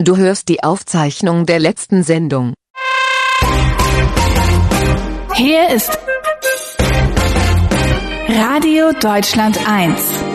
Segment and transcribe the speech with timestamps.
[0.00, 2.54] Du hörst die Aufzeichnung der letzten Sendung.
[5.34, 5.98] Hier ist
[8.28, 10.27] Radio Deutschland 1.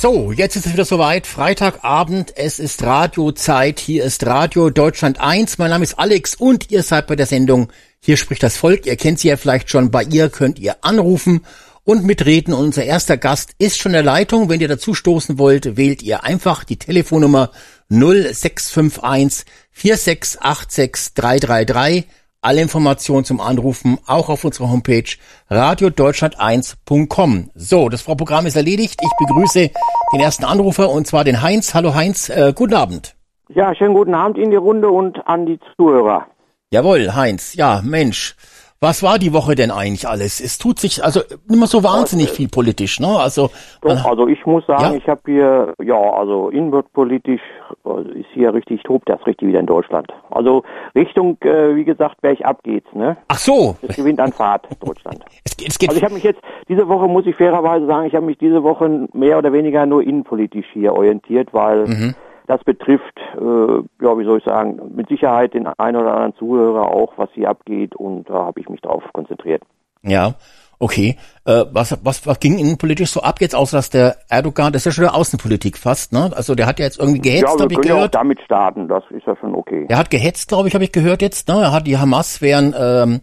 [0.00, 1.26] So, jetzt ist es wieder soweit.
[1.26, 3.80] Freitagabend, es ist Radiozeit.
[3.80, 5.58] Hier ist Radio Deutschland 1.
[5.58, 8.86] Mein Name ist Alex und ihr seid bei der Sendung Hier spricht das Volk.
[8.86, 9.90] Ihr kennt sie ja vielleicht schon.
[9.90, 11.44] Bei ihr könnt ihr anrufen
[11.82, 12.54] und mitreden.
[12.54, 14.48] Und unser erster Gast ist schon in der Leitung.
[14.48, 17.50] Wenn ihr dazu stoßen wollt, wählt ihr einfach die Telefonnummer
[17.88, 22.04] 0651 4686 333.
[22.40, 25.10] Alle Informationen zum Anrufen auch auf unserer Homepage
[25.50, 27.50] radiodeutschland1.com.
[27.56, 29.00] So, das Programm ist erledigt.
[29.02, 29.70] Ich begrüße
[30.12, 31.74] den ersten Anrufer und zwar den Heinz.
[31.74, 33.16] Hallo Heinz, äh, guten Abend.
[33.48, 36.28] Ja, schönen guten Abend in die Runde und an die Zuhörer.
[36.70, 37.54] Jawohl, Heinz.
[37.54, 38.36] Ja, Mensch.
[38.80, 40.40] Was war die Woche denn eigentlich alles?
[40.40, 43.08] Es tut sich also immer so wahnsinnig viel politisch, ne?
[43.08, 43.50] Also
[43.82, 44.94] Doch, also ich muss sagen, Ja?
[44.94, 47.40] ich habe hier, ja, also inwärtspolitisch
[47.84, 50.06] äh, ist hier richtig, tobt das richtig wieder in Deutschland.
[50.30, 50.62] Also
[50.94, 53.16] Richtung, äh, wie gesagt, bergab geht's, ne?
[53.26, 55.24] ach so, Es gewinnt an Fahrt, Deutschland.
[55.44, 58.14] es, es geht Also ich habe mich jetzt, diese Woche muss ich fairerweise sagen, ich
[58.14, 62.14] habe mich diese Woche mehr oder weniger nur innenpolitisch hier orientiert, weil Mhm.
[62.48, 66.90] Das betrifft, äh, ja, wie soll ich sagen, mit Sicherheit den einen oder anderen Zuhörer
[66.90, 69.62] auch, was hier abgeht und da habe ich mich drauf konzentriert.
[70.02, 70.34] ja,
[70.78, 71.16] okay.
[71.44, 74.96] Äh, was, was, was ging innenpolitisch so ab jetzt, außer dass der Erdogan, das ist
[74.96, 76.30] ja schon Außenpolitik fast, ne?
[76.34, 78.14] Also der hat ja jetzt irgendwie ja, gehetzt, wir habe ich können ja gehört.
[78.14, 79.84] damit starten, das ist ja schon okay.
[79.90, 81.48] Er hat gehetzt, glaube ich, habe ich gehört jetzt.
[81.48, 81.60] Ne?
[81.60, 83.20] Er hat die Hamas wären, ähm,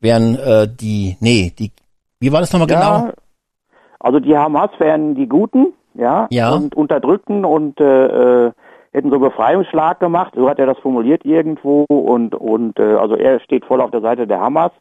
[0.00, 1.70] wären äh, die, nee, die,
[2.18, 3.12] wie war das nochmal Ja, genau?
[4.00, 6.54] also die Hamas wären die Guten, ja, Ja.
[6.54, 8.52] und Unterdrückten und äh, äh,
[8.92, 10.32] hätten so Befreiungsschlag gemacht.
[10.36, 14.00] So hat er das formuliert irgendwo und und äh, also er steht voll auf der
[14.00, 14.72] Seite der Hamas.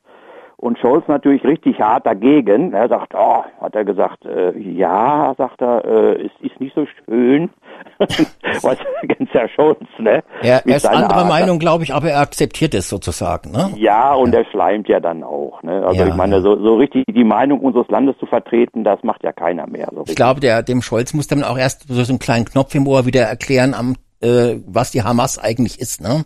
[0.59, 2.73] Und Scholz natürlich richtig hart dagegen.
[2.73, 6.87] Er sagt, oh, hat er gesagt, äh, ja, sagt er, äh, es ist nicht so
[7.05, 7.51] schön.
[7.99, 10.23] ganz Herr Scholz, ne?
[10.41, 11.27] Er, er ist anderer Art.
[11.27, 13.51] Meinung, glaube ich, aber er akzeptiert es sozusagen.
[13.51, 13.73] Ne?
[13.75, 15.61] Ja, und er schleimt ja dann auch.
[15.63, 15.85] Ne?
[15.85, 16.41] Also Ja, ich meine, ja.
[16.41, 19.89] so, so richtig die Meinung unseres Landes zu vertreten, das macht ja keiner mehr.
[19.93, 22.87] So Ich glaube, der, dem Scholz muss dann auch erst so einen kleinen Knopf im
[22.87, 26.25] Ohr wieder erklären, am, äh, was die Hamas eigentlich ist, ne?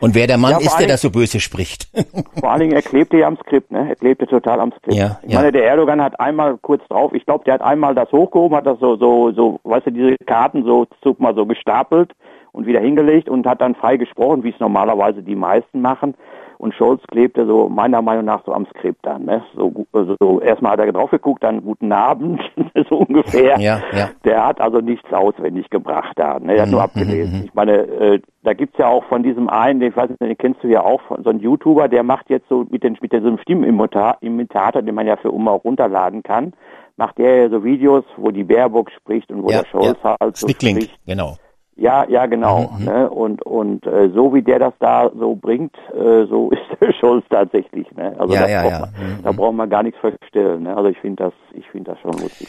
[0.00, 1.88] Und wer der Mann Ja, ist, der allen da so böse spricht.
[2.40, 3.88] Vor allen Dingen, er klebte ja am Skript, ne?
[3.90, 4.94] Er klebte total am Skript.
[4.94, 5.38] Ja, ich ja.
[5.38, 8.66] meine, der Erdogan hat einmal kurz drauf, ich glaube, der hat einmal das hochgehoben, hat
[8.66, 12.12] das so, so, so, weißt du, diese Karten so, so mal so gestapelt
[12.52, 16.14] und wieder hingelegt und hat dann frei gesprochen, wie es normalerweise die meisten machen.
[16.58, 19.42] Und Scholz klebte so meiner Meinung nach so am Skript dann, ne?
[19.56, 22.38] So, gu- so, so erstmal hat er drauf geguckt, dann guten Abend,
[22.90, 23.58] so ungefähr.
[23.58, 24.10] Ja, ja.
[24.26, 26.56] Der hat also nichts auswendig gebracht da, ne?
[26.56, 27.44] Er hat Mhm, nur abgelesen.
[27.46, 30.36] Ich meine, äh, da gibt's ja auch von diesem einen, den, ich weiß nicht, den
[30.36, 33.10] kennst du ja auch, von, so ein YouTuber, der macht jetzt so mit, den, mit
[33.10, 36.52] diesem Stimmenimitator, den man ja für Oma auch runterladen kann,
[36.96, 40.16] macht der ja so Videos, wo die Baerbock spricht und wo ja, der Scholz ja.
[40.20, 41.00] halt so Stickling, spricht.
[41.06, 41.36] genau.
[41.76, 42.70] Ja, ja, genau.
[42.78, 43.08] Mhm, Ne?
[43.10, 47.24] Und und äh, so wie der das da so bringt, äh, so ist der Scholz
[47.30, 47.90] tatsächlich.
[47.96, 48.14] Ne?
[48.18, 48.80] Also Ja, da, ja, braucht ja.
[48.80, 49.22] Man, Mhm.
[49.22, 50.62] da braucht man gar nichts verstellen.
[50.64, 50.76] Ne?
[50.76, 52.48] Also ich finde das, ich finde das schon lustig.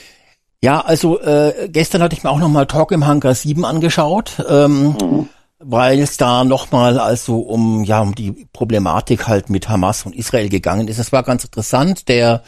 [0.64, 4.96] Ja, also äh, gestern hatte ich mir auch nochmal Talk im Hangar 7 angeschaut, ähm,
[5.02, 5.30] Mhm.
[5.60, 10.50] weil es da nochmal also um ja um die Problematik halt mit Hamas und Israel
[10.50, 11.00] gegangen ist.
[11.00, 12.10] Es war ganz interessant.
[12.10, 12.42] Der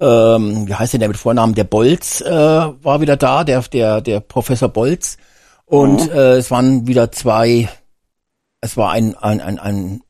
[0.00, 1.54] ähm, wie heißt denn der mit Vornamen?
[1.54, 5.16] Der Bolz äh, war wieder da, der der der Professor Bolz.
[5.74, 7.68] Und äh, es waren wieder zwei.
[8.60, 10.02] Es war ein ein ein, ein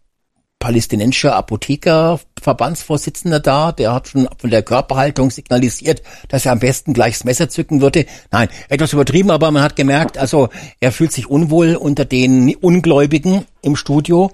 [0.59, 6.93] palästinensischer Apotheker, Verbandsvorsitzender da, der hat schon von der Körperhaltung signalisiert, dass er am besten
[6.93, 8.05] gleich das Messer zücken würde.
[8.31, 13.47] Nein, etwas übertrieben, aber man hat gemerkt, also er fühlt sich unwohl unter den Ungläubigen
[13.63, 14.33] im Studio.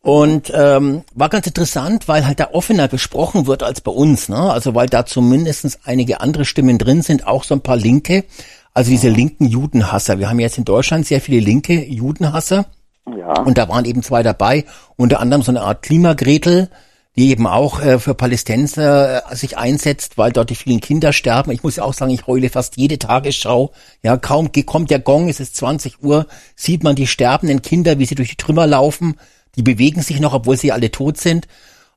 [0.00, 4.50] Und ähm, war ganz interessant, weil halt da offener gesprochen wird als bei uns, ne?
[4.50, 8.24] Also weil da zumindestens einige andere Stimmen drin sind, auch so ein paar Linke,
[8.74, 10.18] also diese linken Judenhasser.
[10.18, 12.66] Wir haben jetzt in Deutschland sehr viele linke Judenhasser.
[13.06, 13.40] Ja.
[13.42, 14.64] Und da waren eben zwei dabei,
[14.96, 16.70] unter anderem so eine Art Klimagretel,
[17.16, 21.50] die eben auch äh, für Palästinenser äh, sich einsetzt, weil dort die vielen Kinder sterben.
[21.50, 23.72] Ich muss ja auch sagen, ich heule fast jede Tagesschau.
[24.02, 26.26] Ja, kaum kommt der Gong, es ist 20 Uhr,
[26.56, 29.16] sieht man die sterbenden Kinder, wie sie durch die Trümmer laufen.
[29.56, 31.46] Die bewegen sich noch, obwohl sie alle tot sind.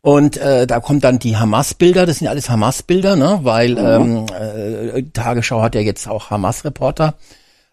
[0.06, 3.40] Und äh, da kommen dann die Hamas-Bilder, das sind ja alles Hamas-Bilder, ne?
[3.42, 7.16] weil ähm, äh, Tagesschau hat ja jetzt auch Hamas-Reporter.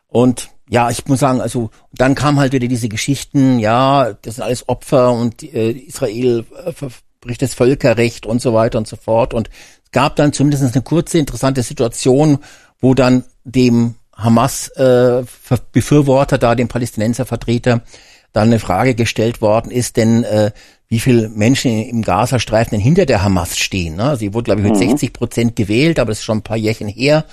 [0.08, 4.44] Und ja, ich muss sagen, also dann kam halt wieder diese Geschichten, ja, das sind
[4.44, 6.72] alles Opfer und äh, Israel äh,
[7.20, 9.34] bricht das Völkerrecht und so weiter und so fort.
[9.34, 9.50] Und
[9.84, 12.38] es gab dann zumindest eine kurze interessante Situation,
[12.80, 17.82] wo dann dem Hamas-Befürworter äh, da, dem Palästinenservertreter,
[18.32, 20.52] dann eine Frage gestellt worden ist, denn äh,
[20.92, 23.96] wie viele Menschen im Gazastreifen denn hinter der Hamas stehen.
[23.96, 24.14] Ne?
[24.18, 24.90] Sie wurde, glaube ich, mit mhm.
[24.90, 27.24] 60 Prozent gewählt, aber das ist schon ein paar Jährchen her.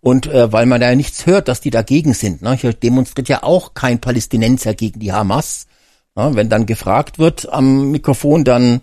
[0.00, 2.42] Und äh, weil man da ja nichts hört, dass die dagegen sind.
[2.42, 2.54] Ne?
[2.54, 5.66] Hier demonstriert ja auch kein Palästinenser gegen die Hamas.
[6.14, 6.30] Ne?
[6.34, 8.82] Wenn dann gefragt wird am Mikrofon, dann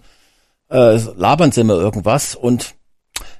[0.69, 2.35] äh, labern sie immer irgendwas.
[2.35, 2.75] Und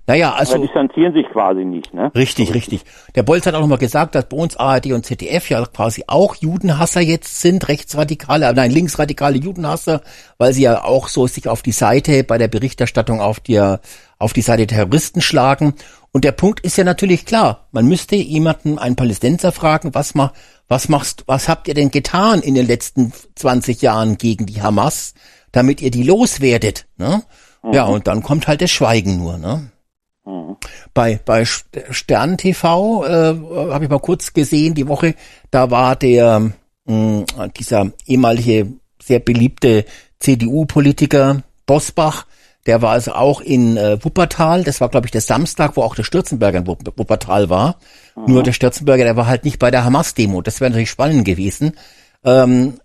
[0.07, 0.55] naja, also.
[0.55, 2.11] Aber distanzieren sich quasi nicht, ne?
[2.13, 2.83] Richtig, richtig.
[3.15, 6.35] Der Bolz hat auch nochmal gesagt, dass bei uns ARD und ZDF ja quasi auch
[6.35, 10.01] Judenhasser jetzt sind, rechtsradikale, nein, linksradikale Judenhasser,
[10.37, 13.59] weil sie ja auch so sich auf die Seite bei der Berichterstattung auf die,
[14.19, 15.73] auf die Seite der Terroristen schlagen.
[16.11, 17.67] Und der Punkt ist ja natürlich klar.
[17.71, 20.33] Man müsste jemanden, einen Palästinenser fragen, was mach,
[20.67, 25.15] was machst, was habt ihr denn getan in den letzten 20 Jahren gegen die Hamas,
[25.51, 27.23] damit ihr die loswerdet, ne?
[27.63, 27.73] Mhm.
[27.73, 29.71] Ja, und dann kommt halt das Schweigen nur, ne?
[30.93, 33.09] Bei, bei Stern TV äh,
[33.71, 35.15] habe ich mal kurz gesehen, die Woche,
[35.51, 36.51] da war der
[36.85, 37.25] mh,
[37.57, 39.85] dieser ehemalige sehr beliebte
[40.19, 42.25] CDU-Politiker Bosbach,
[42.65, 44.63] der war also auch in äh, Wuppertal.
[44.63, 47.77] Das war, glaube ich, der Samstag, wo auch der Stürzenberger in Wuppertal war.
[48.15, 48.33] Mhm.
[48.33, 50.41] Nur der Stürzenberger, der war halt nicht bei der Hamas-Demo.
[50.41, 51.73] Das wäre natürlich spannend gewesen.
[52.23, 52.79] Ähm,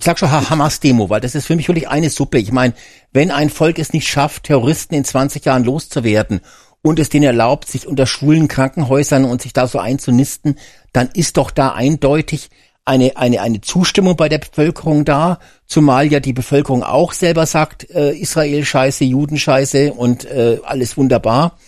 [0.00, 2.38] ich sag schon Hamas-Demo, weil das ist für mich wirklich eine Suppe.
[2.38, 2.72] Ich meine,
[3.12, 6.40] wenn ein Volk es nicht schafft, Terroristen in 20 Jahren loszuwerden
[6.80, 10.56] und es denen erlaubt, sich unter schwulen Krankenhäusern und sich da so einzunisten,
[10.94, 12.48] dann ist doch da eindeutig
[12.86, 17.90] eine, eine, eine Zustimmung bei der Bevölkerung da, zumal ja die Bevölkerung auch selber sagt,
[17.90, 21.58] äh, Israel scheiße, Juden scheiße und äh, alles wunderbar.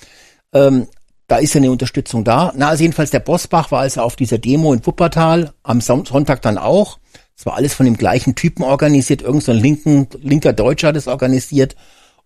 [0.55, 0.87] Ähm,
[1.29, 2.51] da ist ja eine Unterstützung da.
[2.57, 6.57] Na, also jedenfalls der Bosbach war also auf dieser Demo in Wuppertal, am Sonntag dann
[6.57, 6.99] auch.
[7.43, 10.97] Es war alles von dem gleichen Typen organisiert, irgend so ein linken, linker Deutscher hat
[10.97, 11.75] es organisiert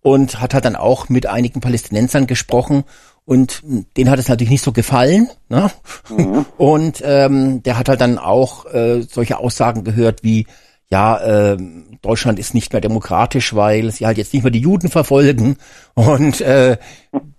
[0.03, 2.83] und hat halt dann auch mit einigen Palästinensern gesprochen
[3.25, 3.63] und
[3.97, 5.27] denen hat es natürlich nicht so gefallen.
[5.49, 5.71] Ne?
[6.15, 6.45] Mhm.
[6.59, 10.45] Und ähm, der hat halt dann auch äh, solche Aussagen gehört wie,
[10.87, 11.57] ja, äh,
[12.03, 15.57] Deutschland ist nicht mehr demokratisch, weil sie halt jetzt nicht mehr die Juden verfolgen
[15.95, 16.77] und äh,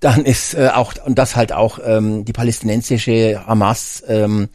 [0.00, 4.48] dann ist äh, auch und das halt auch ähm, die palästinensische Hamas ähm,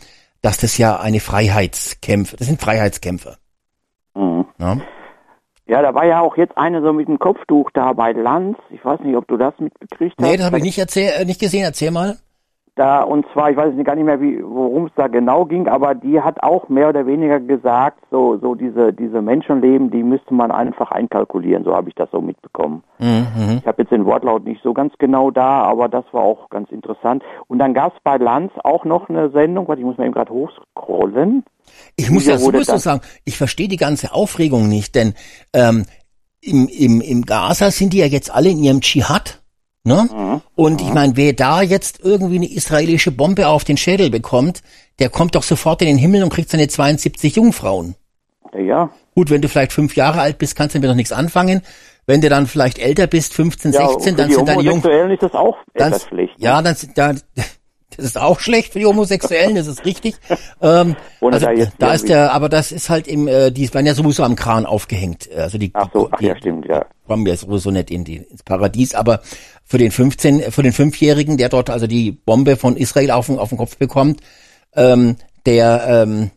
[0.44, 3.38] dass das ja eine Freiheitskämpfe, das sind Freiheitskämpfer.
[4.14, 4.46] Mhm.
[4.60, 4.78] Ja?
[5.66, 5.82] ja?
[5.82, 8.58] da war ja auch jetzt eine so mit dem Kopftuch da bei Lanz.
[8.70, 10.24] Ich weiß nicht, ob du das mitbekriegt hast.
[10.24, 11.64] Nee, das habe ich nicht, erzähl, äh, nicht gesehen.
[11.64, 12.18] Erzähl mal
[12.76, 15.94] da und zwar, ich weiß gar nicht mehr, wie worum es da genau ging, aber
[15.94, 20.52] die hat auch mehr oder weniger gesagt, so so diese diese Menschenleben, die müsste man
[20.52, 22.84] einfach einkalkulieren, so habe ich das so mitbekommen.
[23.00, 23.60] Mhm.
[23.60, 26.72] Ich habe jetzt den Wortlaut nicht so ganz genau da, aber das war auch ganz
[26.72, 27.24] interessant.
[27.48, 30.14] Und dann gab es bei Lanz auch noch eine Sendung, warte, ich muss mal eben
[30.14, 31.44] gerade hochscrollen.
[31.96, 35.14] Ich muss ja sowieso sagen, ich verstehe die ganze Aufregung nicht, denn
[35.54, 35.86] ähm,
[36.42, 39.43] im, im, im Gaza sind die ja jetzt alle in ihrem Dschihad
[39.86, 40.08] Ne?
[40.12, 40.42] Mhm.
[40.56, 44.64] Und ich meine, wer da jetzt irgendwie eine israelische Bombe auf den Schädel bekommt,
[45.00, 47.96] der kommt doch sofort in den Himmel und kriegt seine 72 Jungfrauen.
[48.54, 48.92] Ja.
[49.16, 51.62] Gut, wenn du vielleicht fünf Jahre alt bist, kannst du damit noch nichts anfangen.
[52.06, 55.12] Wenn du dann vielleicht älter bist, 15, ja, 16, dann sind deine Jungfrauen.
[55.12, 56.38] ist das auch etwas schlecht.
[56.40, 56.46] Ne?
[56.46, 57.14] Ja, dann sind da,
[57.98, 60.16] das ist auch schlecht für die Homosexuellen, das ist richtig.
[60.62, 63.94] ähm, also, da, da ist der, aber das ist halt im, äh, die werden ja
[63.94, 65.30] sowieso am Kran aufgehängt.
[65.36, 66.86] Also die, ach so, ach ja, stimmt, ja.
[67.08, 69.22] Kommen ja sowieso nicht in die, ins Paradies, aber
[69.66, 73.50] für den 15, für den Fünfjährigen, der dort also die Bombe von Israel auf, auf
[73.50, 74.22] den Kopf bekommt,
[74.76, 75.16] ähm,
[75.46, 76.32] der, ähm,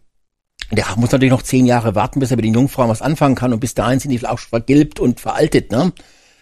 [0.72, 3.52] der muss natürlich noch zehn Jahre warten, bis er mit den Jungfrauen was anfangen kann
[3.52, 5.92] und bis dahin sind die auch vergilbt und veraltet, ne?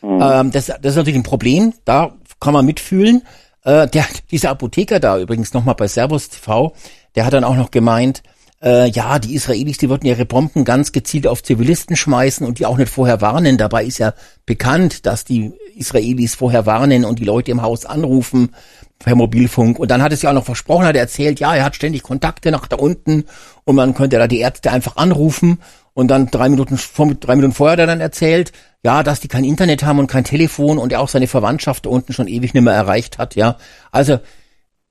[0.02, 0.20] Mhm.
[0.22, 3.22] Ähm, das, das ist natürlich ein Problem, da kann man mitfühlen.
[3.64, 6.74] Äh, der, dieser Apotheker da übrigens nochmal bei Servus TV,
[7.14, 8.22] der hat dann auch noch gemeint,
[8.62, 12.66] äh, ja, die Israelis, die würden ihre Bomben ganz gezielt auf Zivilisten schmeißen und die
[12.66, 13.58] auch nicht vorher warnen.
[13.58, 14.14] Dabei ist ja
[14.46, 18.50] bekannt, dass die Israelis vorher warnen und die Leute im Haus anrufen
[18.98, 19.78] per Mobilfunk.
[19.78, 22.02] Und dann hat es ja auch noch versprochen, hat er erzählt, ja, er hat ständig
[22.02, 23.24] Kontakte nach da unten
[23.64, 25.58] und man könnte da die Ärzte einfach anrufen.
[25.94, 26.78] Und dann drei Minuten,
[27.20, 28.52] drei Minuten vorher hat er dann erzählt,
[28.84, 31.90] ja, dass die kein Internet haben und kein Telefon und er auch seine Verwandtschaft da
[31.90, 33.56] unten schon ewig nicht mehr erreicht hat, ja.
[33.92, 34.18] Also,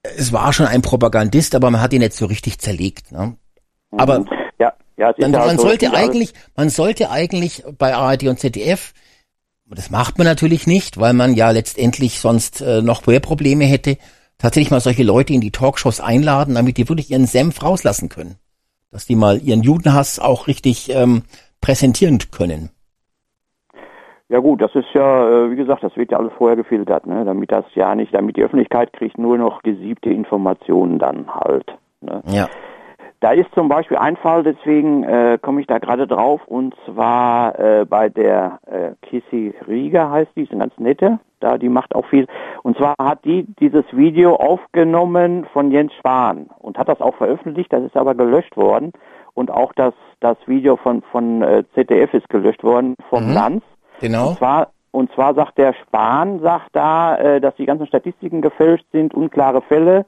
[0.01, 3.35] es war schon ein Propagandist, aber man hat ihn nicht so richtig zerlegt, ne?
[3.91, 4.29] Aber, mhm.
[4.59, 8.93] ja, ja, dann, man so sollte eigentlich, man sollte eigentlich bei ARD und ZDF,
[9.69, 13.97] das macht man natürlich nicht, weil man ja letztendlich sonst äh, noch mehr Probleme hätte,
[14.37, 18.35] tatsächlich mal solche Leute in die Talkshows einladen, damit die wirklich ihren Senf rauslassen können.
[18.93, 21.23] Dass die mal ihren Judenhass auch richtig ähm,
[21.61, 22.69] präsentieren können.
[24.29, 27.25] Ja gut, das ist ja, äh, wie gesagt, das wird ja alles vorher gefiltert, ne?
[27.25, 31.65] damit das ja nicht, damit die Öffentlichkeit kriegt nur noch gesiebte Informationen dann halt.
[32.01, 32.21] Ne?
[32.27, 32.47] Ja.
[33.23, 37.57] Da ist zum Beispiel ein Fall, deswegen äh, komme ich da gerade drauf, und zwar
[37.57, 41.95] äh, bei der äh, Kissy Rieger heißt die, ist eine ganz nette, da die macht
[41.95, 42.27] auch viel.
[42.63, 47.71] Und zwar hat die dieses Video aufgenommen von Jens Spahn und hat das auch veröffentlicht,
[47.71, 48.91] das ist aber gelöscht worden.
[49.35, 53.33] Und auch das, das Video von, von äh, ZDF ist gelöscht worden vom Mhm.
[53.33, 53.63] Lanz.
[54.01, 54.31] Genau.
[54.31, 58.85] Und zwar, und zwar sagt der Spahn, sagt da, äh, dass die ganzen Statistiken gefälscht
[58.91, 60.05] sind, unklare Fälle.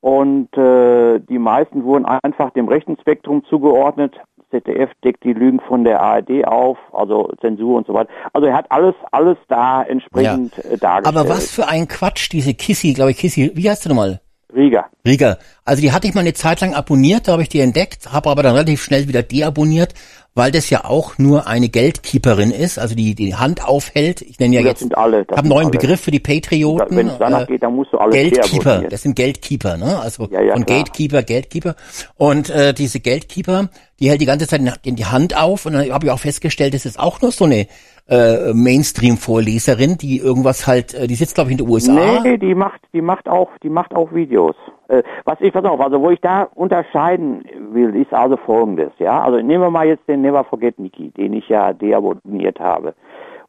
[0.00, 4.14] Und äh, die meisten wurden einfach dem rechten Spektrum zugeordnet.
[4.50, 8.08] ZDF deckt die Lügen von der ARD auf, also Zensur und so weiter.
[8.32, 11.06] Also er hat alles, alles da entsprechend äh, dargestellt.
[11.06, 14.20] Aber was für ein Quatsch, diese Kissy, glaube ich, Kissy, wie heißt du nochmal?
[14.54, 14.86] Rieger.
[15.06, 15.38] Rieger.
[15.64, 18.30] Also die hatte ich mal eine Zeit lang abonniert, da habe ich die entdeckt, habe
[18.30, 19.92] aber dann relativ schnell wieder deabonniert,
[20.38, 24.22] weil das ja auch nur eine Geldkeeperin ist, also die die Hand aufhält.
[24.22, 25.78] Ich nenne ja Das jetzt, alle, das habe einen neuen alle.
[25.78, 26.96] Begriff für die Patrioten.
[26.96, 29.98] Wenn es danach äh, geht, dann musst du alles Geldkeeper, das sind Geldkeeper, ne?
[29.98, 30.78] Also Ja, ja, von klar.
[30.78, 31.74] Gatekeeper, Geldkeeper.
[32.16, 33.68] Und äh, diese Geldkeeper,
[33.98, 36.72] die hält die ganze Zeit in die Hand auf und dann habe ich auch festgestellt,
[36.72, 37.66] das ist auch nur so eine
[38.08, 42.20] äh, Mainstream-Vorleserin, die irgendwas halt, äh, die sitzt glaube ich in den USA.
[42.22, 44.54] Nee, die macht, die macht auch, die macht auch Videos.
[44.88, 49.20] Äh, was ich, pass auf, also wo ich da unterscheiden will, ist also folgendes, ja.
[49.20, 52.94] Also nehmen wir mal jetzt den Never Forget Niki, den ich ja deabonniert habe.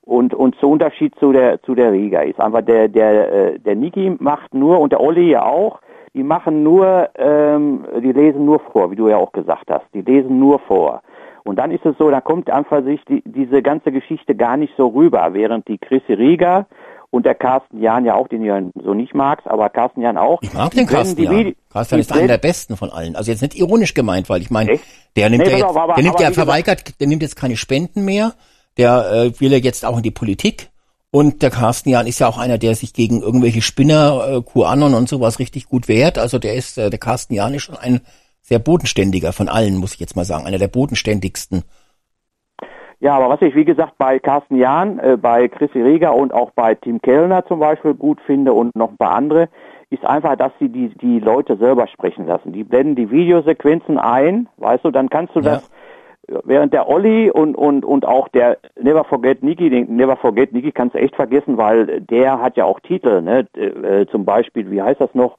[0.02, 3.76] Und, und zu Unterschied zu der, zu der Riga ist einfach der, der, äh, der
[3.76, 5.80] Niki macht nur, und der Olli ja auch,
[6.14, 9.86] die machen nur, ähm, die lesen nur vor, wie du ja auch gesagt hast.
[9.94, 11.02] Die lesen nur vor.
[11.44, 14.74] Und dann ist es so, da kommt einfach sich die, diese ganze Geschichte gar nicht
[14.76, 16.66] so rüber, während die Chrissy Rieger
[17.12, 20.18] und der Carsten Jahn ja auch, den du ja so nicht magst, aber Carsten Jahn
[20.18, 20.42] auch.
[20.42, 21.32] Ich mag den Carsten die ja.
[21.32, 23.16] Vide- Carsten ist einer der besten von allen.
[23.16, 24.80] Also jetzt nicht ironisch gemeint, weil ich meine,
[25.16, 27.58] der nimmt Nee, ja jetzt, auf, aber- der nimmt ja verweigert, der nimmt jetzt keine
[27.58, 28.34] Spenden mehr.
[28.78, 30.70] Der äh, will ja jetzt auch in die Politik.
[31.12, 34.94] Und der Carsten Jahn ist ja auch einer, der sich gegen irgendwelche Spinner, äh, QAnon
[34.94, 36.20] und sowas richtig gut wehrt.
[36.20, 38.02] Also der ist, äh, der Carsten Jahn ist schon ein
[38.44, 40.46] sehr bodenständiger von allen, muss ich jetzt mal sagen.
[40.46, 41.64] Einer der bodenständigsten.
[43.02, 46.52] Ja, aber was ich, wie gesagt, bei Carsten Jahn, äh, bei Chrissy Rieger und auch
[46.52, 49.48] bei Tim Kellner zum Beispiel gut finde und noch ein paar andere,
[49.90, 52.52] ist einfach, dass sie die, die Leute selber sprechen lassen.
[52.52, 55.54] Die blenden die Videosequenzen ein, weißt du, dann kannst du Ja.
[55.54, 55.64] das,
[56.44, 60.72] während der Olli und, und, und auch der Never Forget Niki, den Never Forget Niki
[60.72, 64.82] kannst du echt vergessen, weil der hat ja auch Titel, ne, äh, zum Beispiel, wie
[64.82, 65.38] heißt das noch?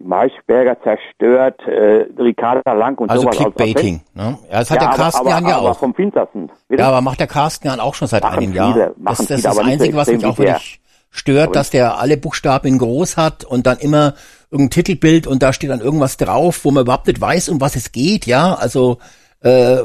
[0.00, 3.36] Maischberger zerstört, äh, Ricarda Lang und Also sowas.
[3.36, 4.00] Clickbaiting.
[4.14, 4.38] Ne?
[4.50, 5.78] Ja, das hat der aber, Carsten aber, Jahn ja aber auch.
[5.78, 6.50] vom Finstersten.
[6.68, 8.72] Ja, aber macht der Carsten Jahn auch schon seit Machen einem Jahr.
[8.72, 10.46] viele, das machen das ist viele, das aber nicht so Einzige, was mich auch der.
[10.46, 10.80] wirklich
[11.10, 14.14] stört, dass der alle Buchstaben in groß hat und dann immer
[14.50, 17.76] irgendein Titelbild und da steht dann irgendwas drauf, wo man überhaupt nicht weiß, um was
[17.76, 18.54] es geht, ja.
[18.54, 18.98] Also
[19.40, 19.78] äh,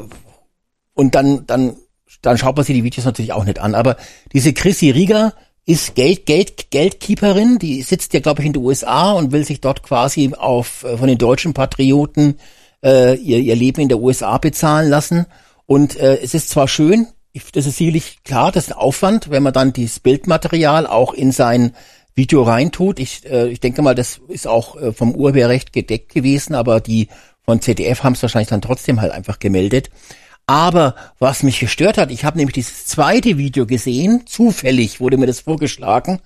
[0.94, 1.76] und dann, dann,
[2.22, 3.76] dann schaut man sich die Videos natürlich auch nicht an.
[3.76, 3.98] Aber
[4.34, 5.34] diese Chrissy Rieger
[5.66, 9.62] ist Geld, Geld, Geldkeeperin, die sitzt ja, glaube ich, in den USA und will sich
[9.62, 12.38] dort quasi auf äh, von den deutschen Patrioten
[12.84, 15.26] äh, ihr, ihr Leben in der USA bezahlen lassen.
[15.66, 19.30] Und äh, es ist zwar schön, ich, das ist sicherlich klar, das ist ein Aufwand,
[19.30, 21.74] wenn man dann dieses Bildmaterial auch in sein
[22.14, 23.00] Video reintut.
[23.00, 27.10] Ich, äh, ich denke mal, das ist auch äh, vom Urheberrecht gedeckt gewesen, aber die
[27.44, 29.90] von ZDF haben es wahrscheinlich dann trotzdem halt einfach gemeldet.
[30.48, 35.26] Aber was mich gestört hat, ich habe nämlich dieses zweite Video gesehen, zufällig wurde mir
[35.26, 36.20] das vorgeschlagen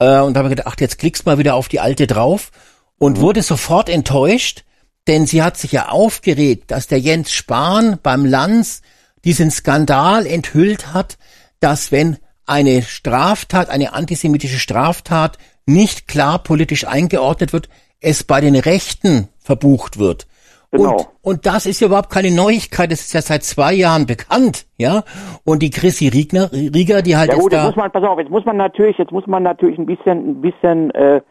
[0.00, 2.50] äh, und habe gedacht, ach, jetzt klickst mal wieder auf die alte drauf
[2.98, 4.64] und wurde sofort enttäuscht,
[5.06, 8.82] denn sie hat sich ja aufgeregt, dass der Jens Spahn beim Lanz
[9.24, 11.16] diesen Skandal enthüllt hat,
[11.60, 17.68] dass wenn eine Straftat, eine antisemitische Straftat nicht klar politisch eingeordnet wird,
[18.00, 20.26] es bei den Rechten verbucht wird.
[20.72, 20.96] Genau.
[20.96, 24.66] Und, und das ist ja überhaupt keine Neuigkeit, das ist ja seit zwei Jahren bekannt,
[24.78, 25.02] ja.
[25.44, 28.04] Und die Chrissy Riegner, Rieger, die halt Ja jetzt gut, jetzt da, muss man, pass
[28.04, 31.22] auf, jetzt muss man natürlich, jetzt muss man natürlich ein bisschen, ein bisschen, äh,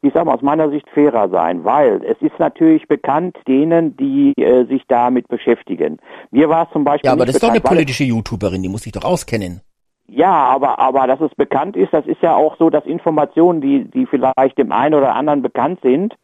[0.00, 4.32] ich sag mal aus meiner Sicht fairer sein, weil es ist natürlich bekannt denen, die
[4.40, 5.98] äh, sich damit beschäftigen.
[6.30, 8.82] Mir war es zum Beispiel ja, aber das ist doch eine politische YouTuberin, die muss
[8.82, 9.60] sich doch auskennen.
[10.08, 13.90] Ja, aber aber dass es bekannt ist, das ist ja auch so, dass Informationen, die
[13.90, 16.14] die vielleicht dem einen oder anderen bekannt sind,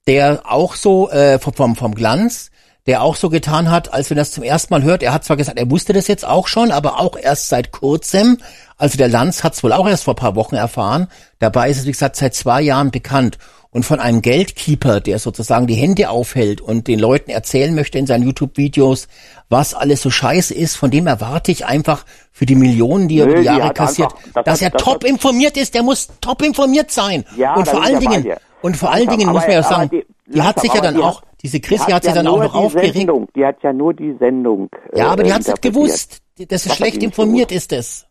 [0.09, 2.51] der auch so äh, vom, vom Glanz,
[2.87, 5.03] der auch so getan hat, als wenn er das zum ersten Mal hört.
[5.03, 8.39] Er hat zwar gesagt, er wusste das jetzt auch schon, aber auch erst seit kurzem.
[8.79, 11.09] Also der Lanz hat es wohl auch erst vor paar Wochen erfahren.
[11.39, 13.39] Dabei ist es, wie gesagt, seit zwei Jahren bekannt.
[13.71, 18.07] Und von einem Geldkeeper, der sozusagen die Hände aufhält und den Leuten erzählen möchte in
[18.07, 19.07] seinen YouTube-Videos,
[19.51, 23.27] was alles so scheiße ist, von dem erwarte ich einfach für die Millionen, die er
[23.27, 25.75] Nö, über die Jahre kassiert, einfach- das dass hat- er das top hat- informiert ist.
[25.75, 27.25] Der muss top informiert sein.
[27.37, 28.27] Ja, und vor allen Dingen,
[28.63, 31.23] und vor allen Dingen muss man ja sagen, die- die, hat sich ja dann auch,
[31.47, 32.95] diese Die Chrissy hat sich dann nur auch noch die aufgeregt.
[32.97, 34.69] Sendung, die hat ja nur die Sendung.
[34.95, 35.75] Ja, aber die äh, hat es interpretiert.
[35.75, 36.23] gewusst.
[36.39, 38.07] Das ist Was hat schlecht die nicht informiert ist es.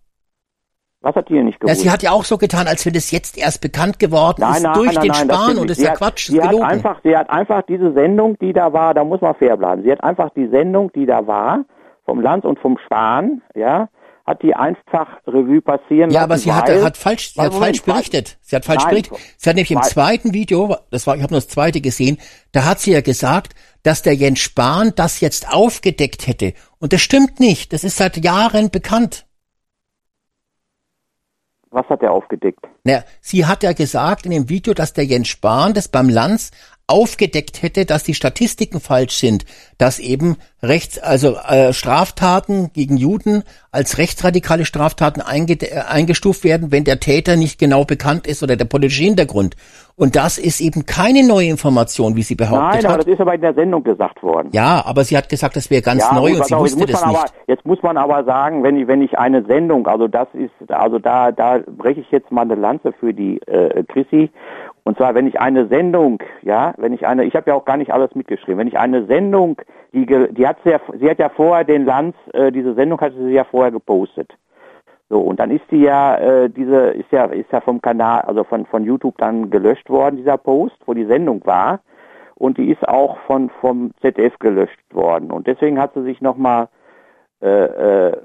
[1.02, 1.82] Was hat die denn nicht Ja, gewusst?
[1.82, 4.64] sie hat ja auch so getan, als wenn das jetzt erst bekannt geworden Nein, ist
[4.64, 5.70] nein, durch nein, den Spahn und nicht.
[5.70, 6.68] das ist Sie ja hat- Quatsch, Sie ist hat gelogen.
[6.68, 9.84] einfach, sie hat einfach diese Sendung, die da war, da muss man fair bleiben.
[9.84, 11.64] Sie hat einfach die Sendung, die da war,
[12.06, 13.88] vom Lanz und vom Spahn, ja,
[14.26, 17.84] hat die einfach Revue passieren Ja, aber sie hat, weil- hat falsch, sie hat falsch
[17.84, 18.38] berichtet.
[18.42, 18.90] Sie hat falsch Nein.
[18.90, 19.18] berichtet.
[19.38, 22.18] Sie hat nämlich im zweiten Video, das war, ich habe nur das zweite gesehen,
[22.52, 23.54] da hat sie ja gesagt,
[23.84, 26.54] dass der Jens Spahn das jetzt aufgedeckt hätte.
[26.80, 27.72] Und das stimmt nicht.
[27.72, 29.28] Das ist seit Jahren bekannt.
[31.70, 32.66] Was hat er aufgedeckt?
[32.84, 36.52] Na, sie hat ja gesagt in dem Video, dass der Jens Spahn das beim Lanz
[36.88, 39.46] aufgedeckt hätte, dass die Statistiken falsch sind,
[39.78, 46.72] dass eben rechts, also äh, Straftaten gegen Juden als rechtsradikale Straftaten einge äh, eingestuft werden,
[46.72, 49.56] wenn der Täter nicht genau bekannt ist oder der politische Hintergrund.
[49.98, 53.00] Und das ist eben keine neue Information, wie sie behauptet Nein, aber hat.
[53.02, 54.50] das ist aber in der Sendung gesagt worden.
[54.52, 57.18] Ja, aber sie hat gesagt, das wäre ganz Ja, neu und sie wusste das nicht.
[57.18, 60.52] Aber, jetzt muss man aber sagen, wenn ich, wenn ich eine Sendung, also das ist,
[60.70, 64.30] also da, da breche ich jetzt mal eine Lanze für die äh, Chrissy.
[64.88, 67.76] Und zwar, wenn ich eine Sendung, ja, wenn ich eine, ich habe ja auch gar
[67.76, 69.60] nicht alles mitgeschrieben, wenn ich eine Sendung,
[69.94, 73.18] die, die hat sie ja, sie hat ja vorher den Lanz, äh, diese Sendung hatte
[73.18, 74.32] sie ja vorher gepostet.
[75.10, 78.44] So, und dann ist die ja, äh, diese, ist ja, ist ja vom Kanal, also
[78.44, 81.80] von, von YouTube dann gelöscht worden, dieser Post, wo die Sendung war.
[82.36, 85.32] Und die ist auch von, vom ZDF gelöscht worden.
[85.32, 86.68] Und deswegen hat sie sich nochmal,
[87.42, 88.18] äh, äh,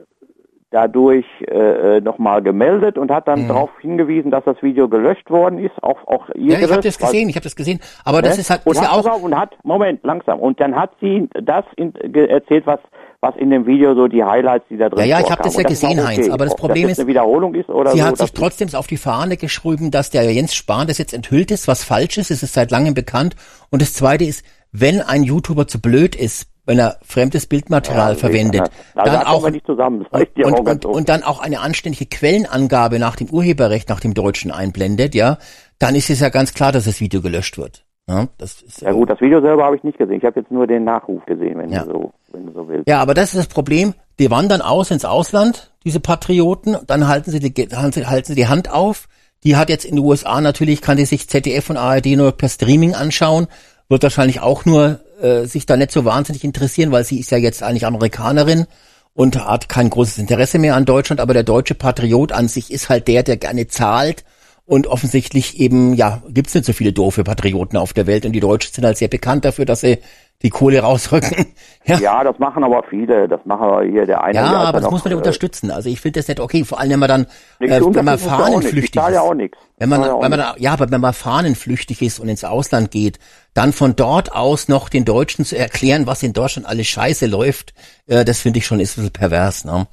[0.70, 5.58] dadurch äh, äh, nochmal gemeldet und hat dann darauf hingewiesen, dass das Video gelöscht worden
[5.58, 6.50] ist, auch, auch ihr Mhm.
[6.50, 7.80] Ja, ich habe das gesehen, ich habe das gesehen.
[8.04, 8.40] Aber das ne?
[8.42, 11.64] ist halt und ist ja auch und hat, Moment, langsam, und dann hat sie das
[11.76, 12.78] in, erzählt, was
[13.22, 15.52] was in dem Video so die Highlights, die da drin Ja, ja, ich hab vorkamen.
[15.52, 17.90] das ja gesehen, auch Heinz, aber das Ob Problem das ist, eine Wiederholung ist oder
[17.90, 18.04] Sie so.
[18.04, 21.50] hat sich das- trotzdem auf die Fahne geschrieben, dass der Jens Spahn das jetzt enthüllt
[21.50, 22.30] ist, was falsch ist.
[22.30, 23.36] Es ist seit langem bekannt.
[23.70, 28.14] Und das Zweite ist, wenn ein YouTuber zu blöd ist, wenn er fremdes Bildmaterial Ja,
[28.18, 33.88] verwendet, also dann auch und, und, und dann auch eine anständige Quellenangabe nach dem Urheberrecht,
[33.88, 35.38] nach dem Deutschen einblendet, ja,
[35.80, 37.84] dann ist es ja ganz klar, dass das Video gelöscht wird.
[38.08, 40.18] Ja, das ist, Ja gut, das Video selber habe ich nicht gesehen.
[40.18, 41.84] Ich habe jetzt nur den Nachruf gesehen, wenn Ja.
[41.84, 42.88] du so, wenn du so willst.
[42.88, 43.94] Ja, aber das ist das Problem.
[44.20, 48.34] Die wandern aus ins Ausland, diese Patrioten, dann halten sie die, halten sie- halten sie
[48.36, 49.08] die Hand auf.
[49.42, 52.48] Die hat jetzt in den USA natürlich, kann die sich ZDF und ARD nur per
[52.48, 53.48] Streaming anschauen,
[53.88, 57.38] wird wahrscheinlich auch nur äh, sich da nicht so wahnsinnig interessieren, weil sie ist ja
[57.38, 58.66] jetzt eigentlich Amerikanerin
[59.14, 62.88] und hat kein großes Interesse mehr an Deutschland, aber der deutsche Patriot an sich ist
[62.88, 64.24] halt der, der gerne zahlt
[64.70, 68.38] und offensichtlich eben, ja, gibt's nicht so viele doofe Patrioten auf der Welt und die
[68.40, 69.98] Deutschen sind halt sehr bekannt dafür, dass sie
[70.42, 71.46] die Kohle rausrücken.
[71.86, 73.26] Ja, Ja, das machen aber viele.
[73.26, 74.34] Das machen aber hier der eine.
[74.34, 75.70] ja, der aber das noch, muss man ja äh, unterstützen.
[75.70, 77.26] Also ich finde das nicht okay, vor allem wenn man dann, äh,
[77.58, 78.96] wenn man unterstützen ist ja auch fahnenflüchtig.
[78.96, 80.54] Wenn man, ja wenn man, nichts.
[80.54, 83.18] da, ja, aber wenn man fahnenflüchtig ist und ins Ausland geht,
[83.54, 87.72] dann von dort aus noch den Deutschen zu erklären, was in Deutschland alles scheiße läuft,
[88.06, 89.64] äh, das finde ich schon ist ein bisschen pervers.
[89.64, 89.86] Ne?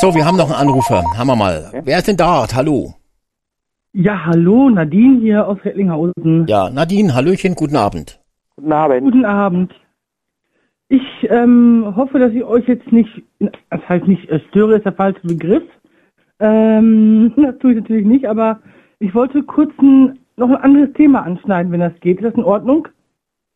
[0.00, 1.04] So, wir haben noch einen Anrufer.
[1.16, 1.82] Haben wir mal.
[1.84, 2.46] Wer ist denn da?
[2.52, 2.94] Hallo.
[3.98, 6.44] Ja, hallo, Nadine hier aus Rettlinghausen.
[6.48, 8.20] Ja, Nadine, Hallöchen, guten Abend.
[8.56, 9.00] Guten Abend.
[9.00, 9.74] Guten Abend.
[10.90, 14.92] Ich ähm, hoffe, dass ich euch jetzt nicht, das heißt nicht äh, störe, ist der
[14.92, 15.62] falsche Begriff.
[16.40, 18.60] Ähm, das tue ich natürlich nicht, aber
[18.98, 22.18] ich wollte kurz ein, noch ein anderes Thema anschneiden, wenn das geht.
[22.18, 22.88] Ist das in Ordnung?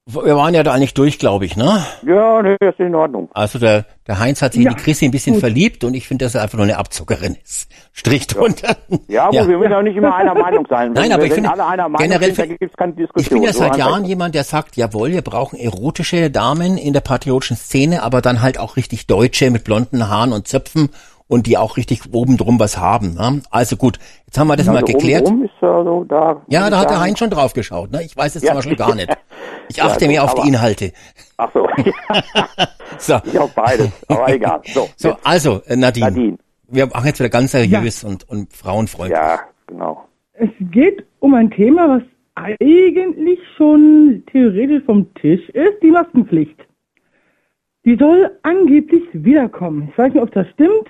[0.07, 1.85] Wir waren ja da eigentlich durch, glaube ich, ne?
[2.05, 3.29] Ja, das ist in Ordnung.
[3.33, 5.41] Also der, der Heinz hat sich Ja, in die Chrissy ein bisschen gut.
[5.41, 7.71] verliebt und ich finde, dass er einfach nur eine Abzuckerin ist.
[7.93, 8.77] Strich drunter.
[9.09, 10.93] Ja, gut, wir müssen auch nicht immer einer Meinung sein.
[10.95, 12.93] Nein, wenn, aber ich finde, alle einer Meinung generell sind, dann fi- gibt es keine
[12.95, 13.23] Diskussion.
[13.23, 17.03] Ich bin ja seit Jahren jemand, der sagt, jawohl, wir brauchen erotische Damen in der
[17.03, 20.89] patriotischen Szene, aber dann halt auch richtig Deutsche mit blonden Haaren und Zöpfen
[21.29, 23.15] und die auch richtig oben drum was haben.
[23.15, 23.43] Ne?
[23.51, 24.75] Also gut, jetzt haben wir das das.
[24.75, 25.29] mal Also geklärt.
[25.29, 26.43] ist also da.
[26.49, 27.93] Ja, da hat der Heinz schon drauf geschaut.
[27.93, 28.03] Ne?
[28.03, 28.49] Ich weiß es Ja.
[28.49, 29.09] zum Beispiel gar nicht.
[29.71, 30.93] Ich Ja, achte gut, mehr auf die aber- Inhalte.
[31.37, 31.69] Ach so.
[32.99, 34.61] So, ich auf beides, aber egal.
[34.67, 36.39] So, so also äh, Nadine, Nadine.
[36.69, 39.17] wir machen jetzt wieder ganz seriös und, und frauenfreundlich.
[39.17, 40.05] Ja, genau.
[40.33, 42.03] Es geht um ein Thema, was
[42.35, 46.57] eigentlich schon theoretisch vom Tisch ist, die Maskenpflicht.
[47.85, 49.89] die soll angeblich wiederkommen.
[49.93, 50.89] Ich weiß nicht, ob das stimmt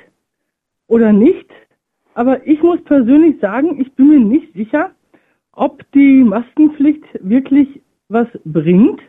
[0.89, 1.47] oder nicht,
[2.15, 4.91] aber ich muss persönlich sagen, ich bin mir nicht sicher,
[5.53, 7.69] ob die Maskenpflicht wirklich
[8.11, 9.01] was bringt.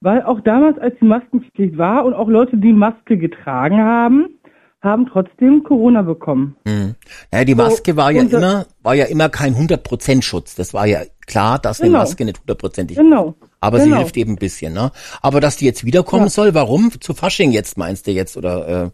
[0.00, 4.38] Weil auch damals, als die Maskenpflicht war und auch Leute, die Maske getragen haben,
[4.82, 6.56] haben trotzdem Corona bekommen.
[6.68, 6.94] Hm.
[7.32, 10.54] Naja, die Maske war ja immer, war ja immer kein 100% Schutz.
[10.56, 12.00] Das war ja klar, dass eine Genau.
[12.00, 13.34] Maske nicht hundertprozentig Genau.
[13.60, 14.00] Aber sie genau.
[14.00, 14.90] hilft eben ein bisschen, ne?
[15.22, 16.28] Aber dass die jetzt wiederkommen Ja.
[16.30, 16.90] soll, warum?
[17.00, 18.36] Zu Fasching jetzt, meinst du jetzt?
[18.36, 18.90] Oder äh,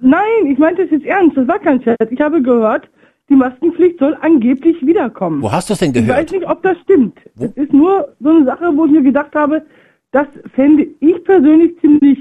[0.00, 2.08] Nein, ich meinte es jetzt ernst, das war kein Scherz.
[2.10, 2.88] Ich habe gehört,
[3.30, 5.40] die Maskenpflicht soll angeblich wiederkommen.
[5.40, 6.32] wo hast du es denn Ich weiß gehört?
[6.32, 7.18] nicht, ob das stimmt.
[7.36, 7.44] Wo?
[7.44, 9.62] Es ist nur so eine Sache, wo ich mir gedacht habe,
[10.10, 12.18] das fände ich persönlich ziemlich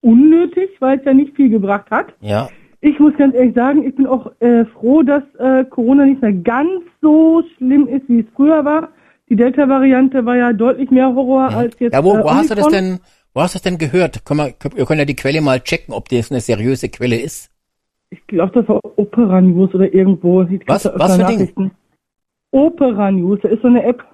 [0.00, 2.14] unnötig, weil es ja nicht viel gebracht hat.
[2.20, 2.48] Ja.
[2.80, 6.32] Ich muss ganz ehrlich sagen, ich bin auch äh, froh, dass äh, Corona nicht mehr
[6.32, 8.90] ganz so schlimm ist, wie es früher war.
[9.30, 11.94] Die Delta-Variante war ja deutlich mehr Horror als jetzt.
[11.94, 13.00] Ja, wo, äh, wo hast du das denn,
[13.32, 14.24] wo hast du das denn gehört?
[14.26, 17.50] Können wir, wir können ja die Quelle mal checken, ob das eine seriöse Quelle ist.
[18.14, 20.46] Ich glaube, das war Opera News oder irgendwo.
[20.66, 21.70] Was- was für Ding?
[22.52, 24.04] Opera News, da ist so eine App.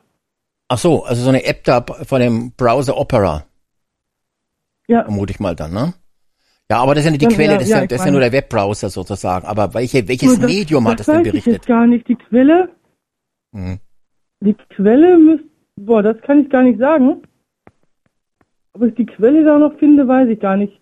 [0.69, 3.45] Ach so, also so eine App da von dem Browser Opera,
[4.89, 5.93] Ja, vermute ich mal dann, ne?
[6.71, 7.89] Ja, aber das ist ja nicht die Ja, Quelle, ja, das ist ja, ja, ich
[7.89, 9.45] das ist ja nur der Webbrowser sozusagen.
[9.47, 11.53] Aber welche, welches das- Medium hat das denn weiß ich berichtet?
[11.55, 12.09] jetzt gar nicht.
[12.09, 12.71] Die Quelle,
[13.53, 13.79] Mhm.
[14.41, 17.23] die Quelle müsste, boah, das kann ich gar nicht sagen.
[18.73, 20.81] Ob ich die Quelle da noch finde, weiß ich gar nicht.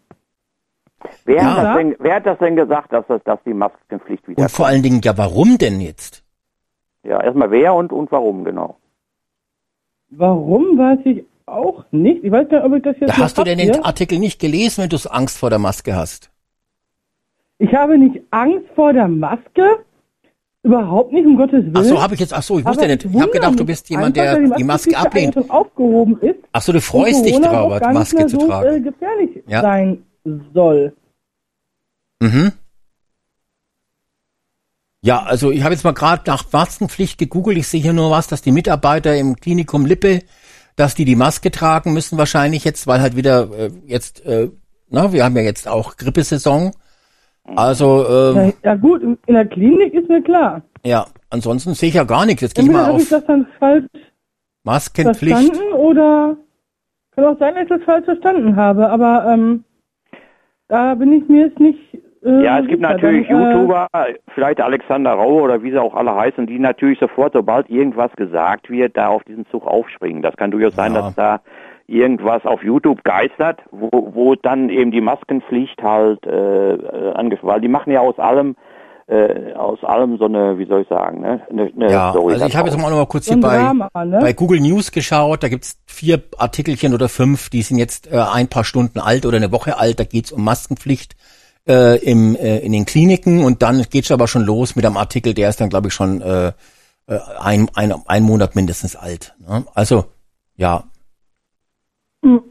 [1.24, 1.56] Wer, Ja.
[1.56, 4.50] hat das denn, wer hat das denn gesagt, dass, das, dass die Maskenpflicht wieder Und
[4.50, 6.24] vor allen Dingen, ja, warum denn jetzt?
[7.04, 8.76] Ja, erstmal wer und, und warum, genau.
[10.11, 12.24] Warum, weiß ich auch nicht.
[12.24, 14.18] Ich weiß gar nicht, ob ich das jetzt Ja, noch hast du denn den Artikel
[14.18, 16.30] nicht gelesen, wenn du Angst vor der Maske hast?
[17.58, 19.78] Ich habe nicht Angst vor der Maske.
[20.62, 21.76] Überhaupt nicht, um Gottes Willen.
[21.76, 23.04] Ach so, habe ich jetzt, ach so, ich wusste Aber nicht.
[23.04, 25.50] ich habe gedacht, du bist jemand, einfach, der die Maske Maskenpflicht ja ablehnt.
[25.50, 26.40] aufgehoben ist.
[26.52, 28.82] Ach so, du freust dich drauf, Maske zu so, Äh, tragen.
[28.82, 29.62] gefährlich Ja.
[29.62, 30.94] sein soll.
[32.20, 32.52] Mhm.
[35.02, 37.57] Ja, also ich habe jetzt mal gerade nach Maskenpflicht gegoogelt.
[37.57, 40.20] Ich sehe hier nur was, dass die Mitarbeiter im Klinikum Lippe,
[40.76, 44.50] dass die die Maske tragen müssen wahrscheinlich jetzt, weil halt wieder äh, jetzt, äh,
[44.90, 46.72] na, wir haben ja jetzt auch Grippesaison.
[47.44, 50.62] Also äh, Ja, ja gut, in der Klinik ist mir klar.
[50.85, 52.42] ja, ansonsten sehe ich ja gar nichts.
[52.42, 53.85] Jetzt gehe ich mal habe ich auf das dann falsch
[54.64, 55.37] Maskenpflicht.
[55.37, 56.37] verstanden oder
[57.14, 58.90] kann auch sein, dass ich das falsch verstanden habe.
[58.90, 59.64] Aber ähm,
[60.68, 61.78] da bin ich mir jetzt nicht.
[62.24, 63.87] Äh, Ja, es gibt natürlich Dann, äh, YouTuber,
[64.35, 68.70] vielleicht Alexander Rau oder wie sie auch alle heißen, die natürlich sofort, sobald irgendwas gesagt
[68.70, 70.22] wird, da auf diesen Zug aufspringen.
[70.22, 71.02] Das kann durchaus sein, Ja.
[71.02, 71.40] dass da
[71.87, 77.61] irgendwas auf YouTube geistert, wo, wo dann eben die Maskenpflicht halt äh, äh, angefangen, weil
[77.62, 78.57] die machen ja aus allem
[79.09, 82.47] äh, aus allem so eine, wie soll ich sagen, ne, eine, eine Ja, Story also
[82.47, 84.18] ich habe jetzt mal noch mal kurz so hier bei Drama, ne?
[84.21, 88.49] bei Google News geschaut, da gibt's vier Artikelchen oder fünf, die sind jetzt äh, ein
[88.49, 91.16] paar Stunden alt oder eine Woche alt, da geht's um Maskenpflicht
[91.66, 95.33] äh, im, äh, in den Kliniken und dann geht's aber schon los mit einem Artikel,
[95.33, 96.53] der ist dann glaube ich schon äh,
[97.07, 99.35] äh, ein, ein, ein Monat mindestens alt.
[99.38, 99.64] Ne?
[99.75, 100.05] Also
[100.57, 100.85] ja.
[102.23, 102.42] Hm.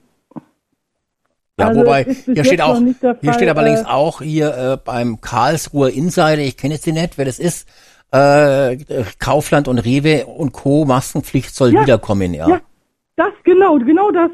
[1.60, 2.78] Ja, Also wobei, ist hier steht auch,
[3.22, 6.96] hier steht aber links äh, auch hier äh, beim Karlsruher Insider, ich kenne jetzt den
[6.96, 7.68] nicht, wer das ist,
[8.12, 8.78] äh,
[9.20, 10.86] Kaufland und Rewe und Co.
[10.86, 12.48] Maskenpflicht soll Ja, wiederkommen, ja.
[12.48, 12.62] Ja,
[13.16, 14.30] das genau, genau das.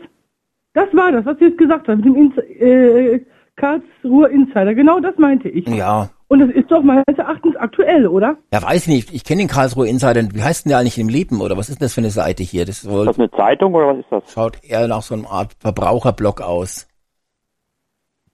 [0.73, 3.21] Das war das, was Sie jetzt gesagt haben, mit dem Ins äh,
[3.55, 4.73] Karlsruher Insider.
[4.73, 5.67] Genau das meinte ich.
[5.67, 8.35] Ja, Und das ist doch meines Erachtens aktuell, oder?
[8.51, 9.13] ja, weiß ich nicht.
[9.13, 10.23] Ich kenne den Karlsruher Insider.
[10.33, 12.43] Wie heißt denn der eigentlich im Leben oder was ist denn das für eine Seite
[12.43, 12.65] hier?
[12.65, 14.23] Das Ist wohl, das eine Zeitung oder was ist das?
[14.33, 16.87] schaut eher nach so einer Art Verbraucherblog aus.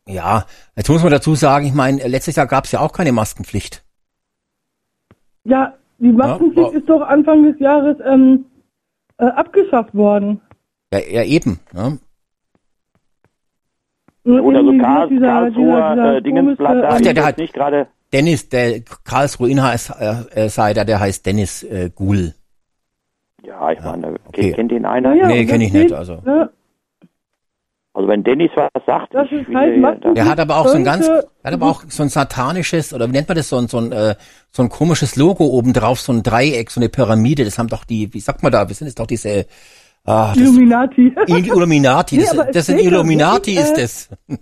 [0.10, 0.46] Ja,
[0.76, 3.84] jetzt muss man dazu sagen, ich meine, letztes Jahr gab es ja auch keine Maskenpflicht.
[5.44, 8.46] Ja, die Maskenpflicht Ja, ist doch Anfang des Jahres ähm,
[9.18, 10.42] äh, abgeschafft worden.
[10.92, 11.60] Ja, ja eben.
[11.74, 12.00] Ne?
[14.24, 17.54] Nur Gut, also irgendwie Karls, dieser- Karlsruher dieser- äh, da Ach, der- der hat- nicht
[17.54, 22.34] gerade Dennis, der Karlsruher Insider, der heißt Dennis äh, Guhl.
[23.44, 24.52] Ja, ich meine, okay.
[24.54, 25.14] kennt den einer?
[25.14, 26.16] Ja, ja, Nee, und kenn das ich nicht, also.
[26.26, 26.50] Ne,
[28.00, 30.68] Also wenn Dennis was sagt, Das ist finde, halt ja, Masken- Der hat aber auch
[30.70, 33.50] so ein ganz, der hat aber auch so ein satanisches, oder wie nennt man das,
[33.50, 34.16] so ein, so ein, äh,
[34.52, 37.84] so ein komisches Logo oben drauf, so ein Dreieck, so eine Pyramide, das haben doch
[37.84, 39.48] die, wie sagt man da, wir sind es doch diese,
[40.06, 41.14] ah, das Illuminati.
[41.28, 44.40] Illuminati, Nee, das, es das sind Illuminati wirklich, ist äh, das.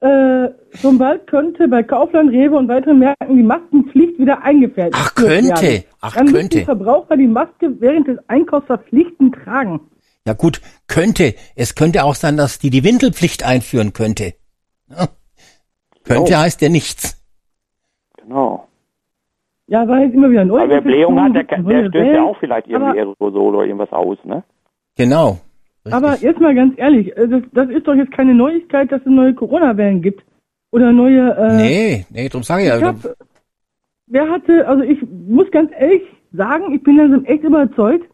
[0.00, 5.16] äh, schon bald könnte bei Kaufland, Rewe und weiteren Märkten die Maskenpflicht wieder eingeführt Ach,
[5.16, 5.48] werden.
[5.48, 5.84] könnte.
[6.02, 6.58] Ach, Dann müssen könnte.
[6.58, 9.80] die Verbraucher die Maske während des Einkaufs verpflichtend tragen.
[10.26, 11.34] Ja gut, könnte.
[11.54, 14.34] Es könnte auch sein, dass die die Windelpflicht einführen könnte.
[14.88, 15.08] Ja.
[16.04, 16.36] Könnte Oh.
[16.38, 17.22] heißt ja nichts.
[18.18, 18.66] Genau.
[19.66, 22.38] Ja, weil es immer wieder neu Aber wer Blähung hat, der, der stößt ja auch
[22.38, 24.42] vielleicht irgendwie Aber- Aerosol oder irgendwas aus, ne?
[24.96, 25.38] Genau.
[25.90, 29.06] Aber jetzt mal ganz ehrlich, äh, das, das ist doch jetzt keine Neuigkeit, dass es
[29.06, 30.22] neue Corona-Wellen gibt.
[30.70, 31.36] Oder neue.
[31.36, 32.86] Äh, Nee, nee, drum sage ich Ich ja.
[32.88, 32.96] hab,
[34.06, 38.08] wer hatte, also ich muss ganz ehrlich sagen, ich bin langsam echt überzeugt,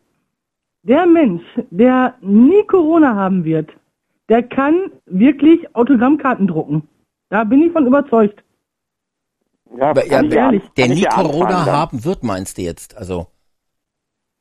[0.82, 3.70] der Mensch, der nie Corona haben wird,
[4.28, 6.88] der kann wirklich Autogrammkarten drucken.
[7.28, 8.42] Da bin ich von überzeugt.
[9.76, 12.96] Ja, Aber, ja, kann ich wer, an- der nie Corona haben wird, meinst du jetzt?
[12.96, 13.26] Also,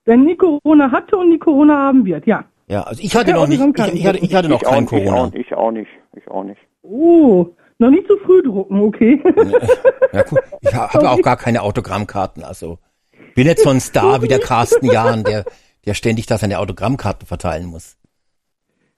[0.08, 2.45] Der nie Corona hatte und nie Corona haben wird, ja.
[2.67, 4.71] ja, also ich hatte Ja, noch nicht, ich, ich, hatte, ich hatte noch ich auch,
[4.71, 5.23] kein ich Corona.
[5.25, 5.89] Auch, ich auch nicht.
[6.15, 6.60] Ich auch nicht.
[6.82, 7.45] Oh,
[7.78, 9.21] noch nicht zu früh drucken, okay.
[10.13, 10.39] Ja, gut.
[10.62, 12.80] Ich ha- habe auch gar keine Autogrammkarten, also
[13.36, 15.45] bin jetzt so ein Star wie der Carsten Jahn, der,
[15.89, 17.97] der ständig da seine Autogrammkarten verteilen muss.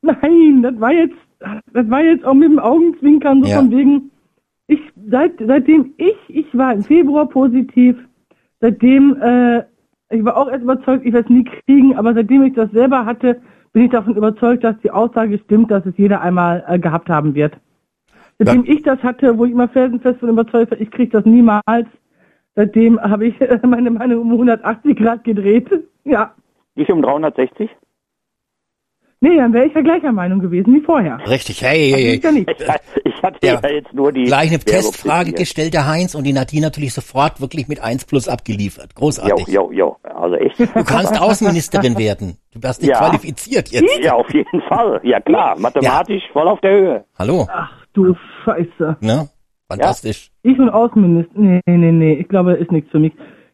[0.01, 3.57] Nein, das war jetzt, das war jetzt auch mit dem Augenzwinkern so Ja.
[3.59, 4.11] von wegen,
[4.67, 7.95] ich, seit, seitdem ich, ich war im Februar positiv,
[8.59, 9.59] seitdem, äh,
[10.09, 13.05] ich war auch erst überzeugt, ich werde es nie kriegen, aber seitdem ich das selber
[13.05, 17.09] hatte, bin ich davon überzeugt, dass die Aussage stimmt, dass es jeder einmal äh, gehabt
[17.09, 17.53] haben wird.
[18.37, 21.87] Seitdem ich das hatte, wo ich immer felsenfest von überzeugt war, ich kriege das niemals,
[22.55, 25.69] seitdem habe ich meine Meinung um 180 Grad gedreht.
[26.03, 26.33] Ja.
[26.75, 27.69] Nicht um 360?
[29.23, 31.19] Nee, dann wäre ich ja gleicher Meinung gewesen wie vorher.
[31.29, 32.39] Richtig, hey, hey, Ich ja hey.
[32.39, 32.49] nicht.
[33.05, 33.59] Ich, ich hatte Ja.
[33.61, 34.23] ja, jetzt nur die.
[34.23, 38.27] Gleich eine Testfrage gestellt, der Heinz, und die Nadine natürlich sofort wirklich mit 1 plus
[38.27, 38.89] abgeliefert.
[38.95, 39.47] Jo, Großartig.
[39.47, 39.97] jo, jo.
[40.03, 40.59] Also echt.
[40.59, 42.37] Du kannst Außenministerin werden.
[42.51, 42.97] Du hast dich Ja.
[42.97, 43.99] qualifiziert jetzt.
[44.03, 44.99] Ja, auf jeden Fall.
[45.03, 47.05] Ja klar, mathematisch voll auf der Höhe.
[47.19, 48.97] Hallo, Ach du Scheiße.
[49.01, 49.29] ne?
[49.67, 50.31] Fantastisch.
[50.41, 51.31] Ich und Außenminister.
[51.39, 52.13] Nee, nee, nee.
[52.15, 53.13] Ich glaube, das ist nichts für mich.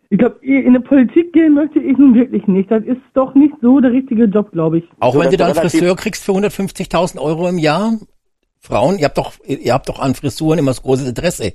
[0.10, 2.72] Ich glaube, in die Politik gehen möchte ich nun wirklich nicht.
[2.72, 4.86] Das ist doch nicht so der richtige Job, glaube ich.
[5.00, 7.94] Auch So, wenn du dann ist Friseur kriegst für 150.000 Euro im Jahr.
[8.60, 11.54] Frauen, ihr habt doch, ihr habt doch an Frisuren immer das große Interesse.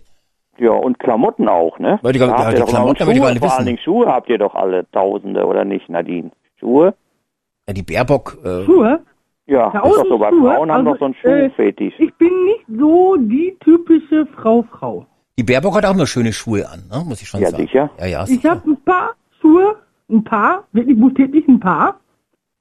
[0.58, 1.98] Ja, und Klamotten auch, ne?
[2.02, 3.50] Weil die- Da ja, habt ihr die doch Klamotten, Schuhe, vor wissen.
[3.50, 6.30] allen Dingen Schuhe habt ihr doch alle Tausende, oder nicht, Nadine?
[6.60, 6.94] Schuhe?
[7.66, 9.00] Ja, die Baerbock, äh, Schuhe?
[9.46, 10.54] Ja, ist Tausend doch so, bei Schuhe?
[10.54, 11.94] Frauen haben Also, doch so einen äh, Schuhfetisch.
[11.98, 15.06] Ich bin nicht so die typische Frau-Frau.
[15.38, 17.04] Die Baerbock hat auch nur schöne Schuhe an, ne?
[17.06, 17.62] muss ich schon Ja, sagen.
[17.64, 17.90] sicher.
[17.98, 18.50] Ja, ja, Ich sicher.
[18.50, 19.76] habe ein paar Schuhe,
[20.10, 22.00] ein paar, wirklich buchstäblich ein paar.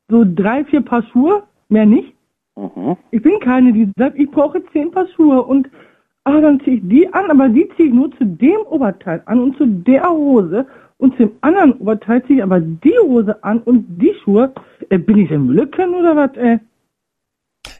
[0.09, 2.13] So drei, vier Paar Schuhe, mehr nicht.
[2.55, 2.97] Mhm.
[3.11, 5.69] Ich bin keine, die sagt, ich brauche zehn Paar Schuhe und
[6.25, 9.39] ah, dann ziehe ich die an, aber die ziehe ich nur zu dem Oberteil an
[9.41, 10.65] und zu der Hose
[10.97, 14.53] und zum anderen Oberteil ziehe ich aber die Hose an und die Schuhe.
[14.89, 16.35] Äh, bin ich im Mülleken oder was?
[16.37, 16.59] Äh?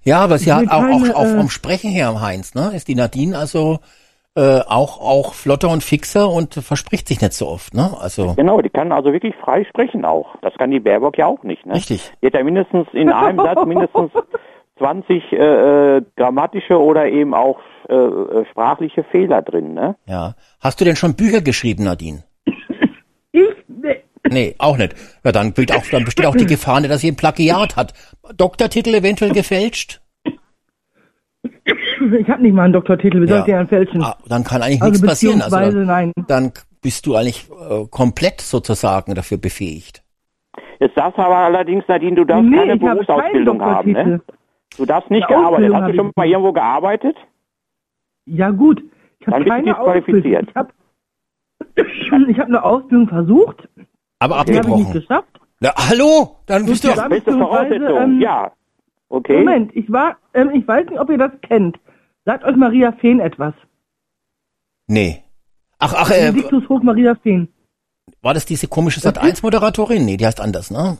[0.04, 2.72] Ja, aber sie Ich hat auch, keine, auch, auch äh, vom Sprechen her, Heinz, ne?
[2.76, 3.80] Ist die Nadine also
[4.36, 7.92] äh, auch, auch flotter und fixer und verspricht sich nicht so oft, ne?
[8.00, 10.36] Also, Genau, die kann also wirklich frei sprechen auch.
[10.42, 11.76] Das kann die Baerbock ja auch nicht, ne?
[11.76, 12.12] Richtig.
[12.22, 14.12] Die hat ja mindestens in einem Satz mindestens
[14.78, 19.96] 20 äh, äh, grammatische oder eben auch äh, äh, sprachliche Fehler drin, ne?
[20.06, 20.36] ja.
[20.60, 22.24] Hast du denn schon Bücher geschrieben, Nadine?
[23.34, 24.04] Ich, nee.
[24.30, 24.96] Nee, auch nicht.
[25.24, 27.94] Ja, dann, auch, dann besteht auch die Gefahr, dass sie ein Plagiat hat.
[28.36, 30.01] Doktortitel eventuell gefälscht?
[31.66, 34.04] Ich habe nicht mal einen Doktortitel, wie soll ich den fälschen?
[34.04, 35.42] Ah, dann kann eigentlich Also nichts passieren.
[35.42, 36.12] Also dann, nein.
[36.28, 40.04] dann bist du eigentlich äh, komplett sozusagen dafür befähigt.
[40.80, 44.22] Jetzt darfst aber allerdings, Nadine, du darfst Nee, keine ich habe keinen Berufsausbildung haben, ne?
[44.78, 45.74] Du darfst nicht gearbeitet.
[45.76, 47.16] Hast du schon mal irgendwo gearbeitet?
[48.26, 48.82] Ja gut,
[49.20, 49.80] ich habe keine.
[49.80, 50.48] Ausbildung.
[50.48, 50.72] Ich habe
[52.32, 53.68] ich hab eine Ausbildung versucht,
[54.20, 54.94] Aber die habe ich nicht abgebrochen.
[54.94, 55.40] geschafft.
[55.60, 56.38] Na, hallo?
[56.48, 58.52] Dann bist du Beste Voraussetzung, ähm, ja.
[59.12, 59.40] Okay.
[59.40, 61.78] Moment, ich war, ähm, ich weiß nicht, ob ihr das kennt.
[62.24, 63.54] Sagt euch Maria Fehn etwas.
[64.88, 65.24] Nee.
[65.80, 67.50] Ach, ach, äh, Diktushof Maria Fehn.
[68.22, 70.06] war das diese komische Sat1-Moderatorin?
[70.06, 70.98] Nee, die heißt anders, ne?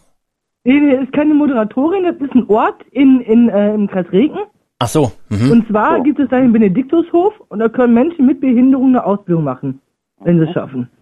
[0.66, 4.12] Nee, nee, das ist keine Moderatorin, das ist ein Ort in, in, äh, im Kreis
[4.12, 4.38] Regen.
[4.80, 5.12] Ach so.
[5.30, 5.52] Mhm.
[5.52, 6.04] Und zwar So.
[6.04, 9.82] gibt es da den Benediktushof und da können Menschen mit Behinderung eine Ausbildung machen,
[10.20, 10.90] wenn sie es schaffen.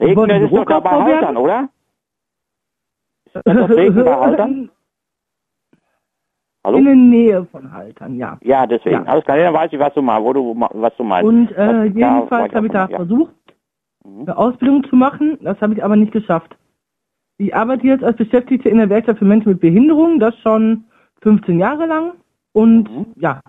[0.00, 0.16] Das ist
[0.52, 1.68] doch da bei Haltern, oder?
[3.26, 4.70] Ist das das Regen bei Haltern?
[6.64, 6.78] Hallo?
[6.78, 8.38] In der Nähe von Haltern, ja.
[8.42, 9.04] Ja, deswegen.
[9.04, 9.12] Ja.
[9.12, 11.26] Alles klar, dann weiß ich, was du meinst, wo du, was du meinst.
[11.26, 12.96] Und äh, jedenfalls habe ich da ja.
[12.96, 13.32] versucht,
[14.04, 15.38] eine Ausbildung zu machen.
[15.40, 16.56] Das habe ich aber nicht geschafft.
[17.38, 20.84] Ich arbeite jetzt als Beschäftigte in der Werkstatt für Menschen mit Behinderung, das schon
[21.22, 22.12] 15 Jahre lang.
[22.52, 23.06] Und Mhm.
[23.16, 23.40] ja,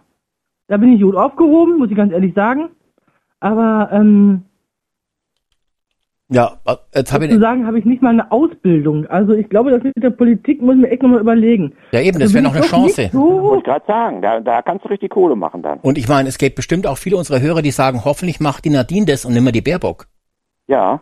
[0.67, 2.69] da bin ich gut aufgehoben, muss ich ganz ehrlich sagen.
[3.41, 4.43] Aber ähm,
[6.33, 6.53] Ja,
[6.95, 9.05] jetzt habe ich, sozusagen habe ich nicht mal eine Ausbildung.
[9.07, 11.73] Also ich glaube, das mit der Politik muss ich mir echt nochmal überlegen.
[11.91, 13.09] ja eben, das Da wäre noch eine Chance.
[13.11, 15.79] Wollte So, ich gerade sagen, da, da kannst du richtig Kohle machen dann.
[15.79, 18.69] Und ich meine, es gibt bestimmt auch viele unserer Hörer, die sagen, hoffentlich macht die
[18.69, 20.07] Nadine das und nimmer die Baerbock.
[20.67, 21.01] Ja.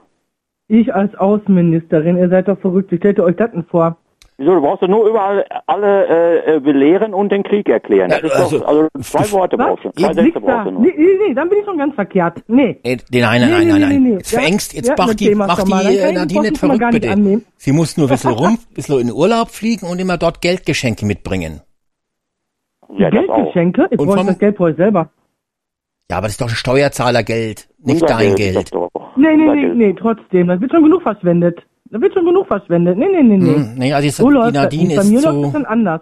[0.68, 3.98] ich als Außenministerin, ihr seid doch verrückt, wie stellt ihr euch das denn vor?
[4.41, 8.10] Wieso, du brauchst doch nur überall alle äh, äh, belehren und den Krieg erklären.
[8.10, 10.82] Das Ja, ist also- doch, also zwei Worte brauchst du, zwei Sätze brauchst du nur.
[10.82, 12.41] Nee, nee, nee, dann bin ich schon ganz verkehrt.
[12.47, 12.80] Nee.
[12.84, 14.04] Nee, nee, nein, nein, Nee, nein, nee, nein, nee, nein.
[14.04, 14.13] nee.
[14.13, 17.12] Jetzt Ja, verengst, jetzt ja, mach das die, mach die äh, Nadine verrückt, bitte.
[17.12, 17.45] annehmen.
[17.58, 21.06] Sie muss nur ein bisschen rum, ein bisschen in Urlaub fliegen und immer dort Geldgeschenke
[21.06, 21.62] mitbringen.
[22.97, 23.10] Ja.
[23.10, 23.88] Geldgeschenke?
[23.91, 25.10] Ich Und brauche vom- das Geld brauche ich selber.
[26.10, 28.73] Ja, aber das ist doch Steuerzahlergeld, nicht Unser dein Geld.
[28.73, 28.89] doch.
[29.15, 29.75] Nee, nee, nee, Geld.
[29.75, 30.47] nee, trotzdem.
[30.47, 31.60] Das wird schon genug verschwendet.
[31.91, 32.97] Da wird schon genug verschwendet.
[32.97, 33.56] Nee, nee, nee, nee.
[33.56, 34.95] Hm, nee, also jetzt, So die das Nadine nicht.
[34.97, 36.02] Bei ist mir läuft das dann anders.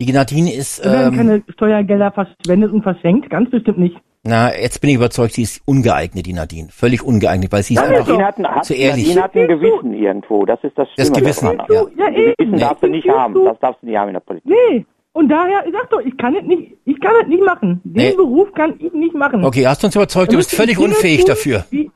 [0.00, 3.30] die Nadine ist, Da werden ähm, keine Steuergelder verschwendet und verschenkt.
[3.30, 3.96] Ganz bestimmt nicht.
[4.22, 6.68] na, jetzt bin ich überzeugt, sie ist ungeeignet, die Nadine.
[6.70, 9.06] Völlig ungeeignet, weil sie ist einfach Nadine hat, ein- zu ehrlich.
[9.08, 10.44] Nadine hat ein Gewissen irgendwo.
[10.46, 11.66] Das ist das Das Schlimme Gewissen, daran.
[11.70, 11.82] ja.
[11.98, 12.58] Ja, Ein Gewissen eben.
[12.58, 13.34] darfst du nicht haben.
[13.34, 13.44] du?
[13.44, 14.50] Das darfst du nicht haben in der Politik.
[14.50, 14.86] Nee.
[15.12, 17.80] Und daher, ich sag doch, ich kann es nicht, ich kann es nicht machen.
[17.84, 18.14] Den Nee.
[18.16, 19.44] Beruf kann ich nicht machen.
[19.44, 21.64] Okay, hast du uns überzeugt, du bist völlig unfähig tun, dafür.
[21.70, 21.90] Die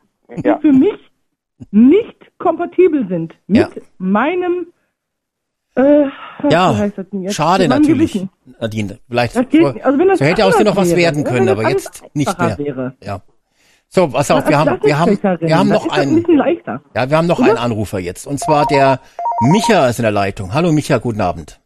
[0.45, 0.59] Ja.
[0.59, 0.95] für mich
[1.71, 3.69] nicht kompatibel sind mit Ja.
[3.99, 4.69] meinem,
[5.77, 6.05] äh,
[6.51, 6.75] Ja,
[7.29, 8.31] schade natürlich, Gewissen.
[8.61, 8.99] Nadine.
[9.09, 11.31] Vielleicht Das geht, also wenn das so hätte aus dir noch was wäre, werden ja,
[11.31, 12.59] können, wenn das aber jetzt nicht mehr.
[12.59, 12.95] Wäre.
[13.03, 13.21] Ja.
[13.91, 16.83] So, pass auf, wir haben, wir haben, wir haben noch ein einen, bisschen leichter.
[16.95, 18.27] ja, wir haben noch einen Anrufer jetzt.
[18.27, 19.01] Und zwar der
[19.41, 20.53] Micha ist in der Leitung.
[20.53, 21.59] Hallo Micha, guten Abend.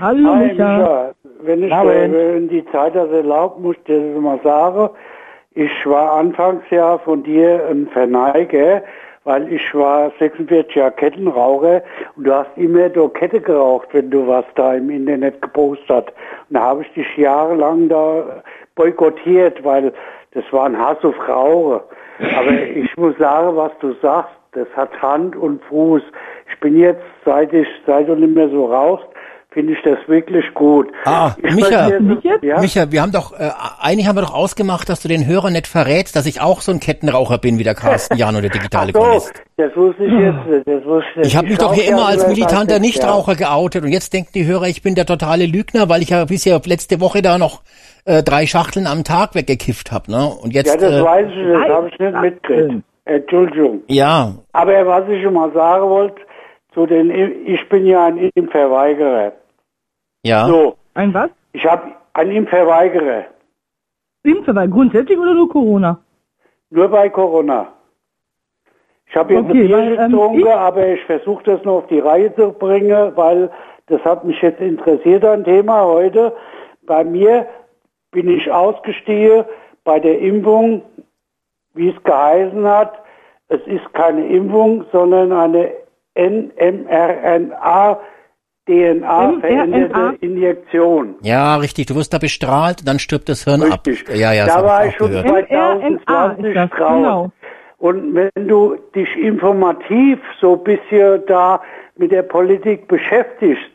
[0.00, 0.78] Hallo, Hi, Micha.
[0.78, 1.14] Micha.
[1.42, 1.92] Wenn ich Abend.
[1.92, 4.88] äh, wenn die Zeit das erlaubt, muss ich dir das mal sagen.
[5.54, 8.82] Ich war Anfangsjahr von dir ein Verneiger,
[9.26, 11.82] weil ich war 46 Jahre Kettenraucher
[12.14, 16.08] und du hast immer do Kette geraucht, wenn du was da im Internet gepostet hast.
[16.48, 18.42] Und da habe ich dich jahrelang da
[18.76, 19.92] boykottiert, weil
[20.30, 21.80] das war ein Hass auf Rauchen.
[22.38, 26.02] Aber ich muss sagen, was du sagst, das hat Hand und Fuß.
[26.48, 29.08] Ich bin jetzt, seit ich, seit du nicht mehr so rauchst,
[29.56, 30.88] finde ich das wirklich gut.
[31.06, 31.88] Ah, ich Micha.
[31.88, 32.42] jetzt?
[32.42, 32.60] Ja?
[32.60, 33.48] Micha, wir haben doch, äh,
[33.80, 36.72] eigentlich haben wir doch ausgemacht, dass du den Hörern nicht verrätst, dass ich auch so
[36.72, 39.32] ein Kettenraucher bin wie der Carsten Jano, der digitale so, Chronist.
[39.56, 40.46] das wusste ich jetzt.
[40.46, 43.92] nicht, Das wusste Ich habe mich doch hier immer ja als militanter Nichtraucher geoutet und
[43.92, 47.22] jetzt denken die Hörer, ich bin der totale Lügner, weil ich ja bisher letzte Woche
[47.22, 47.62] da noch
[48.04, 50.26] äh, drei Schachteln am Tag weggekifft habe, ne?
[50.26, 50.74] Und jetzt.
[50.74, 52.84] Ja, das äh, weiß ich, das habe ich nicht mitgekriegt.
[53.06, 53.82] Entschuldigung.
[53.88, 56.20] ja, Aber was ich schon mal sagen wollte,
[56.74, 57.10] zu den,
[57.46, 59.32] ich bin ja ein Impfverweigerer.
[60.26, 60.46] Ja.
[60.46, 61.30] So, Ein was?
[61.52, 63.24] ich habe ein Impfverweigerer.
[64.24, 65.98] Impfverweil, grundsätzlich oder nur Corona?
[66.70, 67.68] Nur bei Corona.
[69.08, 71.86] Ich habe jetzt Okay, ein Bier ähm, getrunken, ich- aber ich versuche das noch auf
[71.86, 73.50] die Reihe zu bringen, weil
[73.86, 76.34] das hat mich jetzt interessiert, ein Thema heute.
[76.86, 77.46] Bei mir
[78.10, 79.44] bin ich ausgestiegen
[79.84, 80.82] bei der Impfung,
[81.74, 82.98] wie es geheißen hat.
[83.48, 85.72] Es ist keine Impfung, sondern eine
[86.16, 88.00] NMRNA
[88.66, 90.14] DNA veränderte mRNA?
[90.20, 91.14] Injektion.
[91.22, 91.86] Ja, richtig.
[91.86, 94.08] Du wirst da bestrahlt dann stirbt das Hirn Richtig.
[94.08, 94.16] ab.
[94.16, 95.50] Ja, ja, da war ich schon gehört.
[95.50, 96.96] mRNA 2020 ist das, raus.
[96.96, 97.30] genau.
[97.78, 101.60] Und wenn du dich informativ so ein bisschen da
[101.96, 103.70] mit der Politik beschäftigst,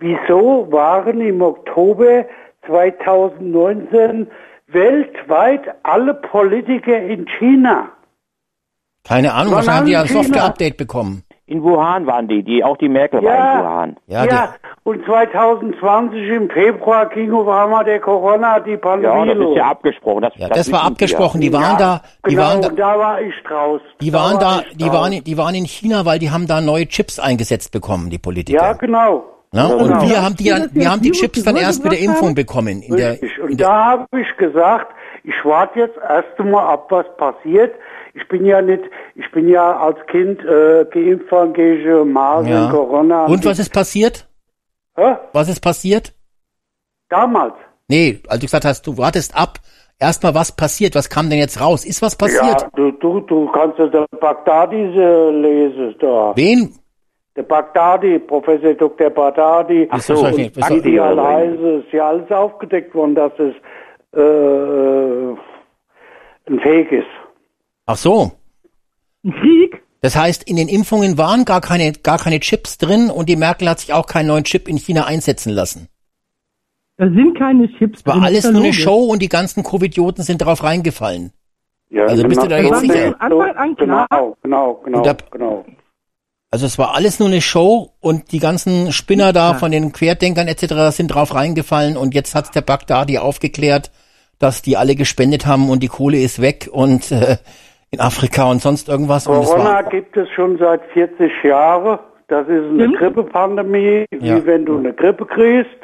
[0.00, 2.24] wieso waren im Oktober
[2.66, 4.26] 2019
[4.68, 7.90] weltweit alle Politiker in China?
[9.04, 11.24] Keine Ahnung, wahrscheinlich haben die ja ein Software-Update bekommen.
[11.46, 13.96] In Wuhan waren die, die auch die Merkel war in Wuhan.
[14.06, 19.48] Ja, Ja, und 2020 im Februar ging auf einmal der Corona, die Pandemie Ja, das
[19.48, 20.22] ist ja abgesprochen.
[20.22, 21.40] Das, Ja, das war wissen die abgesprochen.
[21.40, 23.80] Die Ja, waren da, die genau, waren da, und da war ich draus.
[24.00, 26.86] die waren da, war die waren, die waren in China, weil die haben da neue
[26.86, 28.62] Chips eingesetzt bekommen, die Politiker.
[28.62, 29.24] Ja, genau.
[29.52, 29.66] Ne?
[29.76, 30.08] Und genau.
[30.08, 32.82] wir haben die, Ja, wir haben die das Chips dann erst mit der Impfung bekommen.
[32.82, 33.36] In der, Richtig.
[33.36, 37.74] in Und der, da habe ich gesagt, ich warte jetzt erst einmal ab, was passiert.
[38.14, 38.82] Ich bin ja nicht,
[39.14, 42.70] ich bin ja als Kind äh, geimpft worden gegen Masern, ja.
[42.70, 43.26] Corona.
[43.26, 44.28] Und was ist passiert?
[44.96, 45.16] Hä?
[45.32, 46.12] Was ist passiert?
[47.08, 47.54] Damals.
[47.88, 49.58] Nee, als du gesagt hast, du wartest ab,
[49.98, 51.84] erstmal was passiert, was kam denn jetzt raus?
[51.84, 52.62] Ist was passiert?
[52.62, 56.32] Ja, du, du, du kannst ja den Bagdadi äh, lesen da.
[56.36, 56.74] Wen?
[57.34, 59.08] Der Bagdadi, Professor Dr.
[59.08, 59.88] Bagdadi.
[59.90, 60.96] Ach so, und Bagdadi.
[60.98, 63.54] heißen, ist ja alles aufgedeckt worden, dass es
[64.14, 65.34] äh,
[66.50, 67.06] ein Fake ist.
[67.86, 68.32] Ach so.
[69.24, 69.82] Ein Krieg?
[70.00, 73.68] Das heißt, in den Impfungen waren gar keine, gar keine Chips drin und die Merkel
[73.68, 75.88] hat sich auch keinen neuen Chip in China einsetzen lassen.
[76.96, 78.24] Da sind keine Chips War drin.
[78.24, 78.82] alles ist ja nur eine logisch.
[78.82, 81.32] Show und die ganzen Covidioten sind darauf reingefallen.
[81.90, 82.80] Ja, Also bist du da genau.
[82.80, 83.14] jetzt sicher?
[83.20, 84.06] An klar.
[84.10, 85.64] Genau, genau, genau, Und da- genau.
[86.50, 90.48] Also es war alles nur eine Show und die ganzen Spinner da von den Querdenkern
[90.48, 90.94] etc.
[90.94, 93.90] sind drauf reingefallen und jetzt hat der Bagdadi aufgeklärt,
[94.38, 97.38] dass die alle gespendet haben und die Kohle ist weg und äh,
[97.92, 99.26] in Afrika und sonst irgendwas.
[99.26, 101.98] Und es Corona gibt es schon seit 40 Jahren.
[102.28, 102.96] Das ist eine Stimmt.
[102.98, 104.44] Grippepandemie, wie Ja.
[104.46, 105.76] wenn du eine Grippe kriegst.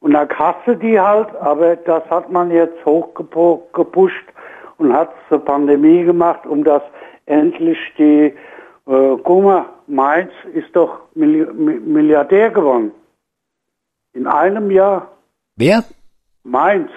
[0.00, 4.26] Und dann hast du die halt, aber das hat man jetzt hochgepusht
[4.78, 6.82] und hat zur Pandemie gemacht, um das
[7.26, 8.34] endlich die
[8.84, 12.90] Äh, guck mal, Mainz ist doch Milli Mi- Milliardär geworden.
[14.12, 15.12] In einem Jahr.
[15.54, 15.84] Wer?
[16.42, 16.90] Mainz,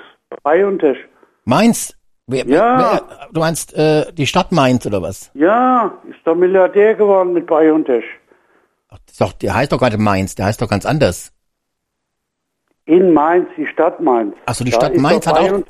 [0.43, 0.97] BioNTech.
[1.43, 1.95] Mainz?
[2.27, 2.77] Wer, Ja.
[2.79, 5.31] wer, du meinst äh, die Stadt Mainz oder was?
[5.35, 8.03] Ja, ist doch Milliardär geworden mit BioNTech.
[8.89, 11.31] Ach, das ist doch, der heißt doch gar nicht Mainz, der heißt doch ganz anders.
[12.85, 14.35] In Mainz, die Stadt Mainz.
[14.45, 15.61] Ach so, die Da Stadt Mainz hat auch,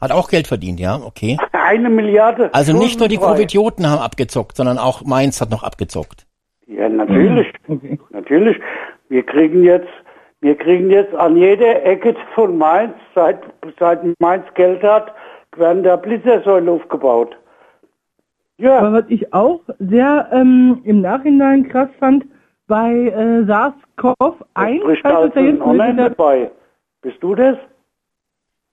[0.00, 1.36] hat auch Geld verdient, ja, okay.
[1.52, 2.48] Eine Milliarde.
[2.54, 3.18] Also nicht nur die.
[3.18, 6.26] Covidioten haben abgezockt, sondern auch Mainz hat noch abgezockt.
[6.66, 7.52] Ja, natürlich.
[7.68, 7.98] Okay.
[8.10, 8.56] Natürlich.
[9.08, 9.88] Wir kriegen jetzt,
[10.40, 13.40] wir kriegen jetzt an jeder Ecke von Mainz, seit,
[13.78, 15.12] seit Mainz Geld hat,
[15.56, 17.36] werden da Blitzersäulen aufgebaut.
[18.58, 22.26] Ja, Aber was ich auch sehr ähm, im Nachhinein krass fand,
[22.66, 26.50] bei äh, SARS-CoV-1 bricht heißt es ja dabei.
[27.02, 27.56] Bist du das?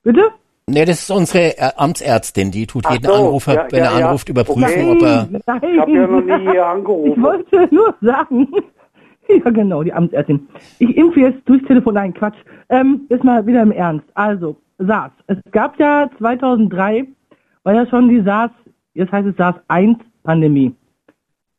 [0.03, 0.29] bitte?
[0.69, 3.97] Nee, das ist unsere Ä- Amtsärztin, die tut Ach jeden so, Anrufer, ja, wenn ja,
[3.99, 4.91] er anruft, überprüfen, Okay.
[4.91, 5.27] ob er...
[5.31, 7.23] Nein, Ich habe ja noch nie hier Ich angerufen.
[7.23, 8.47] wollte nur sagen,
[9.29, 10.47] ja genau, die Amtsärztin.
[10.79, 12.35] Ich impfe jetzt durchs Telefon, nein, Quatsch.
[12.69, 14.05] Ähm, jetzt mal wieder im Ernst.
[14.13, 15.11] Also, SARS.
[15.27, 17.07] Es gab ja 2003,
[17.63, 18.51] war ja schon die SARS,
[18.93, 20.73] jetzt heißt es SARS-1-Pandemie.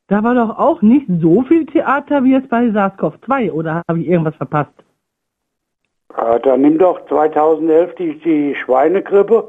[0.08, 4.08] Da war doch auch nicht so viel Theater wie jetzt bei SARS-CoV-2, oder habe ich
[4.08, 4.72] irgendwas verpasst?
[6.16, 9.48] Ja, da nimm doch 2011 die, die Schweinegrippe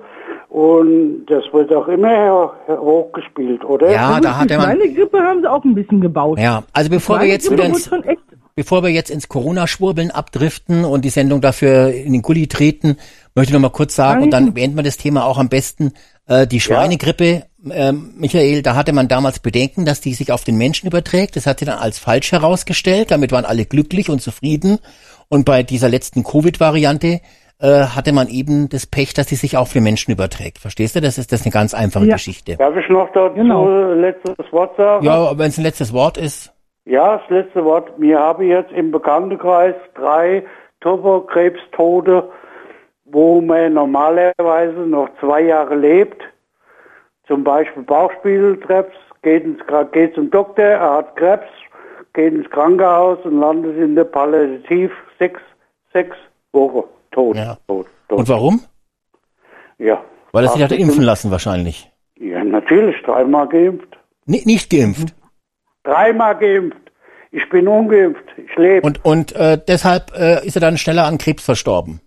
[0.50, 3.92] und das wird auch immer hochgespielt, oder?
[3.92, 4.76] Ja, da hat die er mal...
[4.76, 6.38] Schweinegrippe haben sie auch ein bisschen gebaut.
[6.38, 8.22] Ja, also bevor wir jetzt wieder ins, wurde schon echt
[8.60, 12.98] bevor wir jetzt ins Corona-Schwurbeln abdriften und die Sendung dafür in den Gully treten,
[13.36, 15.94] möchte ich noch mal kurz sagen, und dann beenden wir das Thema auch am besten,
[16.28, 20.58] äh, die Schweinegrippe, ähm, Michael, da hatte man damals Bedenken, dass die sich auf den
[20.58, 21.36] Menschen überträgt.
[21.36, 23.12] Das hat sich dann als falsch herausgestellt.
[23.12, 24.80] Damit waren alle glücklich und zufrieden.
[25.28, 27.20] Und bei dieser letzten Covid-Variante
[27.62, 30.60] äh, hatte man eben das Pech, dass die sich auch für Menschen überträgt.
[30.60, 31.02] Verstehst du?
[31.02, 32.14] Das ist das ist eine ganz einfache Ja.
[32.16, 32.56] Geschichte.
[32.56, 33.68] Darf ich noch dazu Genau.
[33.94, 35.06] letztes Wort sagen?
[35.06, 36.54] Ja, wenn es ein letztes Wort ist.
[36.86, 37.92] Ja, das letzte Wort.
[37.98, 40.44] Wir haben jetzt im Bekanntenkreis drei
[40.82, 42.30] Tuberkrebstote,
[43.12, 46.22] wo man normalerweise noch zwei Jahre lebt.
[47.28, 49.60] Zum Beispiel Bauchspiegelkrebs, geht, ins,
[49.92, 51.48] geht zum Doktor, er hat Krebs,
[52.14, 55.40] geht ins Krankenhaus und landet in der Palliativ sechs,
[55.94, 56.16] sechs
[56.54, 57.36] Wochen tot.
[57.36, 57.58] Ja.
[57.68, 58.20] tot, tot.
[58.20, 58.62] Und warum?
[59.78, 60.04] Ja.
[60.32, 61.92] Weil er sich hat impfen lassen wahrscheinlich.
[62.18, 63.98] Ja, natürlich, dreimal geimpft.
[64.26, 65.16] Ni- nicht geimpft.
[65.84, 66.78] Dreimal geimpft.
[67.32, 68.26] Ich bin ungeimpft.
[68.38, 68.86] Ich lebe.
[68.86, 72.02] Und, und äh, deshalb äh, ist er dann schneller an Krebs verstorben.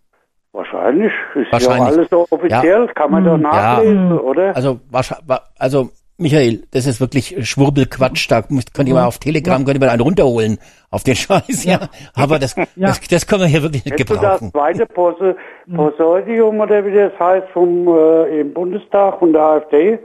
[0.53, 1.13] Wahrscheinlich.
[1.35, 1.79] Ist Wahrscheinlich.
[1.79, 2.87] ja alles so offiziell.
[2.89, 4.55] Kann man doch nachlesen, oder?
[4.55, 8.31] Also, wahrscheinlich, also Michael, das ist wirklich Schwurbelquatsch.
[8.31, 10.59] Da könnt ihr mal auf Telegram, könnt ihr mal einen runterholen
[10.91, 11.89] auf den Scheiß, ja.
[12.15, 14.51] Aber das, das, das können wir hier wirklich nicht du das gebrauchen.
[14.53, 15.37] zweite Pose,
[15.75, 19.99] Posaudium oder wie das heißt vom äh, im Bundestag von der AfD?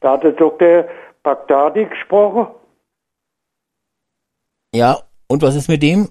[0.00, 0.84] Da hat der Dr.
[1.22, 2.48] Bagdadi gesprochen.
[4.74, 4.98] Ja,
[5.28, 6.08] und was ist mit dem?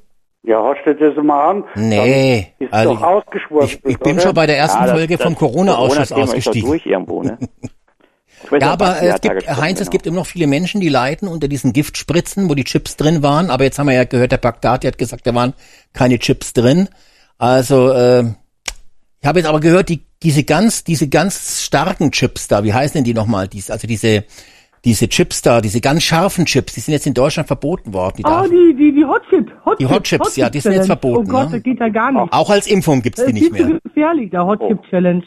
[0.47, 1.63] Ja, hast du das mal an?
[1.75, 4.21] Nee, Dann ist also doch ausgeschwurbelt, ich, ich bin oder?
[4.21, 6.69] schon bei der ersten Ja, das- Folge vom Corona-Ausschuss doch ausgestiegen.
[6.69, 7.37] durch irgendwo, ne?
[8.59, 9.91] Ja, aber es gibt, Heinz, es genau.
[9.91, 13.49] gibt immer noch viele Menschen, die leiden unter diesen Giftspritzen, wo die Chips drin waren.
[13.49, 15.53] Aber jetzt haben wir ja gehört, der Bagdadi hat gesagt, da waren
[15.93, 16.87] keine Chips drin.
[17.39, 18.23] Also, äh,
[19.21, 22.93] ich habe jetzt aber gehört, die, diese ganz, diese ganz starken Chips da, wie heißen
[22.95, 23.47] denn die nochmal?
[23.47, 24.25] Dies, also diese,
[24.85, 28.13] diese Chips da, diese ganz scharfen Chips, die sind jetzt in Deutschland verboten worden.
[28.19, 29.51] Die Oh, darf, die, die, die Hotchip.
[29.65, 31.55] Hot Die Hotchips, ja, die sind jetzt verboten, Oh Gott, ne?
[31.55, 32.31] das geht ja gar nicht.
[32.31, 33.67] auch als Impfung gibt's Das die ist nicht mehr.
[33.67, 35.23] zu gefährlich, der Hotchip Challenge.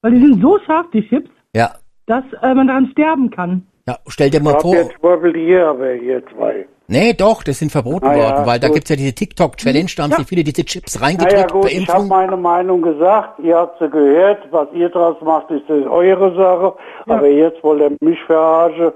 [0.00, 1.74] Weil die sind so scharf, die Chips, Ja,
[2.06, 3.66] dass äh, man daran sterben kann.
[3.88, 4.74] ja, stell dir Ich mal hab vor.
[4.74, 6.66] jetzt schwurbelt hier, aber hier zwei.
[6.92, 8.74] Nee, doch, das sind verboten Ah, ja, worden, weil da gut.
[8.76, 10.16] gibt's ja diese TikTok-Challenge, da haben Ja.
[10.18, 13.88] sich viele diese Chips reingedrückt gut, per ich habe meine Meinung gesagt, ihr habt sie
[13.88, 16.74] gehört, was ihr draus macht, ist das eure Sache,
[17.06, 18.92] aber jetzt wollt ihr mich verarschen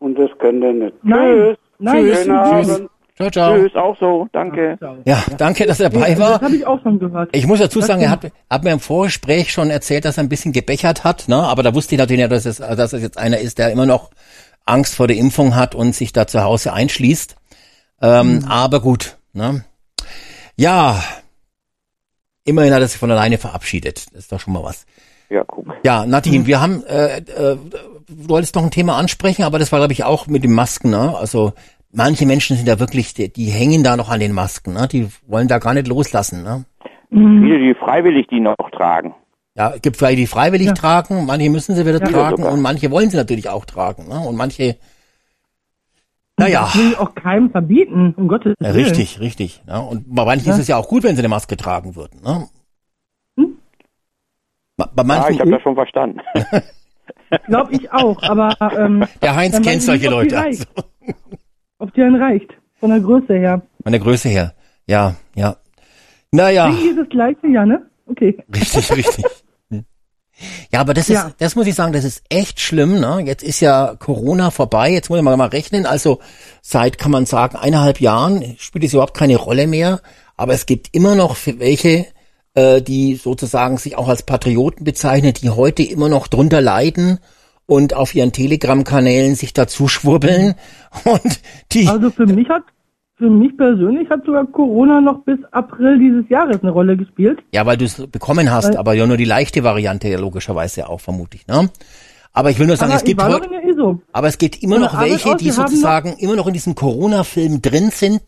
[0.00, 0.94] und das könnt ihr nicht.
[1.02, 1.56] Nein, Tschüss.
[1.78, 2.18] nein, Tschüss.
[2.24, 2.28] Tschüss.
[2.74, 2.90] Abend.
[3.16, 3.54] Ciao, ciao.
[3.56, 4.76] Tschüss, auch so, danke.
[5.06, 6.40] Ja, danke, dass er dabei Das war.
[6.42, 7.30] habe ich auch schon gehört.
[7.32, 10.28] Ich muss dazu sagen, er hat, hat mir im Vorgespräch schon erzählt, dass er ein
[10.28, 11.36] bisschen gebechert hat, ne?
[11.36, 14.10] aber da wusste ich natürlich, dass es, dass es jetzt einer ist, der immer noch
[14.66, 17.36] Angst vor der Impfung hat und sich da zu Hause einschließt.
[18.02, 19.64] Ähm, Aber gut, ne?
[20.56, 21.02] Ja,
[22.44, 24.06] immerhin hat er sich von alleine verabschiedet.
[24.12, 24.86] Das ist doch schon mal was.
[25.28, 25.66] Ja, guck.
[25.82, 27.22] Ja, Nadine, wir haben, äh, äh,
[28.08, 30.90] du wolltest noch ein Thema ansprechen, aber das war, glaube ich, auch mit den Masken,
[30.90, 31.16] ne?
[31.16, 31.52] Also
[31.92, 34.86] manche Menschen sind da wirklich, die, die hängen da noch an den Masken, ne?
[34.90, 36.64] Die wollen da gar nicht loslassen, ne?
[37.10, 39.14] Viele, die freiwillig die noch tragen.
[39.56, 42.52] Ja, es gibt vielleicht die freiwillig tragen, manche müssen sie wieder tragen sogar.
[42.52, 44.20] und manche wollen sie natürlich auch tragen, ne?
[44.20, 44.76] Und manche,
[46.38, 48.84] naja, Das will ich auch keinem verbieten, um Gottes ja, Willen.
[48.84, 49.62] richtig, richtig.
[49.66, 49.80] Ne?
[49.80, 52.48] Und bei manchen ist es ja auch gut, wenn sie eine Maske tragen würden, ne?
[53.38, 53.56] Hm?
[54.76, 56.20] Bei bei Ja, ich manchen, habe das schon verstanden.
[57.46, 60.38] Glaube ich auch, aber ähm, Der Heinz kennt solche nicht, ob die Leute.
[60.40, 60.64] Also,
[61.78, 62.50] Ob die dann reicht.
[62.78, 63.62] Von der Größe her.
[63.82, 64.54] von der Größe her.
[64.86, 65.56] Ja, ja.
[66.30, 66.68] Naja.
[66.68, 67.86] Denken die das gleiche, ja, ne?
[68.06, 68.36] Okay.
[68.54, 69.24] Richtig, richtig.
[70.72, 71.32] Ja, aber das ist, Ja.
[71.38, 73.00] das muss ich sagen, das ist echt schlimm.
[73.00, 73.22] Ne?
[73.24, 74.90] Jetzt ist ja Corona vorbei.
[74.90, 75.86] Jetzt muss ich mal, rechnen.
[75.86, 76.20] Also
[76.62, 80.00] seit, kann man sagen, eineinhalb Jahren spielt es überhaupt keine Rolle mehr.
[80.36, 82.06] Aber es gibt immer noch welche,
[82.54, 87.18] äh, die sozusagen sich auch als Patrioten bezeichnen, die heute immer noch drunter leiden
[87.64, 90.54] und auf ihren Telegram-Kanälen sich dazu schwurbeln.
[91.04, 91.40] Und
[91.72, 92.62] die, Also für mich hat,
[93.18, 97.38] für mich persönlich hat sogar Corona noch bis April dieses Jahres eine Rolle gespielt.
[97.52, 100.88] Ja, weil du es bekommen hast, Weil- aber ja nur die leichte Variante ja logischerweise
[100.88, 101.70] auch vermutlich, ne?
[102.34, 104.02] Aber ich will nur sagen, Aber es gibt heute, ISO.
[104.12, 107.62] aber es gibt immer noch welche, aus, die haben sozusagen immer noch in diesem Corona-Film
[107.62, 108.20] drin sind,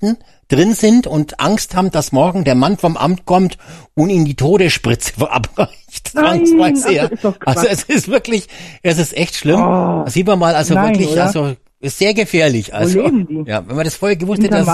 [0.49, 3.59] drin sind und Angst haben, dass morgen der Mann vom Amt kommt
[3.95, 6.13] und ihnen die Todesspritze verabreicht.
[6.15, 7.37] Nein, Quatsch.
[7.45, 8.49] Also es ist wirklich,
[8.83, 9.61] es ist echt schlimm.
[9.61, 11.25] Oh, sieht man mal, also nein, wirklich, oder?
[11.25, 12.75] also ist sehr gefährlich.
[12.75, 13.51] Also, leben die?
[13.51, 14.69] ja, wenn man das vorher gewusst hätte, dass,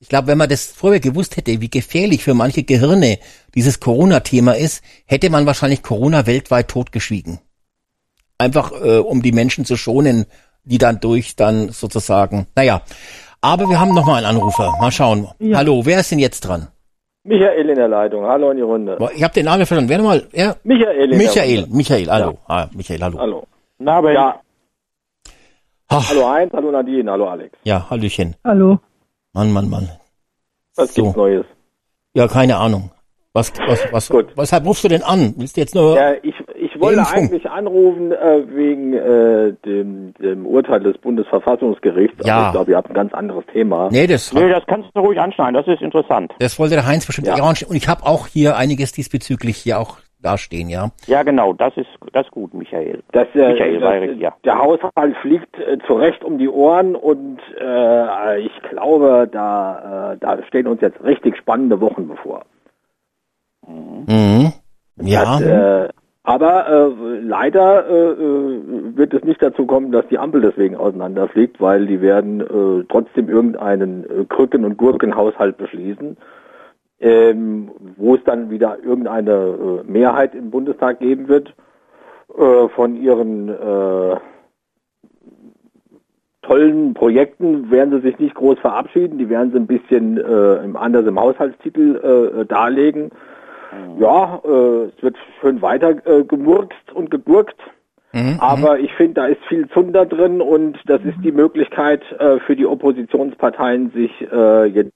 [0.00, 3.18] ich glaube, wenn man das vorher gewusst hätte, wie gefährlich für manche Gehirne
[3.54, 7.38] dieses Corona-Thema ist, hätte man wahrscheinlich Corona weltweit totgeschwiegen.
[8.38, 10.26] Einfach, äh, um die Menschen zu schonen,
[10.64, 12.82] die dann durch dann sozusagen, naja.
[13.40, 14.72] Aber wir haben noch mal einen Anrufer.
[14.80, 15.28] Mal schauen.
[15.38, 15.58] Ja.
[15.58, 16.68] Hallo, wer ist denn jetzt dran?
[17.24, 18.24] Michael in der Leitung.
[18.24, 18.98] Hallo in die Runde.
[19.14, 19.88] Ich habe den Namen verstanden.
[19.88, 20.28] Wer nochmal?
[20.32, 20.56] Ja?
[20.64, 21.76] Michael in der Michael, Runde.
[21.76, 22.38] Michael, hallo.
[22.48, 23.18] Ah, Michael, hallo.
[23.18, 23.46] Hallo.
[23.78, 24.40] Na, aber Ja,
[25.92, 27.58] Ach, hallo Heinz, hallo Nadine, hallo Alex.
[27.64, 28.34] ja, Hallöchen.
[28.44, 28.78] Hallo.
[29.34, 29.88] Mann, Mann, Mann.
[30.76, 31.02] Was So.
[31.02, 31.46] gibt's Neues?
[32.14, 32.90] Ja, keine Ahnung.
[33.34, 34.26] Was, was, was, Gut.
[34.36, 35.32] weshalb rufst du denn an?
[35.38, 37.16] Willst du jetzt nur, Ja, ich, ich wollte Impfung.
[37.18, 42.26] eigentlich anrufen äh, wegen äh, dem, dem Urteil des Bundesverfassungsgerichts.
[42.26, 42.36] Ja.
[42.36, 43.88] Aber ich glaube, ihr habt ein ganz anderes Thema.
[43.90, 46.32] nee, das, nee, das kannst du ruhig anschneiden, das ist interessant.
[46.40, 47.38] das wollte der Heinz bestimmt Ja.
[47.38, 47.44] ja.
[47.66, 50.90] Und ich habe auch hier einiges diesbezüglich hier auch dastehen, ja.
[51.06, 53.02] Ja, genau, das ist das ist gut, Michael.
[53.12, 54.34] Das, äh, Michael das, Weyrich, ja.
[54.44, 60.18] Der Haushalt fliegt äh, zu Recht um die Ohren und äh, ich glaube, da, äh,
[60.18, 62.42] da stehen uns jetzt richtig spannende Wochen bevor.
[63.66, 64.52] Mhm.
[64.96, 65.38] Ja.
[65.38, 65.88] Das, äh,
[66.24, 71.60] aber äh, leider äh, äh, wird es nicht dazu kommen, dass die Ampel deswegen auseinanderfliegt,
[71.60, 76.16] weil die werden äh, trotzdem irgendeinen äh, Krücken- und Gurkenhaushalt beschließen,
[77.02, 81.52] ähm, wo es dann wieder irgendeine äh, Mehrheit im Bundestag geben wird
[82.38, 84.16] äh, von ihren äh,
[86.42, 90.76] tollen Projekten werden sie sich nicht groß verabschieden, die werden sie ein bisschen äh, im,
[90.76, 93.10] anders im Haushaltstitel äh, darlegen.
[93.98, 97.56] Ja, äh, es wird schön weiter äh, gemurkst und gegurkt.
[98.12, 102.38] Mhm, Aber ich finde, da ist viel Zunder drin und das ist die Möglichkeit äh,
[102.40, 104.92] für die Oppositionsparteien, sich äh, jetzt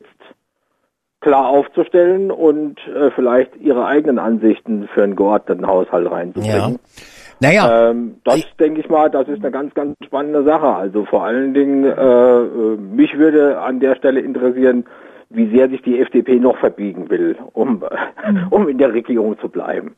[1.26, 6.12] klar aufzustellen und äh, vielleicht ihre eigenen Ansichten für einen geordneten Haushalt ja.
[6.12, 6.78] reinzubringen.
[7.40, 10.68] Naja, Ähm, das Ich- denke ich mal, das ist eine ganz, ganz spannende Sache.
[10.68, 14.84] Also vor allen Dingen, äh, äh, mich würde an der Stelle interessieren,
[15.28, 17.82] wie sehr sich die FDP noch verbiegen will, um,
[18.50, 19.96] um in der Regierung zu bleiben.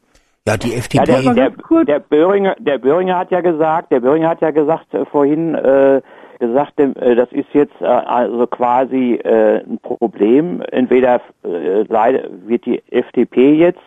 [0.48, 1.04] ja, die Ja, FDP.
[1.04, 1.86] der, mal der, kurz.
[1.86, 6.00] der Böhringer, der Böhringer hat ja gesagt, der Böhringer hat ja gesagt äh, vorhin, äh,
[6.38, 10.62] gesagt, äh, das ist jetzt äh, also quasi äh, ein Problem.
[10.70, 13.80] Entweder leider wird die FDP jetzt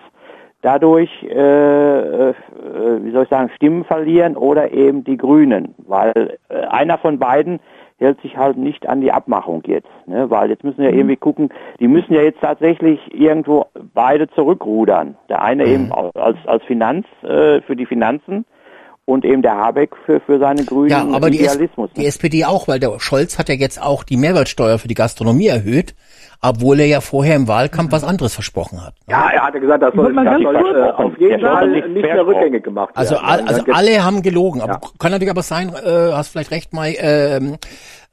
[0.62, 7.60] dadurch, wie soll ich sagen, Stimmen verlieren oder eben die Grünen, weil einer von beiden
[7.98, 10.30] hält sich halt nicht an die Abmachung jetzt, ne?
[10.30, 11.50] weil jetzt müssen wir irgendwie gucken,
[11.80, 15.16] die müssen ja jetzt tatsächlich irgendwo beide zurückrudern.
[15.30, 18.46] Der eine eben als als Finanz äh, für die Finanzen
[19.06, 21.90] und eben der Habeck für für seine grünen Ja, aber die, S Idealismus.
[21.98, 25.48] die SPD auch, weil der Scholz hat ja jetzt auch die Mehrwertsteuer für die Gastronomie
[25.48, 25.96] erhöht,
[26.42, 28.94] obwohl er ja vorher im Wahlkampf was anderes versprochen hat.
[29.10, 32.26] Ja, er hatte gesagt, das soll, das soll äh, auf jeden Fall nicht nicht mehr
[32.26, 33.26] rückgängig gemacht Also, werden.
[33.28, 34.80] all, Und also dann alle haben gelogen, aber Ja.
[35.00, 37.58] kann natürlich aber sein, äh, hast vielleicht recht, Mai, ähm,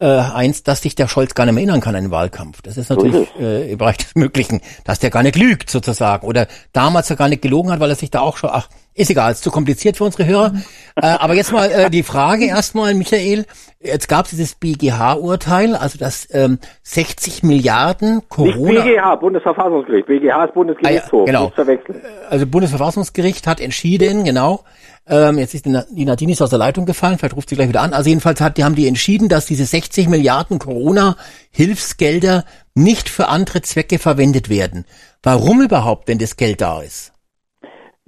[0.00, 2.62] äh, eins, dass sich der Scholz gar nicht mehr erinnern kann an den Wahlkampf.
[2.62, 6.46] Das ist natürlich äh, im Bereich des Möglichen, dass der gar nicht lügt sozusagen oder
[6.72, 8.68] damals er gar nicht gelogen hat, weil er sich da auch schon, ach,
[8.98, 10.52] ist egal, ist zu kompliziert für unsere Hörer.
[10.96, 13.46] äh, aber jetzt mal äh, die Frage erstmal, Michael,
[13.80, 18.82] jetzt gab es dieses BGH-Urteil, also das ähm, 60 Milliarden Nicht Corona...
[18.82, 20.06] BGH, Bundesverfassungsgericht.
[20.06, 21.12] BGH ist Bundesgerichtshof.
[21.12, 21.44] Ah, ja, genau.
[21.44, 22.02] Nicht verwechseln.
[22.28, 24.64] also Bundesverfassungsgericht hat entschieden, genau.
[25.06, 27.68] Ähm, jetzt ist die die Nadine ist aus der Leitung gefallen, vielleicht ruft sie gleich
[27.68, 27.94] wieder an.
[27.94, 32.44] Also jedenfalls hat, die haben die entschieden, dass diese 60 Milliarden Corona-Hilfsgelder
[32.74, 34.84] nicht für andere Zwecke verwendet werden.
[35.22, 37.12] Warum überhaupt, wenn das Geld da ist?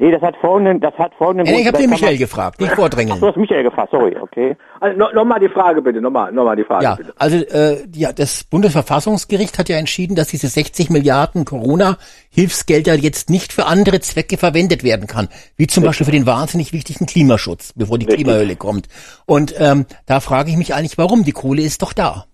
[0.03, 2.59] Nee, das hat folgenden, das hat folgenden Nee, nee, ich habe den Michael man- gefragt,
[2.59, 3.21] nicht Ach, vordrängeln.
[3.21, 4.57] du hast Michael gefragt, sorry, okay.
[4.81, 7.13] Also, no, Nochmal die Frage bitte, nochmal noch mal die Frage Ja, bitte.
[7.19, 13.53] also äh, ja, das Bundesverfassungsgericht hat ja entschieden, dass diese 60 Milliarden Corona-Hilfsgelder jetzt nicht
[13.53, 17.99] für andere Zwecke verwendet werden kann, wie zum Beispiel für den wahnsinnig wichtigen Klimaschutz, bevor
[17.99, 18.25] die Richtig.
[18.25, 18.89] Klimahölle kommt.
[19.27, 21.25] Und ähm, da frage ich mich eigentlich, warum?
[21.25, 22.25] Die Kohle ist doch da.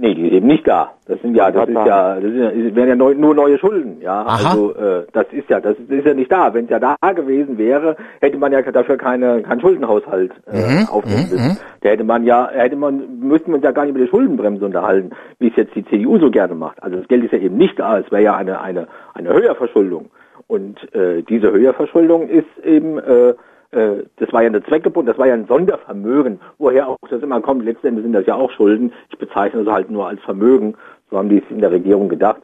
[0.00, 0.92] Nee, die ist eben nicht da.
[1.06, 3.58] Das sind ja, das ist ja, das, ist ja, das wären ja neu, nur neue
[3.58, 4.20] Schulden, ja.
[4.20, 4.50] Aha.
[4.50, 6.54] Also äh, das ist ja, das ist, ist ja nicht da.
[6.54, 11.28] Wenn es ja da gewesen wäre, hätte man ja dafür keine, keinen Schuldenhaushalt äh, aufnehmen
[11.30, 11.58] müssen.
[11.80, 14.64] Da hätte man ja, hätte man, müssten wir uns ja gar nicht über die Schuldenbremse
[14.64, 16.80] unterhalten, wie es jetzt die CDU so gerne macht.
[16.80, 17.98] Also das Geld ist ja eben nicht da.
[17.98, 20.10] Es wäre ja eine, eine, eine Höherverschuldung.
[20.46, 23.34] Und äh, diese Höherverschuldung ist eben äh,
[23.70, 27.40] äh, das war ja eine Zweckgebund, das war ja ein Sondervermögen, woher auch das immer
[27.40, 27.64] kommt.
[27.64, 28.92] Letzten Endes sind das ja auch Schulden.
[29.10, 30.74] Ich bezeichne das halt nur als Vermögen.
[31.10, 32.42] So haben die es in der Regierung gedacht.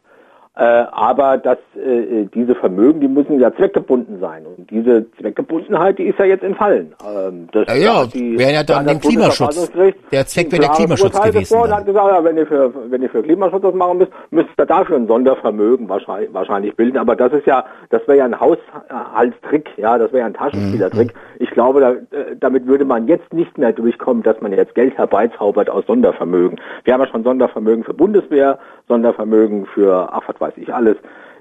[0.56, 4.44] Äh, aber dass äh, diese Vermögen, die müssen ja zweckgebunden sein.
[4.46, 6.94] Und diese Zweckgebundenheit, die ist ja jetzt entfallen.
[7.04, 9.72] Ähm, das, Ja, ja, die- wäre ja da dann dem das Klimaschutz.
[10.12, 11.72] Der Zweck wäre der Klimaschutz gewesen dann.
[11.74, 14.64] hat gesagt, ja, wenn ihr für wenn ihr für Klimaschutz was machen müsst, müsst ihr
[14.66, 16.98] dafür ein Sondervermögen wahrscheinlich, wahrscheinlich bilden.
[16.98, 21.14] Aber das ist ja, das wäre ja ein Haushaltstrick, ja, das wäre ja ein Taschenspielertrick.
[21.40, 24.96] Ich glaube, da, äh, damit würde man jetzt nicht mehr durchkommen, dass man jetzt Geld
[24.96, 26.60] herbeizaubert aus Sondervermögen.
[26.84, 30.96] Wir haben ja schon Sondervermögen für Bundeswehr, Sondervermögen für, ach, was weiß ich alles.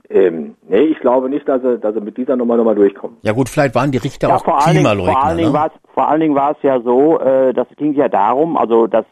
[0.10, 3.18] Ähm, nee, ich glaube nicht, dass er, dass er mit dieser Nummer nochmal durchkommt.
[3.24, 5.14] Ja gut, vielleicht waren die Richter Ja, auch vor Klimaleugner.
[5.14, 5.58] vor allen Dingen ne?
[5.58, 8.86] war es, vor allen Dingen war es ja so, äh, das ging ja darum, also
[8.88, 9.06] das,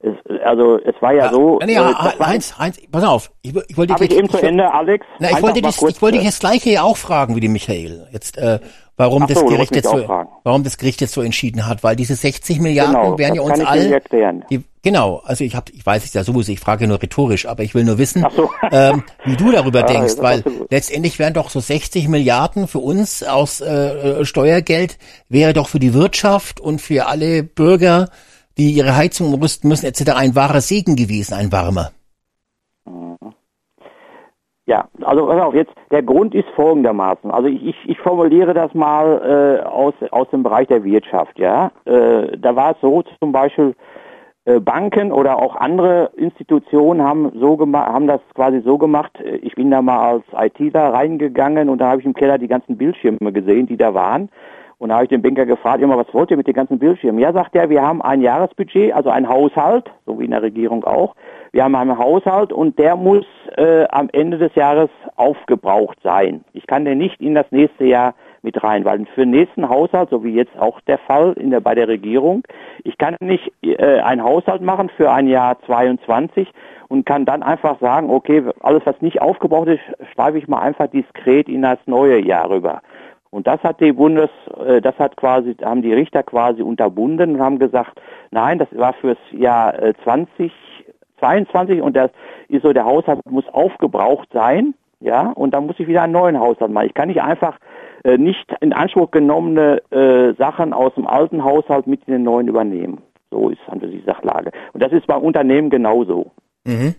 [0.00, 1.58] es, also es war ja, Ja, so.
[1.64, 3.30] nee, äh, ja, das war- Heinz, Heinz, pass auf.
[3.42, 5.06] Ich, ich wollte Habe ich dich- eben zu Ende, Alex?
[5.18, 7.36] Na, ich Einfach wollte, das, kurz, ich wollte äh, dich das gleiche ja auch fragen
[7.36, 8.06] wie die Michael.
[8.12, 8.60] Jetzt, äh,
[8.96, 10.08] warum das so, du Gericht jetzt so,
[10.44, 13.50] warum das Gericht jetzt so entschieden hat, weil diese 60 Milliarden Genau, wären das ja
[13.52, 16.86] uns ich allen, die, genau, also ich hab, ich weiß es ja sowieso, ich frage
[16.86, 18.50] nur rhetorisch, aber ich will nur wissen, so.
[18.70, 22.78] ähm, wie du darüber Ja, denkst, das weil letztendlich wären doch so 60 Milliarden für
[22.78, 24.98] uns aus äh, äh, Steuergeld
[25.28, 28.08] wäre doch für die Wirtschaft und für alle Bürger,
[28.56, 30.12] die ihre Heizung umrüsten müssen etc.
[30.16, 31.92] ein wahrer Segen gewesen, ein warmer.
[34.68, 37.30] Ja, also pass auf, jetzt der Grund ist folgendermaßen.
[37.30, 41.72] Also ich, ich, ich formuliere das mal äh, aus, aus dem Bereich der Wirtschaft, ja.
[41.86, 43.74] Äh, da war es so zum Beispiel,
[44.60, 49.12] Banken oder auch andere Institutionen haben so gemacht, haben das quasi so gemacht.
[49.20, 52.48] äh, Ich bin da mal als ITler reingegangen und da habe ich im Keller die
[52.48, 54.28] ganzen Bildschirme gesehen, die da waren.
[54.78, 57.18] Und da habe ich den Banker gefragt, immer, was wollt ihr mit den ganzen Bildschirmen?
[57.18, 60.84] Ja, sagt er, wir haben ein Jahresbudget, also ein Haushalt, so wie in der Regierung
[60.84, 61.16] auch.
[61.50, 63.26] Wir haben einen Haushalt und der muss
[63.56, 66.44] äh, am Ende des Jahres aufgebraucht sein.
[66.52, 70.10] Ich kann den nicht in das nächste Jahr mit rein, weil für den nächsten Haushalt,
[70.10, 72.42] so wie jetzt auch der Fall in der, bei der Regierung,
[72.84, 76.48] ich kann nicht äh, einen Haushalt machen für ein Jahr 22
[76.88, 79.80] und kann dann einfach sagen, okay, alles was nicht aufgebraucht ist,
[80.14, 82.80] schreibe ich mal einfach diskret in das neue Jahr rüber.
[83.30, 84.30] Und das hat die Bundes,
[84.64, 88.94] äh, das hat quasi, haben die Richter quasi unterbunden und haben gesagt, nein, das war
[88.94, 90.52] fürs Jahr äh, 20,
[91.20, 92.10] 22 und das
[92.48, 96.40] ist so, der Haushalt muss aufgebraucht sein, ja, und dann muss ich wieder einen neuen
[96.40, 96.86] Haushalt machen.
[96.86, 101.86] Ich kann nicht einfach äh, nicht in Anspruch genommene äh, Sachen aus dem alten Haushalt
[101.86, 103.02] mit in den neuen übernehmen.
[103.30, 104.52] So ist also die Sachlage.
[104.72, 106.30] Und das ist bei Unternehmen genauso.
[106.64, 106.94] Mhm.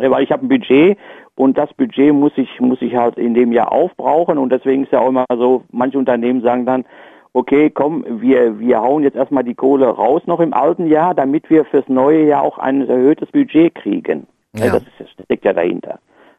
[0.00, 0.98] Ja, weil ich habe ein Budget
[1.34, 4.92] und das Budget muss ich muss ich halt in dem Jahr aufbrauchen und deswegen ist
[4.92, 6.84] ja auch immer so, manche Unternehmen sagen dann,
[7.32, 11.48] okay, komm, wir wir hauen jetzt erstmal die Kohle raus noch im alten Jahr, damit
[11.50, 14.26] wir fürs neue Jahr auch ein erhöhtes Budget kriegen.
[14.54, 14.66] Ja.
[14.66, 14.72] Ja.
[14.72, 15.98] Das, ist, das steckt ja dahinter.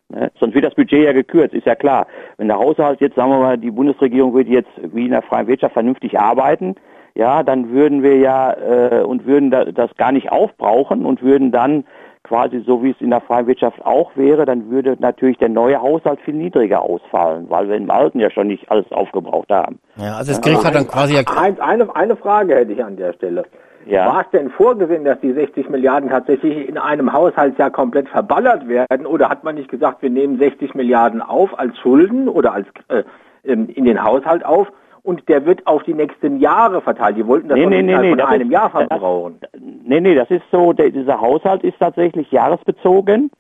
[0.10, 0.32] Ne?
[0.40, 2.08] Sonst wird das Budget ja gekürzt, ist ja klar.
[2.38, 5.48] Wenn der Haushalt jetzt, sagen wir mal, die Bundesregierung würde jetzt wie in der freien
[5.48, 6.76] Wirtschaft vernünftig arbeiten,
[7.16, 11.52] ja, dann würden wir ja äh, und würden da, das gar nicht aufbrauchen und würden
[11.52, 11.86] dann
[12.24, 15.80] quasi so wie es in der freien Wirtschaft auch wäre, dann würde natürlich der neue
[15.80, 19.80] Haushalt viel niedriger ausfallen, weil wir im alten ja schon nicht alles aufgebraucht haben.
[19.98, 22.96] Ja, also das Gericht hat dann quasi ja, Heinz, eine, eine Frage hätte ich an
[22.96, 23.44] der Stelle.
[23.86, 24.06] Ja.
[24.08, 29.06] War es denn vorgesehen, dass die 60 Milliarden tatsächlich in einem Haushaltsjahr komplett verballert werden?
[29.06, 33.04] Oder hat man nicht gesagt, wir nehmen 60 Milliarden auf als Schulden oder als äh,
[33.44, 34.72] in in den Haushalt auf
[35.04, 37.18] und der wird auf die nächsten Jahre verteilt?
[37.18, 39.40] Die wollten das Nee, nee, nee, nee, von das einem ist- Jahr das- verbrauchen.
[39.86, 43.32] Nee, nee, das ist so, der, dieser Haushalt ist tatsächlich jahresbezogen.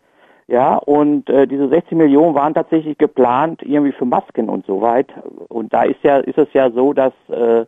[0.47, 5.07] Ja, und äh, diese 60 Millionen waren tatsächlich geplant irgendwie für Masken und so weit.
[5.47, 7.65] Und da ist ja, ist es ja so, dass äh,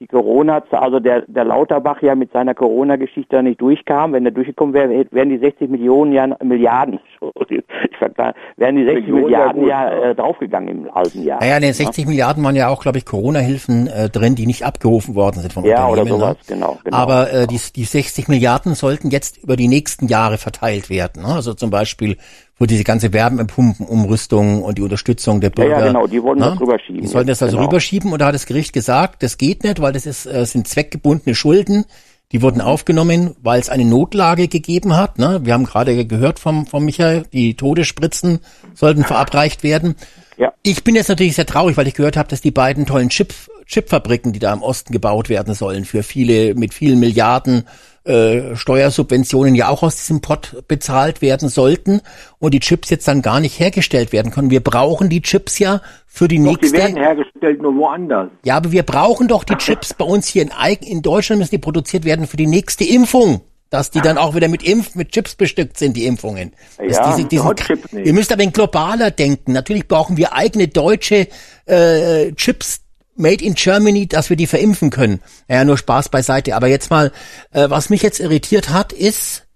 [0.00, 4.12] die Corona, also der, der Lauterbach ja mit seiner Corona-Geschichte nicht durchkam.
[4.12, 7.00] Wenn er durchgekommen wäre, wären die 60 Millionen ja Milliarden,
[7.48, 10.10] ich ver- da wären die 60 Region Milliarden gut, ja ja.
[10.10, 11.40] äh, draufgegangen im alten Jahr.
[11.40, 14.64] Naja, in den 60 Milliarden waren ja auch, glaube ich, Corona-Hilfen äh, drin, die nicht
[14.64, 16.20] abgerufen worden sind von Ja, oder Unternehmen.
[16.20, 16.54] sowas, ne?
[16.54, 16.96] genau, genau.
[16.96, 21.22] Aber äh, die, die 60 Milliarden sollten jetzt über die nächsten Jahre verteilt werden.
[21.22, 21.28] Ne?
[21.34, 22.16] Also zum Beispiel
[22.58, 25.86] für diese ganze Wärmepumpenumrüstung und die Unterstützung der Ja, ja, Bürger.
[25.86, 26.46] genau, die wollen ne?
[26.50, 27.68] das rüberschieben Die sollten das also genau.
[27.68, 30.66] rüberschieben und da hat das Gericht gesagt, das geht nicht, weil das ist, äh, sind
[30.66, 31.84] zweckgebundene Schulden.
[32.32, 35.18] Die wurden aufgenommen, weil es eine Notlage gegeben hat.
[35.18, 35.40] Ne?
[35.44, 38.40] Wir haben gerade gehört vom, vom Michael, die Todesspritzen
[38.74, 39.94] sollten verabreicht werden.
[40.36, 40.52] Ja.
[40.62, 43.32] Ich bin jetzt natürlich sehr traurig, weil ich gehört habe, dass die beiden tollen Chip,
[43.64, 47.64] Chipfabriken, die da im Osten gebaut werden sollen, für viele, mit vielen Milliarden
[48.08, 52.00] äh, Steuersubventionen ja auch aus diesem Pot bezahlt werden sollten
[52.38, 54.50] und die Chips jetzt dann gar nicht hergestellt werden können.
[54.50, 56.78] Wir brauchen die Chips ja für die Doch, die nächste.
[56.78, 58.28] werden hergestellt, nur woanders.
[58.44, 61.50] Ja, aber wir brauchen doch die Chips bei uns hier in, Eig- in Deutschland müssen
[61.52, 63.42] die produziert werden für die nächste Impfung.
[63.70, 66.54] Dass die dann auch wieder mit Impf, mit Chips bestückt sind, die Impfungen.
[66.82, 68.06] Ja, diese, diesen, Hotchips nicht.
[68.06, 69.52] ihr müsst aber in globaler denken.
[69.52, 71.28] Natürlich brauchen wir eigene deutsche
[71.66, 72.80] äh, Chips
[73.18, 75.20] made in Germany, dass wir die verimpfen können.
[75.48, 76.56] Ja, nur Spaß beiseite.
[76.56, 77.12] Aber jetzt mal,
[77.52, 79.46] äh, was mich jetzt irritiert hat, ist,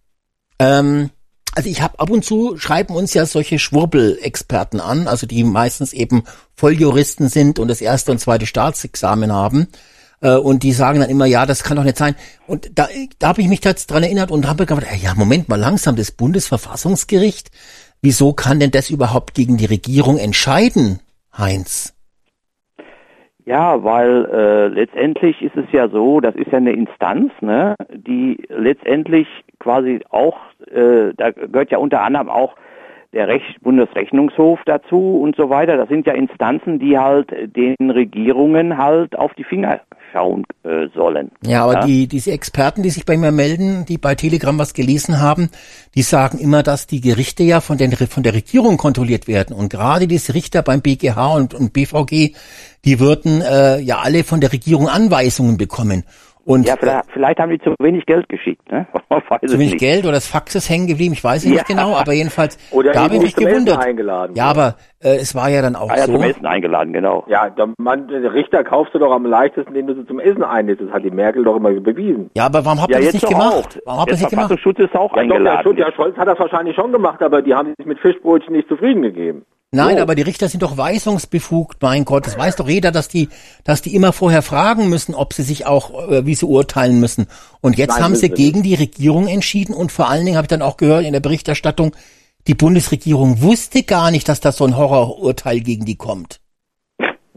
[0.58, 1.10] ähm,
[1.54, 5.92] also ich habe ab und zu schreiben uns ja solche Schwurbel-Experten an, also die meistens
[5.92, 9.68] eben Volljuristen sind und das erste und zweite Staatsexamen haben.
[10.22, 12.14] Äh, und die sagen dann immer, ja, das kann doch nicht sein.
[12.46, 12.88] Und da,
[13.18, 16.10] da habe ich mich jetzt dran erinnert und habe gedacht, ja, Moment mal langsam, das
[16.10, 17.50] Bundesverfassungsgericht,
[18.00, 21.00] wieso kann denn das überhaupt gegen die Regierung entscheiden,
[21.36, 21.92] Heinz?
[23.45, 28.45] Ja, weil äh, letztendlich ist es ja so, das ist ja eine Instanz, ne, die
[28.49, 29.26] letztendlich
[29.59, 30.38] quasi auch,
[30.70, 32.55] äh, da gehört ja unter anderem auch
[33.12, 35.76] der Recht, Bundesrechnungshof dazu und so weiter.
[35.76, 39.80] Das sind ja Instanzen, die halt den Regierungen halt auf die Finger
[40.12, 41.30] schauen äh, sollen.
[41.44, 45.20] Ja, aber die, diese Experten, die sich bei mir melden, die bei Telegram was gelesen
[45.20, 45.50] haben,
[45.94, 49.56] die sagen immer, dass die Gerichte ja von, den, von der Regierung kontrolliert werden.
[49.56, 52.34] Und gerade diese Richter beim BGH und, und BVG,
[52.84, 56.04] die würden äh, ja alle von der Regierung Anweisungen bekommen.
[56.45, 58.86] Und Ja, vielleicht, vielleicht haben die zu wenig Geld geschickt, ne?
[59.47, 59.78] Zu wenig nicht.
[59.80, 61.64] Geld oder das Fax ist hängen geblieben, ich weiß es nicht Ja.
[61.64, 63.78] genau, aber jedenfalls, Oder da habe ich eben mich nicht gewundert.
[63.86, 66.12] eingeladen Ja, aber äh, es war ja dann auch Ah, ja, so.
[66.14, 67.24] zum Essen eingeladen, genau.
[67.28, 70.43] Ja, der, Mann, der Richter kaufst du doch am leichtesten, indem du sie zum Essen
[70.43, 70.82] einlädst.
[70.84, 72.30] Das hat die Merkel doch immer bewiesen.
[72.34, 73.55] Ja, aber warum habt Ja, ihr das jetzt nicht gemacht?
[73.55, 73.86] auch.
[73.86, 74.49] Warum habt ihr das nicht gemacht?
[74.49, 75.62] Verfassungsschutz ist auch Ja, doch, der, eingeladen.
[75.62, 78.68] Schulz, der Scholz hat das wahrscheinlich schon gemacht, aber die haben sich mit Fischbrötchen nicht
[78.68, 79.45] zufrieden gegeben.
[79.74, 80.02] Nein, So.
[80.02, 82.26] aber die Richter sind doch weisungsbefugt, mein Gott.
[82.26, 83.30] Das weiß doch jeder, dass die,
[83.64, 87.26] dass die immer vorher fragen müssen, ob sie sich auch, äh, wie sie urteilen müssen.
[87.62, 90.50] Und jetzt Nein, haben sie gegen die Regierung entschieden und vor allen Dingen habe ich
[90.50, 91.96] dann auch gehört in der Berichterstattung,
[92.48, 96.40] die Bundesregierung wusste gar nicht, dass da so ein Horrorurteil gegen die kommt.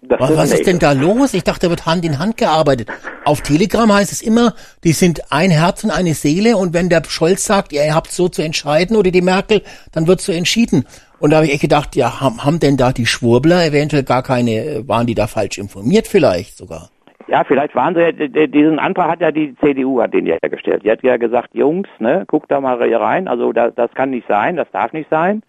[0.10, 1.34] Was, was ist denn da los?
[1.34, 2.90] Ich dachte, da wird Hand in Hand gearbeitet.
[3.24, 7.04] Auf Telegram heißt es immer, die sind ein Herz und eine Seele und wenn der
[7.08, 10.86] Scholz sagt, ihr habt so zu entscheiden oder die Merkel, dann wird so entschieden.
[11.20, 14.24] Und da habe ich echt gedacht, ja, haben, haben denn da die Schwurbler eventuell gar
[14.24, 16.90] keine, äh, waren die da falsch informiert vielleicht sogar?
[17.28, 20.84] Ja, vielleicht waren sie, diesen Antrag hat ja die CDU, hat den ja gestellt.
[20.84, 24.12] Die hat ja gesagt, Jungs, ne, guckt da mal hier rein, also das, das kann
[24.12, 25.42] nicht sein, das darf nicht sein.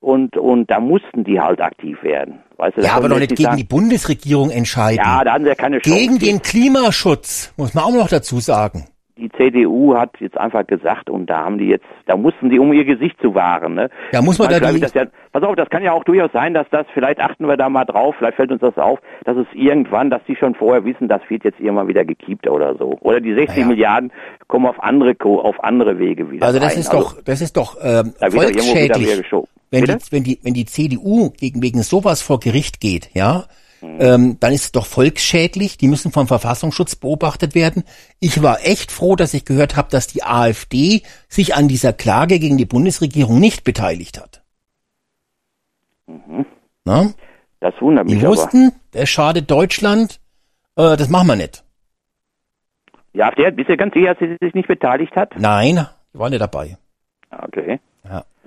[0.00, 2.40] Und, und da mussten die halt aktiv werden.
[2.58, 5.02] Weißt du, Ja, aber doch wir nicht gegen sagen, die Bundesregierung entscheiden.
[5.02, 5.98] Ja, da hatten sie ja keine Chance.
[5.98, 8.84] gegen den Klimaschutz, muss man auch noch dazu sagen.
[9.16, 12.72] Die CDU hat jetzt einfach gesagt, und da haben die jetzt, da mussten die, um
[12.72, 13.88] ihr Gesicht zu wahren, ne?
[14.12, 16.66] Ja, muss man da das ja, pass auf, das kann ja auch durchaus sein, dass
[16.70, 20.10] das, vielleicht achten wir da mal drauf, vielleicht fällt uns das auf, dass es irgendwann,
[20.10, 22.98] dass die schon vorher wissen, das wird jetzt irgendwann wieder gekiept oder so.
[23.02, 23.66] Oder die 60 Ja.
[23.66, 24.12] Milliarden
[24.48, 26.80] kommen auf andere, auf andere Wege wieder also das rein.
[26.80, 29.22] ist doch, das ist doch ähm, da volksschädlich.
[29.70, 33.44] wenn die, wenn die, wenn die CDU gegen wegen sowas vor Gericht geht, ja.
[34.00, 35.76] Ähm, dann ist es doch volksschädlich.
[35.78, 37.84] Die müssen vom Verfassungsschutz beobachtet werden.
[38.20, 42.38] Ich war echt froh, dass ich gehört habe, dass die AfD sich an dieser Klage
[42.38, 44.42] gegen die Bundesregierung nicht beteiligt hat.
[46.84, 47.10] Na?
[47.60, 48.18] Das wundert Die Mhm.
[48.20, 48.36] mich aber.
[48.36, 50.20] wussten, es schadet Deutschland,
[50.76, 51.64] äh, das machen wir nicht.
[53.14, 55.32] Die AfD, bist du ganz sicher, dass sie sich nicht beteiligt hat?
[55.38, 56.76] Nein, die waren nicht dabei.
[57.30, 57.80] Okay.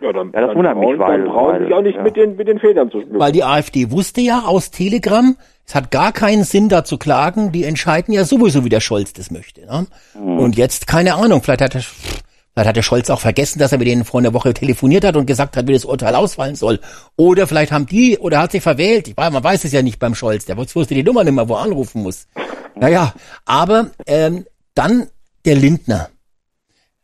[0.01, 1.95] Ja, dann, Ja, das dann wundert mich, brauchen, weil- dann brauchen weil- sich auch nicht
[1.95, 2.03] ja.
[2.03, 3.19] mit, den, mit den Federn zu schmücken.
[3.19, 5.35] Weil die AfD wusste ja aus Telegram,
[5.65, 9.13] es hat gar keinen Sinn da zu klagen, die entscheiden ja sowieso, wie der Scholz
[9.13, 9.61] das möchte.
[9.65, 9.87] Ne?
[10.15, 13.77] Und jetzt, keine Ahnung, vielleicht hat, der, vielleicht hat der Scholz auch vergessen, dass er
[13.79, 16.79] mit denen vor einer Woche telefoniert hat und gesagt hat, wie das Urteil ausfallen soll.
[17.17, 19.99] Oder vielleicht haben die, oder hat sich verwählt, ich weiß, man weiß es ja nicht
[19.99, 22.27] beim Scholz, der wusste die Nummer nicht mehr, wo er anrufen muss.
[22.79, 23.11] Naja,
[23.45, 24.45] aber ähm,
[24.75, 25.07] dann
[25.45, 26.09] der Lindner.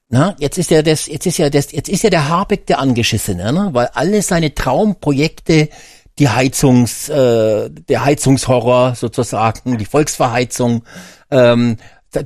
[0.09, 2.79] Na, jetzt ist ja das, jetzt ist ja das, jetzt ist ja der Habeck der
[2.79, 3.69] Angeschissene, ne?
[3.71, 5.69] weil alle seine Traumprojekte,
[6.19, 10.83] die Heizungs, äh, der Heizungshorror sozusagen, die Volksverheizung,
[11.31, 11.77] ähm,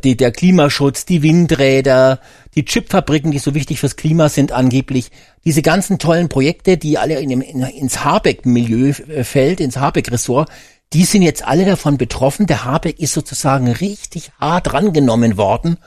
[0.03, 2.19] die, der Klimaschutz, die Windräder,
[2.55, 5.11] die Chipfabriken, die so wichtig fürs Klima sind angeblich,
[5.45, 10.49] diese ganzen tollen Projekte, die alle in dem, in, ins Habeck-Milieu äh, fällt, ins Habeck-Ressort,
[10.93, 12.47] die sind jetzt alle davon betroffen.
[12.47, 15.77] Der Habeck ist sozusagen richtig hart rangenommen worden.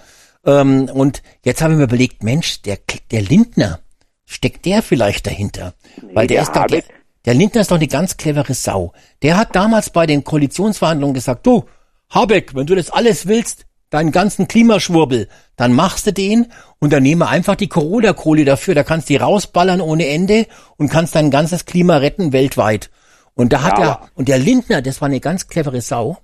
[0.44, 2.78] Ähm, und jetzt habe ich mir überlegt, Mensch, der,
[3.10, 3.80] der Lindner,
[4.24, 5.74] steckt der vielleicht dahinter?
[6.00, 6.82] Nee, Weil der, der ist doch, der,
[7.24, 8.92] der Lindner ist doch eine ganz clevere Sau.
[9.22, 11.64] Der hat damals bei den Koalitionsverhandlungen gesagt, du,
[12.08, 16.46] Habeck, wenn du das alles willst, deinen ganzen Klimaschwurbel, dann machst du den
[16.78, 20.46] und dann nehmen wir einfach die Corona-Kohle dafür, da kannst du die rausballern ohne Ende
[20.76, 22.90] und kannst dein ganzes Klima retten weltweit.
[23.34, 26.18] Und da hat ja, er, und der Lindner, das war eine ganz clevere Sau,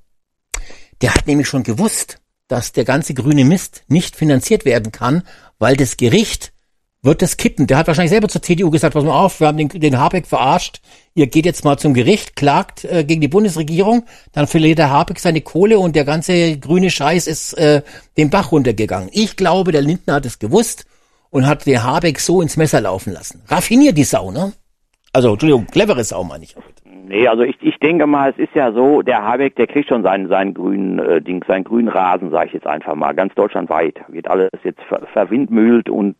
[1.03, 5.23] der hat nämlich schon gewusst, dass der ganze grüne Mist nicht finanziert werden kann,
[5.59, 6.53] weil das Gericht
[7.03, 7.67] wird das kippen.
[7.67, 10.27] Der hat wahrscheinlich selber zur CDU gesagt, pass mal auf, wir haben den, den Habeck
[10.27, 10.81] verarscht,
[11.15, 15.21] ihr geht jetzt mal zum Gericht, klagt äh, gegen die Bundesregierung, dann verliert der Habeck
[15.21, 17.83] seine Kohle und der ganze grüne Scheiß ist äh,
[18.17, 19.09] den Bach runtergegangen.
[19.13, 20.85] Ich glaube, der Lindner hat es gewusst
[21.31, 23.43] und hat den Habeck so ins Messer laufen lassen.
[23.47, 24.53] Raffiniert die Sau, ne?
[25.13, 26.57] Also, Entschuldigung, clevere Sau meine ich.
[27.09, 30.03] Nee, also ich, ich denke mal, es ist ja so, der Habeck, der kriegt schon
[30.03, 34.01] seinen, seinen grünen äh, Ding, seinen grünen Rasen, sage ich jetzt einfach mal, ganz deutschlandweit.
[34.09, 36.17] Wird alles jetzt ver verwindmühlt und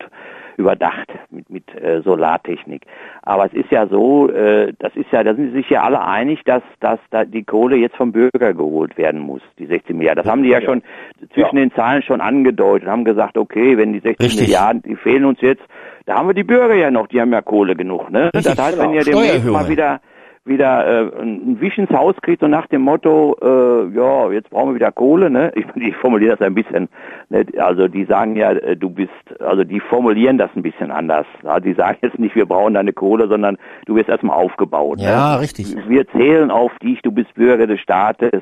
[0.55, 2.83] überdacht mit, mit äh, Solartechnik.
[3.21, 6.43] Aber es ist ja so, äh, das ist ja, da sind sich ja alle einig,
[6.45, 10.23] dass, dass da die Kohle jetzt vom Bürger geholt werden muss, die 16 Milliarden.
[10.23, 10.81] Das haben die ja schon
[11.33, 11.63] zwischen ja.
[11.63, 14.47] den Zahlen schon angedeutet, haben gesagt, okay, wenn die 16 Richtig.
[14.47, 15.63] Milliarden, die fehlen uns jetzt,
[16.05, 18.31] da haben wir die Bürger ja noch, die haben ja Kohle genug, ne?
[18.33, 19.99] Richtig, das heißt, wenn ihr demnächst mal wieder
[20.47, 24.69] wieder äh, ein Wisch ins Haus kriegt und nach dem Motto, äh, ja, jetzt brauchen
[24.69, 25.51] wir wieder Kohle, ne?
[25.55, 26.89] Ich, ich formuliere das ein bisschen,
[27.29, 27.45] ne?
[27.57, 31.25] also die sagen ja, äh, du bist, also die formulieren das ein bisschen anders.
[31.43, 31.59] Ja?
[31.59, 34.99] Die sagen jetzt nicht, wir brauchen deine Kohle, sondern du wirst erstmal aufgebaut.
[34.99, 35.41] Ja, ne?
[35.41, 35.75] richtig.
[35.87, 38.41] Wir zählen auf dich, du bist Bürger des Staates.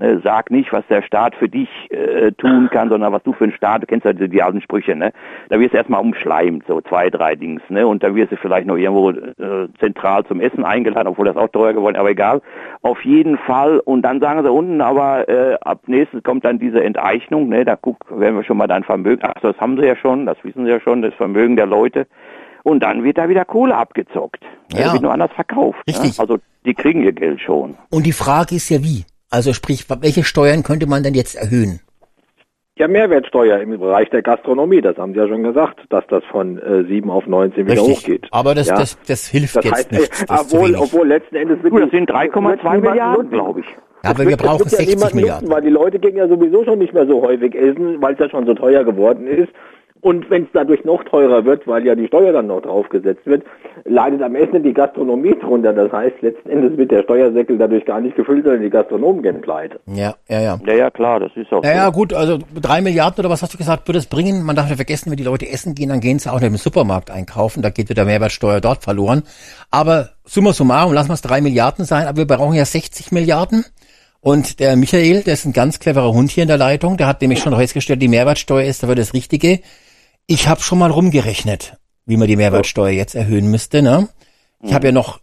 [0.00, 0.20] Ne?
[0.24, 3.52] Sag nicht, was der Staat für dich äh, tun kann, sondern was du für einen
[3.52, 5.12] Staat, du kennst ja die, die alten Sprüche, ne?
[5.50, 7.86] Da wirst du erstmal umschleimt, so zwei, drei Dings, ne?
[7.86, 11.48] Und dann wirst du vielleicht noch irgendwo äh, zentral zum Essen eingeladen, obwohl das auch
[11.48, 12.40] teuer geworden, aber egal.
[12.80, 13.78] Auf jeden Fall.
[13.80, 17.66] Und dann sagen sie unten, aber äh, ab nächstes kommt dann diese Enteignung, ne?
[17.66, 19.20] Da guck, werden wir schon mal dein Vermögen.
[19.22, 22.06] Ach, das haben sie ja schon, das wissen sie ja schon, das Vermögen der Leute.
[22.62, 24.42] Und dann wird da wieder Kohle abgezockt.
[24.72, 24.86] Ja.
[24.86, 25.78] Da wird nur anders verkauft.
[25.86, 25.92] Ne?
[25.92, 26.16] Richtig.
[26.16, 26.20] Ne?
[26.20, 27.76] Also die kriegen ihr Geld schon.
[27.90, 29.04] Und die Frage ist ja wie?
[29.30, 31.80] Also sprich, welche Steuern könnte man denn jetzt erhöhen?
[32.76, 36.58] Ja, Mehrwertsteuer im Bereich der Gastronomie, das haben Sie ja schon gesagt, dass das von
[36.58, 37.98] äh, 7 auf 19 wieder Richtig.
[37.98, 38.28] hochgeht.
[38.30, 38.76] Aber das, ja?
[38.76, 40.24] das, das hilft das jetzt heißt, nichts.
[40.28, 41.58] Obwohl, obwohl letzten Endes...
[41.62, 43.66] Gut, das sind 3,2 Milliarden, glaube ich.
[44.02, 45.48] Ja, aber wir brauchen 60 ja Milliarden.
[45.48, 48.18] Nutzen, weil die Leute gehen ja sowieso schon nicht mehr so häufig essen, weil es
[48.18, 49.52] ja schon so teuer geworden ist.
[50.02, 53.44] Und wenn es dadurch noch teurer wird, weil ja die Steuer dann noch draufgesetzt wird,
[53.84, 55.72] leidet am Ende die Gastronomie drunter.
[55.74, 59.40] Das heißt, letzten Endes wird der Steuersäckel dadurch gar nicht gefüllt, sondern die Gastronomen gehen
[59.42, 59.78] pleite.
[59.86, 60.60] Ja, ja, ja.
[60.64, 61.62] Ja, ja, klar, das ist auch.
[61.62, 61.76] Ja, so.
[61.76, 64.42] ja, gut, also drei Milliarden oder was hast du gesagt, würde es bringen?
[64.42, 67.10] Man darf ja vergessen, wenn die Leute essen gehen, dann gehen sie auch im Supermarkt
[67.10, 69.22] einkaufen, da geht wieder Mehrwertsteuer dort verloren.
[69.70, 73.64] Aber summa summarum, lassen wir es drei Milliarden sein, aber wir brauchen ja 60 Milliarden.
[74.22, 77.22] Und der Michael, der ist ein ganz cleverer Hund hier in der Leitung, der hat
[77.22, 79.60] nämlich schon festgestellt, die Mehrwertsteuer ist dafür das Richtige.
[80.26, 83.82] Ich habe schon mal rumgerechnet, wie man die Mehrwertsteuer jetzt erhöhen müsste.
[83.82, 84.08] Ne?
[84.62, 85.20] Ich habe ja noch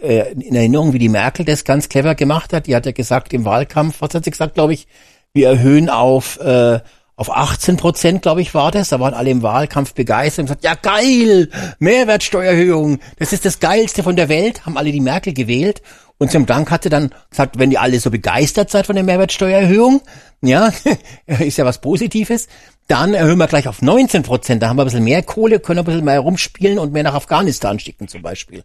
[0.00, 2.66] äh, in Erinnerung, wie die Merkel das ganz clever gemacht hat.
[2.66, 4.86] Die hat ja gesagt im Wahlkampf, was hat sie gesagt, glaube ich,
[5.34, 6.80] wir erhöhen auf äh,
[7.16, 8.90] auf 18 Prozent, glaube ich, war das.
[8.90, 14.02] Da waren alle im Wahlkampf begeistert und gesagt, ja geil, Mehrwertsteuererhöhung, das ist das Geilste
[14.02, 14.66] von der Welt.
[14.66, 15.80] Haben alle die Merkel gewählt.
[16.18, 20.02] Und zum Dank hatte dann gesagt, wenn ihr alle so begeistert seid von der Mehrwertsteuererhöhung,
[20.42, 20.70] ja,
[21.26, 22.48] ist ja was Positives,
[22.88, 24.62] dann erhöhen wir gleich auf 19 Prozent.
[24.62, 27.14] Da haben wir ein bisschen mehr Kohle, können ein bisschen mehr rumspielen und mehr nach
[27.14, 28.62] Afghanistan schicken zum Beispiel.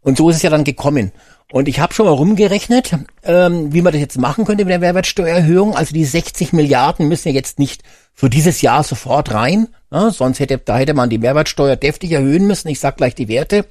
[0.00, 1.12] Und so ist es ja dann gekommen.
[1.50, 2.92] Und ich habe schon mal rumgerechnet,
[3.24, 5.74] ähm, wie man das jetzt machen könnte mit der Mehrwertsteuererhöhung.
[5.74, 7.82] Also die 60 Milliarden müssen ja jetzt nicht
[8.14, 9.68] für dieses Jahr sofort rein.
[9.90, 10.10] Ne?
[10.10, 12.68] Sonst hätte, da hätte man die Mehrwertsteuer deftig erhöhen müssen.
[12.68, 13.64] Ich sag gleich die Werte.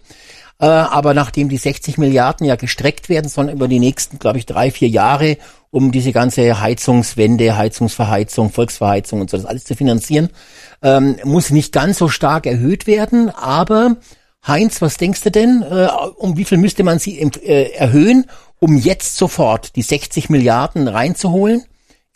[0.60, 4.46] Äh, aber nachdem die 60 Milliarden ja gestreckt werden sollen über die nächsten, glaube ich,
[4.46, 5.38] drei, vier Jahre,
[5.70, 10.30] um diese ganze Heizungswende, Heizungsverheizung, Volksverheizung und so das alles zu finanzieren,
[10.82, 13.30] ähm, muss nicht ganz so stark erhöht werden.
[13.30, 13.98] Aber
[14.46, 15.62] Heinz, was denkst du denn?
[15.62, 18.26] Äh, um wie viel müsste man sie äh, erhöhen,
[18.60, 21.64] um jetzt sofort die 60 Milliarden reinzuholen?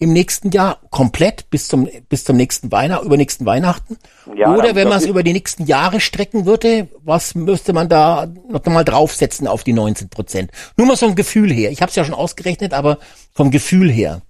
[0.01, 3.97] Im nächsten Jahr komplett bis zum bis zum nächsten Weihnachten, übernächsten Weihnachten.
[4.35, 8.25] Ja, Oder wenn man es über die nächsten Jahre strecken würde, was müsste man da
[8.49, 10.49] noch mal draufsetzen auf die 19 Prozent?
[10.75, 11.69] Nur mal so ein Gefühl her.
[11.69, 12.97] Ich habe es ja schon ausgerechnet, aber
[13.31, 14.21] vom Gefühl her.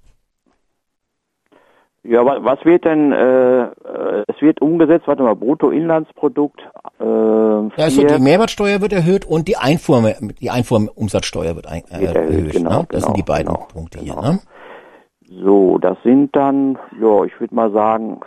[2.03, 3.67] Ja, was wird denn, äh,
[4.27, 6.59] es wird umgesetzt, warte mal, Bruttoinlandsprodukt.
[6.99, 10.11] Äh, also die Mehrwertsteuer wird erhöht und die Einfuhr,
[10.41, 12.51] die Einfuhrumsatzsteuer wird, ein, äh, wird erhöht.
[12.53, 12.87] Genau, ne?
[12.89, 14.21] Das genau, sind die beiden genau, Punkte genau.
[14.21, 14.31] hier.
[14.31, 14.39] Ne?
[15.39, 18.19] So, das sind dann, ja, ich würde mal sagen,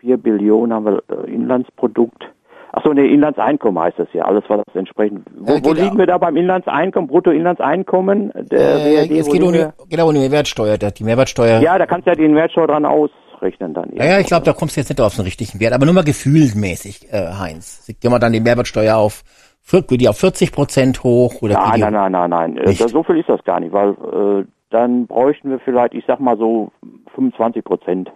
[0.00, 2.24] 4 Billionen haben wir äh, Inlandsprodukt.
[2.72, 5.26] Achso, ne, Inlandseinkommen heißt das ja, alles was das entsprechend.
[5.36, 5.82] Wo, Äh, wo genau.
[5.82, 8.32] liegen wir da beim Inlandseinkommen, Bruttoinlandseinkommen?
[8.50, 10.76] Der Äh, WRD, es geht um die, genau, um die Mehrwertsteuer.
[10.78, 11.60] Die Mehrwertsteuer.
[11.60, 11.64] wir?
[11.66, 13.90] Ja, da kannst du ja den Mehrwertsteuer dran ausrechnen dann.
[13.94, 15.94] Ja, ja, ich glaube, da kommst du jetzt nicht auf den richtigen Wert, aber nur
[15.94, 17.86] mal gefühlmäßig, äh, Heinz.
[18.00, 19.22] Gehen wir dann die Mehrwertsteuer auf,
[19.70, 22.52] geht die auf 40 Prozent hoch oder Nein, die, nein, nein, nein, nein.
[22.66, 22.88] Nicht?
[22.88, 26.36] So viel ist das gar nicht, weil äh, dann bräuchten wir vielleicht, ich sag mal
[26.38, 26.72] so
[27.14, 28.10] 25 Prozent.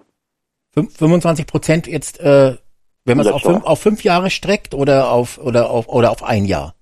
[0.73, 2.57] fünf- 25 Prozent jetzt, äh,
[3.05, 6.25] wenn man es auf fünf, auf fünf Jahre streckt oder auf oder auf oder auf
[6.25, 6.75] ein Jahr?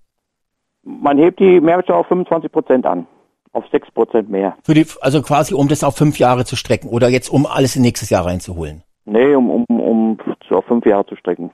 [0.85, 3.07] Man hebt die Mehrwertsteuer auf 25 Prozent an.
[3.53, 4.57] Auf 6 Prozent mehr.
[4.65, 7.77] Für die, also quasi um das auf fünf Jahre zu strecken oder jetzt um alles
[7.77, 8.83] in nächstes Jahr reinzuholen.
[9.05, 10.19] Nee, um, um, um
[10.49, 11.51] auf fünf Jahre zu strecken.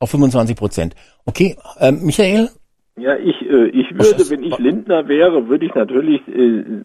[0.00, 0.94] Auf 25 Prozent.
[1.26, 2.48] Okay, ähm, Michael?
[2.96, 6.82] Ja, ich, äh, ich würde, wenn ich Lindner wäre, würde ich natürlich äh,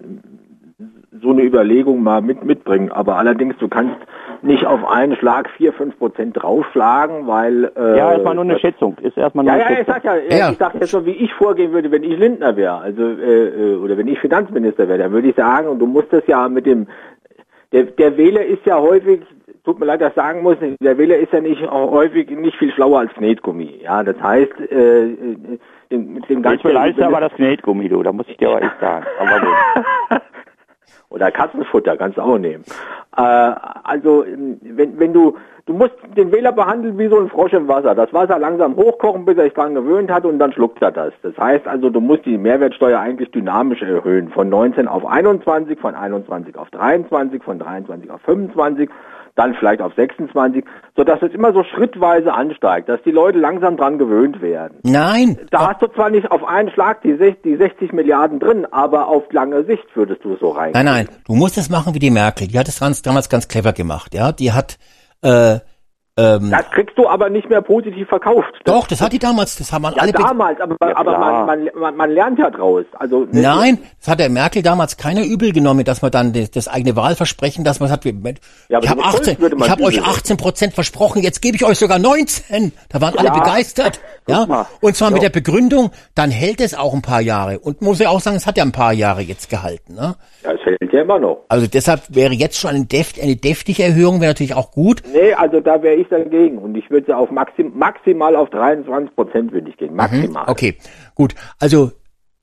[1.12, 2.92] so eine Überlegung mal mit mitbringen.
[2.92, 3.96] Aber allerdings, du kannst
[4.42, 7.72] nicht auf einen Schlag 4, 5 Prozent draufschlagen, weil...
[7.76, 8.96] Äh, Ja, erstmal nur eine Schätzung.
[9.02, 9.94] Ist erstmal nur Ja, eine ja, ich Schätzung.
[9.96, 10.52] sag ja, äh, Ja.
[10.52, 13.76] ich sag jetzt so, wie ich vorgehen würde, wenn ich Lindner wäre, also äh, äh,
[13.78, 16.66] oder wenn ich Finanzminister wäre, dann würde ich sagen, und du musst das ja mit
[16.68, 16.88] dem,
[17.72, 19.22] der, der Wähler ist ja häufig,
[19.66, 22.56] tut mir leid, dass ich sagen muss, der Wähler ist ja nicht auch häufig nicht
[22.58, 23.82] viel schlauer als Knetgummi.
[23.84, 25.16] Ja, das heißt, äh, äh,
[25.90, 28.04] mit dem Jetzt ganzen beleidigst du aber das Knetgummi, du.
[28.04, 29.06] Da muss ich dir aber echt sagen.
[29.20, 30.22] Aber gut.
[31.10, 32.64] Oder Katzenfutter kannst du auch nehmen.
[33.18, 35.36] Äh, also ähm, wenn, wenn du
[35.70, 37.94] du musst den Wähler behandeln wie so ein Frosch im Wasser.
[37.94, 41.14] Das Wasser langsam hochkochen, bis er sich dran gewöhnt hat und dann schluckt er das.
[41.22, 44.30] Das heißt also, du musst die Mehrwertsteuer eigentlich dynamisch erhöhen.
[44.30, 48.90] Von 19 auf 21, von 21 auf 23, von 23 auf 25,
[49.40, 50.66] dann vielleicht auf 26,
[50.96, 54.80] sodass es immer so schrittweise ansteigt, dass die Leute langsam dran gewöhnt werden.
[54.84, 55.38] Nein.
[55.50, 59.08] Da hast du zwar nicht auf einen Schlag die 60, die 60 Milliarden drin, aber
[59.08, 60.72] auf lange Sicht würdest du es so rein.
[60.74, 62.48] Nein, nein, du musst es machen wie die Merkel.
[62.48, 64.14] Die hat es damals ganz clever gemacht.
[64.14, 64.78] Ja, die hat
[65.22, 65.60] äh,
[66.20, 68.52] ähm, Das kriegst du aber nicht mehr positiv verkauft.
[68.66, 69.56] doch, das hat die damals.
[69.58, 70.12] Das haben wir ja, alle.
[70.12, 72.86] be- damals, aber, Ja, aber man, man, man, man lernt ja draus.
[72.98, 76.52] Also ne, Nein, das hat der Merkel damals keiner übel genommen, dass man dann das,
[76.52, 78.12] das eigene Wahlversprechen, dass man sagt, Ja,
[78.82, 80.16] ich habe eine 18, Schuld würde man ich habe euch übel nehmen.
[80.16, 82.72] 18 Prozent versprochen, jetzt gebe ich euch sogar 19.
[82.90, 83.34] Da waren alle Ja.
[83.34, 84.00] begeistert.
[84.28, 85.30] Ja, und zwar mit Ja.
[85.30, 87.60] der Begründung, dann hält es auch ein paar Jahre.
[87.60, 89.96] Und muss ja auch sagen, es hat ja ein paar Jahre jetzt gehalten.
[89.96, 90.16] Ne?
[90.44, 91.46] Ja, es hält ja immer noch.
[91.50, 95.02] Also deshalb wäre jetzt schon eine, deft, eine deftige Erhöhung, wäre natürlich auch gut.
[95.12, 96.58] Nee, also da wäre ich dagegen.
[96.58, 99.96] Und ich würde auf maxim, maximal auf 23 Prozent würde ich gehen.
[99.96, 100.44] Maximal.
[100.44, 100.50] Mhm.
[100.50, 100.78] Okay,
[101.16, 101.36] gut.
[101.60, 101.92] Also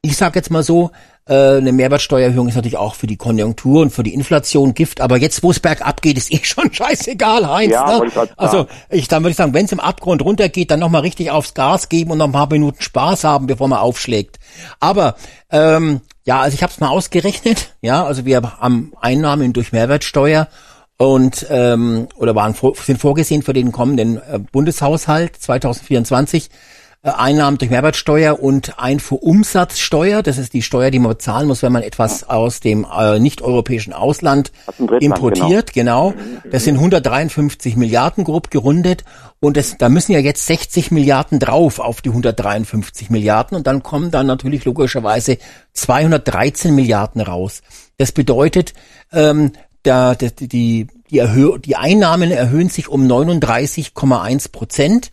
[0.03, 0.91] ich sag jetzt mal so,
[1.29, 5.17] äh, eine Mehrwertsteuererhöhung ist natürlich auch für die Konjunktur und für die Inflation Gift, aber
[5.17, 7.73] jetzt, wo es bergab geht, ist eh schon scheißegal, Heinz.
[7.73, 8.07] Ja, ne?
[8.07, 11.31] ich Also ich, dann würde ich sagen, wenn es im Abgrund runtergeht, dann nochmal richtig
[11.31, 14.39] aufs Gas geben und noch ein paar Minuten Spaß haben, bevor man aufschlägt.
[14.79, 15.17] Aber
[15.51, 20.49] ähm, ja, also ich habe es mal ausgerechnet, ja, also wir haben Einnahmen durch Mehrwertsteuer
[20.99, 26.49] und ähm, oder waren sind vorgesehen für den kommenden äh, Bundeshaushalt 2024
[27.07, 30.23] äh, Einnahmen durch Mehrwertsteuer und Einfuhrumsatzsteuer.
[30.23, 33.93] Das ist die Steuer, die man bezahlen muss, wenn man etwas aus dem äh, nicht-europäischen
[33.93, 34.51] Ausland
[35.01, 35.73] importiert.
[35.73, 36.15] Genau.
[36.51, 39.05] Das sind 153 Milliarden grob gerundet.
[39.39, 43.57] Und das, da müssen ja jetzt 60 Milliarden drauf auf die 153 Milliarden.
[43.57, 45.37] Und dann kommen dann natürlich logischerweise
[45.75, 47.61] 213 Milliarden raus.
[47.99, 48.75] Das bedeutet,
[49.13, 49.53] ähm,
[49.87, 55.13] da, die, die, Erhö die Einnahmen erhöhen sich um 39,1 Prozent.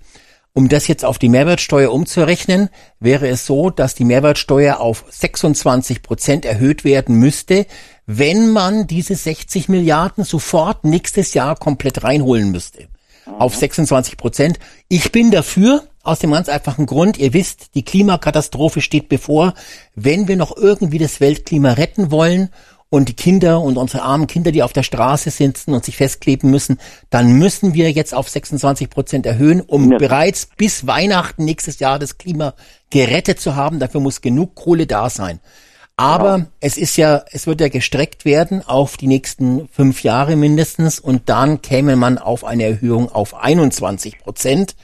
[0.55, 2.69] Um das jetzt auf die Mehrwertsteuer umzurechnen,
[2.99, 7.65] wäre es so, dass die Mehrwertsteuer auf 26 Prozent erhöht werden müsste,
[8.05, 12.87] wenn man diese 60 Milliarden sofort nächstes Jahr komplett reinholen müsste.
[13.25, 14.59] Auf 26 Prozent.
[14.89, 19.53] Ich bin dafür, aus dem ganz einfachen Grund, ihr wisst, die Klimakatastrophe steht bevor.
[19.95, 22.49] Wenn wir noch irgendwie das Weltklima retten wollen
[22.93, 26.51] und die Kinder und unsere armen Kinder, die auf der Straße sitzen und sich festkleben
[26.51, 26.77] müssen,
[27.09, 29.97] dann müssen wir jetzt auf 26 Prozent erhöhen, um Ja.
[29.97, 32.53] bereits bis Weihnachten nächstes Jahr das Klima
[32.91, 33.79] gerettet zu haben.
[33.79, 35.39] Dafür muss genug Kohle da sein.
[35.97, 40.99] Aber es ist ja, es wird ja gestreckt werden auf die nächsten fünf Jahre mindestens
[40.99, 44.75] und dann käme man auf eine Erhöhung auf 21 Prozent,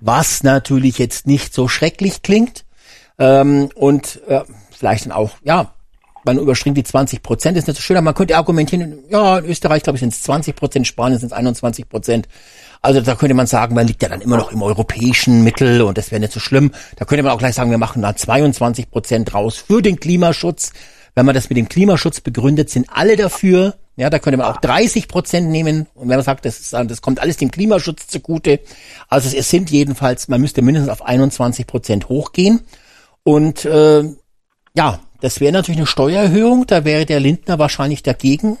[0.00, 2.64] was natürlich jetzt nicht so schrecklich klingt
[3.18, 5.74] ähm, und äh, vielleicht dann auch, ja,
[6.24, 9.46] man überspringt die 20 Prozent, ist nicht so schön, aber man könnte argumentieren, ja, in
[9.46, 12.28] Österreich, glaube ich, sind es 20 Prozent, Spanien sind es 21 Prozent.
[12.82, 15.98] Also da könnte man sagen, man liegt ja dann immer noch im europäischen Mittel und
[15.98, 16.72] das wäre nicht so schlimm.
[16.96, 20.72] Da könnte man auch gleich sagen, wir machen da 22 Prozent raus für den Klimaschutz.
[21.14, 23.74] Wenn man das mit dem Klimaschutz begründet, sind alle dafür.
[23.96, 25.88] Ja, da könnte man auch 30 Prozent nehmen.
[25.94, 28.60] Und wenn man sagt, das, ist, das kommt alles dem Klimaschutz zugute.
[29.08, 32.60] Also es sind jedenfalls, man müsste mindestens auf 21 Prozent hochgehen.
[33.24, 34.04] Und äh,
[34.74, 36.66] ja, das wäre natürlich eine Steuererhöhung.
[36.66, 38.56] Da wäre der Lindner wahrscheinlich dagegen.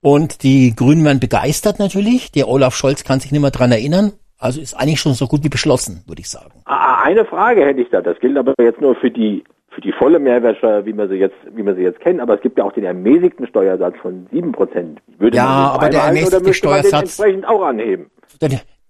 [0.00, 2.30] Und die Grünen werden begeistert natürlich.
[2.32, 4.12] Der Olaf Scholz kann sich nicht mehr dran erinnern.
[4.38, 6.52] Also ist eigentlich schon so gut wie beschlossen, würde ich sagen.
[6.66, 8.02] Ah, Eine Frage hätte ich da.
[8.02, 11.34] Das gilt aber jetzt nur für die für die volle Mehrwertsteuer, wie wir sie jetzt
[11.54, 12.20] wie wir sie jetzt kennen.
[12.20, 15.00] Aber es gibt ja auch den ermäßigten Steuersatz von sieben Prozent.
[15.20, 18.10] Ja, man aber der ermäßigte man Steuersatz- entsprechend auch anheben.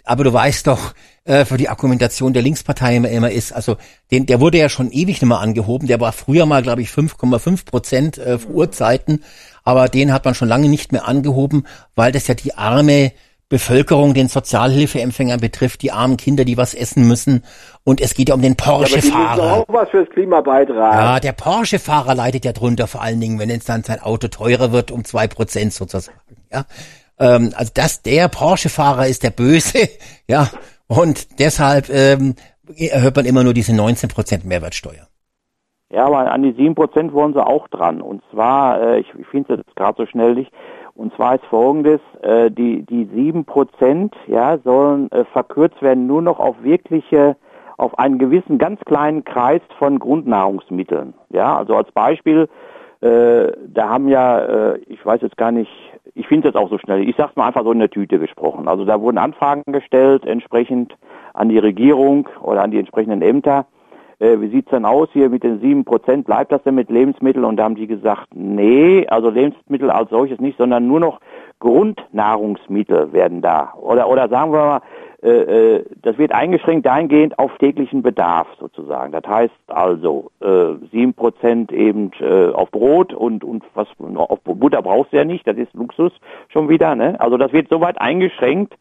[0.07, 0.95] Aber du weißt doch,
[1.25, 3.77] äh, für die Argumentation der Linkspartei immer, immer ist, also
[4.11, 5.89] den, der wurde ja schon ewig nicht mehr angehoben.
[5.89, 9.25] Der war früher mal, glaube ich, 5,5 Prozent äh, vor Urzeiten,
[9.65, 13.13] aber den hat man schon lange nicht mehr angehoben, weil das ja die arme
[13.49, 17.45] Bevölkerung, den Sozialhilfeempfängern betrifft, die armen Kinder, die was essen müssen.
[17.85, 19.53] Und es geht ja um den Ja, Porsche-Fahrer.
[19.53, 20.97] auch was fürs Klima beitragen.
[20.99, 24.73] Ja, der Porsche-Fahrer leidet ja drunter, vor allen Dingen, wenn jetzt dann sein Auto teurer
[24.73, 26.19] wird um zwei Prozent sozusagen.
[26.53, 26.65] Ja,
[27.19, 29.89] ähm, also das, der Porsche-Fahrer ist der Böse,
[30.29, 30.49] ja,
[30.89, 32.35] und deshalb ähm,
[32.77, 35.07] erhört man immer nur diese 19 Prozent Mehrwertsteuer.
[35.91, 38.01] Ja, aber an die 7% wollen sie auch dran.
[38.01, 40.53] Und zwar, äh, ich, ich finde es gerade so schnell nicht,
[40.95, 46.41] und zwar ist folgendes, äh, die, die 7% ja, sollen äh, verkürzt werden nur noch
[46.41, 47.37] auf wirkliche,
[47.77, 51.15] auf einen gewissen ganz kleinen Kreis von Grundnahrungsmitteln.
[51.29, 52.49] Ja, also als Beispiel,
[53.03, 55.71] äh, da haben ja, äh, ich weiß jetzt gar nicht,
[56.15, 58.69] ich finde jetzt auch so schnell, ich sag's mal einfach so in der Tüte gesprochen.
[58.69, 60.97] Also da wurden Anfragen gestellt, entsprechend
[61.35, 63.67] an die Regierung oder an die entsprechenden Ämter
[64.19, 66.27] äh, wie sieht's denn aus hier mit den sieben Prozent?
[66.27, 67.45] Bleibt das denn mit Lebensmitteln?
[67.45, 71.21] Und da haben die gesagt, nee, also Lebensmittel als solches nicht, sondern nur noch
[71.67, 73.75] Grundnahrungsmittel werden da.
[73.81, 74.81] Oder oder sagen wir mal,
[75.21, 79.11] äh, äh, das wird eingeschränkt dahingehend auf täglichen Bedarf sozusagen.
[79.11, 84.81] Das heißt also äh, sieben Prozent eben äh, auf Brot und und was auf Butter
[84.81, 86.13] brauchst du ja nicht, das ist Luxus
[86.51, 86.95] schon wieder.
[86.95, 87.19] Ne?
[87.19, 88.75] Also das wird soweit eingeschränkt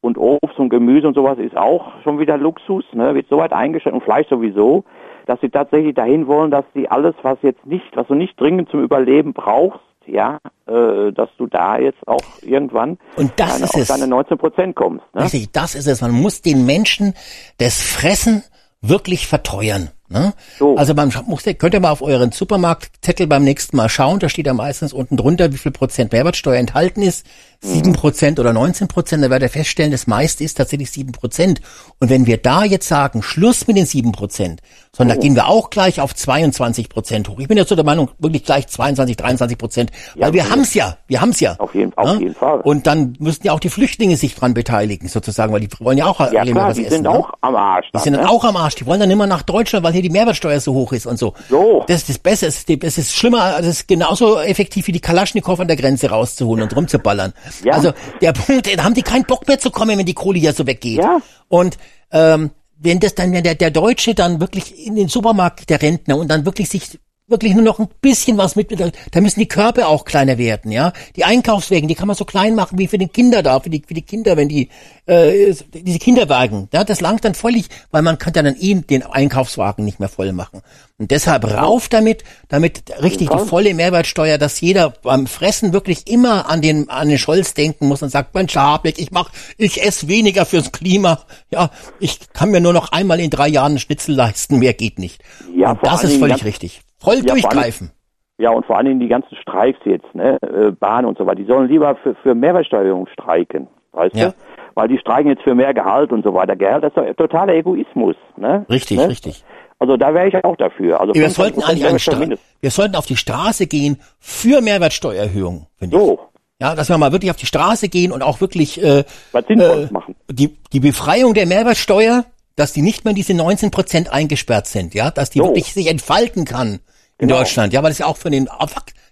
[0.00, 3.52] und Obst und Gemüse und sowas ist auch schon wieder Luxus, ne, wird so weit
[3.52, 4.82] eingeschränkt und Fleisch sowieso,
[5.26, 8.68] dass sie tatsächlich dahin wollen, dass sie alles, was jetzt nicht, was du nicht dringend
[8.70, 13.74] zum Überleben brauchst, ja, äh, dass du da jetzt auch irgendwann Und das deine, ist
[13.74, 13.88] auf es.
[13.88, 15.04] deine 19 Prozent kommst.
[15.14, 15.24] Ne?
[15.24, 16.00] Richtig, das ist es.
[16.00, 17.14] Man muss den Menschen
[17.58, 18.42] das Fressen
[18.80, 19.90] wirklich verteuern.
[20.12, 20.34] Ne?
[20.58, 20.76] So.
[20.76, 24.46] Also man muss, könnt ihr mal auf euren Supermarktzettel beim nächsten Mal schauen, da steht
[24.46, 27.26] ja meistens unten drunter, wie viel Prozent Mehrwertsteuer enthalten ist.
[27.64, 31.60] Sieben Prozent oder 19 Prozent, da werdet ihr feststellen, das meiste ist tatsächlich sieben Prozent.
[32.00, 34.60] Und wenn wir da jetzt sagen, Schluss mit den sieben Prozent,
[34.94, 37.38] sondern da gehen wir auch gleich auf 22 Prozent hoch.
[37.38, 40.50] Ich bin jetzt so der Meinung, wirklich gleich 22, 23 Prozent, weil Ja, wir ja.
[40.50, 41.54] haben's ja, wir haben's ja.
[41.60, 42.60] Auf jeden- auf jeden Fall.
[42.62, 46.06] Und dann müssten ja auch die Flüchtlinge sich dran beteiligen, sozusagen, weil die wollen ja
[46.06, 46.94] auch Ja klar, was die essen.
[46.96, 47.10] sind ne?
[47.10, 47.86] auch am Arsch.
[47.86, 48.30] Die dann, sind dann ne?
[48.30, 48.74] auch am Arsch.
[48.74, 51.34] Die wollen dann immer nach Deutschland, weil hier die Mehrwertsteuer so hoch ist und so.
[51.48, 51.84] So.
[51.88, 52.46] Das ist das Beste.
[52.46, 56.62] Es ist, ist schlimmer, es ist genauso effektiv wie die Kalaschnikow an der Grenze rauszuholen
[56.64, 57.32] und rumzuballern.
[57.64, 57.74] Ja.
[57.74, 60.52] Also der Punkt, da haben die keinen Bock mehr zu kommen, wenn die Kohle hier
[60.52, 60.98] so weggeht.
[60.98, 61.20] Ja.
[61.48, 61.78] Und
[62.10, 66.16] ähm, wenn das dann, wenn der, der Deutsche dann wirklich in den Supermarkt, der Rentner,
[66.16, 66.98] und dann wirklich sich
[67.32, 70.92] wirklich nur noch ein bisschen was mit, da müssen die Körper auch kleiner werden, ja.
[71.16, 73.82] Die Einkaufswägen, die kann man so klein machen wie für die Kinder da, für die,
[73.84, 74.68] für die Kinder, wenn die,
[75.06, 79.84] äh, diese Kinderwagen, ja, das langt dann völlig, weil man kann dann eh den Einkaufswagen
[79.84, 80.62] nicht mehr voll machen.
[80.98, 86.48] Und deshalb rauf damit, damit richtig die volle Mehrwertsteuer, dass jeder beim Fressen wirklich immer
[86.48, 90.06] an den, an den Scholz denken muss und sagt, Mensch, Habeck, ich mach, ich esse
[90.06, 91.20] weniger fürs Klima,
[91.50, 95.00] ja, ich kann mir nur noch einmal in drei Jahren einen Schnitzel leisten, mehr geht
[95.00, 95.22] nicht.
[95.56, 96.82] Ja, das ist völlig richtig.
[97.02, 97.90] Voll Ja, durchgreifen.
[98.38, 101.36] Ja, und vor allen Dingen die ganzen Streiks jetzt, ne, äh, Bahn und so weiter,
[101.36, 104.30] die sollen lieber für, für Mehrwertsteuerung streiken, weißt Ja.
[104.30, 104.34] du?
[104.74, 106.56] Weil die streiken jetzt für mehr Gehalt und so weiter.
[106.56, 108.64] Gehalt, das ist doch totaler Egoismus, ne?
[108.70, 109.08] Richtig, ne?
[109.08, 109.44] richtig.
[109.78, 111.00] Also da wäre ich auch dafür.
[111.00, 112.20] Also Wir 25% sollten eigentlich Stra
[112.60, 116.02] wir sollten auf die Straße gehen für Mehrwertsteuererhöhung, finde ich.
[116.02, 116.20] So,
[116.60, 119.88] Ja, dass wir mal wirklich auf die Straße gehen und auch wirklich äh, was äh,
[119.92, 120.14] machen.
[120.30, 122.24] die, die Befreiung der Mehrwertsteuer,
[122.56, 125.46] dass die nicht mehr in diese 19 Prozent eingesperrt sind, ja, dass die So.
[125.46, 126.78] wirklich sich entfalten kann
[127.18, 127.38] in Genau.
[127.40, 128.48] Deutschland, ja, weil das ist ja auch für den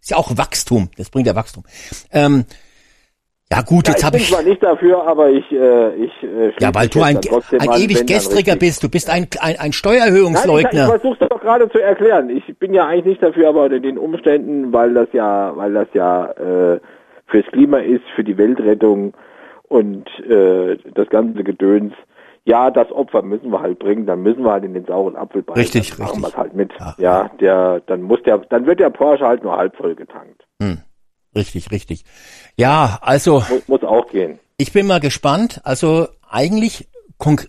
[0.00, 1.64] ist ja auch Wachstum, das bringt ja Wachstum.
[2.12, 2.44] Ähm,
[3.52, 6.12] ja gut, Ja, jetzt ich habe bin ich zwar nicht dafür, aber ich, äh, ich
[6.22, 9.56] äh, ja, weil du ein, ein an, ewig gestriger bist, du bist ein, ein, ein
[9.56, 10.86] Nein, ich, ich Steuererhöhungsleugner.
[10.86, 12.30] versuche es doch gerade zu erklären.
[12.30, 15.88] Ich bin ja eigentlich nicht dafür, aber unter den Umständen, weil das ja, weil das
[15.94, 16.80] ja äh,
[17.26, 19.14] fürs Klima ist, für die Weltrettung
[19.68, 21.92] und äh, das ganze Gedöns.
[22.44, 25.42] Ja, das Opfer müssen wir halt bringen, dann müssen wir halt in den sauren Apfel
[25.42, 25.60] beißen.
[25.60, 26.24] Richtig, dann machen richtig.
[26.24, 26.72] wir es halt mit.
[26.78, 26.94] Ja.
[26.98, 30.44] Ja, der, dann muss der, dann wird der Porsche halt nur halb voll getankt.
[31.34, 32.04] Richtig, richtig.
[32.56, 34.40] Ja, also Muss, muss auch gehen.
[34.56, 35.60] Ich bin mal gespannt.
[35.64, 36.88] Also eigentlich,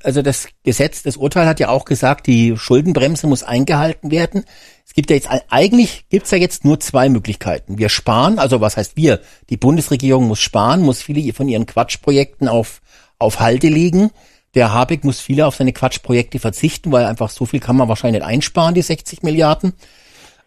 [0.04, 4.46] also das Gesetz, das Urteil hat ja auch gesagt, die Schuldenbremse muss eingehalten werden.
[4.86, 7.80] Es gibt ja jetzt, eigentlich gibt's ja jetzt nur zwei Möglichkeiten.
[7.80, 9.20] Wir sparen, also was heißt wir?
[9.50, 12.82] Die Bundesregierung muss sparen, muss viele von ihren Quatschprojekten auf,
[13.18, 14.12] auf Halde legen.
[14.56, 18.22] Der Habeck muss viele auf seine Quatschprojekte verzichten, weil einfach so viel kann man wahrscheinlich
[18.22, 19.74] nicht einsparen, die 60 Milliarden.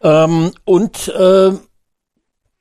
[0.02, 1.52] Ähm, und äh,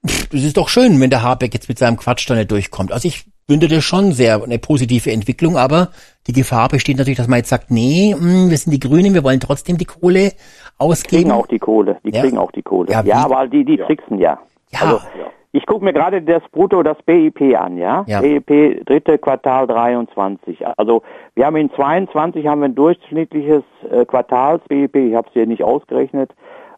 [0.04, 2.92] Das ist doch schön, wenn der Habeck jetzt mit seinem Quatsch da nicht durchkommt.
[2.92, 5.92] Also ich finde das schon sehr eine positive Entwicklung, aber
[6.28, 9.24] die Gefahr besteht natürlich, dass man jetzt sagt, nee, mh, wir sind die Grünen, wir
[9.24, 10.36] wollen trotzdem die Kohle Die
[10.78, 11.24] ausgeben.
[11.24, 11.98] kriegen auch die Kohle.
[12.06, 12.22] Die Ja.
[12.22, 12.92] kriegen auch die Kohle.
[12.92, 14.40] Ja, Ja, aber die, die tricksen ja.
[14.72, 14.80] Ja.
[14.80, 15.02] Also,
[15.56, 18.04] ich gucke mir gerade das Brutto, das BIP an, ja?
[18.08, 18.22] Ja.
[18.22, 20.66] BIP dritte Quartal 23.
[20.78, 21.04] Also
[21.36, 25.64] wir haben in 22 haben wir ein durchschnittliches äh, Quartals-BIP, ich habe es hier nicht
[25.64, 26.32] ausgerechnet,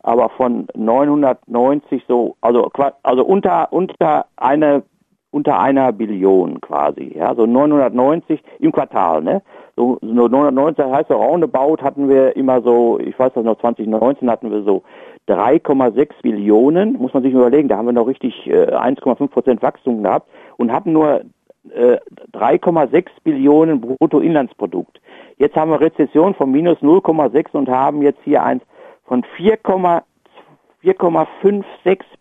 [0.03, 2.69] aber von 990 so, also
[3.01, 4.83] also unter unter eine
[5.31, 9.41] unter einer Billion quasi, ja, so 990 im Quartal, ne?
[9.77, 13.57] So, so 990, das heißt so roundabout hatten wir immer so, ich weiß das noch,
[13.59, 14.83] 2019 hatten wir so
[15.27, 20.03] 3,6 Billionen, muss man sich überlegen, da haben wir noch richtig äh, 1,5 Prozent Wachstum
[20.03, 21.21] gehabt und hatten nur
[21.73, 21.97] äh,
[22.33, 25.01] 3,6 Billionen Bruttoinlandsprodukt.
[25.37, 28.63] Jetzt haben wir Rezession von minus 0,6 und haben jetzt hier eins
[29.05, 31.63] von 4, 4,56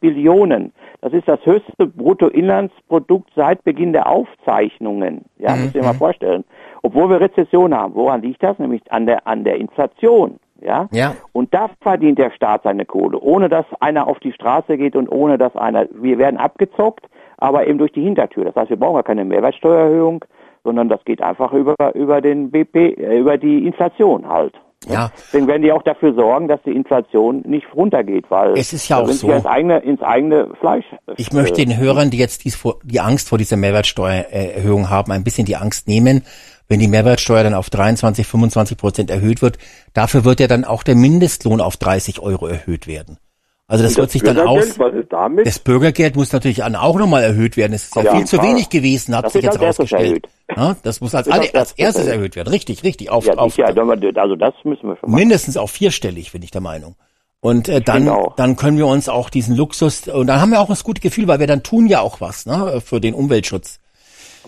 [0.00, 0.72] Billionen.
[1.02, 5.26] Das ist das höchste Bruttoinlandsprodukt seit Beginn der Aufzeichnungen.
[5.38, 6.44] Ja, muss ich dir mal vorstellen.
[6.82, 7.94] Obwohl wir Rezession haben.
[7.94, 8.58] Woran liegt das?
[8.58, 10.38] Nämlich an der, an der Inflation.
[10.60, 10.88] Ja?
[10.92, 11.14] Ja.
[11.32, 15.08] Und da verdient der Staat seine Kohle, ohne dass einer auf die Straße geht und
[15.08, 17.06] ohne dass einer, wir werden abgezockt,
[17.38, 18.44] aber eben durch die Hintertür.
[18.44, 20.24] Das heißt, wir brauchen ja keine Mehrwertsteuererhöhung,
[20.62, 24.54] sondern das geht einfach über, über den BP, äh, über die Inflation halt.
[24.86, 25.10] Ja.
[25.16, 28.98] Deswegen werden die auch dafür sorgen, dass die Inflation nicht runtergeht, weil Es ist ja
[28.98, 29.30] auch so.
[29.30, 30.84] ins eigene, ins eigene Fleisch.
[31.06, 35.12] äh, Ich möchte den Hörern, die jetzt dies vor, die Angst vor dieser Mehrwertsteuererhöhung haben,
[35.12, 36.22] ein bisschen die Angst nehmen,
[36.68, 39.58] wenn die Mehrwertsteuer dann auf 23, 25 Prozent erhöht wird.
[39.92, 43.18] Dafür wird ja dann auch der Mindestlohn auf 30 Euro erhöht werden.
[43.66, 44.78] Also das, Und wird sich dann aus.
[44.78, 45.46] Was ist damit?
[45.46, 47.72] Das Bürgergeld muss natürlich dann auch nochmal erhöht werden.
[47.72, 50.26] Es ist ja Auf viel zu wenig gewesen, hat Das sich jetzt rausgestellt.
[50.54, 52.36] Ja, das muss als, Das alle, als erstes erhöht.
[52.36, 52.48] werden.
[52.50, 53.08] Richtig, richtig.
[53.10, 55.18] Auf, ja, auf, sicher, also das müssen wir schon machen.
[55.18, 56.96] mindestens auf vierstellig, bin ich der Meinung.
[57.40, 58.36] Und äh, dann, auch.
[58.36, 61.26] dann können wir uns auch diesen Luxus, und dann haben wir auch das gute Gefühl,
[61.26, 63.80] weil wir dann tun ja auch was ne, für den Umweltschutz.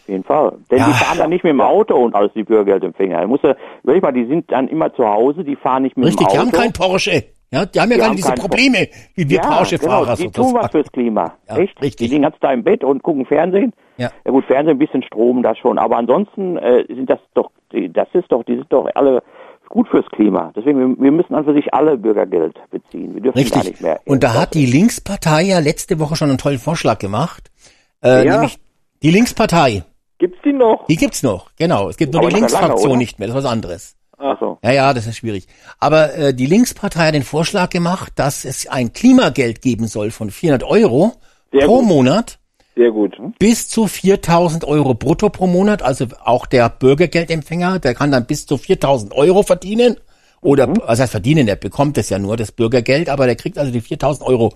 [0.06, 0.52] Auf jeden Fall.
[0.70, 0.86] Denn Ja.
[0.86, 3.20] die fahren dann nicht mit dem Auto und alles die Bürgergeldempfänger.
[3.22, 6.06] Da muss ja, überleg mal, die sind dann immer zu Hause, die fahren nicht mit
[6.06, 6.46] Richtig, dem die Auto.
[6.46, 7.24] haben kein Porsche.
[7.52, 10.16] Ja, die haben ja Die gar nicht diese Probleme wie wir ja, Porsche-Fahrer.
[10.16, 11.34] genau, die tun was fürs Klima.
[11.48, 11.80] Ja, Echt?
[11.82, 11.96] richtig.
[11.96, 13.72] Die liegen ganz da im Bett und gucken Fernsehen.
[13.98, 14.10] Ja.
[14.24, 15.78] ja gut, Fernsehen, ein bisschen Strom, das schon.
[15.78, 19.22] Aber ansonsten äh, sind das doch, die- das ist doch, die sind doch alle
[19.68, 20.52] gut fürs Klima.
[20.56, 23.14] Deswegen, wir, wir müssen an für sich alle Bürgergeld beziehen.
[23.14, 23.64] Wir dürfen gar Richtig.
[23.64, 24.00] nicht mehr.
[24.04, 27.50] Und da hat die Linkspartei ja letzte Woche schon einen tollen Vorschlag gemacht.
[28.04, 28.34] Äh, Ja.
[28.34, 28.58] Nämlich
[29.02, 29.84] die Linkspartei.
[30.18, 30.86] Gibt's die noch?
[30.86, 31.88] Die gibt's noch, genau.
[31.88, 32.98] Es gibt nur Aber die lange, Linksfraktion oder?
[32.98, 33.96] nicht mehr, das ist was anderes.
[34.18, 34.58] Ach so.
[34.62, 35.46] Ja, ja, das ist schwierig.
[35.78, 40.30] Aber äh, die Linkspartei hat den Vorschlag gemacht, dass es ein Klimageld geben soll von
[40.30, 41.12] 400 Euro
[41.52, 41.88] Sehr pro gut.
[41.88, 42.38] Monat
[42.74, 43.14] Sehr gut.
[43.38, 45.82] bis zu 4000 Euro brutto pro Monat.
[45.82, 49.96] Also auch der Bürgergeldempfänger, der kann dann bis zu 4000 Euro verdienen.
[50.40, 53.72] Oder, was heißt verdienen, der bekommt es ja nur, das Bürgergeld, aber der kriegt also
[53.72, 54.54] die 4000 Euro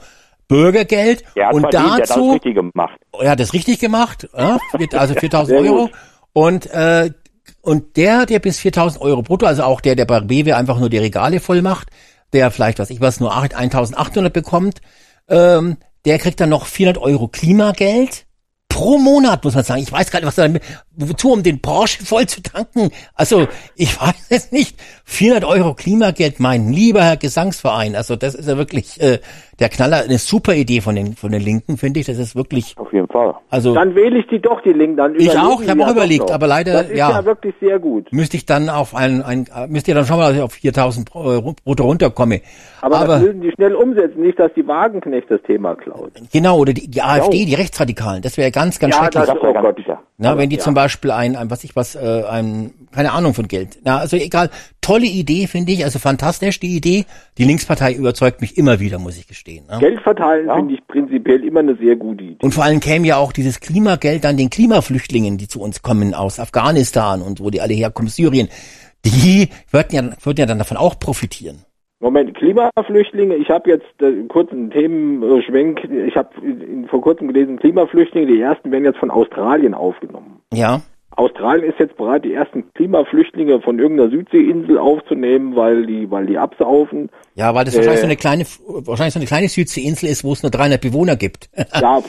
[0.51, 1.25] Bürgergeld.
[1.39, 2.99] Hat und hat dazu, gemacht.
[3.19, 5.87] er hat das richtig gemacht, ja, wird also 4000 Sehr Euro.
[5.87, 5.93] gut.
[6.33, 7.11] Und, äh,
[7.63, 10.91] und der, der bis 4000 Euro brutto, also auch der, der bei Rewe einfach nur
[10.91, 11.89] die Regale voll macht,
[12.33, 14.81] der vielleicht, was ich was, nur 8 1800 bekommt,
[15.29, 18.27] ähm, der kriegt dann noch 400 Euro Klimageld
[18.69, 19.83] pro Monat, muss man sagen.
[19.83, 20.49] Ich weiß gar nicht, was da
[21.09, 22.91] wozu, um den Porsche voll zu tanken.
[23.15, 23.47] Also,
[23.77, 24.77] ich weiß es nicht.
[25.05, 27.97] 400 Euro Klimageld, mein lieber Herr Gesangsverein.
[27.97, 29.19] Also, das ist ja wirklich äh,
[29.59, 30.03] der Knaller.
[30.05, 32.07] Eine super Idee von den, von den Linken, finde ich.
[32.07, 33.35] Das ist wirklich, Auf jeden Fall.
[33.51, 34.97] also, Dann wähle ich die doch, die Linken.
[34.97, 37.11] Dann Ich auch, ich habe auch ja doch überlegt, aber leider, Das ist ja.
[37.11, 38.13] ja, wirklich sehr gut.
[38.13, 41.55] müsste ich dann auf ein, ein äh, müsste ihr dann schon mal auf 4000 Euro
[41.65, 42.41] brutto runterkomme.
[42.81, 46.13] Aber, Aber, das müssen die schnell umsetzen, nicht, dass die Wagenknecht das Thema klaut.
[46.33, 49.25] genau, oder die, die AfD, die Rechtsradikalen, das wäre ganz, ganz Ja, schrecklich.
[49.25, 49.77] das- Das wäre Oh ganz Gott.
[49.77, 49.99] sicher.
[50.19, 50.63] Na, wenn die ja.
[50.63, 53.79] zum Beispiel ein, ein, was ich was, äh, ein, keine Ahnung von Geld.
[53.85, 54.51] Na, also egal,
[54.81, 57.07] tolle Idee, finde ich, also fantastisch, die Idee.
[57.39, 59.67] Die Linkspartei überzeugt mich immer wieder, muss ich gestehen.
[59.71, 59.79] Ne?
[59.79, 62.45] Geld verteilen finde ich prinzipiell immer eine sehr gute Idee.
[62.45, 66.15] Und vor allem käme ja auch dieses Klimageld an den Klimaflüchtlingen, die zu uns kommen
[66.15, 68.49] aus Afghanistan und wo die alle herkommen, Syrien.
[69.05, 71.65] Die würden ja, würden ja dann davon auch profitieren.
[72.03, 76.31] Moment, Klimaflüchtlinge, ich habe jetzt äh, einen kurzen Themenschwenk, ich habe
[76.89, 80.41] vor kurzem gelesen, Klimaflüchtlinge, die ersten werden jetzt von Australien aufgenommen.
[80.53, 80.81] Ja,
[81.17, 86.39] Australien ist jetzt bereit, die ersten Klimaflüchtlinge von irgendeiner Südseeinsel aufzunehmen, weil die, weil die
[86.39, 87.11] absaufen.
[87.35, 87.79] Ja, weil das Äh.
[87.79, 88.45] wahrscheinlich so eine kleine,
[88.87, 91.51] wahrscheinlich so eine kleine Südseeinsel ist, wo es nur 300 Bewohner gibt.
[91.81, 92.01] Ja,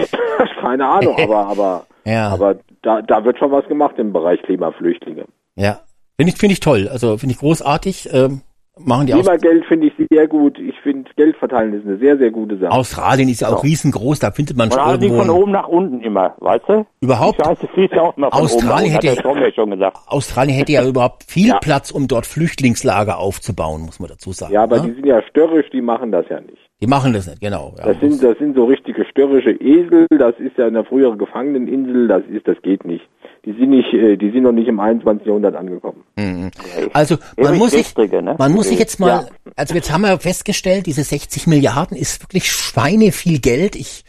[0.62, 2.28] keine Ahnung, aber, aber, Ja.
[2.30, 5.24] aber da, da wird schon was gemacht im Bereich Klimaflüchtlinge.
[5.56, 5.80] ja,
[6.16, 6.88] finde ich, finde ich toll.
[6.90, 8.08] Also finde ich großartig.
[8.12, 8.40] Ähm,
[8.78, 10.58] machen die aus Klimageld finde ich sehr gut.
[10.58, 12.70] Ich finde, Geld verteilen ist eine sehr, sehr gute Sache.
[12.72, 15.42] Australien ist ja auch riesengroß, da findet man schon nicht von irgendwo.
[15.42, 16.86] oben nach unten immer, weißt du?
[17.00, 19.96] Überhaupt, Die Scheiße fließt ja auch immer von Australien oben nach hätte- schon gesagt.
[20.06, 21.58] Australien hätte ja überhaupt viel Ja.
[21.58, 24.52] Platz, um dort Flüchtlingslager aufzubauen, muss man dazu sagen.
[24.52, 24.88] Ja, aber ne?
[24.88, 26.58] die sind ja störrisch, die machen das ja nicht.
[26.82, 27.74] Die machen das nicht, genau.
[27.78, 27.86] Ja.
[27.86, 30.06] Das sind, das sind so richtige störrische Esel.
[30.10, 32.06] Das ist ja eine frühere Gefangeneninsel.
[32.06, 33.02] Das ist, das geht nicht.
[33.46, 35.26] Die sind nicht, äh, die sind noch nicht im 21.
[35.26, 36.04] Jahrhundert angekommen.
[36.16, 36.50] Mhm.
[36.92, 38.34] Also man muss sich, ne?
[38.38, 39.26] man muss sich jetzt mal, Ja.
[39.56, 43.74] also jetzt haben wir festgestellt, diese 60 Milliarden ist wirklich Schweine viel Geld.
[43.74, 44.04] Ich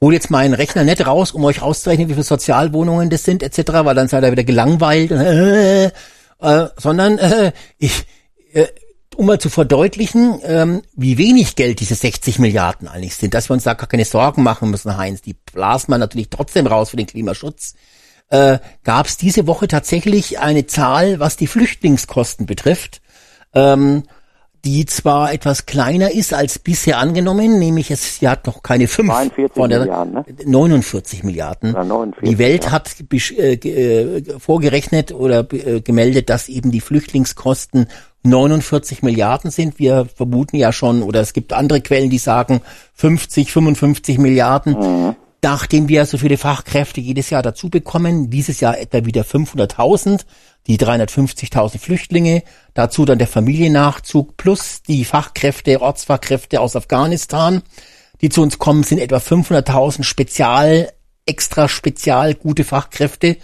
[0.00, 3.72] hole jetzt meinen Rechner nicht raus, um euch auszurechnen, wie viele Sozialwohnungen das sind etc.,
[3.84, 8.04] weil dann seid ihr wieder gelangweilt, äh, äh, sondern äh, ich,
[8.52, 8.66] äh,
[9.14, 13.54] um mal zu verdeutlichen, ähm, wie wenig Geld diese 60 Milliarden eigentlich sind, dass wir
[13.54, 15.22] uns da gar keine Sorgen machen müssen, Heinz.
[15.22, 17.74] Die blasen man natürlich trotzdem raus für den Klimaschutz
[18.30, 23.00] äh, gab es diese Woche tatsächlich eine Zahl, was die Flüchtlingskosten betrifft,
[23.54, 24.04] ähm,
[24.64, 29.10] die zwar etwas kleiner ist als bisher angenommen, nämlich es sie hat noch keine fünf
[29.10, 30.24] 42 von der Milliarden, ne?
[30.46, 31.70] 49 Milliarden.
[31.74, 32.70] Oder 49, die Welt ja.
[32.72, 37.88] hat äh, äh, vorgerechnet oder äh, gemeldet, dass eben die Flüchtlingskosten
[38.24, 39.78] 49 Milliarden sind.
[39.78, 42.60] Wir vermuten ja schon, oder es gibt andere Quellen, die sagen
[42.94, 44.72] 50, 55 Milliarden.
[44.74, 45.16] Mhm.
[45.42, 50.24] Nachdem wir so viele Fachkräfte jedes Jahr dazu bekommen, dieses Jahr etwa wieder 500.000,
[50.66, 52.42] die 350.000 Flüchtlinge,
[52.72, 57.60] dazu dann der Familiennachzug plus die Fachkräfte, Ortsfachkräfte aus Afghanistan,
[58.22, 60.90] die zu uns kommen, sind etwa 500.000 Spezial,
[61.26, 63.36] extra spezial gute Fachkräfte,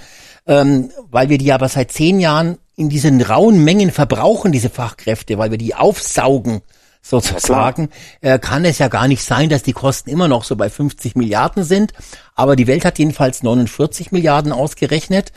[0.47, 5.38] ähm, weil wir die aber seit zehn Jahren in diesen rauen Mengen verbrauchen, diese Fachkräfte,
[5.38, 6.62] weil wir die aufsaugen,
[7.02, 7.88] sozusagen,
[8.20, 11.16] äh, kann es ja gar nicht sein, dass die Kosten immer noch so bei 50
[11.16, 11.92] Milliarden sind.
[12.34, 15.32] Aber die Welt hat jedenfalls 49 Milliarden ausgerechnet.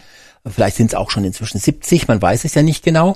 [0.45, 3.15] Vielleicht sind es auch schon inzwischen 70, man weiß es ja nicht genau.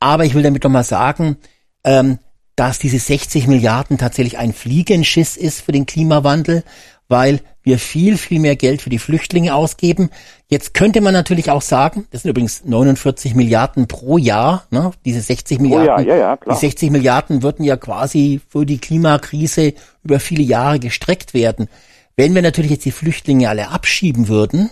[0.00, 1.38] Aber ich will damit doch mal sagen,
[1.82, 2.18] ähm,
[2.54, 6.64] dass diese 60 Milliarden tatsächlich ein Fliegenschiss ist für den Klimawandel,
[7.08, 10.10] weil wir viel, viel mehr Geld für die Flüchtlinge ausgeben.
[10.48, 14.92] Jetzt könnte man natürlich auch sagen, das sind übrigens 49 Milliarden pro Jahr, ne?
[15.04, 15.86] diese 60 Milliarden.
[15.86, 16.56] Jahr, ja, ja, klar.
[16.56, 21.68] Die 60 Milliarden würden ja quasi für die Klimakrise über viele Jahre gestreckt werden.
[22.16, 24.70] Wenn wir natürlich jetzt die Flüchtlinge alle abschieben würden,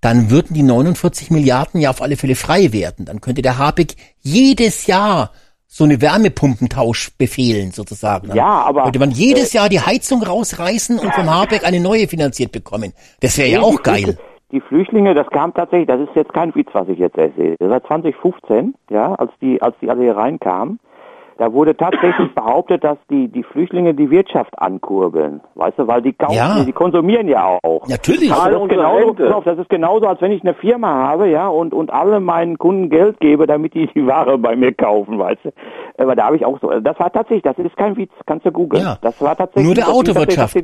[0.00, 3.06] dann würden die 49 Milliarden ja auf alle Fälle frei werden.
[3.06, 5.32] Dann könnte der Habeck jedes Jahr
[5.76, 8.32] so eine Wärmepumpentausch befehlen, sozusagen.
[8.32, 12.52] Ja, aber- Könnte man jedes Jahr die Heizung rausreißen und vom Habeck eine neue finanziert
[12.52, 12.92] bekommen.
[13.20, 14.16] Das wäre ja auch geil.
[14.52, 17.56] Die Flüchtlinge, das kam tatsächlich, das ist jetzt kein Witz, was ich jetzt erzähle.
[17.58, 20.78] Seit 2015, ja, als die, als die alle hier reinkamen,
[21.38, 25.40] da wurde tatsächlich behauptet, dass die, die Flüchtlinge die Wirtschaft ankurbeln.
[25.54, 26.64] Weißt du, weil die kaufen, Ja.
[26.64, 27.86] die konsumieren ja auch.
[27.88, 28.32] Natürlich.
[28.32, 31.92] Also das, genauso, das ist genauso, als wenn ich eine Firma habe, ja, und, und
[31.92, 35.52] alle meinen Kunden Geld gebe, damit die die Ware bei mir kaufen, weißt du.
[35.98, 38.50] Aber da habe ich auch so, das war tatsächlich, das ist kein Witz, kannst du
[38.50, 38.82] googeln.
[38.82, 38.98] Ja.
[39.00, 39.64] Das war tatsächlich.
[39.64, 40.56] Nur der Autowirtschaft.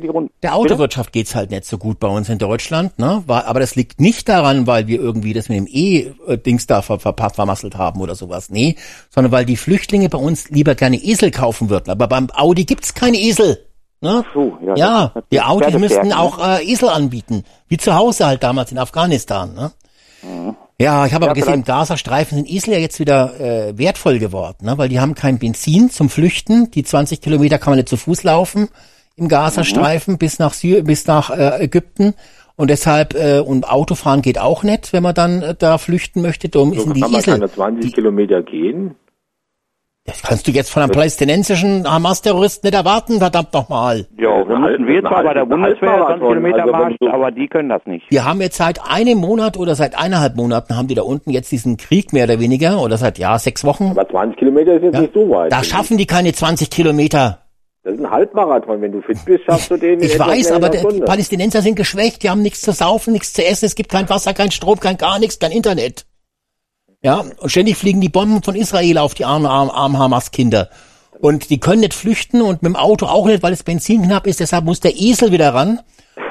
[0.43, 0.55] Der?
[0.55, 3.23] Autowirtschaft geht's halt nicht so gut bei uns in Deutschland, ne?
[3.27, 7.13] Aber das liegt nicht daran, weil wir irgendwie das mit dem E-Dings da ver ver
[7.13, 8.49] vermasselt haben oder sowas.
[8.49, 8.75] Nee,
[9.09, 11.89] sondern weil die Flüchtlinge bei uns lieber gerne Esel kaufen würden.
[11.89, 13.65] Aber beim Audi gibt's keine Esel.
[14.01, 14.23] Ne?
[14.33, 16.19] So, ja, Ja, die Pferdestärken, müssten ne?
[16.19, 17.43] auch äh, Esel anbieten.
[17.67, 19.53] Wie zu Hause halt damals in Afghanistan.
[19.53, 19.71] Ne?
[20.79, 24.17] Ja, ich habe aber Ja, gesehen, im Gazastreifen sind Esel ja jetzt wieder äh, wertvoll
[24.19, 24.77] geworden, ne?
[24.77, 26.71] weil die haben kein Benzin zum Flüchten.
[26.71, 28.69] Die 20 Kilometer kann man nicht zu Fuß laufen
[29.17, 32.13] im Gazastreifen bis nach Sy bis nach äh, Ägypten.
[32.55, 36.49] Und deshalb, äh, und Autofahren geht auch nicht, wenn man dann äh, da flüchten möchte.
[36.49, 37.33] Darum So sind die kann man Esel.
[37.33, 38.95] keine 20 Kilometer gehen.
[40.11, 44.07] Das kannst du jetzt von einem palästinensischen Hamas-Terroristen nicht erwarten, verdammt nochmal.
[44.19, 47.31] Ja, wir müssen wir zwar bei der Bundeswehr 20 Kilometer Also wenn Marsch, du- aber
[47.31, 48.05] die können das nicht.
[48.09, 51.51] Wir haben jetzt seit einem Monat oder seit eineinhalb Monaten haben die da unten jetzt
[51.51, 53.91] diesen Krieg mehr oder weniger oder seit ja sechs Wochen.
[53.91, 55.01] Aber 20 Kilometer ist jetzt Ja.
[55.01, 55.51] nicht so weit.
[55.51, 57.39] Da schaffen die keine 20 Kilometer.
[57.83, 58.79] Das ist ein Halbmarathon.
[58.81, 60.99] Wenn du fit bist, schaffst du den Ich weiß, aber der, die.
[60.99, 64.33] Palästinenser sind geschwächt, die haben nichts zu saufen, nichts zu essen, es gibt kein Wasser,
[64.33, 66.05] kein Strom, kein gar nichts, kein Internet.
[67.03, 70.69] Ja, und ständig fliegen die Bomben von Israel auf die armen, armen, armen Hamas-Kinder.
[71.19, 74.27] Und die können nicht flüchten und mit dem Auto auch nicht, weil das Benzin knapp
[74.27, 75.79] ist, deshalb muss der Esel wieder ran.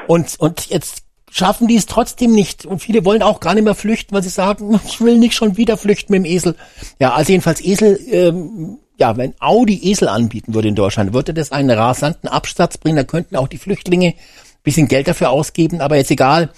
[0.06, 2.66] Und, und jetzt schaffen die es trotzdem nicht.
[2.66, 5.56] Und viele wollen auch gar nicht mehr flüchten, weil sie sagen, ich will nicht schon
[5.56, 6.56] wieder flüchten mit dem Esel.
[6.98, 11.52] Ja, also jedenfalls Esel, ähm, ja, wenn Audi Esel anbieten würde in Deutschland, würde das
[11.52, 12.96] einen rasanten Absatz bringen.
[12.96, 14.14] Da könnten auch die Flüchtlinge ein
[14.62, 16.50] bisschen Geld dafür ausgeben, aber jetzt egal.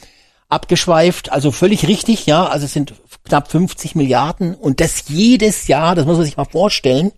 [0.48, 2.92] Abgeschweift, also völlig richtig, ja, also es sind
[3.24, 7.12] knapp 50 Milliarden und das jedes Jahr, das muss man sich mal vorstellen,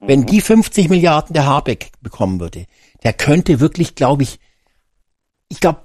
[0.00, 2.66] wenn die 50 Milliarden der Habeck bekommen würde,
[3.02, 4.38] der könnte wirklich, glaube ich,
[5.48, 5.80] ich glaube,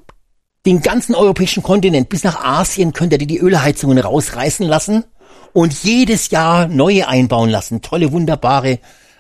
[0.66, 5.04] den ganzen europäischen Kontinent bis nach Asien könnte er die Ölheizungen rausreißen lassen
[5.54, 7.82] und jedes Jahr neue einbauen lassen.
[7.82, 8.80] Tolle, wunderbare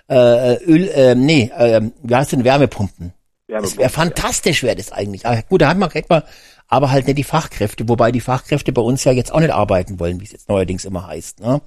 [0.09, 3.13] äh, Öl, äh, nee, äh, wie heißt denn Wärmepumpen?
[3.47, 5.25] Das wäre fantastisch, wäre das eigentlich.
[5.25, 6.23] Aber gut, da hat man etwa,
[6.67, 9.99] aber halt nicht die Fachkräfte, wobei die Fachkräfte bei uns ja jetzt auch nicht arbeiten
[9.99, 11.41] wollen, wie es jetzt neuerdings immer heißt.
[11.41, 11.61] Ne?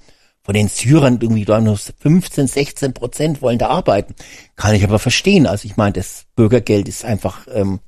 [0.48, 4.14] von den Syrern irgendwie da nur 15, 16 Prozent wollen da arbeiten.
[4.56, 5.46] Kann ich aber verstehen.
[5.46, 7.46] Also ich meine, das Bürgergeld ist einfach.
[7.54, 7.80] Ähm,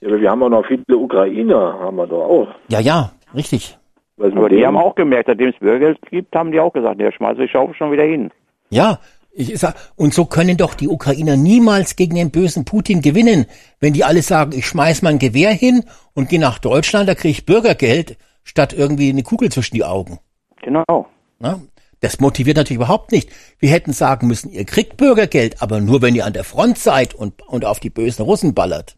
[0.00, 2.48] ja, aber wir haben auch noch viele Ukrainer, haben wir doch auch.
[2.68, 3.76] Ja, ja, richtig.
[4.20, 7.40] aber die haben auch gemerkt, seitdem es Bürgergeld gibt, haben die auch gesagt, der schmeißt
[7.40, 8.30] die Schaufel schon wieder hin.
[8.70, 9.00] Ja,
[9.38, 13.46] ich sag, und so können doch die Ukrainer niemals gegen den bösen Putin gewinnen,
[13.78, 17.30] wenn die alle sagen, ich schmeiß mein Gewehr hin und gehe nach Deutschland, da kriege
[17.30, 20.18] ich Bürgergeld, statt irgendwie eine Kugel zwischen die Augen.
[20.62, 21.06] Genau.
[21.38, 21.60] Na,
[22.00, 23.30] das motiviert natürlich überhaupt nicht.
[23.60, 27.14] Wir hätten sagen müssen, ihr kriegt Bürgergeld, aber nur wenn ihr an der Front seid
[27.14, 28.96] und, und auf die bösen Russen ballert.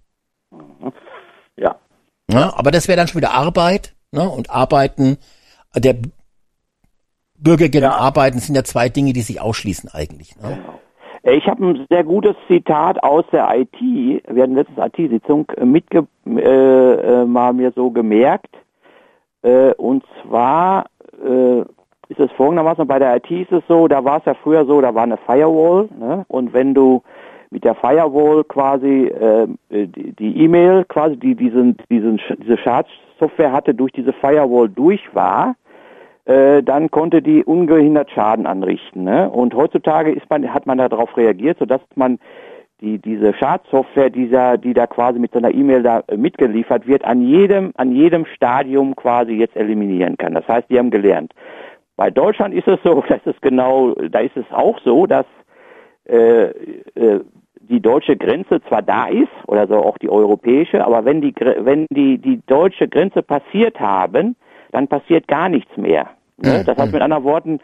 [1.58, 1.76] Ja.
[2.28, 3.94] Na, aber das wäre dann schon wieder Arbeit.
[4.12, 4.28] Ne?
[4.28, 5.18] Und Arbeiten,
[5.74, 5.96] der
[7.42, 7.90] Bürgergeld Ja.
[7.90, 10.36] und Arbeiten sind ja zwei Dinge, die sich ausschließen eigentlich.
[10.36, 10.58] Ne?
[11.22, 13.80] Äh, Ich habe ein sehr gutes Zitat aus der IT.
[13.80, 18.54] Wir hatten letztens IT-Sitzung äh, mitge äh, äh, mal mir so gemerkt.
[19.42, 20.86] Äh, und zwar
[21.24, 21.60] äh,
[22.08, 24.80] ist es folgendermaßen, bei der IT ist es so, da war es ja früher so,
[24.80, 26.24] da war eine Firewall, ne?
[26.28, 27.02] Und wenn du
[27.50, 33.92] mit der Firewall quasi äh, die E-Mail quasi, die diesen, diesen, diese Schadsoftware hatte, durch
[33.92, 35.54] diese Firewall durch war,
[36.30, 39.02] äh, dann konnte die ungehindert Schaden anrichten.
[39.02, 39.28] Ne?
[39.28, 42.20] Und heutzutage ist man, hat man darauf reagiert, sodass man
[42.80, 47.04] die, diese Schadsoftware, dieser, die da quasi mit so einer E-Mail da äh, mitgeliefert wird,
[47.04, 50.34] an jedem, an jedem Stadium quasi jetzt eliminieren kann.
[50.34, 51.32] Das heißt, die haben gelernt.
[51.96, 55.26] Bei Deutschland ist es so, das ist genau, da ist es auch so, dass
[56.04, 57.20] äh, äh,
[57.60, 61.86] die deutsche Grenze zwar da ist, oder so auch die europäische, aber wenn die, wenn
[61.90, 64.36] die, die deutsche Grenze passiert haben,
[64.70, 66.10] dann passiert gar nichts mehr.
[66.42, 66.60] Ne?
[66.60, 66.66] Mhm.
[66.66, 67.60] Das heißt mit anderen Worten,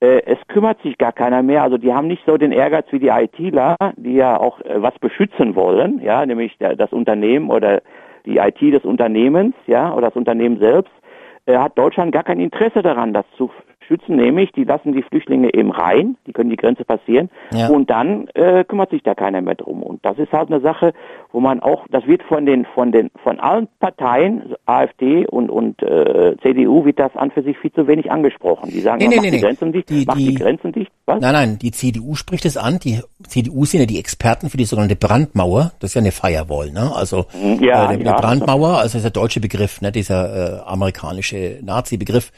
[0.00, 1.62] äh, es kümmert sich gar keiner mehr.
[1.62, 4.98] Also die haben nicht so den Ehrgeiz wie die ITler, die ja auch äh, was
[4.98, 7.82] beschützen wollen, ja, nämlich der, das Unternehmen oder
[8.26, 10.92] die IT des Unternehmens, ja, oder das Unternehmen selbst,
[11.46, 13.50] äh, hat Deutschland gar kein Interesse daran, das zu
[13.90, 17.68] schützen, nämlich die lassen die Flüchtlinge eben rein, die können die Grenze passieren Ja.
[17.68, 19.82] und dann äh, kümmert sich da keiner mehr drum.
[19.82, 20.92] Und das ist halt eine Sache,
[21.32, 25.82] wo man auch, das wird von den von den von allen Parteien, AfD und und
[25.82, 28.70] äh, CDU, wird das an für sich viel zu wenig angesprochen.
[28.70, 29.40] Die sagen, Nee, nee, macht nee, die.
[29.40, 31.20] Grenzen dicht, Die- macht die- die Grenzen dicht, was?
[31.20, 32.78] Nein, nein, die CDU spricht es an.
[32.78, 35.72] Die CDU sind ja die Experten für die sogenannte Brandmauer.
[35.80, 36.92] Das ist ja eine Firewall, ne?
[36.94, 37.24] Also
[37.60, 38.20] Ja, äh, der, ja.
[38.20, 39.90] Brandmauer, also ist der deutsche Begriff, ne?
[39.90, 42.30] Dieser äh, amerikanische Nazi-Begriff.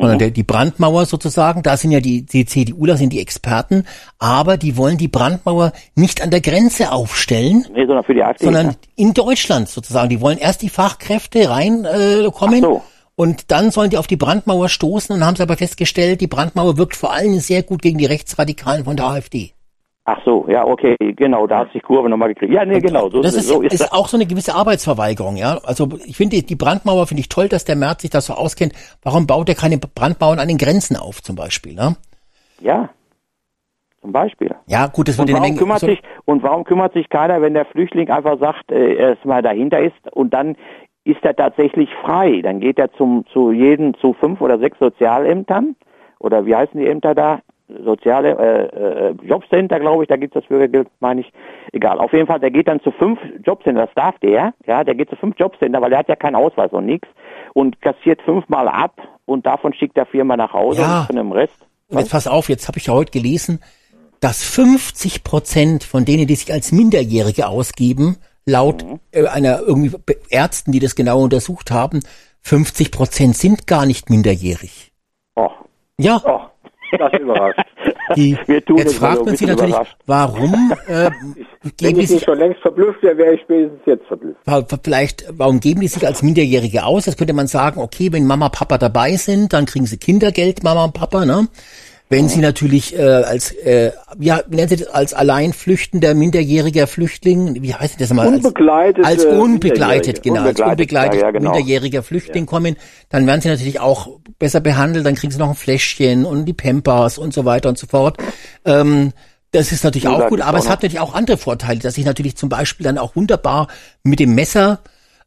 [0.00, 3.84] Sondern der, die Brandmauer sozusagen, da sind ja die, die CDUler sind die Experten,
[4.18, 8.44] aber die wollen die Brandmauer nicht an der Grenze aufstellen, Nee, sondern für die AfD.
[8.44, 8.76] sondern ne?
[8.96, 10.08] in Deutschland sozusagen.
[10.08, 12.80] Die wollen erst die Fachkräfte reinkommen äh,
[13.16, 16.78] und dann sollen die auf die Brandmauer stoßen und haben sie aber festgestellt, die Brandmauer
[16.78, 19.52] wirkt vor allem sehr gut gegen die Rechtsradikalen von der AfD.
[20.12, 22.52] Ach so, ja, okay, genau, da hat sich Kurve nochmal gekriegt.
[22.52, 23.92] Ja, nee, genau, so das ist, so ist ist das.
[23.92, 25.58] auch so eine gewisse Arbeitsverweigerung, ja.
[25.62, 28.72] Also ich finde die Brandmauer finde ich toll, dass der Merz sich da so auskennt.
[29.02, 31.94] Warum baut er keine Brandmauern an den Grenzen auf, zum Beispiel, ne?
[32.60, 32.88] Ja,
[34.00, 34.52] zum Beispiel.
[34.66, 35.58] Ja, gut, das wird Und warum Menge.
[35.58, 39.42] kümmert so, sich und warum kümmert sich keiner, wenn der Flüchtling einfach sagt, äh, erstmal
[39.42, 40.56] dahinter ist und dann
[41.04, 42.40] ist er tatsächlich frei.
[42.42, 45.76] Dann geht er zum zu jedem zu fünf oder sechs Sozialämtern
[46.18, 47.40] oder wie heißen die Ämter da?
[47.84, 51.32] Soziale äh, äh, Jobcenter, glaube ich, da gibt es das Bürgergeld, meine ich.
[51.72, 51.98] Egal.
[51.98, 55.10] Auf jeden Fall, der geht dann zu fünf Jobcenter, das darf der, ja, der geht
[55.10, 57.08] zu fünf Jobcenter, weil er hat ja keinen Ausweis und nichts
[57.54, 61.00] und kassiert fünfmal ab und davon schickt er viermal nach Hause Ja.
[61.00, 61.54] und von dem Rest.
[61.90, 63.60] jetzt pass auf, jetzt habe ich ja heute gelesen,
[64.20, 68.16] dass 50 Prozent von denen, die sich als Minderjährige ausgeben,
[68.46, 69.00] laut Mhm.
[69.12, 69.96] äh, einer irgendwie
[70.30, 72.00] Ärzten, die das genau untersucht haben,
[72.42, 74.92] 50 Prozent sind gar nicht minderjährig.
[75.36, 75.48] Oh,
[75.98, 76.40] Ja, Oh,
[76.98, 77.60] das überrascht.
[78.16, 79.96] die, Wir tun jetzt fragt man sich natürlich, überrascht.
[80.06, 81.10] warum äh,
[81.76, 84.40] geben die sich schon längst verblüfft wäre, wäre ich spätestens jetzt verblüfft.
[84.82, 87.06] Vielleicht, warum geben die sich als Minderjährige aus?
[87.06, 90.84] Jetzt könnte man sagen, okay, wenn Mama, Papa dabei sind, dann kriegen sie Kindergeld, Mama
[90.84, 91.48] und Papa, ne?
[92.12, 96.88] Wenn sie natürlich äh, als, äh, ja, wie nennt sie das, als allein flüchtender, minderjähriger
[96.88, 98.26] Flüchtling, wie heißt das mal?
[98.26, 101.52] Als, Unbegleitete als unbegleitet, genau, als Unbegleitet, unbegleitet ja, ja, genau.
[101.52, 102.76] minderjähriger Flüchtling kommen,
[103.10, 104.08] dann werden sie natürlich auch
[104.40, 107.78] besser behandelt, dann kriegen sie noch ein Fläschchen und die Pampers und so weiter und
[107.78, 108.16] so fort.
[108.64, 109.12] Ähm,
[109.52, 111.96] das ist natürlich Ja, auch gut, aber auch es hat natürlich auch andere Vorteile, dass
[111.96, 113.68] ich natürlich zum Beispiel dann auch wunderbar
[114.02, 114.80] mit dem Messer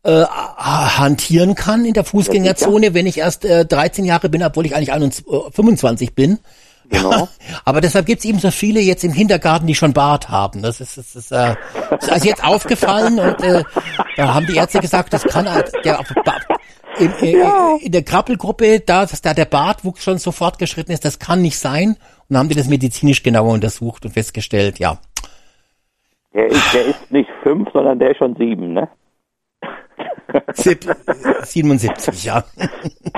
[0.04, 4.76] äh, hantieren kann in der Fußgängerzone, wenn ich erst äh, 13 Jahre bin, obwohl ich
[4.76, 6.40] eigentlich 21, äh, 25 bin.
[6.90, 7.28] Genau.
[7.66, 10.62] Aber deshalb gibt's eben so viele jetzt im Kindergarten, die schon Bart haben.
[10.62, 11.56] Das ist, das ist, äh,
[12.00, 13.64] ist also jetzt aufgefallen und äh,
[14.18, 16.00] da haben die Ärzte gesagt, das kann halt der
[17.00, 17.42] in, in,
[17.82, 21.58] in der Krabbelgruppe, da, dass da der Bartwuchs schon so fortgeschritten ist, das kann nicht
[21.58, 21.90] sein.
[21.90, 21.98] Und
[22.30, 25.00] dann haben die das medizinisch genauer untersucht und festgestellt, ja,
[26.34, 28.90] Der ist, der ist nicht fünf, sondern der ist schon sieben, ne?
[30.54, 30.86] Sieb-
[31.44, 32.44] 77, ja.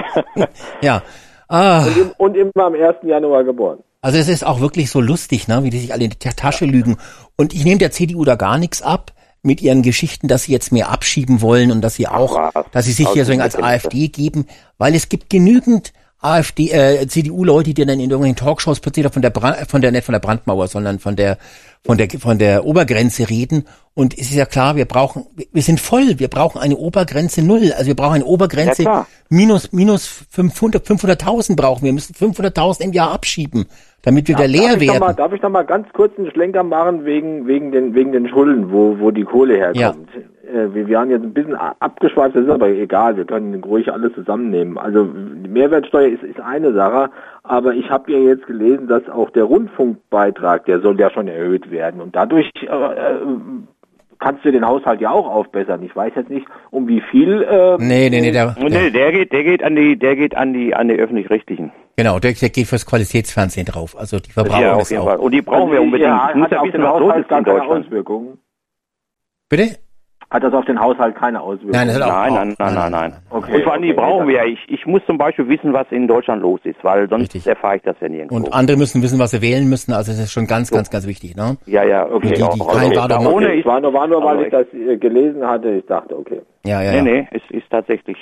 [0.82, 1.02] ja.
[1.48, 1.86] Ah.
[1.86, 2.98] Und, im, und immer am 1.
[3.04, 3.80] Januar geboren.
[4.02, 6.66] Also es ist auch wirklich so lustig, ne, wie die sich alle in die Tasche
[6.66, 6.98] lügen.
[7.38, 10.72] Und ich nehme der CDU da gar nichts ab mit ihren Geschichten, dass sie jetzt
[10.72, 13.56] mehr abschieben wollen und dass sie auch, dass sie sich hier so als.
[13.56, 14.46] AfD geben,
[14.78, 15.94] weil es gibt genügend
[16.26, 20.06] AfD, äh, CDU-Leute, die dann in irgendwelchen Talkshows plötzlich von der Brand, von der nicht
[20.06, 21.38] von der Brandmauer, sondern von der
[21.86, 23.66] von der von der Obergrenze reden.
[23.94, 27.72] Und es ist ja klar, wir brauchen, wir sind voll, wir brauchen eine Obergrenze null.
[27.74, 31.90] Also wir brauchen eine Obergrenze Ja, minus minus 500 500.000 brauchen wir.
[31.90, 33.68] Wir müssen 500.000 im Jahr abschieben,
[34.06, 35.18] damit wir wieder leer darf, ich noch mal, werden.
[35.18, 38.72] darf ich noch mal ganz kurz einen Schlenker machen wegen, wegen, den, wegen den Schulden,
[38.72, 40.08] wo, wo die Kohle herkommt?
[40.16, 43.92] Äh, wir, wir haben jetzt ein bisschen abgeschweift, das ist aber egal, wir können ruhig
[43.92, 44.78] alles zusammennehmen.
[44.78, 47.10] Also die Mehrwertsteuer ist, ist eine Sache,
[47.44, 51.72] aber ich habe ja jetzt gelesen, dass auch der Rundfunkbeitrag, der soll ja schon erhöht
[51.72, 53.18] werden und dadurch äh, äh,
[54.20, 55.84] kannst du den Haushalt ja auch aufbessern.
[55.84, 57.42] Ich weiß jetzt nicht, um wie viel.
[57.42, 60.16] Äh, Nee, nee, nee, der, Und der, nee, der geht, der geht an die, der
[60.16, 61.72] geht an die, an die öffentlich-rechtlichen.
[61.98, 63.96] Genau, der, der geht fürs Qualitätsfernsehen drauf.
[63.98, 65.06] Also die Ja, verbrauchen auf es jeden auch.
[65.08, 65.18] Fall.
[65.18, 66.10] Und die brauchen wir also, unbedingt.
[66.10, 67.62] Ja, ich muss hat ja auf den Haushalt ist gar in keine.
[67.64, 68.38] Auswirkungen.
[69.50, 69.78] Bitte?
[70.32, 71.72] Hat das auf den Haushalt keine Auswirkungen?
[71.72, 73.14] Nein, das hat auch Nein, nein, nein, nein, nein.
[73.30, 74.02] Okay, und vor allem, die okay.
[74.02, 74.46] brauchen wir ja.
[74.46, 77.46] Ich, ich muss zum Beispiel wissen, was in Deutschland los ist, weil sonst Richtig.
[77.48, 78.36] erfahre ich das ja nirgendwo.
[78.36, 79.94] Und andere müssen wissen, was sie wählen müssen.
[79.94, 81.36] Also das ist schon ganz, ganz, ganz wichtig.
[81.36, 81.58] Ne?
[81.68, 82.30] ja, ja, okay.
[82.30, 84.66] Die- die kein Also, Bademann- ohne Es ist, war nur, war nur, weil ich das
[84.74, 85.70] äh, gelesen hatte.
[85.76, 86.42] Ich dachte, okay.
[86.66, 87.04] Ja, ja, nee, ja.
[87.22, 88.18] nee, es ist tatsächlich.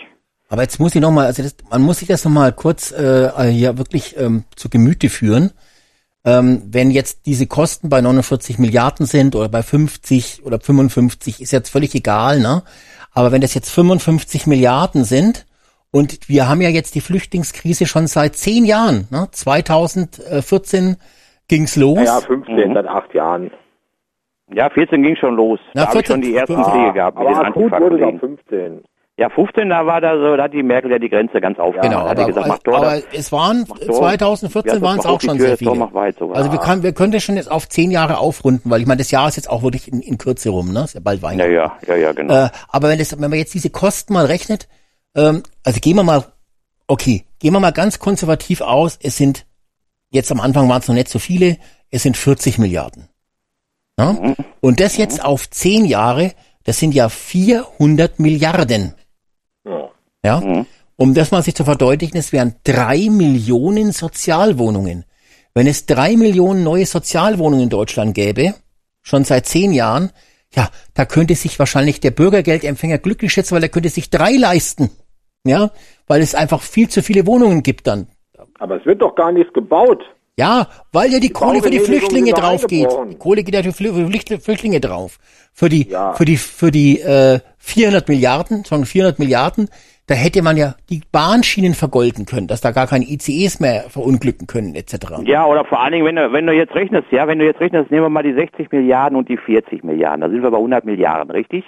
[0.54, 2.92] Aber jetzt muss ich noch mal, also das, man muss sich das noch mal kurz
[2.92, 5.50] äh, hier wirklich ähm, zu Gemüte führen.
[6.24, 11.52] Ähm, wenn jetzt diese Kosten bei 49 Milliarden sind oder bei 50 oder 55, ist
[11.54, 12.62] jetzt völlig egal, ne?
[13.14, 15.48] Aber wenn das jetzt 55 Milliarden sind
[15.90, 19.30] und wir haben ja jetzt die Flüchtlingskrise schon seit zehn Jahren, ne?
[19.32, 20.98] 2014
[21.48, 21.98] ging's los.
[22.06, 22.74] Ja, 15 Mhm.
[22.76, 23.50] seit acht Jahren.
[24.54, 25.60] Ja, 14 ging schon los.
[25.74, 26.72] Na, da habe ich 14 schon die ersten 15.
[26.74, 28.14] Pflege gehabt mit den aber akut wurde es Antifa-Kollegen.
[28.14, 28.84] auf 15.
[29.16, 31.88] Ja, 15, da war da so, da hat die Merkel ja die Grenze ganz aufgemacht.
[31.88, 33.96] Genau, hat aber, gesagt, mach aber es waren Mach Tor.
[34.10, 35.86] 2014 Ja, waren es auch schon Tür, sehr Tor, viele.
[35.86, 36.32] mach weit, so.
[36.32, 36.66] Also wir, Ja.
[36.66, 39.28] kann, wir können das schon jetzt auf zehn Jahre aufrunden, weil ich meine, das Jahr
[39.28, 40.86] ist jetzt auch wirklich in, in Kürze rum, ne?
[40.86, 41.52] Ist ja bald Ja, Weihnachten.
[41.54, 42.34] ja, ja, ja, genau.
[42.46, 44.68] Äh, aber wenn, das, wenn man jetzt diese Kosten mal rechnet,
[45.16, 46.26] ähm, also gehen wir mal,
[46.88, 49.46] okay, gehen wir mal ganz konservativ aus, es sind,
[50.10, 51.58] jetzt am Anfang waren es noch nicht so viele,
[51.92, 53.10] es sind 40 Milliarden.
[54.00, 54.14] Ja?
[54.14, 54.36] Mhm.
[54.60, 56.32] Und das jetzt auf zehn Jahre,
[56.64, 58.96] das sind ja 400 Milliarden.
[59.66, 59.90] Ja.
[60.24, 60.40] Ja?
[60.42, 60.66] Mhm.
[60.96, 65.06] Um das mal sich zu verdeutlichen, es wären drei Millionen Sozialwohnungen.
[65.54, 68.54] Wenn es drei Millionen neue Sozialwohnungen in Deutschland gäbe,
[69.02, 70.12] schon seit zehn Jahren,
[70.56, 74.92] ja, da könnte sich wahrscheinlich der Bürgergeldempfänger glücklich schätzen, weil er könnte sich drei leisten.
[75.46, 75.72] Ja,
[76.08, 78.08] weil es einfach viel zu viele Wohnungen gibt dann.
[78.60, 80.02] Aber es wird doch gar nichts gebaut.
[80.38, 82.90] Ja, weil ja die, Kohle für die Flüchtlinge drauf geht.
[83.12, 85.20] Die Kohle geht ja für Flü- für Flücht- Flüchtlinge drauf.
[85.54, 86.14] Für die, Ja.
[86.14, 89.70] für die, für die äh, 400 Milliarden, sagen 400 Milliarden,
[90.08, 94.48] da hätte man ja die Bahnschienen vergolden können, dass da gar keine ICEs mehr verunglücken
[94.48, 95.24] können, etc.
[95.24, 97.62] Ja, oder vor allen Dingen, wenn du, wenn du jetzt rechnest, ja, wenn du jetzt
[97.62, 100.58] rechnest, nehmen wir mal die 60 Milliarden und die 40 Milliarden, da sind wir bei
[100.58, 101.64] 100 Milliarden, richtig?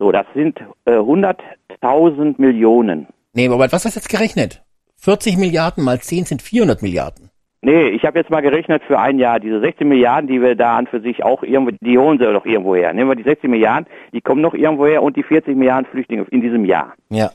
[0.00, 3.06] So, das sind äh, 100.000 Millionen.
[3.32, 4.64] Nee, aber was hast du jetzt gerechnet?
[4.96, 7.25] 40 Milliarden mal 10 sind 400 Milliarden.
[7.66, 9.40] Nee, ich habe jetzt mal gerechnet für ein Jahr.
[9.40, 12.46] Diese 16 Milliarden, die wir da an für sich auch irgendwo, die holen sie doch
[12.46, 12.92] irgendwo her.
[12.92, 16.24] Nehmen wir die 16 Milliarden, die kommen noch irgendwo her und die 40 Milliarden Flüchtlinge
[16.30, 16.94] in diesem Jahr.
[17.10, 17.32] Ja.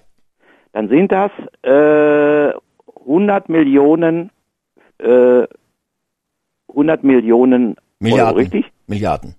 [0.71, 1.31] Dann sind das
[1.63, 2.53] äh,
[3.01, 4.31] 100 Millionen,
[4.99, 5.47] äh,
[6.69, 8.27] 100 Millionen Milliarden.
[8.27, 8.71] Euro, richtig?
[8.87, 9.35] Milliarden.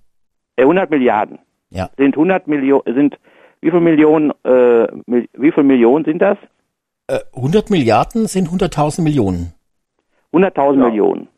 [0.56, 1.38] Äh, 100 Milliarden.
[1.70, 1.88] Ja.
[1.96, 3.18] Sind 100 Millionen, sind,
[3.62, 6.36] wie viel Millionen, äh, wie viel Millionen sind das?
[7.06, 9.54] Äh, 100 Milliarden sind 100.000 Millionen.
[10.32, 10.88] 100.000 Ja.
[10.88, 11.28] Millionen.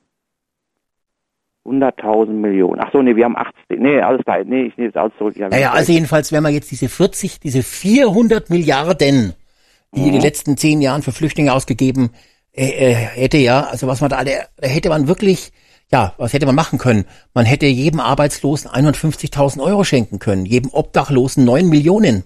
[1.67, 2.81] 100.000 Millionen.
[2.85, 3.55] Ach so, nee, wir haben 80.
[3.79, 4.45] Nee, alles klar.
[4.45, 5.35] Nee, ich nehme es alles zurück.
[5.41, 9.33] Hab Naja, also jedenfalls, wenn man jetzt diese 40, diese 400 Milliarden,
[9.95, 10.07] die Mhm.
[10.07, 12.11] in den letzten zehn Jahren für Flüchtlinge ausgegeben
[12.57, 15.51] äh, äh, hätte, ja, also was man da, alle- da hätte man wirklich,
[15.91, 17.05] ja, was hätte man machen können?
[17.33, 22.23] Man hätte jedem Arbeitslosen 150.000 Euro schenken können, jedem Obdachlosen 9 Millionen.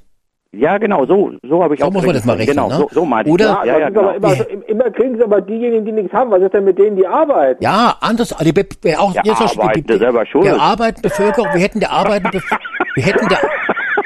[0.52, 2.76] Ja, genau, so, so habe ich So auch muss man das mal rechnen, Genau, ne?
[2.76, 3.66] so, so meinte Oder- ich.
[3.68, 4.10] Ja, Ja, ja, genau.
[4.12, 6.30] immer, so, immer kriegen sie aber diejenigen, die nichts haben.
[6.30, 7.62] Was ist denn mit denen, die arbeiten?
[7.62, 8.66] Ja, anders, die, Be-
[8.98, 10.46] auch Der jetzt Beispiel die- die- selber schuld.
[10.46, 12.58] Der arbeitende Bevölkerung, wir hätten der arbeitende, Bef-
[12.94, 13.38] wir hätten der,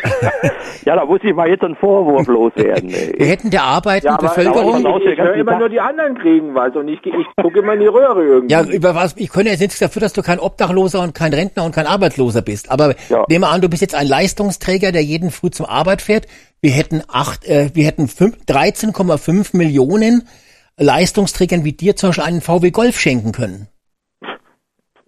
[0.84, 2.90] Ja, da muss ich mal jetzt einen Vorwurf loswerden.
[2.90, 3.26] wir ey.
[3.28, 6.54] hätten der arbeitenden aber, Bevölkerung, aber- ich, ich, ich höre immer nur die anderen kriegen
[6.56, 8.52] was und ich, ich gucke immer in die Röhre irgendwie.
[8.52, 11.64] Ja, über was, ich könnte jetzt nichts dafür, dass du kein Obdachloser und kein Rentner
[11.64, 12.68] und kein Arbeitsloser bist.
[12.70, 13.24] Aber Ja.
[13.28, 16.26] nehmen wir an, du bist jetzt ein Leistungsträger, der jeden früh zur Arbeit fährt.
[16.60, 20.26] Wir hätten acht, äh, wir hätten fünf- 13,5 Millionen
[20.78, 23.68] Leistungsträgern wie dir zum Beispiel einen VW Golf schenken können.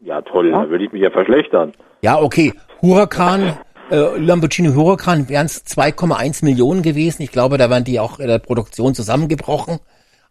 [0.00, 1.72] ja toll, da würde ich mich ja verschlechtern.
[2.02, 2.52] Ja, okay.
[2.82, 3.56] Huracan,
[3.90, 7.22] äh, Lamborghini Huracan wären es 2,1 Millionen gewesen.
[7.22, 9.78] Ich glaube, da wären die auch in der Produktion zusammengebrochen.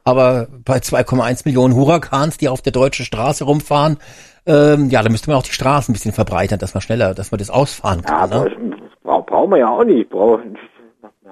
[0.03, 3.97] Aber bei 2,1 Millionen Hurrikans, die auf der deutschen Straße rumfahren,
[4.45, 7.31] ähm, ja, da müsste man auch die Straßen ein bisschen verbreitern, dass man schneller, dass
[7.31, 8.31] man das ausfahren Ja, kann.
[8.33, 8.75] aber ne?
[9.03, 10.11] brauchen wir ja auch nicht.
[10.11, 10.39] Wir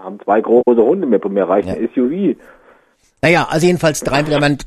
[0.02, 1.73] haben zwei große Hunde, mir, mir reicht Ja.
[1.73, 2.38] ein SUV.
[3.23, 4.23] Naja, also jedenfalls drei,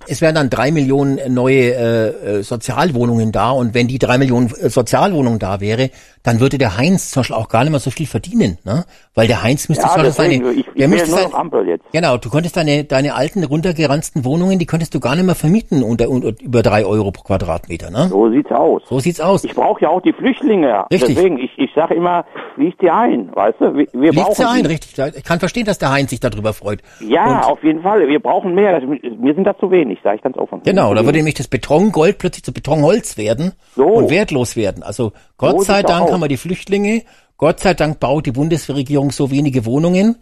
[0.06, 4.47] es wären dann drei Millionen neue äh, äh, Sozialwohnungen da und wenn die drei Millionen
[4.55, 5.90] äh, Sozialwohnungen da wäre,
[6.25, 8.85] dann würde der Heinz zum Beispiel auch gar nicht mehr so viel verdienen, ne?
[9.15, 11.85] Weil der Heinz müsste Ja, deswegen, seine, ich, ich der müsste sein, Ampel jetzt.
[11.93, 15.83] genau, du könntest deine deine alten runtergeranzten Wohnungen, die könntest du gar nicht mehr vermieten
[15.85, 18.09] unter, unter über drei Euro pro Quadratmeter, ne?
[18.09, 18.83] So sieht's aus.
[18.89, 19.45] So sieht's aus.
[19.45, 20.87] Ich brauche ja auch die Flüchtlinge.
[20.91, 21.15] Richtig.
[21.15, 22.25] Deswegen, ich, ich sage immer,
[22.57, 23.75] liest die ein, weißt du?
[23.77, 24.99] Wir, wir Liegt brauchen sie ein, richtig.
[25.17, 26.81] Ich kann verstehen, dass der Heinz sich darüber freut.
[27.01, 28.09] Ja, Und- auf jeden Fall.
[28.09, 28.81] Wir brauchen mehr.
[28.81, 30.63] Mir sind das zu wenig, sage ich ganz offen.
[30.65, 33.85] Genau, da würde nämlich das Betongold plötzlich zu Betonholz werden So.
[33.85, 34.83] und wertlos werden.
[34.83, 36.14] Also Gott So sei Dank.
[36.15, 37.03] Haben wir die Flüchtlinge,
[37.36, 40.16] Gott sei Dank baut die Bundesregierung so wenige Wohnungen.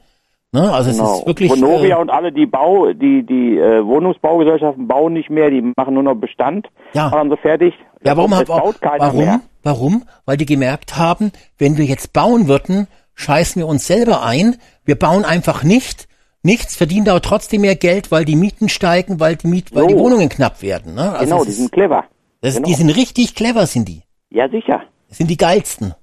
[0.54, 0.70] Ne?
[0.72, 1.18] Also es Genau.
[1.20, 5.50] ist wirklich Vonovia äh, und alle, die Bau, die, die äh, Wohnungsbaugesellschaften bauen nicht mehr,
[5.50, 6.68] die machen nur noch Bestand.
[6.94, 7.08] Ja.
[7.08, 7.74] Machen sie fertig.
[8.04, 9.18] ja, warum, Es hab, baut keiner warum?
[9.24, 9.40] mehr.
[9.62, 10.02] Warum?
[10.26, 14.56] Weil die gemerkt haben, wenn wir jetzt bauen würden, scheißen wir uns selber ein.
[14.84, 16.08] Wir bauen einfach nicht.
[16.42, 19.88] Nichts verdienen aber trotzdem mehr Geld, weil die Mieten steigen, weil die Miet, weil So.
[19.88, 20.94] die Wohnungen knapp werden.
[20.94, 21.12] Ne?
[21.12, 22.04] Also Genau, es die sind clever.
[22.40, 22.66] das, genau.
[22.66, 24.02] Die sind richtig clever, sind die.
[24.30, 24.82] Ja, sicher.
[25.12, 25.94] Das sind die geilsten.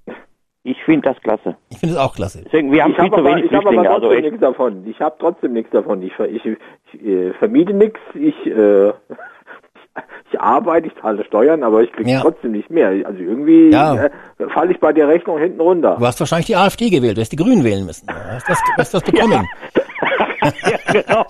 [0.62, 1.56] Ich finde das klasse.
[1.70, 2.44] Ich finde das auch klasse.
[2.46, 3.90] Deswegen, wir haben Ich viel habe zu aber, wenig ich Flüchtlinge.
[3.90, 4.24] Also trotzdem echt.
[4.32, 4.88] nichts davon.
[4.88, 6.02] Ich habe trotzdem nichts davon.
[6.04, 6.46] Ich, ich,
[6.94, 8.00] ich äh, vermiete nichts.
[8.14, 8.90] Ich, äh,
[10.32, 12.22] ich arbeite, ich zahle Steuern, aber ich kriege Ja.
[12.22, 12.90] trotzdem nicht mehr.
[13.04, 13.96] Also irgendwie Ja.
[13.96, 14.10] äh,
[14.54, 15.96] falle ich bei der Rechnung hinten runter.
[15.98, 18.06] Du hast wahrscheinlich die AfD gewählt, du hast die Grünen wählen müssen.
[18.06, 19.48] Du hast das, du hast das bekommen.
[20.44, 21.26] ja, genau.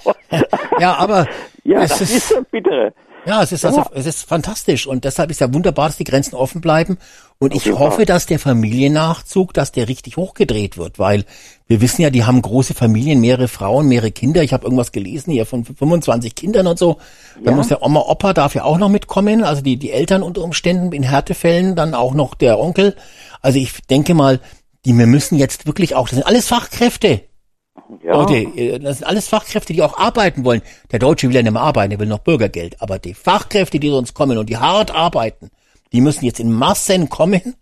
[0.79, 1.27] Ja, aber
[1.63, 2.93] Ja, es das ist, ist, ist bitte.
[3.29, 6.33] Ja, es ist also, es ist fantastisch und deshalb ist ja wunderbar, dass die Grenzen
[6.33, 6.97] offen bleiben
[7.37, 11.25] und ich hoffe, dass der Familiennachzug, dass der richtig hochgedreht wird, weil
[11.67, 14.41] wir wissen ja, die haben große Familien, mehrere Frauen, mehrere Kinder.
[14.41, 16.97] Ich habe irgendwas gelesen hier von 25 Kindern und so.
[17.43, 20.41] Da muss der Oma, Opa darf ja auch noch mitkommen, also die die Eltern unter
[20.41, 22.95] Umständen in Härtefällen, dann auch noch der Onkel.
[23.41, 24.39] Also ich denke mal,
[24.85, 27.21] die wir müssen jetzt wirklich auch, das sind alles Fachkräfte.
[28.03, 28.13] Ja.
[28.13, 30.61] Leute, äh, das sind alles Fachkräfte, die auch arbeiten wollen.
[30.91, 32.81] Der Deutsche will ja nicht mehr arbeiten, der will noch Bürgergeld.
[32.81, 35.49] Aber die Fachkräfte, die sonst kommen und die hart arbeiten,
[35.91, 37.55] die müssen jetzt in Massen kommen.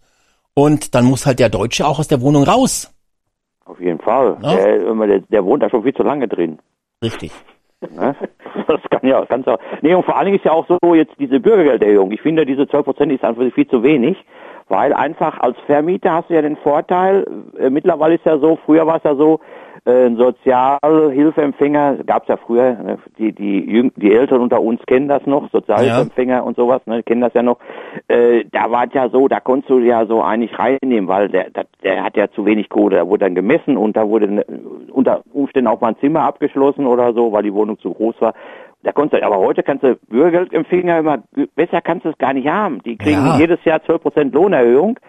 [0.54, 2.92] Und dann muss halt der Deutsche auch aus der Wohnung raus.
[3.66, 4.38] Auf jeden Fall.
[4.42, 4.56] Ja.
[4.56, 6.60] Der, der, der wohnt da schon viel zu lange drin.
[7.04, 7.32] Richtig.
[7.82, 8.16] Ne?
[8.68, 9.58] Das kann ja, kann's ja.
[9.82, 12.12] Nee, und vor allen Dingen ist ja auch so jetzt diese Bürgergelderhöhung.
[12.12, 14.18] Ich finde, diese 12 Prozent ist einfach viel zu wenig,
[14.68, 17.26] weil einfach als Vermieter hast du ja den Vorteil,
[17.60, 19.40] äh, mittlerweile ist ja so, früher war es ja so,
[19.88, 22.98] äh, ein Sozialhilfeempfänger gab's ja früher, ne?
[23.18, 27.22] die, die, Jüng die Eltern unter uns kennen das noch, Sozialhilfeempfänger und sowas, ne, kennen
[27.22, 27.58] das ja noch.
[28.08, 31.50] Äh, da war es ja so, da konntest du ja so eigentlich reinnehmen, weil der,
[31.52, 34.46] der, der hat ja zu wenig Kohle, da wurde dann gemessen und da wurde ne,
[34.92, 38.34] unter Umständen auch mal ein Zimmer abgeschlossen oder so, weil die Wohnung zu groß war.
[38.84, 41.24] Da konntest du, aber heute kannst du Bürgergeldempfänger immer,
[41.56, 42.82] besser kannst du es gar nicht haben.
[42.84, 43.38] Die kriegen Ja.
[43.38, 45.00] jedes Jahr 12 Prozent Lohnerhöhung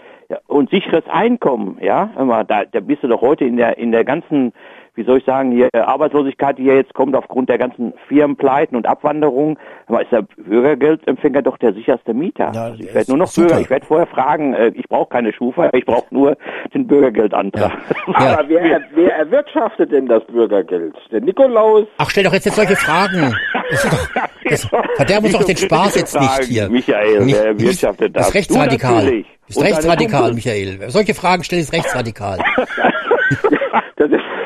[0.46, 2.10] und sicheres Einkommen, ja.
[2.44, 4.52] Da, da bist du doch heute in der, in der ganzen,
[4.98, 8.84] wie soll ich sagen, hier Arbeitslosigkeit, die ja jetzt kommt aufgrund der ganzen Firmenpleiten und
[8.86, 9.56] Abwanderung,
[9.86, 12.50] aber ist der Bürgergeldempfänger doch der sicherste Mieter.
[12.52, 13.46] Ja, also ich werde nur noch super.
[13.46, 16.36] Bürger, ich werde vorher fragen, äh, ich brauche keine Schufa, ich brauche nur
[16.74, 17.72] den Bürgergeldantrag.
[18.08, 18.14] Ja.
[18.14, 20.96] Aber wer, wer erwirtschaftet denn das Bürgergeld?
[21.12, 21.86] Der Nikolaus?
[21.98, 23.36] Ach, stell doch jetzt nicht solche Fragen.
[23.70, 24.08] Das ist doch,
[24.50, 26.68] das verderben uns doch den Spaß jetzt nicht hier.
[26.68, 28.22] Michael, Nicht- wer wirtschaftet das?
[28.22, 28.28] das?
[28.30, 29.24] ist rechtsradikal.
[29.46, 30.34] ist rechtsradikal.
[30.34, 30.90] Michael.
[30.90, 32.38] Solche Fragen stellen ist rechtsradikal.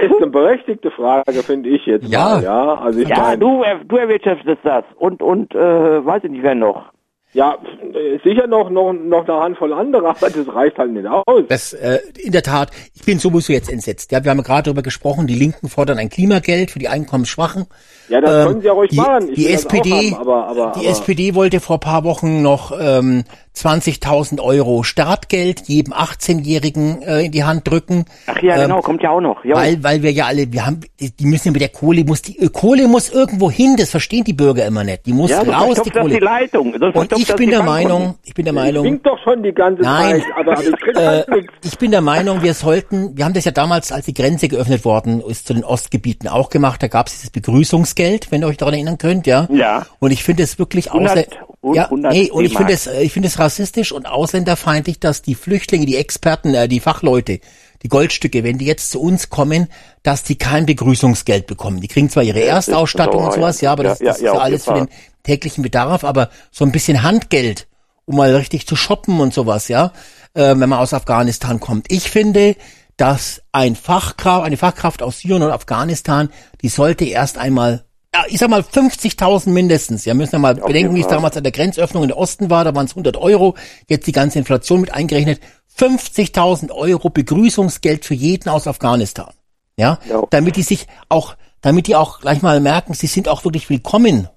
[0.03, 2.25] Das ist, eine berechtigte Frage, finde ich jetzt Ja.
[2.37, 2.43] mal.
[2.43, 4.85] Ja, also ich Ja, meine, du, er- du erwirtschaftest das.
[4.99, 6.91] Und, und, äh, weiß ich nicht, wer noch.
[7.35, 7.57] ja,
[7.95, 11.45] äh, sicher noch, noch, noch eine Handvoll anderer, aber das reicht halt nicht aus.
[11.49, 14.13] Das, äh, in der Tat, ich bin sowieso jetzt entsetzt.
[14.13, 17.65] Ja, wir haben gerade darüber gesprochen, die Linken fordern ein Klimageld für die Einkommensschwachen.
[18.11, 19.29] Ja, das Ähm, können sie ja ruhig die, machen.
[19.31, 22.71] Ich die auch SPD, haben, aber, aber, die aber, SPD wollte vor paar Wochen noch
[22.79, 23.25] ähm,
[23.57, 28.05] 20.000 Euro Startgeld jedem 18-Jährigen äh, in die Hand drücken.
[28.27, 29.45] Ach ja, Ähm, genau, kommt ja auch noch.
[29.45, 32.23] Ja, Weil, weil wir ja alle, wir haben, die müssen ja mit der Kohle, muss
[32.23, 35.07] die äh, Kohle muss irgendwo hin, das verstehen die Bürger immer nicht.
[35.07, 36.19] Die muss ja raus, die das die Kohle.
[36.19, 36.75] Leitung.
[36.75, 37.63] Und ich bin der.
[37.63, 40.21] Meinung, ich bin der Meinung, winkt doch schon die ganze Nein.
[40.21, 41.25] Zeit, aber, ich äh,
[41.65, 44.85] ich bin der Meinung, wir sollten, wir haben das ja damals, als die Grenze geöffnet
[44.85, 48.57] worden ist, zu den Ostgebieten auch gemacht, da gab es dieses Begrüßungsgeld, wenn ihr euch
[48.57, 49.47] daran erinnern könnt, ja.
[49.51, 49.87] Ja.
[50.01, 52.89] Und ich finde es wirklich 100 ausländ- und ja, 100 nee, und ich finde es,
[52.89, 57.41] ich finde es rassistisch und ausländerfeindlich, dass die Flüchtlinge, die Experten, äh, die Fachleute,
[57.83, 59.69] die Goldstücke, wenn die jetzt zu uns kommen,
[60.03, 61.81] dass die kein Begrüßungsgeld bekommen.
[61.81, 63.73] Die kriegen zwar ihre das Erstausstattung und sowas, ja.
[63.73, 64.89] aber das, Ja, das ja, ist ja alles für den
[65.25, 67.67] täglichen Bedarf, aber so ein bisschen Handgeld,
[68.05, 69.93] um mal richtig zu shoppen und sowas, ja,
[70.35, 71.91] äh, wenn man aus Afghanistan kommt.
[71.91, 72.57] Ich finde,
[72.97, 76.31] dass ein Fachkraft, eine Fachkraft aus Syrien oder Afghanistan,
[76.63, 80.05] die sollte erst einmal ja, ich sag mal 50.000 mindestens.
[80.05, 82.65] Ja, müssen wir mal bedenken, wie es damals an der Grenzöffnung in der Osten war.
[82.65, 83.55] Da waren es 100 Euro.
[83.89, 85.41] Jetzt die ganze Inflation mit eingerechnet.
[85.79, 89.33] 50.000 Euro Begrüßungsgeld für jeden aus Afghanistan.
[89.79, 90.23] Ja, Ja.
[90.31, 94.29] damit die sich auch, damit die auch gleich mal merken, sie sind auch wirklich willkommen.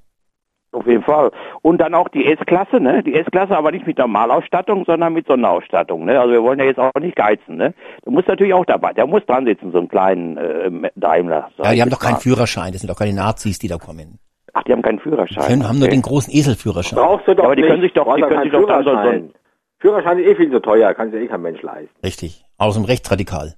[0.76, 1.31] Auf jeden Fall.
[1.61, 3.02] Und dann auch die S-Klasse, ne?
[3.02, 6.19] Die S-Klasse aber nicht mit Normalausstattung, sondern mit Sonderausstattung, ne?
[6.19, 7.73] Also wir wollen ja jetzt auch nicht geizen, ne?
[8.03, 11.49] Du musst natürlich auch dabei, der muss dran sitzen, so einen kleinen äh, Daimler.
[11.64, 12.18] Ja, die haben doch keinen.
[12.18, 12.73] Führerschein.
[12.73, 14.19] Das sind doch keine Nazis, die da kommen.
[14.53, 15.45] Ach, die haben keinen Führerschein.
[15.47, 15.95] Die haben, haben nur Okay.
[15.95, 16.97] den großen Eselführerschein.
[16.99, 17.72] Brauchst du doch Ja, aber die nicht.
[17.72, 19.34] können sich doch- die doch können sich doch dann so- so- Führerschein.
[19.80, 21.89] Führerschein ist eh viel zu teuer, kann sich ja eh kein Mensch leisten.
[22.03, 22.43] Richtig.
[22.57, 23.53] Aus dem Rechtsradikal.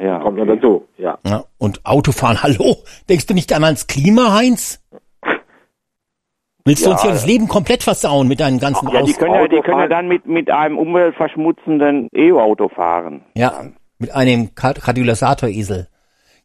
[0.00, 0.48] Ja, Kommt okay.
[0.48, 1.18] noch dazu, ja.
[1.26, 2.76] Ja, und Autofahren, hallo?
[3.08, 4.80] Denkst du nicht einmal ans Klima, Heinz?
[6.64, 7.26] Willst du Ja, uns hier das.
[7.26, 10.26] Leben komplett versauen mit deinen ganzen Ja, die können ja, die können ja dann mit,
[10.26, 13.22] mit einem umweltverschmutzenden E-Auto fahren.
[13.34, 13.64] Ja,
[13.98, 15.88] mit einem Ka- Katalysator-Esel.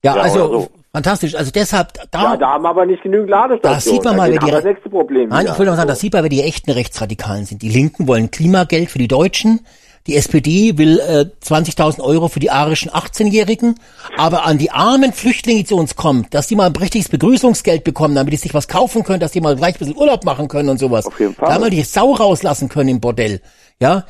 [0.03, 0.68] Ja, Ja, also so.
[0.94, 1.35] fantastisch.
[1.35, 3.76] Also deshalb, da, Ja, da haben wir aber nicht genügend Ladestationen.
[3.76, 5.30] Da sieht man mal, wer die- das nächste Problem.
[5.30, 5.53] Nein, wieder.
[5.53, 7.61] ich will mal sagen, das sieht man, wer die echten Rechtsradikalen sind.
[7.61, 9.60] Die Linken wollen Klimageld für die Deutschen.
[10.08, 13.76] Die SPD will äh, 20.000 Euro für die arischen 18-Jährigen.
[14.18, 17.84] Aber an die armen Flüchtlinge, die zu uns kommen, dass die mal ein richtiges Begrüßungsgeld
[17.84, 20.48] bekommen, damit die sich was kaufen können, dass die mal gleich ein bisschen Urlaub machen
[20.48, 21.06] können und sowas.
[21.06, 21.50] Auf jeden Fall.
[21.50, 23.42] Da mal die Sau rauslassen können im Bordell.
[23.80, 24.06] Ja,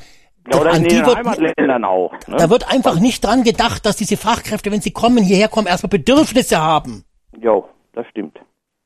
[0.53, 2.13] Ja, oder an in den wird, Heimatländern auch.
[2.27, 2.35] Ne?
[2.37, 5.89] da wird einfach nicht dran gedacht, dass diese Fachkräfte, wenn sie kommen, hierher kommen, erstmal
[5.89, 7.03] Bedürfnisse haben.
[7.41, 8.39] Jo, das stimmt.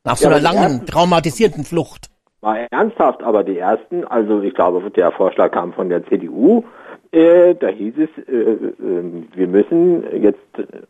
[0.05, 2.07] Nach so Ja, einer langen, ersten- traumatisierten Flucht.
[2.43, 6.63] Mal ernsthaft, aber die ersten, also ich glaube, der Vorschlag kam von der CDU,
[7.11, 10.39] äh, da hieß es, äh, äh, wir müssen jetzt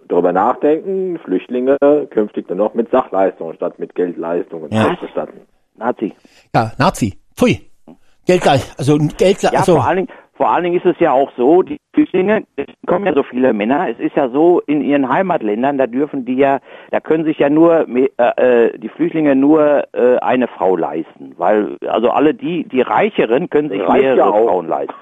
[0.07, 1.77] darüber nachdenken, Flüchtlinge
[2.09, 4.91] künftig nur noch mit Sachleistungen statt mit Geldleistungen Ja.
[4.91, 5.41] auszustatten.
[5.77, 6.13] Nazi.
[6.55, 7.13] Ja, Nazi.
[7.35, 7.59] Pfui.
[8.27, 11.11] Geld gleich, also Geld, Ja, also vor allen Dingen, vor allen Dingen ist es ja
[11.11, 14.81] auch so, die Flüchtlinge, es kommen ja so viele Männer, es ist ja so, in
[14.81, 16.59] ihren Heimatländern, da dürfen die ja,
[16.91, 21.77] da können sich ja nur, äh, äh, die Flüchtlinge nur äh, eine Frau leisten, weil,
[21.87, 24.45] also alle die, die Reicheren können sich Reicht mehrere ja auch.
[24.47, 24.93] Frauen leisten.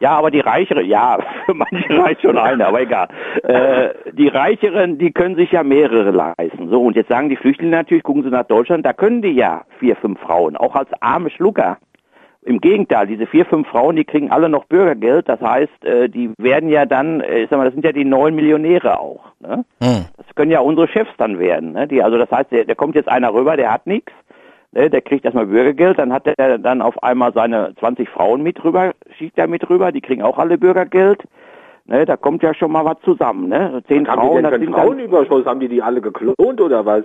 [0.00, 3.08] Ja, aber die Reichere, ja, für manche reicht schon eine, aber egal.
[3.42, 6.68] Äh, die Reicheren, die können sich ja mehrere leisten.
[6.68, 9.62] So, und jetzt sagen die Flüchtlinge natürlich, gucken sie nach Deutschland, da können die ja
[9.78, 11.78] vier, fünf Frauen, auch als arme Schlucker.
[12.42, 15.28] Im Gegenteil, diese vier, fünf Frauen, die kriegen alle noch Bürgergeld.
[15.28, 18.04] Das heißt, äh, die werden ja dann, äh, ich sag mal, das sind ja die
[18.04, 19.32] neuen Millionäre auch.
[19.40, 19.64] Ne?
[19.82, 20.04] hm.
[20.16, 21.72] Das können ja unsere Chefs dann werden.
[21.72, 21.88] Ne?
[21.88, 24.12] Die, also das heißt, der, der kommt jetzt einer rüber, der hat nichts.
[24.72, 24.90] Ne?
[24.90, 28.92] Der kriegt erstmal Bürgergeld, dann hat er dann auf einmal seine 20 Frauen mit rüber,
[29.16, 31.22] schiebt er mit rüber, die kriegen auch alle Bürgergeld.
[31.86, 32.04] Ne?
[32.04, 33.48] Da kommt ja schon mal was zusammen.
[33.48, 33.82] Ne?
[33.88, 35.46] Zehn Haben die Frauen, denn einen sind dann, Frauenüberschuss?
[35.46, 37.04] Haben die die alle geklont oder was?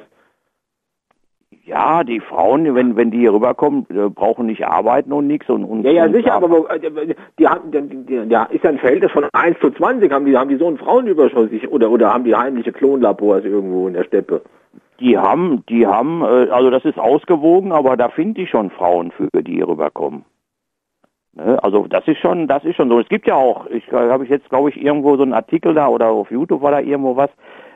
[1.66, 5.50] ja, die Frauen, wenn, wenn die hier rüberkommen, äh, brauchen nicht arbeiten und nichts.
[5.50, 8.64] Und, und, Ja, ja, und sicher, aber wo, äh, die haben, die, die, ja, ist
[8.64, 10.12] ja ein Verhältnis von 1 zu 20.
[10.12, 13.88] Haben die, haben die so einen Frauenüberschuss Ich- oder, oder haben die heimliche Klonlabors irgendwo
[13.88, 14.42] in der Steppe?
[15.00, 19.12] Die haben, die haben, äh, also das ist ausgewogen, aber da finde ich schon Frauen
[19.12, 20.26] für, die hier rüberkommen.
[21.34, 21.62] Ne?
[21.64, 23.00] Also das ist schon, das ist schon so.
[23.00, 25.74] Es gibt ja auch, ich äh, habe ich jetzt, glaube ich, irgendwo so einen Artikel
[25.74, 27.30] da oder auf YouTube war da irgendwo was.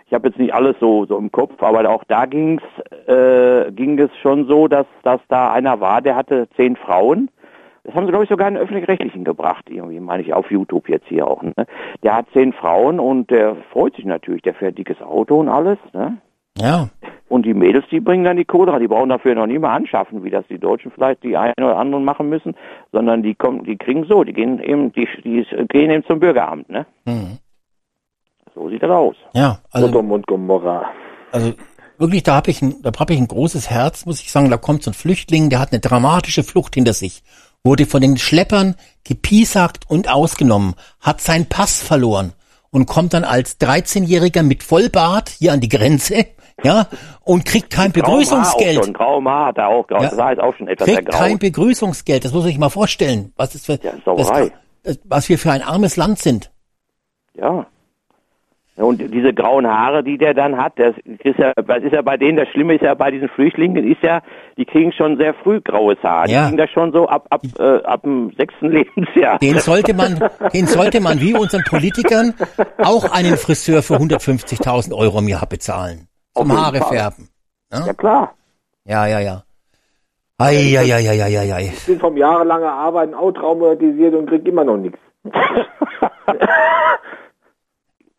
[0.06, 2.64] Ich habe jetzt nicht alles so so im Kopf, aber auch da ging's,
[3.08, 7.30] äh, ging es schon so, dass dass da einer war, der hatte zehn Frauen.
[7.84, 10.90] Das haben sie, glaube ich, sogar in den öffentlich-rechtlichen gebracht, irgendwie, meine ich, auf YouTube
[10.90, 11.42] jetzt hier auch.
[11.42, 11.54] Ne?
[12.04, 15.78] Der hat zehn Frauen und der freut sich natürlich, der fährt dickes Auto und alles,
[15.94, 16.18] ne?
[16.60, 16.90] Ja.
[17.30, 18.80] Und die Mädels, die bringen dann die Kohle rein.
[18.80, 21.78] Die brauchen dafür noch nie mal anschaffen, wie das die Deutschen vielleicht die einen oder
[21.78, 22.56] anderen machen müssen,
[22.94, 26.70] sondern die kommen, die kriegen so, die gehen eben, die, die gehen eben zum Bürgeramt,
[26.70, 26.86] ne?
[27.06, 27.38] Hm.
[28.56, 29.16] So sieht das aus.
[29.34, 30.90] Ja, also, und Gomorra.
[31.32, 31.54] also
[31.98, 34.50] wirklich, da habe ich, ein, da hab ich ein großes Herz, muss ich sagen.
[34.50, 37.24] Da kommt so ein Flüchtling, der hat eine dramatische Flucht hinter sich,
[37.64, 42.34] wurde von den Schleppern gepiesackt und ausgenommen, hat seinen Pass verloren
[42.72, 46.26] und kommt dann als 13-Jähriger mit Vollbart hier an die Grenze,
[46.64, 46.88] ja,
[47.24, 48.84] und kriegt kein Auch Begrüßungsgeld.
[48.86, 50.10] schon, grauem Haar hat er auch, grau, Ja.
[50.10, 52.26] das ist auch schon etwas Kriegt kein Begrüßungsgeld.
[52.26, 53.32] Das muss man sich mal vorstellen.
[53.36, 53.92] Was ist für, Ja,
[54.84, 56.52] das, was wir für ein armes Land sind.
[57.36, 57.66] Ja.
[58.78, 60.94] Und diese grauen Haare, die der dann hat, das
[61.24, 64.04] ist ja, das ist ja bei denen, das Schlimme ist ja bei diesen Flüchtlingen, ist
[64.04, 64.22] ja,
[64.56, 66.30] die kriegen schon sehr früh graues Haar.
[66.30, 66.42] Ja.
[66.42, 69.40] Die kriegen das schon so ab, ab, äh, ab dem sechsten Lebensjahr.
[69.40, 70.20] Den sollte man,
[70.54, 72.36] den sollte man wie unseren Politikern
[72.78, 76.08] auch einen Friseur für 150.000 Euro im Jahr bezahlen.
[76.38, 76.98] Zum Auf jeden Haare Fall.
[76.98, 77.30] färben.
[77.72, 78.34] Ja klar.
[78.86, 79.44] Ja, ja, ja.
[80.40, 81.72] Ei, ei, ei, ei, ei, ei, ei.
[81.74, 85.00] Ich bin vom jahrelanger Arbeiten auch traumatisiert und krieg immer noch nichts.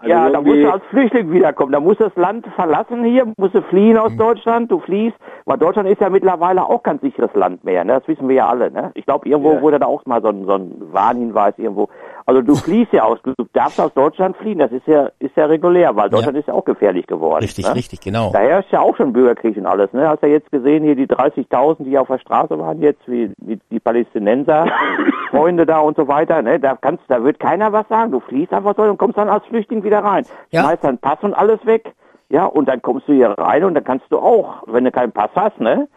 [0.00, 1.72] Also ja, da musst du als Flüchtling wiederkommen.
[1.72, 4.04] Da musst du das Land verlassen hier, musst du fliehen Hm.
[4.04, 5.16] aus Deutschland, du fliehst.
[5.44, 7.94] Weil Deutschland ist ja mittlerweile auch kein sicheres Land mehr, ne?
[7.94, 8.92] Das wissen wir ja alle, ne?
[8.94, 9.60] Ich glaube, irgendwo Ja.
[9.60, 11.88] wurde da auch mal so ein, so ein Warnhinweis irgendwo
[12.28, 15.46] Also du fliehst ja aus, du darfst aus Deutschland fliehen, das ist ja, ist ja
[15.46, 17.42] regulär, weil Deutschland ist ja auch gefährlich geworden.
[17.42, 17.74] Richtig, ne?
[17.74, 18.32] richtig, genau.
[18.34, 20.06] Da herrscht ja auch schon Bürgerkrieg und alles, ne?
[20.06, 23.58] Hast ja jetzt gesehen, hier die 30.000, die auf der Straße waren jetzt, wie, wie
[23.70, 24.66] die Palästinenser,
[25.30, 26.60] Freunde da und so weiter, ne?
[26.60, 28.12] Da kannst, da wird keiner was sagen.
[28.12, 30.26] Du fliehst einfach so und kommst dann als Flüchtling wieder rein.
[30.50, 30.64] Ja.
[30.64, 31.94] Schmeißt deinen Pass und alles weg.
[32.28, 35.12] Ja, und dann kommst du hier rein und dann kannst du auch, wenn du keinen
[35.12, 35.88] Pass hast, ne?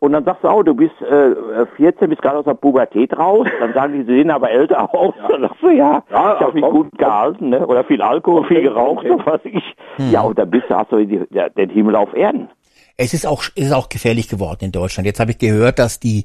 [0.00, 3.46] Und dann sagst du auch, du bist äh, 14, bist gerade aus der Pubertät raus.
[3.60, 5.14] Dann sagen die, sie sehen aber älter aus.
[5.28, 7.66] Dann sagst du, ja, Ja, ich habe mich gut gehalten, ne?
[7.66, 9.62] Oder viel Alkohol, viel geraucht, so was ich.
[10.10, 12.48] Ja, und dann bist du, hast du die, der, den Himmel auf Erden.
[12.96, 15.06] Es ist auch, es ist auch gefährlich geworden in Deutschland.
[15.06, 16.24] Jetzt habe ich gehört, dass die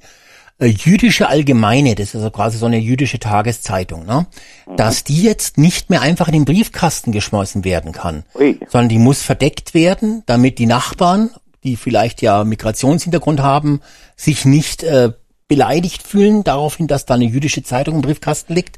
[0.59, 4.27] äh, jüdische Allgemeine, das ist also quasi so eine jüdische Tageszeitung, ne,
[4.75, 8.59] dass die jetzt nicht mehr einfach in den Briefkasten geschmeißen werden kann, Ui.
[8.67, 11.31] sondern die muss verdeckt werden, damit die Nachbarn,
[11.69, 13.81] die vielleicht ja Migrationshintergrund haben,
[14.15, 15.11] sich nicht äh,
[15.47, 18.77] beleidigt fühlen, daraufhin, dass da eine jüdische Zeitung im Briefkasten liegt.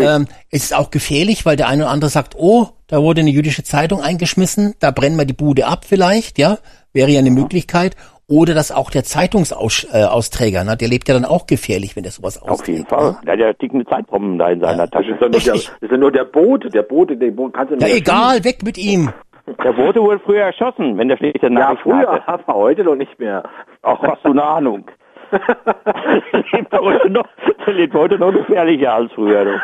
[0.00, 3.30] Ähm, es ist auch gefährlich, weil der eine oder andere sagt, oh, da wurde eine
[3.30, 6.58] jüdische Zeitung eingeschmissen, da brennen wir die Bude ab vielleicht, ja,
[6.92, 7.96] wäre ja eine Möglichkeit.
[8.28, 12.10] Oder dass auch der Zeitungsausträger, äh, ne, der lebt ja dann auch gefährlich, wenn der
[12.10, 12.60] sowas austrägt.
[12.60, 13.16] Auf jeden Fall.
[13.24, 15.12] Der hat ja tickende Zeitbomben da in seiner Das Tasche.
[15.12, 17.72] ist ja nur der, das ist ja nur der Bote, der Bote, der Bote kannst
[17.72, 19.12] du Ja, nicht egal, weg mit ihm.
[19.46, 22.28] Der wurde früher erschossen, wenn der schlechte Ja, Nachrichten früher, hatte.
[22.28, 23.44] aber heute doch nicht mehr.
[23.82, 24.84] Ach, hast du eine Ahnung.
[25.32, 27.26] der lebt heute noch,
[27.66, 29.60] der lebt heute noch gefährlicher als früher.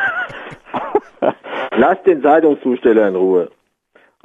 [1.77, 3.49] Lass den Zeitungszusteller in Ruhe.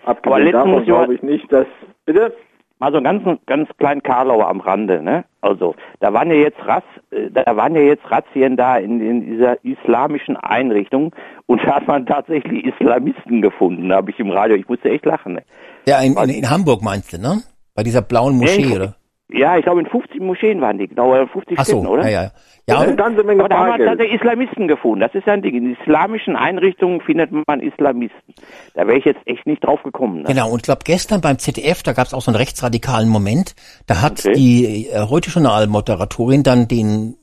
[0.05, 1.67] Abgesehen davon glaube ich nicht, dass...
[2.05, 2.33] Bitte?
[2.81, 5.25] Mal so einen ganz, ganz kleinen Karlauer am Rande, ne?
[5.41, 9.27] Also, da waren ja jetzt Rass, äh, da waren ja jetzt Razzien da in, in
[9.27, 11.15] dieser islamischen Einrichtung
[11.47, 15.35] und da hat man tatsächlich Islamisten gefunden, habe ich im Radio, ich musste echt lachen,
[15.35, 15.43] ne?
[15.87, 17.43] Ja, in, in, in Hamburg meinst du, ne?
[17.75, 18.95] Bei dieser blauen Moschee, Nee, oder?
[19.31, 22.09] Ja, ich glaube in 50 Moscheen waren die, genau, oder 50 Ach so, Städten, oder?
[22.09, 22.31] ja, ja.
[22.67, 23.89] Ja, eine ganze Menge Aber da haben wir Bargeld.
[23.89, 25.01] tatsächlich Islamisten gefunden.
[25.01, 25.55] Das ist ja ein Ding.
[25.55, 28.35] In islamischen Einrichtungen findet man Islamisten.
[28.75, 30.19] Da wäre ich jetzt echt nicht drauf gekommen.
[30.19, 30.25] Ne?
[30.29, 33.55] Genau, und ich glaube gestern beim ZDF, da gab es auch so einen rechtsradikalen Moment,
[33.87, 34.35] da hat Okay.
[34.35, 37.17] die äh, heute Journal-Moderatorin dann den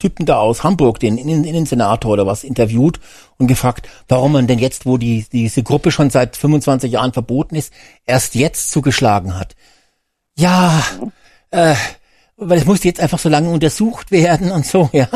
[0.00, 2.98] Typen da aus Hamburg, den Innen Innensenator oder was, interviewt
[3.38, 7.54] und gefragt, warum man denn jetzt, wo die diese Gruppe schon seit 25 Jahren verboten
[7.54, 7.72] ist,
[8.04, 9.54] erst jetzt zugeschlagen hat.
[10.36, 10.82] Ja,
[11.50, 11.74] äh,
[12.36, 15.08] weil es musste jetzt einfach so lange untersucht werden und so, ja.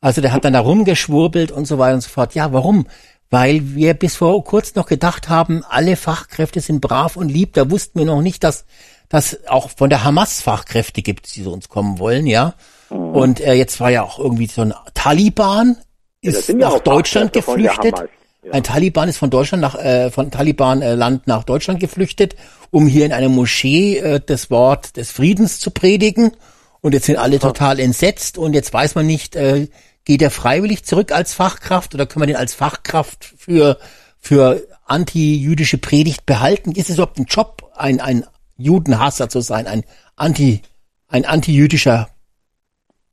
[0.00, 2.34] Also der hat dann da rumgeschwurbelt und so weiter und so fort.
[2.34, 2.86] Ja, warum?
[3.30, 7.54] Weil wir bis vor kurz noch gedacht haben, alle Fachkräfte sind brav und lieb.
[7.54, 8.64] Da wussten wir noch nicht, dass
[9.08, 12.54] dass auch von der Hamas Fachkräfte gibt, die zu uns kommen wollen, ja.
[12.88, 15.76] Und äh, jetzt war ja auch irgendwie so ein Taliban
[16.22, 17.94] ist ja nach Deutschland geflüchtet.
[18.44, 18.52] Ja.
[18.52, 22.34] Ein Taliban ist von Deutschland nach äh, von Taliban äh, Land nach Deutschland geflüchtet,
[22.70, 26.32] um hier in einer Moschee äh, das Wort des Friedens zu predigen.
[26.80, 29.68] Und jetzt sind alle total entsetzt und jetzt weiß man nicht, äh,
[30.04, 33.78] geht er freiwillig zurück als Fachkraft oder können wir den als Fachkraft für
[34.18, 36.72] für anti-jüdische Predigt behalten?
[36.72, 38.24] Ist es überhaupt ein Job, ein ein
[38.56, 39.84] Judenhasser zu sein, ein
[40.16, 40.62] anti
[41.06, 42.08] ein anti-jüdischer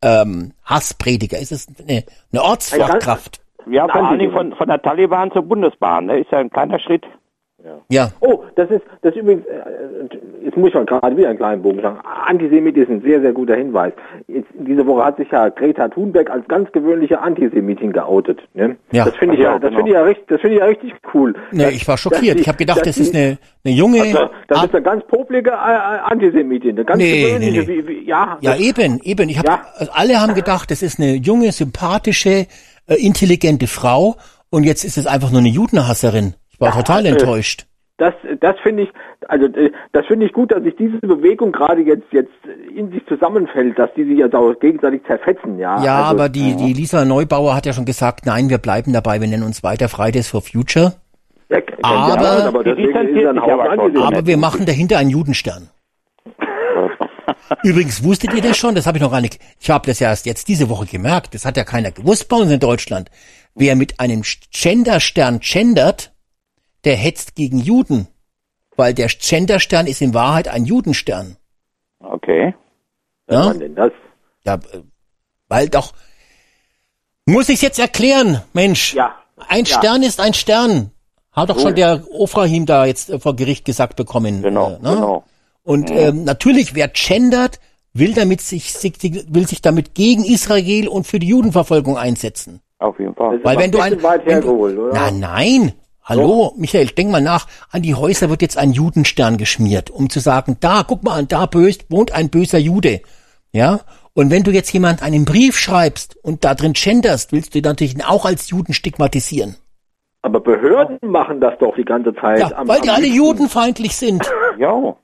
[0.02, 1.38] ähm, Hassprediger?
[1.38, 3.42] Ist es eine, eine Ortsfachkraft?
[3.70, 6.06] Ja, vor Nein, allen die- Dingen von, von der Taliban zur Bundesbahn.
[6.06, 6.20] Ne?
[6.20, 7.06] Ist ja ein kleiner Schritt.
[7.90, 8.10] Ja.
[8.22, 11.62] Oh, das ist, das ist übrigens, äh, jetzt muss ich mal gerade wieder einen kleinen
[11.62, 12.00] Bogen sagen.
[12.26, 13.92] Antisemit ist ein sehr, sehr guter Hinweis.
[14.30, 18.40] Jetzt, diese Woche hat sich ja Greta Thunberg als ganz gewöhnliche Antisemitin geoutet.
[18.54, 18.78] Ne?
[18.94, 19.04] Ja.
[19.04, 19.76] Das finde ich Ja, ja, das genau.
[19.80, 21.36] finde ich ja richtig, das finde ich ja richtig cool.
[21.52, 22.38] Nee, Dass- ich war schockiert.
[22.38, 24.02] die- Ich habe gedacht, das ist eine, eine junge.
[24.04, 27.88] Also, das ist eine ganz publige äh, äh, Antisemitin, eine ganz Nee, gewöhnliche, nee, nee.
[27.88, 29.28] Wie, wie, ja, ja, das- eben, eben.
[29.28, 29.62] Ich hab, Ja.
[29.76, 32.48] also alle haben gedacht, das ist eine junge, sympathische,
[32.90, 34.16] äh, intelligente Frau
[34.50, 36.34] und jetzt ist es einfach nur eine Judenhasserin.
[36.50, 37.66] Ich war total äh, enttäuscht.
[37.98, 38.90] Das, das finde ich,
[39.28, 42.32] also äh, das finde ich gut, dass sich diese Bewegung gerade jetzt jetzt
[42.74, 45.84] in sich zusammenfällt, dass die sich jetzt auch gegenseitig zerfetzen, ja.
[45.84, 49.20] Ja, also, aber die, die Lisa Neubauer hat ja schon gesagt, nein, wir bleiben dabei,
[49.20, 50.94] wir nennen uns weiter Fridays for Future.
[51.50, 54.08] Ja, Aber- ja, aber er aber.
[54.08, 55.70] Aber wir machen dahinter einen Judenstern.
[57.64, 58.76] Übrigens, wusstet ihr das schon?
[58.76, 59.40] Das habe ich noch gar nicht.
[59.60, 61.34] Ich habe das ja erst jetzt diese Woche gemerkt.
[61.34, 63.10] Das hat ja keiner gewusst bei uns in Deutschland.
[63.56, 66.14] Wer mit einem Genderstern gendert,
[66.84, 68.08] der hetzt gegen Juden.
[68.76, 71.38] Weil der Genderstern ist in Wahrheit ein Judenstern.
[72.00, 72.56] Okay.
[73.30, 73.92] Ja, man denn das?
[74.46, 74.82] Ja, äh,
[75.48, 75.94] weil doch.
[77.26, 78.94] Muss ich jetzt erklären, Mensch?
[78.94, 79.16] Ja.
[79.48, 79.78] Ein Ja.
[79.78, 80.92] Stern ist ein Stern.
[81.32, 84.42] Hat doch schon der Ofrahim da jetzt äh, vor Gericht gesagt bekommen.
[84.42, 84.96] Genau, äh, ne?
[84.96, 85.24] genau.
[85.70, 87.60] Und ähm, natürlich, wer gendert,
[87.94, 88.74] will damit sich,
[89.30, 92.60] will sich damit gegen Israel und für die Judenverfolgung einsetzen.
[92.80, 93.40] Auf jeden Fall.
[93.44, 94.92] Weil wenn du ein weit wenn du, hergeholt, oder?
[94.96, 95.74] na nein,
[96.04, 97.46] hallo, Michael, denk mal nach.
[97.70, 101.46] An die Häuser wird jetzt ein Judenstern geschmiert, um zu sagen, da, guck mal, da
[101.46, 103.02] bös, wohnt ein böser Jude,
[103.52, 103.82] ja.
[104.16, 107.64] Und wenn du jetzt jemand einen Brief schreibst und da drin genderst, willst du ihn
[107.64, 109.56] natürlich auch als Juden stigmatisieren.
[110.24, 112.40] Aber Behörden machen das doch die ganze Zeit.
[112.40, 113.24] Ja, am- weil die am alle liebsten.
[113.24, 114.28] judenfeindlich sind.
[114.58, 114.96] Ja.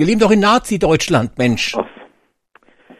[0.00, 1.76] Wir leben doch in Nazi-Deutschland, Mensch.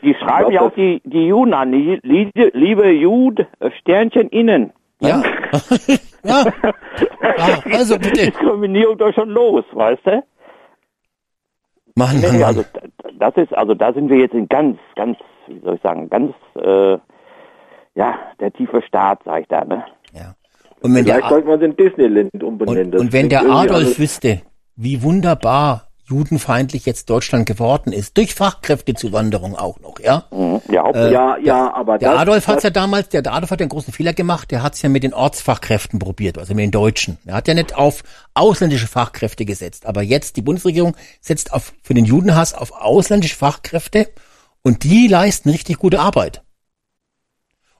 [0.02, 1.72] Die schreiben ja auch die, die Juden an.
[1.72, 4.74] Die, liebe, liebe Jud, äh, Sternchen innen.
[5.00, 5.22] Ja.
[6.24, 6.44] ja.
[6.44, 7.62] ja.
[7.72, 8.26] Also bitte.
[8.26, 10.10] Diskriminierung doch schon los, weißt du?
[11.94, 12.42] Mann, Mann, Nee, Mann.
[12.42, 12.64] also
[13.18, 15.16] das ist, also da sind wir jetzt in ganz, ganz,
[15.46, 16.98] wie soll ich sagen, ganz, äh,
[17.94, 19.86] ja, der tiefe Staat, sag ich da, ne?
[20.12, 20.34] Ja.
[20.82, 22.92] Und wenn der, Vielleicht sollte man es in Disneyland umbenennen.
[22.92, 24.42] und, und wenn der Adolf wüsste,
[24.76, 30.24] wie wunderbar judenfeindlich jetzt Deutschland geworden ist, durch Fachkräftezuwanderung auch noch, ja?
[30.30, 30.60] Mhm.
[30.68, 33.64] Ja, Äh, Ja, ja, aber Der das, Adolf hat's ja damals, der Adolf hat ja
[33.64, 37.18] einen großen Fehler gemacht, der hat's ja mit den Ortsfachkräften probiert, also mit den Deutschen.
[37.24, 38.02] Er hat ja nicht auf
[38.34, 44.08] ausländische Fachkräfte gesetzt, aber jetzt die Bundesregierung setzt auf, für den Judenhass auf ausländische Fachkräfte
[44.62, 46.42] und die leisten richtig gute Arbeit.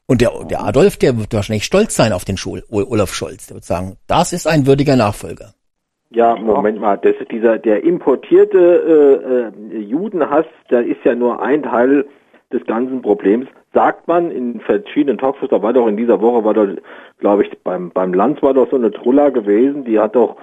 [0.06, 3.46] Und der, der Adolf, der wird wahrscheinlich stolz sein auf den Schul, Olaf Scholz.
[3.46, 5.54] Der wird sagen, das ist ein würdiger Nachfolger.
[6.12, 11.62] Ja, Moment mal, das, dieser der importierte äh, äh, Judenhass, der ist ja nur ein
[11.62, 12.04] Teil
[12.52, 13.46] des ganzen Problems.
[13.72, 16.66] Sagt man in verschiedenen Talkshows, da war doch in dieser Woche, war doch,
[17.18, 20.36] glaube ich, beim beim Lanz war doch so eine Trulla gewesen, die hat doch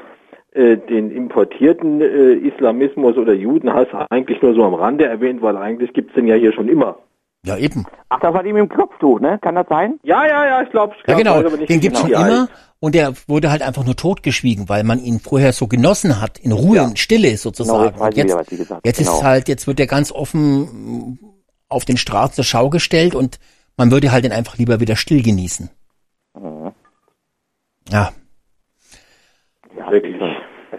[0.53, 5.91] äh, den importierten äh, Islamismus oder Judenhass eigentlich nur so am Rande erwähnt, weil eigentlich
[5.91, 6.98] gibt's den ja hier schon immer.
[7.45, 7.85] Ja, eben.
[8.10, 9.38] Ach, das war ihm im Kopftuch, ne?
[9.41, 9.99] Kann das sein?
[10.03, 11.35] Ja, ja, ja, ich glaube, Ja, genau.
[11.35, 12.26] aber nicht Den gibt's schon genau.
[12.26, 12.48] immer.
[12.80, 16.52] Und der wurde halt einfach nur totgeschwiegen, weil man ihn vorher so genossen hat, in
[16.52, 17.94] Ruhe, in Stille sozusagen.
[17.94, 19.04] Genau, jetzt jetzt, wieder, gesagt jetzt haben.
[19.04, 19.24] ist Genau.
[19.24, 21.20] halt, jetzt wird er ganz offen mm,
[21.70, 23.40] auf den Straßen zur Schau gestellt und
[23.78, 25.70] man würde halt den einfach lieber wieder still genießen.
[26.36, 26.72] Mhm.
[27.90, 28.12] Ja.
[29.90, 30.16] Wirklich.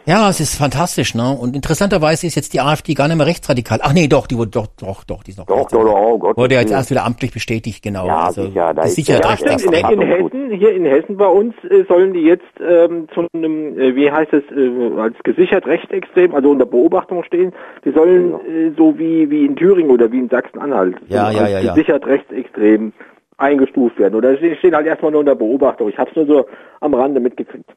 [0.08, 1.36] Ja, es ist fantastisch, ne?
[1.38, 3.80] Und interessanterweise ist jetzt die AfD gar nicht mehr rechtsradikal.
[3.82, 5.92] Ach nee, doch, die wurde doch, doch, doch, die ist noch Doch, rechtsradikal.
[5.94, 6.36] doch, doch, oh Gott.
[6.38, 6.78] Wurde jetzt Willen.
[6.78, 8.06] erst wieder amtlich bestätigt, genau.
[8.06, 9.62] Ja, also, sicher, da ist sicher ja- Ja, stimmt.
[9.64, 13.78] In, in Hessen, hier in Hessen bei uns äh, sollen die jetzt ähm, zu einem,
[13.78, 17.52] äh, wie heißt es, äh, als gesichert rechtsextrem, also unter Beobachtung stehen.
[17.84, 21.42] Die sollen äh, so wie wie in Thüringen oder wie in Sachsen-Anhalt Ja, so ja,
[21.44, 21.74] als ja, ja.
[21.74, 22.94] gesichert rechtsextrem
[23.36, 24.14] eingestuft werden.
[24.14, 25.90] Oder sie stehen halt erstmal nur unter Beobachtung.
[25.90, 26.46] Ich habe es nur so
[26.80, 27.70] am Rande mitgekriegt.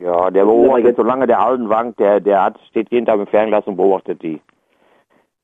[0.00, 3.66] Ja, der beobachtet, solange der alten Wank, der, der hat, steht jeden Tag im Fernglas
[3.66, 4.40] und beobachtet die.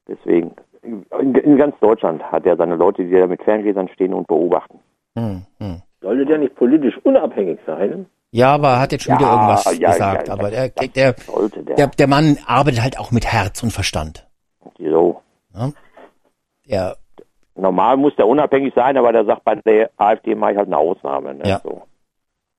[0.08, 0.52] Deswegen,
[0.82, 1.04] in,
[1.34, 4.80] in ganz Deutschland hat er seine Leute, die da mit Ferngläsern stehen und beobachten.
[5.16, 5.82] Hm, hm.
[6.00, 8.06] Sollte der nicht politisch unabhängig sein?
[8.32, 10.28] Ja, aber er hat jetzt schon wieder Ja, irgendwas ja, gesagt.
[10.28, 11.14] ja, aber der, der, der.
[11.76, 14.26] der, der Mann arbeitet halt auch mit Herz und Verstand.
[14.78, 15.20] So.
[16.68, 16.96] Der,
[17.54, 20.78] Normal muss der unabhängig sein, aber der sagt, bei der AfD mache ich halt eine
[20.78, 21.34] Ausnahme.
[21.34, 21.42] Ne?
[21.44, 21.60] Ja.
[21.62, 21.82] So.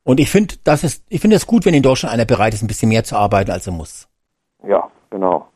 [0.03, 2.61] Und ich finde, das ist, ich finde es gut, wenn in Deutschland einer bereit ist,
[2.61, 4.07] ein bisschen mehr zu arbeiten, als er muss.
[4.67, 5.47] ja, genau.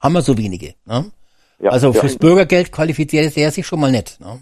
[0.00, 0.74] Haben wir so wenige.
[0.84, 1.12] Ne?
[1.60, 2.00] Ja, also ja.
[2.00, 4.18] fürs Bürgergeld qualifiziert er sich schon mal nicht.
[4.20, 4.40] Ne?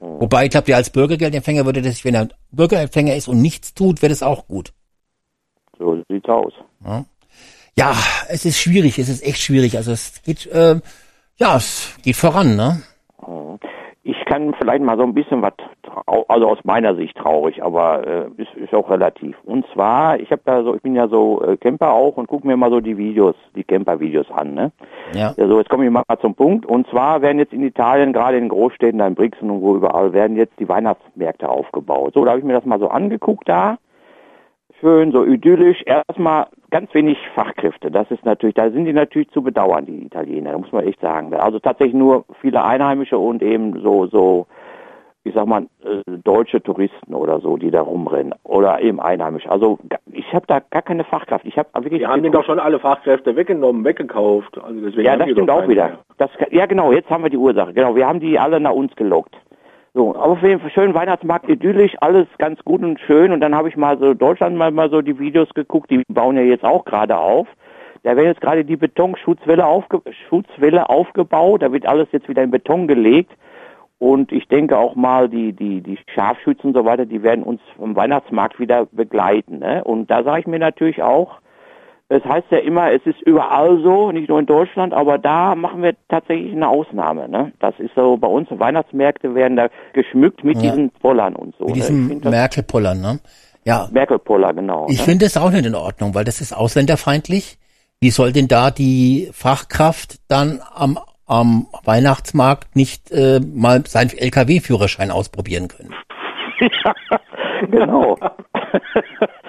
[0.00, 0.20] Hm.
[0.20, 4.00] Wobei ich glaube, der als Bürgergeldempfänger würde das, wenn er Bürgerempfänger ist und nichts tut,
[4.00, 4.72] wäre das auch gut.
[5.78, 6.54] So sieht's aus.
[7.76, 7.94] Ja,
[8.28, 9.76] es ist schwierig, es ist echt schwierig.
[9.76, 10.80] Also es geht, äh,
[11.36, 12.82] ja, es geht voran, ne?
[14.06, 15.54] Ich kann vielleicht mal so ein bisschen was,
[16.28, 19.34] also aus meiner Sicht traurig, aber äh, ist, ist auch relativ.
[19.44, 22.46] Und zwar, ich habe da so, ich bin ja so äh, Camper auch und gucke
[22.46, 24.72] mir mal so die Videos, die Camper-Videos an, ne?
[25.14, 25.32] Ja.
[25.32, 26.66] So, jetzt komme ich mal zum Punkt.
[26.66, 30.12] Und zwar werden jetzt in Italien, gerade in Großstädten, da in Brixen und wo überall,
[30.12, 32.12] werden jetzt die Weihnachtsmärkte aufgebaut.
[32.14, 33.78] So, da habe ich mir das mal so angeguckt da.
[34.80, 35.82] Schön, so idyllisch.
[35.86, 37.90] Erstmal ganz wenig Fachkräfte.
[37.90, 40.52] Das ist natürlich, da sind die natürlich zu bedauern, die Italiener.
[40.52, 41.32] Da muss man echt sagen.
[41.34, 44.46] Also tatsächlich nur viele Einheimische und eben so, so,
[45.22, 48.34] ich sag mal, äh, deutsche Touristen oder so, die da rumrennen.
[48.42, 49.50] Oder eben Einheimische.
[49.50, 49.78] Also
[50.10, 51.46] ich habe da gar keine Fachkraft.
[51.46, 52.00] Ich habe wirklich.
[52.00, 54.58] Die haben den doch schon alle Fachkräfte weggenommen, weggekauft.
[54.58, 55.98] Also deswegen Ja, das stimmt auch wieder.
[56.18, 57.72] Das, ja, genau, jetzt haben wir die Ursache.
[57.72, 59.36] Genau, wir haben die alle nach uns gelockt.
[59.96, 63.30] So, auf jeden Fall schön Weihnachtsmarkt, idyllisch, alles ganz gut und schön.
[63.30, 66.36] Und dann habe ich mal so Deutschland mal, mal so die Videos geguckt, die bauen
[66.36, 67.46] ja jetzt auch gerade auf.
[68.02, 72.50] Da werden jetzt gerade die Betonschutzwelle aufge Schutzwelle aufgebaut, da wird alles jetzt wieder in
[72.50, 73.30] Beton gelegt.
[74.00, 77.60] Und ich denke auch mal, die, die, die Scharfschützen und so weiter, die werden uns
[77.76, 79.60] vom Weihnachtsmarkt wieder begleiten.
[79.60, 79.84] Ne?
[79.84, 81.38] Und da sage ich mir natürlich auch,
[82.08, 85.82] es heißt ja immer, es ist überall so, nicht nur in Deutschland, aber da machen
[85.82, 87.28] wir tatsächlich eine Ausnahme.
[87.28, 87.52] Ne?
[87.60, 90.70] Das ist so, bei uns Weihnachtsmärkte werden da geschmückt mit Ja.
[90.70, 91.66] diesen Pollern und so.
[91.66, 91.82] Mit ne?
[91.82, 93.20] Find das- Merkel-Pollern, ne?
[93.64, 94.86] Ja, Merkel-Poller, genau.
[94.90, 95.04] ich ne?
[95.04, 97.58] finde das auch nicht in Ordnung, weil das ist ausländerfeindlich.
[98.00, 105.10] Wie soll denn da die Fachkraft dann am, am Weihnachtsmarkt nicht äh, mal seinen LKW-Führerschein
[105.10, 105.94] ausprobieren können?
[107.70, 108.18] genau.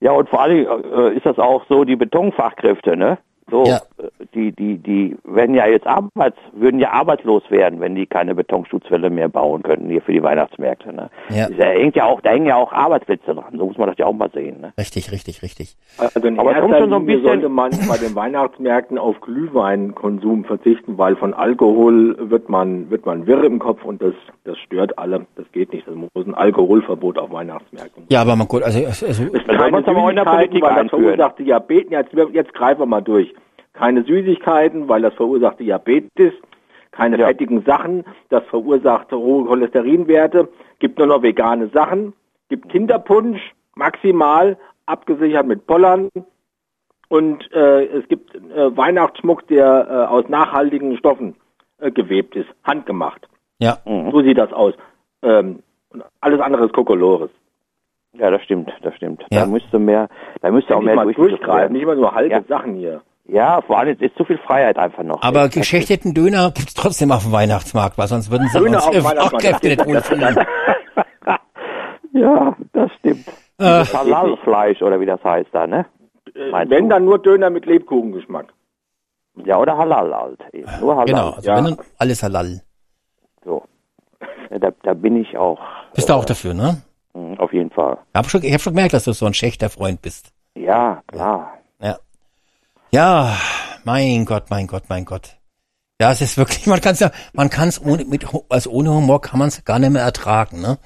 [0.00, 3.18] ja, und vor allem äh, ist das auch so, die Betonfachkräfte, ne?
[3.50, 3.80] So, Ja.
[4.34, 9.10] die, die, die werden ja jetzt arbeits, würden ja arbeitslos werden, wenn die keine Betonschutzwelle
[9.10, 10.92] mehr bauen könnten hier für die Weihnachtsmärkte.
[10.94, 11.10] Ne?
[11.30, 11.48] Ja.
[11.48, 13.56] Da hängt ja auch, da hängen ja auch Arbeitsplätze dran.
[13.56, 14.60] So muss man das ja auch mal sehen.
[14.60, 14.72] Ne?
[14.78, 15.76] Richtig, richtig, richtig.
[15.98, 18.98] Also in Aber es kommt erster schon so ein bisschen- sollte man bei den Weihnachtsmärkten
[18.98, 24.14] auf Glühweinkonsum verzichten, weil von Alkohol wird man wird man wirr im Kopf und das
[24.44, 25.26] das stört alle.
[25.36, 25.86] Das geht nicht.
[25.86, 28.04] Es muss ein Alkoholverbot auf Weihnachtsmärkten.
[28.10, 29.12] Ja, aber man gut, also, also Es
[29.46, 31.90] kann keine man's aber in der Politik weil das verursacht Diabetes.
[31.90, 33.32] Jetzt, jetzt greifen wir mal durch.
[33.80, 36.34] Keine Süßigkeiten, weil das verursacht Diabetes.
[36.90, 37.28] Keine Ja.
[37.28, 40.48] fettigen Sachen, das verursacht hohe Cholesterinwerte.
[40.80, 42.12] Gibt nur noch vegane Sachen.
[42.50, 43.40] Gibt Kinderpunsch,
[43.76, 46.10] maximal, abgesichert mit Pollern.
[47.08, 51.36] Und äh, es gibt äh, Weihnachtsschmuck, der äh, aus nachhaltigen Stoffen
[51.78, 53.26] äh, gewebt ist, handgemacht.
[53.60, 54.10] ja, Mhm.
[54.10, 54.74] So sieht das aus.
[55.22, 55.60] Ähm,
[56.20, 57.30] alles andere ist Kokolores.
[58.12, 59.24] Ja, das stimmt, das stimmt.
[59.30, 59.40] Ja.
[59.40, 60.08] Da müsste mehr,
[60.42, 62.42] da müsste auch Nicht mehr mal durchgreifen, nicht immer nur halbe Ja.
[62.42, 63.00] Sachen hier.
[63.32, 65.22] Ja, vor allem ist zu viel Freiheit einfach noch.
[65.22, 68.78] aber Das ist- geschächteten Döner gibt's trotzdem auf dem Weihnachtsmarkt, weil sonst würden sie Döner
[68.78, 69.00] uns auf äh.
[69.02, 69.84] Fachkräfte nicht.
[72.12, 73.26] Ja, das stimmt.
[73.58, 75.86] Äh, Halalfleisch oder wie das heißt da, ne?
[76.50, 76.90] Meinst Wenn du?
[76.90, 78.46] dann nur Döner mit Lebkuchengeschmack.
[79.44, 80.40] Ja, oder Halal halt.
[80.52, 80.68] eben.
[80.80, 81.06] Nur Halal.
[81.06, 81.56] Genau, also Ja.
[81.56, 82.62] wenn dann alles halal.
[83.44, 83.62] So.
[84.50, 85.60] Da, da bin ich auch.
[85.94, 86.82] Bist du auch dafür, ne?
[87.14, 87.98] Mhm, Auf jeden Fall.
[88.12, 90.32] Ich habe schon, ich hab schon gemerkt, dass du so ein schächter Freund bist.
[90.56, 91.52] Ja, klar.
[92.90, 93.36] Ja.
[93.84, 95.36] Mein Gott, mein Gott, mein Gott.
[96.00, 98.90] Ja, es ist wirklich, man kann es ja, man kann es ohne, mit, also ohne
[98.92, 100.78] Humor kann man es gar nicht mehr ertragen, ne?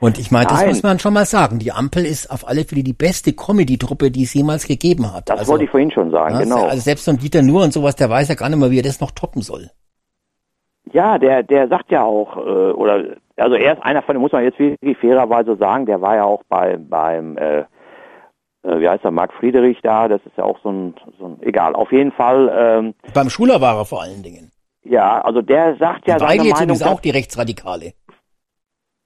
[0.00, 0.68] Und ich meine, das Nein.
[0.70, 1.60] muss man schon mal sagen.
[1.60, 5.28] Die Ampel ist auf alle Fälle die beste Comedy-Truppe, die es jemals gegeben hat.
[5.28, 6.64] Das also, wollte ich vorhin schon sagen, ja, genau.
[6.64, 8.80] Also selbst so ein Dieter Nuhr und sowas, der weiß ja gar nicht mehr, wie
[8.80, 9.70] er das noch toppen soll.
[10.92, 14.42] Ja, der, der sagt ja auch, äh, oder also er ist einer von, muss man
[14.42, 17.62] jetzt wirklich fairerweise sagen, der war ja auch bei beim äh,
[18.62, 21.42] äh, wie heißt er, Marc Friedrich da, das ist ja auch so ein, so ein
[21.42, 24.50] egal, auf jeden Fall, ähm, Beim Schuler war er vor allen Dingen.
[24.84, 27.92] ja, also der sagt ja seine Weigel jetzt Meinung, übrigens auch die Rechtsradikale.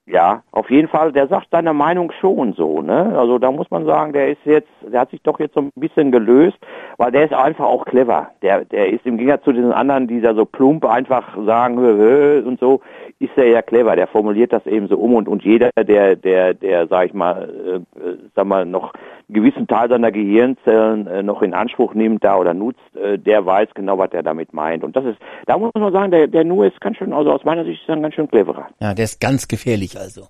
[0.09, 3.19] Ja, auf jeden Fall, der sagt seine Meinung schon so, ne?
[3.19, 5.71] Also da muss man sagen, der ist jetzt, der hat sich doch jetzt so ein
[5.75, 6.57] bisschen gelöst,
[6.97, 8.29] weil der ist einfach auch clever.
[8.41, 11.97] Der, der ist im Gegensatz zu diesen anderen, die da so plump einfach sagen hö,
[11.97, 12.83] hö, und so,
[13.19, 13.97] ist er ja clever.
[13.97, 17.49] Der formuliert das eben so um und und jeder, der, der, der, sag ich mal,
[17.67, 18.93] äh, äh, sag mal noch
[19.29, 23.45] einen gewissen Teil seiner Gehirnzellen äh, noch in Anspruch nimmt da oder nutzt, äh, der
[23.45, 24.85] weiß genau, was er damit meint.
[24.85, 27.45] Und das ist, da muss man sagen, der, der Nu ist ganz schön, also aus
[27.45, 28.69] meiner Sicht ist er ein ganz schön cleverer.
[28.81, 30.29] Ja, der ist ganz gefährlich also.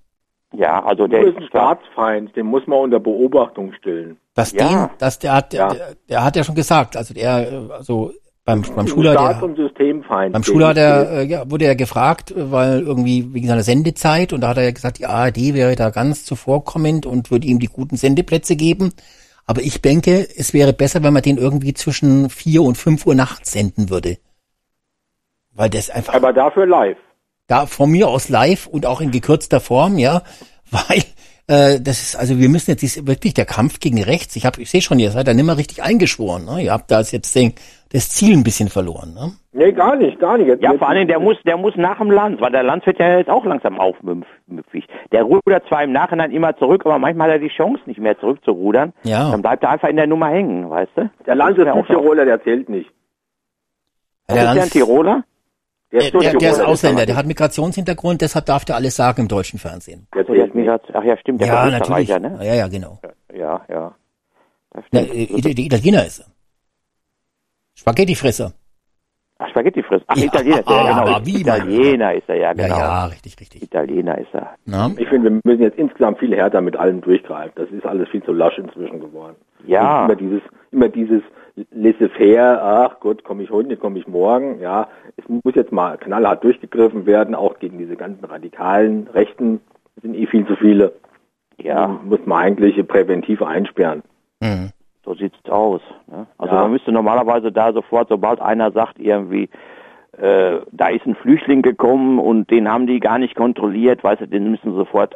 [0.55, 4.17] Ja, also der Der ist ein Staatsfeind, den muss man unter Beobachtung stellen.
[4.35, 4.69] Das Ja.
[4.87, 5.69] den, das der hat, Ja.
[5.69, 8.13] der, der hat ja schon gesagt, also der, also
[8.45, 10.33] beim, beim Ein Schuler, Staats- der, und Systemfeind.
[10.33, 14.33] beim Schuler hat ich- er, äh, ja, wurde er gefragt, weil irgendwie wegen seiner Sendezeit
[14.33, 17.59] und da hat er ja gesagt, die ARD wäre da ganz zuvorkommend und würde ihm
[17.59, 18.93] die guten Sendeplätze geben.
[19.47, 23.15] Aber ich denke, es wäre besser, wenn man den irgendwie zwischen vier und fünf Uhr
[23.17, 24.17] nachts senden würde.
[25.53, 26.99] Weil das einfach Aber dafür live.
[27.47, 30.23] Da von mir aus live und auch in gekürzter Form, ja,
[30.71, 31.03] weil
[31.49, 34.35] äh, das ist also wir müssen jetzt ist wirklich der Kampf gegen rechts.
[34.37, 36.63] Ich habe ich sehe schon, ihr seid da nicht mehr richtig eingeschworen, ne?
[36.63, 37.55] Ihr habt da jetzt den,
[37.93, 39.33] das Ziel ein bisschen verloren, ne?
[39.53, 40.49] Nee, gar nicht, gar nicht.
[40.49, 42.85] Jetzt, Ja, vor allen Dingen, der muss, der muss nach dem Lanz, weil der Lanz
[42.85, 44.87] wird ja jetzt auch langsam aufmüpfig.
[45.13, 48.19] Der rudert zwar im Nachhinein immer zurück, aber manchmal hat er die Chance nicht mehr
[48.19, 48.93] zurückzurudern.
[49.05, 49.31] Ja.
[49.31, 51.11] Dann bleibt er einfach in der Nummer hängen, weißt du?
[51.25, 52.91] Der Land ist auch Südtiroler, der zählt nicht.
[54.29, 55.25] Der, ist der ein Tiroler?
[55.93, 59.29] Der der, der, der ist Ausländer, der hat Migrationshintergrund, deshalb darf der alles sagen im
[59.29, 60.09] deutschen Fernsehen.
[60.15, 62.09] Der der ist grad, ach ja, stimmt, der ja, natürlich.
[62.09, 62.39] Ne?
[62.43, 62.99] Ja, ja, genau.
[63.33, 63.95] Ja, ja.
[64.73, 66.27] Das Der, äh, der Italiener ist er.
[67.75, 68.53] Spaghettifresser.
[69.39, 70.05] Ach, Spaghetti frisst.
[70.09, 71.13] Ach, Ja, Italiener ist er, ja, genau.
[71.15, 72.79] aber wie, Italiener ist er, ja, Ja, genau.
[72.79, 73.63] ja, richtig, richtig.
[73.63, 74.55] Italiener ist er.
[74.65, 74.91] Na?
[74.97, 77.53] Ich finde, wir müssen jetzt insgesamt viel härter mit allem durchgreifen.
[77.57, 79.37] Das ist alles viel zu lasch inzwischen geworden.
[79.67, 80.05] Ja.
[80.07, 80.43] Und Immer dieses,
[80.73, 81.23] immer dieses
[81.71, 84.61] laissez-faire, ach Gott, komme ich heute komme ich morgen.
[84.61, 89.61] Ja, es muss jetzt mal knallhart durchgegriffen werden, auch gegen diese ganzen radikalen Rechten.
[89.97, 90.93] Es sind eh viel zu viele.
[91.59, 91.87] Ja.
[92.03, 94.03] Die muss man eigentlich präventiv einsperren.
[94.41, 94.71] Mhm.
[95.05, 95.81] So sieht's aus.
[96.09, 96.27] Ne?
[96.37, 96.63] Also Ja.
[96.63, 99.49] man müsste normalerweise da sofort, sobald einer sagt irgendwie,
[100.19, 104.29] äh, da ist ein Flüchtling gekommen und den haben die gar nicht kontrolliert, weißt du,
[104.29, 105.15] den müssen sofort.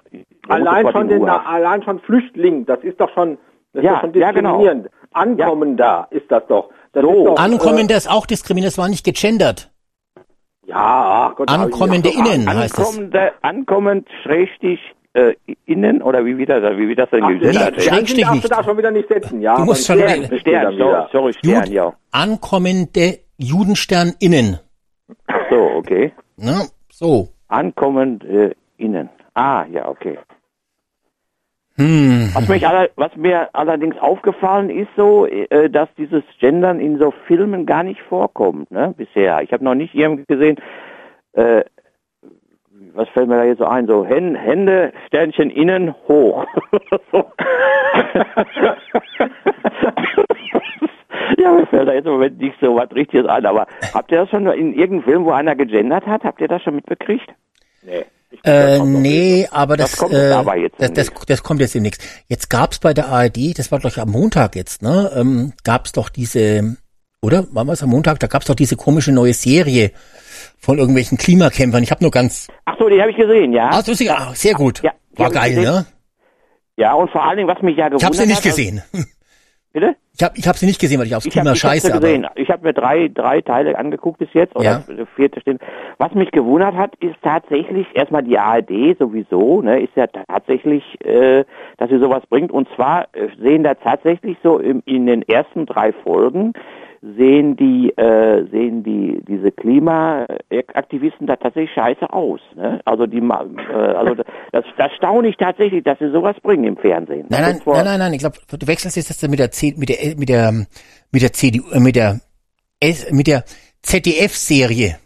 [0.48, 3.38] Allein sofort schon, den, allein schon Flüchtling, das ist doch schon,
[3.72, 4.58] das Ja, ist schon ja, genau.
[4.58, 4.90] diskriminierend.
[5.12, 6.70] Ankommen da ist das doch.
[6.92, 7.10] Das So.
[7.10, 9.70] ist doch, Ankommende ist auch diskriminiert, das war nicht gegendert.
[10.16, 12.86] Äh, ja, ach Gott, Ankommende innen heißt es.
[12.88, 14.78] Ankommende, ankommend, schrägstich,
[15.14, 15.34] äh,
[15.66, 18.50] innen, oder wie wieder, wie wird das denn Ja, den Schrägstrich darfst du nicht.
[18.52, 19.56] da schon wieder nicht setzen, ja.
[19.56, 21.08] Du musst schon Stern Stern, dann wieder.
[21.10, 21.92] sorry, sorry, Stern, Jud- ja.
[22.12, 24.58] Ankommende Judenstern innen.
[25.50, 26.12] So, okay.
[26.36, 26.66] Ne?
[26.92, 27.28] So.
[27.48, 29.08] Ankommend, äh, innen.
[29.34, 30.18] Ah, ja, okay.
[31.80, 32.30] Hm.
[32.34, 37.10] Was, mich aller, was mir allerdings aufgefallen ist so, äh, dass dieses Gendern in so
[37.26, 39.40] Filmen gar nicht vorkommt, ne, bisher.
[39.42, 40.56] Ich habe noch nicht irgendwie gesehen,
[41.32, 41.62] äh,
[42.92, 46.44] was fällt mir da jetzt so ein, so Hän- Hände, Sternchen innen, hoch.
[51.38, 54.18] Ja, mir fällt da jetzt im Moment nicht so was Richtiges ein, aber habt ihr
[54.18, 57.28] das schon in irgendeinem Film, wo einer gegendert hat, habt ihr das schon mitbekriegt?
[57.82, 58.04] Nee.
[58.44, 62.00] Äh, nee, aber das, Das kommt äh, aber das, das, das kommt jetzt demnächst.
[62.28, 65.10] Jetzt gab's bei der ARD, das war doch am Montag jetzt, ne?
[65.16, 66.76] Ähm, gab's doch diese,
[67.20, 67.46] oder?
[67.50, 68.20] War es am Montag?
[68.20, 69.90] Da gab's doch diese komische neue Serie
[70.58, 71.82] von irgendwelchen Klimakämpfern.
[71.82, 73.70] Ich habe nur ganz, Ach so, die habe ich gesehen, ja.
[73.72, 74.80] ah, so ah, sehr gut.
[74.82, 75.86] Ja, war geil, ne?
[76.76, 78.56] Ja, und vor allen Dingen, was mich ja gewundert Ich habe sie nicht hat, also-
[78.56, 78.82] gesehen.
[79.72, 79.96] Bitte?
[80.20, 81.86] Ich habe ich hab sie nicht gesehen, weil ich aufs Ich Klima ich hab scheiße,
[81.86, 82.26] sie aber gesehen.
[82.34, 85.06] Ich habe mir drei, drei Teile angeguckt bis jetzt, oder Ja.
[85.16, 85.58] vierte stehen.
[85.96, 91.44] Was mich gewundert hat, ist tatsächlich erstmal die ARD sowieso, ne, ist ja tatsächlich, äh,
[91.78, 92.52] dass sie sowas bringt.
[92.52, 96.52] Und zwar äh, sehen da tatsächlich so im, in den ersten drei Folgen
[97.02, 102.40] sehen die, äh, sehen die diese Klimaaktivisten da tatsächlich scheiße aus.
[102.54, 102.80] Ne?
[102.84, 104.14] Also die, äh, also
[104.52, 107.26] das, das staune ich tatsächlich, dass sie sowas bringen im Fernsehen.
[107.30, 109.88] Nein, nein, nein, nein, nein, ich glaube, du wechselst jetzt das mit der C, mit
[109.88, 110.52] der mit der
[111.10, 112.20] mit der CDU äh, mit der
[112.80, 113.44] S, mit der
[113.82, 114.96] ZDF Serie.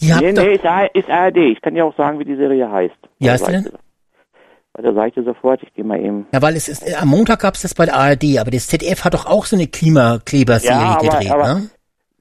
[0.00, 1.36] Die Nee, nee, ist, ARD.
[1.36, 2.94] Ich kann ja auch sagen, wie die Serie heißt.
[3.18, 3.72] Wie heißt ich denn?
[4.76, 4.82] Dir.
[4.84, 5.62] Warte, sag ich dir sofort.
[5.62, 6.26] Ich gehe mal eben.
[6.32, 9.04] ja, weil es ist äh, am Montag gab's das bei der ARD, aber das ZDF
[9.04, 11.70] hat doch auch so eine Klimakleber-Serie Ja, aber- gedreht, aber- ne?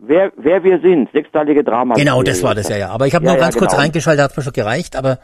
[0.03, 1.93] Wer, wer wir sind, sechsteilige Drama.
[1.93, 2.89] Genau, das war das ja, ja.
[2.89, 3.83] Aber ich habe Ja, nur ja, ganz kurz genau.
[3.83, 5.19] reingeschaltet, hat mir schon gereicht, aber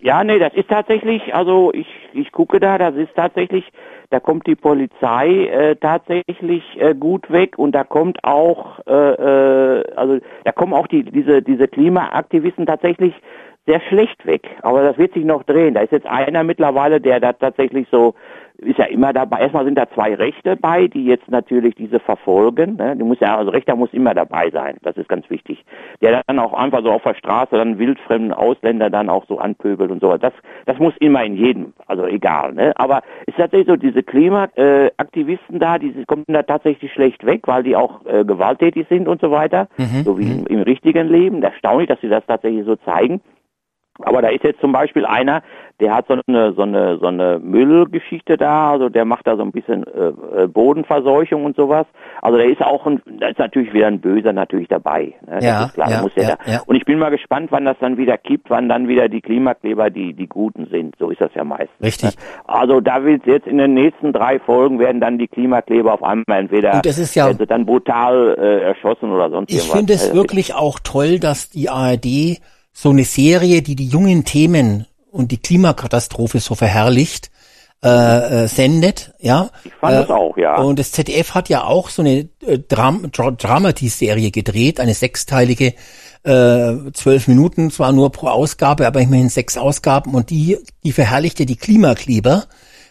[0.00, 3.64] Ja, nee, das ist tatsächlich, also ich, ich gucke da, das ist tatsächlich,
[4.10, 9.84] da kommt die Polizei äh, tatsächlich äh, gut weg und da kommt auch, äh, äh,
[9.94, 13.14] also da kommen auch die diese diese Klimaaktivisten tatsächlich
[13.68, 14.48] sehr schlecht weg.
[14.62, 15.74] Aber das wird sich noch drehen.
[15.74, 18.14] Da ist jetzt einer mittlerweile, der da tatsächlich so
[18.58, 19.40] ist ja immer dabei.
[19.40, 22.76] Erstmal sind da zwei Rechte bei, die jetzt natürlich diese verfolgen.
[22.76, 22.96] Ne?
[22.96, 24.78] Die muss ja, also Rechter muss immer dabei sein.
[24.82, 25.64] Das ist ganz wichtig.
[26.00, 29.92] Der dann auch einfach so auf der Straße dann wildfremden Ausländer dann auch so anpöbelt
[29.92, 30.16] und so.
[30.16, 30.32] Das,
[30.66, 32.52] das muss immer in jedem, also egal.
[32.52, 32.72] Ne?
[32.76, 37.62] Aber es ist tatsächlich so, diese Klimaaktivisten da, die kommen da tatsächlich schlecht weg, weil
[37.62, 39.68] die auch äh, gewalttätig sind und so weiter.
[40.04, 41.42] So wie im, im richtigen Leben.
[41.42, 43.20] Erstaunlich, dass sie das tatsächlich so zeigen.
[44.02, 45.42] Aber da ist jetzt zum Beispiel einer,
[45.80, 49.42] der hat so eine so eine so eine Müllgeschichte da, also der macht da so
[49.42, 51.86] ein bisschen äh, äh, Bodenverseuchung und sowas.
[52.22, 55.14] Also da ist auch ein, da ist natürlich wieder ein Böser natürlich dabei.
[55.26, 55.38] Ne?
[55.40, 56.52] Ja, das ist klar, ja, muss ja, ja, da.
[56.52, 56.60] ja.
[56.66, 59.90] Und ich bin mal gespannt, wann das dann wieder kippt, wann dann wieder die Klimakleber
[59.90, 60.94] die die Guten sind.
[60.98, 61.70] So ist das ja meistens.
[61.82, 62.16] Richtig.
[62.16, 62.22] Ne?
[62.46, 66.38] Also da wird jetzt in den nächsten drei Folgen werden dann die Klimakleber auf einmal
[66.40, 69.76] entweder Und das ist ja- sie dann brutal äh, erschossen oder sonst ich irgendwas.
[69.78, 72.40] finde es Also, wirklich auch toll, dass die ARD
[72.72, 77.30] so eine Serie, die die jungen Themen und die Klimakatastrophe so verherrlicht,
[77.80, 79.50] äh, äh, sendet, ja.
[79.62, 80.56] Ich fand äh, das auch, ja.
[80.56, 85.74] Und das ZDF hat ja auch so eine äh, Dram Dra Dramedy-Serie gedreht, eine sechsteilige,
[86.24, 91.46] äh, zwölf Minuten, zwar nur pro Ausgabe, aber immerhin sechs Ausgaben und die, die verherrlichte
[91.46, 92.46] die Klimakleber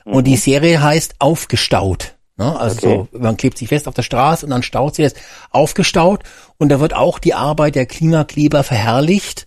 [0.06, 2.16] und die Serie heißt Aufgestaut.
[2.38, 2.58] Ne?
[2.58, 2.94] Also Mhm.
[2.94, 3.08] Okay.
[3.12, 5.16] so, man klebt sich fest auf der Straße und dann staut sie das
[5.52, 6.22] aufgestaut
[6.58, 9.47] und da wird auch die Arbeit der Klimakleber verherrlicht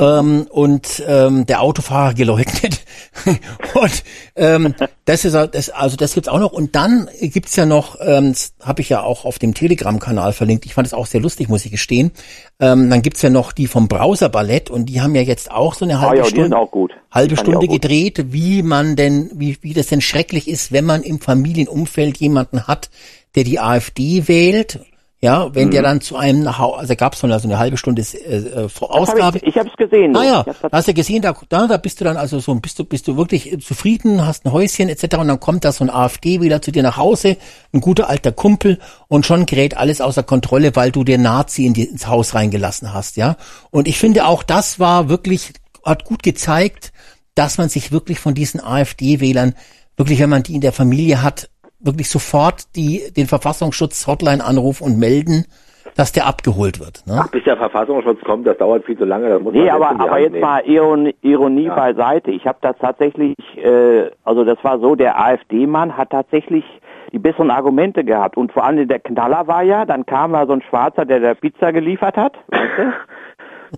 [0.00, 2.80] ähm, und ähm, der Autofahrer geleugnet.
[3.26, 4.04] und
[4.34, 4.74] ähm,
[5.04, 6.52] das ist das, also das gibt's auch noch.
[6.52, 10.64] Und dann gibt's ja noch, ähm, das habe ich ja auch auf dem Telegram-Kanal verlinkt.
[10.64, 12.12] Ich fand es auch sehr lustig, muss ich gestehen.
[12.58, 15.74] Ähm, dann gibt's ja noch die vom Browser Ballett und die haben ja jetzt auch
[15.74, 19.58] so eine Ah halbe ja, die sind Stunde halbe Stunde gedreht, wie man denn, wie,
[19.60, 22.88] wie das denn schrecklich ist, wenn man im Familienumfeld jemanden hat,
[23.34, 24.80] der die AfD wählt.
[25.22, 25.70] Ja, wenn Mhm.
[25.72, 28.80] der dann zu einem, Hau- also gab es so eine halbe Stunde äh, äh, Das
[28.80, 29.36] hab Ausgabe.
[29.38, 30.16] Ich, ich habe es gesehen.
[30.16, 32.84] hab's da hast du gesehen, da, da, da bist du dann also so, bist du,
[32.84, 35.18] bist du wirklich zufrieden, hast ein Häuschen etc.
[35.18, 37.36] Und dann kommt da so ein AfD wieder zu dir nach Hause,
[37.74, 38.78] ein guter alter Kumpel
[39.08, 42.94] und schon gerät alles außer Kontrolle, weil du den Nazi in die, ins Haus reingelassen
[42.94, 43.36] hast, ja.
[43.70, 45.52] Und ich finde auch, das war wirklich,
[45.84, 46.92] hat gut gezeigt,
[47.34, 49.54] dass man sich wirklich von diesen AfD-Wählern,
[49.98, 54.98] wirklich, wenn man die in der Familie hat, wirklich sofort die, den Verfassungsschutz-Hotline anrufen und
[54.98, 55.46] melden,
[55.96, 57.02] dass der abgeholt wird.
[57.06, 57.24] Ne?
[57.32, 59.28] Bis der Verfassungsschutz kommt, das dauert viel zu lange.
[59.28, 60.42] Das muss man Nee, selbst aber, aber jetzt nehmen.
[60.44, 61.74] mal Ironie, Ironie Ja.
[61.74, 62.30] beiseite.
[62.30, 66.64] Ich habe das tatsächlich, äh, also das war so, der AfD-Mann hat tatsächlich
[67.12, 68.36] die besseren Argumente gehabt.
[68.36, 71.34] Und vor allem der Knaller war ja, dann kam da so ein Schwarzer, der der
[71.34, 72.34] Pizza geliefert hat.
[72.48, 72.82] Weißt du?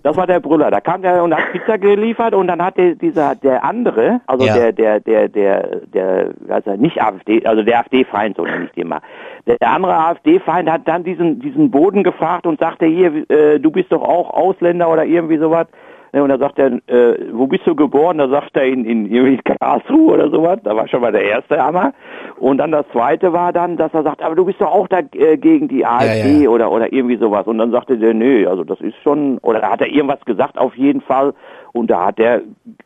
[0.01, 0.71] Das war der Brüller.
[0.71, 4.45] Da kam der und hat Pizza geliefert und dann hat der, dieser, der andere, also
[4.45, 4.55] Ja.
[4.55, 8.87] der, der, der, der, der, also nicht AfD, also der AfD-Feind, so nenne ich den
[8.87, 9.01] mal.
[9.45, 13.69] Der, der andere AfD-Feind hat dann diesen, diesen Boden gefragt und sagte, hier, äh, du
[13.69, 15.67] bist doch auch Ausländer oder irgendwie sowas.
[16.13, 18.19] Ne, und da sagt er, äh, wo bist du geboren?
[18.19, 20.59] Da sagt er in, in irgendwie Karlsruhe oder sowas.
[20.63, 21.91] Da war schon mal der erste Hammer.
[22.37, 24.99] Und dann das zweite war dann, dass er sagt, aber du bist doch auch da
[24.99, 26.49] äh, gegen die AfD Ja, ja.
[26.49, 27.47] oder oder irgendwie sowas.
[27.47, 30.59] Und dann sagte der, nö, also das ist schon, oder da hat er irgendwas gesagt
[30.59, 31.33] auf jeden Fall.
[31.71, 32.41] Und da hat er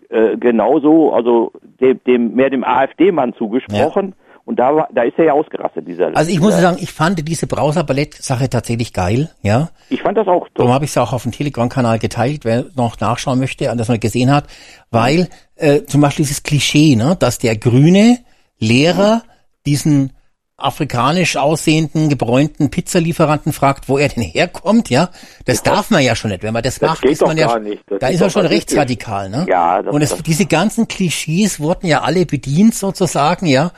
[0.08, 1.52] äh, genauso, also
[1.82, 4.14] dem, dem mehr dem AfD-Mann zugesprochen.
[4.48, 6.16] Und da war, da ist er ja ausgerastet, dieser.
[6.16, 9.72] Also ich muss dieser, sagen, ich fand diese Browser-Ballett-Sache tatsächlich geil, ja.
[9.90, 12.98] ich fand das auch Darum habe ich es auch auf dem Telegram-Kanal geteilt, wer noch
[13.02, 14.46] nachschauen möchte, und das man gesehen hat,
[14.90, 18.20] weil äh, zum Beispiel dieses Klischee, ne, dass der grüne
[18.58, 19.24] Lehrer
[19.66, 20.14] diesen
[20.56, 25.10] afrikanisch aussehenden, gebräunten Pizzalieferanten fragt, wo er denn herkommt, ja,
[25.46, 26.42] das darf man ja schon nicht.
[26.42, 27.60] Wenn man das, Das macht, ist man ja,
[28.00, 29.46] da ist er doch schon rechtsradikal, ne?
[29.48, 33.72] Ja, das- Und es, diese ganzen Klischees wurden ja alle bedient sozusagen, ja.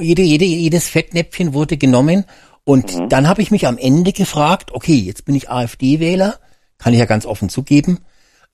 [0.00, 2.24] Jede, jede, jedes Fettnäpfchen wurde genommen.
[2.64, 3.08] Und Mhm.
[3.08, 6.38] dann habe ich mich am Ende gefragt, okay, jetzt bin ich AfD-Wähler,
[6.76, 8.00] kann ich ja ganz offen zugeben.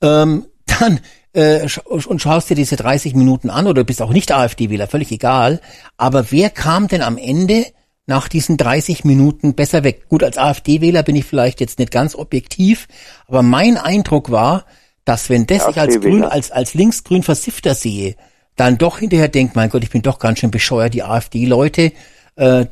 [0.00, 1.00] Ähm, dann
[1.32, 5.10] äh, sch und schaust dir diese 30 Minuten an oder bist auch nicht AfD-Wähler, völlig
[5.10, 5.60] egal.
[5.96, 7.66] Aber wer kam denn am Ende
[8.06, 10.08] nach diesen 30 Minuten besser weg?
[10.08, 12.86] Gut, als AfD-Wähler bin ich vielleicht jetzt nicht ganz objektiv,
[13.26, 14.64] aber mein Eindruck war,
[15.04, 16.00] dass wenn das ich als.
[16.00, 18.14] Grün, als, als linksgrün Versifter sehe,
[18.56, 21.92] dann doch hinterher denkt, mein Gott, ich bin doch ganz schön bescheuert, die AfD-Leute,
[22.36, 22.66] äh,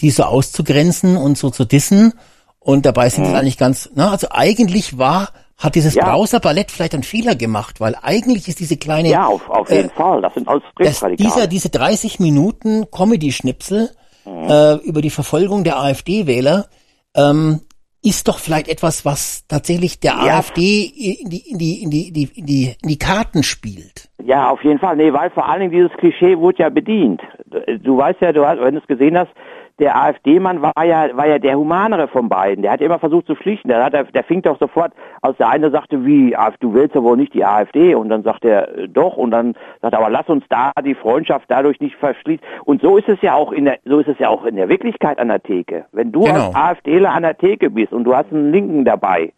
[0.00, 2.12] die so auszugrenzen und so zu dissen.
[2.60, 6.04] Und dabei sind es eigentlich ganz, na, also eigentlich war, hat dieses Ja.
[6.04, 9.92] Browser-Ballett vielleicht einen Fehler gemacht, weil eigentlich ist diese kleine, ja, auf, auf jeden äh,
[9.94, 10.20] Fall.
[10.22, 11.30] Das sind alles das, Rechtsradikale.
[11.30, 13.90] dieser, diese 30 Minuten Comedy-Schnipsel
[14.24, 14.50] Mhm.
[14.50, 16.66] äh, über die Verfolgung der AfD-Wähler
[17.14, 17.60] ähm,
[18.02, 20.38] ist doch vielleicht etwas, was tatsächlich der Ja.
[20.38, 24.08] AfD in die, in die, in die, in die, in die, in die Karten spielt.
[24.24, 24.96] Ja, auf jeden Fall.
[24.96, 27.20] Nee, weil vor allen Dingen dieses Klischee wurde ja bedient.
[27.46, 29.30] Du, du weißt ja, du hast, wenn du es gesehen hast,
[29.78, 32.62] der AfD-Mann war ja, war ja der humanere von beiden.
[32.62, 33.68] Der hat immer versucht zu schlichten.
[33.68, 34.92] Der, hat, der fing doch sofort,
[35.22, 37.94] als der eine sagte, wie, du willst ja wohl nicht die AfD.
[37.94, 39.16] Und dann sagt er, äh, doch.
[39.16, 42.44] Und dann sagt er, aber lass uns da die Freundschaft dadurch nicht verschließen.
[42.64, 44.68] Und so ist es ja auch in der, so ist es ja auch in der
[44.68, 45.86] Wirklichkeit an der Theke.
[45.92, 46.34] Wenn du Genau.
[46.34, 49.32] als AfDler an der Theke bist und du hast einen Linken dabei,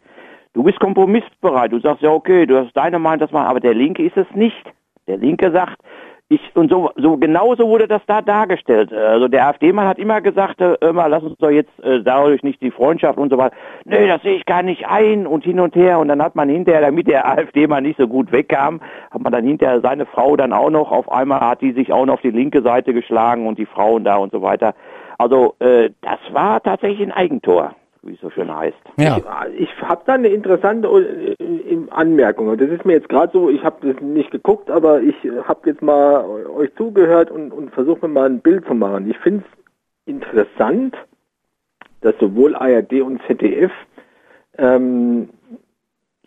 [0.53, 1.71] Du bist kompromissbereit.
[1.71, 4.27] Du sagst ja, okay, du hast deine Meinung, das machen, aber der Linke ist es
[4.33, 4.65] nicht.
[5.07, 5.77] Der Linke sagt,
[6.31, 8.93] ich, und so, so genauso wurde das da dargestellt.
[8.93, 12.61] Also der AfD-Mann hat immer gesagt, äh, immer, lass uns doch jetzt äh, dadurch nicht
[12.61, 13.53] die Freundschaft und so weiter.
[13.83, 15.99] Nee, das sehe ich gar nicht ein und hin und her.
[15.99, 18.79] Und dann hat man hinterher, damit der AfD-Mann nicht so gut wegkam,
[19.11, 22.05] hat man dann hinterher seine Frau dann auch noch, auf einmal hat die sich auch
[22.05, 24.73] noch auf die linke Seite geschlagen und die Frauen da und so weiter.
[25.17, 28.77] Also äh, das war tatsächlich ein Eigentor, wie es so schön heißt.
[28.97, 29.17] Ja.
[29.53, 32.47] Ich, ich habe da eine interessante äh, äh, Anmerkung.
[32.47, 35.69] Und Das ist mir jetzt gerade so, ich habe das nicht geguckt, aber ich habe
[35.69, 39.09] jetzt mal euch zugehört und, und versuche mir mal ein Bild zu machen.
[39.09, 40.95] Ich finde es interessant,
[42.01, 43.71] dass sowohl ARD und ZDF
[44.57, 45.29] ähm,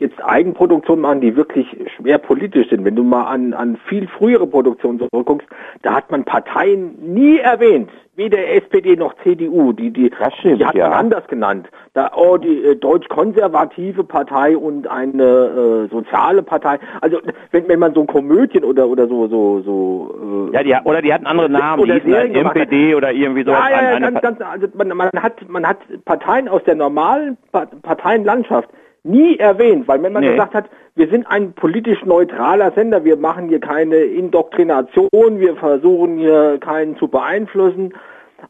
[0.04, 1.66] jetzt Eigenproduktionen machen, die wirklich
[1.96, 2.84] schwer politisch sind.
[2.84, 5.48] Wenn du mal an, an viel frühere Produktionen zurückguckst,
[5.82, 7.90] da hat man Parteien nie erwähnt.
[8.16, 9.72] Weder SPD noch CDU.
[9.72, 10.08] Die, die,
[10.38, 10.92] stimmt, die hat man ja.
[10.92, 11.68] anders genannt.
[11.94, 16.78] Da, oh, die äh, deutsch-konservative Partei und eine äh, soziale Partei.
[17.00, 17.18] Also
[17.50, 21.12] wenn, wenn man so Komödien oder oder so so so äh, Ja, die, oder die
[21.12, 23.50] hatten andere Namen, Oder die gemacht MPD oder irgendwie so.
[23.50, 27.66] ja, ja, ganz, ganz, also man, man hat man hat Parteien aus der normalen Pa-
[27.82, 28.68] Parteienlandschaft
[29.04, 30.32] nie erwähnt, weil wenn man Nee.
[30.32, 30.64] gesagt hat,
[30.96, 36.96] wir sind ein politisch neutraler Sender, wir machen hier keine Indoktrination, wir versuchen hier keinen
[36.96, 37.92] zu beeinflussen,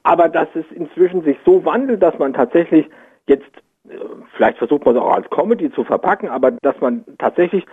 [0.02, 2.86] aber dass es inzwischen sich so wandelt, dass man tatsächlich
[3.26, 3.44] jetzt
[3.88, 3.94] äh,
[4.36, 7.64] vielleicht versucht man es auch als Comedy zu verpacken, aber dass man tatsächlich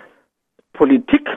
[0.73, 1.27] Politik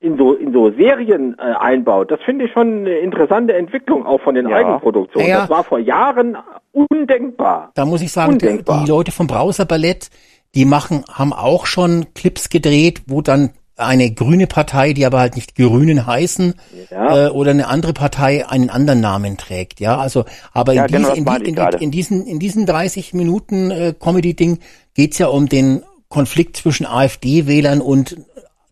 [0.00, 4.20] in so in so Serien äh, einbaut, das finde ich schon eine interessante Entwicklung auch
[4.20, 4.56] von den Ja.
[4.56, 5.28] Eigenproduktionen.
[5.28, 5.40] Ja, ja.
[5.42, 6.36] Das war vor Jahren
[6.72, 7.70] undenkbar.
[7.74, 8.82] Da muss ich sagen, Undenkbar.
[8.84, 10.10] die Leute vom Browser Ballett,
[10.54, 15.34] die machen, haben auch schon Clips gedreht, wo dann eine grüne Partei, die aber halt
[15.34, 16.54] nicht Grünen heißen,
[16.90, 17.26] Ja.
[17.26, 19.80] äh, oder eine andere Partei einen anderen Namen trägt.
[19.80, 22.66] Ja, also, aber Ja, in, genau, dies, in, die, in, die, in diesen in diesen
[22.66, 24.58] 30 Minuten äh, Comedy-Ding
[24.94, 28.18] geht's ja um den Konflikt zwischen AfD-Wählern und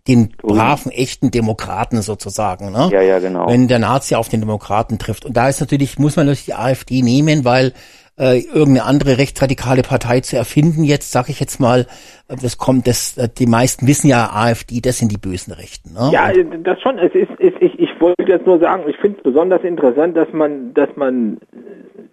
[0.06, 2.72] den braven, echten Demokraten sozusagen.
[2.72, 2.90] Ne?
[2.92, 3.48] Ja, ja, genau.
[3.48, 5.24] Wenn der Nazi auf den Demokraten trifft.
[5.24, 7.72] Und da ist natürlich, muss man natürlich die AfD nehmen, weil
[8.20, 11.86] äh, irgendeine andere rechtsradikale Partei zu erfinden, jetzt sage ich jetzt mal,
[12.28, 15.94] äh, das kommt, das, äh, die meisten wissen ja, AfD, das sind die bösen Rechten.
[15.94, 16.10] Ne?
[16.12, 16.98] Ja, äh, das schon.
[16.98, 20.30] Es ist, es, ich, ich wollte jetzt nur sagen, ich finde es besonders interessant, dass
[20.32, 21.38] man, dass man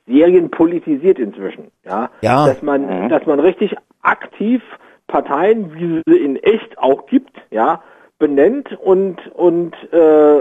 [0.08, 1.66] Serien politisiert inzwischen.
[1.86, 2.48] Ja, Ja.
[2.48, 4.62] dass man, dass man richtig aktiv
[5.08, 7.82] Parteien, wie sie in echt auch gibt, ja,
[8.20, 10.38] benennt und und äh,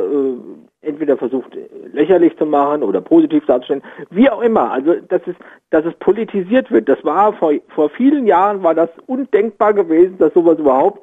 [0.86, 4.70] entweder versucht äh, lächerlich zu machen oder positiv darzustellen, wie auch immer.
[4.70, 5.34] Also dass es,
[5.70, 6.88] dass es politisiert wird.
[6.88, 11.02] Das war vor vor vielen Jahren war das undenkbar gewesen, dass sowas überhaupt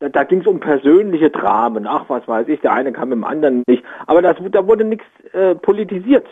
[0.00, 1.86] da, da ging es um persönliche Dramen.
[1.86, 3.82] Ach, was weiß ich, der eine kam mit dem anderen nicht.
[4.06, 6.26] Aber das, da wurde nichts äh, politisiert.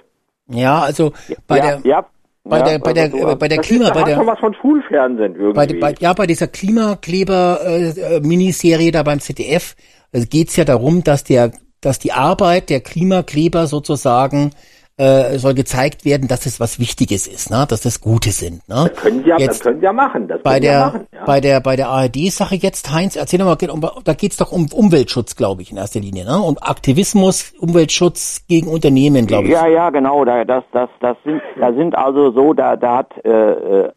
[0.48, 1.12] Ja, also
[1.46, 2.06] bei ja, der ja,
[2.44, 4.08] bei ja, der bei der also so- äh, bei der Das Klima ist, bei hat
[4.10, 5.74] schon der was von Schulfernsehen irgendwie.
[5.80, 9.76] bei, bei ja bei dieser Klimakleber äh, äh, da beim ZDF
[10.12, 11.52] äh, geht's ja darum, dass der
[11.82, 14.52] dass die Arbeit der Klimakleber sozusagen
[14.98, 17.64] äh, soll gezeigt werden, dass es was Wichtiges ist, ne?
[17.68, 18.68] dass das Gute sind.
[18.68, 18.88] Ne?
[18.88, 20.28] das können Sie ja, das können Sie ja machen.
[20.28, 21.24] Das bei Sie ja der machen, ja.
[21.24, 24.52] bei der bei der ARD-Sache jetzt Heinz, erzähl doch mal, geht um, da geht's doch
[24.52, 26.38] um Umweltschutz, glaube ich, in erster Linie, ne?
[26.40, 29.52] Um Aktivismus, Umweltschutz gegen Unternehmen, glaube ich.
[29.52, 30.24] Ja, ja, genau.
[30.24, 33.92] Da, das, das, das sind, da sind also so, da, da hat, äh, äh,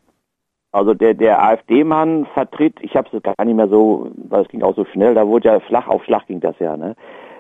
[0.72, 4.64] also der, der AfD-Mann vertritt, ich habe es gar nicht mehr so, weil es ging
[4.64, 6.96] auch so schnell, da wurde ja Schlag auf Schlag ging das ja, ne?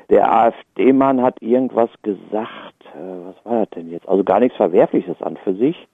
[0.10, 4.07] Der AfD-Mann hat irgendwas gesagt, äh, was war das denn jetzt?
[4.07, 5.88] Also gar nichts Verwerfliches an für sich.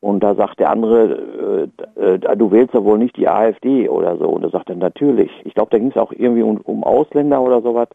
[0.00, 4.16] Und da sagt der andere, äh, äh, du wählst ja wohl nicht die AfD oder
[4.16, 4.28] so.
[4.28, 5.30] Und da sagt er, natürlich.
[5.44, 7.88] Ich glaube, da ging es auch irgendwie um, um Ausländer oder sowas.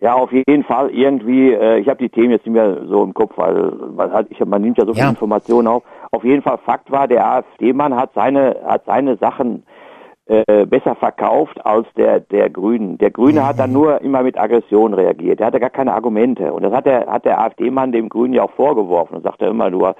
[0.00, 3.14] Ja, auf jeden Fall irgendwie, äh, ich habe die Themen jetzt nicht mehr so im
[3.14, 5.10] Kopf, weil man, hat, ich, man nimmt ja so viele Ja.
[5.10, 5.82] Informationen auf.
[6.12, 9.64] Auf jeden Fall Fakt war, der AfD-Mann hat seine, hat seine Sachen
[10.26, 12.96] äh, besser verkauft als der, der Grünen.
[12.96, 15.40] Der Grüne hat dann nur immer mit Aggression reagiert.
[15.40, 16.50] Der hatte gar keine Argumente.
[16.52, 19.70] Und das hat der, hat der AfD-Mann dem Grünen ja auch vorgeworfen und sagte immer,
[19.70, 19.92] du, äh,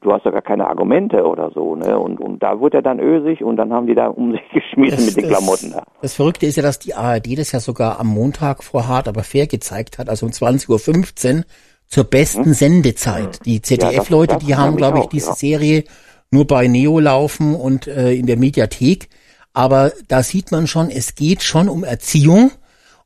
[0.00, 1.74] du hast doch gar keine Argumente oder so.
[1.74, 1.98] Ne?
[1.98, 5.06] Und, und da wurde er dann ösig und dann haben die da um sich geschmissen
[5.06, 5.82] mit den Klamotten da.
[6.00, 9.24] Das Verrückte ist ja, dass die ARD das ja sogar am Montag vor Hart aber
[9.24, 11.44] fair gezeigt hat, also um 20.15 Uhr
[11.86, 13.44] zur besten Sendezeit.
[13.46, 14.38] Die ZDF-Leute, Hm?
[14.38, 15.34] das die haben, glaube ich, auch, diese ja.
[15.34, 15.84] Serie
[16.30, 19.08] nur bei Neo laufen und äh, in der Mediathek.
[19.54, 22.50] Aber da sieht man schon, es geht schon um Erziehung.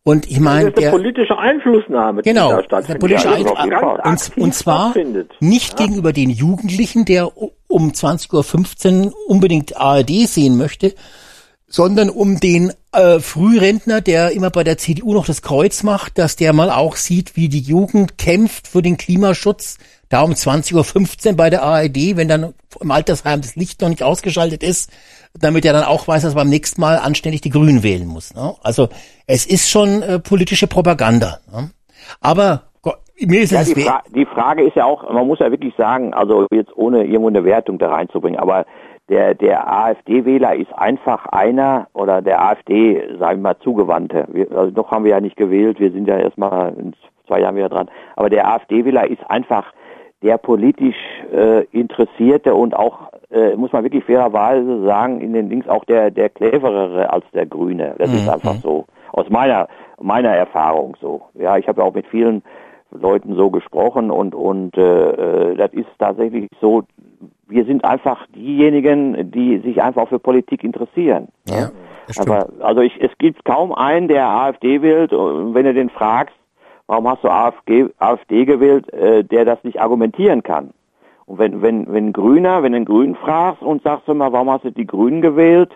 [0.02, 3.34] Und ich das meine, ist eine der, politische Einflussnahme, die Genau, da der politische Ja,
[3.34, 4.94] Einfluss- die ganz und, und zwar
[5.40, 7.30] nicht gegenüber den Jugendlichen, der
[7.66, 10.94] um 20.15 Uhr unbedingt ARD sehen möchte,
[11.66, 16.36] sondern um den äh, Frührentner, der immer bei der CDU noch das Kreuz macht, dass
[16.36, 19.76] der mal auch sieht, wie die Jugend kämpft für den Klimaschutz.
[20.08, 24.02] Da um 20.15 Uhr bei der ARD, wenn dann im Altersheim das Licht noch nicht
[24.02, 24.90] ausgeschaltet ist,
[25.40, 28.34] damit er dann auch weiß, dass er beim nächsten Mal anständig die Grünen wählen muss.
[28.34, 28.54] Ne?
[28.62, 28.88] Also
[29.26, 31.38] es ist schon äh, politische Propaganda.
[31.52, 31.70] Ne?
[32.20, 35.38] Aber Gott, mir ist Ja, es die, Fra die Frage ist ja auch, man muss
[35.38, 38.64] ja wirklich sagen, also jetzt ohne irgendwo eine Wertung da reinzubringen, aber
[39.08, 44.26] der, der AfD-Wähler ist einfach einer oder der AfD, sagen wir mal, Zugewandte.
[44.30, 46.94] Wir, also noch haben wir ja nicht gewählt, wir sind ja erstmal in
[47.26, 47.90] zwei Jahren wieder dran.
[48.16, 49.72] Aber der AfD-Wähler ist einfach
[50.22, 50.96] der politisch
[51.32, 56.10] äh, Interessierte und auch, äh, muss man wirklich fairerweise sagen, in den Links auch der,
[56.10, 57.94] der cleverere als der Grüne.
[57.98, 58.86] Das ist einfach so.
[59.12, 59.68] Aus meiner,
[60.00, 61.22] meiner Erfahrung so.
[61.34, 62.42] Ja, ich habe ja auch mit vielen
[62.90, 66.82] Leuten so gesprochen und und äh, äh, das ist tatsächlich so.
[67.46, 71.28] Wir sind einfach diejenigen, die sich einfach für Politik interessieren.
[71.48, 71.70] Ja.
[72.18, 75.12] Aber also ich, es gibt kaum einen, der AfD wählt.
[75.12, 76.34] Wenn du den fragst,
[76.88, 80.70] warum hast du AfD, AfD gewählt, äh, der das nicht argumentieren kann.
[81.26, 84.64] Und wenn wenn wenn Grüner, wenn du einen Grünen fragst und sagst mal, warum hast
[84.64, 85.70] du die Grünen gewählt?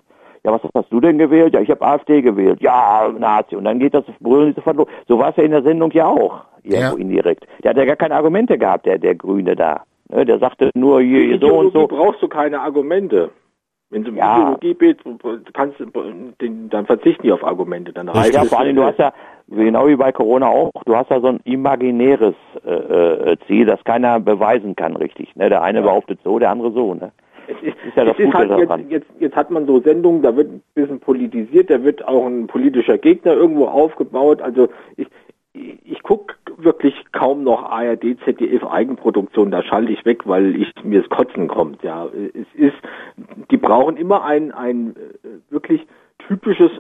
[0.45, 1.55] Ja, was hast du denn gewählt?
[1.55, 2.61] Ja, ich habe AfD gewählt.
[2.61, 3.55] Ja, Nazi.
[3.55, 4.89] Und dann geht das Brüllen sofort los.
[5.07, 7.01] So war es ja in der Sendung ja auch, irgendwo Ja.
[7.01, 7.47] indirekt.
[7.63, 9.83] Der hat ja gar keine Argumente gehabt, der, der Grüne da.
[10.09, 11.87] Ne, Der sagte nur hier, so und so.
[11.87, 13.31] brauchst du keine Argumente.
[13.91, 14.37] Wenn es um Ja.
[14.57, 14.99] Ideologie geht,
[15.53, 15.85] kannst du,
[16.41, 17.93] den- dann verzichten die auf Argumente.
[17.93, 18.49] Dann reicht Ja, es.
[18.49, 19.13] vor allem, du hast ja,
[19.55, 22.35] genau wie bei Corona auch, du hast ja so ein imaginäres
[22.65, 25.35] äh, äh, Ziel, das keiner beweisen kann, richtig.
[25.37, 25.49] Ne?
[25.49, 26.95] Der eine behauptet so, der andere so.
[26.95, 27.13] Ne?
[27.47, 29.81] Es ist, ist ja das es ist Gute halt jetzt, jetzt, jetzt hat man so
[29.81, 34.41] Sendungen, da wird ein bisschen politisiert, da wird auch ein politischer Gegner irgendwo aufgebaut.
[34.41, 35.09] Also ich,
[35.53, 40.73] ich, ich gucke wirklich kaum noch ARD, ZDF Eigenproduktion, da schalte ich weg, weil ich
[40.85, 41.83] mir das Kotzen kommt.
[41.83, 42.77] Ja, es ist,
[43.51, 45.87] die brauchen immer ein, ein äh, wirklich
[46.29, 46.71] typisches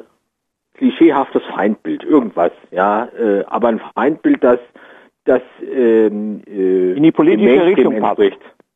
[0.83, 4.59] klischeehaftes Feindbild, irgendwas, ja, äh, aber ein Feindbild, das
[5.25, 8.19] das ähm, äh, In die politische Richtung passt.
[8.19, 8.33] Dass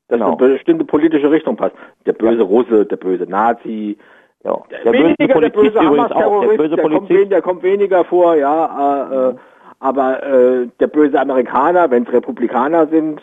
[0.08, 0.36] Genau.
[0.38, 1.74] eine bestimmte politische Richtung passt.
[2.06, 3.98] Der böse Russe, der böse Nazi,
[4.44, 4.56] Ja.
[4.84, 7.32] der weniger der böse übrigens auch, der böse der, kommt, Polizist.
[7.32, 9.34] der kommt weniger vor, ja, äh, äh,
[9.80, 13.20] aber äh, der böse Amerikaner, wenn es Republikaner sind,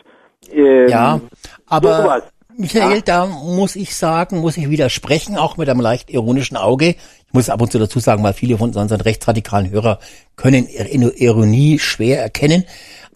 [0.52, 1.20] ähm, Ja,
[1.66, 2.22] aber sowas.
[2.56, 6.94] Michael, da muss ich sagen, muss ich widersprechen, auch mit einem leicht ironischen Auge.
[7.34, 9.98] Ich muss ab und zu dazu sagen, weil viele von unseren rechtsradikalen Hörer
[10.36, 12.62] können Ir- Ironie schwer erkennen.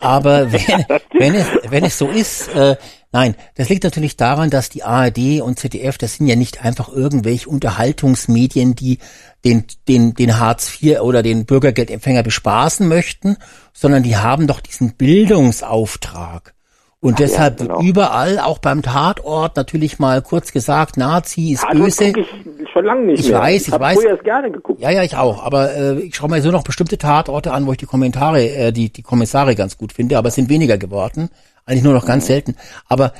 [0.00, 0.84] Aber wenn,
[1.16, 2.74] wenn, es, wenn es so ist, äh,
[3.12, 6.88] nein, das liegt natürlich daran, dass die ARD und ZDF, das sind ja nicht einfach
[6.88, 8.98] irgendwelche Unterhaltungsmedien, die
[9.44, 13.36] den, den, den Hartz IV oder den Bürgergeldempfänger bespaßen möchten,
[13.72, 16.54] sondern die haben doch diesen Bildungsauftrag.
[17.00, 17.78] Und deshalb genau.
[17.78, 22.04] wird überall, auch beim Tatort, natürlich mal kurz gesagt, Nazi ist Also böse.
[22.06, 22.16] ich
[22.78, 23.40] schon lange nicht Ich mehr.
[23.40, 23.98] weiß, ich hab weiß.
[23.98, 24.80] früher es gerne geguckt.
[24.80, 25.42] Ja, ja, ich auch.
[25.42, 28.72] Aber äh, ich schaue mir so noch bestimmte Tatorte an, wo ich die Kommentare, äh,
[28.72, 31.30] die, die Kommissare ganz gut finde, aber es sind weniger geworden.
[31.66, 32.56] Eigentlich nur noch ganz selten.
[32.86, 33.12] Aber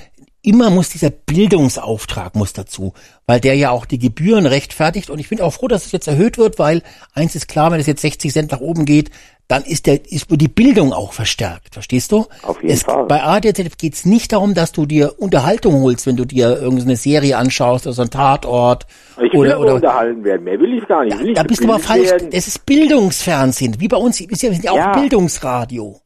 [0.42, 2.94] immer muss dieser Bildungsauftrag muss dazu,
[3.26, 5.10] weil der ja auch die Gebühren rechtfertigt.
[5.10, 6.82] Und ich bin auch froh, dass es jetzt erhöht wird, weil
[7.12, 9.10] eins ist klar, wenn es jetzt 60 Cent nach oben geht,
[9.48, 11.72] dann ist der ist die Bildung auch verstärkt.
[11.72, 12.26] Verstehst du?
[12.42, 13.06] Auf jeden es, Fall.
[13.06, 16.96] Bei ADZ geht es nicht darum, dass du dir Unterhaltung holst, wenn du dir irgendeine
[16.96, 18.86] Serie anschaust oder so ein Tatort.
[19.16, 20.44] Ich will oder, unterhalten werden.
[20.44, 21.18] Mehr will ich gar nicht.
[21.20, 22.10] Ich da bist du aber falsch.
[22.10, 22.28] werden?
[22.30, 23.80] Das ist Bildungsfernsehen.
[23.80, 24.92] Wie bei uns, ist ja, wir sind ja auch.
[24.92, 25.96] Bildungsradio.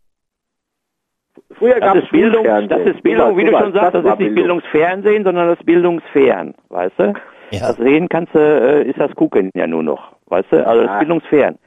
[1.58, 2.86] Früher gab Das es ist Bildung, Bildungsfernsehen.
[2.86, 4.34] das ist Bildung, wie du schon sagst, das ist nicht Bildung.
[4.34, 7.14] Bildungsfernsehen, sondern das Bildungsfern, weißt du?
[7.50, 7.68] Ja.
[7.68, 10.66] Das Reden kannst du, äh, ist das Gucken ja nur noch, weißt du?
[10.66, 11.58] Also das Bildungsfern.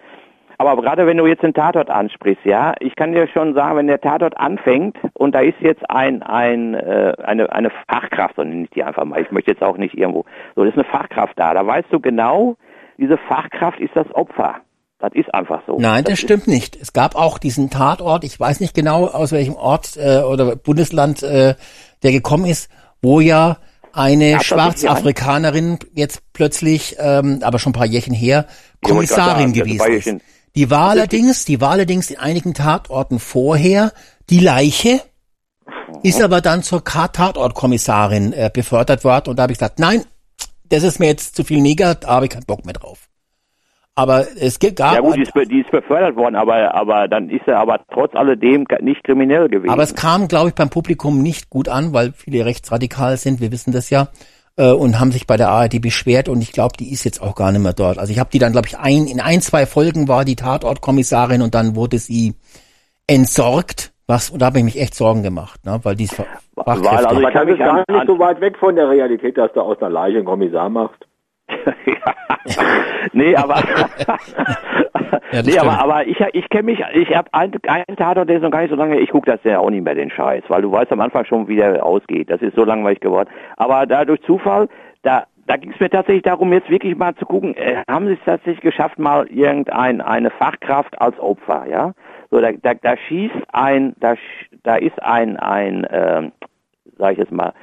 [0.58, 3.88] Aber gerade wenn du jetzt den Tatort ansprichst, ja, ich kann dir schon sagen, wenn
[3.88, 8.64] der Tatort anfängt und da ist jetzt ein, ein, äh, eine, eine Fachkraft, so nenne
[8.64, 10.26] ich die einfach mal, ich möchte jetzt auch nicht irgendwo,
[10.56, 12.56] so, das ist eine Fachkraft da, da weißt du genau,
[12.98, 14.56] diese Fachkraft ist das Opfer.
[15.00, 15.78] Das ist einfach so.
[15.78, 16.78] Nein, das stimmt nicht.
[16.82, 21.22] Es gab auch diesen Tatort, ich weiß nicht genau, aus welchem Ort äh, oder Bundesland
[21.22, 21.56] äh,
[22.02, 22.72] der gekommen ist,
[23.02, 23.58] wo ja
[23.92, 28.90] eine Ja, das ja Schwarzafrikanerin jetzt plötzlich, ähm, aber schon ein paar Jährchen her, Ja,
[28.90, 30.35] Kommissarin sagen, das gewesen ja ist.
[30.56, 33.92] Die war allerdings, die war allerdings in einigen Tatorten vorher
[34.30, 35.02] die Leiche,
[36.04, 40.04] ist aber dann zur Tatortkommissarin äh, befördert worden und da habe ich gesagt, nein,
[40.70, 43.10] das ist mir jetzt zu viel Neger, da habe ich keinen Bock mehr drauf.
[43.98, 47.30] Aber es gibt gab Ja gut, die ist, die ist befördert worden, aber, aber dann
[47.30, 49.70] ist er aber trotz alledem nicht kriminell gewesen.
[49.70, 53.54] Aber es kam, glaube ich, beim Publikum nicht gut an, weil viele rechtsradikal sind, wir
[53.54, 54.10] wissen das ja,
[54.58, 57.36] äh, und haben sich bei der ARD beschwert und ich glaube, die ist jetzt auch
[57.36, 57.98] gar nicht mehr dort.
[57.98, 61.42] Also ich habe die dann, glaube ich, ein, in ein, zwei Folgen war die Tatortkommissarin
[61.42, 62.36] und dann wurde sie
[63.08, 66.28] entsorgt, was, und da habe ich mich echt Sorgen gemacht, ne, weil die ist Weil,
[66.88, 69.38] also Aber ich das kann ist mich gar nicht so weit weg von der Realität,
[69.38, 71.06] dass du aus einer Leiche einen Kommissar machst.
[73.14, 73.56] nee, aber
[75.32, 78.42] Ja, nee, aber aber ich ich kenne mich, ich habe einen, einen Tatort, der ist
[78.42, 79.00] noch gar nicht so lange.
[79.00, 81.48] Ich gucke das ja auch nicht mehr den Scheiß, weil du weißt am Anfang schon,
[81.48, 82.30] wie der ausgeht.
[82.30, 83.30] Das ist so langweilig geworden.
[83.58, 84.68] Aber da durch Zufall,
[85.04, 88.14] da da ging es mir tatsächlich darum, jetzt wirklich mal zu gucken, äh, haben sie
[88.14, 91.94] es tatsächlich geschafft, mal irgendein eine Fachkraft als Opfer, ja?
[92.32, 94.16] So da da, da schießt ein, da
[94.64, 96.32] da ist ein ein ähm,
[96.98, 97.54] sag ich jetzt mal,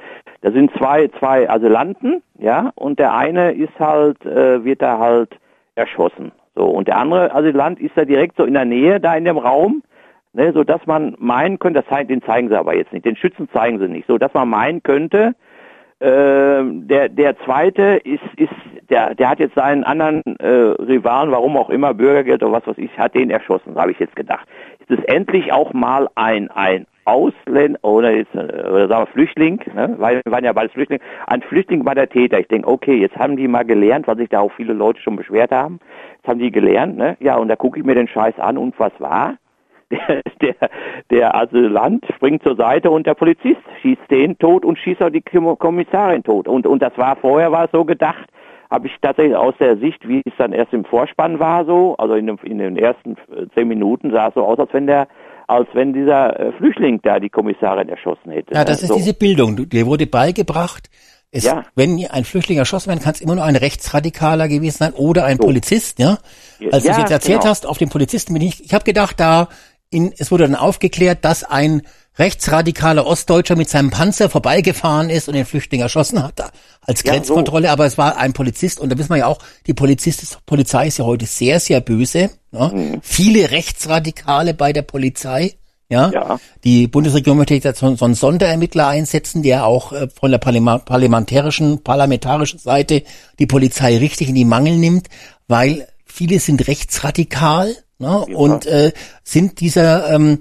[0.41, 5.37] da sind zwei, zwei Asylanten, ja, und der eine ist halt, äh, wird da halt
[5.75, 6.31] erschossen.
[6.55, 9.37] So, und der andere Asylant ist da direkt so in der Nähe, da in dem
[9.37, 9.83] Raum,
[10.33, 13.15] ne, so dass man meinen könnte, das zeigen, den zeigen sie aber jetzt nicht, den
[13.15, 15.35] Schützen zeigen sie nicht, so dass man meinen könnte,
[15.99, 18.51] ähm, der der zweite ist ist
[18.89, 22.77] der der hat jetzt seinen anderen äh, Rivalen, warum auch immer Bürgergeld oder was weiß
[22.77, 24.45] ich, hat den erschossen, habe ich jetzt gedacht.
[24.79, 29.61] Ist es endlich auch mal ein ein Ausländer oder jetzt äh, oder sagen wir Flüchtling,
[29.73, 29.95] ne?
[29.97, 32.39] weil wir waren ja beides Flüchtlinge, ein Flüchtling war der Täter.
[32.39, 35.15] Ich denke, okay, jetzt haben die mal gelernt, weil sich da auch viele Leute schon
[35.15, 35.79] beschwert haben.
[36.23, 37.17] Jetzt haben die gelernt, ne?
[37.19, 39.35] Ja, und da gucke ich mir den Scheiß an und was war?
[39.91, 40.55] Der, der,
[41.11, 45.21] der Asylant springt zur Seite und der Polizist schießt den tot und schießt auch die
[45.21, 46.47] Kom- Kommissarin tot.
[46.47, 48.25] Und, und das war vorher war es so gedacht,
[48.71, 52.15] habe ich tatsächlich aus der Sicht, wie es dann erst im Vorspann war, so, also
[52.15, 55.07] in, dem, in den ersten äh, zehn Minuten sah es so aus, als wenn der,
[55.47, 58.55] als wenn dieser äh, Flüchtling da die Kommissarin erschossen hätte.
[58.55, 58.83] Ja, das ne?
[58.83, 58.95] ist so.
[58.95, 59.55] diese Bildung.
[59.57, 60.89] Du- Dir wurde beigebracht,
[61.33, 61.65] es, Ja.
[61.75, 65.37] wenn ein Flüchtling erschossen werden kann, es immer nur ein Rechtsradikaler gewesen sein oder ein
[65.39, 66.19] Polizist, ja?
[66.71, 67.49] Als du Ja, es jetzt erzählt genau.
[67.51, 69.49] hast, auf den Polizisten bin ich, ich habe gedacht, da
[69.89, 71.81] in, es wurde dann aufgeklärt, dass ein
[72.17, 76.39] rechtsradikaler Ostdeutscher mit seinem Panzer vorbeigefahren ist und den Flüchtling erschossen hat,
[76.81, 79.73] als Ja, Grenzkontrolle, aber es war ein Polizist und da wissen wir ja auch, die
[79.73, 82.29] Polizist ist, Polizei ist ja heute sehr, sehr böse.
[82.51, 82.71] Ne?
[82.73, 82.99] Mhm.
[83.01, 85.53] Viele Rechtsradikale bei der Polizei.
[85.93, 86.11] Ja?
[86.11, 86.39] Ja.
[86.63, 91.83] Die Bundesregierung möchte jetzt so, so einen Sonderermittler einsetzen, der auch äh, von der parlamentarischen,
[91.83, 93.03] parlamentarischen Seite
[93.39, 95.07] die Polizei richtig in die Mangel nimmt,
[95.47, 98.25] weil viele sind rechtsradikal ne?
[98.25, 98.91] und äh,
[99.23, 100.39] sind dieser ähm,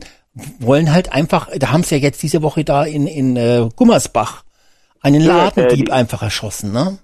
[0.59, 4.45] wollen halt einfach, da haben sie ja jetzt diese Woche da in, in äh, Gummersbach
[5.01, 6.99] einen Ja, äh, Ladendieb einfach erschossen, ne?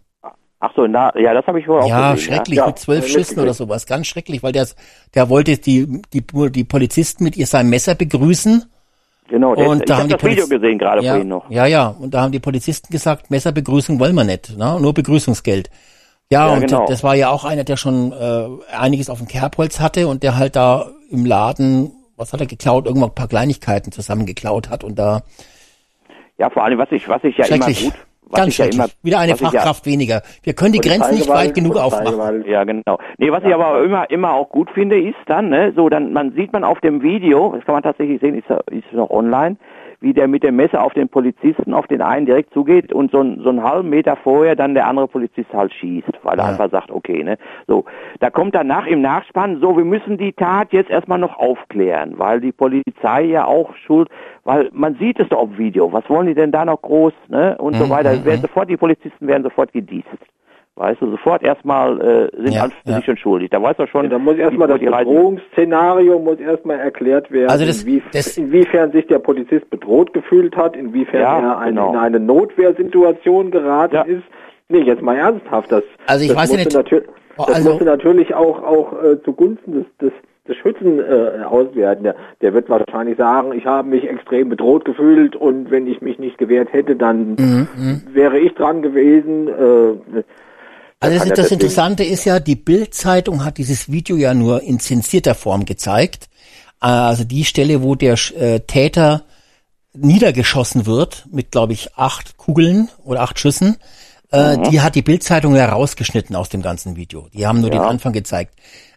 [0.61, 2.19] Ach so, na, ja, das habe ich wohl auch Ja, gesehen.
[2.19, 4.67] schrecklich, Ja, mit zwölf hab ich Schüssen oder sowas, ganz schrecklich, weil der,
[5.15, 8.65] der wollte die, die, die Polizisten mit ihr seinem Messer begrüßen.
[9.29, 11.51] Genau, der, Und ich da haben habe die das Video gesehen gerade ja, vorhin noch.
[11.51, 14.79] Ja, ja, und da haben die Polizisten gesagt, Messerbegrüßung wollen wir nicht, ne?
[14.81, 15.71] nur Begrüßungsgeld.
[16.31, 16.87] Ja, Ja, und genau.
[16.87, 20.37] das war ja auch einer, der schon äh, einiges auf dem Kerbholz hatte und der
[20.37, 24.99] halt da im Laden, was hat er geklaut, irgendwann ein paar Kleinigkeiten zusammengeklaut hat und
[24.99, 25.23] da
[26.39, 27.95] Ja, vor allem, was ich, was ich ja immer schrecklich, gut,
[28.31, 30.23] was ganz ich ja immer, Wieder eine ich ja- Fachkraft weniger.
[30.43, 32.45] Wir können die Grenzen nicht weit genug aufmachen.
[32.47, 32.99] Ja, genau.
[33.19, 36.33] Nee, was ich aber immer, immer auch gut finde, ist dann, ne, so, dann, man
[36.33, 39.57] sieht man auf dem Video, das kann man tatsächlich sehen, ist, ja- ist noch online,
[40.01, 43.19] wie der mit dem Messer auf den Polizisten, auf den einen direkt zugeht und so,
[43.43, 46.51] so einen halben Meter vorher dann der andere Polizist halt schießt, weil er Ja.
[46.53, 47.37] einfach sagt, okay, ne?
[47.67, 47.85] So,
[48.21, 52.41] da kommt danach im Nachspann, so, wir müssen die Tat jetzt erstmal noch aufklären, weil
[52.41, 54.09] die Polizei ja auch schuld,
[54.45, 57.57] weil man sieht es doch auf Video, was wollen die denn da noch groß, ne?
[57.59, 58.15] Und so Mhm, weiter.
[58.17, 60.07] mhm, Werden sofort, die Polizisten werden sofort gedießt.
[60.79, 62.97] Weißt du, sofort erstmal äh, sind Ja, ja.
[62.97, 63.51] sich schon schuldig.
[63.51, 67.67] Da weiß er schon, Ja, da muss erstmal das Bedrohungsszenario muss erstmal erklärt werden, Also
[67.67, 71.91] das- inwie, das- inwiefern sich der Polizist bedroht gefühlt hat, inwiefern Ja, er ein, genau.
[71.91, 74.03] in eine Notwehrsituation geraten Ja.
[74.03, 74.23] ist.
[74.69, 77.05] Nee, jetzt mal ernsthaft, das, Also ich das weiß musste nicht-
[77.39, 80.13] Oh, das also- musste natürlich auch auch äh, zugunsten des, des
[80.49, 82.05] des Schützen äh, auswerten.
[82.05, 86.19] Der, der wird wahrscheinlich sagen, ich habe mich extrem bedroht gefühlt und wenn ich mich
[86.19, 87.69] nicht gewehrt hätte, dann Mhm,
[88.15, 89.49] wäre ich dran gewesen.
[89.49, 90.23] Äh,
[91.01, 94.63] Also das, ja das deswegen- Interessante ist ja, die Bild-Zeitung hat dieses Video ja nur
[94.63, 96.29] in zensierter Form gezeigt.
[96.81, 99.25] Also die Stelle, wo der äh, Täter
[99.95, 103.77] niedergeschossen wird mit, glaube ich, acht Kugeln oder acht Schüssen,
[104.31, 107.29] äh, die hat die Bild-Zeitung ja rausgeschnitten aus dem ganzen Video.
[107.33, 108.55] Die haben nur den Anfang gezeigt.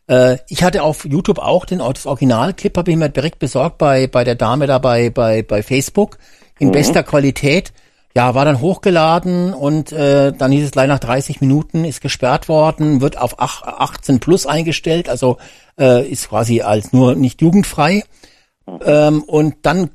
[0.07, 4.07] Äh, ich hatte auf YouTube auch den das Originalclip, habe ich mir direkt besorgt bei
[4.07, 6.17] bei der Dame da bei bei bei Facebook
[6.59, 7.71] in bester Qualität.
[8.15, 12.49] Ja, war dann hochgeladen und äh, dann hieß es gleich nach 30 Minuten ist gesperrt
[12.49, 15.37] worden, wird auf ach- 18 plus eingestellt, also
[15.79, 18.03] äh, ist quasi als nur nicht jugendfrei.
[18.85, 19.91] Ähm, und dann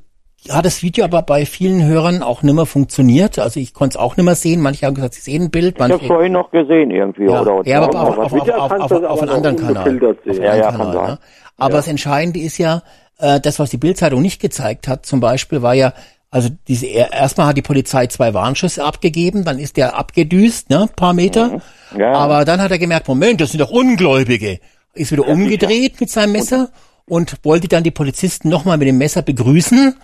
[0.49, 3.37] hat das Video aber bei vielen Hörern auch nimmer funktioniert.
[3.39, 4.61] Also ich konnte es auch nimmer sehen.
[4.61, 7.25] Manche haben gesagt, sie sehen ein Bild, Ich habe manche vorhin noch gesehen irgendwie.
[7.25, 9.99] ja, oder, ja, aber auf, auf, auf, auf, auf, auf noch anderen Kanal.
[10.05, 11.19] Auf Ja, ja, Kanal ne?
[11.57, 12.83] Aber das Entscheidende ist ja,
[13.17, 15.93] äh, das, was die Bildzeitung nicht gezeigt hat, zum Beispiel war ja,
[16.29, 21.13] also diese erstmal hat die Polizei zwei Warnschüsse abgegeben, dann ist der abgedüst, ne, paar
[21.13, 21.59] Meter.
[21.93, 21.99] Mhm.
[21.99, 22.13] Ja.
[22.13, 24.59] Aber dann hat er gemerkt, Moment, das sind doch Ungläubige.
[24.93, 26.69] Ist wieder umgedreht mit seinem Messer
[27.07, 29.95] und wollte dann die Polizisten nochmal mit dem Messer begrüßen.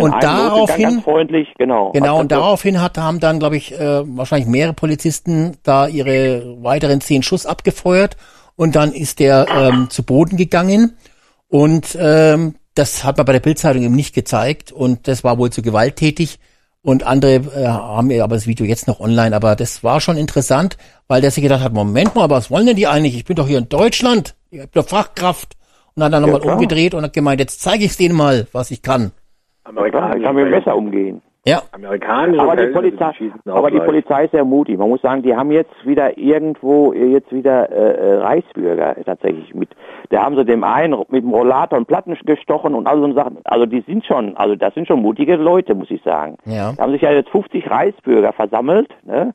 [0.00, 1.02] Und daraufhin
[1.56, 1.92] genau.
[1.92, 7.00] Genau, und daraufhin hat, haben dann, glaube ich, äh, wahrscheinlich mehrere Polizisten da ihre weiteren
[7.00, 8.16] zehn Schuss abgefeuert
[8.56, 10.96] und dann ist der ähm, zu Boden gegangen
[11.48, 15.50] und ähm, das hat man bei der Bildzeitung eben nicht gezeigt und das war wohl
[15.50, 16.38] zu gewalttätig
[16.82, 20.16] und andere äh, haben ja aber das Video jetzt noch online, aber das war schon
[20.16, 20.78] interessant,
[21.08, 23.16] weil der sich gedacht hat, Moment mal, was wollen denn die eigentlich?
[23.16, 25.56] Ich bin doch hier in Deutschland, ich bin doch Fachkraft
[25.94, 26.54] und hat dann nochmal klar.
[26.54, 29.10] umgedreht und hat gemeint, jetzt zeige ich denen mal, was ich kann.
[29.64, 31.20] Klar, ich kann mit dem Messer umgehen.
[31.48, 33.12] Ja, Amerikanische Aber die Polizei,
[33.46, 33.80] aber die.
[33.80, 34.76] Polizei ist sehr mutig.
[34.78, 39.54] Man muss sagen, die haben jetzt wieder irgendwo äh, jetzt wieder äh, äh, Reichsbürger tatsächlich
[39.54, 39.70] mit.
[40.10, 43.38] Da haben sie dem einen mit dem Rollator und Platten gestochen und all so Sachen.
[43.44, 46.36] Also die sind schon, also das sind schon mutige Leute, muss ich sagen.
[46.44, 46.72] Ja.
[46.76, 49.34] Da haben sich ja jetzt 50 Reichsbürger versammelt, ne?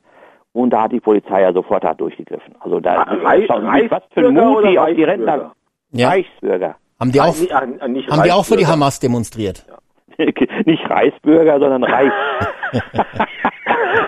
[0.52, 2.54] Und da hat die Polizei ja sofort hart durchgegriffen.
[2.60, 3.48] Also da Ah, Reich-
[3.90, 5.32] was für ein Mut die auf die Reichsbürger?
[5.32, 5.52] Rentner.
[5.90, 6.08] ja.
[6.10, 6.76] Reichsbürger.
[7.00, 8.64] Haben die auch, Nicht- ah, nicht haben die auch für die.
[8.66, 9.66] Hamas demonstriert?
[10.64, 12.12] Nicht Reichsbürger, sondern Reich.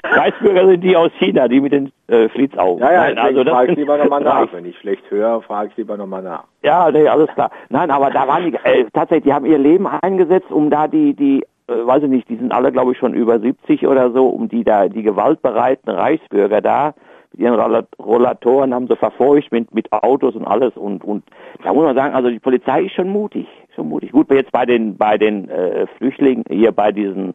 [0.05, 2.83] Reichsbürger sind die aus China, die mit den äh, Flitzaugen.
[2.83, 4.53] Ja, ja, Nein, also das frage ich lieber nochmal nach.
[4.53, 6.45] Wenn ich schlecht höre, frage ich lieber nochmal nach.
[6.63, 7.51] Ja, nee, alles klar.
[7.69, 11.15] Nein, aber da waren die, äh, tatsächlich, die haben ihr Leben eingesetzt, um da die,
[11.15, 14.27] die, äh, weiß ich nicht, die sind alle, glaube ich, schon über 70 oder so,
[14.27, 16.95] um die da, die gewaltbereiten Reichsbürger da,
[17.33, 21.25] mit ihren Rolla- Rollatoren haben sie verfolgt mit, mit Autos und alles und, und
[21.63, 23.47] da muss man sagen, also die Polizei ist schon mutig,
[23.85, 24.13] mutig.
[24.13, 27.35] Gut, jetzt bei den, bei den äh, Flüchtlingen, hier bei diesen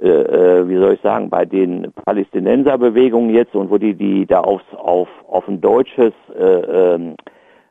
[0.00, 4.40] äh, äh, wie soll ich sagen, bei den Palästinenserbewegungen jetzt und wo die, die da
[4.40, 7.16] aufs, auf, auf ein deutsches äh, ähm,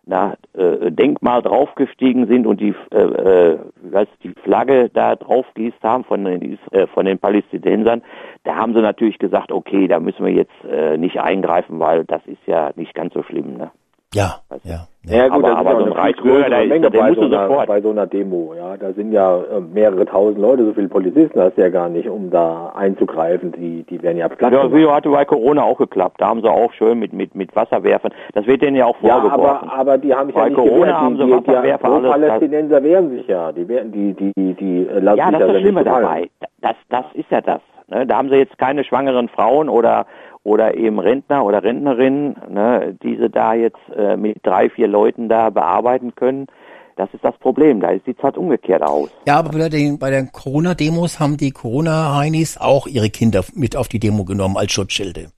[0.06, 6.03] na, äh, Denkmal draufgestiegen sind und die, äh, was, die Flagge da drauf gießt haben
[6.03, 6.60] von den,
[6.94, 8.03] von den Palästinensern,
[8.44, 12.45] da haben sie natürlich gesagt, okay, da müssen wir jetzt nicht eingreifen, weil das ist
[12.45, 13.58] ja nicht ganz so schlimm.
[13.58, 13.72] Ne?
[14.13, 14.88] Ja, ja.
[15.05, 17.47] Ja, gut, Aber- aber ja so ein Reichsbürger, da ist- Menge der bei so, einer,
[17.47, 17.67] sofort.
[17.67, 18.53] bei so einer Demo.
[18.55, 21.89] Ja, da sind ja äh, mehrere tausend Leute, so viele Polizisten hast du ja gar
[21.89, 23.51] nicht, um da einzugreifen.
[23.53, 24.71] Die, die werden ja platt Ja.
[24.71, 26.19] Video hatte bei Corona auch geklappt.
[26.19, 28.11] Da haben sie auch schön mit, mit, mit Wasserwerfern.
[28.33, 29.69] Das wird denen ja auch Ja, vorgeworfen.
[29.69, 30.95] aber, aber die haben sich Bei ja nicht Corona gewehrt.
[30.97, 33.51] haben Die, sie die, die, Wasserwerfer, die alles, Palästinenser wehren sich ja.
[33.51, 36.29] Die, wehren, die, die, die, die äh, lassen Ja, sich das ist das Schlimme dabei.
[36.61, 37.61] Das, das ist ja das.
[37.88, 38.05] Ne?
[38.05, 40.05] Da haben sie jetzt keine schwangeren Frauen oder
[40.43, 45.30] oder eben Rentner oder Rentnerinnen, ne, die sie da jetzt äh, mit drei, vier Leuten
[45.30, 46.48] da bearbeiten können.
[46.95, 47.80] Das ist das Problem.
[47.80, 49.09] Da sieht es halt umgekehrt aus.
[49.26, 53.88] Ja, aber bei den, bei den Corona-Demos haben die Corona-Heinis auch ihre Kinder mit auf
[53.88, 55.32] die Demo genommen als Schutzschilde.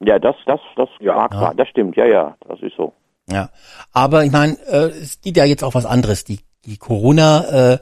[0.00, 1.14] Ja, das, das, das Ja.
[1.14, 1.56] mag sein.
[1.56, 1.96] Das stimmt.
[1.96, 2.92] Ja, ja, das ist so.
[3.30, 3.50] Ja,
[3.92, 6.24] aber ich meine, äh, es gibt ja jetzt auch was anderes.
[6.24, 7.78] Die, die Corona äh,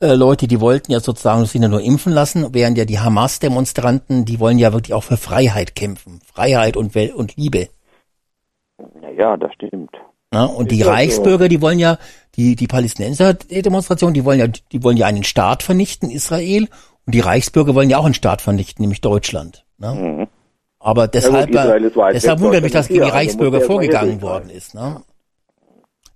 [0.00, 4.24] äh, Leute, die wollten ja sozusagen sich ja nur impfen lassen, während ja die Hamas-Demonstranten,
[4.24, 7.68] die wollen ja wirklich auch für Freiheit kämpfen, Freiheit und Wel und Liebe.
[9.02, 9.90] Ja, ja, das stimmt.
[10.32, 10.46] Ne?
[10.48, 10.88] Und die das?
[10.88, 11.98] Reichsbürger, die wollen ja,
[12.36, 16.68] die, die Palästinenser-Demonstration, die wollen ja, die wollen ja einen Staat vernichten, Israel,
[17.06, 19.64] und die Reichsbürger wollen ja auch einen Staat vernichten, nämlich Deutschland.
[19.78, 19.94] Ne?
[19.94, 20.28] Mhm.
[20.78, 24.50] Aber deshalb, gut, ist weit deshalb wundert mich, dass gegen die also Reichsbürger vorgegangen worden
[24.50, 24.74] ist.
[24.74, 25.02] Ne?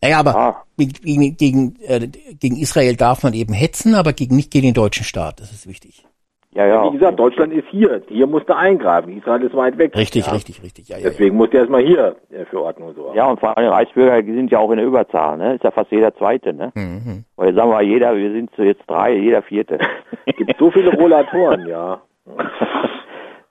[0.02, 0.62] Naja, aber Ah.
[0.78, 2.08] gegen, gegen, äh,
[2.40, 5.40] gegen Israel darf man eben hetzen, aber gegen, nicht gegen den deutschen Staat.
[5.40, 6.06] Das ist wichtig.
[6.52, 6.84] Ja, ja.
[6.92, 8.02] Wie gesagt, Deutschland ist hier.
[8.08, 9.16] Hier musste eingreifen.
[9.16, 9.94] Israel ist weit weg.
[9.96, 10.32] Richtig, ja.
[10.32, 10.88] richtig, richtig.
[10.88, 11.10] Ja, ja, ja.
[11.10, 13.16] Deswegen musste erstmal hier äh, für Ordnung sorgen.
[13.16, 15.54] Ja, und vor allem Reichsbürger, die sind ja auch in der Überzahl, ne?
[15.54, 16.72] Ist ja fast jeder Zweite, ne?
[16.74, 17.24] Mhm.
[17.36, 19.78] Weil sagen wir, jeder, wir sind so jetzt drei, jeder Vierte.
[20.26, 22.00] Es gibt so viele Rollatoren, ja.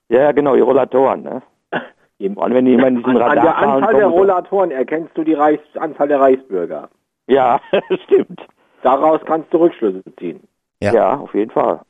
[0.09, 1.41] ja, ja, genau, die Rollatoren, ne?
[2.19, 4.07] Vor allem, wenn in diesen An, an der Anzahl der.
[4.07, 6.89] Rollatoren erkennst du die Reichs Anzahl der Reichsbürger.
[7.27, 7.61] Ja,
[8.05, 8.41] stimmt.
[8.81, 10.41] Daraus kannst du Rückschlüsse ziehen.
[10.81, 10.93] Ja.
[10.93, 11.17] Ja.
[11.17, 11.81] auf jeden Fall.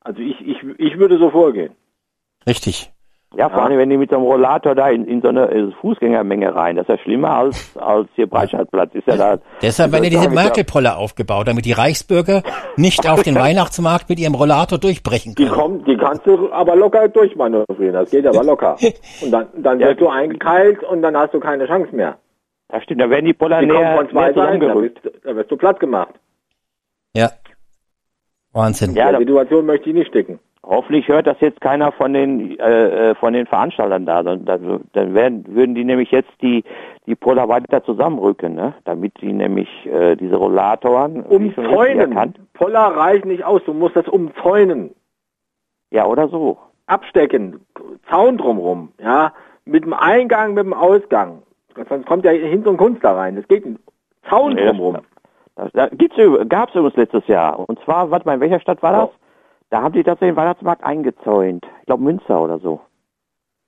[0.00, 1.74] Also ich, ich, ich würde so vorgehen.
[2.46, 2.92] Richtig.
[3.36, 3.64] Ja, vor Ja.
[3.64, 6.76] allem, wenn die mit so einem Rollator da in, in so eine äh, Fußgängermenge rein,
[6.76, 8.94] das ist ja schlimmer als, als hier Breitscheidplatz.
[8.94, 9.38] Ist ja da.
[9.62, 12.42] Deshalb werden ja diese Merkel-Poller aufgebaut, damit die Reichsbürger
[12.76, 15.54] nicht auf den Weihnachtsmarkt mit ihrem Rollator durchbrechen Die können.
[15.54, 17.94] kommen, die kannst du aber locker durchmanövrieren.
[17.94, 18.76] Das geht aber locker.
[19.22, 19.88] Und dann, dann Ja.
[19.88, 22.18] wirst du eingekeilt und dann hast du keine Chance mehr.
[22.68, 25.36] Das stimmt, da werden die Poller Die näher, von zwei näher Seiten, da wirst, da
[25.36, 26.14] wirst du platt gemacht.
[27.14, 27.30] Ja.
[28.52, 28.94] Wahnsinn.
[28.94, 30.38] Ja, In der Situation möchte ich nicht stecken.
[30.64, 34.22] Hoffentlich hört das jetzt keiner von den äh, äh, von den Veranstaltern da.
[34.22, 36.64] Dann, dann, dann werden, würden die nämlich jetzt die
[37.06, 38.74] die Poller weiter zusammenrücken, ne?
[38.84, 42.34] Damit die nämlich äh, diese Rollatoren Umzäunen.
[42.54, 43.62] Poller reichen nicht aus.
[43.64, 44.94] Du musst das umzäunen.
[45.90, 46.58] Ja, oder so.
[46.86, 47.60] Abstecken.
[48.08, 48.92] Zaun drumrum.
[49.02, 49.32] Ja.
[49.64, 51.42] Mit dem Eingang, mit dem Ausgang.
[51.88, 53.36] Sonst kommt ja Hinz und Kunst da rein.
[53.36, 53.80] Das geht nicht.
[54.28, 54.98] Zaun drumrum.
[55.56, 57.58] Das, da gibt's üb- gab's übrigens letztes Jahr.
[57.68, 59.10] Und zwar, warte mal, in welcher Stadt war das?
[59.72, 61.64] Da haben die tatsächlich den Weihnachtsmarkt eingezäunt.
[61.80, 62.80] Ich glaube Münster oder so.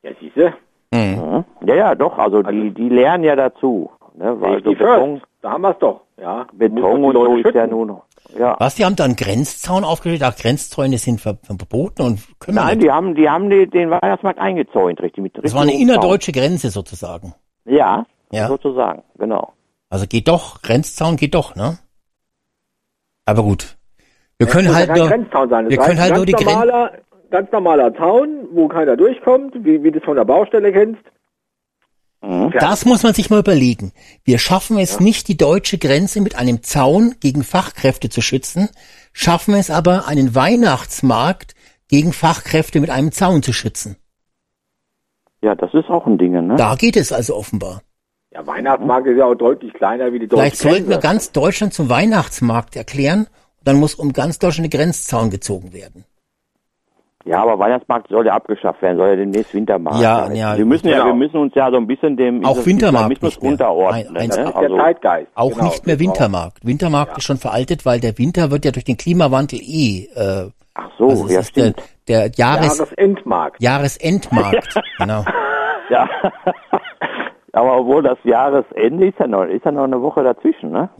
[0.03, 0.53] Ja, siehste.
[0.93, 1.01] Mhm.
[1.01, 1.45] Mhm.
[1.67, 2.19] Ja, ja, doch.
[2.19, 3.91] Also, Also- die, die lernen ja dazu.
[4.15, 4.39] Ne?
[4.39, 5.27] Weil so Beton, first.
[5.41, 6.03] Da haben wir es doch.
[6.19, 6.45] Ja.
[6.53, 7.97] Du Beton und so ist ja nun.
[8.39, 8.55] Ja.
[8.61, 10.23] Was, die haben da einen Grenzzaun aufgestellt?
[10.25, 12.85] Ach, Grenzzäune sind ver verboten und können wir Nein, nicht.
[12.87, 15.23] die haben, die haben die, den Weihnachtsmarkt eingezäunt, richtig.
[15.23, 17.35] Mit Das war eine innerdeutsche Grenze sozusagen.
[17.65, 18.49] Ja, Ja.
[18.49, 19.55] sozusagen, genau.
[19.89, 21.79] Also geht doch, Grenzzaun geht doch, ne?
[23.25, 23.77] Aber gut.
[24.45, 25.65] Wir können halt ja kein nur, sein.
[25.65, 26.93] Das wir können halt ein nur die normaler,
[27.31, 31.03] ganz normaler Zaun, wo keiner durchkommt, wie, wie du es von der Baustelle kennst.
[32.23, 32.53] Mhm.
[32.59, 33.93] Das muss man sich mal überlegen.
[34.25, 38.71] Wir schaffen es nicht, die deutsche Grenze mit einem Zaun gegen Fachkräfte zu schützen,
[39.13, 41.55] schaffen es aber, einen Weihnachtsmarkt
[41.89, 43.97] gegen Fachkräfte mit einem Zaun zu schützen.
[45.43, 46.57] Ja, das ist auch ein Ding, ne?
[46.57, 47.83] Da geht es also offenbar.
[48.33, 51.09] Ja, Weihnachtsmarkt ist ja auch deutlich kleiner wie die deutsche Vielleicht sollten wir Grenze.
[51.09, 53.27] ganz Deutschland zum Weihnachtsmarkt erklären.
[53.65, 56.05] Dann muss um ganz Deutschland eine Grenzzaun gezogen werden.
[57.27, 60.37] Ja, aber Weihnachtsmarkt soll ja abgeschafft werden, soll ja demnächst Wintermarkt Ja, sein.
[60.37, 61.07] ja, wir müssen ja, genau.
[61.07, 63.53] wir müssen uns ja so ein bisschen dem Auch Wintermarkt nicht mehr.
[63.53, 64.09] unterordnen.
[64.09, 64.43] Ein- eins- ne?
[64.45, 65.29] Ist der Also, Zeitgeist.
[65.35, 66.11] Auch Genau, nicht mehr genau.
[66.11, 66.67] Wintermarkt.
[66.67, 70.05] Wintermarkt ist schon veraltet, weil der Winter wird ja durch den Klimawandel eh.
[70.15, 71.83] Äh, ach so, also ja ist der, stimmt.
[72.09, 73.63] der Jahres, Jahresendmarkt.
[73.63, 74.75] Jahresendmarkt.
[74.99, 75.25] genau.
[75.89, 76.07] Ja.
[77.55, 80.91] aber obwohl das Jahresende ist ja noch, ist ja noch eine Woche dazwischen, ne?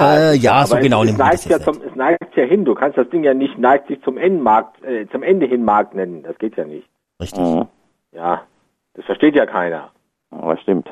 [0.00, 2.64] Äh, ja, so Aber genau es, es neigt ja zum, es neigt ja hin.
[2.64, 5.94] Du kannst das Ding ja nicht neigt sich zum Endmarkt, äh, zum Ende hin Markt
[5.94, 6.22] nennen.
[6.22, 6.88] Das geht ja nicht.
[7.20, 7.42] Richtig.
[7.42, 7.66] Mhm.
[8.12, 8.42] Ja,
[8.94, 9.90] das versteht ja keiner.
[10.30, 10.88] Aber stimmt.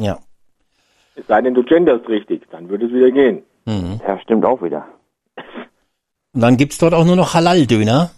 [0.00, 0.18] Ja.
[1.16, 3.42] Es sei denn, du genderst richtig, dann würde es wieder gehen.
[3.66, 4.00] Mhm.
[4.06, 4.86] Ja, stimmt auch wieder.
[6.34, 8.10] Und dann gibt's dort auch nur noch Halal-Döner.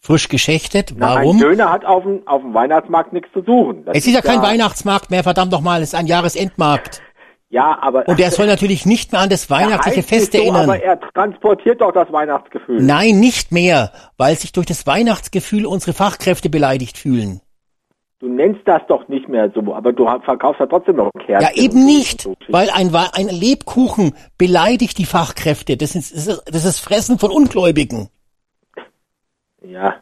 [0.00, 0.92] Frisch geschächtet.
[0.96, 1.36] Na, Warum?
[1.36, 3.84] Ein Döner hat auf dem, auf dem Weihnachtsmarkt nichts zu suchen.
[3.84, 7.00] Das Es ist ja kein Weihnachtsmarkt mehr, verdammt nochmal, es ist ein Jahresendmarkt.
[7.52, 10.70] Ja, aber Und der soll natürlich nicht mehr an das Er weihnachtliche Fest so, erinnern.
[10.70, 12.82] Aber er transportiert doch das Weihnachtsgefühl.
[12.82, 17.42] Nein, nicht mehr, weil sich durch das Weihnachtsgefühl unsere Fachkräfte beleidigt fühlen.
[18.20, 21.42] Du nennst das doch nicht mehr so, aber du verkaufst ja trotzdem noch Kerzen.
[21.42, 22.36] Ja, eben nicht, so.
[22.48, 25.76] weil ein, ein Lebkuchen beleidigt die Fachkräfte.
[25.76, 28.08] Das ist, das ist, das ist Fressen von Ungläubigen.
[29.62, 29.96] Ja.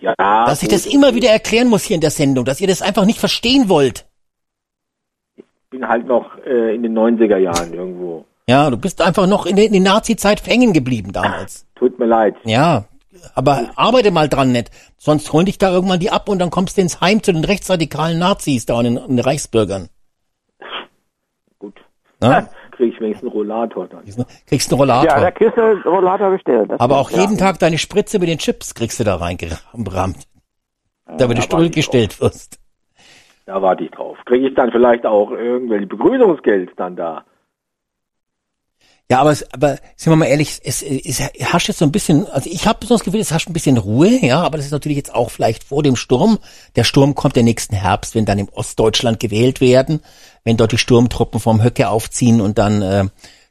[0.00, 0.14] Ja.
[0.16, 3.04] Dass ich das immer wieder erklären muss hier in der Sendung, dass ihr das einfach
[3.04, 4.05] nicht verstehen wollt.
[5.66, 8.24] Ich bin halt noch äh, in den 90er Jahren irgendwo.
[8.48, 11.66] Ja, du bist einfach noch in der, in der Nazi-Zeit hängen geblieben damals.
[11.74, 12.36] Tut mir leid.
[12.44, 12.84] Ja,
[13.34, 14.70] aber arbeite mal dran nicht.
[14.96, 17.44] Sonst holen dich da irgendwann die ab und dann kommst du ins Heim zu den
[17.44, 19.88] rechtsradikalen Nazis da und den, Reichsbürgern.
[21.58, 21.74] Gut.
[22.20, 22.48] Ne?
[22.70, 24.04] Krieg ich wenigstens einen Rollator dann.
[24.46, 25.10] Kriegst einen Rollator.
[25.10, 26.70] Ja, da kriegst du einen Rollator bestellt.
[26.70, 27.38] Das aber auch jeden ja.
[27.38, 30.28] Tag deine Spritze mit den Chips kriegst du da reingerammt.
[31.06, 32.60] Da über die da Stuhl gestellt wirst.
[33.46, 34.18] Da warte ich drauf.
[34.26, 37.24] Kriege ich dann vielleicht auch irgendwelche Begrüßungsgeld dann da?
[39.08, 42.26] Ja, aber, aber sind wir mal ehrlich, es, es, es herrscht jetzt so ein bisschen,
[42.26, 44.72] also ich habe so das Gefühl, es herrscht ein bisschen Ruhe, ja, aber das ist
[44.72, 46.38] natürlich jetzt auch vielleicht vor dem Sturm.
[46.74, 50.00] Der Sturm kommt der nächsten Herbst, wenn dann im Ostdeutschland gewählt werden,
[50.42, 53.04] wenn dort die Sturmtruppen vom Höcke aufziehen und dann äh,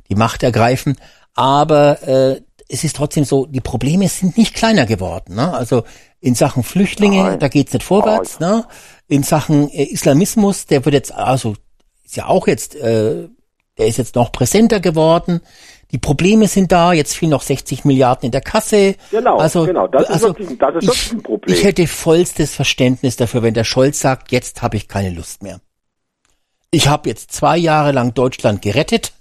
[0.09, 0.97] die Macht ergreifen.
[1.35, 5.35] Aber äh, es ist trotzdem so, die Probleme sind nicht kleiner geworden.
[5.35, 5.53] Ne?
[5.53, 5.83] Also
[6.25, 7.39] in Sachen Flüchtlinge, Nein.
[7.39, 8.39] da geht's nicht vorwärts.
[8.39, 8.65] Ne?
[9.07, 11.55] In Sachen äh, Islamismus, der wird jetzt, also
[12.03, 13.29] ist ja auch jetzt, äh,
[13.77, 15.41] der ist jetzt noch präsenter geworden.
[15.91, 18.95] Die Probleme sind da, jetzt fehlen noch 60 Milliarden in der Kasse.
[19.11, 21.55] Genau, also, genau, das ist also wirklich- das ist ich, wirklich ein Problem.
[21.55, 25.61] Ich hätte vollstes Verständnis dafür, wenn der Scholz sagt, jetzt habe ich keine Lust mehr.
[26.71, 29.13] Ich habe jetzt zwei Jahre lang Deutschland gerettet,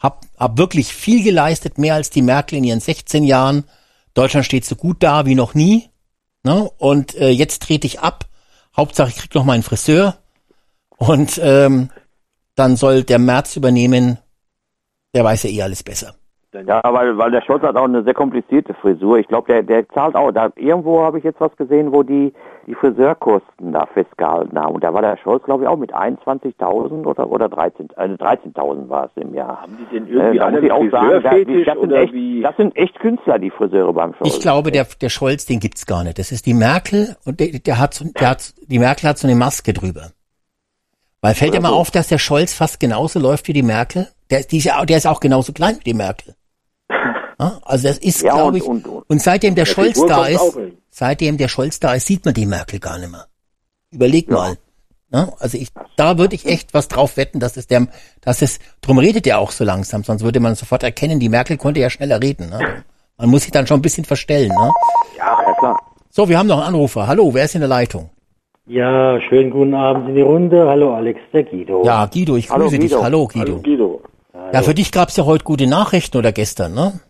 [0.00, 3.62] hab, hab wirklich viel geleistet, mehr als die Merkel in ihren 16 Jahren.
[4.12, 5.91] Deutschland steht so gut da wie noch nie.
[6.44, 6.68] Ne?
[6.78, 8.24] Und äh, jetzt trete ich ab.
[8.76, 10.14] Hauptsache, ich krieg noch meinen Friseur.
[10.96, 11.90] Und ähm,
[12.54, 14.18] dann soll der März übernehmen.
[15.14, 16.14] Der weiß ja eh alles besser.
[16.52, 19.18] Ja, weil, weil der Scholz hat auch eine sehr komplizierte Frisur.
[19.18, 20.30] Ich glaube, der, der zahlt auch.
[20.32, 22.32] Da, irgendwo habe ich jetzt was gesehen, wo die,
[22.66, 24.74] die Friseurkosten da festgehalten haben.
[24.74, 28.88] Und da war der Scholz, glaube ich, auch mit 21.000 oder, oder 13, äh, 13.000
[28.88, 29.62] war es im Jahr.
[29.62, 31.82] Haben die denn Äh, irgendwie da alle auch einen sagen, da, die, Friseurfetisch das, sind
[31.92, 32.42] oder echt, wie?
[32.42, 34.34] das sind echt Künstler, die Friseure beim Scholz.
[34.34, 36.18] Ich glaube, der, der Scholz, den gibt's gar nicht.
[36.18, 39.26] Das ist die Merkel und der, der hat, so- der hat, die Merkel hat so
[39.26, 40.10] eine Maske drüber.
[41.20, 44.08] Weil fällt dir mal auf, dass der Scholz fast genauso läuft wie die Merkel?
[44.30, 46.34] Der, ist- die ist ja, auch- der ist auch genauso klein wie die Merkel.
[47.42, 50.00] Ja, also das ist, Ja, glaube und- ich, und- und- und seitdem der Ja, Scholz
[50.06, 50.58] da ist,
[50.90, 53.26] seitdem der Scholz da ist, sieht man die Merkel gar nicht mehr.
[53.90, 54.56] Überleg mal.
[55.12, 57.86] Ja, also ich, da würde ich echt was drauf wetten, dass es der,
[58.22, 61.58] dass es, drum redet er auch so langsam, sonst würde man sofort erkennen, die Merkel
[61.58, 62.48] konnte ja schneller reden.
[62.48, 62.82] Ne?
[63.18, 64.48] Man muss sich dann schon ein bisschen verstellen.
[64.48, 64.70] Ne?
[65.18, 65.78] Ja, ja klar.
[66.08, 67.06] So, wir haben noch einen Anrufer.
[67.06, 68.08] Hallo, wer ist in der Leitung?
[68.66, 70.66] Ja, schönen guten Abend in die Runde.
[70.66, 71.84] Hallo Alex, der Guido.
[71.84, 72.90] Ja, Guido, ich Hallo, grüße dich.
[72.92, 73.02] Guido.
[73.02, 73.52] Hallo, Guido.
[73.52, 74.02] Hallo Guido.
[74.52, 77.00] Ja, für dich gab's ja heute gute Nachrichten oder gestern, ne?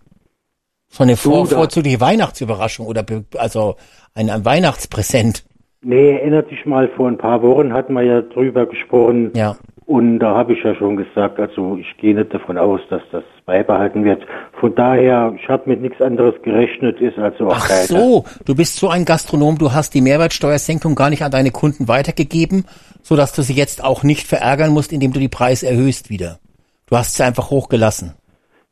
[0.93, 3.05] Schon eine vor, vorzügliche Weihnachtsüberraschung oder
[3.39, 3.77] also
[4.15, 5.45] ein, ein Weihnachtspräsent.
[5.83, 9.33] Nee, erinnert dich mal, vor ein paar Wochen hatten wir ja drüber gesprochen.
[9.35, 9.57] Ja.
[9.87, 13.25] Und da habe ich ja schon gesagt, also ich gehe nicht davon aus, dass das
[13.47, 14.23] beibehalten wird.
[14.61, 17.87] Von daher, ich habe mit nichts anderes gerechnet, ist also auch Ach keiner.
[17.87, 21.89] so, du bist so ein Gastronom, du hast die Mehrwertsteuersenkung gar nicht an deine Kunden
[21.89, 22.65] weitergegeben,
[23.03, 26.39] so dass du sie jetzt auch nicht verärgern musst, indem du die Preise erhöhst wieder.
[26.87, 28.13] Du hast sie einfach hochgelassen.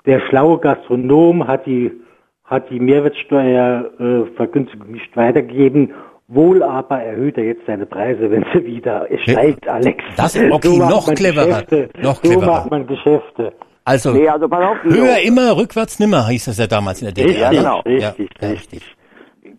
[0.06, 1.90] Der schlaue Gastronom hat die,
[2.50, 5.92] hat die Mehrwertsteuervergünstigung äh, nicht weitergegeben.
[6.28, 10.04] Wohl aber erhöht er jetzt seine Preise, wenn sie wieder es steigt, Alex.
[10.16, 11.88] Das- okay, macht noch cleverer, Geschäfte.
[12.02, 12.46] noch So cleverer.
[12.46, 13.52] macht man Geschäfte.
[13.84, 17.14] Also Nee, also pass auf, höher immer, rückwärts nimmer, hieß das ja damals in der
[17.14, 17.40] DDR.
[17.40, 17.80] Ja, genau.
[17.80, 18.82] Richtig, Ja, richtig.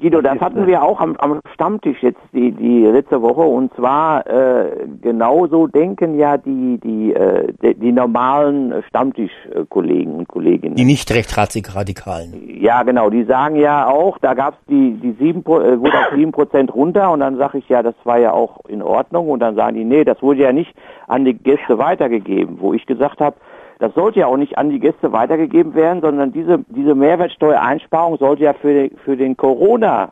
[0.01, 3.41] Guido, das hatten wir auch am, am Stammtisch jetzt die, die letzte Woche.
[3.41, 10.75] Und zwar äh, genauso denken ja die die äh, die, die normalen Stammtischkollegen und Kolleginnen.
[10.75, 12.33] Die nicht recht radikalen.
[12.59, 16.31] Ja, genau, die sagen ja auch, da gab's die die sieben äh, wurde auf sieben
[16.31, 17.11] Prozent runter.
[17.11, 19.29] Und dann sage ich ja, das war ja auch in Ordnung.
[19.29, 20.73] Und dann sagen die, nee, das wurde ja nicht
[21.07, 23.35] an die Gäste weitergegeben, wo ich gesagt habe,
[23.81, 28.43] das sollte ja auch nicht an die Gäste weitergegeben werden, sondern diese diese Mehrwertsteuereinsparung sollte
[28.43, 30.11] ja für den, für den Corona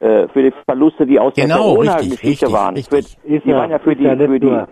[0.00, 2.74] äh, für die Verluste, die aus der Genau, Corona-Geschichte richtig, waren.
[2.74, 3.18] richtig.
[3.22, 4.68] Für, die waren ja für ist die, ja nicht für die, nur,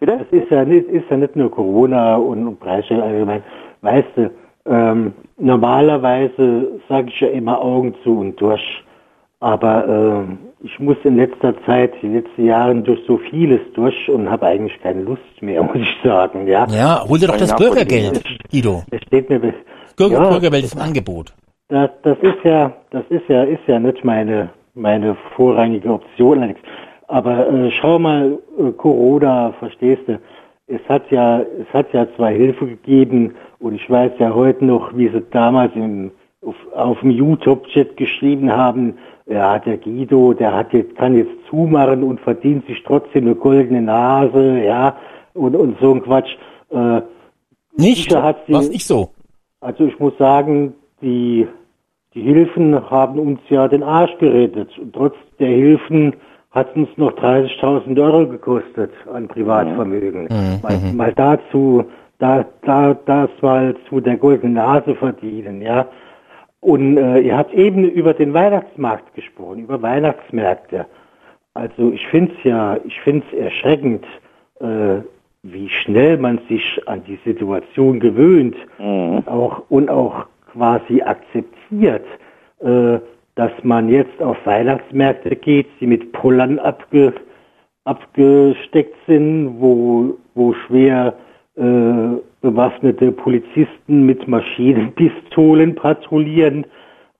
[0.00, 0.26] bitte?
[0.30, 3.42] Es ist ja nicht, ist ja nicht nur Corona und, und Preisstellen allgemein.
[3.82, 4.30] Weißt du,
[4.64, 8.84] ähm, normalerweise sage ich ja immer Augen zu und durch.
[9.40, 14.08] Aber ähm, ich muss in letzter Zeit, in den letzten Jahren durch so vieles durch
[14.08, 16.46] und habe eigentlich keine Lust mehr, muss ich sagen.
[16.46, 18.82] Ja, Ja, hol dir doch das Bürgergeld, Guido.
[18.90, 19.40] es steht mir.
[19.96, 20.28] Bürger, Ja.
[20.30, 21.34] Bürgergeld ist im Angebot.
[21.68, 26.60] Das, das ist ja, das ist ja, ist ja nicht meine, meine vorrangige Option, Alex.
[27.08, 30.18] Aber äh, schau mal, äh, Corona, verstehst du?
[30.66, 34.94] Es hat ja, es hat ja zwar Hilfe gegeben und ich weiß ja heute noch,
[34.96, 36.10] wie sie damals im,
[36.44, 38.98] auf, auf dem YouTube-Chat geschrieben haben,
[39.28, 43.82] ja, der Guido, der hat jetzt, kann jetzt zumachen und verdient sich trotzdem eine goldene
[43.82, 44.96] Nase, ja,
[45.34, 46.30] und, und so ein Quatsch.
[46.70, 47.00] Äh,
[47.76, 48.10] Nicht?
[48.10, 48.16] Sie-
[48.54, 49.10] Was nicht so?
[49.60, 51.46] also ich muss sagen, die,
[52.14, 54.76] die Hilfen haben uns ja den Arsch gerettet.
[54.78, 56.14] Und trotz der Hilfen
[56.50, 60.26] hat es uns noch 30.000 Euro gekostet an Privatvermögen.
[60.62, 61.84] Mal, mal dazu,
[62.18, 65.86] da, da, das mal zu der goldenen Nase verdienen, ja.
[66.60, 70.86] Und äh, ihr habt eben über den Weihnachtsmarkt gesprochen, über Weihnachtsmärkte.
[71.54, 74.04] Also ich finde es ja, ich finde es erschreckend,
[74.60, 75.00] äh,
[75.42, 82.04] wie schnell man sich an die Situation gewöhnt und auch und auch quasi akzeptiert,
[82.60, 82.98] äh,
[83.36, 87.12] dass man jetzt auf Weihnachtsmärkte geht, die mit Pullern abge,
[87.84, 91.14] abgesteckt sind, wo wo schwer
[91.56, 91.62] äh,
[92.40, 96.66] bewaffnete Polizisten mit Maschinenpistolen patrouillieren.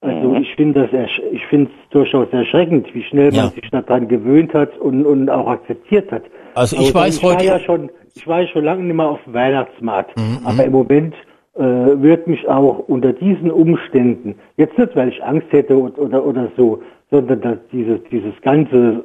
[0.01, 3.45] Also ich finde das ich finde es durchaus erschreckend, wie schnell Ja.
[3.45, 6.23] man sich daran gewöhnt hat und, und auch akzeptiert hat.
[6.55, 8.95] Also ich Aber weiß ich war heute- ja schon, ich war ja schon lange nicht
[8.97, 11.15] mehr auf dem Weihnachtsmarkt, Mhm, aber im Moment
[11.57, 16.25] äh, wird mich auch unter diesen Umständen, jetzt nicht, weil ich Angst hätte oder oder,
[16.25, 16.81] oder so,
[17.11, 19.03] sondern dass dieses dieses ganze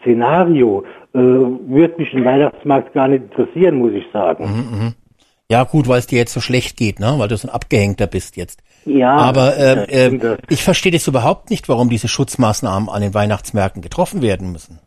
[0.00, 4.44] Szenario äh, wird mich ein Weihnachtsmarkt gar nicht interessieren, muss ich sagen.
[4.44, 4.92] Mhm.
[5.50, 7.14] Ja, gut, weil es dir jetzt so schlecht geht, ne?
[7.18, 8.62] Weil du so ein Abgehängter bist jetzt.
[8.84, 13.82] Ja, Aber ähm, das- ich verstehe das überhaupt nicht, warum diese Schutzmaßnahmen an den Weihnachtsmärkten
[13.82, 14.78] getroffen werden müssen.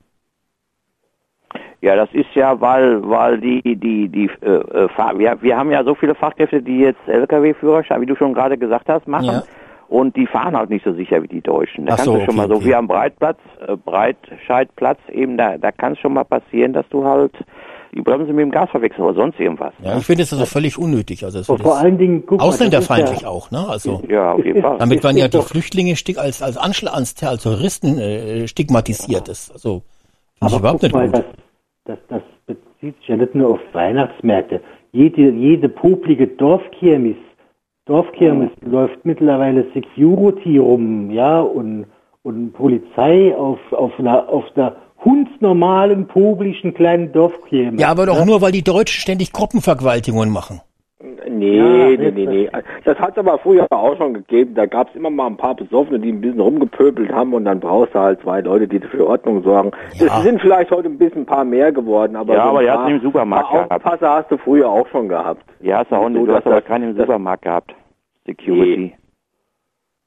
[1.82, 5.84] Ja, das ist ja, weil, weil die, die, die, äh, äh, wir, wir haben ja
[5.84, 9.26] so viele Fachkräfte, die jetzt LKW-Führerschein, wie du schon gerade gesagt hast, machen.
[9.26, 9.44] Ja.
[9.90, 11.86] Und die fahren halt nicht so sicher wie die Deutschen.
[11.86, 12.66] Da Ach kannst so, du schon okay, mal so okay.
[12.68, 17.04] wie am Breitplatz, äh, Breitscheidplatz eben, da, da kann es schon mal passieren, dass du
[17.04, 17.34] halt
[17.96, 19.74] die Bremse mit dem Gas verwechselst oder sonst irgendwas.
[19.84, 21.24] Ja, ich finde das also völlig unnötig.
[21.24, 23.66] Also das vor, allen Dingen, guck ausländerfeindlich ja- auch, ne?
[23.68, 24.78] Also Ja, auf jeden Fall.
[24.80, 29.28] damit es man ja die Flüchtlinge stig als als Anschlag als, als Terroristen äh, stigmatisiert
[29.30, 29.52] ist.
[29.52, 29.84] Also
[30.40, 31.24] finde ich überhaupt guck nicht mal, gut.
[31.86, 34.62] das, das, das bezieht sich ja nicht nur auf Weihnachtsmärkte.
[34.92, 37.16] Jede, jede poplige Dorfkirmes,
[37.86, 41.86] Dorfkirmes läuft mittlerweile Security rum, ja, und,
[42.22, 44.76] und Polizei auf, auf einer, auf einer
[45.06, 47.80] hundsnormalen, publischen kleinen Dorfkirmes.
[47.82, 50.62] Ja, aber doch nur, weil die Deutschen ständig Gruppenvergewaltigungen machen.
[51.30, 52.50] Nee, Ja, nee, nee, nee.
[52.86, 54.56] Das hat es aber früher auch schon gegeben.
[54.56, 57.60] Da gab es immer mal ein paar Besoffene, die ein bisschen rumgepöbelt haben und dann
[57.60, 59.72] brauchst du halt zwei Leute, die für Ordnung sorgen.
[59.96, 60.18] Ja.
[60.20, 62.84] Es sind vielleicht heute ein bisschen ein paar mehr geworden, aber Ja, so aber paar,
[62.84, 63.86] hatten im Supermarkt paar gehabt.
[63.86, 65.44] Aufpasser hast du früher auch schon gehabt.
[65.62, 67.76] Ja, hast du auch nicht, du hast aber das- keinen im das- Supermarkt gehabt.
[68.26, 68.94] Security.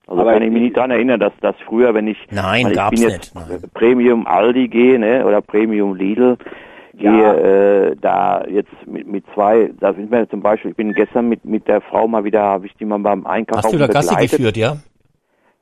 [0.07, 2.70] Also Aber kann ich mich nicht dran erinnern, dass das früher, wenn ich, Nein, weil
[2.73, 3.60] ich gab's nicht, nein.
[3.75, 6.36] Premium Aldi gehe, ne, oder Premium Lidl,
[6.97, 7.10] Ja.
[7.10, 11.28] gehe äh, da jetzt mit, mit zwei, da sind wir zum Beispiel, ich bin gestern
[11.28, 13.89] mit mit der Frau mal wieder, habe ich die mal beim Einkaufen Hast du da
[13.89, 14.31] Gassi begleitet.
[14.39, 14.76] geführt, ja?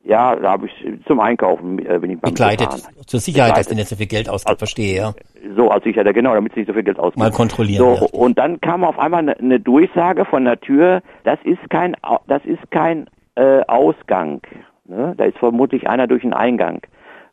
[0.07, 0.73] Ja, da habe ich
[1.07, 2.69] zum Einkaufen äh, bin ich beim Begleitet.
[2.69, 2.95] gefahren.
[3.07, 3.71] Zur Sicherheit, dass Begleitet.
[3.73, 5.15] du nicht so viel Geld ausgibt, verstehe, ja.
[5.57, 7.23] So, als ich ja, genau, damit sie nicht so viel Geld ausgeben.
[7.25, 8.07] Mal kontrollieren, So, ja.
[8.13, 12.45] und dann kam auf einmal eine, eine Durchsage von der Tür, das ist kein, das
[12.45, 13.07] ist kein
[13.37, 14.41] äh, Ausgang.
[14.87, 15.15] Ne?
[15.17, 16.81] Da ist vermutlich einer durch den Eingang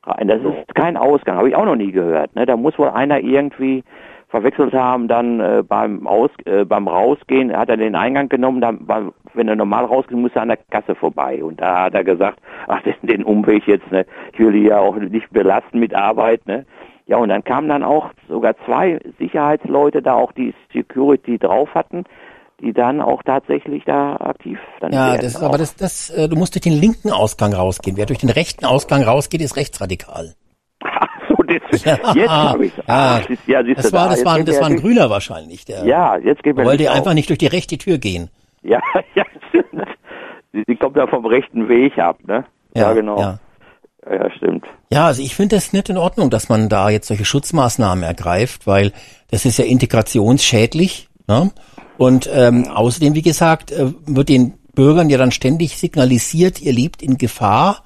[0.04, 0.28] rein.
[0.28, 2.36] Das ist kein Ausgang, habe ich auch noch nie gehört.
[2.36, 2.46] Ne?
[2.46, 3.84] Da muss wohl einer irgendwie
[4.30, 8.80] verwechselt haben, dann äh, beim Aus, äh, beim Rausgehen hat er den Eingang genommen, dann,
[8.88, 11.44] weil, wenn er normal rausgeht, muss er an der Kasse vorbei.
[11.44, 14.06] Und da hat er gesagt, ach, den, den Umweg jetzt, ne?
[14.32, 16.66] ich will die ja auch nicht belasten mit Arbeit, ne?
[17.08, 22.06] Ja, und dann kamen dann auch sogar zwei Sicherheitsleute da auch die Security drauf hatten,
[22.62, 26.56] die dann auch tatsächlich da aktiv dann Ja, das aber das, das, äh, du musst
[26.56, 27.98] durch den linken Ausgang rausgehen.
[27.98, 30.34] Wer durch den rechten Ausgang rausgeht, ist rechtsradikal.
[30.84, 34.60] Ach so, das, jetzt habe ich Ja, ja, siehst das war, da, das war, das
[34.60, 35.66] war ein Grüner wahrscheinlich.
[35.66, 38.30] Der Ja, jetzt geht mir wollte Licht einfach nicht durch die rechte Tür gehen.
[38.64, 38.80] Ja,
[39.16, 39.88] ja, stimmt.
[40.54, 42.46] Sie, sie kommt da vom rechten Weg ab, ne?
[42.76, 43.20] Ja, genau.
[43.20, 43.40] Ja.
[44.06, 44.66] Ja, ja stimmt.
[44.92, 48.68] Ja, also ich finde das nicht in Ordnung, dass man da jetzt solche Schutzmaßnahmen ergreift,
[48.68, 48.92] weil
[49.30, 51.10] das ist ja integrationsschädlich.
[51.28, 51.52] Ne?
[52.02, 57.04] Und ähm, außerdem, wie gesagt, äh, wird den Bürgern ja dann ständig signalisiert, ihr lebt
[57.04, 57.84] in Gefahr.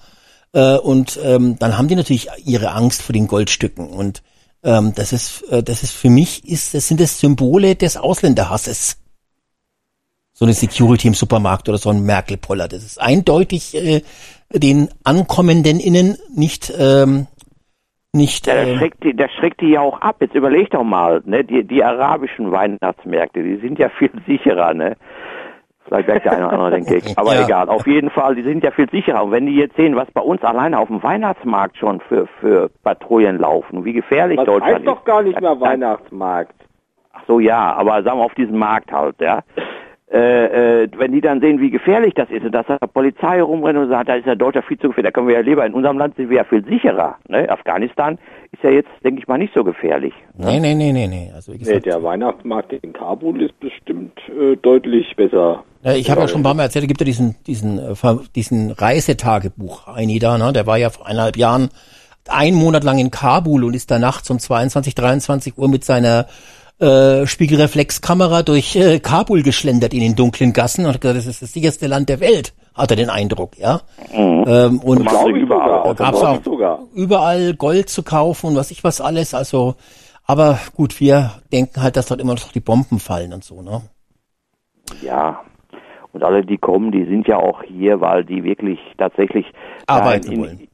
[0.53, 3.90] Äh, und ähm, dann haben die natürlich ihre Angst vor den Goldstücken.
[3.90, 4.24] Und
[4.64, 9.00] ähm, das ist, äh, das ist für mich, ist, das sind das Symbole des Ausländerhasses.
[10.32, 12.69] So eine Security im Supermarkt oder so ein Merkel-Poller.
[12.69, 14.02] Das ist eindeutig äh,
[14.53, 17.27] den Ankommenden innen nicht ähm,
[18.16, 20.18] nicht Ja, das ähm, schreckt, die, das schreckt die ja auch ab.
[20.19, 21.44] Jetzt überleg doch mal, ne?
[21.44, 24.95] Die, die arabischen Weihnachtsmärkte, die sind ja viel sicherer, ne?
[25.88, 27.03] Vielleicht merkt der eine oder andere den Gag.
[27.16, 27.45] Aber Ja.
[27.45, 29.24] egal, auf jeden Fall, die sind ja viel sicherer.
[29.24, 32.72] Und wenn die jetzt sehen, was bei uns alleine auf dem Weihnachtsmarkt schon für, für
[32.84, 36.56] Patrouillen laufen, wie gefährlich Das Deutschland heißt doch gar nicht mehr Weihnachtsmarkt.
[37.14, 39.42] Ach so, ja, aber sagen wir auf diesem Markt halt, ja.
[40.11, 43.80] Äh, äh, wenn die dann sehen, wie gefährlich das ist und dass da Polizei rumrennt
[43.80, 45.74] und sagt, da ist ja Deutscher viel zu gefährlich, da können wir ja lieber, in
[45.74, 47.16] unserem Land sind wir ja viel sicherer.
[47.27, 47.50] Ne?
[47.50, 48.19] Afghanistan
[48.51, 50.14] ist ja jetzt, denke ich mal, nicht so gefährlich.
[50.38, 51.32] Nee, nee, nee, nee, nee.
[51.34, 55.64] Also wie Nee, gesagt, der Weihnachtsmarkt in Kabul ist bestimmt äh, deutlich besser.
[55.84, 57.95] äh, ich habe ja schon ein paar Mal erzählt, da gibt ja diesen diesen äh,
[58.35, 60.53] diesen Reisetagebuch Heini da, ne?
[60.53, 61.69] Der war ja vor eineinhalb Jahren
[62.30, 66.27] einen Monat lang in Kabul und ist da nachts um 22, 23 Uhr mit seiner
[66.80, 71.42] äh, Spiegelreflexkamera durch äh, Kabul geschlendert in den dunklen Gassen und hat gesagt, das ist
[71.42, 73.82] das sicherste Land der Welt, hat er den Eindruck, ja.
[74.12, 75.95] Ähm, und ich überall sogar.
[75.95, 76.80] gab's auch sogar.
[76.94, 79.34] überall Gold zu kaufen und was ich was alles.
[79.34, 79.76] Also,
[80.26, 83.82] aber gut, wir denken halt, dass dort immer noch die Bomben fallen und so, ne?
[85.02, 85.42] Ja.
[86.12, 89.45] Und alle, die kommen, die sind ja auch hier, weil die wirklich tatsächlich
[89.86, 90.68] Arbeiten in, wollen.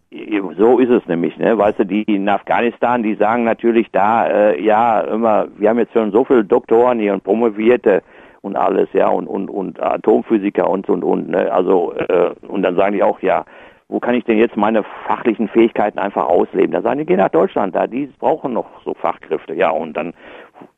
[0.58, 1.58] So ist es nämlich, ne?
[1.58, 5.94] Weißt du, die in Afghanistan, die sagen natürlich da, äh, ja, immer, wir haben jetzt
[5.94, 8.04] schon so viele Doktoren hier und Promovierte
[8.42, 11.50] und alles, ja, und, und, und Atomphysiker und, und, und, ne?
[11.50, 13.46] Also, äh, und dann sagen die auch, ja,
[13.88, 16.72] wo kann ich denn jetzt meine fachlichen Fähigkeiten einfach ausleben?
[16.72, 20.14] Da sagen die, geh nach Deutschland, da, die brauchen noch so Fachkräfte, ja, und dann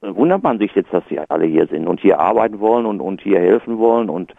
[0.01, 3.21] wundert man sich jetzt, dass sie alle hier sind und hier arbeiten wollen und, und
[3.21, 4.31] hier helfen wollen und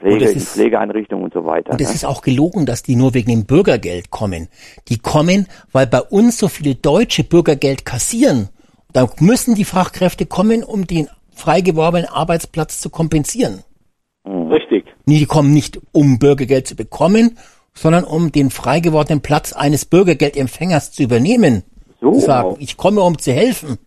[0.00, 1.72] Pflege, Und ist- Pflegeeinrichtungen und so weiter.
[1.72, 1.94] Und es ne?
[1.94, 4.48] ist auch gelogen, dass die nur wegen dem Bürgergeld kommen.
[4.88, 8.48] Die kommen, weil bei uns so viele Deutsche Bürgergeld kassieren.
[8.92, 13.60] Da müssen die Fachkräfte kommen, um den frei geworbenen Arbeitsplatz zu kompensieren.
[14.26, 14.84] Richtig.
[15.06, 17.38] Nee, die kommen nicht, um Bürgergeld zu bekommen,
[17.74, 21.62] sondern um den frei gewordenen Platz eines Bürgergeldempfängers zu übernehmen.
[22.00, 23.78] So, Zu sagen, ich komme, um zu helfen.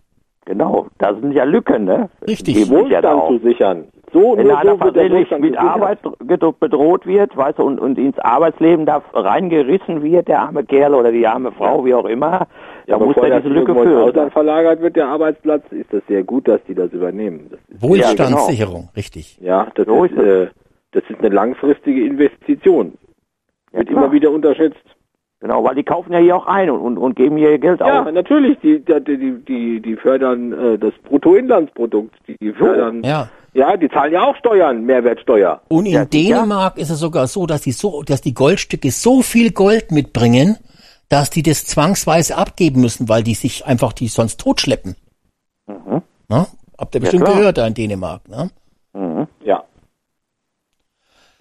[0.45, 2.09] genau, da sind ja Lücken, ne?
[2.27, 2.55] Richtig.
[2.55, 3.27] Die ja Wohlstand auch.
[3.29, 3.85] zu sichern.
[4.13, 5.57] So, Wenn nur einer so versehentlich mit.
[5.57, 5.97] Arbeit
[6.59, 11.11] bedroht wird, weißt du, und, und ins Arbeitsleben da reingerissen wird, der arme Kerl oder
[11.11, 12.47] die arme Frau, wie auch immer,
[12.85, 13.97] Ja, da muss er das diese Lücke ins füllen.
[13.97, 17.47] Ausland verlagert wird, der Arbeitsplatz, ist das sehr gut, dass die das übernehmen.
[17.49, 19.39] Das ist, Wohlstandssicherung, richtig.
[19.41, 20.47] ja, das, So ist, ist es.
[20.47, 20.51] äh,
[20.91, 22.93] das ist eine langfristige Investition.
[23.71, 24.03] Ja, Wird klar.
[24.03, 24.77] immer wieder unterschätzt.
[25.43, 27.81] Genau, weil die kaufen ja hier auch ein und, und, und geben hier ihr Geld
[27.81, 28.13] Ja, aus.
[28.13, 32.15] natürlich, die, die, die, die, fördern äh, das Bruttoinlandsprodukt.
[32.29, 33.27] Die, die fördern, Ja.
[33.53, 35.59] ja, die zahlen ja auch Steuern, Mehrwertsteuer.
[35.67, 36.05] Und in Ja.
[36.05, 40.55] Dänemark ist es sogar so, dass die so, dass die Goldstücke so viel Gold mitbringen,
[41.09, 44.95] dass die das zwangsweise abgeben müssen, weil die sich einfach die sonst totschleppen.
[46.29, 46.47] Na?
[46.79, 48.49] Habt ihr bestimmt gehört da in Dänemark, ne?
[48.93, 49.27] Mhm.
[49.43, 49.52] Ja.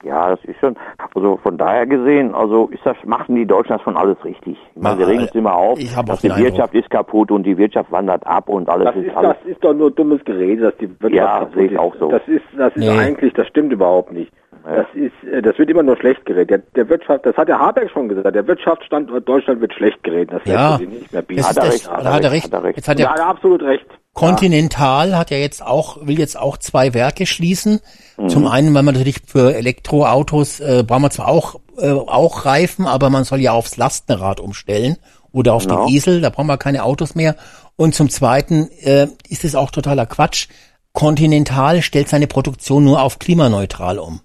[0.04, 0.76] Ja, das ist schon,
[1.14, 4.58] also von daher gesehen, also ist das, machen die Deutschen das schon alles richtig.
[4.74, 6.44] Ich meine, sie regen uns immer auf, ich dass die Eindruck.
[6.48, 9.36] Wirtschaft ist kaputt und die Wirtschaft wandert ab und alles Das ist, ist, alles.
[9.40, 11.78] das ist doch nur dummes Gerede, dass die Wirtschaft Ja, kaputt sehe ich ist.
[11.78, 12.08] auch so.
[12.10, 12.98] Das ist, das ist Nee.
[12.98, 14.32] eigentlich, das stimmt überhaupt nicht.
[14.64, 16.50] Das ist, äh, das wird immer nur schlecht geredet.
[16.50, 18.34] Der, der Wirtschaft, das hat der Habeck schon gesagt.
[18.34, 20.30] Der Wirtschaftsstandort Deutschland wird schlecht geredet.
[20.32, 20.78] Das Ja.
[20.78, 21.40] sich nicht mehr bieten.
[21.40, 22.76] Ist er recht, hat da er hat er recht, hat er recht.
[22.76, 23.86] Jetzt hat ja, er er hat absolut recht.
[24.14, 27.80] Continental hat ja jetzt auch, will jetzt auch zwei Werke schließen.
[28.18, 28.28] Mhm.
[28.28, 32.86] Zum einen, weil man natürlich für Elektroautos äh, brauchen wir zwar auch, äh, auch Reifen,
[32.86, 34.96] aber man soll ja aufs Lastenrad umstellen
[35.32, 35.86] oder auf Genau.
[35.86, 37.36] den Esel, da brauchen wir keine Autos mehr.
[37.76, 40.48] Und zum zweiten äh, ist es auch totaler Quatsch.
[40.92, 44.20] Continental stellt seine Produktion nur auf klimaneutral um.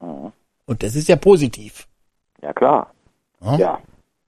[0.00, 0.32] Mhm.
[0.66, 1.86] Und das ist ja positiv.
[2.42, 2.88] Ja, klar.
[3.56, 3.78] Ja.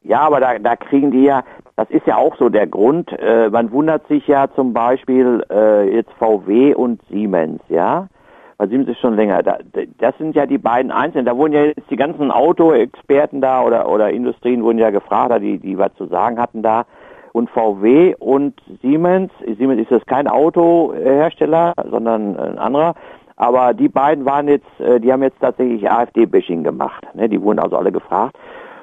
[0.03, 1.45] Ja, aber da, da kriegen die ja,
[1.77, 5.95] das ist ja auch so der Grund, äh, man wundert sich ja zum Beispiel äh,
[5.95, 8.09] jetzt VW und Siemens, ja,
[8.57, 9.59] weil Siemens ist schon länger, da,
[9.99, 13.91] das sind ja die beiden Einzelnen, da wurden ja jetzt die ganzen Autoexperten da oder,
[13.91, 16.87] oder Industrien wurden ja gefragt, da die, die was zu sagen hatten da,
[17.33, 22.95] und VW und Siemens, Siemens ist jetzt kein Autohersteller, sondern ein anderer,
[23.41, 27.27] aber die beiden waren jetzt, äh, die haben jetzt tatsächlich AfD-Bashing gemacht, ne?
[27.27, 28.37] die wurden also alle gefragt.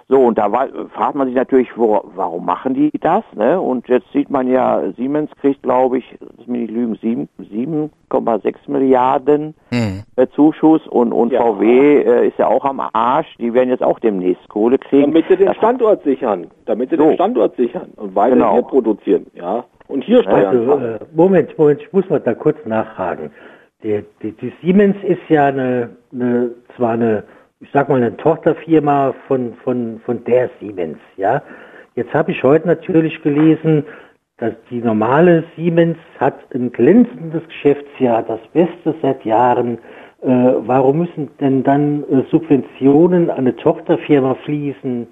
[0.09, 3.23] So, und da war, fragt man sich natürlich, wo, warum machen die das?
[3.35, 3.59] Ne?
[3.59, 8.55] Und jetzt sieht man ja, Siemens kriegt, glaube ich, lass mich nicht lügen, sieben- 7,6
[8.67, 10.03] Milliarden Hm.
[10.15, 11.41] äh, Zuschuss und, und Ja.
[11.41, 13.27] VW äh, ist ja auch am Arsch.
[13.37, 15.11] Die werden jetzt auch demnächst Kohle kriegen.
[15.11, 16.47] Damit sie den Das- Standort sichern.
[16.65, 17.03] Damit sie So.
[17.03, 18.53] den Standort sichern und weiter Genau.
[18.53, 19.25] hier produzieren.
[19.35, 19.65] Ja.
[19.89, 23.29] Und hier Steuern Also, äh, Moment, Moment, ich muss mal da kurz nachfragen.
[23.83, 27.23] Die, die, die Siemens ist ja eine, eine, zwar eine,
[27.59, 31.43] ich sag mal, eine Tochterfirma von, von, von der Siemens, ja.
[31.93, 33.83] Jetzt habe ich heute natürlich gelesen,
[34.38, 39.80] dass die normale Siemens hat ein glänzendes Geschäftsjahr, das Beste seit Jahren.
[40.22, 45.07] Äh, warum müssen denn dann äh, Subventionen an eine Tochterfirma fließen,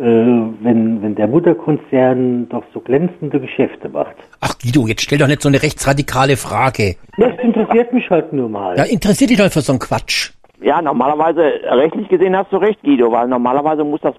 [0.00, 4.16] wenn, wenn der Mutterkonzern doch so glänzende Geschäfte macht?
[4.40, 6.96] Ach Guido, jetzt stell doch nicht so eine rechtsradikale Frage.
[7.18, 8.76] Das interessiert mich halt nur mal.
[8.78, 10.30] Ja, interessiert dich doch für so einen Quatsch.
[10.62, 14.18] Ja, normalerweise, rechtlich gesehen hast du recht, Guido, weil normalerweise muss das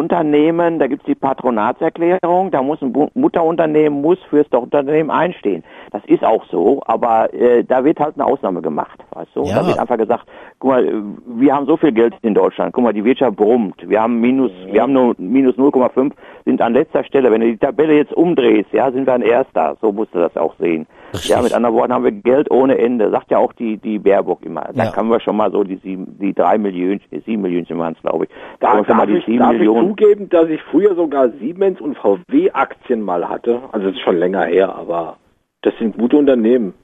[0.00, 5.64] Mutterunternehmen, da gibt's die Patronatserklärung, da muss ein Mutterunternehmen muss fürs Tochterunternehmen einstehen.
[5.90, 9.44] Das ist auch so, aber äh, da wird halt eine Ausnahme gemacht, weißt du?
[9.44, 9.60] Ja.
[9.60, 10.26] Da wird einfach gesagt,
[10.58, 14.00] guck mal, wir haben so viel Geld in Deutschland, guck mal, die Wirtschaft brummt, wir
[14.02, 16.12] haben minus, wir haben nur minus 0,5,
[16.44, 17.30] sind an letzter Stelle.
[17.30, 19.76] Wenn du die Tabelle jetzt umdrehst, ja, sind wir an erster.
[19.80, 20.86] So musst du das auch sehen.
[21.12, 21.30] Richtig.
[21.30, 23.10] Ja, mit anderen Worten haben wir Geld ohne Ende.
[23.10, 24.64] Sagt ja auch die, die Baerbock immer.
[24.74, 24.90] Da Ja.
[24.92, 28.24] können wir schon mal so die sieben, die drei Millionen, sieben Millionen waren es, glaube
[28.26, 28.30] ich.
[28.60, 29.85] Da können wir schon mal die sieben Millionen.
[29.86, 33.60] Zugeben, dass ich früher sogar Siemens und VW Aktien mal hatte.
[33.72, 35.16] Also das ist schon länger her, aber
[35.62, 36.74] das sind gute Unternehmen.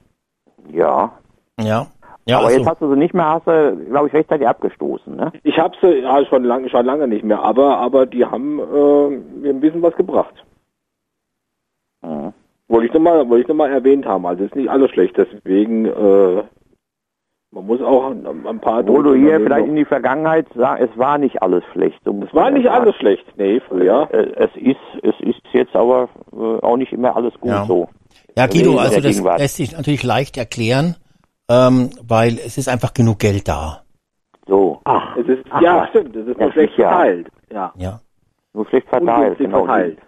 [0.71, 1.13] Ja.
[1.61, 1.87] Ja.
[2.25, 5.17] Ja, Aber also, jetzt hast du sie nicht mehr, hast du, glaube ich, rechtzeitig abgestoßen,
[5.17, 5.33] ne?
[5.43, 9.09] Ich habe sie ja, schon lange schon lange nicht mehr, aber aber die haben äh,
[9.41, 10.35] mir ein bisschen was gebracht.
[12.01, 12.33] Mhm.
[12.69, 14.25] Wollte ich nochmal wollte ich noch mal erwähnt haben.
[14.25, 16.45] Also ist nicht alles schlecht, deswegen äh,
[17.53, 20.99] man muss auch ein, paar Wo du hier vielleicht noch- in die Vergangenheit sagst, es
[20.99, 22.01] war nicht alles schlecht.
[22.05, 22.83] So Es war nicht sagen.
[22.83, 23.25] alles schlecht.
[23.37, 24.09] Nee, früher.
[24.13, 27.65] Äh, Es ist, es ist jetzt aber äh, auch nicht immer alles gut Ja.
[27.67, 27.89] so.
[28.37, 29.39] ja, Guido, also das Gegenwart.
[29.39, 30.97] lässt sich natürlich leicht erklären.
[31.51, 33.83] ähm, weil es ist einfach genug Geld da.
[34.47, 34.81] So.
[34.85, 37.29] Ach, es ist, ja, stimmt, es ist nur schlecht verteilt.
[37.53, 37.73] Ja.
[37.77, 38.01] Ja.
[38.55, 39.37] Nur schlecht verteilt.
[39.39, 39.65] Genau.
[39.67, 39.99] verteilt.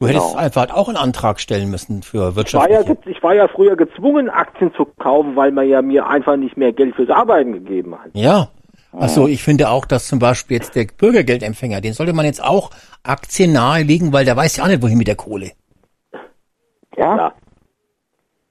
[0.00, 0.38] Du hättest Genau.
[0.38, 4.28] einfach auch einen Antrag stellen müssen für Ich war, ja, ich war ja früher gezwungen,
[4.28, 8.10] Aktien zu kaufen, weil man ja mir einfach nicht mehr Geld fürs Arbeiten gegeben hat.
[8.14, 8.48] Ja.
[8.92, 12.70] Also ich finde auch, dass zum Beispiel jetzt der Bürgergeldempfänger, den sollte man jetzt auch
[13.02, 15.50] Aktien nahelegen, weil der weiß ja auch nicht, wohin mit der Kohle.
[16.96, 17.16] Ja?
[17.16, 17.32] Ja.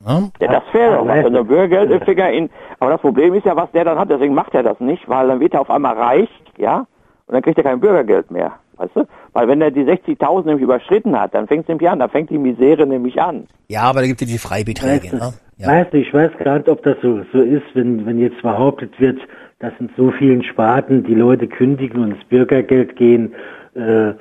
[0.06, 0.30] Ja?
[0.40, 1.16] Das wäre doch was.
[1.16, 2.50] Ja, Wenn der Bürgergeldempfänger in,
[2.80, 5.28] aber das Problem ist ja, was der dann hat, deswegen macht er das nicht, weil
[5.30, 6.80] dann wird er auf einmal reich, ja,
[7.28, 9.06] und dann kriegt er kein Bürgergeld mehr, weißt du?
[9.34, 12.30] Weil wenn er die 60.000 nämlich überschritten hat, dann fängt es nämlich an, dann fängt
[12.30, 13.48] die Misere nämlich an.
[13.68, 15.04] ja, aber da gibt es die Freibeträge.
[15.12, 15.34] Weißt du, Ne?
[15.58, 15.68] Ja.
[15.68, 19.00] weißt du, ich weiß gar nicht, ob das so, so ist, wenn, wenn jetzt behauptet
[19.00, 19.20] wird,
[19.60, 23.34] dass in so vielen Sparten die Leute kündigen und ins Bürgergeld gehen.
[23.76, 24.14] Äh,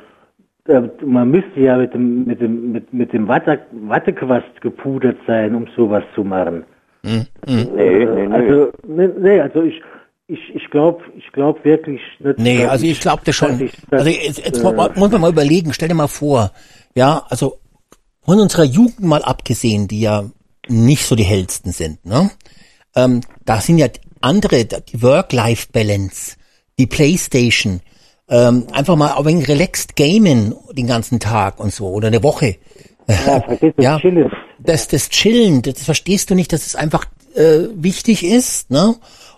[0.65, 5.55] da- man müsste ja mit dem, mit dem, mit, mit dem Watte, Wattequast gepudert sein,
[5.55, 6.65] um sowas zu machen.
[7.05, 8.33] Hm, Nee, nee, nee.
[8.35, 9.83] Also, nee, nee also ich,
[10.33, 12.39] ich, ich glaube, ich glaube wirklich nicht.
[12.39, 13.61] Nee, dass also ich glaube das schon.
[13.61, 16.53] ich- Also jetzt, jetzt äh, mu- muss man mal überlegen, stell dir mal vor,
[16.95, 17.59] ja, also
[18.25, 20.25] von unserer Jugend mal abgesehen, die ja
[20.69, 22.31] nicht so die hellsten sind, ne?
[22.95, 23.89] Ähm, da sind ja
[24.21, 26.37] andere, die Work-Life-Balance,
[26.79, 27.81] die Playstation,
[28.29, 32.57] ähm, einfach mal ein wenig relaxed gamen den ganzen Tag und so oder eine Woche.
[33.09, 33.99] ja, vergiss das Ja.
[33.99, 34.31] Chillen.
[34.59, 38.95] Das, das Chillen, das verstehst du nicht, dass es einfach äh, wichtig ist, ne?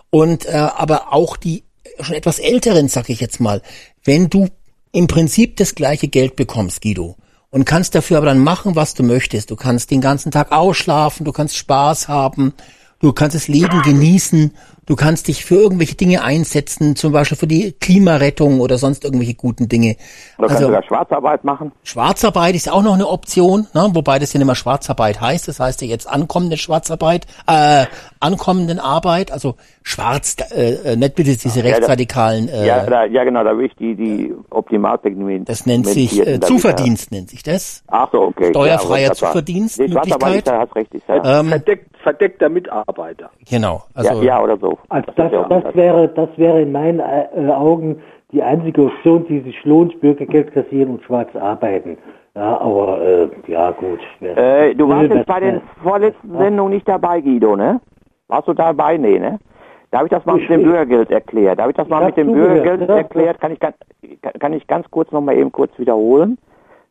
[0.09, 1.63] Und äh, aber auch die
[1.99, 3.61] schon etwas älteren, sag ich jetzt mal,
[4.03, 4.47] wenn du
[4.91, 7.17] im Prinzip das gleiche Geld bekommst, Guido,
[7.49, 9.51] und kannst dafür aber dann machen, was du möchtest.
[9.51, 12.53] Du kannst den ganzen Tag ausschlafen, du kannst Spaß haben,
[12.99, 14.51] du kannst das Leben genießen,
[14.85, 19.33] du kannst dich für irgendwelche Dinge einsetzen, zum Beispiel für die Klimarettung oder sonst irgendwelche
[19.35, 19.95] guten Dinge.
[20.37, 21.71] Oder kannst Also- sogar Schwarzarbeit machen.
[21.83, 23.89] Schwarzarbeit ist auch noch eine Option, ne?
[23.93, 25.47] wobei das ja nicht mehr Schwarzarbeit heißt.
[25.47, 27.85] Das heißt ja jetzt ankommende Schwarzarbeit, äh,
[28.19, 33.05] ankommenden Arbeit, also schwarz, äh, äh, nicht bitte diese Ja, da- rechtsradikalen, äh, ja, da,
[33.05, 35.47] ja, genau, da will ich die, die Optimalpigment.
[35.47, 37.83] das nennt sich äh, Zuverdienst, nennt sich das.
[37.87, 38.49] Ach so, okay.
[38.49, 43.29] Steuerfreier ja, Zuverdienst, Nee, Schwarzarbeit, da hast recht, ist ja, Ähm, Verdeckt, verdeckter Mitarbeiter.
[43.49, 44.74] genau, also ja, ja, oder so.
[44.89, 49.39] Also das, ja das wäre, das wäre in meinen äh, Augen die einzige Option, die
[49.41, 51.97] sich lohnt, Bürgergeld kassieren und schwarz arbeiten.
[52.35, 53.99] Ja, aber äh, ja gut.
[54.21, 57.79] Äh, du warst jetzt bei den vorletzten Sendungen nicht dabei, Guido, ne?
[58.27, 58.97] Warst du dabei?
[58.97, 59.39] Nee, ne?
[59.91, 61.59] Da habe ich das mal Ich- mit dem Bürgergeld erklärt.
[61.59, 63.39] Da habe ich das mal mit dem Bürgergeld ja, erklärt.
[63.39, 63.75] Kann ich ganz,
[64.39, 66.37] kann ich ganz kurz noch mal eben kurz wiederholen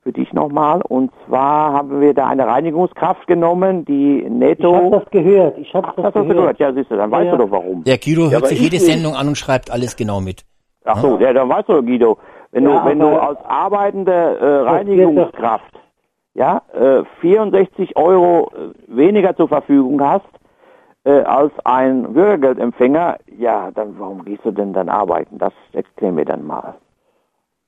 [0.04, 0.80] für dich nochmal.
[0.82, 4.76] Und zwar haben wir da eine Reinigungskraft genommen, die Ich netto.
[4.76, 5.58] habe das gehört.
[5.58, 6.58] Ich habe das, das hast du gehört.
[6.60, 7.44] Ja, siehst du, dann weißt Ja, du ja.
[7.46, 7.82] doch warum.
[7.84, 8.78] der Guido hört aber sich ich jede.
[8.84, 10.44] Sendung an und schreibt alles genau mit.
[10.84, 12.18] Ach so, ja, dann weißt du, Guido,
[12.52, 15.72] wenn Ja, du, wenn du als arbeitende äh, Reinigungskraft
[16.34, 20.26] ja, äh, 64 Euro äh, weniger zur Verfügung hast
[21.04, 25.38] äh, als ein Bürgergeldempfänger, ja, dann warum gehst du denn dann arbeiten?
[25.38, 26.74] Das erklär mir dann mal.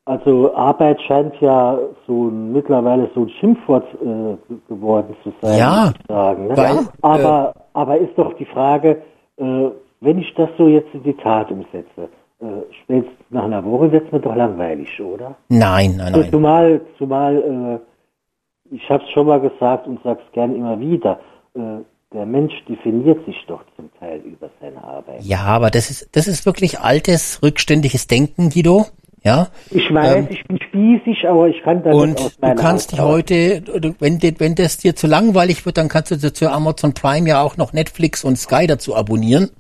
[0.07, 4.37] Also Arbeit scheint ja so mittlerweile so ein Schimpfwort äh,
[4.69, 6.47] geworden zu sein, Ja, sagen.
[6.47, 6.57] Ne?
[6.57, 9.03] weil, aber, aber ist doch die Frage,
[9.37, 9.69] äh,
[10.01, 12.09] wenn ich das so jetzt in die Tat umsetze,
[12.41, 12.45] äh,
[12.85, 15.35] spätestens nach einer Woche wird es mir doch langweilig, oder?
[15.49, 16.31] Nein, nein, nein.
[16.31, 21.19] Zumal, zumal äh, ich habe es schon mal gesagt und sage es gern immer wieder,
[21.55, 21.79] äh,
[22.13, 25.23] der Mensch definiert sich doch zum Teil über seine Arbeit.
[25.23, 28.87] Ja, aber das ist, das ist wirklich altes, rückständiges Denken, Guido.
[29.27, 29.49] Ja.
[29.71, 33.01] Ich weiß, Ähm, ich bin spießig, aber ich kann damit Und aus du kannst dich
[33.01, 33.61] heute,
[33.99, 37.57] wenn, wenn das dir zu langweilig wird, dann kannst du zu Amazon Prime ja auch
[37.57, 39.51] noch Netflix und Sky dazu abonnieren.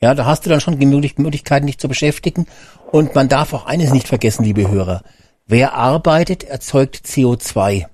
[0.00, 2.46] Ja, da hast du dann schon genügend Möglichkeiten, dich zu beschäftigen.
[2.92, 5.02] Und man darf auch eines nicht vergessen, liebe Hörer.
[5.44, 7.86] Wer arbeitet, erzeugt CO2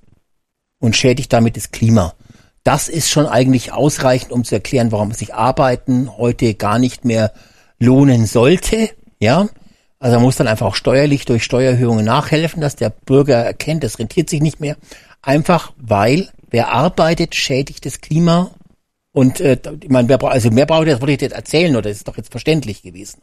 [0.79, 2.13] und schädigt damit das Klima.
[2.63, 7.33] Das ist schon eigentlich ausreichend, um zu erklären, warum sich Arbeiten heute gar nicht mehr
[7.79, 8.91] lohnen sollte.
[9.17, 9.47] Ja,
[10.03, 13.99] also man muss dann einfach auch steuerlich durch Steuererhöhungen nachhelfen, dass der Bürger erkennt, das
[13.99, 14.75] rentiert sich nicht mehr.
[15.21, 18.49] Einfach weil wer arbeitet, schädigt das Klima.
[19.13, 21.83] Und äh, ich meine, wer, also mehr brauche ich, das wollte ich jetzt erzählen, oder
[21.83, 23.21] das ist doch jetzt verständlich gewesen.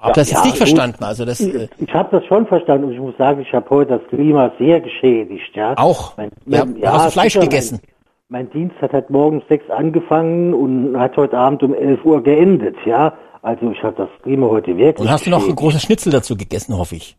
[0.00, 1.04] Hab das jetzt ja, nicht verstanden.
[1.04, 3.98] Also das äh, Ich habe das schon verstanden und ich muss sagen, ich habe heute
[4.00, 5.74] das Klima sehr geschädigt, ja.
[5.76, 6.16] auch.
[6.16, 7.80] Mein, Ja, mein- hast du Fleisch sicher, gegessen?
[8.28, 12.04] Mein, mein Dienst hat heute Morgen um sechs angefangen und hat heute Abend um 11
[12.04, 13.16] Uhr geendet, ja.
[13.46, 15.60] Also ich habe das Klima heute wirklich Und hast du noch ein geschädigt.
[15.60, 17.16] großes Schnitzel dazu gegessen, hoffe ich.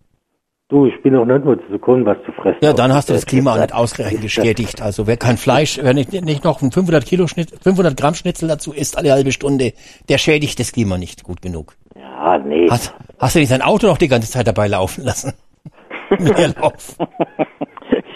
[0.67, 2.57] Du, ich bin noch nicht mal zu Sekunden was zu fressen.
[2.61, 4.81] Ja, dann hast du das Klima auch nicht ausreichend bestätigt.
[4.83, 8.49] Also wer kein Fleisch, wer nicht, nicht noch ein 500 Kilo Schnitt, 500 Gramm Schnitzel
[8.49, 9.71] dazu isst alle halbe Stunde,
[10.09, 11.75] der schädigt das Klima nicht gut genug.
[11.95, 12.67] Ja, nee.
[12.69, 15.31] Hast, hast du nicht dein Auto noch die ganze Zeit dabei laufen lassen?
[16.17, 16.97] Leerlauf.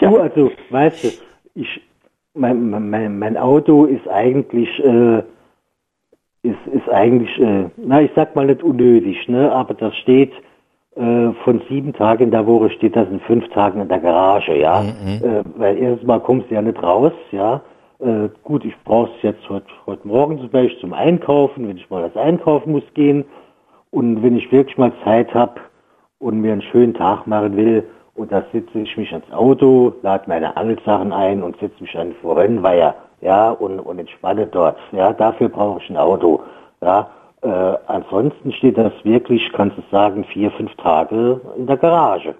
[0.00, 1.08] Du, also, weißt du,
[1.54, 1.80] ich,
[2.34, 5.22] mein, mein, mein Auto ist eigentlich, äh,
[6.42, 10.32] ist, ist eigentlich, äh, na, ich sag mal nicht unnötig, ne, aber das steht
[10.96, 14.58] äh, von sieben Tagen in der Woche steht das in fünf Tagen in der Garage,
[14.58, 14.82] ja.
[14.82, 15.24] Mhm.
[15.24, 17.62] Äh, weil erstens mal kommst du ja nicht raus, ja.
[18.00, 21.88] Äh, gut, ich brauche es jetzt heute heute Morgen zum Beispiel zum Einkaufen, wenn ich
[21.88, 23.24] mal das einkaufen muss gehen.
[23.90, 25.60] Und wenn ich wirklich mal Zeit habe
[26.18, 30.24] und mir einen schönen Tag machen will, und da setze ich mich ans Auto, lade
[30.26, 34.78] meine Angelsachen ein und setze mich an vor Rennweiher, ja, und, und entspanne dort.
[34.92, 36.40] Ja, dafür brauche ich ein Auto.
[36.82, 37.10] Ja,
[37.42, 37.48] äh,
[37.86, 42.34] ansonsten steht das wirklich, kannst du sagen, vier, fünf Tage in der Garage.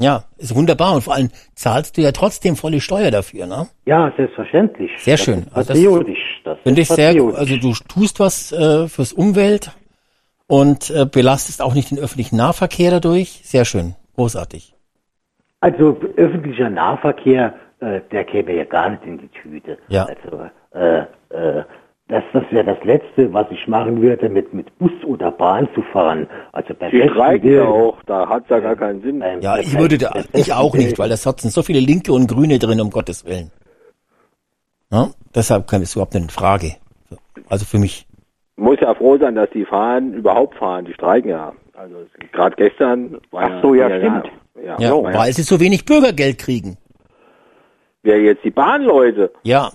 [0.00, 0.94] Ja, ist wunderbar.
[0.94, 3.66] Und vor allem zahlst du ja trotzdem volle Steuer dafür, ne?
[3.84, 4.92] Ja, selbstverständlich.
[4.98, 5.46] Sehr das schön.
[5.52, 6.16] Also das.
[6.44, 7.34] Das Finde ich sehr gut.
[7.34, 9.72] Also du tust was äh, fürs Umwelt
[10.46, 13.40] und äh, belastest auch nicht den öffentlichen Nahverkehr dadurch.
[13.42, 13.96] Sehr schön.
[14.14, 14.74] Großartig.
[15.60, 19.78] Also öffentlicher Nahverkehr, äh, der käme ja gar nicht in die Tüte.
[19.88, 20.06] Ja.
[20.06, 20.98] Also äh,
[21.30, 21.64] äh,
[22.08, 25.82] das, das wäre das Letzte, was ich machen würde, mit, mit Bus oder Bahn zu
[25.92, 26.26] fahren.
[26.52, 29.18] Also bei Die besten streiken ja auch, da hat's ja gar keinen Sinn.
[29.18, 32.12] beim- Ja, ich würde da, ich auch nicht, weil das hat sind so viele Linke
[32.12, 33.50] und Grüne drin, um Gottes Willen.
[34.90, 36.76] Ja, deshalb kam es überhaupt nicht in Frage.
[37.50, 38.06] Also für mich.
[38.56, 41.52] Muss ja froh sein, dass die fahren, überhaupt fahren, die streiken ja.
[41.74, 41.94] Also
[42.32, 44.30] gerade gestern war Ach so, ja, stimmt.
[44.64, 46.76] Ja, Ja, war ja, weil sie so wenig Bürgergeld kriegen.
[48.08, 49.70] Wer jetzt die Bahnleute, Ja,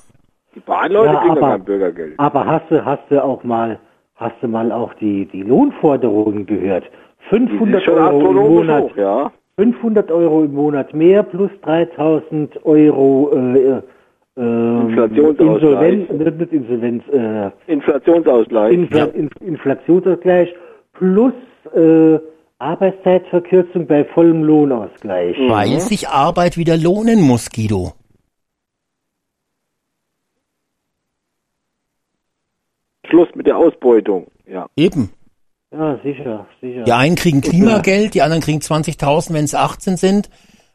[0.56, 2.14] die Bahnleute Ja, kriegen ja aber- kein Bürgergeld.
[2.18, 3.80] Aber hast du, hast du auch mal,
[4.16, 6.84] hast du mal auch die, die Lohnforderungen gehört?
[6.86, 9.32] Die 500 ist schon Euro im Monat, hoch, ja.
[9.58, 13.82] 500 Euro im Monat mehr plus 3000 Euro äh,
[14.36, 16.10] ähm, Inflationsausgleich.
[16.10, 18.74] Insolvenz, Insolvenz, äh, Inflationsausgleich.
[18.74, 19.06] Infl Ja.
[19.06, 20.54] In Inflationsausgleich
[20.94, 21.34] plus
[21.76, 22.18] äh,
[22.60, 25.38] Arbeitszeitverkürzung bei vollem Lohnausgleich.
[25.50, 27.94] weil sich Arbeit wieder lohnen muss, Guido.
[33.10, 34.28] Schluss mit der Ausbeutung.
[34.48, 34.68] Ja.
[34.76, 35.12] Eben.
[35.72, 36.84] Ja, sicher, sicher.
[36.84, 40.30] Die einen kriegen Klimageld, die anderen kriegen 20.000, wenn sie 18 sind.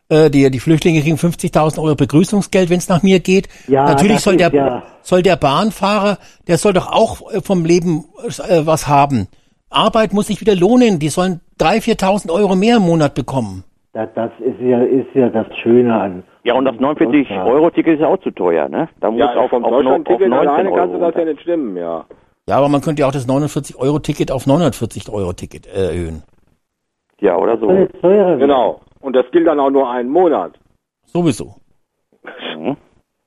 [0.09, 3.49] Äh, die, die Flüchtlinge kriegen 50.000 Euro Begrüßungsgeld, wenn es nach mir geht.
[3.69, 7.65] Ja, Natürlich soll der, ist ja- soll der Bahnfahrer, der soll doch auch äh, vom
[7.65, 8.07] Leben
[8.49, 9.29] äh, was haben.
[9.71, 10.99] Arbeit muss sich wieder lohnen.
[10.99, 13.65] Die sollen 3.000, 4.000 Euro mehr im Monat bekommen.
[13.93, 16.23] Das, das ist ja, ist ja das Schöne an.
[16.45, 18.89] Ja, und das 49-Euro-Ticket ist ja auch zu teuer, ne?
[19.01, 21.15] Da muss Ja, auf, vom auf, no- auf Deutschland-Ticket 19 alleine kannst du Euro das
[21.21, 22.05] ja nicht stimmen, ja.
[22.49, 26.23] Ja, aber man könnte ja auch das 49-Euro-Ticket auf 940-Euro-Ticket äh, erhöhen.
[27.21, 27.67] Ja, oder so.
[27.67, 28.41] Soll jetzt teurer werden.
[28.41, 28.81] Genau.
[29.01, 30.53] Und das gilt dann auch nur einen Monat.
[31.07, 31.57] Sowieso.
[32.57, 32.77] Mhm.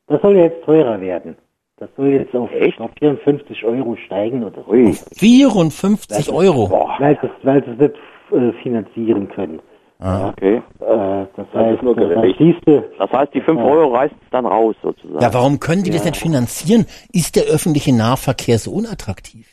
[0.08, 1.36] Das soll ja jetzt teurer werden.
[1.78, 2.80] Das soll jetzt auf, Echt?
[2.80, 4.72] auf 54 Euro steigen oder so.
[4.72, 4.94] Ui.
[4.94, 6.68] 54 Euro.
[6.68, 7.96] Boah, Weil sie weil sie es nicht
[8.32, 9.60] äh, finanzieren können.
[10.02, 10.56] Okay.
[10.58, 12.38] Äh, das Das heißt, ist nur äh, da gerecht.
[12.40, 15.20] siehst du, Das heißt, die 5 Euro reißt dann raus, sozusagen.
[15.22, 16.86] Ja, warum können die das nicht finanzieren?
[17.14, 19.48] Ist der öffentliche Nahverkehr so unattraktiv?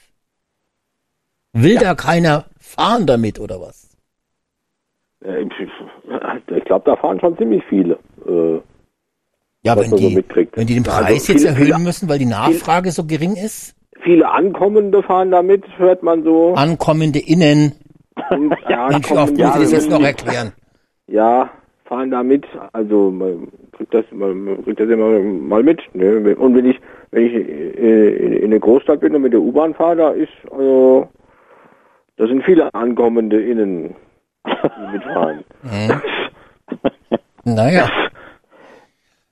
[1.53, 3.89] Will da keiner fahren damit oder was?
[5.25, 5.43] Äh,
[6.57, 7.99] Ich glaube, da fahren schon ziemlich viele.
[8.27, 8.61] Äh,
[9.65, 10.57] Ja, wenn so die, mitkriegt.
[10.57, 13.05] wenn die den Ja, also Preis jetzt viele- erhöhen viele- müssen, weil die Nachfrage so
[13.05, 13.75] gering ist?
[14.03, 16.55] Viele Ankommende fahren damit, hört man so.
[16.55, 17.73] Ankommende Innen.
[18.31, 20.53] Und Mensch, wie oft muss ich das jetzt noch erklären?
[21.07, 21.51] Ja,
[21.85, 22.47] fahren da mit.
[22.73, 25.81] Also man kriegt das, man kriegt das immer mal mit.
[25.95, 26.37] Ne?
[26.37, 26.79] Und wenn ich,
[27.11, 30.33] wenn ich äh, in, in eine Großstadt bin und mit der U-Bahn fahre, da ist,
[30.51, 31.09] also,
[32.17, 33.95] da sind viele Ankommende innen,
[34.45, 35.45] die mitfahren.
[37.45, 37.89] Naja.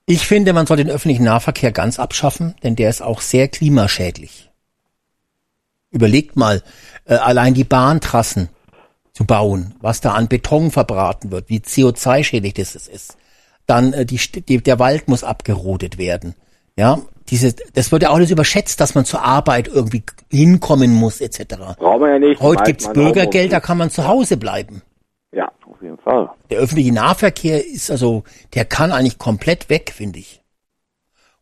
[0.07, 4.49] Ich finde, man soll den öffentlichen Nahverkehr ganz abschaffen, denn der ist auch sehr klimaschädlich.
[5.91, 6.63] Überlegt mal,
[7.05, 8.49] äh, allein die Bahntrassen
[9.17, 13.17] zu bauen, was da an Beton verbraten wird, wie CO2-schädlich das ist.
[13.65, 16.35] Dann äh, die, die, der Wald muss abgerodet werden.
[16.77, 21.19] Ja, diese, das wird ja auch alles überschätzt, dass man zur Arbeit irgendwie hinkommen muss,
[21.19, 21.55] etc.
[21.79, 22.39] Brauchen wir ja nicht.
[22.39, 24.83] Heute gibt's Bürgergeld, da kann man zu Hause bleiben.
[25.31, 25.51] Ja.
[25.65, 26.29] Auf jeden Fall.
[26.51, 28.23] Der öffentliche Nahverkehr ist also,
[28.53, 30.43] der kann eigentlich komplett weg, finde ich.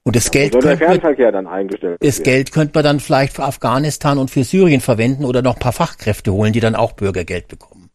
[0.06, 2.22] Und das Geld Soll der könnte man, Fernverkehr dann eingestellt das?
[2.22, 5.74] Geld könnte man dann vielleicht für Afghanistan und für Syrien verwenden oder noch ein paar
[5.74, 7.90] Fachkräfte holen, die dann auch Bürgergeld bekommen.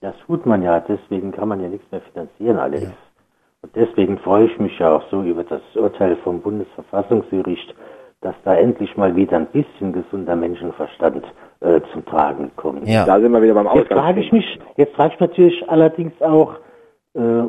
[0.00, 2.86] das tut man ja, deswegen kann man ja nichts mehr finanzieren, Alex.
[3.62, 7.74] Und deswegen freue ich mich ja auch so über das Urteil vom Bundesverfassungsgericht,
[8.20, 11.24] dass da endlich mal wieder ein bisschen gesunder Menschenverstand
[11.60, 12.86] äh, zum Tragen kommt.
[12.86, 13.06] Ja.
[13.06, 16.56] Da sind wir wieder beim Jetzt frage ich mich, jetzt frage ich natürlich allerdings auch,
[17.14, 17.44] äh,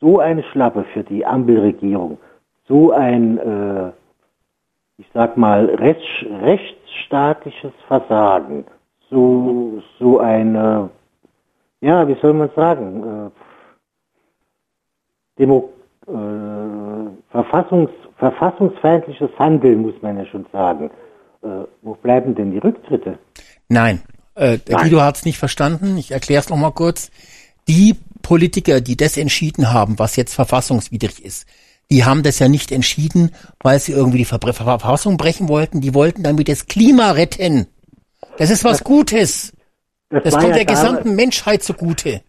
[0.00, 2.18] so eine Schlappe für die Ampelregierung,
[2.66, 3.92] so ein, äh,
[4.98, 6.04] ich sag mal, rechts,
[6.42, 8.64] rechtsstaatliches Versagen,
[9.10, 10.90] so, so eine,
[11.80, 13.30] ja, wie soll man sagen, äh,
[15.38, 15.70] Demo,
[16.06, 20.90] äh, Verfassungs, verfassungsfeindliches Handeln, muss man ja schon sagen.
[21.42, 23.18] Äh, wo bleiben denn die Rücktritte?
[23.68, 24.02] Nein,
[24.34, 25.96] äh, Guido hat es nicht verstanden.
[25.98, 27.10] Ich erkläre es nochmal kurz.
[27.68, 31.46] Die Politiker, die das entschieden haben, was jetzt verfassungswidrig ist,
[31.90, 33.30] die haben das ja nicht entschieden,
[33.62, 35.80] weil sie irgendwie die Ver Verfassung brechen wollten.
[35.80, 37.66] Die wollten damit das Klima retten.
[38.38, 39.52] Das ist was Gutes.
[40.10, 42.20] Das, das kommt ja der gesamten Menschheit zugute.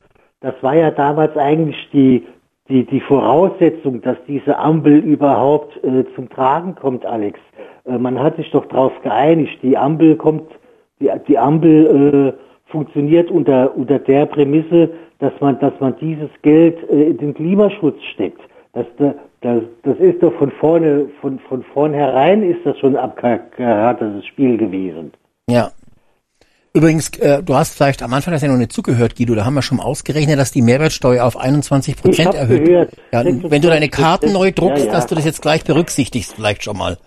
[0.42, 2.25] Das war ja damals eigentlich die,
[2.69, 7.40] die, die Voraussetzung, dass diese Ampel überhaupt äh, zum Tragen kommt, Alex.
[7.85, 10.51] Äh, man hat sich doch darauf geeinigt, die Ampel kommt,
[11.00, 16.77] die, die Ampel äh, funktioniert unter, unter der Prämisse, dass man, dass man dieses Geld
[16.90, 18.42] äh, in den Klimaschutz steckt.
[18.74, 18.85] Das,
[19.45, 24.57] das, das ist doch von vorne, von, von vornherein ist das schon ein abgekartetes Spiel
[24.57, 25.11] gewesen.
[25.48, 25.69] Ja.
[26.74, 29.53] Übrigens, äh, du hast vielleicht am Anfang das ja noch nicht zugehört, Guido, da haben
[29.53, 32.65] wir schon ausgerechnet, dass die Mehrwertsteuer auf 21 Prozent erhöht.
[32.65, 32.90] Gehört.
[33.11, 34.91] Ja, wenn du deine Karten neu druckst, ja, ja.
[34.91, 36.98] dass du das jetzt gleich berücksichtigst, vielleicht schon mal.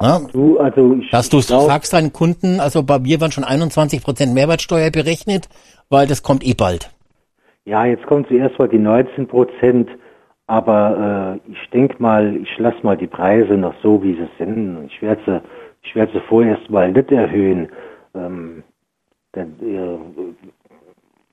[0.00, 0.20] Ja?
[0.32, 4.32] Du, also ich dass du sagst deinen Kunden, also bei mir waren schon 21 Prozent
[4.32, 5.48] Mehrwertsteuer berechnet,
[5.88, 6.90] weil das kommt eh bald.
[7.64, 9.90] Ja, jetzt kommen zuerst mal die 19 Prozent,
[10.50, 14.84] aber äh, ich denke mal, ich lasse mal die Preise noch so, wie sie sind.
[14.86, 15.40] Ich werde sie,
[15.82, 17.68] ich werde sie vorerst mal nicht erhöhen.
[18.16, 18.64] Ähm,
[19.36, 20.34] denn, äh,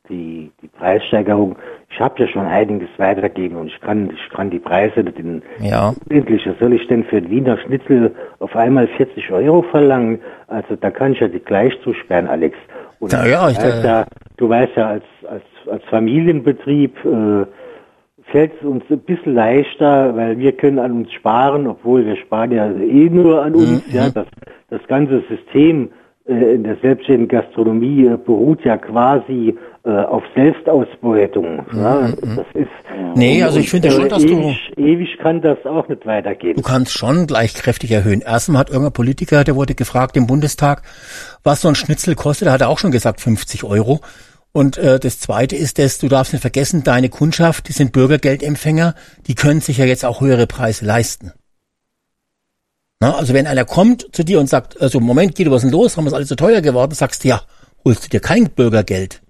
[0.07, 1.55] die, die Preissteigerung,
[1.89, 5.41] ich habe ja schon einiges weitergegeben und ich kann, ich kann die Preise nicht in
[5.59, 5.95] ja.
[6.09, 6.47] endlich.
[6.47, 10.19] Was soll ich denn für ein Wiener Schnitzel auf einmal 40 Euro verlangen?
[10.45, 12.55] Also da kann ich ja die gleich zusperren, Alex.
[12.99, 14.05] Und ja, ja, ich, weißt ja,
[14.37, 17.45] du weißt ja, als, als, als Familienbetrieb äh,
[18.31, 22.51] fällt es uns ein bisschen leichter, weil wir können an uns sparen, obwohl wir sparen
[22.51, 23.87] ja eh nur an uns.
[23.87, 23.93] Mhm.
[23.93, 24.27] Ja, das,
[24.69, 25.89] das ganze System
[26.27, 31.65] äh, in der selbstständigen Gastronomie äh, beruht ja quasi äh, auf Selbstausbeutung.
[31.71, 31.79] Mhm.
[31.79, 32.35] Ja, mhm.
[32.35, 36.05] das ist nee, also ich finde schon, dass ewig, du ewig kann das auch nicht
[36.05, 36.57] weitergehen.
[36.57, 38.21] Du kannst schon gleich kräftig erhöhen.
[38.21, 40.81] Erstmal hat irgendein Politiker, der wurde gefragt im Bundestag,
[41.43, 42.49] was so ein Schnitzel kostet.
[42.49, 44.01] Da hat er auch schon gesagt 50 Euro.
[44.57, 48.95] Und äh, das Zweite ist, dass du darfst nicht vergessen, deine Kundschaft, die sind Bürgergeldempfänger,
[49.27, 51.31] die können sich ja jetzt auch höhere Preise leisten.
[52.99, 55.79] Na, also wenn einer kommt zu dir und sagt, also Moment, Guido, was ist denn
[55.79, 55.95] los?
[55.95, 56.93] Haben wir alles so teuer geworden?
[56.93, 57.41] Sagst du, ja,
[57.85, 59.21] holst du dir kein Bürgergeld.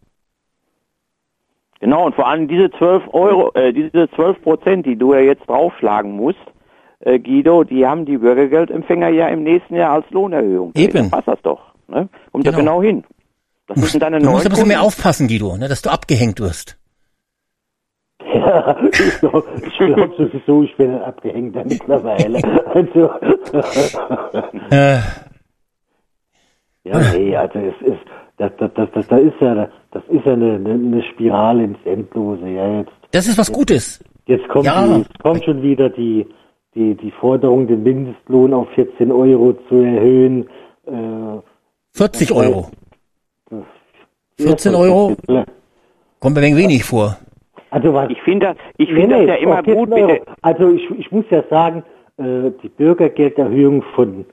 [1.81, 5.45] Genau, und vor allem diese 12 Euro, äh, diese 12 Prozent, die du ja jetzt
[5.45, 6.39] draufschlagen musst,
[7.01, 10.71] äh, Guido, die haben die Bürgergeldempfänger ja im nächsten Jahr als Lohnerhöhung.
[10.73, 10.93] Eben.
[10.93, 11.59] Dann passt das doch.
[11.89, 12.07] Ne?
[12.31, 12.57] Kommt genau.
[12.57, 13.03] ja genau hin.
[13.67, 16.77] Das müssen deine du musst ein bisschen mehr aufpassen, Guido, ne, dass du abgehängt wirst.
[18.27, 19.47] Ja, ich glaube
[19.77, 22.41] glaub sowieso, ich bin ein abgehängter mittlerweile.
[22.73, 23.09] Also,
[24.69, 24.99] äh.
[26.83, 28.05] ja, nee, also es ist,
[28.37, 32.47] das, das, das, das, da ist ja, das ist ja eine, eine Spirale ins Endlose.
[32.47, 34.03] Ja, jetzt, das ist was Gutes.
[34.27, 34.85] Jetzt kommt, ja.
[34.85, 36.27] die, jetzt kommt schon wieder die,
[36.75, 40.47] die, die Forderung, den Mindestlohn auf 14 Euro zu erhöhen.
[40.85, 41.41] Äh,
[41.93, 42.69] 40 Euro.
[44.37, 45.15] 14 Euro?
[46.19, 47.17] Kommt mir ein wenig vor.
[47.69, 48.09] Also was?
[48.09, 49.89] Ich finde das, ich finde nee, das ja immer gut.
[49.89, 50.21] Bitte.
[50.41, 51.83] Also ich, ich muss ja sagen,
[52.17, 54.25] äh, die Bürgergelderhöhung von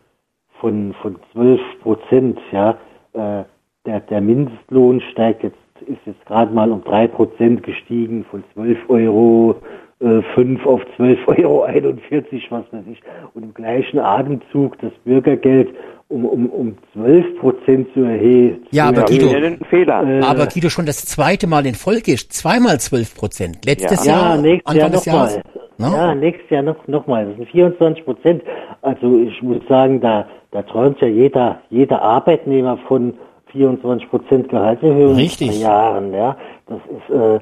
[0.61, 2.71] von von 12 Prozent, ja,
[3.13, 3.45] äh,
[3.87, 8.79] der der Mindestlohn steigt jetzt ist jetzt gerade mal um drei Prozent gestiegen von 12
[8.89, 9.57] Euro
[10.01, 13.01] äh, 5 auf 12 Euro 41, was weiß ich.
[13.35, 15.75] Und im gleichen Atemzug das Bürgergeld
[16.09, 18.67] um, um, um 12 Prozent zu erhöhen.
[18.71, 19.29] Ja, aber Guido,
[19.71, 20.07] Fehler.
[20.07, 23.65] Äh, aber Guido schon das zweite Mal in Folge, zweimal 12 Prozent.
[23.65, 24.13] Letztes ja.
[24.13, 25.43] Jahr, ja, nächstes Jahr nochmal.
[25.77, 25.93] No?
[25.93, 27.27] Ja, nächstes Jahr noch, noch mal.
[27.27, 28.43] Das sind 24 Prozent.
[28.83, 33.15] Also ich muss sagen, da, da träumt ja jeder, jeder Arbeitnehmer von
[33.53, 35.55] 24 Prozent Gehaltserhöhung Richtig.
[35.57, 36.13] in Jahren.
[36.13, 37.41] Ja, das ist, äh,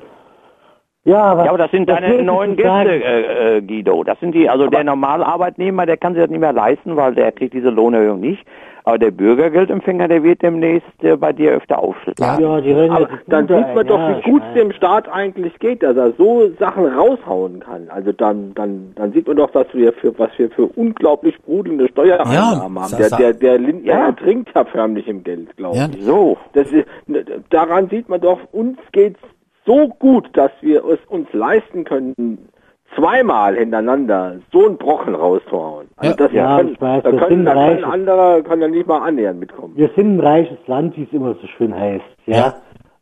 [1.05, 4.05] ja, aber, ja, aber das sind deine neuen Gäste, äh, äh, Guido.
[4.05, 6.97] Das sind die, also aber der normale Arbeitnehmer, der kann sich das nicht mehr leisten,
[6.97, 8.45] weil der kriegt diese Lohnerhöhung nicht.
[8.85, 12.45] Aber der Bürgergeldempfänger, der wird demnächst äh, bei dir öfter aufschlagen.
[12.45, 15.83] Ja, die aber dann sieht man doch, ja, wie gut es dem Staat eigentlich geht,
[15.83, 17.89] dass er so Sachen raushauen kann.
[17.91, 21.89] Also dann, dann, dann sieht man doch, was wir für, was wir für unglaublich brudelnde
[21.89, 22.97] Steuereinnahmen ja, haben.
[22.99, 24.07] Der, der, der Lindner ja.
[24.07, 25.99] ertrinkt ja förmlich im Geld, glaube ich.
[25.99, 26.03] Ja.
[26.03, 26.37] So.
[26.53, 26.87] Das ist,
[27.51, 29.21] daran sieht man doch, uns geht's
[29.65, 32.39] so gut, dass wir es uns leisten können,
[32.97, 35.89] zweimal hintereinander so einen Brochen rauszuhauen.
[35.97, 38.69] Also ja, das ja, können, ich weiß, da können, da kann ein anderer kann da
[38.69, 39.75] nicht mal annähernd mitkommen.
[39.77, 42.05] Wir sind ein reiches Land, wie es immer so schön heißt.
[42.27, 42.37] Ja.
[42.37, 42.55] ja.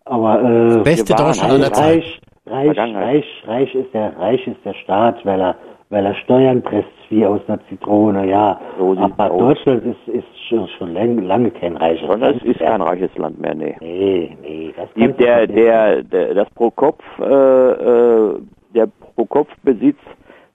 [0.05, 4.75] Aber äh, das beste Deutschland aller Reich, reich, reich, reich ist der reich ist der
[4.75, 5.57] Staat, weil er
[5.91, 8.61] weil er Steuern presst wie aus einer Zitrone, ja.
[8.79, 12.23] So Aber Deutschland ist, ist schon, schon lange, lange kein reiches Land.
[12.23, 13.77] Das ist kein reiches Land mehr, nee.
[13.81, 14.73] Nee, nee.
[14.77, 18.39] Das Die, der, der, der, das pro Kopf, äh, äh,
[18.75, 18.87] der
[19.17, 19.99] pro Kopf Besitz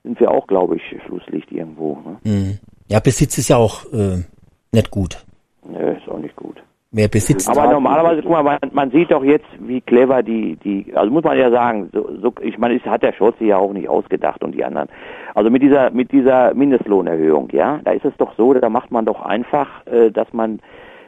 [0.02, 1.98] sind wir auch, glaube ich, Schlusslicht irgendwo.
[2.04, 2.16] Ne?
[2.24, 2.58] Mhm.
[2.88, 4.22] Ja, Besitz ist ja auch äh,
[4.72, 5.22] nicht gut.
[5.68, 6.35] Nö, ist auch nicht
[6.96, 10.94] Wer besitzt Aber normalerweise, guck mal, man, man sieht doch jetzt, wie clever die, die,
[10.94, 13.58] also muss man ja sagen, so, so, ich meine, es hat der Scholz sich ja
[13.58, 14.88] auch nicht ausgedacht und die anderen.
[15.34, 19.04] Also mit dieser, mit dieser Mindestlohnerhöhung, ja, da ist es doch so, da macht man
[19.04, 20.58] doch einfach, äh, dass man,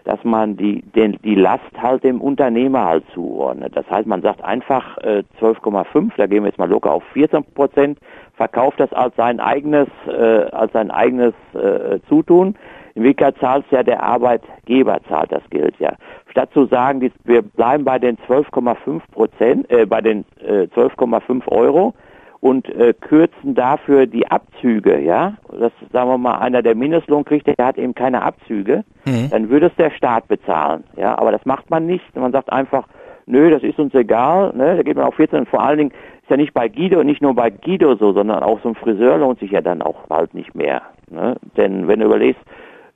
[0.04, 3.74] dass man die, den, die Last halt dem Unternehmer halt zuordnet.
[3.74, 7.44] Das heißt, man sagt einfach äh, 12,5, da gehen wir jetzt mal locker auf 14
[7.54, 7.98] Prozent,
[8.34, 12.56] verkauft das als sein eigenes, äh, als sein eigenes äh, Zutun.
[12.94, 15.92] In Wirklichkeit zahlt ja der Arbeitgeber, zahlt das Geld ja.
[16.30, 21.48] Statt zu sagen, die, wir bleiben bei den 12,5 Prozent, äh, bei den äh, 12,5
[21.48, 21.94] Euro
[22.40, 25.34] und äh, kürzen dafür die Abzüge, ja.
[25.58, 29.30] Das sagen wir mal, einer der Mindestlohn kriegt, der hat eben keine Abzüge, Mhm.
[29.30, 31.18] dann würde es der Staat bezahlen, ja.
[31.18, 32.04] Aber das macht man nicht.
[32.14, 32.86] Man sagt einfach,
[33.26, 34.76] nö, das ist uns egal, ne.
[34.76, 35.90] Da geht man auf 14 und vor allen Dingen
[36.22, 39.18] ist ja nicht bei Guido, nicht nur bei Guido so, sondern auch so ein Friseur
[39.18, 41.36] lohnt sich ja dann auch bald nicht mehr, ne.
[41.56, 42.42] Denn wenn du überlegst,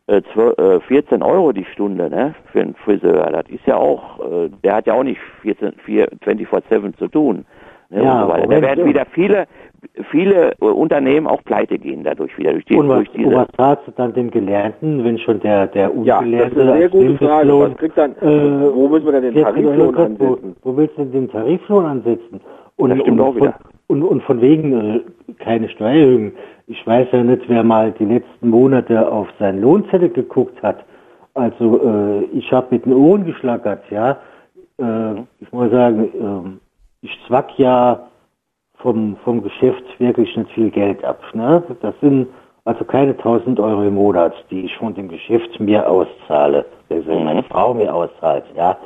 [0.07, 3.31] äh, 12, äh, 14 Euro die Stunde, ne, für einen Friseur.
[3.31, 7.45] Das ist ja auch, äh, der hat ja auch nicht 14, 4, 24-7 zu tun.
[7.91, 8.47] Ne, Ja, so.
[8.49, 9.47] Da werden wieder viele,
[10.11, 13.29] viele äh, Unternehmen auch pleite gehen dadurch wieder, durch, die, Und was, durch diese.
[13.29, 16.61] und was sagst du dann den Gelernten, wenn schon der, der Ja, das Ungelehrte ist
[16.61, 17.47] eine sehr gute Frage.
[17.47, 20.55] Mindestlohn, Was kriegt dann, äh, wo müssen wir denn den 14 Tariflohn ansetzen?
[20.63, 22.41] Wo, wo willst du denn den Tariflohn ansetzen?
[22.83, 23.19] Und, und.
[23.19, 23.55] Von,
[23.89, 25.01] und, und von wegen äh,
[25.39, 26.33] keine Steuererhöhung.
[26.67, 30.85] Ich weiß ja nicht, wer mal die letzten Monate auf seinen Lohnzettel geguckt hat.
[31.35, 34.19] Also äh, ich habe mit den Ohren geschlackert, ja.
[34.79, 36.61] Äh, ich muss sagen, ähm,
[37.03, 38.09] ich zwack ja
[38.77, 41.21] vom, vom Geschäft wirklich nicht viel Geld ab.
[41.35, 41.63] Ne?
[41.81, 42.29] Das sind
[42.65, 47.43] also keine 1000 Euro im Monat, die ich von dem Geschäft mir auszahle, also meine
[47.45, 48.45] Frau mir auszahlt.
[48.57, 48.77] Ja?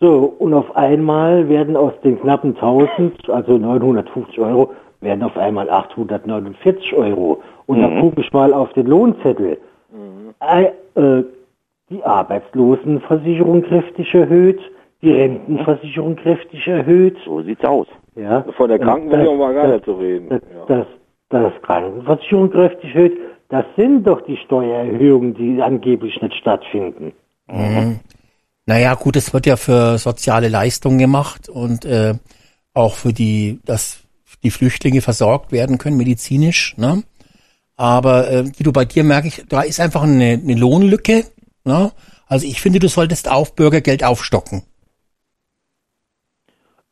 [0.00, 5.68] So, und auf einmal werden aus den knappen 1000, also 950 Euro, werden auf einmal
[5.68, 7.42] 849 Euro.
[7.66, 9.58] Und dann gucke ich mal auf den Lohnzettel.
[10.40, 10.70] Äh,
[11.00, 11.24] äh,
[11.90, 14.60] die Arbeitslosenversicherung kräftig erhöht,
[15.02, 17.16] die Rentenversicherung kräftig erhöht.
[17.24, 17.86] So sieht's aus.
[18.14, 18.44] Ja.
[18.56, 20.28] Von der Und Krankenversicherung war gar nicht zu reden.
[20.28, 20.64] Das, Ja.
[20.66, 20.86] das,
[21.30, 23.18] das Krankenversicherung kräftig erhöht,
[23.48, 27.12] das sind doch die Steuererhöhungen, die angeblich nicht stattfinden.
[27.50, 28.00] Mhm.
[28.68, 32.12] Naja, gut, es wird ja für soziale Leistungen gemacht und äh,
[32.74, 34.04] auch für die, dass
[34.42, 36.76] die Flüchtlinge versorgt werden können, medizinisch.
[36.76, 37.02] Ne?
[37.78, 41.24] Aber äh, Guido, bei dir merke ich, da ist einfach eine, eine Lohnlücke.
[41.64, 41.92] Ne?
[42.26, 44.64] Also ich finde, du solltest auf Bürgergeld aufstocken.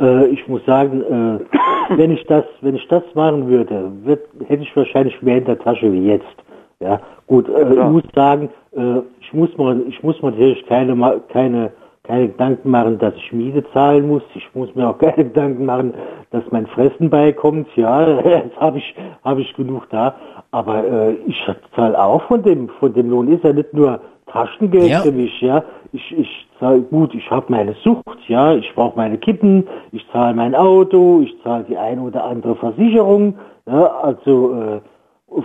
[0.01, 1.45] Äh, ich muss sagen, äh,
[1.99, 5.59] wenn ich das, wenn ich das machen würde, wird, hätte ich wahrscheinlich mehr in der
[5.59, 6.37] Tasche wie jetzt.
[6.81, 10.95] Ja, gut, äh, ich muss sagen, äh, ich muss mal, ich muss mir natürlich keine,
[11.29, 11.73] keine,
[12.05, 14.23] keine Gedanken machen, dass ich Miete zahlen muss.
[14.35, 15.95] Ich muss mir auch keine Gedanken machen,
[16.31, 17.67] dass mein Fressen beikommt.
[17.75, 20.15] Ja, jetzt habe ich, habe ich genug da.
[20.53, 23.29] Aber äh, ich zahle auch von dem, von dem Lohn.
[23.29, 25.01] Ist ja nicht nur Taschengeld Ja.
[25.03, 25.41] für mich.
[25.41, 27.13] Ja, ich, ich zahle gut.
[27.15, 28.19] Ich habe meine Sucht.
[28.29, 29.67] Ja, ich brauche meine Kippen.
[29.91, 31.21] Ich zahle mein Auto.
[31.23, 33.35] Ich zahle die eine oder andere Versicherung.
[33.67, 34.81] Ja, also äh,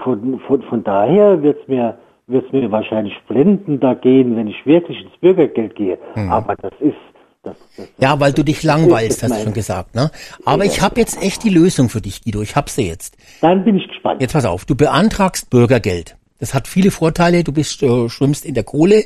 [0.03, 1.97] von, von, von daher wird's mir
[2.31, 5.97] wird's mir wahrscheinlich blendender gehen, wenn ich wirklich ins Bürgergeld gehe.
[6.29, 6.95] Aber das ist
[7.43, 9.95] das, das Ja, weil du dich langweilst, hast du schon gesagt.
[9.95, 10.11] Ne?
[10.45, 12.41] Aber ich habe jetzt echt die Lösung für dich, Guido.
[12.41, 13.17] Ich hab sie jetzt.
[13.41, 14.21] Dann bin ich gespannt.
[14.21, 16.17] Jetzt pass auf, du beantragst Bürgergeld.
[16.39, 17.43] Das hat viele Vorteile.
[17.43, 19.05] Du bist, äh, schwimmst in der Kohle.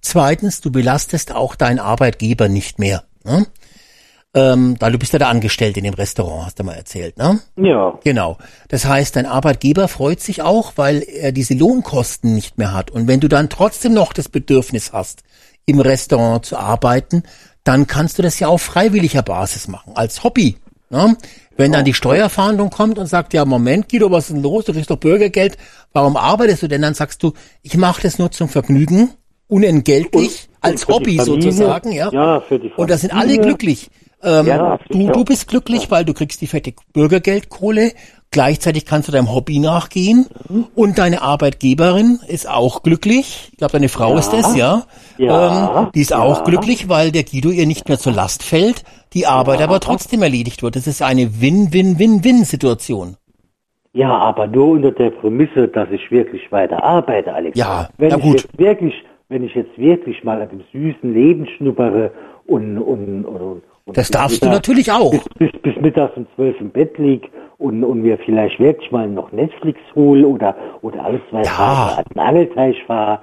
[0.00, 3.04] Zweitens, du belastest auch deinen Arbeitgeber nicht mehr.
[3.24, 3.46] Ne?
[4.36, 7.40] Ähm, weil du bist ja der Angestellte in dem Restaurant, hast du mal erzählt, ne?
[7.56, 7.98] Ja.
[8.04, 8.36] Genau.
[8.68, 12.90] Das heißt, dein Arbeitgeber freut sich auch, weil er diese Lohnkosten nicht mehr hat.
[12.90, 15.22] Und wenn du dann trotzdem noch das Bedürfnis hast,
[15.64, 17.22] im Restaurant zu arbeiten,
[17.64, 20.56] dann kannst du das ja auf freiwilliger Basis machen, als Hobby.
[20.90, 21.16] Ne?
[21.56, 24.66] Wenn dann die Steuerfahndung kommt und sagt, ja, Moment, Guido, was ist denn los?
[24.66, 25.56] Du kriegst doch Bürgergeld.
[25.94, 26.82] Warum arbeitest du denn?
[26.82, 27.32] Dann sagst du,
[27.62, 29.14] ich mache das nur zum Vergnügen,
[29.48, 31.92] unentgeltlich, als für die Hobby Familie, sozusagen.
[31.92, 32.10] Ja.
[32.12, 33.88] ja, für die Und da sind alle glücklich.
[34.26, 37.92] Ähm, Ja, du, du bist glücklich, weil du kriegst die fette Bürgergeldkohle.
[38.32, 40.26] Gleichzeitig kannst du deinem Hobby nachgehen.
[40.74, 43.48] Und deine Arbeitgeberin ist auch glücklich.
[43.52, 44.82] Ich glaube, deine Frau ist es, ja.
[45.16, 46.18] Ja, Ähm, die ist ja.
[46.18, 48.82] auch glücklich, weil der Guido ihr nicht mehr zur Last fällt.
[49.14, 50.76] Die Arbeit aber trotzdem erledigt wird.
[50.76, 53.16] Das ist eine Win-Win-Win-Win-Situation.
[53.92, 57.56] Ja, aber nur unter der Prämisse, dass ich wirklich weiter arbeite, Alex.
[57.56, 58.42] Ja, wenn ich gut.
[58.42, 58.94] jetzt wirklich,
[59.30, 62.10] wenn ich jetzt wirklich mal an dem süßen Leben schnuppere
[62.46, 65.10] und und und, und Das darfst du mittags- natürlich auch.
[65.10, 69.08] Bis, bis, bis mittags um zwölf im Bett lieg und und mir vielleicht wirklich mal
[69.08, 71.96] noch Netflix hol oder oder alles zwei Ja.
[71.98, 73.20] An den Angelteich fahre.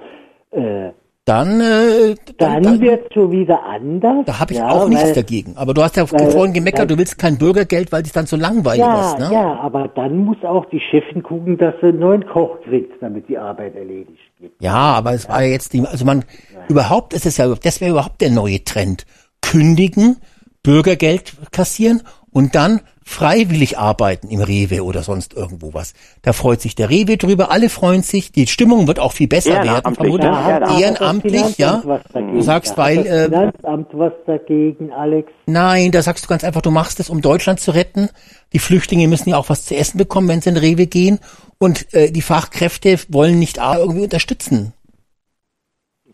[0.50, 0.90] Äh,
[1.26, 4.26] dann, äh, dann, dann wird schon wieder anders.
[4.26, 5.56] Da habe ich ja, auch nichts weil, dagegen.
[5.56, 8.26] Aber du hast ja weil, vorhin gemeckert, weil, du willst kein Bürgergeld, weil es dann
[8.26, 9.18] so langweilig ja, ist.
[9.18, 9.30] Ne?
[9.32, 13.26] Ja, aber dann muss auch die Chefin gucken, dass sie einen neuen Koch kriegt, damit
[13.28, 14.52] die Arbeit erledigt wird.
[14.60, 15.30] Ja, aber es ja.
[15.30, 16.24] war ja jetzt die, also man,
[16.68, 19.06] überhaupt ist es ja, das wäre überhaupt der neue Trend.
[19.40, 20.18] Kündigen,
[20.64, 22.02] Bürgergeld kassieren
[22.32, 25.92] und dann freiwillig arbeiten im Rewe oder sonst irgendwo was.
[26.22, 29.62] Da freut sich der Rewe drüber, alle freuen sich, die Stimmung wird auch viel besser
[29.62, 30.24] werden, vermutlich.
[30.24, 31.82] Ja, Ehrenamtlich, ja.
[32.12, 35.30] Du sagst, weil äh, Finanzamt was dagegen, Alex?
[35.46, 38.08] Nein, da sagst du ganz einfach, du machst es, um Deutschland zu retten.
[38.54, 41.20] Die Flüchtlinge müssen ja auch was zu essen bekommen, wenn sie in Rewe gehen
[41.58, 44.72] und äh, die Fachkräfte wollen nicht irgendwie unterstützen.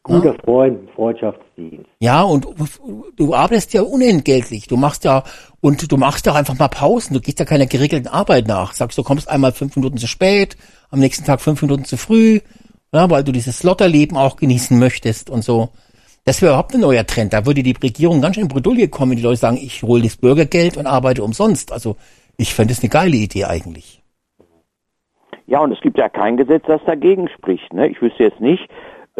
[0.02, 0.42] Guter ja?
[0.44, 1.86] Freund, Freundschaftsdienst.
[2.00, 2.46] Ja, und
[3.16, 4.66] du arbeitest ja unentgeltlich.
[4.66, 5.24] Du machst ja,
[5.60, 7.14] und du machst ja einfach mal Pausen.
[7.14, 8.72] Du gehst ja keiner geregelten Arbeit nach.
[8.72, 10.56] Sagst, du kommst einmal fünf Minuten zu spät,
[10.90, 12.40] am nächsten Tag fünf Minuten zu früh,
[12.92, 15.68] ja, weil du dieses Lotterleben auch genießen möchtest und so.
[16.24, 17.32] Das wäre überhaupt ein neuer Trend.
[17.32, 20.02] Da würde die Regierung ganz schön in Bredouille kommen, wenn die Leute sagen, ich hole
[20.02, 21.72] das Bürgergeld und arbeite umsonst.
[21.72, 21.96] Also
[22.36, 24.02] ich fände es eine geile Idee eigentlich.
[25.46, 27.72] Ja, und es gibt ja kein Gesetz, das dagegen spricht.
[27.72, 27.88] Ne?
[27.88, 28.68] Ich wüsste jetzt nicht,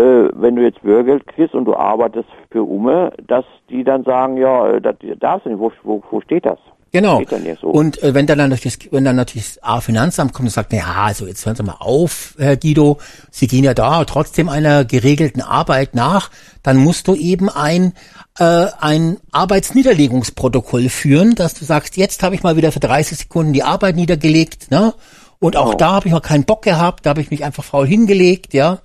[0.01, 4.69] wenn du jetzt Bürgergeld kriegst und du arbeitest für Umme, dass die dann sagen, ja,
[4.69, 6.59] äh, das darfst du nicht, wo, wo, wo steht das?
[6.93, 7.23] Genau.
[7.61, 7.69] So.
[7.69, 11.05] Und äh, wenn dann natürlich, wenn dann natürlich das A Finanzamt kommt und sagt, ja,
[11.07, 12.99] also jetzt hören Sie mal auf, Herr Guido,
[13.31, 16.31] Sie gehen ja da trotzdem einer geregelten Arbeit nach,
[16.65, 17.93] dann musst du eben ein
[18.39, 23.53] äh, ein Arbeitsniederlegungsprotokoll führen, dass du sagst, jetzt habe ich mal wieder für 30 Sekunden
[23.53, 24.93] die Arbeit niedergelegt, ne?
[25.39, 25.77] Und auch oh.
[25.77, 28.81] da habe ich mal keinen Bock gehabt, da habe ich mich einfach faul hingelegt, ja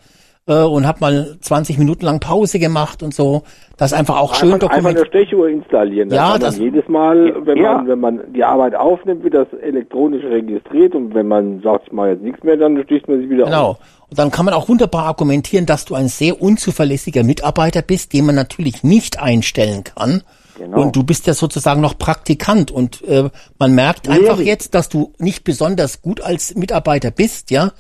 [0.48, 3.44] äh, und habe mal 20 Minuten lang Pause gemacht und so.
[3.78, 4.86] Das ist einfach auch einfach, schön dokumentiert.
[4.86, 6.10] Einfach eine Stechuhr installieren.
[6.10, 7.78] Das ja, das jedes Mal, wenn ja.
[7.78, 11.94] man wenn man die Arbeit aufnimmt, wird das elektronisch registriert und wenn man sagt, ich
[11.94, 13.72] mache jetzt nichts mehr, dann sticht man sich wieder genau.
[13.72, 13.78] auf.
[13.78, 13.90] Genau.
[14.10, 18.28] Und dann kann man auch wunderbar argumentieren, dass du ein sehr unzuverlässiger Mitarbeiter bist, den
[18.28, 20.22] man natürlich nicht einstellen kann.
[20.58, 20.82] Genau.
[20.82, 25.12] Und du bist ja sozusagen noch Praktikant und äh, man merkt einfach jetzt, dass du
[25.18, 27.74] nicht besonders gut als Mitarbeiter bist, ja.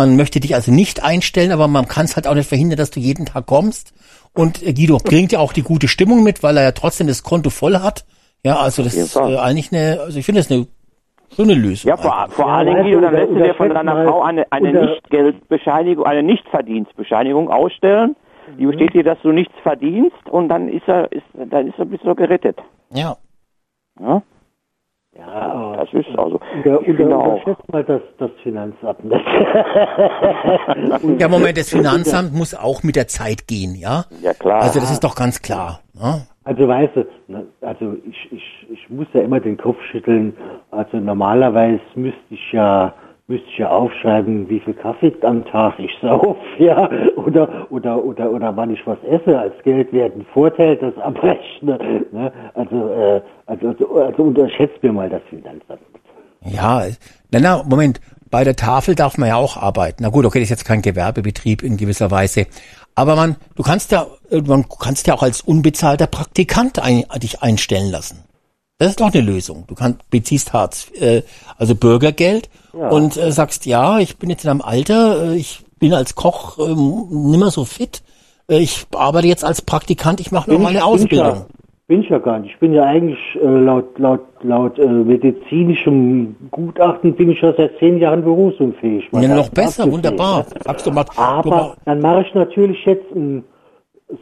[0.00, 2.90] Man möchte dich also nicht einstellen, aber man kann es halt auch nicht verhindern, dass
[2.90, 3.92] du jeden Tag kommst.
[4.32, 7.22] Und äh, Guido bringt ja auch die gute Stimmung mit, weil er ja trotzdem das
[7.22, 8.06] Konto voll hat.
[8.42, 10.66] Ja, also das ist äh, eigentlich eine, also ich finde das eine
[11.36, 11.90] schöne Lösung.
[11.90, 14.50] Ja, vor, vor ja, allen Dingen, Guido, dann lässt du dir von deiner Frau eine,
[14.50, 18.16] eine Nichtgeldbescheinigung, eine Nichtverdienstbescheinigung ausstellen.
[18.58, 18.70] Die mhm.
[18.70, 22.06] besteht dir, dass du nichts verdienst und dann ist er, ist, dann ist er bist
[22.06, 22.56] du gerettet.
[22.90, 23.18] Ja.
[24.00, 24.22] ja?
[25.20, 26.40] Ja, das ist also.
[26.56, 29.24] Unter, unter, unterschätzt mal das, das Finanzamt nicht.
[31.20, 34.04] ja, Moment, das Finanzamt muss auch mit der Zeit gehen, ja?
[34.22, 34.62] Ja, klar.
[34.62, 35.80] Also das ist doch ganz klar.
[35.94, 36.22] Ja?
[36.44, 40.34] Also weißt du, ne, also ich, ich, ich muss ja immer den Kopf schütteln.
[40.70, 42.94] Also normalerweise müsste ich ja
[43.30, 48.30] müsste ich ja aufschreiben, wie viel Kaffee am Tag ich sauf, ja, oder, oder, oder,
[48.30, 51.78] oder wann ich was esse, als Geld werden Vorteil, das abrechne,
[52.10, 55.80] ne, also, äh, also, also, also unterschätzt mir mal das Finanzamt.
[56.44, 56.82] Ja,
[57.30, 58.00] na, na, Moment,
[58.30, 60.02] bei der Tafel darf man ja auch arbeiten.
[60.02, 62.46] Na gut, okay, das ist jetzt kein Gewerbebetrieb in gewisser Weise.
[62.96, 64.06] Aber man, du kannst ja,
[64.46, 68.24] man kannst ja auch als unbezahlter Praktikant ein, dich einstellen lassen.
[68.80, 69.64] Das ist doch eine Lösung.
[69.66, 71.20] Du kannst, beziehst Hartz, äh,
[71.58, 72.88] also Bürgergeld ja.
[72.88, 76.58] und äh, sagst, ja, ich bin jetzt in einem Alter, äh, ich bin als Koch
[76.58, 78.02] äh, nimmer so fit,
[78.48, 81.44] äh, ich arbeite jetzt als Praktikant, ich mache noch mal eine Ausbildung.
[81.88, 82.52] Bin ich ja gar nicht.
[82.54, 87.76] Ich bin ja eigentlich äh, laut laut laut äh, medizinischem Gutachten bin ich ja seit
[87.80, 89.10] zehn Jahren berufsunfähig.
[89.12, 90.46] Ja, noch besser, wunderbar.
[90.64, 93.44] Sagst du mal, Aber du, dann mache ich natürlich jetzt ein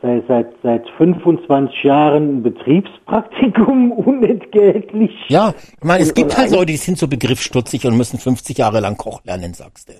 [0.02, 5.12] seit, seit, seit 25 Jahren ein Betriebspraktikum unentgeltlich.
[5.28, 8.80] Ja, ich meine, es gibt halt Leute, die sind so begriffsstutzig und müssen 50 Jahre
[8.80, 9.94] lang Koch lernen, sagst du.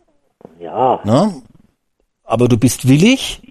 [0.62, 1.00] Ja.
[1.05, 1.34] Ne?
[2.25, 3.42] Aber du bist willig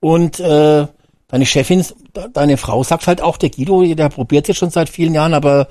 [0.00, 0.86] und äh,
[1.28, 1.84] deine Chefin,
[2.32, 5.68] deine Frau sagt halt auch, der Guido, der probiert jetzt schon seit vielen Jahren, aber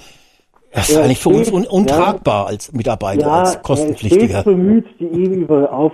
[0.72, 4.34] das ist eigentlich für uns un untragbar ja, als Mitarbeiter, ja, als kostenpflichtiger.
[4.34, 5.94] Er ist bemüht, die ihm über auf,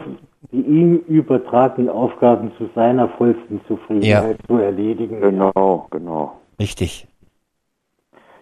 [0.52, 4.48] die ihm übertragenen Aufgaben zu seiner vollsten Zufriedenheit ja.
[4.48, 5.22] zu erledigen.
[5.22, 6.34] Genau, genau.
[6.60, 7.08] Richtig.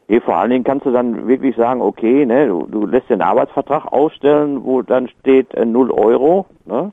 [0.07, 3.21] Nee, vor allen Dingen kannst du dann wirklich sagen, okay, ne, du, du lässt den
[3.21, 6.91] Arbeitsvertrag ausstellen, wo dann steht äh, 0 Euro, ne?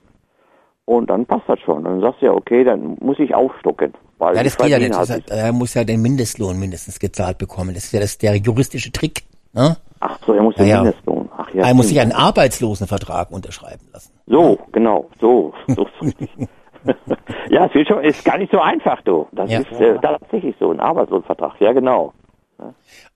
[0.85, 1.83] Und dann passt das schon.
[1.83, 3.95] Dann sagst du ja, okay, dann muss ich aufstocken.
[4.19, 4.97] Weil ja, das geht ja nicht.
[4.97, 7.75] Halt er muss ja den Mindestlohn mindestens gezahlt bekommen.
[7.75, 9.25] Das ist ja das, der juristische Trick.
[9.53, 9.77] Ne?
[9.99, 11.29] Ach so, er muss den ja, Mindestlohn.
[11.37, 11.67] Ach ja.
[11.67, 14.13] Er muss sich einen Arbeitslosenvertrag unterschreiben lassen.
[14.27, 15.53] So, genau, so.
[15.69, 15.87] so
[17.49, 19.27] ja, es ist, schon, ist gar nicht so einfach, du.
[19.33, 19.61] Das ja.
[19.61, 22.13] ist äh, tatsächlich so, ein Arbeitslosenvertrag, ja genau.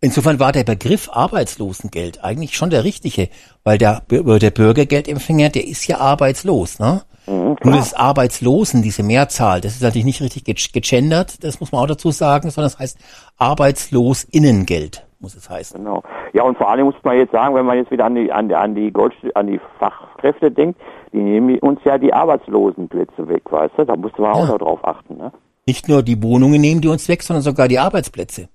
[0.01, 3.29] Insofern war der Begriff Arbeitslosengeld eigentlich schon der richtige,
[3.65, 7.03] weil der, der Bürgergeldempfänger, der ist ja arbeitslos, ne?
[7.27, 11.83] Nur das Arbeitslosen, diese Mehrzahl, das ist natürlich nicht richtig ge- gegendert, das muss man
[11.83, 12.99] auch dazu sagen, sondern es heißt
[13.39, 15.79] Arbeitslosinnengeld, muss es heißen.
[15.79, 16.03] Genau.
[16.33, 18.49] Ja, und vor allem muss man jetzt sagen, wenn man jetzt wieder an die, an
[18.49, 20.81] die, an die Gold, an die Fachkräfte denkt,
[21.13, 23.85] die nehmen uns ja die Arbeitslosenplätze weg, weißt du?
[23.85, 24.53] Da musste man auch Ja.
[24.53, 25.33] noch drauf achten, ne?
[25.67, 28.49] Nicht nur die Wohnungen nehmen die uns weg, sondern sogar die Arbeitsplätze.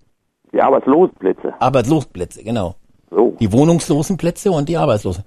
[0.52, 1.54] Die Arbeitslosenplätze.
[1.60, 2.76] Arbeitslosenplätze, genau.
[3.12, 3.36] So.
[3.40, 5.24] Die Wohnungslosenplätze und die Arbeitslosen.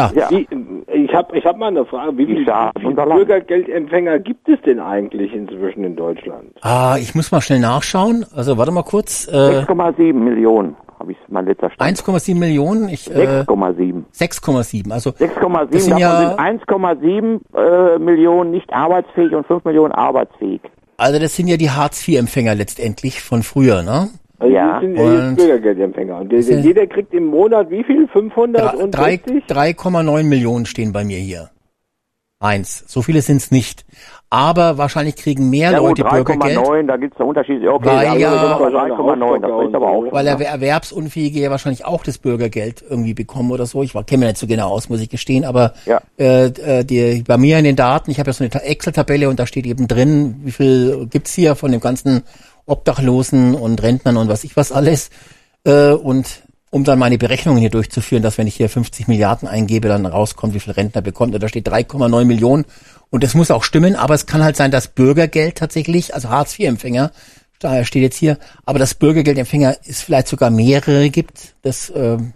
[0.00, 0.30] Ja, Ja.
[0.30, 0.46] Wie,
[0.92, 2.16] ich habe ich hab mal eine Frage.
[2.18, 2.74] Wie viele Land.
[2.74, 6.46] Bürgergeldempfänger gibt es denn eigentlich inzwischen in Deutschland?
[6.62, 8.24] ah, ich muss mal schnell nachschauen.
[8.34, 9.26] Also warte mal kurz.
[9.28, 11.98] Äh, 6,7 Millionen, habe ich mein letzter Stand.
[11.98, 14.04] 1,7 Millionen, ich äh, 6,7.
[14.14, 14.90] 6,7.
[14.92, 19.92] Also 6,7, Das sind davon ja- sind 1,7 äh, Millionen nicht arbeitsfähig und 5 Millionen
[19.92, 20.60] arbeitsfähig.
[20.96, 24.08] Also das sind ja die Hartz-IV-Empfänger letztendlich von früher, ne?
[24.40, 24.80] Also Ja.
[24.80, 26.16] Die sind ja Und- jetzt Bürgergeldempfänger.
[26.18, 28.06] Und der, sind- jeder kriegt im Monat wie viel?
[28.08, 29.44] Drei- 560?
[29.46, 31.50] 3,9 Millionen stehen bei mir hier.
[32.42, 32.84] Eins.
[32.86, 33.84] So viele sind's nicht.
[34.30, 37.60] Aber wahrscheinlich kriegen mehr Ja Leute Bürgergeld, 3,9, da gibt's einen Unterschied.
[37.62, 40.04] Ja, Okay, Weil also ja- sind wir bei 3,9, das ist aber auch.
[40.12, 43.82] weil Erwer- Erwerbsunfähige ja wahrscheinlich auch das Bürgergeld irgendwie bekommen oder so.
[43.82, 46.00] Ich kenne mich nicht so genau aus, muss ich gestehen, aber Ja.
[46.18, 49.28] äh, äh, die, bei mir in den Daten, ich habe ja so eine Ta- Excel-Tabelle
[49.28, 52.22] und da steht eben drin, wie viel gibt's hier von dem ganzen
[52.70, 55.10] Obdachlosen und Rentnern und was ich was alles.
[55.64, 59.88] Äh, und um dann meine Berechnungen hier durchzuführen, dass wenn ich hier 50 Milliarden eingebe,
[59.88, 61.34] dann rauskommt, wie viel Rentner bekommt.
[61.34, 62.64] Und da steht 3,9 Millionen.
[63.10, 67.10] Und das muss auch stimmen, aber es kann halt sein, dass Bürgergeld tatsächlich, also Hartz-IV-Empfänger,
[67.58, 71.54] daher steht jetzt hier, aber das Bürgergeldempfänger es vielleicht sogar mehrere gibt.
[71.62, 72.34] Das, ähm,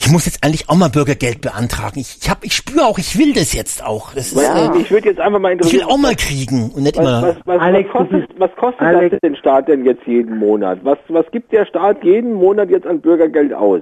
[0.00, 1.98] ich muss jetzt eigentlich auch mal Bürgergeld beantragen.
[1.98, 4.12] Ich, ich hab, ich spüre auch, ich will das jetzt auch.
[4.14, 4.72] Das ist, Ja.
[4.72, 7.22] äh, Ich würde jetzt einfach mal ich will auch mal kriegen und nicht was, immer.
[7.22, 9.10] was, was, Alex, was kostet, was kostet Alex.
[9.10, 10.78] das den Staat denn jetzt jeden Monat?
[10.84, 13.80] Was, was gibt der Staat jeden Monat jetzt an Bürgergeld aus?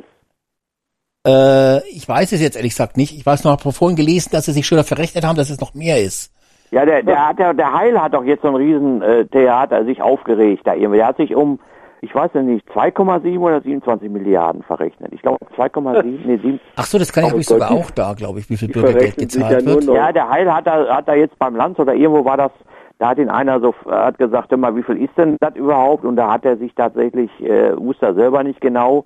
[1.27, 3.15] Äh, ich weiß es jetzt ehrlich gesagt nicht.
[3.17, 5.75] Ich weiß noch, habe vorhin gelesen, dass sie sich schon verrechnet haben, dass es noch
[5.75, 6.33] mehr ist.
[6.71, 9.85] Ja, der, der hat ja, der Heil hat doch jetzt so ein riesen äh, Theater
[9.85, 10.97] sich aufgeregt da irgendwie.
[10.99, 11.61] Der hat sich um,
[12.03, 15.13] ich weiß ja nicht, 2,7 oder 27 Milliarden verrechnet.
[15.13, 16.61] Ich glaube 2,7, nee, 7.
[16.77, 18.69] Ach so, das kann ich, Oh habe ich sogar auch da, glaube ich, wie viel
[18.69, 19.87] Bürgergeld gezahlt ja nur wird.
[19.87, 19.95] noch.
[19.95, 22.53] Ja, der Heil hat da, hat da jetzt beim Land oder irgendwo war das,
[22.99, 26.05] da hat ihn einer so, hat gesagt, immer, wie viel ist denn das überhaupt?
[26.05, 29.05] Und da hat er sich tatsächlich, äh, wusste er selber nicht genau.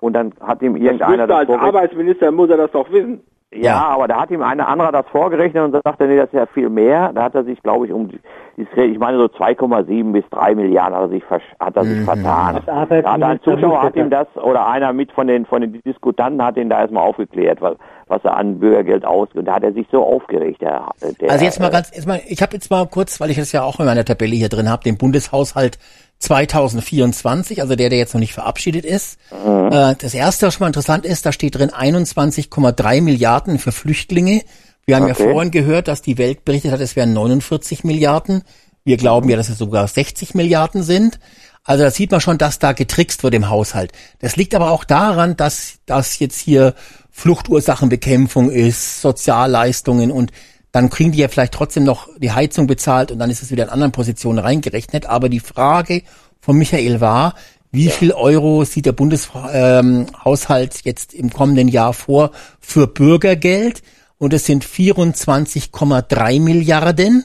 [0.00, 1.62] Und dann hat ihm Das irgendeiner müsste das als.
[1.62, 3.20] Arbeitsminister muss er das doch wissen.
[3.52, 3.88] Ja, Ja.
[3.88, 6.68] aber da hat ihm einer anderer das vorgerechnet und sagte, nee, das ist ja viel
[6.70, 7.12] mehr.
[7.12, 8.08] Da hat er sich, glaube ich, um,
[8.56, 11.22] ich meine so 2,7 bis 3 Milliarden hat er sich,
[11.58, 11.94] hat er Mhm.
[11.96, 12.56] sich vertan.
[12.56, 15.80] Als Da hat ein Zuschauer hat ihm das, oder einer mit von den, von den
[15.82, 19.38] Diskutanten hat ihn da erstmal aufgeklärt, was, was er an Bürgergeld ausgibt.
[19.40, 20.86] Und da hat er sich so aufgeregt, der,
[21.20, 23.36] der Also jetzt mal äh, ganz, jetzt mal, ich habe jetzt mal kurz, weil ich
[23.36, 25.78] das ja auch in meiner Tabelle hier drin habe, den Bundeshaushalt
[26.20, 29.18] 2024, also der, der jetzt noch nicht verabschiedet ist.
[29.32, 34.42] Äh, das erste, was schon mal interessant ist, da steht drin 21,3 Milliarden für Flüchtlinge.
[34.86, 35.30] Wir haben ja Okay.
[35.32, 38.42] vorhin gehört, dass die Welt berichtet hat, es wären 49 Milliarden.
[38.84, 41.18] Wir glauben ja, dass es sogar 60 Milliarden sind.
[41.64, 43.92] Also da sieht man schon, dass da getrickst wird im Haushalt.
[44.20, 46.74] Das liegt aber auch daran, dass das jetzt hier
[47.10, 50.32] Fluchtursachenbekämpfung ist, Sozialleistungen und
[50.72, 53.64] dann kriegen die ja vielleicht trotzdem noch die Heizung bezahlt und dann ist es wieder
[53.64, 55.06] in anderen Positionen reingerechnet.
[55.06, 56.02] Aber die Frage
[56.40, 57.34] von Michael war,
[57.72, 63.82] wie viel Euro sieht der Bundeshaushalt jetzt im kommenden Jahr vor für Bürgergeld?
[64.18, 67.24] Und es sind 24,3 Milliarden.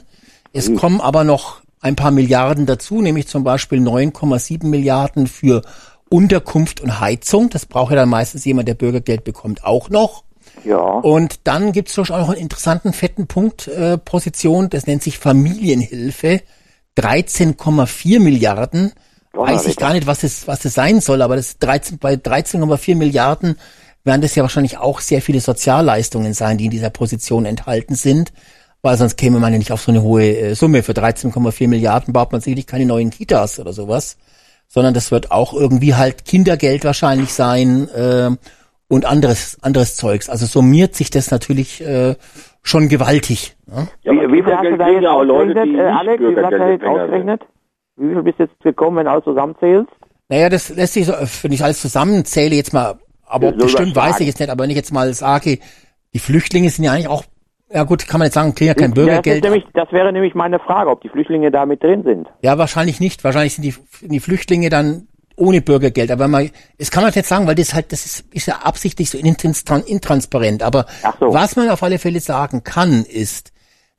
[0.54, 5.62] Es kommen aber noch ein paar Milliarden dazu, nämlich zum Beispiel 9,7 Milliarden für
[6.10, 7.50] Unterkunft und Heizung.
[7.50, 10.24] Das braucht ja dann meistens jemand, der Bürgergeld bekommt, auch noch.
[10.66, 10.80] Ja.
[10.80, 15.20] Und dann gibt es auch noch einen interessanten fetten Punkt, äh, Position, das nennt sich
[15.20, 16.42] Familienhilfe.
[16.98, 18.94] 13,4 Milliarden.
[19.34, 22.96] Weiß ich gar nicht, was es, was es sein soll, aber das 13, bei 13,4
[22.96, 23.58] Milliarden
[24.06, 28.32] werden das ja wahrscheinlich auch sehr viele Sozialleistungen sein, die in dieser Position enthalten sind,
[28.82, 30.84] weil sonst käme man ja nicht auf so eine hohe äh, Summe.
[30.84, 34.16] Für 13,4 Milliarden baut man sicherlich keine neuen Kitas oder sowas,
[34.70, 38.32] sondern das wird auch irgendwie halt Kindergeld wahrscheinlich sein äh,
[38.88, 40.30] und anderes anderes Zeugs.
[40.30, 42.16] Also summiert sich das natürlich äh,
[42.62, 43.56] schon gewaltig.
[43.68, 43.88] Ne?
[44.04, 46.24] Ja, wie, wie viel hast du da jetzt ausgerechnet, äh, Alex?
[46.24, 46.90] Wie viel hast du da jetzt sind.
[46.90, 47.42] ausgerechnet?
[47.98, 49.90] Wie viel bist du jetzt gekommen, wenn du alles zusammenzählst?
[50.30, 52.96] Naja, das lässt sich so, wenn ich alles zusammenzähle, jetzt mal,
[53.28, 54.10] aber So bestimmt überschlagen.
[54.14, 55.60] weiß ich jetzt nicht, aber wenn ich jetzt mal sage,
[56.14, 57.24] die Flüchtlinge sind ja eigentlich auch,
[57.72, 59.44] ja gut, kann man jetzt sagen, kriegen ja kein Ja, das, Bürgergeld.
[59.44, 62.28] nämlich, das wäre nämlich meine Frage, ob die Flüchtlinge da mit drin sind.
[62.42, 63.24] Ja, wahrscheinlich nicht.
[63.24, 66.12] Wahrscheinlich sind die, die Flüchtlinge dann ohne Bürgergeld.
[66.12, 69.10] Aber man, das kann man jetzt sagen, weil das halt, das ist, ist ja absichtlich
[69.10, 70.64] so intran- intransparent.
[70.64, 70.86] Aber
[71.20, 71.34] so.
[71.34, 73.52] was man auf alle Fälle sagen kann, ist,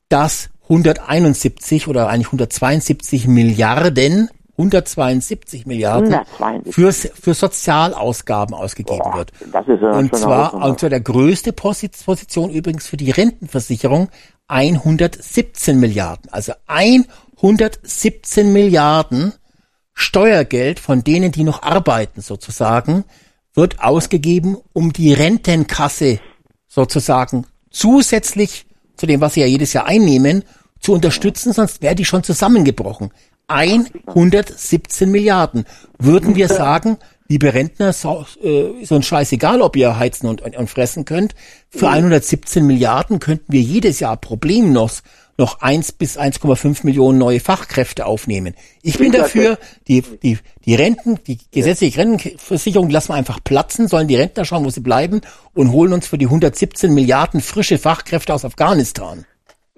[0.09, 6.75] dass 171 oder eigentlich 172 Milliarden 172 Milliarden 172.
[6.75, 9.33] für, für Sozialausgaben ausgegeben Boah, wird.
[9.53, 14.09] das ist ja und zwar, und zwar der größte Posi- Position übrigens für die Rentenversicherung
[14.49, 16.33] 117 Milliarden.
[16.33, 19.35] Also 117 Milliarden
[19.99, 23.05] Steuergeld von denen, die noch arbeiten sozusagen,
[23.55, 26.21] wird ausgegeben, um die Rentenkasse
[26.69, 28.67] sozusagen zusätzlich
[28.97, 30.45] zu dem, was sie ja jedes Jahr einnehmen,
[30.81, 33.11] zu unterstützen, sonst wäre die schon zusammengebrochen.
[33.49, 35.65] 117 Milliarden.
[35.99, 40.57] Würden wir sagen, liebe Rentner, so, äh, ist uns scheißegal, ob ihr heizen und, und,
[40.57, 41.35] und fressen könnt.
[41.71, 45.03] Für 117 Milliarden könnten wir jedes Jahr problemlos
[45.39, 48.55] noch 1 bis 1,5 Millionen neue Fachkräfte aufnehmen.
[48.83, 49.59] Ich bin dafür,
[49.89, 54.65] die, die, die Renten, die gesetzliche Rentenversicherung lassen wir einfach platzen, sollen die Rentner schauen,
[54.65, 55.21] wo sie bleiben
[55.55, 59.25] und holen uns für die 117 Milliarden frische Fachkräfte aus Afghanistan.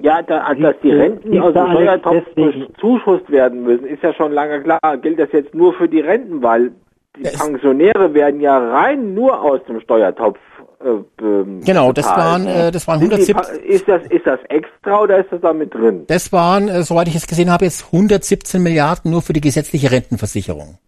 [0.01, 4.63] Ja, da, dass die Renten aus dem Steuertopf bezuschusst werden müssen, ist ja schon lange
[4.63, 4.97] klar.
[5.03, 6.71] Gilt das jetzt nur für die Renten, weil
[7.17, 10.39] die Pensionäre werden ja rein nur aus dem Steuertopf
[10.85, 14.27] äh, ähm, Genau, das waren, äh, das waren Sind die 170 Pa- Ist das, ist
[14.27, 16.05] das extra oder ist das da mit drin?
[16.07, 19.91] Das waren, äh, soweit ich es gesehen habe, jetzt 117 Milliarden nur für die gesetzliche
[19.91, 20.79] Rentenversicherung.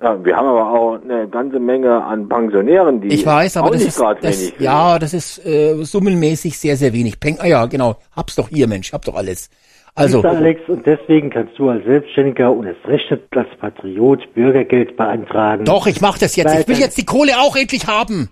[0.00, 3.82] Ja, wir haben aber auch eine ganze Menge an Pensionären, die Ich weiß, aber das
[3.82, 7.18] ist, das, ja, das ist äh, summenmäßig sehr, sehr wenig.
[7.18, 9.50] Peng, ah ja, genau, hab's doch hier, Mensch, hab doch alles.
[9.98, 14.32] Also, Siehst du, Alex, und deswegen kannst du als Selbstständiger und es recht als Patriot
[14.34, 15.64] Bürgergeld beantragen.
[15.64, 16.54] doch, ich mach das jetzt.
[16.60, 18.28] Ich will jetzt die Kohle auch endlich haben.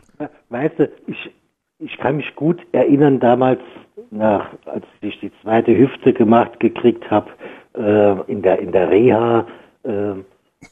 [0.48, 1.30] Weißt du, ich,
[1.78, 3.60] ich kann mich gut erinnern, damals,
[4.10, 7.30] nach, als ich die zweite Hüfte gemacht gekriegt habe,
[7.76, 9.46] äh, in der in der Reha,
[9.82, 10.14] äh,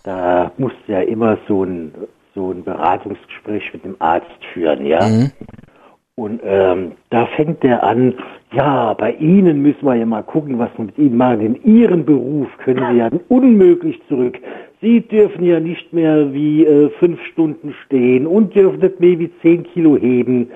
[0.04, 1.92] da musste ja immer so ein
[2.34, 5.00] so ein Beratungsgespräch mit dem Arzt führen, ja.
[6.16, 8.14] Und ähm, da fängt der an,
[8.52, 11.40] ja, bei Ihnen müssen wir ja mal gucken, was wir mit Ihnen machen.
[11.40, 14.38] In Ihren Beruf können Sie ja unmöglich zurück.
[14.80, 19.30] Sie dürfen ja nicht mehr wie äh, fünf Stunden stehen und dürfen nicht mehr wie
[19.42, 20.50] zehn Kilo heben.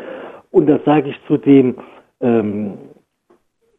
[0.52, 1.74] Und da sage ich zu dem,
[2.20, 2.74] ähm,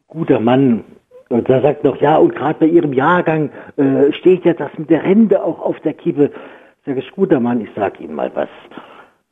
[0.08, 0.84] guter Mann,
[1.30, 4.90] und da sagt noch, ja, und gerade bei Ihrem Jahrgang äh, steht ja das mit
[4.90, 6.30] der Rente auch auf der Kippe.
[6.84, 8.48] Sag ich, guter Mann, ich sag Ihnen mal was.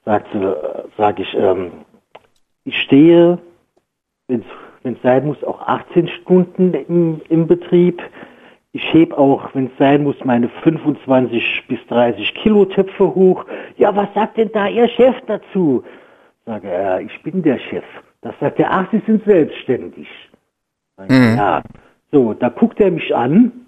[0.04, 0.54] Sagt, äh,
[0.96, 1.72] sag ich, ähm,
[2.68, 3.38] ich stehe,
[4.26, 4.44] wenn
[4.84, 8.02] es sein muss, auch 18 Stunden im, im Betrieb.
[8.72, 13.46] Ich heb auch, wenn es sein muss, meine 25 bis 30 Kilo Töpfe hoch.
[13.78, 15.82] Ja, was sagt denn da Ihr Chef dazu?
[16.44, 17.84] Sage, ja, ich bin der Chef.
[18.20, 20.08] Das sagt er, ach, Sie sind selbstständig.
[21.08, 21.62] Ich, Ja.
[22.12, 23.66] So, da guckt er mich an,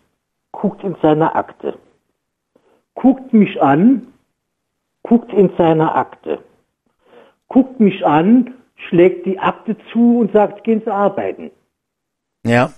[0.53, 1.79] guckt in seine Akte.
[2.95, 4.09] Guckt mich an,
[5.03, 6.39] guckt in seine Akte.
[7.49, 8.55] Guckt mich an,
[8.89, 11.51] schlägt die Akte zu und sagt, gehen Sie arbeiten.
[12.45, 12.73] Ja.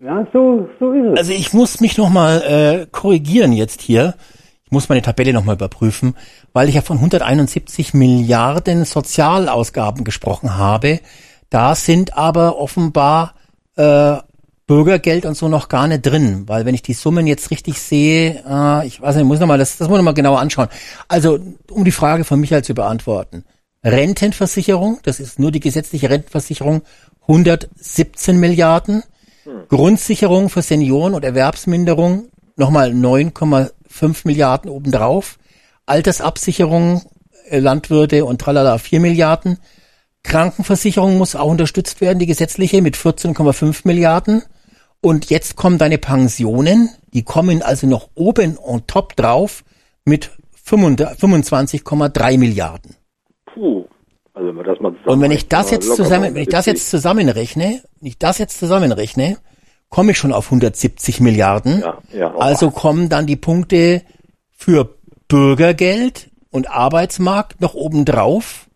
[0.00, 1.18] Ja, so, so ist es.
[1.18, 4.14] Also ich muss mich nochmal äh, korrigieren jetzt hier.
[4.64, 6.16] Ich muss meine Tabelle nochmal überprüfen,
[6.52, 11.00] weil ich ja von 171 Milliarden Sozialausgaben gesprochen habe.
[11.48, 13.34] Da sind aber offenbar
[13.76, 14.16] äh,
[14.66, 18.42] Bürgergeld und so noch gar nicht drin, weil wenn ich die Summen jetzt richtig sehe,
[18.48, 20.68] äh, ich weiß nicht, muss noch mal das, das muss ich noch mal genauer anschauen.
[21.06, 21.38] Also
[21.70, 23.44] um die Frage von Michael zu beantworten:
[23.84, 26.82] Rentenversicherung, das ist nur die gesetzliche Rentenversicherung,
[27.22, 29.02] 117 Milliarden.
[29.68, 35.38] Grundsicherung für Senioren und Erwerbsminderung nochmal 9,5 Milliarden obendrauf.
[35.86, 37.02] Altersabsicherung,
[37.50, 39.58] äh, Landwirte und tralala 4 Milliarden.
[40.22, 44.42] Krankenversicherung muss auch unterstützt werden, die gesetzliche mit 14,5 Milliarden.
[45.02, 49.62] Und jetzt kommen deine Pensionen, die kommen also noch oben on top drauf
[50.06, 50.30] mit
[50.66, 52.96] 25,3 Milliarden.
[53.54, 53.86] Puh.
[54.34, 56.72] Also wenn das mal zusammen Und wenn ich das jetzt zusammen, wenn ich das 70.
[56.82, 59.38] jetzt zusammenrechne, wenn ich das jetzt zusammenrechne,
[59.88, 61.80] komme ich schon auf 170 Milliarden.
[61.80, 62.34] Ja, ja.
[62.34, 64.02] Also kommen dann die Punkte
[64.50, 64.96] für
[65.28, 68.66] Bürgergeld und Arbeitsmarkt noch oben drauf.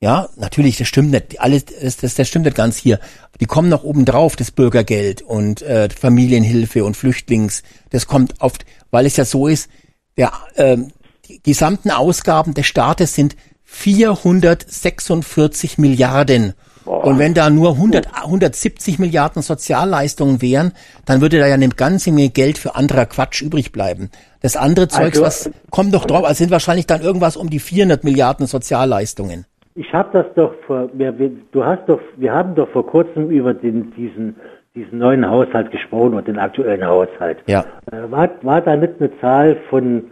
[0.00, 1.40] Ja, natürlich, das stimmt nicht.
[1.40, 2.98] Alles, das, das, das stimmt nicht ganz hier.
[3.40, 7.62] Die kommen noch oben drauf, das Bürgergeld und äh, Familienhilfe und Flüchtlings.
[7.90, 9.70] Das kommt oft, weil es ja so ist,
[10.16, 10.90] der, ähm,
[11.28, 13.36] die gesamten Ausgaben des Staates sind
[13.72, 16.54] 446 Milliarden.
[16.84, 20.72] Und wenn da nur 100, 170 Milliarden Sozialleistungen wären,
[21.06, 24.10] dann würde da ja eine ganze Menge Geld für anderer Quatsch übrig bleiben.
[24.40, 27.60] Das andere Zeugs, Also- was kommt doch drauf, also sind wahrscheinlich dann irgendwas um die
[27.60, 29.46] 400 Milliarden Sozialleistungen.
[29.74, 33.30] Ich habe das doch vor, wir, wir, du hast doch, wir haben doch vor kurzem
[33.30, 34.36] über den, diesen,
[34.74, 37.38] diesen neuen Haushalt gesprochen und den aktuellen Haushalt.
[37.46, 37.64] Ja.
[37.90, 40.04] Äh, War, war da nicht eine Zahl von,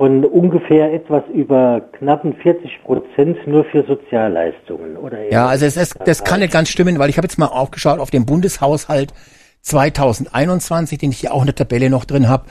[0.00, 5.30] von ungefähr etwas über knappen 40 Prozent nur für Sozialleistungen, oder?
[5.30, 7.98] Ja, also es, es, das kann nicht ganz stimmen, weil ich habe jetzt mal aufgeschaut
[7.98, 9.12] auf den Bundeshaushalt
[9.60, 12.46] 2021, den ich hier auch in der Tabelle noch drin habe.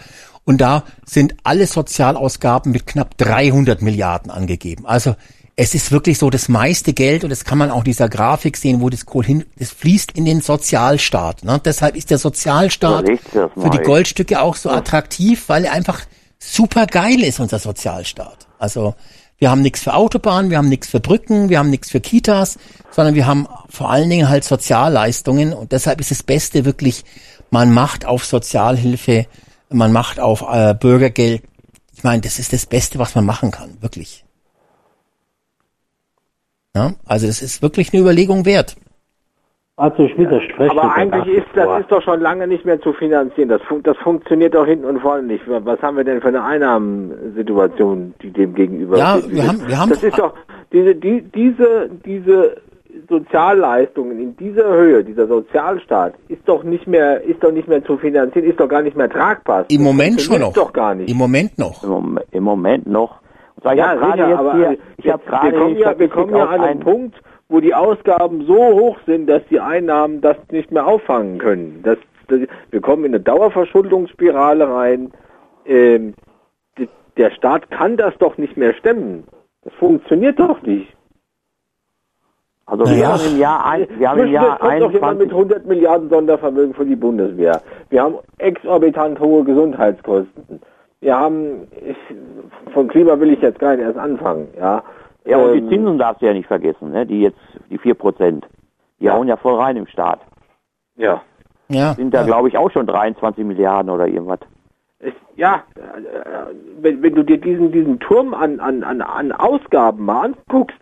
[0.46, 4.86] Und da sind alle Sozialausgaben mit knapp 300 Milliarden angegeben.
[4.86, 5.16] Also
[5.56, 8.58] es ist wirklich so das meiste Geld und das kann man auch in dieser Grafik
[8.58, 11.44] sehen, wo das Kohl hin, das fließt in den Sozialstaat.
[11.44, 11.60] Ne?
[11.66, 16.02] Deshalb ist der Sozialstaat für die Goldstücke auch so attraktiv, weil er einfach
[16.40, 18.48] super geil ist, unser Sozialstaat.
[18.58, 18.96] Also
[19.38, 22.58] wir haben nichts für Autobahnen, wir haben nichts für Brücken, wir haben nichts für Kitas,
[22.92, 27.06] sondern wir haben vor allen Dingen halt Sozialleistungen und deshalb ist das Beste wirklich,
[27.50, 29.28] man macht auf Sozialhilfe,
[29.70, 31.44] man macht auf äh, Bürgergeld.
[31.94, 34.26] Ich meine, das ist das Beste, was man machen kann, wirklich.
[36.76, 38.76] Ja, also es ist wirklich eine Überlegung wert.
[39.80, 40.72] Also ich widerspreche.
[40.72, 43.48] Aber eigentlich ist das ist doch schon lange nicht mehr zu finanzieren.
[43.48, 45.44] Das, fun das funktioniert doch hinten und vorne nicht.
[45.48, 49.32] Was haben wir denn für eine Einnahmensituation, die dem gegenüber Ja, steht?
[49.32, 50.34] wir haben, wir haben Das ist doch
[50.74, 52.58] diese die, diese diese
[53.08, 57.98] Sozialleistungen in dieser Höhe, dieser Sozialstaat ist doch nicht mehr ist doch nicht mehr zu
[57.98, 59.66] finanzieren, ist doch gar nicht mehr tragbar.
[59.70, 60.54] im Das Moment schon noch.
[60.54, 61.10] doch gar nicht.
[61.10, 61.84] Im Moment noch.
[62.32, 63.20] Im Moment noch.
[63.60, 66.00] Ich Ja, hab gerade sicher, jetzt aber hier, ich jetzt, habe gerade wir kommen ja,
[66.00, 69.60] wir kommen ja an einen einen- Punkt, wo die Ausgaben so hoch sind, dass die
[69.60, 71.82] Einnahmen das nicht mehr auffangen können.
[71.84, 71.98] Das,
[72.28, 75.12] das, wir kommen in eine Dauerverschuldungsspirale rein.
[75.66, 76.14] Ähm,
[77.18, 79.26] der Staat kann das doch nicht mehr stemmen.
[79.64, 80.96] Das funktioniert doch nicht.
[82.66, 83.14] Also wir Naja.
[83.14, 86.10] haben im Jahr ein, wir haben im Jahr kommt doch jemand 21 mit 100 Milliarden
[86.10, 87.62] Sondervermögen für die Bundeswehr.
[87.90, 90.62] Wir haben exorbitant hohe Gesundheitskosten.
[91.02, 91.98] Wir haben, ich,
[92.74, 94.84] von Klima will ich jetzt gar nicht erst anfangen, ja.
[95.26, 97.06] Ja, und die Ähm, Zinsen darfst du ja nicht vergessen, ne?
[97.06, 98.48] Die jetzt, die vier Prozent.
[99.00, 100.20] Die hauen ja voll rein im Staat.
[100.98, 101.22] Ja.
[101.70, 101.94] Ja.
[101.94, 102.26] Sind da, ja.
[102.26, 104.40] glaube ich, auch schon 23 Milliarden oder irgendwas.
[105.00, 110.04] Es, ja, äh, wenn, wenn du dir diesen, diesen Turm an, an, an, an Ausgaben
[110.04, 110.78] mal anguckst,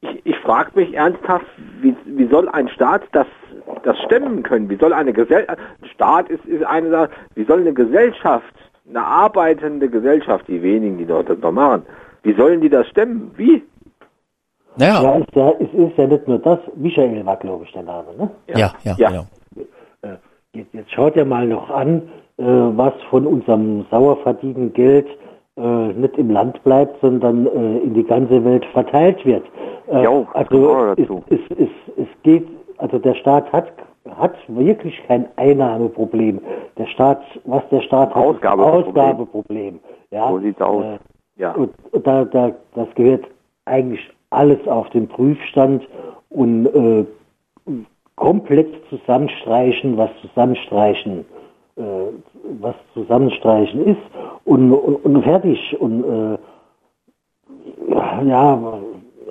[0.00, 1.46] ich, ich frage mich ernsthaft,
[1.80, 3.26] wie, wie soll ein Staat das,
[3.84, 4.68] das stemmen können?
[4.68, 5.58] Wie soll eine Gesellschaft,
[5.94, 8.54] Staat ist, ist eine Sache, wie soll eine Gesellschaft,
[8.88, 11.82] eine arbeitende Gesellschaft, die wenigen, die dort das noch machen,
[12.22, 13.32] wie sollen die das stemmen?
[13.36, 13.62] Wie?
[14.76, 16.58] Naja, Ja, ist ja, es ist ja nicht nur das.
[16.74, 18.30] Michael war, glaube ich, der Name, ne?
[18.48, 19.10] ja, ja, Ja.
[19.10, 19.24] ja.
[20.02, 20.16] Äh,
[20.52, 22.02] Jetzt, jetzt schaut ihr mal noch an,
[22.38, 25.06] äh, was von unserem sauer verdienten Geld
[25.56, 25.60] äh,
[25.92, 29.44] nicht im Land bleibt, sondern äh, in die ganze Welt verteilt wird.
[29.88, 32.46] Äh, Jo, also es, es, es, es geht,
[32.78, 33.72] also der Staat hat
[34.10, 36.40] hat wirklich kein Einnahmeproblem.
[36.76, 38.86] Der Staat, was der Staat hat, Ausgabeproblem.
[38.88, 39.80] Ausgabeproblem.
[40.10, 40.84] Ja, So sieht's aus.
[40.84, 40.98] Äh,
[41.36, 41.52] Ja.
[41.52, 41.70] und
[42.04, 43.24] da, da, das gehört
[43.64, 44.00] eigentlich
[44.30, 45.86] alles auf den Prüfstand
[46.30, 47.04] und äh,
[48.16, 51.24] komplett zusammenstreichen, was zusammenstreichen,
[51.76, 51.82] äh,
[52.60, 54.00] was zusammenstreichen ist
[54.44, 55.76] und, und, und fertig.
[55.80, 56.38] Und äh,
[58.28, 58.78] ja,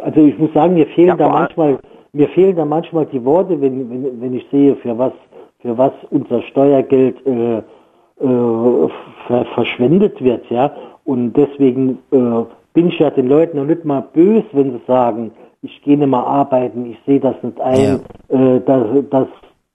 [0.01, 1.79] also ich muss sagen, mir fehlen Ja, da manchmal,
[2.13, 5.13] mir fehlen da manchmal die Worte, wenn, wenn, wenn ich sehe, für was,
[5.59, 8.89] für was unser Steuergeld äh, äh,
[9.27, 10.71] ver verschwendet wird, ja.
[11.05, 15.31] Und deswegen äh, bin ich ja den Leuten noch nicht mal böse, wenn sie sagen,
[15.63, 19.27] ich gehe nicht mal arbeiten, ich sehe das nicht ein, äh, dass, dass,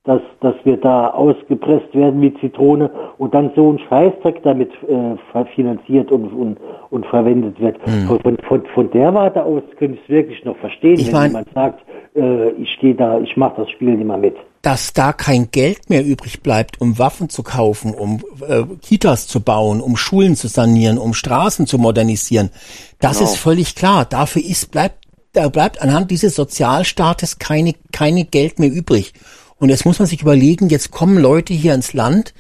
[0.09, 5.45] dass, dass wir da ausgepresst werden wie Zitrone und dann so ein Scheißdreck damit äh,
[5.55, 6.57] finanziert und, und,
[6.91, 7.77] und verwendet wird.
[8.07, 11.13] Von, von, von, von der Warte aus könnte ich es wirklich noch verstehen, Ich wenn
[11.13, 11.85] mein- jemand sagt,
[12.17, 14.35] äh, ich gehe da, ich mache das Spiel nicht mehr mit.
[14.63, 19.41] dass da kein Geld mehr übrig bleibt, um Waffen zu kaufen, um äh, Kitas zu
[19.41, 22.51] bauen, um Schulen zu sanieren, um Straßen zu modernisieren.
[22.99, 23.31] Das Genau.
[23.31, 24.05] ist völlig klar.
[24.05, 25.05] Dafür ist bleibt
[25.35, 29.13] da bleibt anhand dieses Sozialstaates keine keine Geld mehr übrig.
[29.59, 32.33] Und jetzt muss man sich überlegen, jetzt kommen Leute hier ins Land,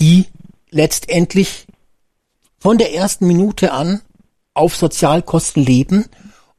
[0.00, 0.26] die
[0.70, 1.66] letztendlich
[2.58, 4.00] von der ersten Minute an
[4.54, 6.06] auf Sozialkosten leben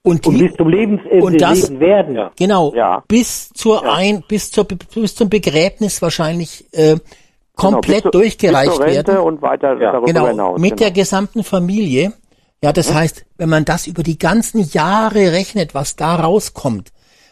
[0.03, 2.15] und, Und die, bis zum Lebensende Und das- leben werden.
[2.15, 2.31] Ja.
[2.37, 3.03] Genau, Ja.
[3.07, 6.97] bis zur ein, bis zur bis zum Begräbnis wahrscheinlich äh,
[7.55, 9.17] komplett Genau, bis zu- durchgereicht bis werden.
[9.17, 9.99] und weiter Ja.
[9.99, 10.59] Genau, hinaus.
[10.59, 10.79] mit genau.
[10.83, 12.13] der gesamten Familie.
[12.63, 16.91] Ja, das heißt, wenn man das über die ganzen Jahre rechnet, was da rauskommt,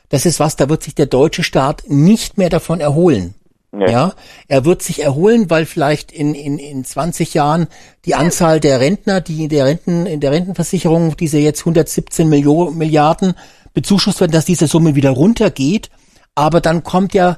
[0.10, 3.36] das ist was, da wird sich der deutsche Staat nicht mehr davon erholen.
[3.72, 3.92] Nee.
[3.92, 4.14] Ja,
[4.48, 7.68] er wird sich erholen, weil vielleicht in, in, in 20 Jahren
[8.06, 12.72] die Anzahl der Rentner, die in der Renten, in der Rentenversicherung, diese jetzt 117 Millio
[12.72, 13.34] Milliarden
[13.74, 15.90] bezuschusst werden, dass diese Summe wieder runtergeht.
[16.36, 17.38] Aber dann kommt ja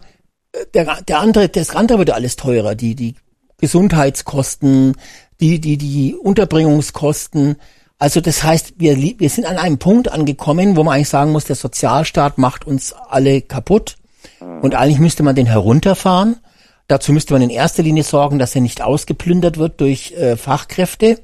[0.51, 3.15] äh, der, der andere, das andere wird alles teurer, die, die
[3.57, 4.95] Gesundheitskosten,
[5.39, 7.55] die, die, die Unterbringungskosten.
[7.99, 11.45] Also das heißt, wir, wir sind an einem Punkt angekommen, wo man eigentlich sagen muss,
[11.45, 13.97] der Sozialstaat macht uns alle kaputt.
[14.61, 16.37] Und eigentlich müsste man den herunterfahren.
[16.87, 21.19] Dazu müsste man in erster Linie sorgen, dass er nicht ausgeplündert wird durch äh, Fachkräfte.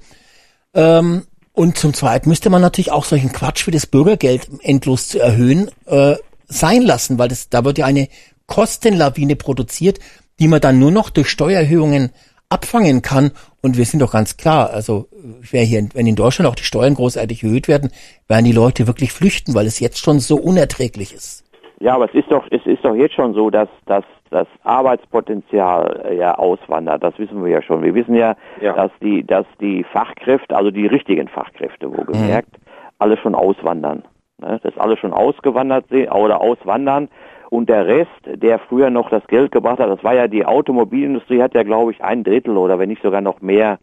[0.74, 5.20] Ähm, und zum Zweiten müsste man natürlich auch solchen Quatsch wie das Bürgergeld endlos zu
[5.20, 6.16] erhöhen äh,
[6.48, 8.10] sein lassen, weil das, da wird ja eine
[8.48, 10.00] Kostenlawine produziert,
[10.40, 12.10] die man dann nur noch durch Steuererhöhungen
[12.50, 13.32] abfangen kann.
[13.66, 15.08] Und wir sind doch ganz klar, also
[15.50, 17.92] wer hier, wenn in Deutschland auch die Steuern großartig erhöht werden,
[18.28, 21.46] werden die Leute wirklich flüchten, weil es jetzt schon so unerträglich ist.
[21.80, 26.02] Ja, aber es ist doch, es ist doch jetzt schon so, dass, dass das Arbeitspotenzial
[26.06, 27.04] äh, ja auswandert.
[27.04, 27.84] Das wissen wir ja schon.
[27.84, 28.74] Wir wissen ja, Ja.
[28.74, 32.56] dass die, dass die Fachkräfte, also die richtigen Fachkräfte, wohlgemerkt,
[33.00, 34.04] alle schon auswandern.
[34.40, 34.60] Ne?
[34.64, 37.08] Das alle schon ausgewandert sind oder auswandern.
[37.54, 41.40] Und der Rest, der früher noch das Geld gebracht hat, das war ja die Automobilindustrie,
[41.40, 43.78] hat ja, glaube ich, ein Drittel oder wenn nicht sogar noch mehr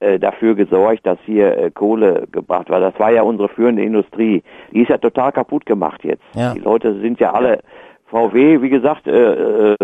[0.00, 2.80] äh, dafür gesorgt, dass hier äh, Kohle gebracht war.
[2.80, 4.42] Das war ja unsere führende Industrie.
[4.72, 6.22] Die ist ja total kaputt gemacht jetzt.
[6.34, 6.52] Ja.
[6.52, 7.60] Die Leute sind ja alle
[8.10, 9.76] VW, wie gesagt, äh, äh,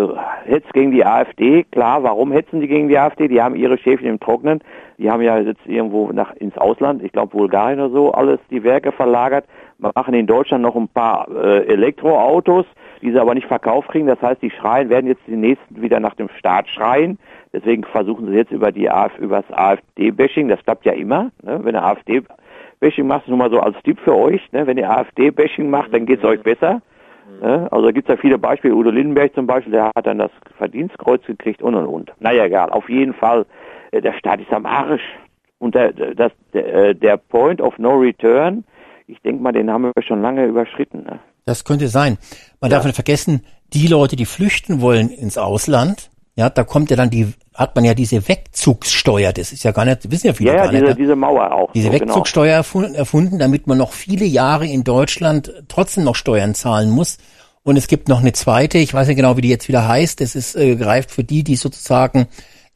[0.45, 1.65] hetzt gegen die AfD.
[1.65, 3.29] Klar, warum hetzen die gegen die AfD?
[3.29, 4.61] Die haben ihre Schäfchen im Trocknen.
[4.99, 8.65] Die haben ja jetzt irgendwo nach ins Ausland, ich glaube Bulgarien oder so, alles die
[8.65, 9.47] Werke verlagert.
[9.79, 12.67] Wir machen in Deutschland noch ein paar äh, Elektroautos,
[13.05, 14.07] die sie aber nicht verkauft kriegen.
[14.07, 17.19] Das heißt, die schreien, werden jetzt die nächsten wieder nach dem Staat schreien.
[17.53, 20.49] Deswegen versuchen sie jetzt über die AF, über das AfD-Bashing.
[20.49, 21.31] Das klappt ja immer.
[21.43, 21.61] Ne?
[21.63, 24.41] Wenn der AfD-Bashing macht, nur mal so als Tipp für euch.
[24.53, 24.67] Ne?
[24.67, 26.81] Wenn ihr AfD-Bashing macht, dann geht's euch besser.
[27.43, 27.69] Ne?
[27.71, 28.75] Also da gibt's ja viele Beispiele.
[28.75, 32.13] Udo Lindenberg zum Beispiel, der hat dann das Verdienstkreuz gekriegt und und und.
[32.21, 32.71] Naja, egal.
[32.71, 33.45] Auf jeden Fall,
[33.91, 35.05] äh, der Staat ist am Arsch.
[35.59, 38.65] Und der, das, der, äh, der Point of No Return,
[39.07, 41.05] ich denke mal, den haben wir schon lange überschritten.
[41.05, 41.19] Ne?
[41.45, 42.19] Das könnte sein.
[42.61, 46.97] Man darf nicht vergessen, die Leute, die flüchten wollen ins Ausland, ja, da kommt ja
[46.97, 50.51] dann die, hat man ja diese Wegzugssteuer, das ist ja gar nicht, wissen ja viele
[50.51, 50.83] Ja, ja, gar nicht.
[50.83, 50.97] diese, ne?
[50.97, 51.73] diese Mauer auch.
[51.73, 52.07] diese so, genau.
[52.07, 57.19] Wegzugsteuer erfunden, erfunden, damit man noch viele Jahre in Deutschland trotzdem noch Steuern zahlen muss.
[57.63, 60.21] Und es gibt noch eine zweite, ich weiß nicht genau, wie die jetzt wieder heißt,
[60.21, 62.27] das ist äh, greift für die, die sozusagen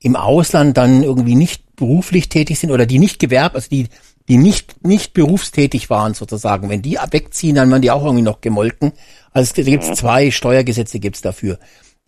[0.00, 3.88] im Ausland dann irgendwie nicht beruflich tätig sind oder die nicht gewerb, also die
[4.28, 8.40] die nicht nicht berufstätig waren sozusagen, wenn die wegziehen, dann werden die auch irgendwie noch
[8.40, 8.92] gemolken.
[9.32, 11.58] Also es gibt zwei Steuergesetze gibt's dafür.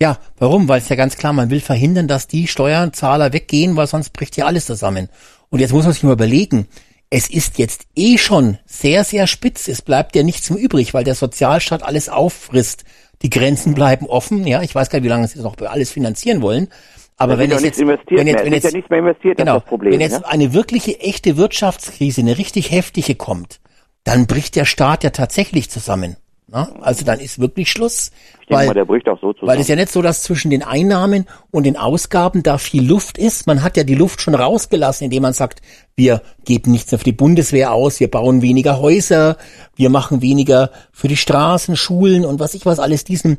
[0.00, 0.68] Ja, warum?
[0.68, 4.36] Weil es ja ganz klar, man will verhindern, dass die Steuerzahler weggehen, weil sonst bricht
[4.36, 5.08] ja alles zusammen.
[5.50, 6.68] Und jetzt muss man sich mal überlegen,
[7.10, 9.68] es ist jetzt eh schon sehr, sehr spitz.
[9.68, 12.84] Es bleibt ja nichts mehr übrig, weil der Sozialstaat alles auffrisst.
[13.23, 14.47] Die Grenzen bleiben offen.
[14.47, 16.68] Ja, ich weiß gar nicht, wie lange sie das noch alles finanzieren wollen.
[17.20, 18.44] Aber wenn jetzt, nichts investiert wenn jetzt, mehr.
[18.47, 20.26] wenn jetzt, ja investiert, genau, ist das Problem, wenn jetzt ne?
[20.26, 23.60] eine wirkliche echte Wirtschaftskrise, eine richtig heftige kommt,
[24.05, 26.16] dann bricht der Staat ja tatsächlich zusammen.
[26.49, 26.66] Ne?
[26.81, 28.10] Also dann ist wirklich Schluss.
[28.40, 29.52] Ich denke weil, mal, der bricht auch so zusammen.
[29.52, 33.18] weil es ja nicht so, dass zwischen den Einnahmen und den Ausgaben da viel Luft
[33.18, 33.47] ist.
[33.47, 35.60] Man hat ja die Luft schon rausgelassen, indem man sagt,
[35.97, 39.36] wir geben nichts mehr für die Bundeswehr aus, wir bauen weniger Häuser,
[39.76, 43.36] wir machen weniger für die Straßen, Schulen und was ich was alles diesen,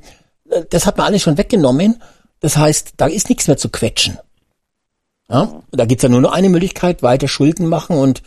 [0.52, 2.00] äh, das hat man alles schon weggenommen.
[2.42, 4.18] Das heißt, da ist nichts mehr zu quetschen.
[5.30, 5.48] Ja?
[5.72, 8.22] Da gibt's ja nur noch eine Möglichkeit, weiter Schulden machen und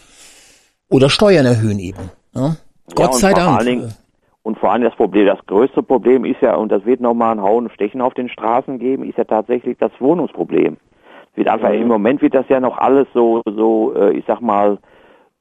[0.88, 2.10] oder Steuern erhöhen eben.
[2.34, 2.56] Ja?
[2.94, 3.94] Gott sei Dank.
[4.42, 7.42] Und vor allem das Problem, das größte Problem ist ja, und das wird nochmal ein
[7.42, 10.76] Hauen und Stechen auf den Straßen geben, ist ja tatsächlich das Wohnungsproblem.
[11.32, 14.42] Es wird einfach, im Moment wird das ja noch alles so, so, äh, ich sag
[14.42, 14.78] mal,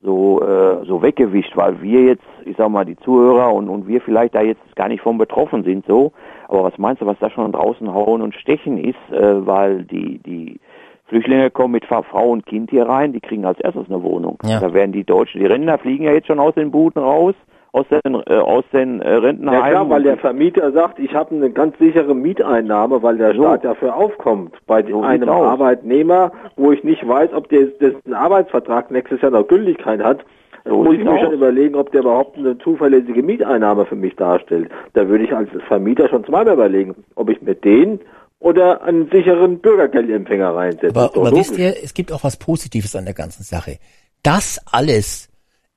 [0.01, 4.01] so, äh, so weggewischt, weil wir jetzt, ich sag mal, die Zuhörer und, und wir
[4.01, 6.13] vielleicht da jetzt gar nicht von betroffen sind, so.
[6.53, 10.19] Aber was meinst du, was da schon draußen Hauen und Stechen ist, äh, weil die,
[10.19, 10.59] die
[11.07, 14.37] Flüchtlinge kommen mit Frau und Kind hier rein, die kriegen als erstes eine Wohnung.
[14.43, 14.59] Ja.
[14.59, 17.33] Da werden die Deutschen, die Rentner fliegen ja jetzt schon aus den Buden raus,
[17.71, 19.63] aus den, äh, aus den äh, Rentenheimen.
[19.63, 23.41] Ja klar, weil der Vermieter sagt, ich habe eine ganz sichere Mieteinnahme, weil der So.
[23.41, 24.55] Staat dafür aufkommt.
[24.67, 25.29] Bei So einem.
[25.29, 30.23] Arbeitnehmer, wo ich nicht weiß, ob der dessen Arbeitsvertrag nächstes Jahr noch Gültigkeit hat,
[30.65, 34.69] So muss ich mir schon überlegen, ob der überhaupt eine zuverlässige Mieteinnahme für mich darstellt.
[34.93, 37.99] Da würde ich als Vermieter schon zweimal überlegen, ob ich mir den
[38.39, 40.89] oder einen sicheren Bürgergeldempfänger reinsetze.
[40.89, 43.77] Aber, aber wisst ihr, es gibt auch was Positives an der ganzen Sache.
[44.21, 45.29] Das alles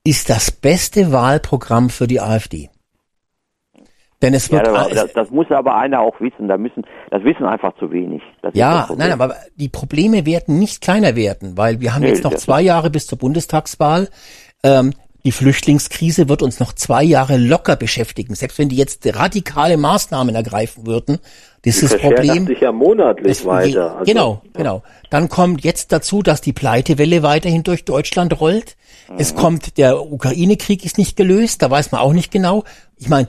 [0.05, 2.71] ist das beste Wahlprogramm für die AfD.
[4.23, 6.49] Denn es Ja, wird aber alles- das, das muss aber einer auch wissen.
[6.49, 8.23] Da müssen, das wissen einfach zu wenig.
[8.41, 12.25] Das ja, nein, aber die Probleme werden nicht kleiner werden, weil wir haben Nee, jetzt
[12.25, 14.09] noch zwei Jahre bis zur Bundestagswahl.
[14.67, 14.93] Ähm,
[15.25, 18.35] die Flüchtlingskrise wird uns noch zwei Jahre locker beschäftigen.
[18.37, 21.19] Selbst wenn die jetzt radikale Maßnahmen ergreifen würden,
[21.63, 22.47] das ist das verschärft Problem.
[22.47, 23.97] sich ja monatlich Es- weiter.
[23.99, 24.83] Also, genau, genau.
[25.11, 28.77] Dann kommt jetzt dazu, dass die Pleitewelle weiterhin durch Deutschland rollt.
[29.19, 29.37] Es Mhm.
[29.39, 32.63] kommt, der Ukraine-Krieg ist nicht gelöst, da weiß man auch nicht genau.
[32.97, 33.27] Ich meine,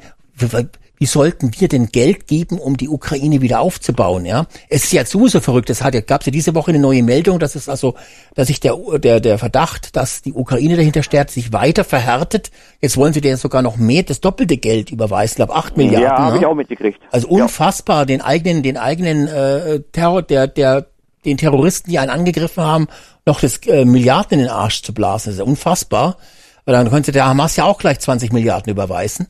[0.97, 4.47] wie, sollten wir denn Geld geben, um die Ukraine wieder aufzubauen, ja?
[4.69, 5.69] Es ist ja sowieso verrückt.
[5.69, 7.95] Es hat ja, gab ja diese Woche eine neue Meldung, dass es also,
[8.35, 12.51] dass sich der, der, der Verdacht, dass die Ukraine dahinter stärkt, sich weiter verhärtet.
[12.81, 16.03] Jetzt wollen sie dir sogar noch mehr, das doppelte Geld überweisen, glaube acht Milliarden.
[16.03, 16.39] ja, habe ne?
[16.39, 16.99] ich auch mitgekriegt.
[17.11, 17.43] Also ja.
[17.43, 20.87] unfassbar, den eigenen, den eigenen äh, Terror, der, der,
[21.25, 22.87] den Terroristen, die einen angegriffen haben,
[23.25, 25.27] noch das äh, Milliarden in den Arsch zu blasen.
[25.27, 26.17] Das ist ja unfassbar.
[26.65, 29.27] Weil dann könnte der Hamas ja auch gleich 20 Milliarden überweisen.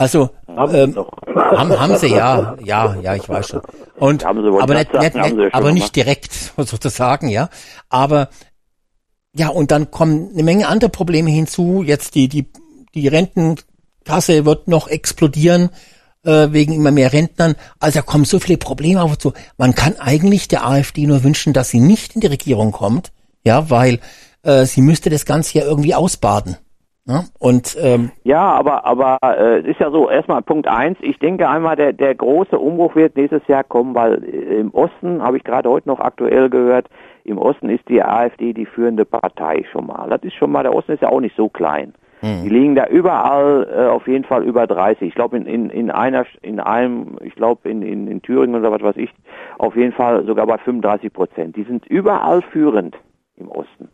[0.00, 0.96] Also ähm,
[1.36, 3.60] haben, haben sie ja, ja, ja, ich weiß schon.
[3.98, 7.50] Und Haben aber nicht, nicht, haben nicht aber nicht direkt sozusagen, ja.
[7.90, 8.30] Aber
[9.34, 11.82] ja, und dann kommen eine Menge andere Probleme hinzu.
[11.82, 12.50] Jetzt die, die,
[12.94, 15.68] die Rentenkasse wird noch explodieren
[16.24, 17.54] äh, wegen immer mehr Rentnern.
[17.78, 19.34] Also da kommen so viele Probleme auf zu.
[19.58, 23.12] Man kann eigentlich der AfD nur wünschen, dass sie nicht in die Regierung kommt,
[23.44, 24.00] ja, weil
[24.44, 26.56] äh, sie müsste das Ganze ja irgendwie ausbaden.
[27.10, 30.08] Ja, und ähm, ja, aber aber äh, ist ja so.
[30.08, 30.96] Erstmal Punkt eins.
[31.00, 35.20] Ich denke einmal, der der große Umbruch wird nächstes Jahr kommen, weil äh, im Osten
[35.20, 36.86] habe ich gerade heute noch aktuell gehört.
[37.24, 40.08] Im Osten ist die AfD die führende Partei schon mal.
[40.08, 40.62] Das ist schon mal.
[40.62, 41.94] Der Osten ist ja auch nicht so klein.
[42.20, 42.44] hm.
[42.44, 45.08] Die liegen da überall äh, auf jeden Fall über 30.
[45.08, 48.70] Ich glaube in, in, in einer in einem, ich glaube in, in, in Thüringen oder
[48.70, 49.10] was weiß ich,
[49.58, 51.56] auf jeden Fall sogar bei 35 Prozent.
[51.56, 52.96] Die sind überall führend
[53.36, 53.88] im Osten.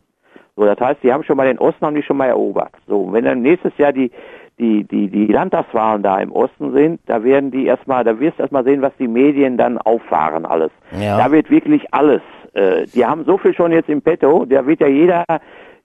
[0.57, 2.73] So, das heißt, die haben schon mal den Osten haben die schon mal erobert.
[2.86, 4.10] So, wenn dann nächstes Jahr die
[4.59, 8.43] die die die Landtagswahlen da im Osten sind, da werden die erstmal, da wirst du
[8.43, 10.70] erstmal sehen, was die Medien dann auffahren alles.
[10.99, 11.18] Ja.
[11.18, 12.23] Da wird wirklich alles.
[12.55, 15.25] Äh, die haben so viel schon jetzt im Petto, da wird ja jeder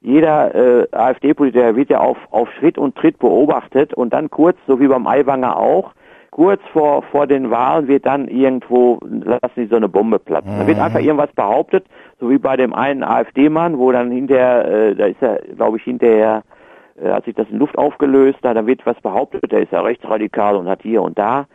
[0.03, 4.79] jeder äh, AfD-Politiker wird ja auf auf Schritt und Tritt beobachtet und dann kurz, so
[4.79, 5.91] wie beim Aiwanger auch,
[6.31, 10.57] kurz vor vor den Wahlen wird dann irgendwo lassen die so eine Bombe platzen.
[10.57, 10.83] Da wird Mhm.
[10.83, 11.85] einfach irgendwas behauptet,
[12.21, 15.83] so wie bei dem einen AfD-Mann, wo dann hinterher, äh, da ist er, glaube ich,
[15.83, 16.43] hinterher,
[17.01, 19.81] äh, hat sich das in Luft aufgelöst, da, da wird was behauptet, der ist ja
[19.81, 21.47] rechtsradikal und hat hier und da.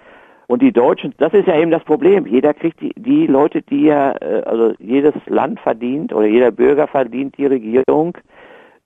[0.49, 2.27] Und die Deutschen, das ist ja eben das Problem.
[2.27, 6.87] Jeder kriegt die, die Leute, die er, äh, also jedes Land verdient oder jeder Bürger
[6.89, 8.19] verdient die Regierung,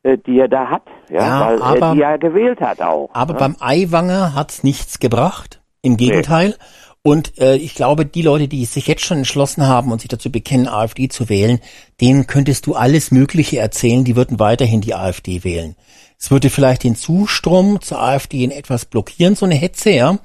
[0.02, 3.09] äh, die er da hat, ja, Ja, weil aber- er die er gewählt hat auch.
[3.15, 3.39] Aber ne?
[3.39, 5.60] beim Eiwanger hat's nichts gebracht.
[5.83, 6.55] Im Gegenteil.
[7.02, 10.30] Und äh, ich glaube, die Leute, die sich jetzt schon entschlossen haben und sich dazu
[10.30, 11.58] bekennen, AfD zu wählen,
[12.00, 15.76] denen könntest du alles Mögliche erzählen, die würden weiterhin die AfD wählen.
[16.18, 20.18] Es würde vielleicht den Zustrom zur AfD in etwas blockieren, so eine Hetze, ja.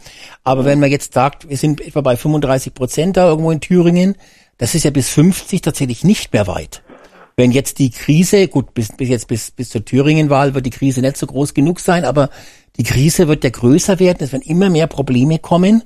[0.43, 4.15] Aber wenn man jetzt sagt, wir sind etwa bei 35 Prozent da irgendwo in Thüringen,
[4.57, 6.83] das ist ja bis 50 tatsächlich nicht mehr weit.
[7.37, 10.99] Wenn jetzt die Krise, gut, bis, bis jetzt bis, bis zur Thüringen-Wahl wird die Krise
[10.99, 12.29] nicht so groß genug sein, aber
[12.77, 15.83] die Krise wird ja größer werden, es werden immer mehr Probleme kommen.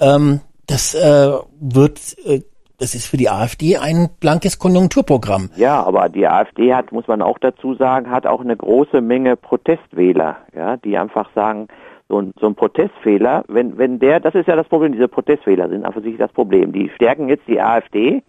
[0.00, 2.40] Ähm, das äh, wird, äh,
[2.78, 5.50] das ist für die AfD ein blankes Konjunkturprogramm.
[5.56, 9.36] Ja, aber die AfD hat, muss man auch dazu sagen, hat auch eine große Menge
[9.36, 11.68] Protestwähler, ja, die einfach sagen,
[12.08, 15.68] so ein, so ein Protestwähler, wenn, wenn der, das ist ja das Problem, diese Protestwähler
[15.68, 16.72] sind einfach sich das Problem.
[16.72, 18.22] Die stärken jetzt die AfD,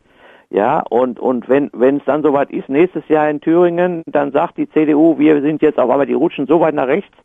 [0.49, 4.57] ja, und, und wenn, wenn es dann soweit ist, nächstes Jahr in Thüringen, dann sagt
[4.57, 7.15] die CDU, wir sind jetzt auf einmal, die rutschen so weit nach rechts,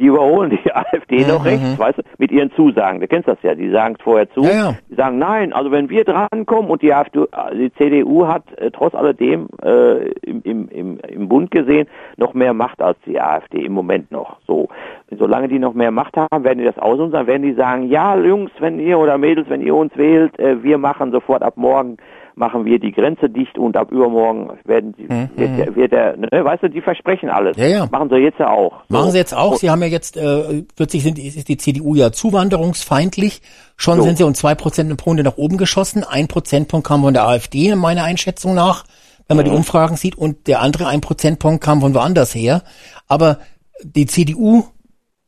[0.00, 3.00] die überholen die AfD noch rechts, weißt du, mit ihren Zusagen.
[3.00, 4.42] Du kennst das ja, die sagen es vorher zu.
[4.42, 4.74] Ja, ja.
[4.88, 8.94] Die sagen, nein, also wenn wir drankommen und die AfD, die CDU hat äh, trotz
[8.94, 13.72] alledem äh, im, im, im, im Bund gesehen noch mehr Macht als die AfD im
[13.72, 14.38] Moment noch.
[14.46, 14.68] So,
[15.10, 18.16] solange die noch mehr Macht haben, werden die das ausnutzen, dann werden die sagen, ja,
[18.16, 21.98] Jungs, wenn ihr oder Mädels, wenn ihr uns wählt, äh, wir machen sofort ab morgen
[22.40, 26.28] machen wir die Grenze dicht und ab übermorgen werden die, wird, der, wird der, ne,
[26.32, 27.56] weißt du, die versprechen alles.
[27.58, 27.88] Ja, ja.
[27.92, 28.82] Machen sie jetzt ja auch.
[28.88, 28.96] So.
[28.96, 29.56] Machen sie jetzt auch.
[29.56, 33.42] Sie haben ja jetzt, äh, plötzlich sind, ist die CDU ja zuwanderungsfeindlich.
[33.76, 34.04] Schon So.
[34.04, 36.02] sind sie um zwei Prozentpunkte nach oben geschossen.
[36.02, 38.84] Ein Prozentpunkt kam von der AfD, meiner Einschätzung nach,
[39.28, 40.16] wenn man die Umfragen sieht.
[40.16, 42.62] Und der andere ein Prozentpunkt kam von woanders her.
[43.06, 43.38] Aber
[43.84, 44.64] die CDU,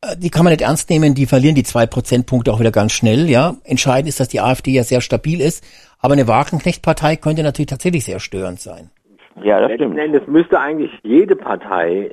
[0.01, 1.15] äh, die kann man nicht ernst nehmen.
[1.15, 3.29] Die verlieren die zwei Prozentpunkte auch wieder ganz schnell.
[3.29, 5.63] Ja, entscheidend ist, dass die AfD ja sehr stabil ist.
[6.03, 8.91] Aber eine Wagenknecht-Partei könnte natürlich tatsächlich sehr störend sein.
[9.43, 9.99] Ja, das stimmt.
[9.99, 12.11] Endes müsste eigentlich jede Partei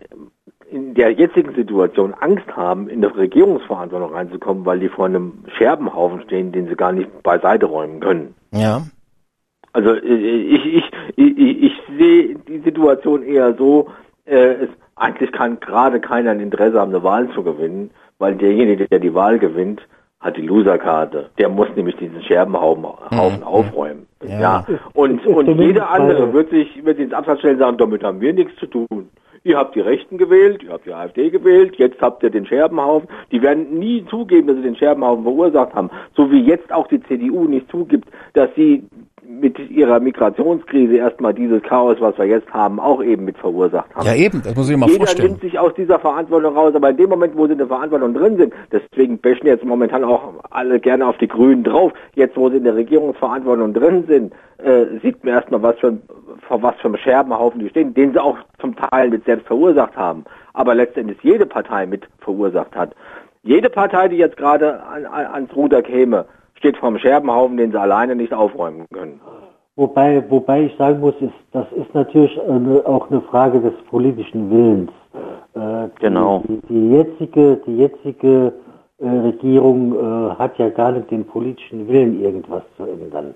[0.71, 6.21] in der jetzigen Situation Angst haben, in eine Regierungsverantwortung reinzukommen, weil die vor einem Scherbenhaufen
[6.21, 8.35] stehen, den sie gar nicht beiseite räumen können.
[8.51, 8.83] Ja.
[9.73, 13.89] Also äh, ich, ich, ich, ich, ich sehe die Situation eher so,
[14.25, 18.87] äh, es, eigentlich kann gerade keiner ein Interesse haben, eine Wahl zu gewinnen, weil derjenige,
[18.87, 19.81] der die Wahl gewinnt,
[20.19, 21.29] hat die Loserkarte.
[21.37, 24.07] Der muss nämlich diesen Scherbenhaufen Haufen aufräumen.
[24.23, 24.39] Ja.
[24.39, 24.65] Ja.
[24.93, 28.19] Und, und jeder andere wird sich, wird sich ins Absatz stellen und sagen, damit haben
[28.19, 29.09] wir nichts zu tun.
[29.45, 33.07] Ihr habt die Rechten gewählt, ihr habt die AfD gewählt, jetzt habt ihr den Scherbenhaufen.
[33.31, 35.89] Die werden nie zugeben, dass sie den Scherbenhaufen verursacht haben.
[36.15, 38.83] So wie jetzt auch die CDU nicht zugibt, dass sie
[39.29, 44.07] mit ihrer Migrationskrise erstmal dieses Chaos, was wir jetzt haben, auch eben mit verursacht haben.
[44.07, 44.41] Ja, eben.
[44.41, 45.29] Das muss ich mir mal Jeder vorstellen.
[45.29, 48.15] nimmt sich aus dieser Verantwortung raus, aber in dem Moment, wo sie in der Verantwortung
[48.15, 52.49] drin sind, deswegen bashen jetzt momentan auch alle gerne auf die Grünen drauf, jetzt wo
[52.49, 55.95] sie in der Regierungsverantwortung drin sind, äh, sieht man erstmal, was für,
[56.47, 59.95] vor was für einem Scherbenhaufen die stehen, den sie auch zum Teil mit selbst verursacht
[59.95, 62.95] haben, aber letztendlich jede Partei mit verursacht hat.
[63.43, 66.25] Jede Partei, die jetzt gerade an, an, ans Ruder käme,
[66.59, 69.19] steht einem Scherbenhaufen, den sie alleine nicht aufräumen können.
[69.75, 74.51] Wobei, wobei ich sagen muss, ist, das ist natürlich eine, auch eine Frage des politischen
[74.51, 74.91] Willens.
[75.55, 76.43] Äh, Genau.
[76.47, 78.53] Die, die jetzige, die jetzige
[78.99, 83.33] äh, Regierung äh, hat ja gar nicht den politischen Willen, irgendwas zu ändern.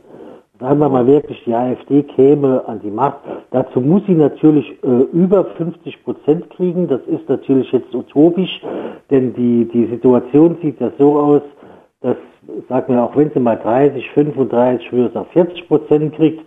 [0.59, 3.19] sagen wir mal wirklich, die AfD käme an die Macht,
[3.51, 6.87] dazu muss sie natürlich äh, über 50 Prozent kriegen.
[6.87, 8.61] Das ist natürlich jetzt utopisch,
[9.09, 11.41] denn die, die Situation sieht ja so aus,
[12.01, 12.17] dass,
[12.69, 16.43] sagen wir, auch wenn sie mal 30, 35, früher auf 40 Prozent kriegt,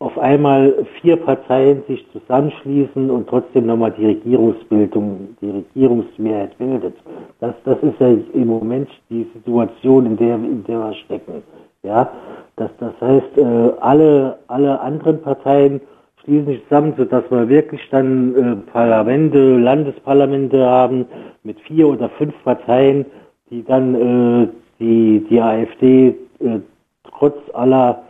[0.00, 6.94] auf einmal vier Parteien sich zusammenschließen und trotzdem nochmal die Regierungsbildung, die Regierungsmehrheit bildet.
[7.40, 11.42] Das, das ist ja im Moment die Situation, in der, in der wir stecken.
[11.82, 12.10] Ja,
[12.56, 15.80] das, das heißt, äh, alle, alle anderen Parteien
[16.22, 21.06] schließen sich zusammen, sodass wir wirklich dann äh, Parlamente, Landesparlamente haben
[21.42, 23.06] mit vier oder fünf Parteien,
[23.50, 24.48] die dann äh,
[24.78, 26.60] die, die AfD äh,
[27.04, 28.02] trotz aller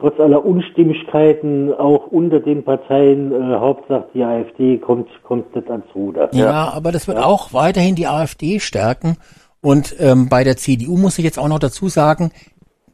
[0.00, 5.84] trotz aller Unstimmigkeiten auch unter den Parteien, äh, Hauptsache die AfD kommt, kommt nicht ans
[5.94, 6.30] Ruder.
[6.32, 6.70] Ja, ja.
[6.70, 7.24] aber das wird ja.
[7.24, 9.18] auch weiterhin die AfD stärken.
[9.60, 12.32] Und ähm, bei der CDU muss ich jetzt auch noch dazu sagen,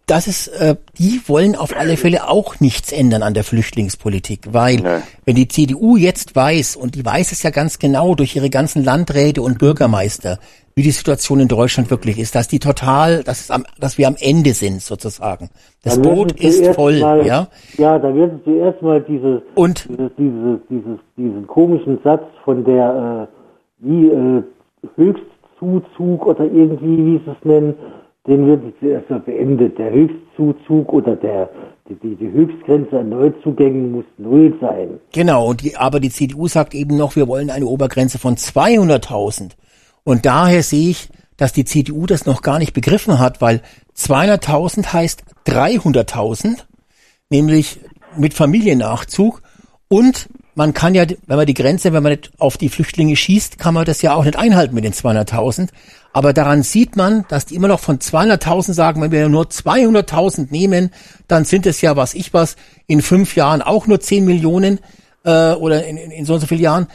[0.07, 4.77] das ist, äh, die wollen auf alle Fälle auch nichts ändern an der Flüchtlingspolitik, weil
[4.77, 5.03] nee.
[5.25, 8.85] wenn die CDU jetzt weiß, und die weiß es ja ganz genau durch ihre ganzen
[8.85, 10.39] Landräte und Bürgermeister,
[10.77, 14.09] wie die Situation in Deutschland wirklich ist, dass die total, dass, es am, dass wir
[14.09, 15.49] am Ende sind sozusagen.
[15.83, 17.49] Das Boot ist voll, mal, ja.
[17.79, 23.29] Ja, da werden Sie erstmal diese, und dieses, dieses, dieses, diesen komischen Satz von der
[23.33, 24.43] äh, wie äh,
[24.97, 27.75] Höchstzuzug oder irgendwie, wie Sie es nennen,
[28.27, 29.79] den wird zuerst mal beendet.
[29.79, 31.49] Der Höchstzuzug oder der,
[31.89, 35.01] die, die Höchstgrenze an Neuzugängen muss null sein.
[35.15, 39.53] Genau, und die, aber die CDU sagt eben noch, wir wollen eine Obergrenze von 200.000.
[40.07, 43.61] Und daher sehe ich, dass die CDU das noch gar nicht begriffen hat, weil
[43.99, 46.59] 200.000 heißt 300.000,
[47.29, 47.81] nämlich
[48.17, 49.43] mit Familiennachzug
[49.89, 53.59] und man kann ja, wenn man die Grenze, wenn man nicht auf die Flüchtlinge schießt,
[53.59, 55.71] kann man das ja auch nicht einhalten mit den 200.000.
[56.13, 60.47] Aber daran sieht man, dass die immer noch von 200.000 sagen, wenn wir nur 200.000
[60.51, 60.91] nehmen,
[61.27, 62.55] dann sind es ja, was ich was,
[62.87, 64.79] in fünf Jahren auch nur 10 Millionen
[65.25, 66.87] äh, oder in, in, in so und so vielen Jahren.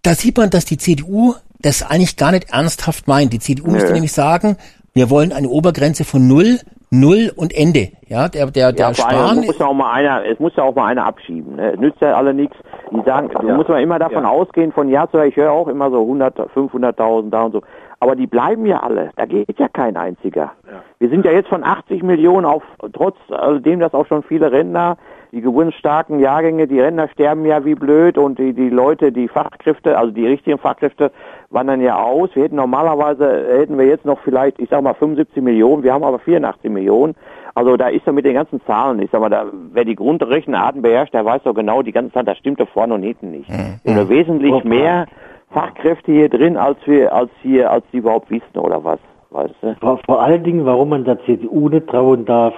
[0.00, 3.32] Da sieht man, dass die CDU das eigentlich gar nicht ernsthaft meint.
[3.32, 4.56] Die CDU müsste nämlich sagen,
[4.94, 6.58] wir wollen eine Obergrenze von null
[6.90, 7.88] Null und Ende.
[8.06, 9.44] Ja, der, der, der ja, Spahn.
[9.44, 11.56] muss ja auch mal einer, es muss ja auch mal einer abschieben.
[11.56, 11.72] Ne?
[11.72, 12.56] Es nützt ja alle nichts.
[12.92, 13.42] Die sagen, ja.
[13.42, 14.30] da muss man immer davon ja.
[14.30, 17.62] ausgehen, von Jahr zu Jahr, ich höre auch immer so 100, 500.000 da und so.
[17.98, 19.10] Aber die bleiben ja alle.
[19.16, 20.52] Da geht ja kein einziger.
[20.66, 20.82] Ja.
[20.98, 22.62] Wir sind ja jetzt von 80 Millionen auf,
[22.92, 24.96] trotz alledem, dass auch schon viele Rentner,
[25.32, 29.98] die geburtsstarken Jahrgänge, die Rentner sterben ja wie blöd und die, die Leute, die Fachkräfte,
[29.98, 31.10] also die richtigen Fachkräfte,
[31.50, 32.30] wandern ja aus.
[32.34, 36.04] Wir hätten normalerweise, hätten wir jetzt noch vielleicht, ich sag mal 75 Millionen, wir haben
[36.04, 37.14] aber 84 Millionen.
[37.54, 40.82] Also da ist doch mit den ganzen Zahlen, ich sag mal, da, wer die Grundrechenarten
[40.82, 43.48] beherrscht, der weiß doch genau die ganze Zeit, das stimmt doch vorne und hinten nicht.
[43.48, 43.80] Mhm.
[43.86, 45.06] Haben wesentlich oh, mehr
[45.50, 48.98] Fachkräfte hier drin, als wir, als hier, als die überhaupt wissen, oder was?
[49.30, 49.74] Weißt du?
[49.80, 52.54] vor, vor allen Dingen, warum man der CDU nicht trauen darf,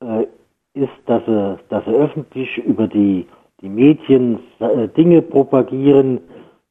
[0.00, 0.26] äh,
[0.74, 3.26] ist, dass sie, dass sie öffentlich über die,
[3.60, 6.20] die Medien äh, Dinge propagieren,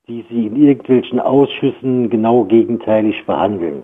[0.09, 3.83] die sie in irgendwelchen Ausschüssen genau gegenteilig behandeln.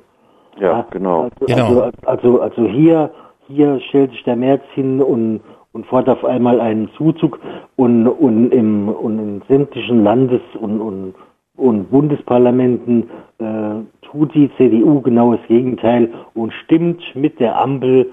[0.60, 1.30] Ja, genau.
[1.40, 1.68] Also, genau.
[1.82, 3.12] Also, also, also hier,
[3.48, 7.40] hier stellt sich der März hin und, und fordert auf einmal einen Zuzug
[7.76, 11.14] und, und, im, und in sämtlichen Landes- und, und,
[11.58, 18.10] und Bundesparlamenten äh, tut die CDU genau das Gegenteil und stimmt mit der Ampel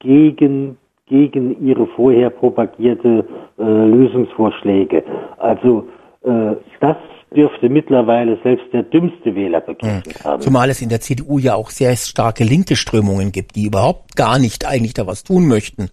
[0.00, 0.76] gegen
[1.06, 3.26] gegen ihre vorher propagierte
[3.58, 5.04] äh, Lösungsvorschläge.
[5.36, 5.86] Also
[6.24, 6.96] äh, das
[7.32, 10.24] dürfte mittlerweile selbst der dümmste Wähler begriffen hm.
[10.24, 10.42] haben.
[10.42, 14.38] Zumal es in der CDU ja auch sehr starke linke Strömungen gibt, die überhaupt gar
[14.38, 15.90] nicht eigentlich da was tun möchten.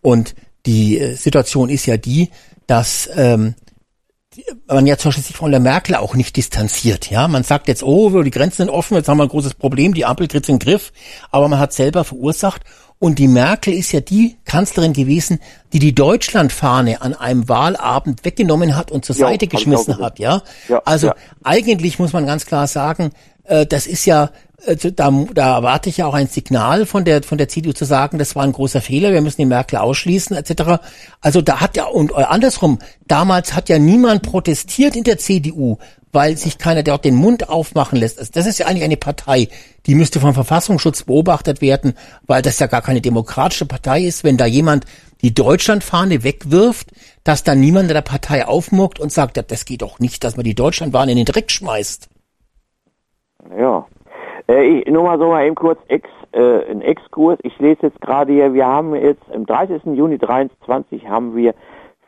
[0.00, 0.34] Und
[0.66, 2.30] die äh, Situation ist ja die,
[2.66, 3.54] dass ähm,
[4.66, 7.10] man ja zum Beispiel sich von der Merkel auch nicht distanziert.
[7.10, 9.94] Ja, man sagt jetzt, oh, die Grenzen sind offen, jetzt haben wir ein großes Problem,
[9.94, 10.92] die Ampel kriegt in den Griff,
[11.30, 12.62] aber man hat selber verursacht
[13.04, 15.38] und die Merkel ist ja die Kanzlerin gewesen,
[15.74, 20.40] die die Deutschlandfahne an einem Wahlabend weggenommen hat und zur ja, Seite geschmissen hat, ja?
[20.70, 21.14] ja also ja.
[21.42, 23.10] eigentlich muss man ganz klar sagen,
[23.42, 24.30] äh, das ist ja,
[24.64, 27.84] äh, da, da erwarte ich ja auch ein Signal von der, von der CDU zu
[27.84, 30.82] sagen, das war ein großer Fehler, wir müssen die Merkel ausschließen, etc.
[31.20, 35.76] Also da hat ja, und äh, andersrum, damals hat ja niemand protestiert in der CDU,
[36.14, 38.18] weil sich keiner dort den Mund aufmachen lässt.
[38.18, 39.48] Also das ist ja eigentlich eine Partei,
[39.86, 41.94] die müsste vom Verfassungsschutz beobachtet werden,
[42.26, 44.86] weil das ja gar keine demokratische Partei ist, wenn da jemand
[45.22, 46.90] die Deutschlandfahne wegwirft,
[47.24, 50.44] dass dann niemand in der Partei aufmuckt und sagt, das geht doch nicht, dass man
[50.44, 52.08] die Deutschlandfahne in den Dreck schmeißt.
[53.58, 53.86] Ja.
[54.48, 57.38] Äh, ich, nur mal so mal eben kurz Ex, äh, ein Exkurs.
[57.42, 59.82] Ich lese jetzt gerade hier, wir haben jetzt am 30.
[59.94, 61.54] Juni 23 haben wir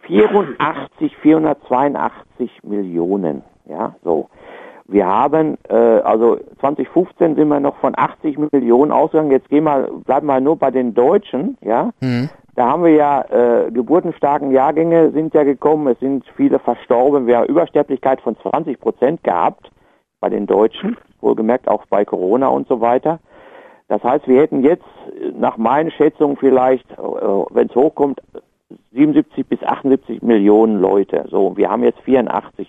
[0.06, 4.28] 84, 482 Millionen ja, so.
[4.88, 9.32] Wir haben, äh, also 2015 sind wir noch von 80 Millionen ausgegangen.
[9.32, 11.90] Jetzt gehen wir, bleiben wir nur bei den Deutschen, ja.
[12.00, 12.30] Mhm.
[12.54, 17.38] da haben wir ja äh, geburtenstarken Jahrgänge sind ja gekommen, es sind viele verstorben, wir
[17.38, 19.72] haben Übersterblichkeit von 20 Prozent gehabt
[20.20, 23.18] bei den Deutschen, wohlgemerkt auch bei Corona und so weiter.
[23.88, 24.84] Das heißt, wir hätten jetzt
[25.34, 28.20] nach meinen Schätzungen vielleicht, äh, wenn es hochkommt,
[28.92, 31.24] 77 bis 78 Millionen Leute.
[31.28, 32.68] So, wir haben jetzt 84,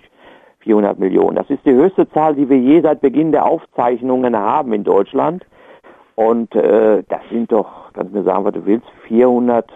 [0.60, 1.36] 400 Millionen.
[1.36, 5.46] Das ist die höchste Zahl, die wir je seit Beginn der Aufzeichnungen haben in Deutschland.
[6.16, 9.72] Und äh, das sind doch, kannst du mir sagen, was du willst, 400,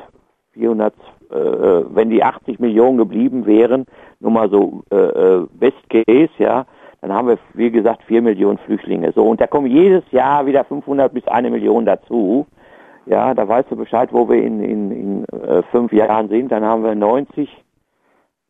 [0.53, 0.93] 400,
[1.29, 3.85] äh, wenn die 80 Millionen geblieben wären,
[4.19, 6.65] nur mal so äh, äh Best Case, ja,
[7.01, 9.11] dann haben wir, wie gesagt, 4 Millionen Flüchtlinge.
[9.13, 12.45] So, und da kommen jedes Jahr wieder 500 bis eine Million dazu.
[13.07, 16.51] Ja, da weißt du Bescheid, wo wir in, in, in äh, fünf Jahren sind.
[16.51, 17.49] Dann haben wir 90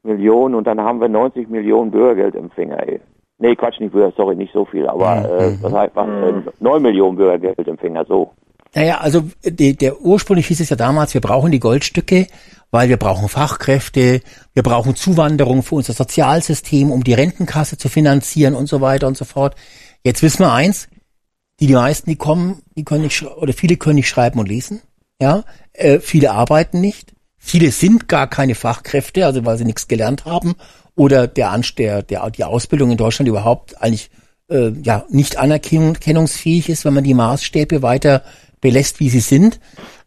[0.03, 2.87] Millionen und dann haben wir 90 Millionen Bürgergeldempfänger.
[2.87, 2.99] Ey.
[3.37, 5.25] Nee, Quatsch, nicht Bürger, sorry, nicht so viel, aber mhm.
[5.25, 8.31] äh, das heißt äh, 9 Millionen Bürgergeldempfänger, so.
[8.73, 12.27] Naja, also die, der ursprünglich hieß es ja damals, wir brauchen die Goldstücke,
[12.69, 14.21] weil wir brauchen Fachkräfte,
[14.53, 19.17] wir brauchen Zuwanderung für unser Sozialsystem, um die Rentenkasse zu finanzieren und so weiter und
[19.17, 19.55] so fort.
[20.03, 20.87] Jetzt wissen wir eins,
[21.59, 24.81] die, die meisten, die kommen, die können nicht, oder viele können nicht schreiben und lesen,
[25.19, 27.13] ja, äh, viele arbeiten nicht,
[27.43, 30.55] viele sind gar keine Fachkräfte, also weil sie nichts gelernt haben
[30.95, 34.11] oder der, der, der die Ausbildung in Deutschland überhaupt eigentlich
[34.49, 38.23] äh, ja nicht anerkennungsfähig ist, wenn man die Maßstäbe weiter
[38.61, 39.59] belässt, wie sie sind.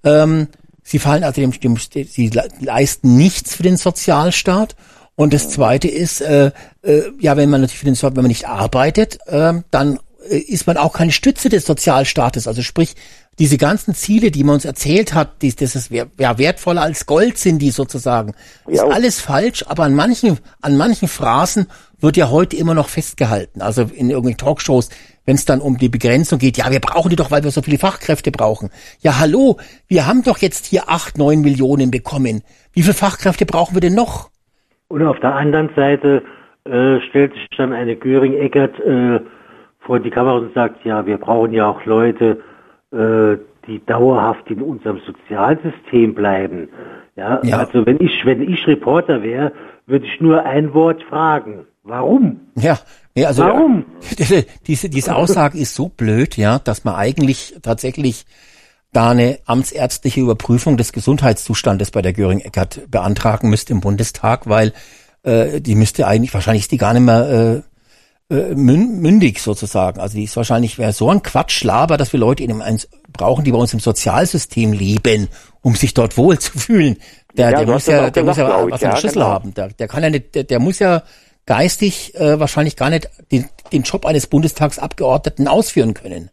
[0.05, 0.47] Ähm,
[0.85, 2.31] sie fallen also dem, dem sie
[2.61, 4.77] leisten nichts für den Sozialstaat.
[5.17, 8.49] Und das Zweite ist, äh, äh, ja, wenn man natürlich für den wenn man nicht
[8.49, 9.99] arbeitet, äh, dann
[10.29, 12.49] ist man auch keine Stütze des Sozialstaates.
[12.49, 12.95] Also sprich,
[13.39, 17.37] diese ganzen Ziele, die man uns erzählt hat, die, das ist ja, wertvoller als Gold
[17.39, 18.35] sind die sozusagen.
[18.67, 18.89] Ist ja.
[18.89, 21.67] alles falsch, aber an manchen, an manchen Phrasen
[22.01, 23.63] wird ja heute immer noch festgehalten.
[23.63, 24.91] Also in irgendwelchen Talkshows,
[25.25, 27.63] wenn es dann um die Begrenzung geht, ja, wir brauchen die doch, weil wir so
[27.63, 28.71] viele Fachkräfte brauchen.
[29.01, 32.43] Ja, hallo, wir haben doch jetzt hier acht, neun Millionen bekommen.
[32.73, 34.31] Wie viele Fachkräfte brauchen wir denn noch?
[34.89, 36.23] Und auf der anderen Seite
[36.65, 39.21] äh, stellt sich dann eine Göring-Eckert äh,
[39.81, 42.41] vor die Kamera und sagt, ja, wir brauchen ja auch Leute,
[43.67, 46.69] die dauerhaft in unserem Sozialsystem bleiben.
[47.17, 47.59] Ja, ja.
[47.59, 49.53] also wenn ich, wenn ich Reporter wäre,
[49.87, 51.67] würde ich nur ein Wort fragen.
[51.83, 52.41] Warum?
[52.57, 52.79] Ja,
[53.15, 53.85] ja also warum?
[54.67, 58.25] Diese, diese Aussage ist so blöd, ja, dass man eigentlich tatsächlich
[58.93, 64.73] da eine amtsärztliche Überprüfung des Gesundheitszustandes bei der Göring-Eckert beantragen müsste im Bundestag, weil
[65.25, 67.74] äh, die müsste eigentlich, wahrscheinlich ist die gar nicht mehr äh,
[68.31, 70.01] äh, mündig sozusagen.
[70.01, 73.45] Also die ist wahrscheinlich wäre so ein Quatschlaber, dass wir Leute in einem eins brauchen,
[73.45, 75.29] die bei uns im Sozialsystem leben,
[75.63, 76.97] um sich dort wohl zu fühlen.
[77.37, 79.31] Der, ja, der muss ja, der muss ja was ja, Schlüssel genau.
[79.31, 79.55] haben.
[79.55, 81.03] Der, der kann ja nicht, der, der muss ja
[81.47, 86.31] geistig äh, wahrscheinlich gar nicht den, den Job eines Bundestagsabgeordneten ausführen können.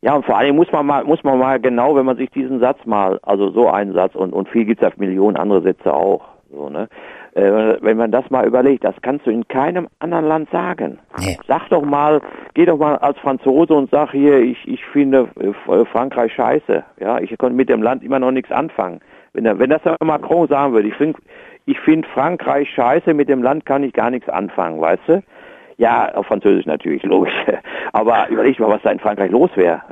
[0.00, 2.60] Ja, und vor allem muss man mal, muss man mal genau, wenn man sich diesen
[2.60, 6.22] Satz mal, also so einen Satz und, und viel gibt's ja Millionen andere Sätze auch,
[6.50, 6.88] so, ne?
[7.34, 11.00] Äh, wenn man das mal überlegt, das kannst du in keinem anderen Land sagen.
[11.18, 11.36] Nee.
[11.48, 12.20] Sag doch mal,
[12.54, 16.84] geh doch mal als Franzose und sag hier, ich, ich finde äh, Frankreich scheiße.
[17.00, 19.00] Ja, ich konnte mit dem Land immer noch nichts anfangen.
[19.32, 21.18] Wenn, wenn das Macron sagen würde, ich finde
[21.66, 25.22] ich finde Frankreich scheiße, mit dem Land kann ich gar nichts anfangen, weißt du?
[25.76, 27.32] Ja, auf Französisch natürlich, logisch.
[27.92, 29.82] Aber überleg mal, was da in Frankreich los wäre.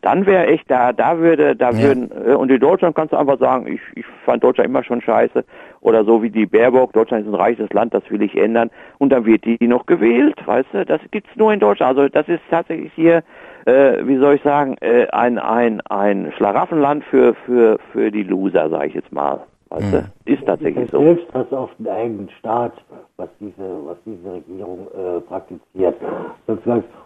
[0.00, 1.82] Dann wäre echt da, da würde, da ja.
[1.82, 5.00] würden, äh, und in Deutschland kannst du einfach sagen, ich, ich fand Deutschland immer schon
[5.00, 5.44] scheiße.
[5.80, 8.70] Oder so wie die Baerbock, Deutschland ist ein reiches Land, das will ich ändern.
[8.98, 10.84] Und dann wird die noch gewählt, weißt du?
[10.84, 11.96] Das gibt's nur in Deutschland.
[11.96, 13.22] Also das ist tatsächlich hier,
[13.66, 18.70] äh, wie soll ich sagen, äh, ein, ein, ein Schlaraffenland für, für, für die Loser,
[18.70, 19.40] sag ich jetzt mal.
[19.74, 19.98] Weißt du?
[19.98, 20.04] Hm.
[20.26, 21.00] Ist tatsächlich so.
[21.00, 22.72] Selbst hast auf den eigenen Staat,
[23.16, 25.96] was diese, was diese Regierung äh, praktiziert.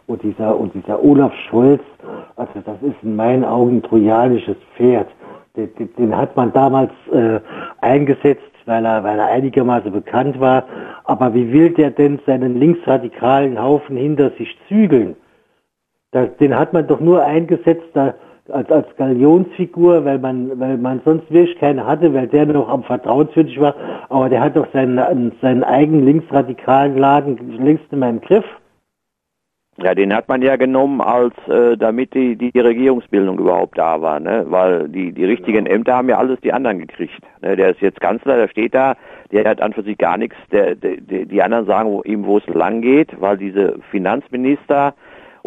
[0.06, 1.82] Und dieser, und dieser Olaf Scholz,
[2.36, 5.08] also das ist in meinen Augen ein trojanisches Pferd.
[5.56, 7.40] Den, den, den hat man damals äh,
[7.80, 10.64] eingesetzt, weil er, weil er einigermaßen bekannt war.
[11.04, 15.16] Aber wie will der denn seinen linksradikalen Haufen hinter sich zügeln?
[16.10, 18.14] Das, den hat man doch nur eingesetzt, da,
[18.50, 22.82] als, als Galionsfigur, weil man, weil man sonst wirklich keinen hatte, weil der noch am
[22.82, 23.74] vertrauenswürdig war,
[24.08, 28.44] aber der hat doch seinen, seinen eigenen linksradikalen Laden längst in meinem Griff.
[29.80, 34.18] Ja, den hat man ja genommen, als äh, damit die, die Regierungsbildung überhaupt da war,
[34.18, 34.44] ne?
[34.48, 37.22] Weil die, die richtigen Ämter haben ja alles die anderen gekriegt.
[37.42, 37.54] Ne?
[37.54, 38.96] Der ist jetzt Kanzler, der steht da,
[39.30, 40.34] der hat an für sich gar nichts.
[40.50, 44.94] Der, der, die anderen sagen wo, ihm, wo es lang geht, weil diese Finanzminister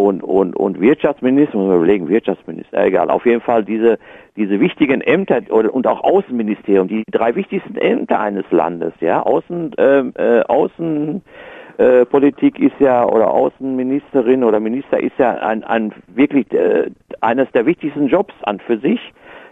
[0.02, 4.00] und, und, und Wirtschaftsminister, muss man überlegen, Wirtschaftsminister, egal, auf jeden Fall diese,
[4.36, 10.14] diese wichtigen Ämter und auch Außenministerium, die drei wichtigsten Ämter eines Landes, ja, Außen, ähm,
[10.18, 11.22] äh, Außen,
[11.78, 16.90] äh, Politik ist ja oder Außenministerin oder Minister ist ja ein, ein wirklich äh,
[17.22, 19.00] eines der wichtigsten Jobs an für sich.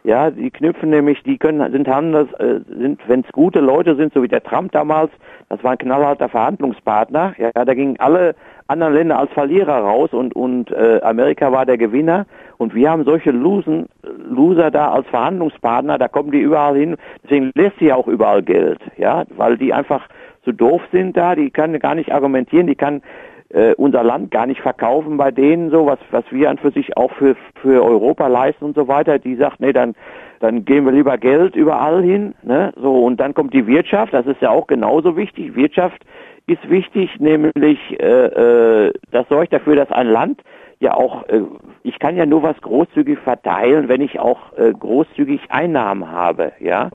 [0.04, 4.14] Ja, die knüpfen nämlich, die können, sind anders, äh, sind, wenn es gute Leute sind,
[4.14, 5.12] so wie der Trump damals,
[5.50, 7.34] das war ein knallharter Verhandlungspartner.
[7.38, 8.36] Ja, da gingen alle
[8.68, 12.28] anderen Länder als Verlierer raus und und äh, Amerika war der Gewinner.
[12.58, 16.96] Und wir haben solche Losen, Loser da als Verhandlungspartner, da kommen die überall hin.
[17.24, 20.08] Deswegen lässt sie auch überall Geld, ja, weil die einfach
[20.44, 23.02] zu doof sind da, die kann gar nicht argumentieren, die kann
[23.50, 26.96] äh, unser Land gar nicht verkaufen bei denen so, was, was wir an für sich
[26.96, 29.18] auch für, für Europa leisten und so weiter.
[29.18, 29.96] Die sagt, nee, dann,
[30.40, 34.26] dann geben wir lieber Geld überall hin, ne, so, und dann kommt die Wirtschaft, das
[34.26, 35.56] ist ja auch genauso wichtig.
[35.56, 36.04] Wirtschaft
[36.48, 40.42] ist wichtig, nämlich, äh, äh, das sorgt dafür, dass ein Land
[40.80, 41.42] ja auch, äh,
[41.84, 46.90] ich kann ja nur was großzügig verteilen, wenn ich auch äh, großzügig Einnahmen habe, ja.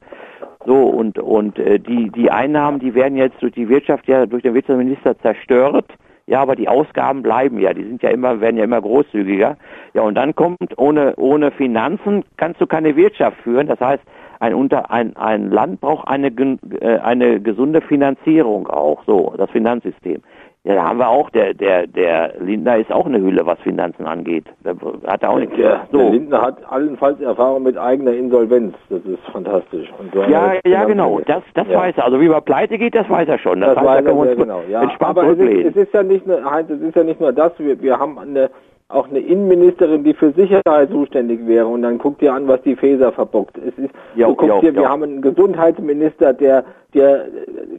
[0.67, 4.43] So und und äh, die die Einnahmen, die werden jetzt durch die Wirtschaft ja durch
[4.43, 5.93] den Wirtschaftsminister zerstört.
[6.27, 9.57] Ja, aber die Ausgaben bleiben ja, die sind ja immer werden ja immer großzügiger.
[9.93, 13.67] Ja, und dann kommt ohne ohne Finanzen kannst du keine Wirtschaft führen.
[13.67, 14.03] Das heißt,
[14.41, 20.23] ein unter ein ein Land braucht eine äh, eine gesunde Finanzierung auch, so das Finanzsystem.
[20.67, 24.07] Ja, da haben wir auch, der, der, der Lindner ist auch eine Hülle, was Finanzen
[24.07, 24.47] angeht.
[24.65, 24.75] Der
[25.07, 25.55] hat auch nichts.
[25.57, 25.99] Der, so.
[25.99, 28.75] der Lindner hat allenfalls Erfahrung mit eigener Insolvenz.
[28.89, 29.93] Das ist fantastisch.
[30.15, 31.21] So ja, ja, genau.
[31.27, 31.79] Das, das ja.
[31.79, 32.07] weiß er.
[32.07, 33.61] Also wie er pleite geht, das weiß er schon.
[33.61, 34.63] Das, das weiß er, sehr genau.
[34.71, 34.91] Ja.
[35.01, 37.53] Aber es ist, es ist, ja nicht nur, Heinz, es ist ja nicht nur das.
[37.59, 38.49] Wir, wir haben eine,
[38.89, 41.67] auch eine Innenministerin, die für Sicherheit zuständig wäre.
[41.67, 43.57] Und dann guckt ihr an, was die Feser verbockt.
[43.59, 47.27] Es ist, jo, du guckst jo, dir, wir haben einen Gesundheitsminister, der, der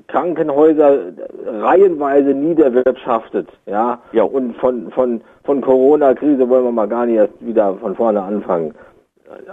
[0.08, 0.98] Krankenhäuser
[1.46, 3.48] reihenweise niederwirtschaftet.
[3.68, 4.00] Ja.
[4.14, 4.26] Jo.
[4.26, 8.74] Und von, von, von Corona-Krise wollen wir mal gar nicht erst wieder von vorne anfangen.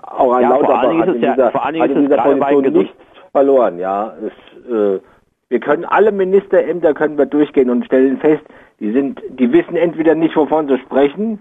[0.02, 2.96] Auch ein ja, Lauterbach hat in dieser, ja, vor allem hat in dieser Position nichts
[3.32, 3.78] verloren.
[3.78, 4.14] Ja.
[4.24, 5.00] Es, äh,
[5.48, 8.42] wir können alle Ministerämter können wir durchgehen und stellen fest,
[8.82, 11.40] die sind, die wissen entweder nicht, wovon sie sprechen,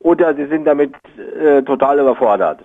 [0.00, 2.60] oder sie sind damit äh, total überfordert.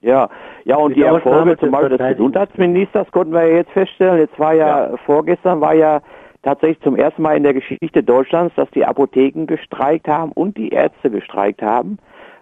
[0.00, 0.28] Ja,
[0.64, 4.18] ja, und die, die Erfolge zum Beispiel des Gesundheitsministers konnten wir ja jetzt feststellen.
[4.18, 6.00] Jetzt war ja, ja, vorgestern war ja
[6.42, 10.70] tatsächlich zum ersten Mal in der Geschichte Deutschlands, dass die Apotheken gestreikt haben und die
[10.70, 11.98] Ärzte gestreikt haben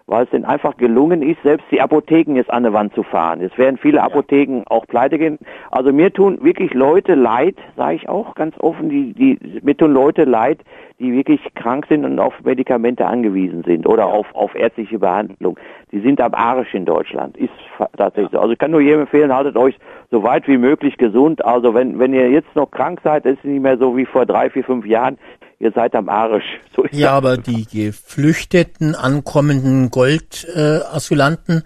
[0.09, 3.41] weil es denn einfach gelungen ist, selbst die Apotheken jetzt an der Wand zu fahren.
[3.41, 5.37] Es werden viele Apotheken auch pleite gehen.
[5.69, 9.93] Also mir tun wirklich Leute leid, sage ich auch ganz offen, die, die, mir tun
[9.93, 10.61] Leute leid,
[10.99, 15.57] die wirklich krank sind und auf Medikamente angewiesen sind oder auf, auf ärztliche Behandlung.
[15.91, 17.37] Die sind am Arsch in Deutschland.
[17.37, 17.53] Ist
[17.95, 18.39] tatsächlich so.
[18.39, 19.77] Also ich kann nur jedem empfehlen, haltet euch
[20.09, 21.45] so weit wie möglich gesund.
[21.45, 24.25] Also wenn, wenn ihr jetzt noch krank seid, ist es nicht mehr so wie vor
[24.25, 25.17] drei, vier, fünf Jahren
[25.59, 26.45] ihr seid am Arsch.
[26.75, 31.63] So ja, aber die geflüchteten, ankommenden Goldasylanten,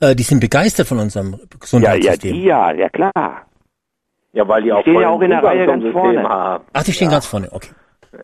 [0.00, 2.36] äh, äh, die sind begeistert von unserem Gesundheitssystem.
[2.36, 3.46] Ja, ja, die, ja, ja klar.
[4.32, 6.22] Ja, weil die, die auch stehen ja auch in der Reihe ganz vorne.
[6.22, 6.64] Haben.
[6.72, 7.12] Ach, die stehen ja.
[7.12, 7.70] ganz vorne, okay.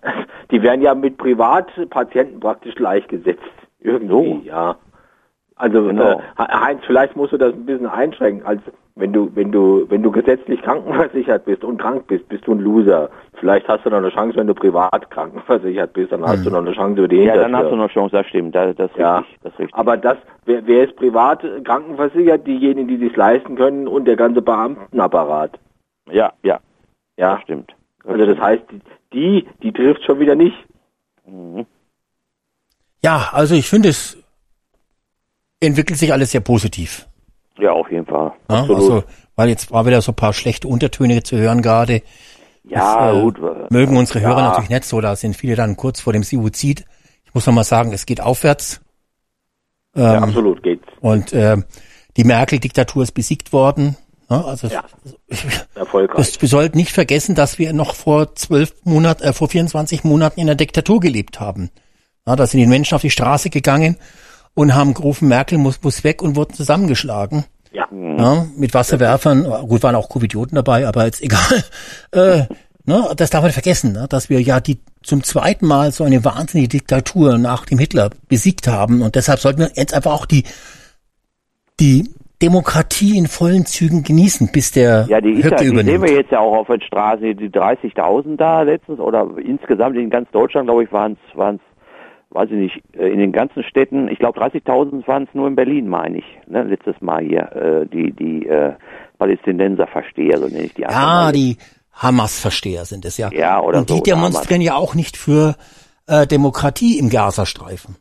[0.51, 3.43] Die werden ja mit Privatpatienten praktisch gleichgesetzt.
[3.79, 4.41] Irgendwie, oh.
[4.45, 4.77] ja.
[5.61, 6.23] Also genau.
[6.39, 8.47] äh, Heinz, vielleicht musst du das ein bisschen einschränken.
[8.47, 8.63] Als
[8.97, 12.61] wenn du, wenn du, wenn du gesetzlich krankenversichert bist und krank bist, bist du ein
[12.61, 13.11] Loser.
[13.35, 16.45] Vielleicht hast du noch eine Chance, wenn du privat krankenversichert bist, dann hast mhm.
[16.45, 18.55] du noch eine Chance über die Ja, dann hast du noch eine Chance, das stimmt.
[18.55, 19.19] Das, das, ja.
[19.19, 19.75] richtig, das richtig.
[19.75, 20.17] Aber das,
[20.47, 22.47] wer, wer ist privat krankenversichert?
[22.47, 25.59] Diejenigen, die sich leisten können und der ganze Beamtenapparat.
[26.11, 26.59] Ja, ja.
[27.19, 27.35] Ja.
[27.35, 27.75] Das stimmt.
[28.03, 28.47] Das also das stimmt.
[28.47, 28.63] heißt,
[29.13, 30.57] die, die trifft schon wieder nicht.
[31.27, 31.67] Mhm.
[33.03, 34.23] Ja, also ich finde es
[35.61, 37.07] entwickelt sich alles sehr positiv.
[37.59, 38.33] Ja, auf jeden Fall.
[38.49, 39.05] Ja, also,
[39.37, 42.03] weil jetzt war wieder so ein paar schlechte Untertöne zu hören gerade.
[42.65, 43.71] Ja, das, äh, gut.
[43.71, 44.49] Mögen unsere Hörer ja.
[44.49, 46.85] natürlich nicht so, da sind viele dann kurz vor dem Suizid.
[47.27, 48.81] Ich muss noch mal sagen, es geht aufwärts.
[49.95, 50.87] Ähm, ja, absolut geht's.
[51.01, 51.59] Und äh,
[52.17, 53.97] die Merkel-Diktatur ist besiegt worden.
[54.31, 54.85] Ja, also ja,
[55.75, 56.17] erfolgreich.
[56.17, 60.41] Das, wir sollten nicht vergessen, dass wir noch vor zwölf Monaten, äh, vor 24 Monaten
[60.41, 61.71] in der Diktatur gelebt haben.
[62.27, 63.97] Ja, da sind die Menschen auf die Straße gegangen
[64.55, 67.45] und haben gerufen, Merkel muss, muss weg und wurden zusammengeschlagen.
[67.73, 67.87] Ja.
[67.91, 69.45] ja mit Wasserwerfern.
[69.69, 71.65] Gut, waren auch Covidioten dabei, aber jetzt egal.
[72.13, 72.43] äh,
[72.85, 76.25] ne, das darf man vergessen, ne, dass wir ja die zum zweiten Mal so eine
[76.25, 79.03] wahnsinnige Diktatur nach dem Hitler besiegt haben.
[79.03, 80.45] Und deshalb sollten wir jetzt einfach auch die,
[81.79, 82.11] die
[82.43, 86.33] Demokratie in vollen Zügen genießen, bis der ja, die, ist ja, die sehen wir jetzt
[86.33, 90.85] ja auch auf den Straßen, die 30.000 da letztens oder insgesamt in ganz Deutschland, glaube
[90.85, 91.37] ich, waren es
[92.31, 95.57] weiß ich nicht, äh, in den ganzen Städten, ich glaube 30.000 waren es nur in
[95.57, 98.75] Berlin, meine ich, ne, letztes Mal hier, äh, die, die äh,
[99.19, 100.83] Palästinenser-Versteher, so nenne ich die.
[100.83, 101.57] Ja, die
[101.93, 103.31] Hamas-Versteher sind es ja.
[103.33, 105.57] Ja, oder Und die so, demonstrieren ja auch nicht für
[106.07, 107.97] äh, Demokratie im Gazastreifen.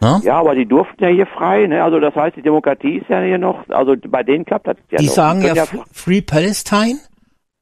[0.00, 0.20] Na?
[0.22, 1.82] Ja, aber die durften ja hier frei, ne?
[1.82, 4.98] Also das heißt, die Demokratie ist ja hier noch, also bei denen klappt das ja
[4.98, 5.12] Die noch.
[5.12, 6.98] sagen ja, ja Free Palestine,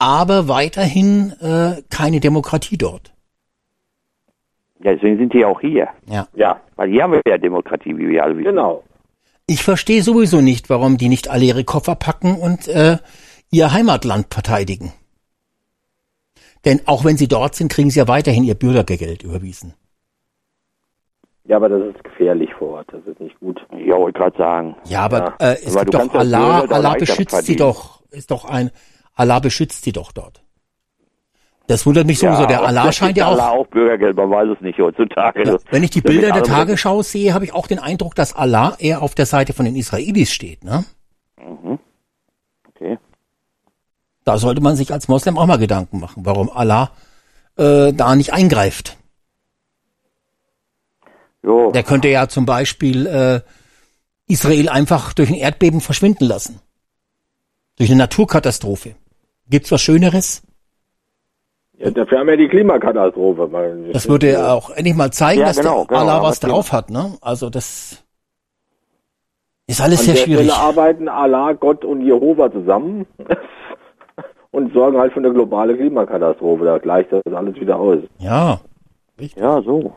[0.00, 3.13] aber weiterhin äh, keine Demokratie dort.
[4.84, 5.88] Ja, deswegen sind die auch hier.
[6.06, 6.28] Ja.
[6.34, 8.44] Ja, weil hier haben wir ja Demokratie, wie wir alle wissen.
[8.44, 8.84] Genau.
[9.46, 12.98] Ich verstehe sowieso nicht, warum die nicht alle ihre Koffer packen und äh,
[13.50, 14.92] ihr Heimatland verteidigen.
[16.66, 19.74] Denn auch wenn sie dort sind, kriegen sie ja weiterhin ihr Bürgergeld überwiesen.
[21.46, 22.88] Ja, aber das ist gefährlich vor Ort.
[22.92, 23.66] Das ist nicht gut.
[23.72, 24.76] Ja, wollte gerade sagen.
[24.86, 25.36] Ja, aber Ja.
[25.38, 28.02] Äh, es Aber gibt doch Allah, Allah beschützt sie doch.
[28.10, 28.70] Ist doch ein
[29.14, 30.43] Allah beschützt sie doch dort.
[31.66, 32.46] Das wundert mich sowieso.
[32.46, 33.60] Der aber Allah scheint ja Allah auch.
[33.60, 35.44] auch Bürgergeld, man weiß es nicht heutzutage.
[35.44, 38.76] Ja, wenn ich die Bilder der Tagesschau sehe, habe ich auch den Eindruck, dass Allah
[38.78, 40.62] eher auf der Seite von den Israelis steht.
[40.62, 40.84] Ne?
[41.38, 41.78] Mhm.
[42.68, 42.98] Okay.
[44.24, 46.90] Da sollte man sich als Moslem auch mal Gedanken machen, warum Allah
[47.56, 48.96] äh, da nicht eingreift.
[51.42, 51.72] Jo.
[51.72, 53.40] Der könnte ja zum Beispiel äh,
[54.26, 56.60] Israel einfach durch ein Erdbeben verschwinden lassen.
[57.76, 58.94] Durch eine Naturkatastrophe.
[59.48, 60.42] Gibt's was Schöneres?
[61.78, 63.50] Ja, dafür haben wir die Klimakatastrophe.
[63.52, 66.28] weil- Das würde ja auch endlich mal zeigen, Ja, dass genau, der genau, Allah aber
[66.28, 66.90] was drauf hat.
[66.90, 67.14] Ne?
[67.20, 68.04] Also das
[69.66, 70.50] ist alles An sehr der schwierig.
[70.52, 73.06] Stelle arbeiten Allah, Gott und Jehova zusammen
[74.52, 76.64] und sorgen halt für eine globale Klimakatastrophe.
[76.64, 77.98] Da gleicht das alles wieder aus.
[78.18, 78.60] Ja,
[79.36, 79.92] Ja, so.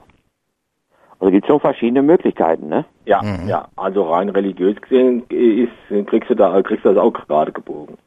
[1.19, 2.85] Also gibt schon verschiedene Möglichkeiten, ne?
[3.05, 3.47] Ja, Mhm.
[3.49, 3.67] ja.
[3.75, 7.97] Also rein religiös gesehen ist, kriegst du da kriegst du das auch gerade gebogen.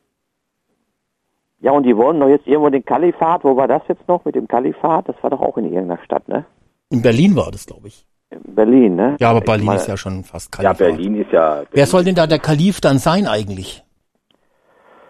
[1.60, 4.34] Ja, und die wollen doch jetzt irgendwo den Kalifat, wo war das jetzt noch mit
[4.34, 5.08] dem Kalifat?
[5.08, 6.44] Das war doch auch in irgendeiner Stadt, ne?
[6.92, 8.06] in Berlin war das, glaube ich.
[8.30, 9.16] In Berlin, ne?
[9.20, 10.78] Ja, aber Ich Berlin meine, ist ja schon fast Ja, Kalifat.
[10.78, 11.62] Berlin ist ja.
[11.70, 13.84] Wer soll denn da der Kalif dann sein eigentlich?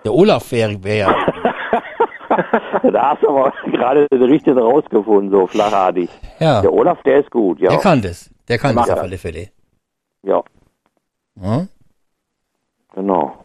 [0.04, 1.14] Der Olaf wäre wär ja.
[2.92, 6.08] Da hast du aber gerade den richtigen rausgefunden, so flachartig.
[6.38, 7.70] Ja, Der Olaf, der ist gut, ja.
[7.70, 8.30] der kann das.
[8.48, 9.48] Der kann Der das auf alle Fälle.
[10.22, 10.42] Ja,
[11.40, 11.66] Ja?
[12.94, 13.44] genau.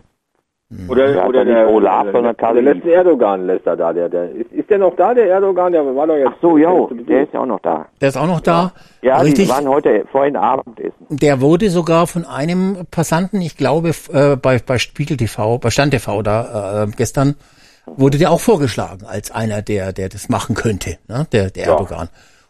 [0.87, 3.75] Oder, Der hat oder ja nicht der, Olaf, der, sondern der letzte Erdogan lässt er
[3.75, 3.93] da.
[3.93, 5.71] Der, der, ist, ist der noch da, der Erdogan?
[5.71, 6.31] Der war doch jetzt.
[6.31, 6.71] Ach so, ja,
[7.07, 7.85] der ist ja auch noch da.
[8.01, 8.71] Der ist auch noch da.
[9.01, 9.45] Ja, Richtig.
[9.45, 11.05] die waren heute vorhin Abendessen.
[11.09, 15.91] Der wurde sogar von einem Passanten, ich glaube, äh, bei, bei Spiegel TV, bei Stand
[15.91, 17.35] TV da äh, gestern,
[17.85, 21.27] wurde der auch vorgeschlagen als einer, der, der das machen könnte, ne?
[21.31, 22.09] der, der Erdogan.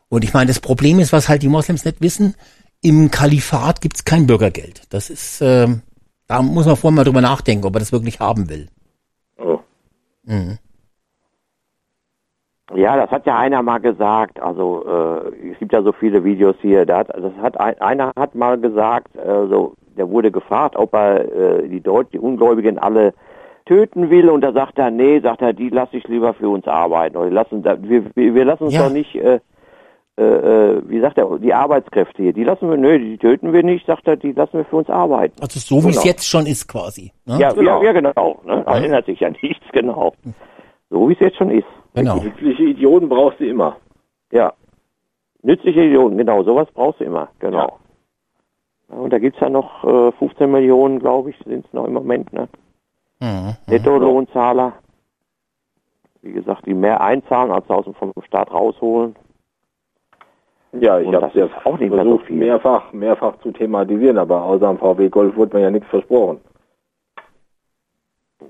[0.09, 2.35] Und ich meine, das Problem ist, was halt die Moslems nicht wissen,
[2.81, 4.83] im Kalifat gibt's kein Bürgergeld.
[4.89, 5.81] Das ist, ähm,
[6.27, 8.67] da muss man vorher mal drüber nachdenken, ob er das wirklich haben will.
[9.37, 9.59] Oh.
[10.23, 10.57] Mhm.
[12.73, 14.39] Ja, das hat ja einer mal gesagt.
[14.39, 16.85] Also äh, es gibt ja so viele Videos hier.
[16.85, 20.93] Da hat, das hat ein, einer hat mal gesagt, äh, so, der wurde gefragt, ob
[20.93, 23.13] er äh, die Deut die Ungläubigen alle
[23.65, 26.67] töten will und da sagt er, nee, sagt er, die lasse ich lieber für uns
[26.67, 27.17] arbeiten.
[27.17, 28.83] Oder lassen, wir, wir, wir lassen uns Ja.
[28.83, 29.39] doch nicht, äh,
[30.17, 33.63] äh, äh, wie sagt er, die Arbeitskräfte hier, die lassen wir, nö, die töten wir
[33.63, 35.35] nicht, sagt er, die lassen wir für uns arbeiten.
[35.41, 36.05] Also so wie es Genau.
[36.05, 37.11] jetzt schon ist quasi.
[37.25, 37.37] Ne?
[37.39, 37.81] Ja, Genau.
[37.81, 38.39] ja, ja, genau.
[38.45, 38.63] Ne?
[38.65, 40.13] Da Erinnert sich ja nichts, genau.
[40.89, 41.67] So wie es jetzt schon ist.
[41.93, 42.17] Genau.
[42.17, 43.75] Nützliche Idioten brauchst du immer.
[44.31, 44.53] Ja.
[45.41, 47.77] Nützliche Idioten, genau, sowas brauchst du immer, genau.
[48.89, 51.93] Ja, und da gibt's ja noch äh, 15 Millionen, glaube ich, sind es noch im
[51.93, 52.47] Moment, ne?
[53.19, 53.55] Mhm.
[53.67, 54.73] Nettolohnzahler.
[56.21, 59.15] Wie gesagt, die mehr einzahlen, als aus dem vom Staat rausholen.
[60.79, 62.37] Ja, ich habe das ja ist auch nicht mehr so versucht, viel.
[62.37, 66.39] mehrfach, mehrfach zu thematisieren, aber außer am VW Golf wurde mir ja nichts versprochen.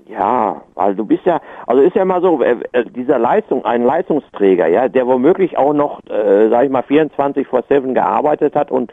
[0.06, 3.84] Ja, weil du bist ja, also ist ja immer so, äh, äh, dieser Leistung, ein
[3.84, 8.70] Leistungsträger, ja, der womöglich auch noch, äh, sag ich mal, 24 vor 7 gearbeitet hat
[8.70, 8.92] und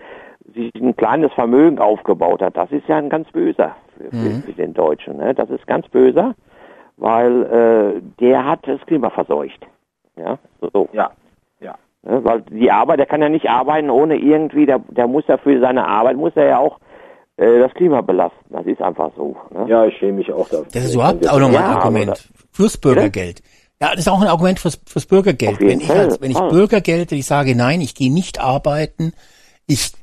[0.54, 4.44] sich ein kleines Vermögen aufgebaut hat, das ist ja ein ganz böser für, Mhm.
[4.44, 5.34] für den Deutschen, ne?
[5.34, 6.36] Das ist ganz böser,
[6.98, 9.66] weil äh, der hat das Klima verseucht.
[10.16, 10.38] Ja,
[10.74, 10.90] so.
[10.94, 11.12] Ja?
[12.04, 15.60] Weil die Arbeit, der kann ja nicht arbeiten ohne irgendwie, der, der muss ja für
[15.62, 16.80] seine Arbeit, muss er ja auch
[17.38, 18.38] äh, das Klima belasten.
[18.50, 19.38] Das ist einfach so.
[19.54, 19.66] Ne?
[19.70, 20.66] Ja, ich schäme mich auch dafür.
[20.74, 23.42] Das ist überhaupt auch nochmal Ja, ein aber Argument fürs Bürgergeld.
[23.82, 25.60] Ja, das ist auch ein Argument fürs, fürs Bürgergeld.
[25.62, 26.48] Wenn ich, als, wenn ich Ah.
[26.50, 29.14] Bürgergeld, wenn ich sage, nein, ich gehe nicht arbeiten,
[29.66, 29.94] ich,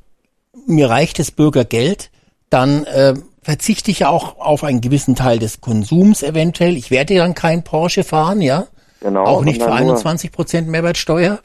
[0.67, 2.09] mir reicht das Bürgergeld,
[2.49, 3.13] dann äh,
[3.43, 6.75] verzichte ich ja auch auf einen gewissen Teil des Konsums eventuell.
[6.77, 8.65] Ich werde dann kein Porsche fahren, ja.
[9.01, 11.39] Genau, auch nicht für sondern nur- 21 Prozent Mehrwertsteuer.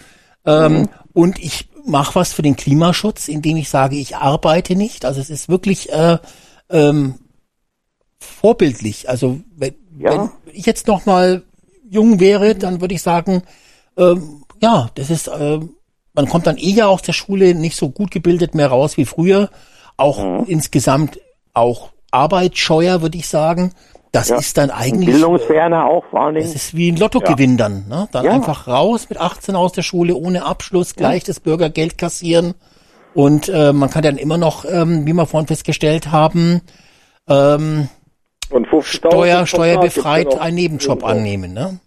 [0.47, 5.05] Ähm, Und ich mache was für den Klimaschutz, indem ich sage, ich arbeite nicht.
[5.05, 6.18] Also es ist wirklich äh,
[6.70, 7.15] ähm,
[8.18, 9.08] vorbildlich.
[9.08, 10.10] Also wenn, Ja.
[10.10, 11.42] wenn ich jetzt noch mal
[11.89, 13.42] jung wäre, dann würde ich sagen,
[13.97, 15.70] ähm, ja, das ist, ähm,
[16.12, 19.50] man kommt dann eher aus der Schule nicht so gut gebildet mehr raus wie früher.
[19.97, 20.44] Auch Mhm.
[20.47, 21.18] insgesamt
[21.55, 23.73] auch arbeitsscheuer, würde ich sagen.
[24.16, 24.36] Das Ja.
[24.38, 26.46] ist dann eigentlich Bildungsferner auch vor allen Dingen.
[26.46, 27.84] das ist wie ein Lottogewinn dann.
[27.88, 28.08] Ne?
[28.12, 28.32] Dann Ja.
[28.32, 32.54] einfach raus mit 18 aus der Schule, ohne Abschluss, gleich das Bürgergeld kassieren.
[33.14, 36.62] Und äh, man kann dann immer noch, ähm, wie wir vorhin festgestellt haben,
[37.28, 37.88] ähm,
[38.50, 41.52] Und 50.000 Steuer, steuerbefreit ja einen Nebenjob annehmen.
[41.52, 41.78] Ne?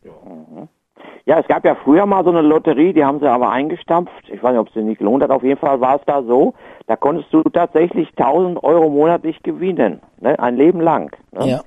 [1.26, 4.30] Ja, es gab ja früher mal so eine Lotterie, die haben sie aber eingestampft.
[4.32, 5.30] Ich weiß nicht, ob es sie nicht gelohnt hat.
[5.30, 6.54] Auf jeden Fall war es da so,
[6.88, 10.02] da konntest du tatsächlich 1000 Euro monatlich gewinnen.
[10.20, 10.38] Ne?
[10.40, 11.16] Ein Leben lang.
[11.32, 11.48] Ne?
[11.48, 11.62] Ja.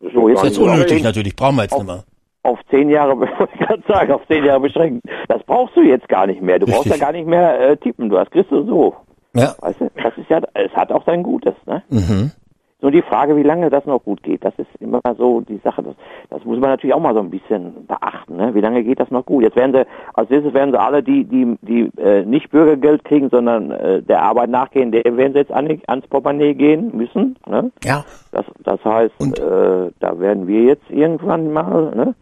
[0.00, 2.04] So, Das ist jetzt unnötig auf, natürlich, brauchen wir jetzt nicht mehr.
[2.44, 5.04] auf zehn Jahre, wollte ich gerade sagen, auf zehn Jahre beschränkt.
[5.28, 6.58] Das brauchst du jetzt gar nicht mehr.
[6.58, 7.00] Du brauchst ja Richtig.
[7.00, 8.08] gar nicht mehr äh, tippen.
[8.08, 8.94] Du hast kriegst du so.
[9.34, 9.54] Ja.
[9.60, 11.54] Weißt du, das ist ja, es hat auch sein Gutes.
[11.66, 11.82] Ne?
[11.90, 12.32] Mhm.
[12.80, 15.82] Nur die Frage, wie lange das noch gut geht, das ist immer so die Sache.
[15.82, 15.94] Das,
[16.30, 18.36] das muss man natürlich auch mal so ein bisschen beachten.
[18.36, 18.54] Ne?
[18.54, 19.42] Wie lange geht das noch gut?
[19.42, 19.84] Jetzt werden sie,
[20.14, 24.22] als nächstes werden sie alle, die, die, die äh, nicht Bürgergeld kriegen, sondern äh, der
[24.22, 27.36] Arbeit nachgehen, der werden sie jetzt an, ans Portemonnaie gehen müssen.
[27.48, 27.72] Ne?
[27.82, 28.04] Ja.
[28.30, 32.14] Das, das heißt, äh, da werden wir jetzt irgendwann mal ne,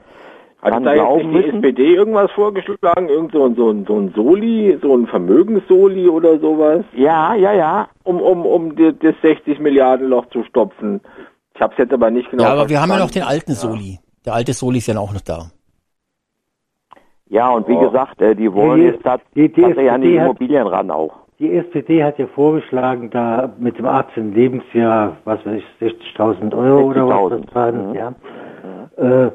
[0.63, 1.57] Hat da jetzt nicht die.
[1.57, 3.09] SPD irgendwas vorgeschlagen?
[3.09, 6.85] Irgend so, ein- so, ein- so ein Soli, so ein Vermögenssoli oder sowas?
[6.95, 7.89] Ja, ja, ja.
[8.05, 11.01] Um, um, um die, das 60 Milliarden Loch zu stopfen.
[11.55, 13.51] Ich habe es jetzt aber nicht genau Ja, aber wir haben ja noch den verstanden.
[13.51, 13.99] alten Soli.
[14.25, 15.51] Der alte Soli ist ja auch noch da.
[17.29, 17.81] Ja, und wie Oh.
[17.91, 20.67] gesagt, äh, die wollen Die- jetzt tat- die- die tatsächlich an die SPD hat- Immobilien
[20.67, 21.13] ran auch.
[21.39, 24.33] Die SPD hat ja vorgeschlagen, da mit dem 18.
[24.33, 27.95] Lebensjahr, was weiß ich, 60.000 Euro oder was 60.000, das waren, mhm.
[27.95, 28.15] ja.
[29.27, 29.31] Äh,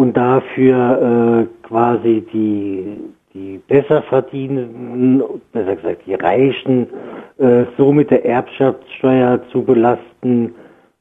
[0.00, 2.96] und dafür äh, quasi die,
[3.34, 5.22] die besser verdienenden,
[5.52, 6.86] besser gesagt die Reichen,
[7.36, 10.54] äh, so mit der Erbschaftssteuer zu belasten.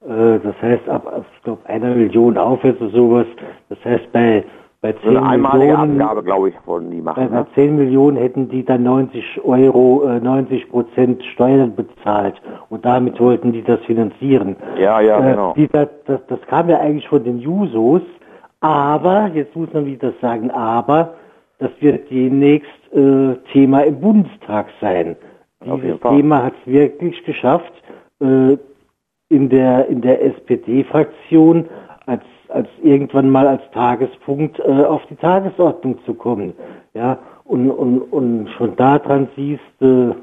[0.06, 3.26] Äh, das heißt, ab, ich glaube, einer Million aufwärts oder sowas.
[3.70, 4.44] Das heißt, bei,
[4.82, 7.30] bei 10 So eine einmalige Millionen, glaube ich, wollen die machen.
[7.32, 7.48] bei Ne?
[7.56, 12.36] 10 Millionen hätten die dann 90 Euro, äh, 90 Prozent Steuern bezahlt
[12.70, 14.58] und damit wollten die das finanzieren.
[14.78, 15.54] Ja, ja, Äh, genau.
[15.56, 18.02] dieser, das, das kam ja eigentlich von den Jusos,
[18.62, 21.16] aber, jetzt muss man wieder sagen, aber,
[21.60, 25.16] das wird demnächst äh, Thema im Bundestag sein.
[25.62, 26.00] Dieses.
[26.00, 27.74] Thema hat es wirklich geschafft,
[28.22, 28.58] äh,
[29.30, 31.70] in der, in der SPD-Fraktion
[32.06, 36.54] als, als irgendwann mal als Tagespunkt äh, auf die Tagesordnung zu kommen.
[36.94, 40.16] Ja, und, und, und schon daran siehst du,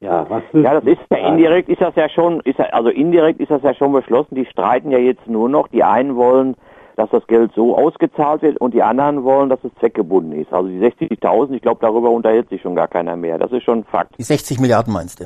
[0.00, 2.90] ja, was willst Ja, das ist ja indirekt ist das ja schon, ist ja, also
[2.90, 4.34] indirekt ist das ja schon beschlossen.
[4.34, 5.68] Die streiten ja jetzt nur noch.
[5.68, 6.56] Die einen wollen,
[6.96, 10.52] dass das Geld so ausgezahlt wird und die anderen wollen, dass es zweckgebunden ist.
[10.52, 13.38] Also die 60.000, ich glaube, darüber unterhält sich schon gar keiner mehr.
[13.38, 14.16] Das ist schon Fakt.
[14.18, 15.24] Die 60 Milliarden meinst du?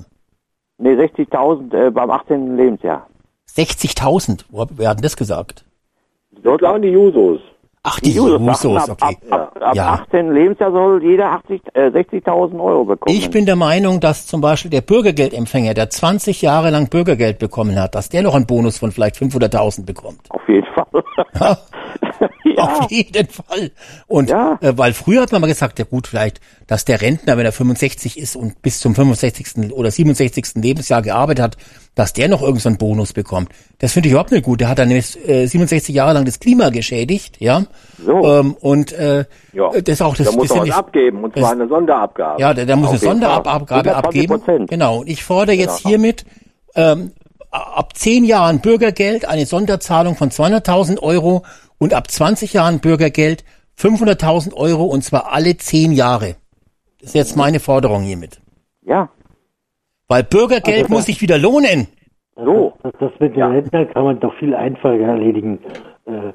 [0.78, 2.56] Nee, 60.000 äh, beim 18.
[2.56, 3.06] Lebensjahr.
[3.54, 4.44] 60.000?
[4.50, 5.64] Wo hab- Wer hat denn das gesagt?
[6.42, 7.40] Dort waren die Jusos.
[7.90, 9.16] Ach, die Jusos Jusos, ab, okay.
[9.30, 9.92] ab, ab, ab Ja.
[10.06, 10.32] 18.
[10.32, 13.16] Lebensjahr soll jeder 80, äh, 60.000 Euro bekommen.
[13.16, 17.80] Ich bin der Meinung, dass zum Beispiel der Bürgergeldempfänger, der 20 Jahre lang Bürgergeld bekommen
[17.80, 20.20] hat, dass der noch einen Bonus von vielleicht 500.000 bekommt.
[20.30, 21.02] Auf jeden Fall.
[21.40, 21.56] ja.
[22.56, 23.70] Auf jeden Fall.
[24.06, 24.58] Und Ja.
[24.60, 27.52] äh, weil früher hat man mal gesagt, ja gut, vielleicht, dass der Rentner, wenn er
[27.52, 29.72] 65 ist und bis zum 65.
[29.72, 30.62] oder 67.
[30.62, 31.56] Lebensjahr gearbeitet hat,
[31.94, 33.50] dass der noch irgendeinen so Bonus bekommt.
[33.78, 34.60] Das finde ich überhaupt nicht gut.
[34.60, 37.64] Der hat dann nämlich äh, 67 Jahre lang das Klima geschädigt, ja.
[38.04, 38.24] So.
[38.38, 39.70] Ähm, und äh, Ja.
[39.70, 42.40] das ist auch das, da muss das was abgeben, und das- zwar eine Sonderabgabe.
[42.40, 43.00] ja, der, der muss Auf eine.
[43.00, 43.92] Sonderabgabe 120%.
[43.94, 44.66] abgeben.
[44.66, 44.98] Genau.
[45.00, 45.88] Und ich fordere jetzt Genau.
[45.90, 46.24] hiermit
[46.74, 47.12] ähm,
[47.50, 51.44] ab zehn Jahren Bürgergeld eine Sonderzahlung von 200.000 Euro
[51.78, 53.44] und ab 20 Jahren Bürgergeld
[53.78, 56.36] 500.000 Euro und zwar alle zehn Jahre.
[57.00, 58.40] Das ist jetzt meine Forderung hiermit.
[58.82, 59.08] ja,
[60.08, 61.86] Weil Bürgergeld Also muss sich wieder lohnen.
[62.36, 62.72] so.
[62.82, 65.58] Das, das mit den Rentnern kann man doch viel einfacher erledigen.
[66.06, 66.32] Äh,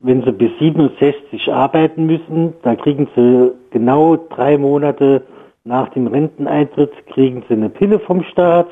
[0.00, 5.22] wenn sie bis 67 arbeiten müssen, da kriegen sie genau drei Monate
[5.64, 8.68] nach dem Renteneintritt, kriegen sie eine Pille vom Staat,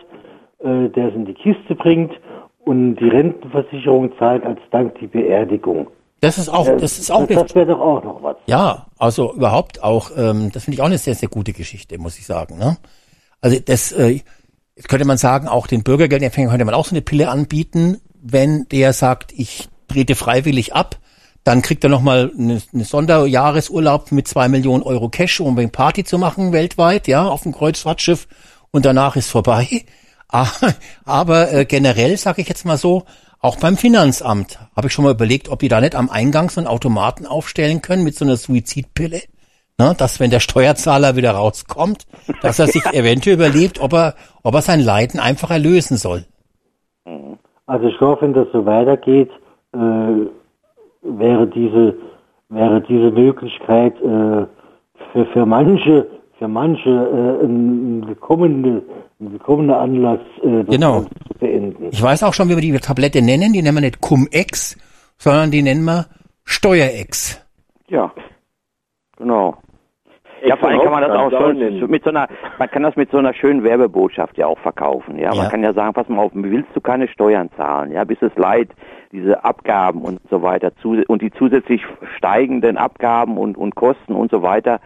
[0.60, 2.12] äh, der sie in die Kiste bringt
[2.64, 5.88] und die Rentenversicherung zahlt als Dank die Beerdigung.
[6.20, 8.36] Das ist auch, das ist auch das, das wäre doch auch noch was.
[8.46, 12.18] ja, also überhaupt auch, ähm, das finde ich auch eine sehr, sehr gute Geschichte, muss
[12.18, 12.58] ich sagen.
[12.58, 12.76] Ne?
[13.40, 14.20] Also das, äh,
[14.86, 18.92] könnte man sagen, auch den Bürgergeldempfänger könnte man auch so eine Pille anbieten, wenn der
[18.92, 20.96] sagt, ich trete freiwillig ab,
[21.44, 26.04] dann kriegt er nochmal eine, eine Sonderjahresurlaub mit zwei Millionen Euro Cash, um eine Party
[26.04, 28.28] zu machen weltweit, ja, auf dem Kreuzfahrtschiff
[28.70, 29.84] und danach ist vorbei.
[30.28, 30.48] Ah,
[31.04, 33.04] Aber äh, generell sage ich jetzt mal so,
[33.40, 36.60] auch beim Finanzamt habe ich schon mal überlegt, ob die da nicht am Eingang so
[36.60, 39.20] einen Automaten aufstellen können mit so einer Suizidpille.
[39.80, 42.08] Ne, dass wenn der Steuerzahler wieder rauskommt,
[42.42, 46.24] dass er sich eventuell überlebt, ob er, ob er sein Leiden einfach erlösen soll.
[47.66, 49.30] Also ich glaube, wenn das so weitergeht,
[49.72, 49.78] äh,
[51.02, 51.94] wäre diese
[52.48, 54.46] wäre diese Möglichkeit äh,
[55.12, 56.06] für für manche
[56.38, 58.04] für manche äh, ein, ein
[59.20, 60.92] ein willkommener Anlass, äh, das Genau.
[61.00, 61.88] Ganze zu beenden.
[61.90, 63.52] Ich weiß auch schon, wie wir die Tablette nennen.
[63.52, 64.76] Die nennen wir nicht Cum-Ex,
[65.18, 66.06] sondern die nennen wir
[66.44, 67.44] Steuerex.
[67.88, 68.12] Ja,
[69.16, 69.56] genau.
[70.46, 72.28] Ja, vor allem kann man das auch schon mit so einer,
[72.60, 75.18] man kann das mit so einer schönen Werbebotschaft ja auch verkaufen.
[75.18, 75.42] Ja, Ja.
[75.42, 77.90] man kann ja sagen, pass mal auf, willst du keine Steuern zahlen?
[77.90, 78.68] Ja, bis es leid,
[79.10, 81.82] diese Abgaben und so weiter zu, und die zusätzlich
[82.16, 84.78] steigenden Abgaben und, und Kosten und so weiter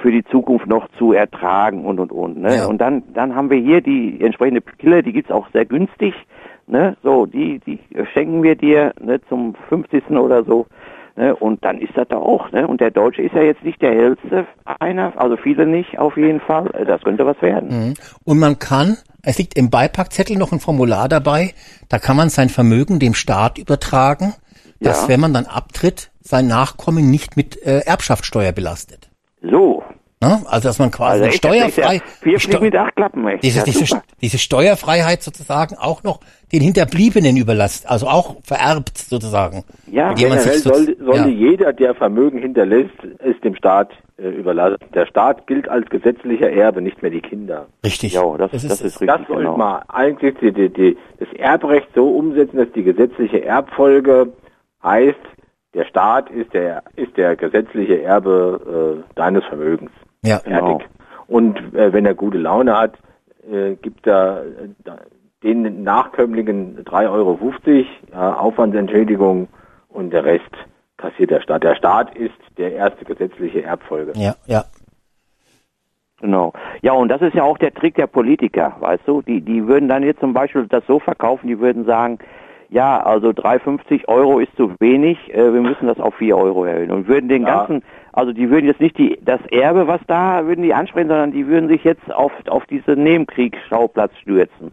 [0.00, 2.38] für die Zukunft noch zu ertragen und und und.
[2.38, 2.56] Ne?
[2.56, 2.66] Ja.
[2.66, 6.14] Und dann dann haben wir hier die entsprechende Pille, die gibt's auch sehr günstig.
[6.66, 6.96] Ne?
[7.02, 7.78] So, die die
[8.12, 10.10] schenken wir dir ne, zum 50.
[10.10, 10.66] oder so.
[11.16, 11.36] Ne?
[11.36, 12.50] Und dann ist das da auch.
[12.52, 12.66] Ne?
[12.66, 14.46] Und der Deutsche ist ja jetzt nicht der hellste
[14.80, 16.70] einer, also viele nicht auf jeden Fall.
[16.86, 17.68] Das könnte was werden.
[17.68, 17.94] Mhm.
[18.24, 21.52] Und man kann, es liegt im Beipackzettel noch ein Formular dabei,
[21.88, 24.34] da kann man sein Vermögen dem Staat übertragen,
[24.80, 25.08] dass Ja.
[25.08, 29.10] wenn man dann abtritt, sein Nachkommen nicht mit äh, Erbschaftssteuer belastet.
[29.50, 29.82] So.
[30.22, 30.40] Ne?
[30.46, 33.42] Also dass man quasi Also das steuerfrei, vier Steu- mit acht Klappen, echt.
[33.42, 36.20] diese, Ja, diese, diese Steuerfreiheit sozusagen auch noch
[36.52, 39.64] den Hinterbliebenen überlasst, also auch vererbt sozusagen.
[39.90, 41.34] Ja, Generell sollte, sollte ja.
[41.50, 44.78] jeder, der Vermögen hinterlässt, es dem Staat äh, überlassen.
[44.94, 47.66] Der Staat gilt als gesetzlicher Erbe, nicht mehr die Kinder.
[47.84, 48.14] Richtig.
[48.14, 49.08] Ja, das, Das das, ist- ist, richtig.
[49.08, 49.56] Das sollte genau.
[49.58, 54.32] man eigentlich die, die, die, das Erbrecht so umsetzen, dass die gesetzliche Erbfolge
[54.82, 55.16] heißt,
[55.74, 59.90] der Staat ist der, ist der gesetzliche Erbe äh, deines Vermögens.
[60.22, 60.38] Ja.
[60.38, 60.78] Genau.
[60.78, 60.88] Fertig.
[61.26, 62.94] Und äh, wenn er gute Laune hat,
[63.50, 64.90] äh, gibt er äh,
[65.42, 67.38] den Nachkömmlingen 3,50 Euro
[68.12, 69.48] ja, Aufwandsentschädigung
[69.88, 70.50] und der Rest
[70.96, 71.64] kassiert der Staat.
[71.64, 74.12] Der Staat ist der erste gesetzliche Erbfolge.
[74.16, 74.64] Ja, ja.
[76.20, 76.54] Genau.
[76.80, 79.20] Ja, und das ist ja auch der Trick der Politiker, weißt du?
[79.20, 82.18] Die, die würden dann jetzt zum Beispiel das so verkaufen, die würden sagen,
[82.74, 86.90] ja, also 3,50 Euro ist zu wenig, äh, wir müssen das auf 4 Euro erhöhen.
[86.90, 87.58] Und würden den Ja.
[87.58, 91.30] ganzen, also die würden jetzt nicht die, das Erbe, was da, würden die ansprechen, sondern
[91.30, 94.72] die würden sich jetzt auf, auf diese Nebenkriegsschauplatz stürzen.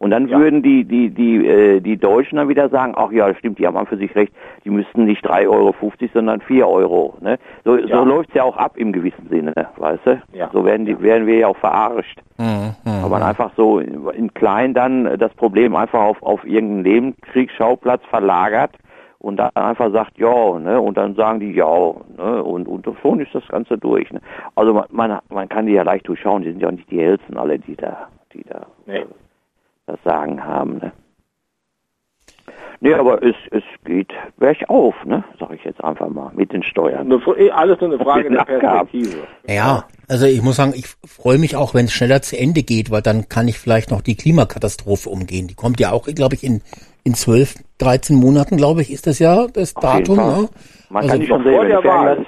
[0.00, 0.38] Und dann Ja.
[0.38, 3.76] würden die, die, die, äh, die Deutschen dann wieder sagen, ach ja, stimmt, die haben
[3.76, 4.32] an für sich recht,
[4.64, 5.74] die müssten nicht 3,50 Euro,
[6.14, 7.14] sondern 4 Euro.
[7.20, 7.38] Ne?
[7.66, 7.98] So, Ja.
[7.98, 10.22] so läuft's ja auch ab im gewissen Sinne, weißt du?
[10.32, 10.48] Ja.
[10.54, 12.18] So werden, die, werden wir ja auch verarscht.
[12.38, 12.72] Mhm.
[12.86, 18.02] Aber man einfach so in, in klein dann das Problem einfach auf, auf irgendeinen Nebenkriegsschauplatz
[18.08, 18.70] verlagert
[19.18, 21.66] und dann einfach sagt, ja, ne, und dann sagen die ja,
[22.16, 24.10] ne, und, und schon ist das Ganze durch.
[24.10, 24.20] Ne?
[24.54, 27.00] Also man, man, man kann die ja leicht durchschauen, die sind ja auch nicht die
[27.02, 29.04] hellsten alle, die da, die da Nee.
[29.90, 30.92] Das Sagen haben, ne?
[32.82, 35.22] Nee, aber es, es geht bergauf, ne?
[35.38, 37.10] Sag ich jetzt einfach mal, mit den Steuern.
[37.36, 38.42] Eh, alles nur eine Frage der.
[38.44, 39.26] Perspektive.
[39.46, 42.90] Ja, also ich muss sagen, ich freue mich auch, wenn es schneller zu Ende geht,
[42.90, 45.46] weil dann kann ich vielleicht noch die Klimakatastrophe umgehen.
[45.46, 46.62] Die kommt ja auch, glaube ich, in,
[47.04, 50.16] in 12, 13 Monaten, glaube ich, ist das ja das Auf jeden Datum.
[50.16, 50.40] Fall.
[50.42, 50.48] Ne?
[50.88, 52.16] Man Also kann die schon sehen, vor wenn Wahl.
[52.20, 52.26] Noch-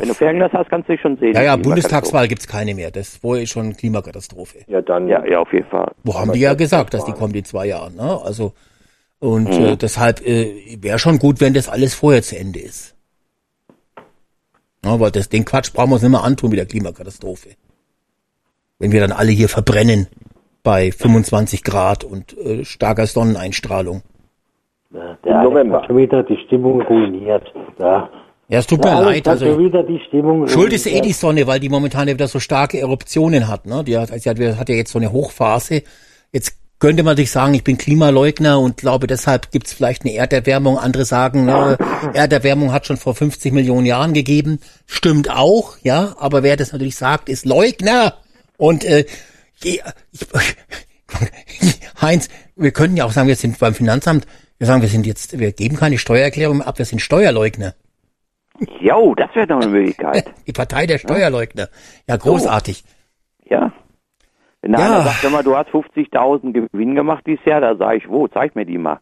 [0.00, 1.34] wenn du Fernglas hast, kannst du dich schon sehen.
[1.34, 2.90] Ja, ja, Bundestagswahl gibt's keine mehr.
[2.90, 4.58] Das ist vorher schon Klimakatastrophe.
[4.68, 5.08] Ja, dann.
[5.08, 5.92] Ja, ja, auf jeden Fall.
[6.04, 7.96] Wo haben die ja gesagt, dass die kommt in zwei Jahren.
[7.96, 8.20] Ne?
[8.24, 8.52] Also
[9.18, 9.64] und Mhm.
[9.64, 12.96] äh, deshalb äh, wäre schon gut, wenn das alles vorher zu Ende ist.
[14.84, 17.50] Ja, weil das, den Quatsch brauchen wir uns nicht mehr antun mit der Klimakatastrophe.
[18.80, 20.08] Wenn wir dann alle hier verbrennen
[20.64, 24.02] bei 25 Grad und äh, starker Sonneneinstrahlung.
[24.90, 25.76] Der Im Alex November.
[25.78, 27.52] hat schon wieder die Stimmung ruiniert.
[27.78, 28.10] Da.
[28.52, 29.26] Ja, es tut Der mir leid.
[29.26, 31.06] Also wieder die Stimmung Schuld ist eh ruiniert.
[31.06, 33.64] die Sonne, weil die momentan wieder so starke Eruptionen hat.
[33.64, 33.82] Ne?
[33.82, 35.82] Die hat, also die hat, hat ja jetzt so eine Hochphase.
[36.32, 40.76] Jetzt könnte man sich sagen, ich bin Klimaleugner und glaube, deshalb gibt's vielleicht eine Erderwärmung.
[40.78, 41.78] Andere sagen, ne,
[42.12, 44.58] Erderwärmung hat schon vor 50 Millionen Jahren gegeben.
[44.86, 46.14] Stimmt auch, ja.
[46.18, 48.14] Aber wer das natürlich sagt, ist Leugner.
[48.58, 49.06] Und äh,
[49.62, 49.80] je-
[50.12, 50.26] ich,
[52.02, 54.26] Heinz, wir könnten ja auch sagen, wir sind beim Finanzamt.
[54.58, 57.74] Wir sagen, wir sind jetzt, wir geben keine Steuererklärung ab, wir sind Steuerleugner.
[58.80, 60.32] Jo, das wäre doch eine Möglichkeit.
[60.46, 61.68] Die Partei der Steuerleugner.
[62.08, 62.84] Ja, großartig.
[63.48, 63.72] Ja.
[64.60, 64.78] Wenn Ja.
[64.78, 68.54] einer sagt, mal, du hast 50.000 Gewinn gemacht dieses Jahr, da sage ich, wo, zeig
[68.54, 68.98] mir die mal.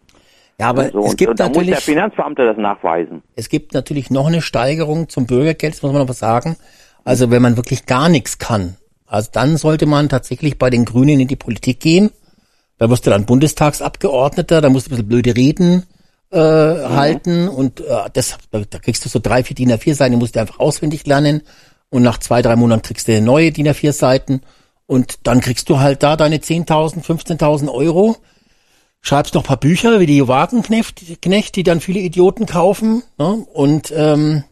[0.59, 3.23] Ja, aber so, es gibt und da muss der natürlich, Finanzbeamte das nachweisen.
[3.35, 6.57] es gibt natürlich noch eine Steigerung zum Bürgergeld, das muss man noch was sagen.
[7.05, 11.19] Also wenn man wirklich gar nichts kann, also dann sollte man tatsächlich bei den Grünen
[11.21, 12.11] in die Politik gehen.
[12.79, 15.85] Da wirst du dann Bundestagsabgeordneter, da musst du ein bisschen blöde Reden
[16.31, 20.13] äh, halten und äh, das, da, da kriegst du so drei, vier DIN A4 Seiten,
[20.13, 21.43] die musst du einfach auswendig lernen
[21.89, 24.43] und nach zwei, drei Monaten kriegst du neue DIN A4 Seiten
[24.87, 28.17] und dann kriegst du halt da deine 10.000, 15.000 Euro
[29.01, 33.03] schreibst noch ein paar Bücher wie die Wagenknecht, Knecht, die dann viele Idioten kaufen.
[33.19, 33.45] Ne?
[33.53, 34.45] Und ähm,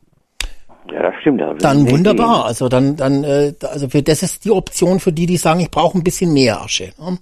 [0.91, 1.41] Ja, das stimmt.
[1.41, 2.45] Das dann wunderbar.
[2.45, 5.71] Also dann, dann, äh, also für das ist die Option für die, die sagen, ich
[5.71, 6.93] brauche ein bisschen mehr Asche.
[6.99, 7.19] Ne?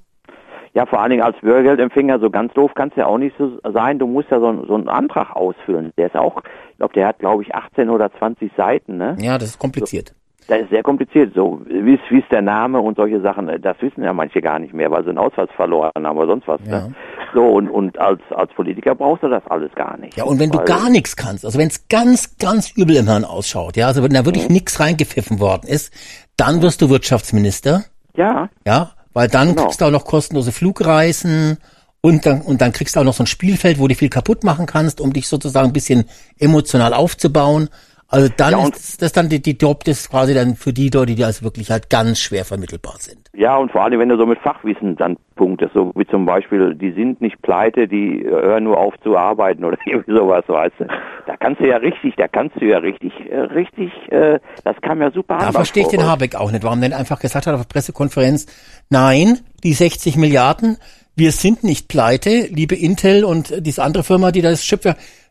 [0.76, 3.58] Ja, vor allen Dingen als Bürgergeldempfänger, so ganz doof kann es ja auch nicht so
[3.72, 3.98] sein.
[3.98, 5.90] Du musst ja so, einen- so einen Antrag ausfüllen.
[5.96, 9.16] Der ist auch, ich glaube, der hat, glaube ich, 18 oder 20 Seiten, ne?
[9.18, 10.12] Ja, das ist kompliziert.
[10.48, 11.32] Das ist sehr kompliziert.
[11.34, 14.40] So, wie ist, wie ist der Name und solche Sachen, äh, das wissen ja manche
[14.42, 16.60] gar nicht mehr, weil sie einen Ausweis verloren haben oder sonst was.
[16.66, 16.82] Ja.
[16.88, 16.94] Ne?
[17.34, 20.16] So, und, und als, als Politiker brauchst du das alles gar nicht.
[20.18, 23.24] Ja, und wenn du gar nichts kannst, also wenn es ganz, ganz übel im Hirn
[23.24, 24.52] ausschaut, ja, also wenn da wirklich Mhm.
[24.54, 25.92] nichts reingepfiffen worden ist,
[26.36, 29.62] dann wirst du Wirtschaftsminister, Ja, ja, weil dann Genau.
[29.62, 31.56] kriegst du auch noch kostenlose Flugreisen
[32.02, 34.44] und dann, und dann kriegst du auch noch so ein Spielfeld, wo du viel kaputt
[34.44, 36.04] machen kannst, um dich sozusagen ein bisschen
[36.38, 37.70] emotional aufzubauen.
[38.08, 40.90] Also dann Ja, ist das dann die, die Job, das ist quasi dann für die
[40.90, 43.18] Leute, die also wirklich halt ganz schwer vermittelbar sind.
[43.34, 46.76] Ja, und vor allem, wenn du so mit Fachwissen dann punktest, so wie zum Beispiel,
[46.76, 50.86] die sind nicht pleite, die hören nur auf zu arbeiten oder irgendwie sowas, weißt du.
[51.26, 55.02] Da kannst du ja richtig, da kannst du ja richtig, äh, richtig, äh, das kam
[55.02, 57.62] ja super Da verstehe ich den Habeck auch nicht, warum der einfach gesagt hat auf
[57.62, 58.46] der Pressekonferenz,
[58.88, 60.78] nein, die 60 Milliarden,
[61.16, 64.82] wir sind nicht pleite, liebe Intel und diese andere Firma, die das Chip,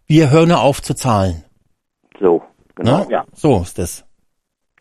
[0.08, 1.44] wir hören auf zu zahlen.
[2.20, 2.44] So,
[2.76, 3.00] genau.
[3.00, 3.08] Ne?
[3.10, 3.26] Ja.
[3.34, 4.06] So ist das.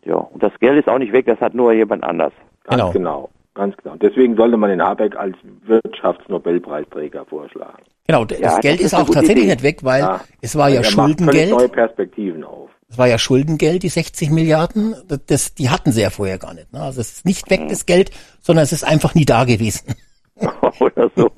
[0.03, 2.33] Ja, und das Geld ist auch nicht weg, das hat nur jemand anders.
[2.63, 2.91] Ganz Genau.
[2.91, 3.29] genau.
[3.55, 3.95] Ganz genau.
[3.95, 7.83] Deswegen sollte man den Habeck als Wirtschaftsnobelpreisträger vorschlagen.
[8.07, 9.53] Genau, das Ja, Geld das ist ist auch tatsächlich Idee.
[9.53, 10.21] nicht weg, weil Ja.
[10.41, 11.51] es war ja er macht völlig Schuldengeld.
[11.51, 12.69] neue Perspektiven auf.
[12.89, 14.95] Es war ja Schuldengeld, die 60 Milliarden.
[15.27, 16.71] Das, die hatten sie ja vorher gar nicht.
[16.71, 16.81] Ne?
[16.81, 19.95] Also es ist nicht weg, das Geld, sondern es ist einfach nie da gewesen.
[20.79, 21.29] oder so.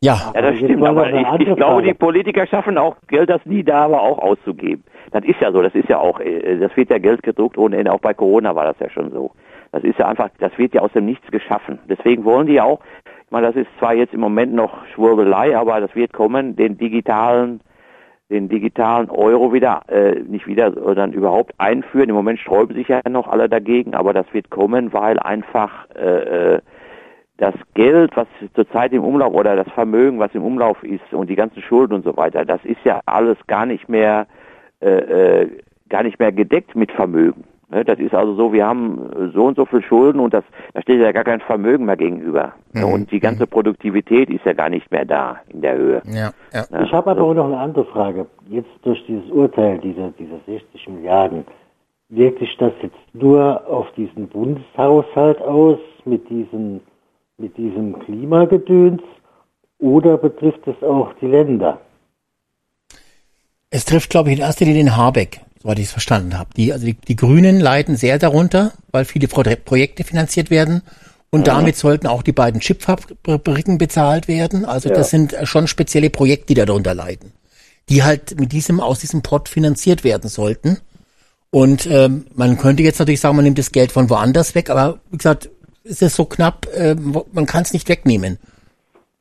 [0.00, 3.64] Ja, Ja, das stimmt, aber ich, ich glaube, die Politiker schaffen auch Geld, das nie
[3.64, 4.84] da war, auch auszugeben.
[5.12, 7.76] Das ist ja so, das ist ja auch, äh, das wird ja Geld gedruckt ohne
[7.76, 9.32] Ende, auch bei Corona war das ja schon so.
[9.72, 11.78] Das ist ja einfach, das wird ja aus dem Nichts geschaffen.
[11.88, 12.80] Deswegen wollen die ja auch,
[13.24, 16.78] ich meine, das ist zwar jetzt im Moment noch Schwurbelei, aber das wird kommen, den
[16.78, 17.60] digitalen,
[18.30, 22.08] den digitalen Euro wieder, äh, nicht wieder, sondern überhaupt einführen.
[22.08, 26.54] Im Moment sträuben sich ja noch alle dagegen, aber das wird kommen, weil einfach, äh,
[26.54, 26.60] äh,
[27.38, 31.36] das Geld, was zurzeit im Umlauf oder das Vermögen, was im Umlauf ist und die
[31.36, 34.26] ganzen Schulden und so weiter, das ist ja alles gar nicht mehr
[34.80, 35.48] äh, äh,
[35.88, 37.44] gar nicht mehr gedeckt mit Vermögen.
[37.68, 40.82] Ne, das ist also so, wir haben so und so viel Schulden und das, da
[40.82, 42.52] steht ja gar kein Vermögen mehr gegenüber.
[42.72, 46.02] Ne, Und die ganze Produktivität ist ja gar nicht mehr da in der Höhe.
[46.06, 46.64] ja, ja.
[46.70, 46.84] Ne?
[46.86, 48.26] Ich habe aber auch noch eine andere Frage.
[48.48, 51.44] Jetzt durch dieses Urteil dieser, dieser 60 Milliarden,
[52.08, 56.80] wirkt sich das jetzt nur auf diesen Bundeshaushalt aus mit diesem,
[57.36, 59.02] mit diesem Klimagedöns
[59.80, 61.80] oder betrifft es auch die Länder?
[63.70, 66.50] Es trifft, glaube ich, in erster Linie den Habeck, soweit ich es verstanden habe.
[66.56, 70.82] Die, also die, die Grünen leiden sehr darunter, weil viele Pro Projekte finanziert werden.
[71.30, 74.64] Und damit sollten auch die beiden Chipfabriken bezahlt werden.
[74.64, 77.32] Also das sind schon spezielle Projekte, die darunter leiden.
[77.88, 80.78] Die halt mit diesem, aus diesem Pot finanziert werden sollten.
[81.50, 85.00] Und ähm, man könnte jetzt natürlich sagen, man nimmt das Geld von woanders weg, aber
[85.10, 85.48] wie gesagt,
[85.84, 88.38] ist es so knapp, wo- man kann es nicht wegnehmen.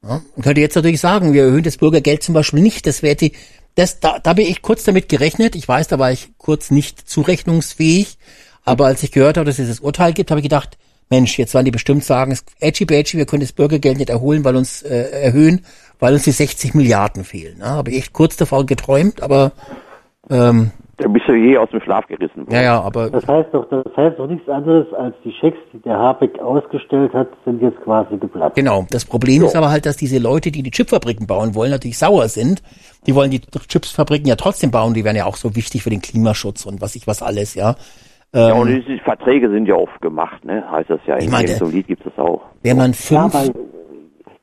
[0.03, 2.85] Ja, man könnte jetzt natürlich sagen, wir erhöhen das Bürgergeld zum Beispiel nicht.
[2.87, 3.33] Das wäre die,
[3.75, 5.55] das, da, da bin ich kurz damit gerechnet.
[5.55, 8.17] Ich weiß, da war ich kurz nicht zurechnungsfähig.
[8.63, 10.77] Aber als ich gehört habe, dass es das Urteil gibt, habe ich gedacht,
[11.09, 14.43] Mensch, jetzt werden die bestimmt sagen, es- edgy badgy, wir können das Bürgergeld nicht erholen,
[14.43, 15.63] weil uns äh, erhöhen,
[15.99, 17.57] weil uns die 60 Milliarden fehlen.
[17.59, 19.51] Ja, habe ich echt kurz davor geträumt, aber
[20.31, 22.53] ähm, Da bist du je aus dem Schlaf gerissen worden.
[22.55, 25.79] ja, ja, aber Das heißt doch, das heißt doch nichts anderes als die Schecks, die
[25.79, 28.55] der Habeck ausgestellt hat, sind jetzt quasi geplatzt.
[28.55, 28.85] Genau.
[28.91, 32.29] Das Problem ist aber halt, dass diese Leute, die die Chipfabriken bauen wollen, natürlich sauer
[32.29, 32.63] sind.
[33.07, 34.93] Die wollen die Chipsfabriken ja trotzdem bauen.
[34.93, 37.75] Die wären ja auch so wichtig für den Klimaschutz und was ich was alles, ja.
[38.33, 40.63] Ja, und diese Verträge sind ja oft gemacht, ne?
[40.69, 41.17] Heißt das ja.
[41.17, 42.41] Ich In meine, so Lied gibt es auch.
[42.63, 43.51] Wenn man Ja, fünf, weil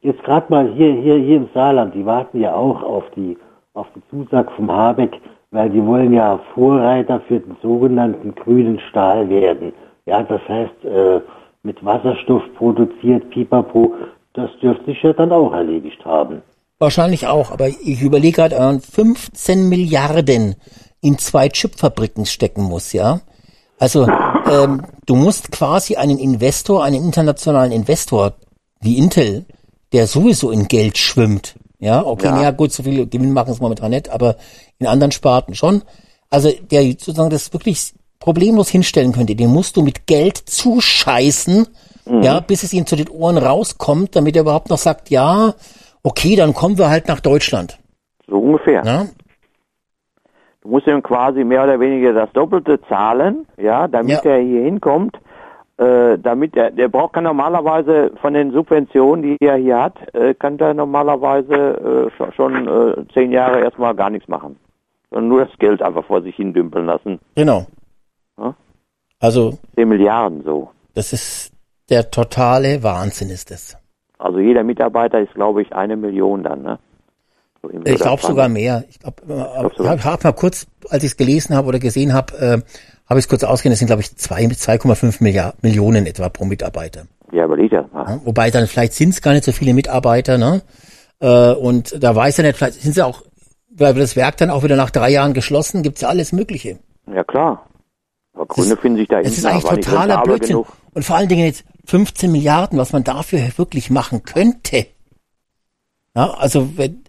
[0.01, 3.37] jetzt gerade mal hier, hier, hier im Saarland, die warten ja auch auf die,
[3.75, 5.13] auf die Zusage vom Habeck,
[5.53, 9.73] weil die wollen ja Vorreiter für den sogenannten grünen Stahl werden.
[10.07, 11.21] Ja, das heißt, äh,
[11.63, 13.95] mit Wasserstoff produziert, Pipapo,
[14.33, 16.43] das dürfte sich ja dann auch erledigt haben.
[16.79, 20.57] wahrscheinlich auch, aber ich überlege gerade, man 15 Milliarden
[21.01, 23.21] in zwei Chipfabriken stecken muss, ja.
[23.79, 24.09] Also
[24.51, 28.35] ähm, du musst quasi einen Investor, einen internationalen Investor
[28.81, 29.45] wie Intel,
[29.93, 32.43] der sowieso in Geld schwimmt, ja, okay, Ja.
[32.43, 34.37] ja, gut, so viel Gewinn machen es momentan nicht, aber
[34.79, 35.83] in anderen Sparten schon.
[36.31, 41.67] Also der sozusagen das wirklich problemlos hinstellen könnte, den musst du mit Geld zuscheißen,
[42.23, 45.55] ja, bis es ihm zu den Ohren rauskommt, damit er überhaupt noch sagt, ja,
[46.05, 47.79] okay, dann kommen wir halt nach Deutschland.
[48.29, 48.83] So ungefähr.
[48.85, 49.09] Ne?
[50.63, 54.31] Du musst ihm quasi mehr oder weniger das Doppelte zahlen, ja, damit Ja.
[54.31, 55.17] er hier hinkommt.
[55.83, 60.33] Äh, damit er, der braucht kann normalerweise von den Subventionen, die er hier hat, äh,
[60.35, 64.57] kann der normalerweise äh, schon, äh, zehn Jahre erstmal gar nichts machen.
[65.11, 67.19] Sondern nur das Geld einfach vor sich hin dümpeln lassen.
[67.35, 67.67] Genau.
[68.39, 68.55] Ja.
[69.19, 70.71] Also, Zehn Milliarden so.
[70.95, 71.53] das ist
[71.91, 73.77] der totale Wahnsinn ist das.
[74.19, 76.79] Also jeder Mitarbeiter ist, glaube ich, eine Million dann, ne?
[77.61, 78.85] So Ich glaube sogar mehr.
[78.89, 79.23] Ich glaube,
[79.79, 82.59] ich habe hab mal kurz, als ich es gelesen habe oder gesehen habe, äh,
[83.13, 86.45] habe ich es kurz ausgehen, das sind, glaube ich, zwei- 2,5 Milliard- Millionen etwa pro
[86.45, 87.07] Mitarbeiter.
[87.31, 88.07] Ja, überleg das mal.
[88.07, 90.63] Ja, wobei dann vielleicht sind es gar nicht so viele Mitarbeiter, ne?
[91.21, 93.23] Äh, und da weiß er nicht, vielleicht sind sie auch,
[93.71, 96.79] weil das Werk dann auch wieder nach drei Jahren geschlossen, gibt's ja alles Mögliche.
[97.07, 97.69] Ja, klar.
[98.35, 100.49] Aber Gründe finden sich da Es ist eigentlich totaler Blödsinn.
[100.57, 100.67] genug.
[100.95, 104.87] Und vor allen Dingen jetzt 15 Milliarden, was man dafür wirklich machen könnte.
[106.15, 107.03] Ja, also wenn,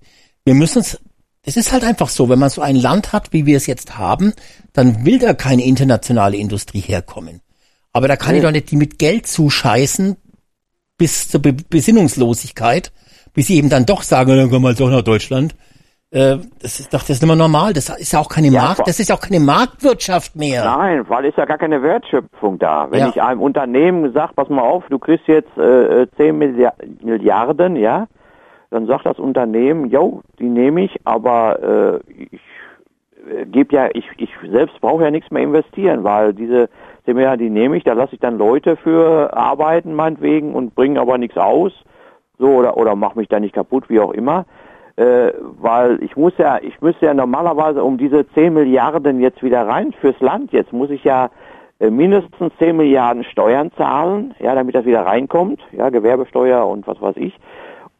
[0.46, 1.00] wir müssen uns,
[1.46, 3.98] es ist halt einfach so, wenn man so ein Land hat, wie wir es jetzt
[3.98, 4.34] haben,
[4.74, 7.42] dann will da keine internationale Industrie herkommen.
[7.92, 10.16] Aber da kann ich doch nicht die mit Geld zuscheißen
[10.98, 12.92] bis zur Be Besinnungslosigkeit,
[13.34, 15.56] bis sie eben dann doch sagen, dann kommen wir doch nach Deutschland.
[16.12, 17.74] Äh, das ist doch das ist nicht mehr normal.
[17.74, 20.64] Das ist ja auch keine Ja, Markt, das ist auch keine Marktwirtschaft mehr.
[20.64, 22.88] Nein, weil ist ja gar keine Wertschöpfung da.
[22.90, 23.10] Wenn Ja.
[23.10, 28.08] ich einem Unternehmen sage, pass mal auf, du kriegst jetzt äh, 10 Milliard Milliarden, ja,
[28.74, 32.42] dann sagt das Unternehmen, jo, die nehme ich, aber äh, ich
[33.30, 36.70] äh, gebe ja, ich, ich selbst brauche ja nichts mehr investieren, weil diese
[37.06, 40.98] 10 Milliarden, die nehme ich, da lasse ich dann Leute für arbeiten, meinetwegen, und bringen
[40.98, 41.72] aber nichts aus,
[42.40, 44.46] so, oder, oder mach mich da nicht kaputt, wie auch immer.
[44.96, 49.68] Äh, weil ich muss ja, ich müsste ja normalerweise um diese 10 Milliarden jetzt wieder
[49.68, 51.30] rein fürs Land, jetzt muss ich ja
[51.80, 57.00] äh, mindestens 10 Milliarden Steuern zahlen, ja, damit das wieder reinkommt, ja, Gewerbesteuer und was
[57.00, 57.38] weiß ich.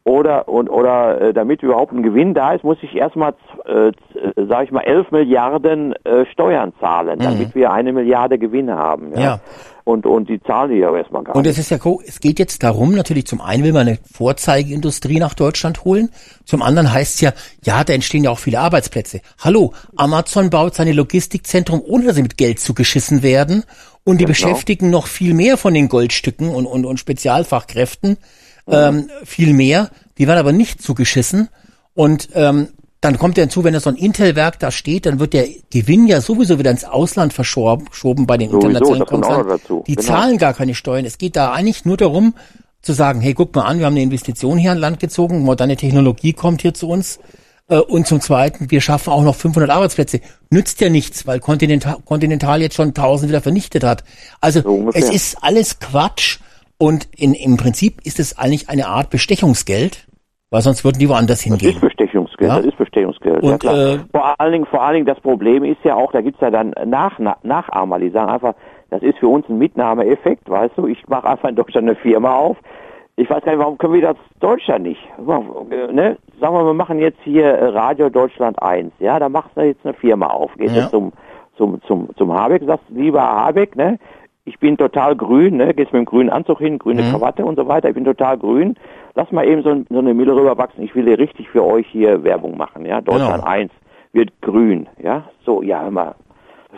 [0.06, 3.32] Oder und oder äh, damit überhaupt ein Gewinn da ist, muss ich erstmal,
[3.64, 3.92] äh, äh,
[4.36, 9.12] sage ich mal, 11 Milliarden äh, Steuern zahlen, damit wir eine Milliarde Gewinn haben.
[9.14, 9.20] Ja.
[9.20, 9.40] Ja.
[9.84, 11.70] Und und die zahlen die ja erstmal gar Und es nicht.
[11.70, 15.86] ist ja, es geht jetzt darum, natürlich zum einen will man eine Vorzeigeindustrie nach Deutschland
[15.86, 16.10] holen,
[16.44, 19.20] zum anderen heißt es ja, ja, da entstehen ja auch viele Arbeitsplätze.
[19.42, 23.64] Hallo, Amazon baut seine Logistikzentrum, ohne dass sie mit Geld zugeschissen werden
[24.04, 24.28] und die genau.
[24.28, 28.18] beschäftigen noch viel mehr von den Goldstücken und, und, und Spezialfachkräften,
[28.68, 31.48] ähm, viel mehr, die werden aber nicht zugeschissen
[31.94, 32.68] und ähm,
[33.00, 36.06] dann kommt ja hinzu, wenn da so ein Intel-Werk da steht, dann wird der Gewinn
[36.06, 39.84] ja sowieso wieder ins Ausland verschoben bei den Sowieso, internationalen Konzernen.
[39.86, 40.06] Die Genau.
[40.06, 41.04] zahlen gar keine Steuern.
[41.04, 42.34] Es geht da eigentlich nur darum,
[42.80, 45.76] zu sagen, hey, guck mal an, wir haben eine Investition hier an Land gezogen, moderne
[45.76, 47.18] Technologie kommt hier zu uns.
[47.68, 50.20] Äh, Und zum Zweiten, wir schaffen auch noch 500 Arbeitsplätze.
[50.48, 54.04] Nützt ja nichts, weil Continental, Continental jetzt schon 1000 wieder vernichtet hat.
[54.40, 56.38] Also So es ist alles Quatsch
[56.78, 60.06] und in, im Prinzip ist es eigentlich eine Art Bestechungsgeld,
[60.50, 61.70] weil sonst würden die woanders Das hingehen.
[61.74, 62.56] ist Bestechungsgeld, Ja.
[62.58, 63.42] das ist Bestechungsgeld.
[63.42, 63.76] Und, ja, klar.
[63.94, 66.50] äh, vor allen Dingen, vor allen Dingen das Problem ist ja auch, da gibt's ja
[66.50, 68.54] dann nach, nach, Nachahmer, die sagen einfach,
[68.90, 72.34] das ist für uns ein Mitnahmeeffekt, weißt du, ich mache einfach in Deutschland eine Firma
[72.36, 72.56] auf.
[73.16, 75.00] Ich weiß gar nicht, warum können wir das Deutschland nicht?
[75.18, 76.16] Äh, Ne?
[76.40, 79.84] Sagen wir, wir machen jetzt hier äh, Radio Deutschland 1, ja, da machst du jetzt
[79.84, 80.82] eine Firma auf, gehst Ja.
[80.82, 81.12] jetzt zum,
[81.56, 83.98] zum, zum, zum Habeck, sagst, lieber Habeck, ne,
[84.46, 87.10] ich bin total grün, ne, gehst mit dem grünen Anzug hin, grüne Mhm.
[87.12, 88.76] Krawatte und so weiter, ich bin total grün,
[89.14, 91.86] lass mal eben so, ein- so eine Mille rüberwachsen, ich will hier richtig für euch
[91.90, 93.46] hier Werbung machen, ja, Deutschland Genau.
[93.46, 93.72] 1
[94.12, 96.14] wird grün, ja, so, ja, hör mal,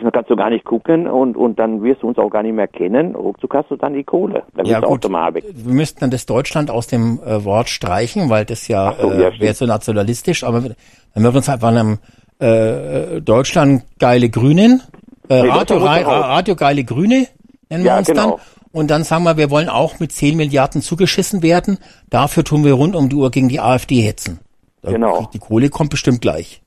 [0.01, 2.53] das kannst du gar nicht gucken und, und dann wirst du uns auch gar nicht
[2.55, 5.17] mehr kennen, ruckzuck hast du dann die Kohle, dann Ja bist du auch gut, zum
[5.17, 5.43] Habeck.
[5.53, 9.13] wir müssten dann das Deutschland aus dem äh, Wort streichen, weil das ja, so, ja,
[9.13, 9.41] äh, stimmt.
[9.41, 10.75] wäre so nationalistisch, aber dann
[11.15, 11.97] würden wir uns einfach einem
[12.39, 14.81] äh, Deutschland geile Grünen,
[15.29, 16.25] äh, Nee, Radio, Deutschland muss Ra- raus.
[16.27, 17.27] Radio geile Grüne
[17.69, 18.31] nennen wir Ja, uns genau.
[18.31, 18.39] dann.
[18.73, 21.79] Und dann sagen wir, wir wollen auch mit 10 Milliarden zugeschissen werden.
[22.09, 24.39] Dafür tun wir rund um die Uhr gegen die AfD hetzen.
[24.81, 25.29] Da Genau.
[25.33, 26.61] Die Kohle kommt bestimmt gleich.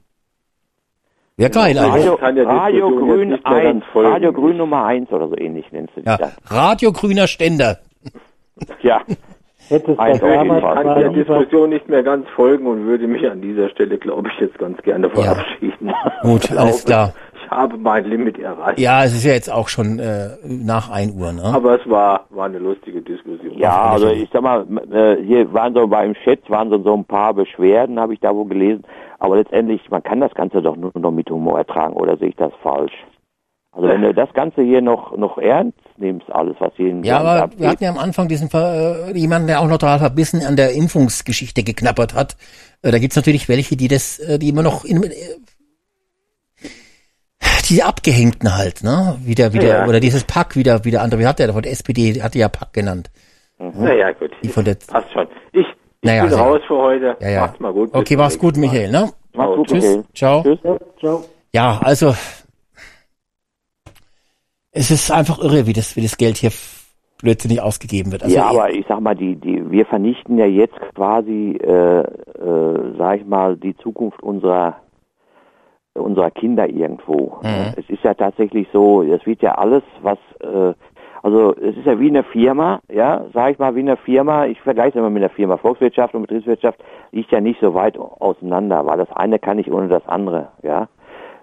[1.36, 2.46] Wäre geil, Radio- Alter.
[2.46, 4.12] Radio, Grün nicht mehr 1, ganz folgen.
[4.12, 6.16] Radio Grün Nummer 1 oder so ähnlich nennst du dich Ja.
[6.18, 6.32] dann.
[6.46, 7.78] Radio grüner Ständer.
[8.82, 9.00] Ja.
[9.68, 10.74] Hätte es Ein doch damals Höchstmaß.
[10.84, 14.40] kann der Diskussion nicht mehr ganz folgen und würde mich an dieser Stelle, glaube ich,
[14.40, 15.92] jetzt ganz gerne verabschieden.
[16.22, 17.14] Gut, Ich alles klar.
[17.50, 18.78] Ich habe mein Limit erreicht.
[18.78, 21.42] Ja, es ist ja jetzt auch schon äh, nach 1 Uhr, ne?
[21.44, 23.58] Aber es war, war eine lustige Diskussion.
[23.58, 27.04] Ja, also ich sag mal, äh, hier waren so beim Chat waren so, so ein
[27.04, 28.84] paar Beschwerden, habe ich da wohl gelesen.
[29.18, 32.36] Aber letztendlich, man kann das Ganze doch nur noch mit Humor ertragen, oder sehe ich
[32.36, 32.94] das falsch?
[33.72, 37.18] Also wenn du das Ganze hier noch noch ernst nimmst, alles was hier in Ja,
[37.18, 40.00] aber abgeht, wir hatten ja am Anfang diesen Ver äh, jemanden, der auch noch total
[40.00, 42.36] verbissen an der Impfungsgeschichte geknappert hat.
[42.82, 45.10] Äh, da gibt's natürlich welche, die das, äh, die immer noch in, äh,
[47.70, 49.16] diese Abgehängten halt, ne?
[49.24, 49.86] Wieder, wieder, Ja.
[49.86, 51.20] oder dieses Pack wieder, wieder andere.
[51.20, 53.10] Wie hat der von der SPD, hatte ja Pack genannt.
[53.58, 54.30] Naja, gut.
[54.42, 55.26] Die von der, Passt schon.
[55.52, 55.66] Ich, ich
[56.02, 57.16] Naja, bin raus für heute.
[57.20, 57.40] ja, ja.
[57.42, 57.90] Macht's mal gut.
[57.94, 58.56] Okay, mach's gut.
[58.56, 59.10] Michael, ne?
[59.34, 60.04] Mach's gut, Tschüss, Michael.
[60.14, 60.42] ciao.
[60.42, 60.58] Tschüss.
[60.64, 61.24] Ja, ciao.
[61.52, 62.14] Ja, also,
[64.72, 66.52] es ist einfach irre, wie das, wie das Geld hier
[67.20, 68.22] blödsinnig ausgegeben wird.
[68.22, 72.94] Also, ja, aber ich sag mal, die, die, wir vernichten ja jetzt quasi, äh, äh,
[72.96, 74.76] sag ich mal, die Zukunft unserer
[75.94, 77.38] unserer Kinder irgendwo.
[77.42, 77.74] Mhm.
[77.76, 80.74] Es ist ja tatsächlich so, es wird ja alles, was, äh,
[81.22, 84.60] also es ist ja wie eine Firma, ja, sag ich mal, wie eine Firma, ich
[84.60, 85.56] vergleiche es immer mit einer Firma.
[85.56, 89.88] Volkswirtschaft und Betriebswirtschaft liegt ja nicht so weit auseinander, weil das eine kann nicht ohne
[89.88, 90.88] das andere, ja.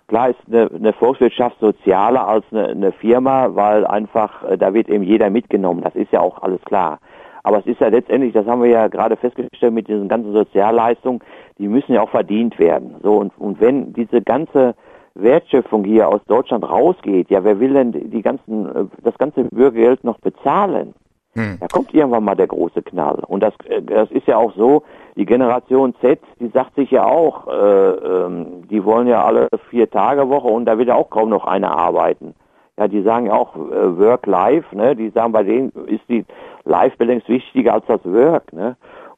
[0.08, 4.88] Klar ist eine, eine Volkswirtschaft sozialer als eine, eine Firma, weil einfach, äh, da wird
[4.88, 7.00] eben jeder mitgenommen, das ist ja auch alles klar.
[7.44, 11.22] Aber es ist ja letztendlich, das haben wir ja gerade festgestellt mit diesen ganzen Sozialleistungen,
[11.58, 12.96] die müssen ja auch verdient werden.
[13.02, 14.76] So und, und wenn diese ganze
[15.16, 20.04] Wertschöpfung hier aus Deutschland rausgeht, ja, wer will denn die ganzen, äh, das ganze Bürgergeld
[20.04, 20.94] noch bezahlen?
[21.34, 21.58] Hm.
[21.60, 23.20] Da kommt irgendwann mal der große Knall.
[23.28, 24.84] Und das, äh, das ist ja auch so,
[25.16, 29.90] die Generation Z, die sagt sich ja auch, äh, ähm, die wollen ja alle vier
[29.90, 32.36] Tage Woche und da wird ja auch kaum noch einer arbeiten.
[32.80, 34.96] Ja, die sagen ja auch äh, Work-Life, ne?
[34.96, 36.26] Die sagen, bei denen ist die
[36.66, 38.78] Life-Balance wichtiger als das Work, ne?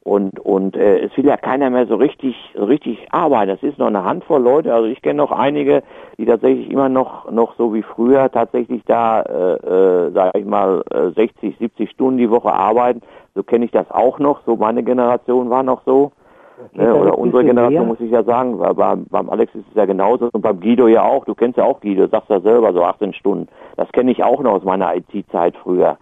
[0.10, 3.50] Und, und äh, es will ja keiner mehr so richtig, so richtig arbeiten.
[3.50, 4.74] Das ist noch eine Handvoll Leute.
[4.74, 5.84] Also ich kenne noch einige,
[6.18, 10.82] die tatsächlich immer noch, noch so wie früher tatsächlich da, äh, äh, sage ich mal,
[10.90, 13.02] äh, 60, 70 Stunden die Woche arbeiten.
[13.36, 14.42] So kenne ich das auch noch.
[14.48, 16.12] So meine Generation war noch so.
[16.74, 17.94] Ne, oder unsere Generation mehr?
[17.94, 20.88] muss ich ja sagen, weil beim, beim Alex ist es ja genauso und beim Guido
[20.88, 21.24] ja auch.
[21.26, 23.48] Du kennst ja auch Guido, sagst ja selber so 18 Stunden.
[23.78, 25.98] Das kenne ich auch noch aus meiner IT-Zeit früher.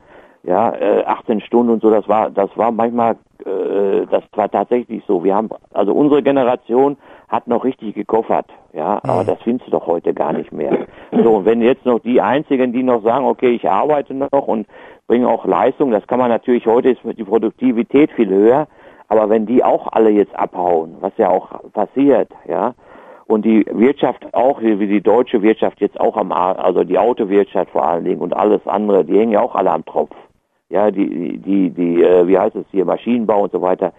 [0.47, 5.03] Ja, äh, 18 Stunden und so, das war, das war manchmal äh, das war tatsächlich
[5.07, 5.23] so.
[5.23, 9.87] Wir haben, also unsere Generation hat noch richtig gekoffert, ja, aber das findest du doch
[9.87, 10.87] heute gar nicht mehr.
[11.11, 14.67] So, und wenn jetzt noch die einzigen, die noch sagen, okay, ich arbeite noch und
[15.07, 18.67] bringe auch Leistung, das kann man natürlich, heute ist die Produktivität viel höher,
[19.07, 22.73] aber wenn die auch alle jetzt abhauen, was ja auch passiert, ja,
[23.25, 27.85] und die Wirtschaft auch, wie die deutsche Wirtschaft jetzt auch am, also die Autowirtschaft vor
[27.85, 30.15] allen Dingen und alles andere, die hängen ja auch alle am Tropf
[30.69, 33.93] ja, die, die, die, äh, wie heißt es hier, Maschinenbau und so weiter,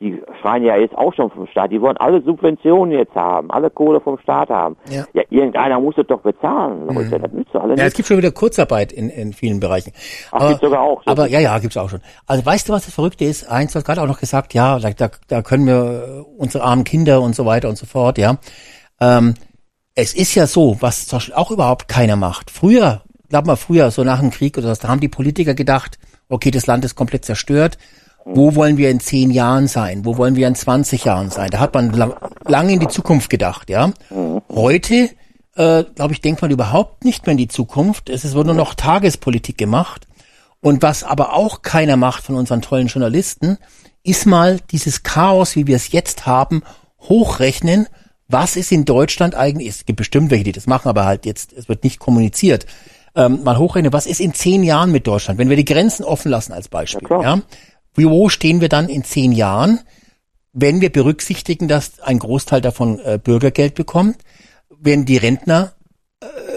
[0.00, 1.70] die schreien ja jetzt auch schon vom Staat.
[1.70, 4.76] Die wollen alle Subventionen jetzt haben, alle Kohle vom Staat haben.
[4.90, 7.18] Ja, ja irgendeiner muss es doch bezahlen, Leute.
[7.18, 7.22] Mhm.
[7.22, 7.78] Das nützt alle nicht.
[7.78, 9.92] Ja, es gibt schon wieder Kurzarbeit in, in vielen Bereichen.
[10.30, 11.02] Ach, aber, gibt's sogar auch.
[11.04, 12.00] So aber ja, ja, gibt's auch schon.
[12.26, 13.48] Also weißt du, was das Verrückte ist?
[13.48, 17.22] Eins, du hast gerade auch noch gesagt, ja, da, da können wir unsere armen Kinder
[17.22, 18.38] und so weiter und so fort, ja.
[19.00, 19.34] Ähm,
[19.94, 22.50] es ist ja so, was zum Beispiel auch überhaupt keiner macht.
[22.50, 25.98] Früher, glaub mal früher, so nach dem Krieg oder was, da haben die Politiker gedacht,
[26.28, 27.78] okay, das Land ist komplett zerstört.
[28.24, 30.04] Wo wollen wir in zehn Jahren sein?
[30.04, 31.50] Wo wollen wir in 20 Jahren sein?
[31.50, 32.14] Da hat man lang,
[32.46, 33.92] lange in die Zukunft gedacht, ja.
[34.50, 35.10] Heute,
[35.56, 38.08] äh, glaube ich, denkt man überhaupt nicht mehr in die Zukunft.
[38.08, 40.06] Es wird nur noch Tagespolitik gemacht.
[40.60, 43.58] Und was aber auch keiner macht von unseren tollen Journalisten,
[44.02, 46.62] ist mal dieses Chaos, wie wir es jetzt haben,
[47.00, 47.88] hochrechnen.
[48.28, 49.68] Was ist in Deutschland eigentlich?
[49.68, 52.64] Es gibt bestimmt welche, die das machen, aber halt jetzt, es wird nicht kommuniziert
[53.14, 56.30] ähm, mal hochrechnen, was ist in zehn Jahren mit Deutschland, wenn wir die Grenzen offen
[56.30, 57.42] lassen als Beispiel, ja, ja
[57.96, 59.80] wo stehen wir dann in zehn Jahren,
[60.52, 64.18] wenn wir berücksichtigen, dass ein Großteil davon äh, Bürgergeld bekommt,
[64.68, 65.72] wenn die Rentner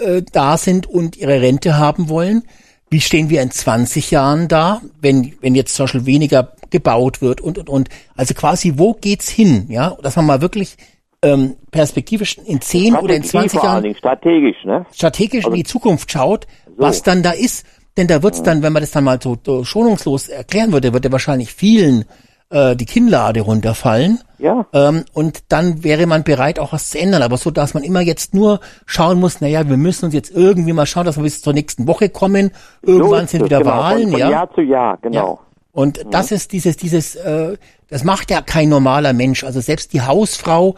[0.04, 2.44] äh, da sind und ihre Rente haben wollen,
[2.90, 7.40] wie stehen wir in 20 Jahren da, wenn, wenn jetzt zum Beispiel weniger gebaut wird
[7.40, 7.88] und, und, und.
[8.16, 9.66] Also quasi, wo geht's hin?
[9.68, 10.76] Ja, dass man mal wirklich
[11.22, 14.86] ähm, perspektivisch in 10 oder in 20 Jahren strategisch, ne?
[14.92, 16.72] strategisch also, in die Zukunft schaut, so.
[16.78, 17.66] was dann da ist.
[17.96, 21.10] Denn da wird's dann, wenn man das dann mal so, so schonungslos erklären würde, würde
[21.10, 22.04] wahrscheinlich vielen
[22.50, 24.20] äh, die Kinnlade runterfallen.
[24.38, 24.66] Ja.
[24.72, 27.22] Ähm, und dann wäre man bereit, auch was zu ändern.
[27.22, 30.72] Aber so, dass man immer jetzt nur schauen muss, naja, wir müssen uns jetzt irgendwie
[30.72, 32.52] mal schauen, dass wir bis zur nächsten Woche kommen.
[32.82, 34.30] Irgendwann so sind wieder genau, Wahlen, von, von ja.
[34.30, 35.40] Jahr zu Jahr, genau.
[35.42, 35.48] Ja.
[35.72, 36.10] Und mhm.
[36.10, 37.56] das ist dieses, dieses, äh,
[37.88, 39.44] das macht ja kein normaler Mensch.
[39.44, 40.76] Also selbst die Hausfrau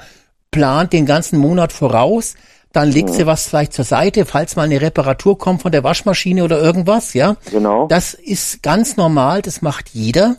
[0.51, 2.35] plant den ganzen Monat voraus,
[2.73, 6.45] dann legt sie was vielleicht zur Seite, falls mal eine Reparatur kommt von der Waschmaschine
[6.45, 7.37] oder irgendwas, ja.
[7.51, 7.89] Genau.
[7.89, 10.37] Das ist ganz normal, das macht jeder.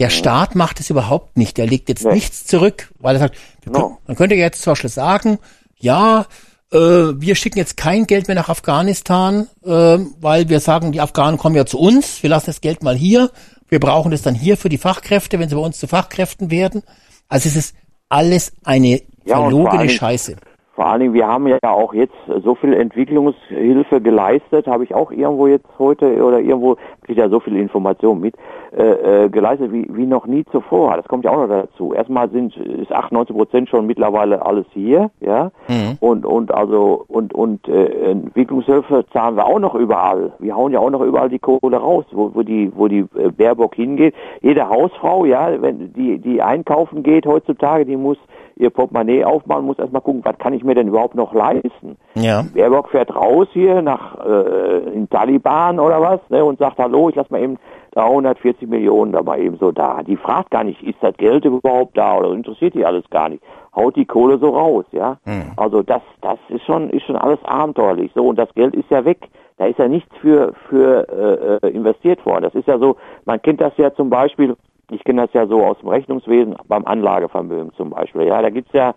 [0.00, 1.56] Der Staat macht es überhaupt nicht.
[1.56, 2.14] Der legt jetzt nee.
[2.14, 3.98] nichts zurück, weil er sagt, no.
[4.06, 5.38] man könnte jetzt zum Beispiel sagen,
[5.76, 6.26] ja,
[6.72, 11.38] äh, wir schicken jetzt kein Geld mehr nach Afghanistan, äh, weil wir sagen, die Afghanen
[11.38, 13.30] kommen ja zu uns, wir lassen das Geld mal hier,
[13.68, 16.82] wir brauchen das dann hier für die Fachkräfte, wenn sie bei uns zu Fachkräften werden.
[17.28, 17.74] Also es ist
[18.08, 20.36] alles eine ja, verlogene Scheiße.
[20.78, 25.10] Vor allen Dingen, wir haben ja auch jetzt so viel Entwicklungshilfe geleistet, habe ich auch
[25.10, 28.36] irgendwo jetzt heute oder irgendwo, kriege ja so viele Informationen mit,
[28.76, 30.96] äh, äh, geleistet wie, wie noch nie zuvor.
[30.96, 31.94] Das kommt ja auch noch dazu.
[31.94, 35.50] Erstmal sind ist 98 Prozent schon mittlerweile alles hier, ja.
[35.66, 35.96] Mhm.
[35.98, 40.32] Und und also und und äh, Entwicklungshilfe zahlen wir auch noch überall.
[40.38, 43.30] Wir hauen ja auch noch überall die Kohle raus, wo, wo die wo die äh,
[43.36, 44.14] Baerbock hingeht.
[44.42, 48.18] Jede Hausfrau, ja, wenn die die einkaufen geht heutzutage, die muss
[48.58, 51.96] ihr Portemonnaie aufmachen, muss erstmal gucken, was kann ich mir denn überhaupt noch leisten.
[52.14, 52.44] Ja.
[52.54, 57.14] Baerbock fährt raus hier nach äh, in Taliban oder was ne, und sagt, hallo, ich
[57.14, 57.58] lass mal eben
[57.92, 60.02] 340 Millionen da mal eben so da.
[60.02, 63.42] Die fragt gar nicht, ist das Geld überhaupt da oder interessiert die alles gar nicht.
[63.74, 65.18] Haut die Kohle so raus, ja.
[65.24, 65.52] Hm.
[65.56, 68.10] Also das, das ist schon, ist schon alles abenteuerlich.
[68.14, 69.28] So, und das Geld ist ja weg.
[69.56, 72.44] Da ist ja nichts für, für äh, investiert worden.
[72.44, 74.56] Das ist ja so, man kennt das ja zum Beispiel,
[74.90, 78.22] ich kenne das ja so aus dem Rechnungswesen, beim Anlagevermögen zum Beispiel.
[78.22, 78.94] Ja, da gibt's ja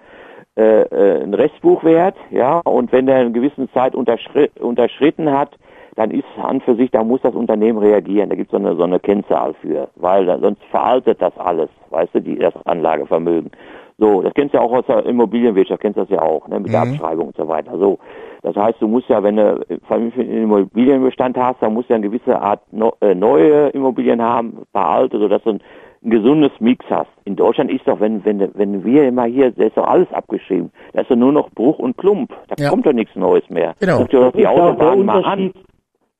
[0.57, 5.57] äh, äh, einen Restbuchwert, ja, und wenn der eine gewisse Zeit unterschri unterschritten hat,
[5.95, 8.29] dann ist an für sich, da muss das Unternehmen reagieren.
[8.29, 11.69] Da gibt es so eine, so eine Kennzahl für, weil da, sonst veraltet das alles,
[11.89, 13.51] weißt du, die, das Anlagevermögen.
[13.97, 16.59] So, das kennst du ja auch aus der Immobilienwirtschaft, kennst du das ja auch, ne,
[16.59, 16.93] mit der Mhm.
[16.93, 17.77] Abschreibung und so weiter.
[17.77, 17.99] So,
[18.41, 22.09] das heißt, du musst ja, wenn du vernünftigen Immobilienbestand hast, dann musst du ja eine
[22.09, 22.61] gewisse Art
[23.01, 25.59] äh, neue Immobilien haben, ein paar alte, sodass du ein,
[26.03, 27.09] ein gesundes Mix hast.
[27.25, 30.71] In Deutschland ist doch, wenn, wenn, wenn wir immer hier, da ist doch alles abgeschrieben.
[30.93, 32.33] Da ist doch nur noch Bruch und Klump.
[32.47, 32.69] Da Ja.
[32.69, 33.73] kommt doch nichts Neues mehr.
[33.79, 33.97] Genau.
[33.99, 35.53] Guck dir doch die Autobahn mal an.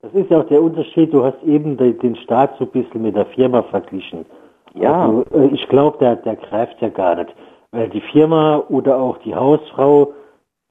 [0.04, 1.14] Das ist ja auch der Unterschied.
[1.14, 4.26] Du hast eben den, den Staat so ein bisschen mit der Firma verglichen.
[4.74, 5.06] Ja.
[5.08, 7.34] Also, äh, ich glaube, der, der greift ja gar nicht.
[7.72, 10.14] Weil die Firma oder auch die Hausfrau,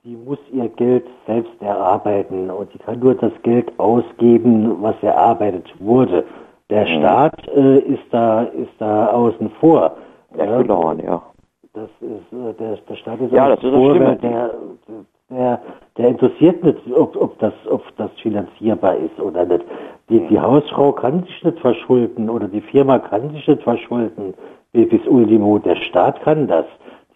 [0.04, 5.66] die muss ihr Geld selbst erarbeiten und die kann nur das Geld ausgeben, was erarbeitet
[5.78, 6.24] wurde.
[6.70, 7.00] Der Mhm.
[7.00, 9.92] Staat äh, ist da ist da außen vor.
[10.36, 11.22] Der ist verloren, ja.
[11.74, 14.54] Das ist äh, der, der Staat ist Ja, außen das ist vor, weil der,
[15.30, 15.60] der
[15.96, 19.64] der interessiert nicht, ob, ob das ob das finanzierbar ist oder nicht.
[20.08, 24.34] Die, die Hausfrau kann sich nicht verschulden oder die Firma kann sich nicht verschulden
[24.72, 25.58] bis Ultimo.
[25.58, 26.64] Der Staat kann das.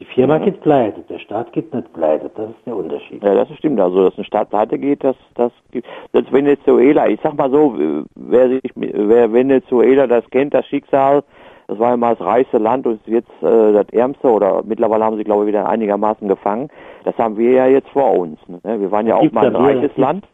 [0.00, 2.30] Die Firma geht pleite, der Staat geht nicht pleite.
[2.34, 3.22] Das ist der Unterschied.
[3.22, 3.80] Ja, das stimmt.
[3.80, 5.86] Also, dass ein Staat pleite geht, das, das gibt.
[6.12, 7.76] Selbst Venezuela, ich sag mal so,
[8.16, 11.22] wer sich, wer Venezuela das kennt, das Schicksal,
[11.68, 15.04] das war ja mal das reichste Land und ist jetzt äh, das ärmste oder mittlerweile
[15.04, 16.68] haben sie, glaube ich, wieder einigermaßen gefangen.
[17.04, 18.38] Das haben wir ja jetzt vor uns.
[18.48, 18.60] Ne?
[18.62, 20.26] Wir waren ja auch mal ein reiches Land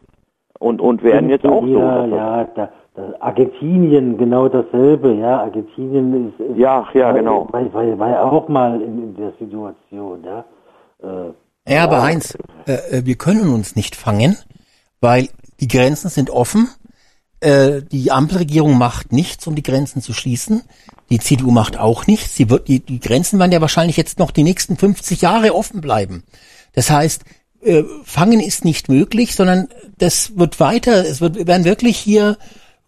[0.59, 1.79] und, und werden jetzt auch so.
[1.79, 2.69] Ja, ja, da,
[3.19, 5.13] Argentinien genau dasselbe.
[5.13, 7.47] Ja, Argentinien ist, ist Ja, ja, genau.
[7.51, 10.23] War, war, war ja auch mal in, in der Situation.
[10.23, 10.45] Ja.
[11.01, 11.33] Äh,
[11.73, 12.37] Ja, aber Heinz,
[12.67, 14.37] äh, äh, wir können uns nicht fangen,
[14.99, 15.29] weil
[15.59, 16.69] die Grenzen sind offen.
[17.39, 20.63] Äh, die Ampelregierung macht nichts, um die Grenzen zu schließen.
[21.09, 22.35] Die CDU macht auch nichts.
[22.35, 25.81] Sie wird, die, die Grenzen werden ja wahrscheinlich jetzt noch die nächsten 50 Jahre offen
[25.81, 26.23] bleiben.
[26.73, 27.23] Das heißt,
[27.61, 31.05] äh, fangen ist nicht möglich, sondern das wird weiter.
[31.05, 32.37] Es wird, wir werden wirklich hier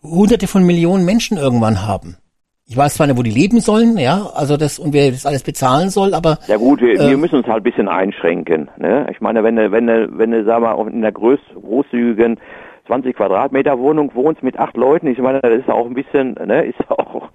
[0.04, 2.18] Hunderte von Millionen Menschen irgendwann haben.
[2.66, 5.44] Ich weiß zwar nicht, wo die leben sollen, ja, also das und wer das alles
[5.44, 7.10] bezahlen soll, aber Ja gut, wir, Ähm.
[7.10, 8.70] wir müssen uns halt ein bisschen einschränken.
[8.78, 9.06] Ne?
[9.12, 12.40] Ich meine, wenn du, wenn du, wenn du, sag mal, in der groß, großzügigen
[12.88, 16.66] 20 Quadratmeter Wohnung wohnst mit acht Leuten, ich meine, das ist auch ein bisschen, ne,
[16.66, 17.30] ist auch,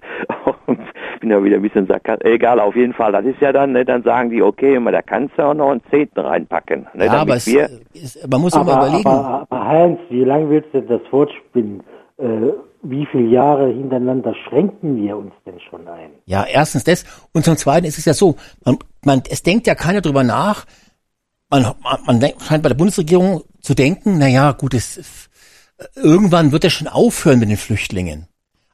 [0.45, 3.51] auch ich bin ja wieder ein bisschen sarkastisch, egal, auf jeden Fall, das ist ja
[3.51, 6.87] dann, ne, dann sagen die, okay, immer, da kannst du auch noch einen Zehnten reinpacken.
[6.93, 9.09] Ne, ja, damit aber es, wir, es, man muss auch aber, mal überlegen.
[9.09, 11.83] aber, aber Heinz, wie lange willst du das fortspinnen?
[12.19, 16.11] Äh, wie viele Jahre hintereinander schränken wir uns denn schon ein?
[16.25, 17.05] Ja, erstens das.
[17.33, 20.65] Und zum Zweiten ist es ja so, man, man, es denkt ja keiner drüber nach.
[21.49, 25.29] Man, man, man denkt- scheint bei der Bundesregierung zu denken, na ja, gut, es,
[25.95, 28.27] irgendwann wird er schon aufhören mit den Flüchtlingen.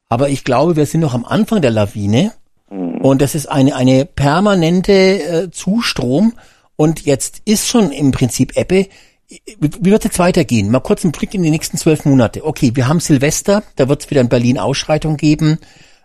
[0.09, 2.31] Aber ich glaube, wir sind noch am Anfang der Lawine.
[2.69, 6.33] Und das ist eine, eine permanente äh, Zustrom.
[6.75, 8.87] Und jetzt ist schon im Prinzip Ebbe.
[9.27, 10.69] Wie, wird es jetzt weitergehen?
[10.69, 12.45] Mal kurz einen Blick in die nächsten zwölf Monate.
[12.45, 15.59] Okay, wir haben Silvester, da wird es wieder in Berlin Ausschreitung geben.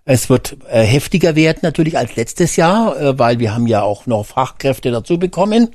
[0.06, 4.06] Es wird äh, heftiger werden natürlich als letztes Jahr, äh, weil wir haben ja auch
[4.06, 5.68] noch Fachkräfte dazu bekommen.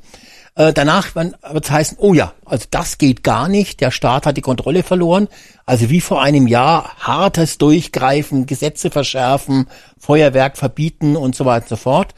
[0.55, 4.37] Äh, danach wird es heißen, oh ja, also das geht gar nicht, der Staat hat
[4.37, 5.27] die Kontrolle verloren.
[5.65, 9.67] Also wie vor einem Jahr hartes Durchgreifen, Gesetze verschärfen,
[9.99, 12.15] Feuerwerk verbieten und so weiter und so fort.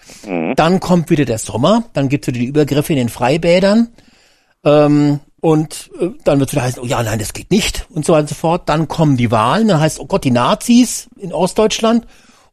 [0.55, 3.89] Dann kommt wieder der Sommer, dann gibt's wieder die Übergriffe in den Freibädern.
[4.67, 8.05] Ähm, und äh, dann wird es wieder heißen, oh ja, nein, das geht nicht und
[8.05, 8.69] so weiter und so fort.
[8.69, 12.05] Dann kommen die Wahlen, dann heißt, oh Gott, die Nazis in Ostdeutschland.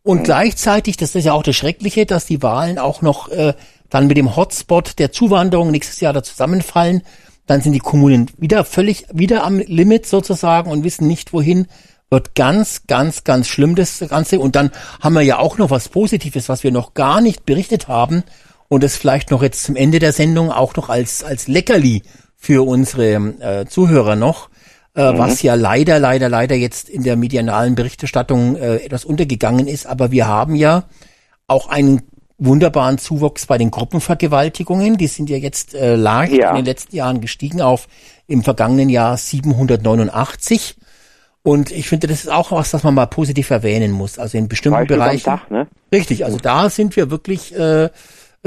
[0.02, 3.54] Und gleichzeitig, das ist ja auch das Schreckliche, dass die Wahlen auch noch äh,
[3.88, 7.02] dann mit dem Hotspot der Zuwanderung nächstes Jahr da zusammenfallen.
[7.46, 11.66] Dann sind die Kommunen wieder völlig, wieder am Limit sozusagen und wissen nicht wohin.
[12.10, 14.38] Wird ganz, ganz, ganz schlimm das Ganze.
[14.38, 14.70] Und dann
[15.00, 18.24] haben wir ja auch noch was Positives, was wir noch gar nicht berichtet haben
[18.68, 22.02] und das vielleicht noch jetzt zum Ende der Sendung auch noch als, als Leckerli
[22.36, 24.48] für unsere äh, Zuhörer noch,
[24.94, 29.86] äh, was ja leider, leider, leider jetzt in der medianalen Berichterstattung äh, etwas untergegangen ist.
[29.86, 30.84] Aber wir haben ja
[31.46, 32.02] auch einen
[32.38, 34.96] wunderbaren Zuwachs bei den Gruppenvergewaltigungen.
[34.96, 36.50] Die sind ja jetzt äh, leicht Ja.
[36.50, 37.86] in den letzten Jahren gestiegen auf
[38.26, 40.76] im vergangenen Jahr 789.
[41.42, 44.18] Und ich finde, das ist auch was, das man mal positiv erwähnen muss.
[44.18, 45.24] Also in bestimmten am Bereichen.
[45.24, 45.66] Tag, ne?
[45.92, 47.90] Richtig, also da sind wir wirklich äh,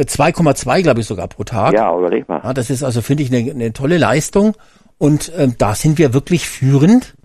[0.03, 1.73] 2,2, glaube ich, sogar pro Tag.
[1.73, 2.41] Ja, überleg mal.
[2.43, 4.53] Ja, das ist also, finde ich, eine, eine tolle Leistung.
[4.97, 7.15] Und ähm, da sind wir wirklich führend.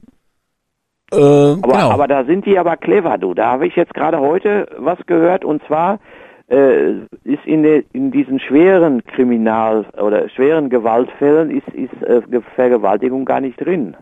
[1.12, 1.91] Äh, Aber, genau.
[1.91, 3.34] aber da sind die aber clever, du.
[3.34, 6.01] Da habe ich jetzt gerade heute was gehört und zwar
[6.49, 6.92] äh,
[7.25, 13.25] ist in, de, in diesen schweren Kriminal- oder schweren Gewaltfällen ist, ist äh, Ge- Vergewaltigung
[13.25, 13.97] gar nicht drin.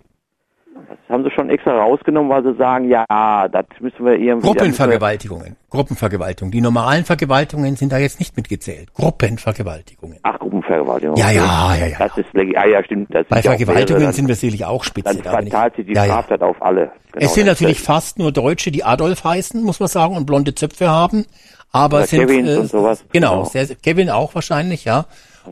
[0.88, 3.04] Das haben sie schon extra rausgenommen, weil sie sagen, ja,
[3.48, 4.46] das müssen wir irgendwie.
[4.46, 5.56] Gruppenvergewaltigungen.
[5.70, 6.52] Gruppenvergewaltigungen.
[6.52, 8.92] Die normalen Vergewaltigungen sind da jetzt nicht mitgezählt.
[8.94, 10.18] Gruppenvergewaltigungen.
[10.22, 11.16] Ach, Gruppenvergewaltigung.
[11.16, 11.98] Ja, ja, ja, ja.
[11.98, 13.14] Das ist, ah, ja, stimmt.
[13.14, 15.20] Das Bei ja Vergewaltigungen mehrere, sind wir sicherlich auch spitze.
[15.22, 16.12] dann verteilt sich die ja, ja.
[16.12, 16.92] Straftat auf alle.
[17.12, 17.86] Genau, Es sind ist natürlich das.
[17.86, 21.26] fast nur Deutsche, die Adolf heißen, muss man sagen, und blonde Zöpfe haben.
[21.72, 23.04] Aber Oder es sind Kevins und sowas.
[23.12, 23.44] genau, Genau.
[23.44, 25.06] Sehr, Kevin auch wahrscheinlich, ja.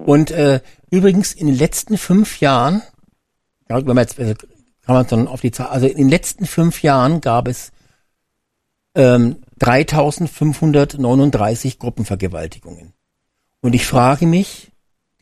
[0.05, 2.83] Und äh, übrigens in den letzten fünf Jahren,
[3.69, 4.35] ja, wenn man jetzt äh,
[4.89, 7.73] kann man dann auf die Zahl, also in den letzten fünf Jahren gab es
[8.95, 12.95] ähm, 3.539 Gruppenvergewaltigungen.
[13.61, 14.73] Und ich frage mich,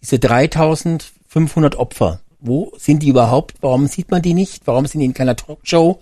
[0.01, 3.57] diese 3.500 Opfer, wo sind die überhaupt?
[3.61, 4.69] Warum sieht man die nicht?
[4.69, 5.99] Warum sind die in keiner Talkshow?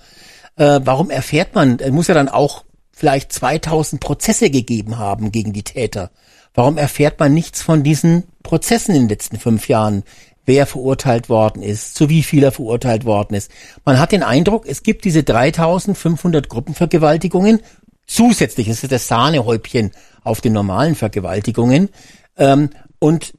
[0.57, 1.78] Äh, warum erfährt man?
[1.78, 6.10] Es muss ja dann auch vielleicht 2000 Prozesse gegeben haben gegen die Täter.
[6.52, 10.02] Warum erfährt man nichts von diesen Prozessen in den letzten fünf Jahren?
[10.47, 13.50] Wer verurteilt worden ist, zu wie viel er verurteilt worden ist.
[13.84, 17.60] Man hat den Eindruck, es gibt diese 3500 Gruppenvergewaltigungen.
[18.06, 19.92] Zusätzlich, das ist das Sahnehäubchen
[20.23, 21.89] auf den normalen Vergewaltigungen.
[22.36, 23.32] Ähm, und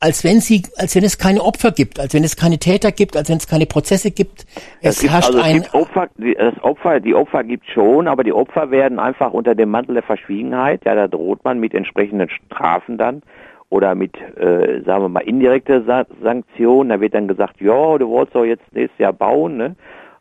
[0.00, 3.16] als wenn sie, als wenn es keine Opfer gibt, als wenn es keine Täter gibt,
[3.16, 4.46] als wenn es keine Prozesse gibt.
[4.80, 8.24] Es, Es gibt, herrscht also es ein, Opfer, das Opfer, die Opfer gibt schon, aber
[8.24, 12.30] die Opfer werden einfach unter dem Mantel der Verschwiegenheit, ja, da droht man mit entsprechenden
[12.30, 13.22] Strafen dann
[13.70, 16.90] oder mit, äh, sagen wir mal, indirekte Sa Sanktionen.
[16.90, 19.76] Da wird dann gesagt, ja, du wolltest doch jetzt nächstes Jahr bauen, ne?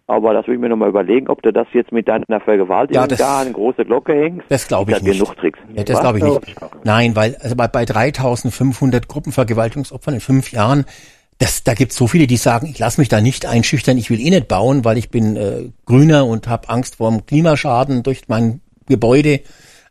[0.07, 3.07] Aber das will ich mir nochmal überlegen, ob du das jetzt mit deiner Vergewaltigung Ja,
[3.07, 4.45] das- da an eine große Glocke hängst.
[4.49, 5.19] Das glaube ich da nicht.
[5.19, 5.59] genug Tricks.
[5.75, 6.55] Ja, das glaube ich nicht.
[6.83, 10.85] Nein, weil also bei, bei 3500 Gruppenvergewaltigungsopfern in fünf Jahren,
[11.37, 14.09] das, da gibt es so viele, die sagen, ich lasse mich da nicht einschüchtern, ich
[14.09, 18.01] will eh nicht bauen, weil ich bin äh, grüner und habe Angst vor dem Klimaschaden
[18.03, 19.41] durch mein Gebäude.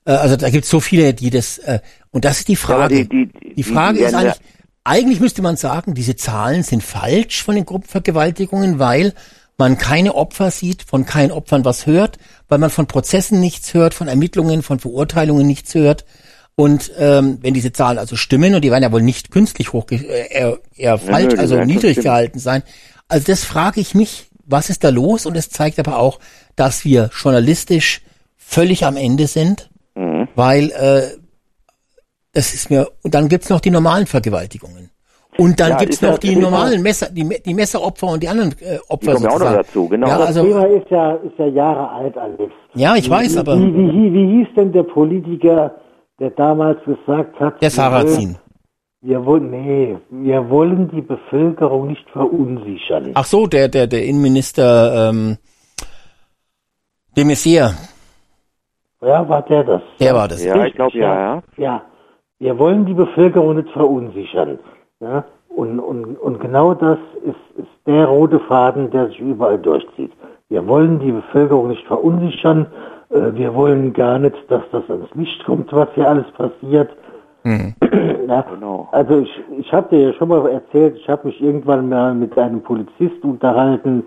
[0.09, 1.81] Äh, also da gibt es so viele, die das, äh,
[2.11, 3.05] und das ist die Frage.
[3.05, 4.37] die- die- die die- Frage die ist ja- eigentlich,
[4.85, 9.13] eigentlich müsste man sagen, diese Zahlen sind falsch von den Gruppenvergewaltigungen, weil
[9.59, 13.93] man keine Opfer sieht, von keinen Opfern was hört, weil man von Prozessen nichts hört,
[13.93, 16.05] von Ermittlungen, von Verurteilungen nichts hört.
[16.55, 19.87] Und ähm, wenn diese Zahlen also stimmen, und die werden ja wohl nicht künstlich hoch,
[19.91, 22.05] äh, eher, falsch, die also niedrig stimmen.
[22.05, 22.63] gehalten sein.
[23.09, 25.27] Also das frage ich mich, was ist da los?
[25.27, 26.19] Und es zeigt aber auch,
[26.57, 28.01] dass wir journalistisch
[28.37, 29.71] völlig am Ende sind.
[30.43, 31.03] Weil äh,
[32.33, 34.91] das ist mir, und dann gibt's noch die normalen Vergewaltigungen.
[35.37, 38.53] Und dann Ja, gibt's ja- noch die normalen Messer, die, die Messeropfer und die anderen
[38.61, 39.57] äh, Opfer Die kommen ja auch noch sozusagen.
[39.67, 40.09] dazu, genau.
[40.09, 42.53] Ja, Das also, Thema ist ja, ist ja Jahre alt, Alex.
[42.75, 45.75] ja, ich weiß, Wie, aber wie, wie, wie hieß denn der Politiker,
[46.21, 48.31] der damals gesagt hat, der wir Sarrazin.
[48.31, 48.39] wollen-
[49.01, 53.13] Wir wollen, nee, wir wollen die Bevölkerung nicht verunsichern.
[53.15, 55.37] Ach so, der, der, der Innenminister ähm,
[57.17, 57.75] de Maizière,
[59.01, 59.83] Ja, war der das?
[60.01, 60.45] der war das.
[60.45, 61.43] Ja, ich glaube, ja, ja.
[61.57, 61.83] Ja,
[62.41, 64.59] wir wollen die Bevölkerung nicht verunsichern.
[65.01, 65.25] Ja?
[65.49, 70.13] Und, und, und genau das ist, ist der rote Faden, der sich überall durchzieht.
[70.49, 72.67] Wir wollen die Bevölkerung nicht verunsichern.
[73.11, 76.91] Äh, Wir wollen gar nicht, dass das ans Licht kommt, was hier alles passiert.
[78.29, 78.89] Ja, Genau.
[78.93, 82.37] Also ich, ich habe dir ja schon mal erzählt, ich habe mich irgendwann mal mit
[82.37, 84.05] einem Polizist unterhalten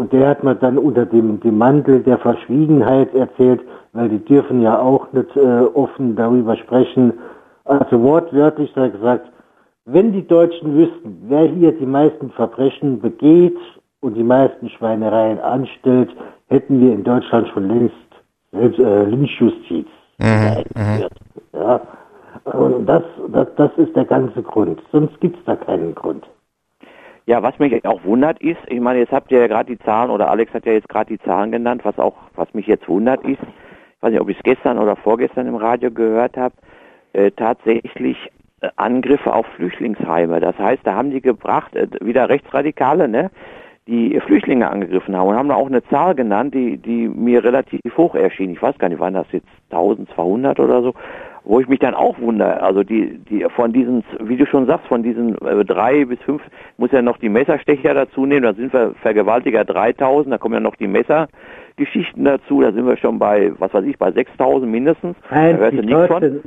[0.00, 3.60] und der hat mir dann unter dem, dem Mantel der Verschwiegenheit erzählt,
[3.92, 7.12] weil die dürfen ja auch nicht äh, offen darüber sprechen.
[7.66, 9.30] Also wortwörtlich hat er gesagt,
[9.84, 13.58] wenn die Deutschen wüssten, wer hier die meisten Verbrechen begeht
[14.00, 16.08] und die meisten Schweinereien anstellt,
[16.48, 17.94] hätten wir in Deutschland schon längst
[18.52, 19.86] selbst, äh, Lynchjustiz
[20.18, 21.12] eingeführt.
[21.52, 21.80] Ja.
[22.44, 24.80] Und das, das, das ist der ganze Grund.
[24.92, 26.26] Sonst gibt's da keinen Grund.
[27.26, 30.10] Ja, was mich auch wundert ist, ich meine, jetzt habt ihr ja gerade die Zahlen
[30.10, 33.22] oder Alex hat ja jetzt gerade die Zahlen genannt, was auch, was mich jetzt wundert
[33.24, 33.40] ist,
[34.00, 36.54] ich weiß nicht, ob ich es gestern oder vorgestern im Radio gehört habe,
[37.12, 38.16] äh, tatsächlich
[38.62, 40.40] äh, Angriffe auf Flüchtlingsheime.
[40.40, 43.30] Das heißt, da haben die gebracht, äh, wieder Rechtsradikale, ne,
[43.86, 47.80] die Flüchtlinge angegriffen haben und haben da auch eine Zahl genannt, die, die mir relativ
[47.96, 48.52] hoch erschien.
[48.52, 50.94] Ich weiß gar nicht, waren das jetzt 1200 oder so,
[51.44, 52.62] wo ich mich dann auch wundere.
[52.62, 56.42] Also die, die von diesen, wie du schon sagst, von diesen äh, drei bis fünf
[56.76, 58.42] muss ja noch die Messerstecher dazu nehmen.
[58.42, 62.60] Da sind wir Vergewaltiger 3000, da kommen ja noch die Messergeschichten dazu.
[62.60, 65.16] Da sind wir schon bei, was weiß ich, bei 6000 mindestens.
[65.28, 66.42] da hörst du nichts von.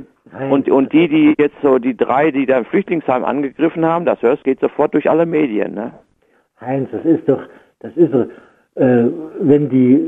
[0.50, 4.20] Und, und die, die jetzt so, die drei, die da im Flüchtlingsheim angegriffen haben, das
[4.22, 5.92] hörst, geht sofort durch alle Medien, ne?
[6.60, 7.42] Heinz, das ist doch,
[7.80, 8.26] das ist doch,
[8.76, 9.04] äh,
[9.40, 10.00] wenn die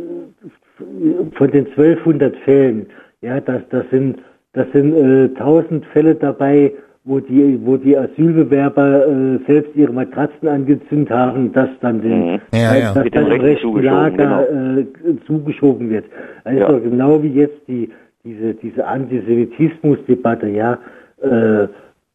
[1.32, 2.86] von den 1200 Fällen,
[3.20, 4.18] ja, das, das sind,
[4.56, 6.72] das sind äh, 1000 Fälle dabei,
[7.04, 12.40] wo die, wo die Asylbewerber äh, selbst ihre Matratzen angezündet haben, das dann den, Mhm.
[12.52, 12.92] Ja, ja.
[12.94, 14.84] das Wird dann dem im Rechten zugeschoben, Lager äh,
[15.26, 16.06] zugeschoben wird.
[16.42, 16.78] Also Ja.
[16.80, 17.90] genau wie jetzt die,
[18.24, 20.78] diese, diese Antisemitismusdebatte, ja,
[21.22, 21.68] äh,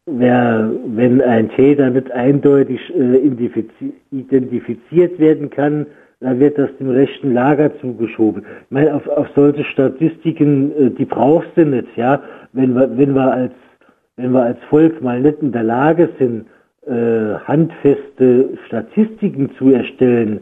[0.06, 5.86] wer, wenn ein Täter nicht eindeutig äh, identifizi- identifiziert werden kann,
[6.22, 8.44] da wird das dem rechten Lager zugeschoben.
[8.64, 12.22] Ich meine, auf, auf solche Statistiken, äh, die brauchst du nicht, ja.
[12.52, 13.52] Wenn wir, wenn wir als,
[14.16, 16.46] wenn wir als Volk mal nicht in der Lage sind,
[16.86, 20.40] äh, handfeste Statistiken zu erstellen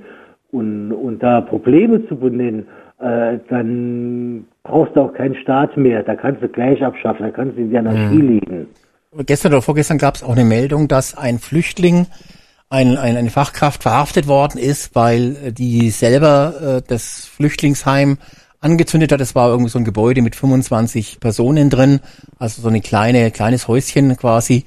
[0.52, 2.66] und, und da Probleme zu benennen,
[2.98, 6.02] äh, dann brauchst du auch keinen Staat mehr.
[6.02, 8.28] Da kannst du gleich abschaffen, da kannst du in die Anarchie mhm.
[8.28, 8.66] liegen.
[9.26, 12.06] Gestern oder vorgestern gab es auch eine Meldung, dass ein Flüchtling,
[12.70, 18.18] ein, ein, eine Fachkraft verhaftet worden ist, weil die selber äh, das Flüchtlingsheim
[18.60, 19.20] angezündet hat.
[19.20, 22.00] Es war irgendwie so ein Gebäude mit 25 Personen drin,
[22.38, 24.64] also so ein kleine, kleines Häuschen quasi.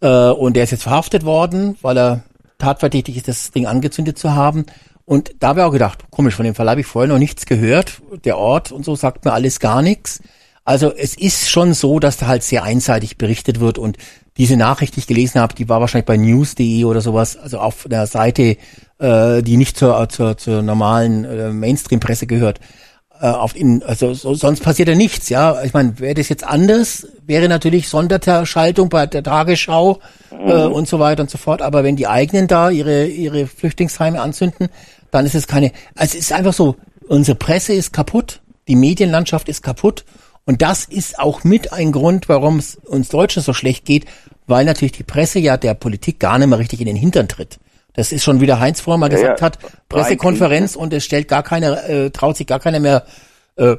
[0.00, 2.22] Äh, und der ist jetzt verhaftet worden, weil er
[2.58, 4.66] tatverdächtig ist, das Ding angezündet zu haben.
[5.06, 7.46] Und da habe ich auch gedacht, komisch, von dem Fall habe ich vorher noch nichts
[7.46, 8.02] gehört.
[8.24, 10.20] Der Ort und so sagt mir alles gar nichts.
[10.68, 13.96] Also es ist schon so, dass da halt sehr einseitig berichtet wird und
[14.36, 17.86] diese Nachricht, die ich gelesen habe, die war wahrscheinlich bei news.de oder sowas, also auf
[17.88, 18.58] der Seite,
[18.98, 22.60] äh, die nicht zur, zur, zur normalen äh, Mainstream-Presse gehört.
[23.18, 25.62] Äh, auf in, also so, sonst passiert ja nichts, ja.
[25.64, 30.00] Ich meine, wäre das jetzt anders, wäre natürlich Sonderschaltung bei der Tagesschau
[30.32, 30.72] äh, mhm.
[30.74, 31.62] und so weiter und so fort.
[31.62, 34.68] Aber wenn die eigenen da ihre ihre Flüchtlingsheime anzünden,
[35.12, 35.72] dann ist es keine.
[35.94, 36.76] Also es ist einfach so,
[37.08, 40.04] unsere Presse ist kaputt, die Medienlandschaft ist kaputt
[40.48, 44.06] und das ist auch mit ein Grund, warum es uns Deutschen so schlecht geht,
[44.46, 47.60] weil natürlich die Presse ja der Politik gar nicht mehr richtig in den Hintern tritt.
[47.92, 49.46] Das ist schon wieder Heinz vorher mal ja, gesagt ja.
[49.46, 49.58] hat,
[49.90, 53.02] Pressekonferenz und es stellt gar keine, äh, traut sich gar keiner mehr
[53.56, 53.76] äh,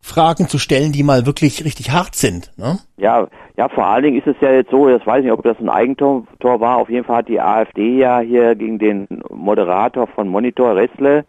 [0.00, 2.52] Fragen zu stellen, die mal wirklich richtig hart sind.
[2.56, 2.78] Ne?
[2.98, 3.26] Ja,
[3.56, 5.58] ja, vor allen Dingen ist es ja jetzt so, das weiß ich nicht, ob das
[5.58, 6.24] ein Eigentor
[6.60, 11.24] war, auf jeden Fall hat die AfD ja hier gegen den Moderator von Monitor Ressle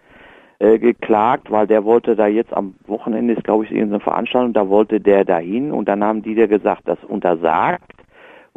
[0.60, 4.70] äh, geklagt, weil der wollte da jetzt am Wochenende ist, glaube ich, irgendeine Veranstaltung, da
[4.70, 7.94] wollte der dahin und dann haben die dir gesagt, das untersagt.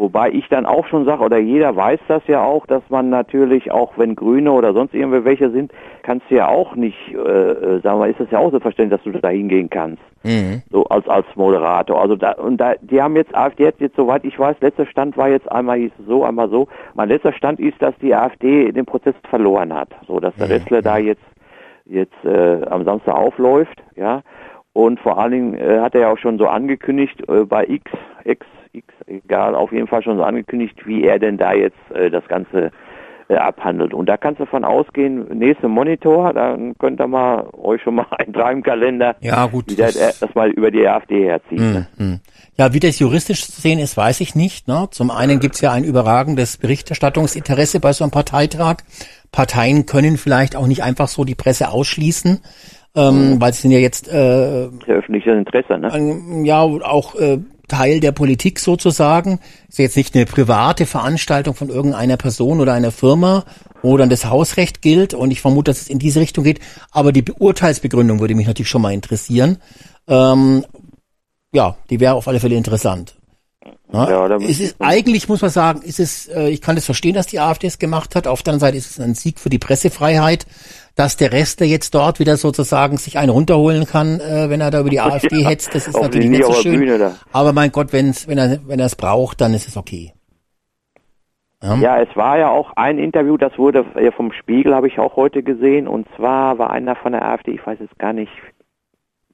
[0.01, 3.71] Wobei ich dann auch schon sage, oder jeder weiß das ja auch, dass man natürlich
[3.71, 5.73] auch, wenn Grüne oder sonst irgendwie welche sind,
[6.03, 8.99] kannst du ja auch nicht, äh, äh sagen wir, ist das ja auch so verständlich,
[8.99, 10.03] dass du da hingehen kannst.
[10.23, 10.63] Mhm.
[10.71, 12.01] So als als Moderator.
[12.01, 15.19] Also da und da, die haben jetzt AfD jetzt, jetzt soweit ich weiß, letzter Stand
[15.19, 16.67] war jetzt einmal hieß es so, einmal so.
[16.95, 20.53] Mein letzter Stand ist, dass die AfD den Prozess verloren hat, so dass der mhm.
[20.53, 21.21] Restler da jetzt
[21.91, 24.23] jetzt äh, am Samstag aufläuft, ja.
[24.73, 27.91] Und vor allen Dingen äh, hat er ja auch schon so angekündigt äh, bei X,
[28.25, 32.09] X, X, egal, auf jeden Fall schon so angekündigt, wie er denn da jetzt äh,
[32.09, 32.71] das Ganze
[33.31, 33.95] äh, abhandelt.
[33.95, 38.07] Und da kannst du davon ausgehen, nächste Monitor, dann könnt ihr mal euch schon mal
[38.19, 41.61] eintragen im Kalender, ja, gut, wie das, das mal über die AfD herzieht.
[41.61, 41.87] Mm, ne?
[41.97, 42.21] Hm.
[42.57, 44.67] Ja, wie das juristisch zu sehen ist, weiß ich nicht.
[44.67, 44.89] Ne?
[44.91, 48.83] Zum einen gibt's ja ein überragendes Berichterstattungsinteresse bei so einem Parteitrag.
[49.31, 52.41] Parteien können vielleicht auch nicht einfach so die Presse ausschließen,
[52.97, 53.41] ähm, mhm.
[53.41, 56.43] weil sie sind ja jetzt äh, öffentliches Interesse, ne?
[56.45, 57.39] ja auch äh,
[57.71, 59.41] Teil der Politik sozusagen.
[59.69, 63.45] Ist jetzt nicht eine private Veranstaltung von irgendeiner Person oder einer Firma,
[63.83, 65.15] wo dann das Hausrecht gilt.
[65.15, 66.61] Und ich vermute, dass es in diese Richtung geht.
[66.91, 69.59] Aber die Urteilsbegründung würde mich natürlich schon mal interessieren.
[70.09, 70.67] Ähm,
[71.53, 73.15] ja, die wäre auf alle Fälle interessant.
[73.93, 77.15] Ja, ja es ist, eigentlich muss man sagen, ist es, äh, ich kann es verstehen,
[77.15, 78.27] dass die AfD es gemacht hat.
[78.27, 80.47] Auf der anderen Seite ist es ein Sieg für die Pressefreiheit,
[80.97, 84.71] dass der Rest, der jetzt dort wieder sozusagen sich einen runterholen kann, äh, wenn er
[84.71, 85.75] da über die AfD ja, hetzt.
[85.75, 87.13] Das ist natürlich nicht so schön.
[87.33, 90.13] Aber mein Gott, wenn's, wenn er, wenn er es braucht, dann ist es okay.
[91.63, 91.75] Ja.
[91.75, 93.85] ja, es war ja auch ein Interview, das wurde
[94.17, 97.67] vom Spiegel, habe ich auch heute gesehen, und zwar war einer von der AfD, ich
[97.67, 98.33] weiß es gar nicht,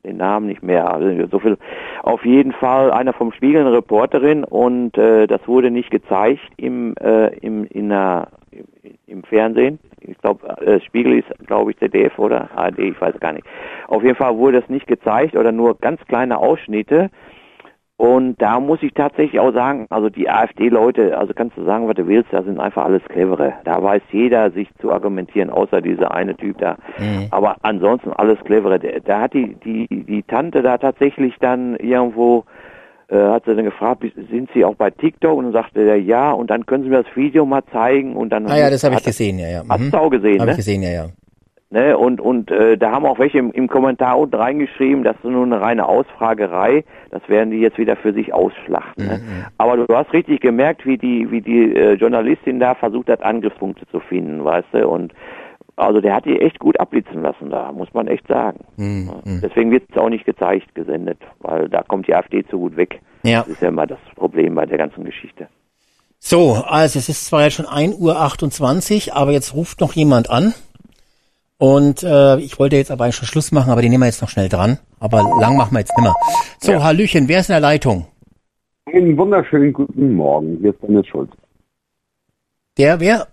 [0.06, 1.58] den Namen nicht mehr, also so viel.
[2.02, 6.94] Auf jeden Fall einer vom Spiegel, eine Reporterin und äh, das wurde nicht gezeigt im,
[6.96, 8.28] äh, im, in der,
[9.06, 9.78] im Fernsehen.
[10.00, 13.46] Ich glaube, äh, Spiegel ist, glaube ich, ZDF oder ARD, ich weiß gar nicht.
[13.88, 17.10] Auf jeden Fall wurde das nicht gezeigt oder nur ganz kleine Ausschnitte.
[17.98, 21.94] Und da muss ich tatsächlich auch sagen, also die AfD-Leute, also kannst du sagen, was
[21.94, 23.54] du willst, da sind einfach alles clevere.
[23.64, 26.76] Da weiß jeder sich zu argumentieren, außer dieser eine Typ da.
[26.98, 27.28] Mhm.
[27.30, 28.78] Aber ansonsten alles clevere.
[28.78, 32.44] Da hat die, die, die Tante da tatsächlich dann irgendwo,
[33.08, 35.38] äh, hat sie dann gefragt, sind Sie auch bei TikTok?
[35.38, 38.28] Und dann sagte er ja, und dann können Sie mir das Video mal zeigen und
[38.28, 38.46] dann.
[38.46, 39.64] Ah ja, das habe ich gesehen, ja, ja.
[39.64, 39.70] Mhm.
[39.70, 40.50] Hast du auch gesehen, hab ne?
[40.50, 41.06] ich gesehen, ja, ja.
[41.68, 45.24] Ne, und und äh, da haben auch welche im, im Kommentar unten reingeschrieben, das ist
[45.24, 49.04] nur eine reine Ausfragerei, das werden die jetzt wieder für sich ausschlachten.
[49.04, 49.18] Ne?
[49.18, 49.44] Mhm.
[49.58, 53.24] Aber du, du, hast richtig gemerkt, wie die wie die äh, Journalistin da versucht hat,
[53.24, 55.12] Angriffspunkte zu finden, weißt du, und
[55.74, 58.60] also der hat die echt gut abblitzen lassen da, muss man echt sagen.
[58.76, 59.40] Mhm.
[59.42, 63.00] Deswegen wird es auch nicht gezeigt, gesendet, weil da kommt die AfD zu gut weg.
[63.24, 63.40] Ja.
[63.40, 65.48] Das ist ja immer das Problem bei der ganzen Geschichte.
[66.18, 70.54] So, also es ist zwar jetzt schon 1.28 Uhr, aber jetzt ruft noch jemand an.
[71.58, 74.20] Und äh, ich wollte jetzt aber eigentlich schon Schluss machen, aber den nehmen wir jetzt
[74.20, 74.78] noch schnell dran.
[75.00, 76.14] Aber lang machen wir jetzt nimmer.
[76.60, 76.82] So, ja.
[76.82, 78.06] Hallöchen, wer ist in der Leitung?
[78.92, 80.58] Einen wunderschönen guten Morgen.
[80.60, 81.30] Hier ist Dennis Schulz.
[82.76, 83.26] Der, wer?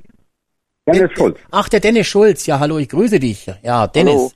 [0.88, 1.38] Dennis Schulz.
[1.52, 2.46] Ach, der Dennis Schulz.
[2.46, 3.52] Ja, hallo, ich grüße dich.
[3.62, 4.14] Ja, Dennis.
[4.16, 4.32] Hallo.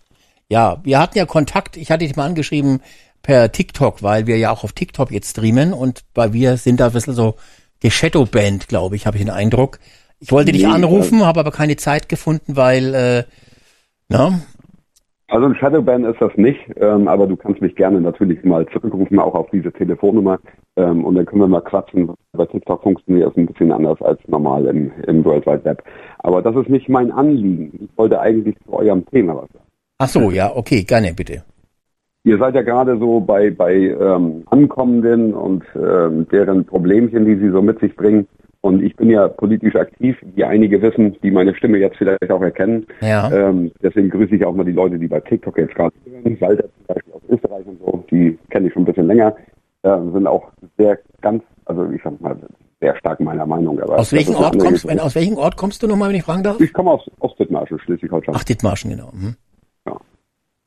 [0.49, 1.77] Ja, wir hatten ja Kontakt.
[1.77, 2.81] Ich hatte dich mal angeschrieben
[3.21, 6.87] per TikTok, weil wir ja auch auf TikTok jetzt streamen und weil wir sind da
[6.87, 7.35] ein bisschen so
[7.81, 9.79] geshadowband, glaube ich, habe ich den Eindruck.
[10.19, 13.23] Ich wollte dich Nee, anrufen, habe aber keine Zeit gefunden, weil, äh,
[14.09, 14.39] na,
[15.29, 19.19] Also ein Shadowban ist das nicht, ähm, aber du kannst mich gerne natürlich mal zurückrufen,
[19.19, 20.39] auch auf diese Telefonnummer.
[20.77, 22.11] Ähm, und dann können wir mal quatschen.
[22.31, 25.83] Bei TikTok funktioniert es ein bisschen anders als normal im, im World Wide Web.
[26.19, 27.89] Aber das ist nicht mein Anliegen.
[27.89, 29.65] Ich wollte eigentlich zu eurem Thema was sagen.
[29.97, 31.43] ach so, ja, okay, gerne, bitte.
[32.23, 37.49] Ihr seid ja gerade so bei, bei ähm, Ankommenden und ähm, deren Problemchen, die sie
[37.49, 38.27] so mit sich bringen.
[38.61, 42.41] Und ich bin ja politisch aktiv, wie einige wissen, die meine Stimme jetzt vielleicht auch
[42.41, 42.85] erkennen.
[43.01, 43.31] Ja.
[43.31, 46.41] Ähm, deswegen grüße ich auch mal die Leute, die bei TikTok jetzt gerade hören.
[46.41, 49.35] Walter zum Beispiel aus Österreich und so, die kenne ich schon ein bisschen länger,
[49.83, 52.35] äh, sind auch sehr ganz, also ich sag mal,
[52.79, 53.79] sehr stark meiner Meinung.
[53.79, 56.23] Aber Aus welchem Ort kommst du, wenn, aus welchem Ort kommst du nochmal, wenn ich
[56.23, 56.59] fragen darf?
[56.59, 58.35] Ich komme aus, aus Dithmarschen, Schleswig-Holstein.
[58.37, 59.11] Ach, Dithmarschen, genau.
[59.13, 59.35] Mhm.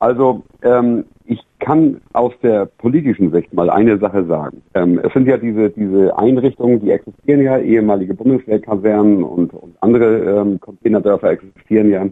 [0.01, 4.61] Also ähm, ich kann aus der politischen Sicht mal eine Sache sagen.
[4.73, 10.41] Ähm, es sind ja diese, diese Einrichtungen, die existieren ja, ehemalige Bundeswehrkasernen und, und andere
[10.41, 12.05] ähm, Containerdörfer existieren ja.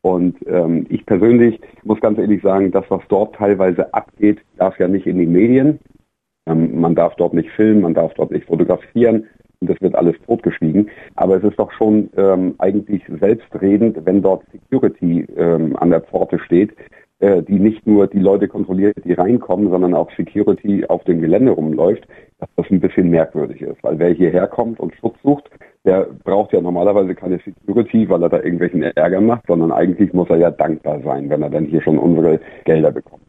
[0.00, 4.88] Und ähm, ich persönlich muss ganz ehrlich sagen, das, was dort teilweise abgeht, darf ja
[4.88, 5.78] nicht in die Medien.
[6.46, 9.26] Ähm, man darf dort nicht filmen, man darf dort nicht fotografieren
[9.60, 10.88] und das wird alles totgeschwiegen.
[11.16, 16.38] Aber es ist doch schon ähm, eigentlich selbstredend, wenn dort Security ähm, an der Pforte
[16.38, 16.72] steht,
[17.22, 21.52] äh, die nicht nur die Leute kontrolliert, die reinkommen, sondern auch Security auf dem Gelände
[21.52, 22.04] rumläuft,
[22.40, 23.82] dass das ein bisschen merkwürdig ist.
[23.84, 25.48] Weil wer hierher kommt und Schutz sucht,
[25.84, 30.30] der braucht ja normalerweise keine Security, weil er da irgendwelchen Ärger macht, sondern eigentlich muss
[30.30, 33.22] er ja dankbar sein, wenn er dann hier schon unsere Gelder bekommt.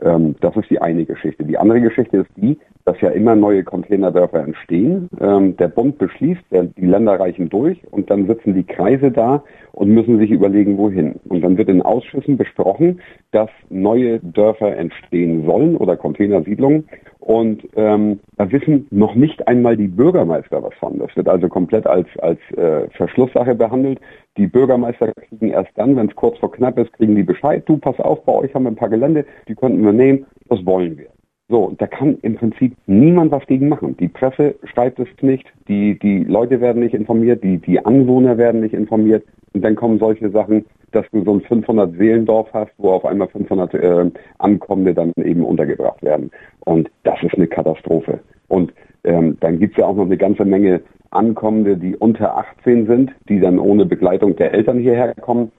[0.00, 1.44] Ähm, das ist die eine Geschichte.
[1.44, 5.08] Die andere Geschichte ist die, dass ja immer neue Containerdörfer entstehen.
[5.20, 9.90] Ähm, der Bund beschließt, die Länder reichen durch und dann sitzen die Kreise da und
[9.90, 11.16] müssen sich überlegen, wohin.
[11.28, 13.00] Und dann wird in Ausschüssen besprochen,
[13.32, 16.88] dass neue Dörfer entstehen sollen oder Containersiedlungen.
[17.18, 20.98] Und ähm, da wissen noch nicht einmal die Bürgermeister was von.
[20.98, 24.00] Das wird also komplett als, als äh, Verschlusssache behandelt.
[24.38, 27.64] Die Bürgermeister kriegen erst dann, wenn es kurz vor knapp ist, kriegen die Bescheid.
[27.66, 30.26] Du, pass auf, bei euch haben wir ein paar Gelände, die könnten wir nehmen.
[30.48, 31.08] Das wollen wir.
[31.48, 33.96] So, da kann im Prinzip niemand was gegen machen.
[33.96, 38.60] Die Presse schreibt es nicht, die, die Leute werden nicht informiert, die, die Anwohner werden
[38.60, 39.24] nicht informiert.
[39.54, 43.28] Und dann kommen solche Sachen, dass du so ein 500 Seelendorf hast, wo auf einmal
[43.28, 46.30] 500 äh, Ankommende dann eben untergebracht werden.
[46.60, 48.20] Und das ist eine Katastrophe.
[48.48, 48.72] Und
[49.04, 53.40] ähm, dann gibt's ja auch noch eine ganze Menge Ankommende, die unter 18 sind, die
[53.40, 55.50] dann ohne Begleitung der Eltern hierher kommen.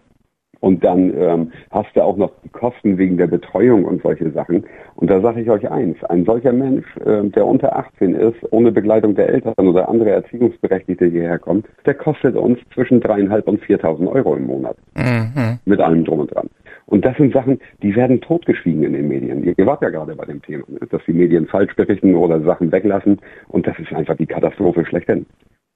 [0.61, 4.65] Und dann ähm, hast du auch noch die Kosten wegen der Betreuung und solche Sachen.
[4.95, 8.71] Und da sage ich euch eins, ein solcher Mensch, ähm, der unter 18 ist, ohne
[8.71, 14.11] Begleitung der Eltern oder andere Erziehungsberechtigte hierher kommt, der kostet uns zwischen dreieinhalb und 4.000
[14.11, 14.75] Euro im Monat.
[14.95, 15.59] Mhm.
[15.63, 16.49] Mit allem drum und dran.
[16.89, 19.43] Und das sind Sachen, die werden totgeschwiegen in den Medien.
[19.43, 20.79] Ihr wart ja gerade bei dem Thema, ne?
[20.89, 23.19] dass die Medien falsch berichten oder Sachen weglassen.
[23.47, 25.27] Und das ist einfach die Katastrophe schlechthin.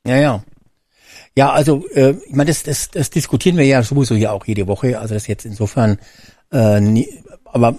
[0.07, 0.43] Ja, ja.
[1.37, 4.67] Ja, also äh, ich meine, das, das, das diskutieren wir ja sowieso hier auch jede
[4.67, 4.99] Woche.
[4.99, 5.97] Also das jetzt insofern,
[6.51, 7.07] äh, nie,
[7.45, 7.75] aber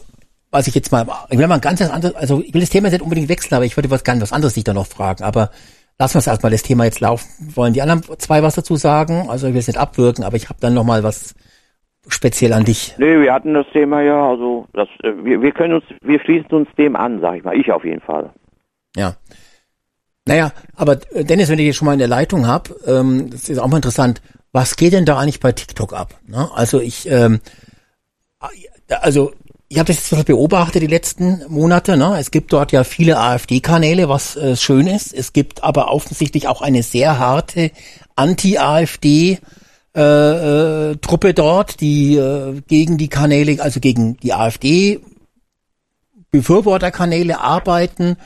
[0.53, 2.87] was ich jetzt mal, ich will mal ein ganz anderes, also ich will das Thema
[2.87, 5.25] jetzt nicht unbedingt wechseln, aber ich würde was ganz was anderes dich da noch fragen.
[5.25, 5.51] Aber
[5.99, 7.29] lassen wir es erstmal das Thema jetzt laufen.
[7.57, 9.29] Wollen die anderen zwei was dazu sagen?
[9.29, 11.35] Also ich will es nicht abwirken, aber ich habe dann noch mal was
[12.09, 12.95] speziell an dich.
[12.99, 16.51] Nee, wir hatten das Thema ja, also das, äh, wir, wir können uns, wir schließen
[16.51, 17.57] uns dem an, sag ich mal.
[17.59, 18.31] Ich auf jeden Fall.
[18.97, 19.17] Ja.
[20.27, 23.49] Naja, aber äh, Dennis, wenn ich dich schon mal in der Leitung hab, ähm, das
[23.49, 26.15] ist auch mal interessant, was geht denn da eigentlich bei TikTok ab?
[26.27, 26.49] Ne?
[26.55, 27.41] Also ich, ähm,
[28.89, 29.33] also
[29.69, 31.97] ich habe das jetzt beobachtet die letzten Monate.
[31.97, 32.17] Ne?
[32.19, 35.13] Es gibt dort ja viele AfD-Kanäle, was äh, schön ist.
[35.13, 37.73] Es gibt aber offensichtlich auch eine sehr harte
[38.15, 39.39] Anti-AfD
[39.97, 40.01] äh,
[40.91, 45.01] äh, Truppe dort, die äh, gegen die Kanäle, also gegen die AfD
[46.31, 48.17] Befürworterkanäle arbeiten.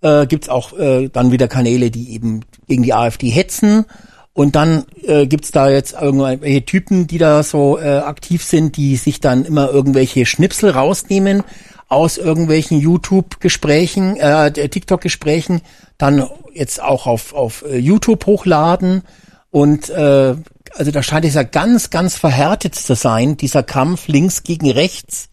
[0.00, 3.84] Äh, gibt's auch äh, dann wieder Kanäle, die eben gegen die AfD hetzen.
[4.32, 8.96] Und dann äh, gibt's da jetzt irgendwelche Typen, die da so äh, aktiv sind, die
[8.96, 11.42] sich dann immer irgendwelche Schnipsel rausnehmen
[11.88, 15.62] aus irgendwelchen YouTube-Gesprächen, äh, TikTok-Gesprächen,
[15.96, 19.02] dann jetzt auch auf, auf äh, YouTube hochladen.
[19.50, 20.36] Und äh,
[20.74, 25.28] also da scheint es ja ganz, ganz verhärtet zu sein, dieser Kampf links gegen rechts.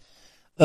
[0.57, 0.63] Äh,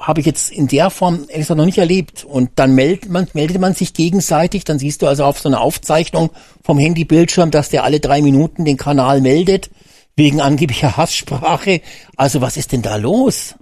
[0.00, 2.24] habe ich jetzt in der Form ehrlich gesagt noch nicht erlebt.
[2.24, 5.60] Und dann meldet man, meldet man sich gegenseitig, dann siehst du also auf so einer
[5.60, 6.30] Aufzeichnung
[6.64, 9.70] vom Handybildschirm, dass der alle drei Minuten den Kanal meldet,
[10.16, 11.82] wegen angeblicher Hasssprache.
[12.16, 13.54] Also was ist denn da los?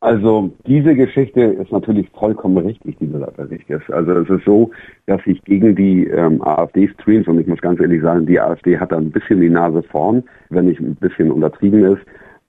[0.00, 3.90] Also diese Geschichte ist natürlich vollkommen richtig, die du da berichtest.
[3.90, 4.70] Also es ist so,
[5.06, 8.92] dass ich gegen die ähm, AfD-Streams, und ich muss ganz ehrlich sagen, die AfD hat
[8.92, 12.02] da ein bisschen die Nase vorn, wenn nicht ein bisschen untertrieben ist.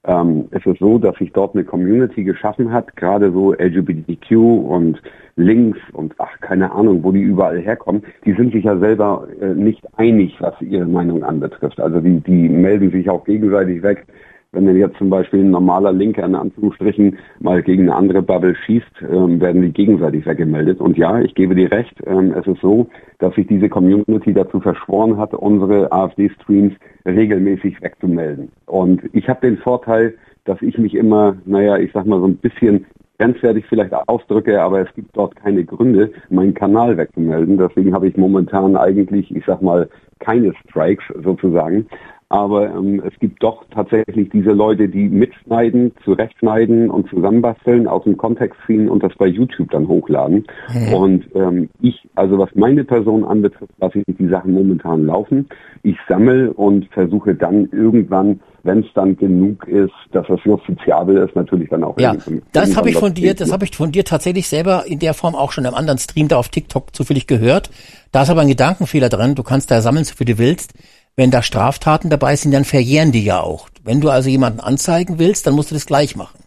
[0.05, 5.01] Ähm, es ist so, dass sich dort eine Community geschaffen hat, gerade so LGBTQ und
[5.35, 8.03] Links und ach, keine Ahnung, wo die überall herkommen.
[8.25, 11.79] Die sind sich ja selber äh, nicht einig, was ihre Meinung anbetrifft.
[11.79, 14.05] Also die, die melden sich auch gegenseitig weg
[14.51, 18.55] wenn dann jetzt zum Beispiel ein normaler Linker in Anführungsstrichen mal gegen eine andere Bubble
[18.55, 20.79] schießt, ähm, werden die gegenseitig weggemeldet.
[20.79, 22.87] Und ja, ich gebe dir recht, ähm, es ist so,
[23.19, 26.73] dass sich diese Community dazu verschworen hat, unsere AfD-Streams
[27.05, 28.51] regelmäßig wegzumelden.
[28.65, 32.37] Und ich habe den Vorteil, dass ich mich immer, naja, ich sag mal so ein
[32.37, 32.87] bisschen
[33.19, 37.57] grenzwertig vielleicht ausdrücke, aber es gibt dort keine Gründe, meinen Kanal wegzumelden.
[37.57, 41.85] Deswegen habe ich momentan eigentlich, ich sag mal, keine Strikes sozusagen.
[42.31, 48.17] Aber ähm, es gibt doch tatsächlich diese Leute, die mitschneiden, zurechtschneiden und zusammenbasteln, aus dem
[48.17, 50.45] Kontext ziehen und das bei YouTube dann hochladen.
[50.71, 50.93] Mhm.
[50.93, 55.49] Und ähm, ich, also was meine Person anbetrifft, lasse ich die Sachen momentan laufen.
[55.81, 61.35] Ich sammle und versuche dann irgendwann, wenn es dann genug ist, dass es justiziabel ist,
[61.35, 61.99] natürlich dann auch.
[61.99, 62.15] Ja,
[62.51, 65.33] das habe ich von dir, das habe ich von dir tatsächlich selber in der Form
[65.33, 67.71] auch schon im anderen Stream da auf TikTok zufällig gehört.
[68.11, 69.33] Da ist aber ein Gedankenfehler drin.
[69.33, 70.73] Du kannst da sammeln, so viel du willst
[71.19, 73.67] wenn da Straftaten dabei sind, dann verjähren die ja auch.
[73.83, 76.39] Wenn du also jemanden anzeigen willst, dann musst du das gleich machen.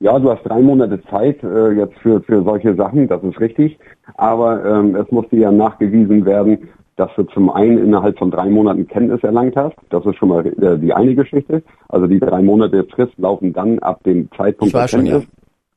[0.00, 3.76] Ja, du hast drei Monate Zeit äh, jetzt für, für solche Sachen, das ist richtig.
[4.14, 8.86] Aber ähm, es musste ja nachgewiesen werden, dass du zum einen innerhalb von drei Monaten
[8.86, 9.74] Kenntnis erlangt hast.
[9.90, 11.64] Das ist schon mal äh, die eine Geschichte.
[11.88, 15.12] Also die drei Monate Frist laufen dann ab dem Zeitpunkt der Kenntnis.
[15.12, 15.26] Schon, ja.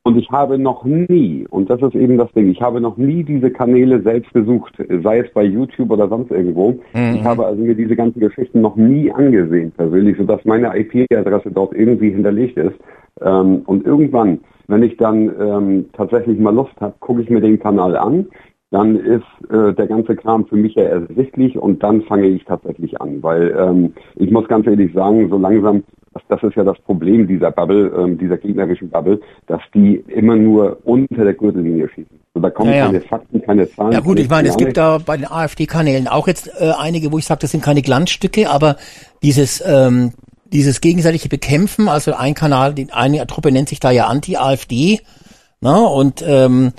[0.04, 3.22] Und ich habe noch nie, und das ist eben das Ding, ich habe noch nie
[3.22, 6.72] diese Kanäle selbst besucht, sei es bei YouTube oder sonst irgendwo.
[6.92, 7.14] Mhm.
[7.14, 11.72] Ich habe also mir diese ganzen Geschichten noch nie angesehen persönlich, sodass meine IP-Adresse dort
[11.74, 12.74] irgendwie hinterlegt ist.
[13.20, 17.60] Ähm, und irgendwann, wenn ich dann ähm, tatsächlich mal Lust habe, gucke ich mir den
[17.60, 18.26] Kanal an,
[18.72, 23.00] dann ist äh, der ganze Kram für mich ja ersichtlich und dann fange ich tatsächlich
[23.00, 26.78] an, weil ähm, ich muss ganz ehrlich sagen, so langsam das, das ist ja das
[26.80, 32.18] Problem dieser Bubble, ähm, dieser gegnerischen Bubble, dass die immer nur unter der Gürtellinie schießen.
[32.34, 33.92] So, da kommen ja, keine Fakten, keine Zahlen.
[33.92, 37.18] Ja gut, ich meine, es gibt da bei den AfD-Kanälen auch jetzt äh, einige, wo
[37.18, 38.76] ich sage, das sind keine Glanzstücke, aber
[39.22, 40.12] dieses ähm,
[40.52, 45.00] dieses gegenseitige Bekämpfen, also ein Kanal, die eine Truppe nennt sich da ja Anti-AfD,
[45.60, 46.72] ne, und ähm,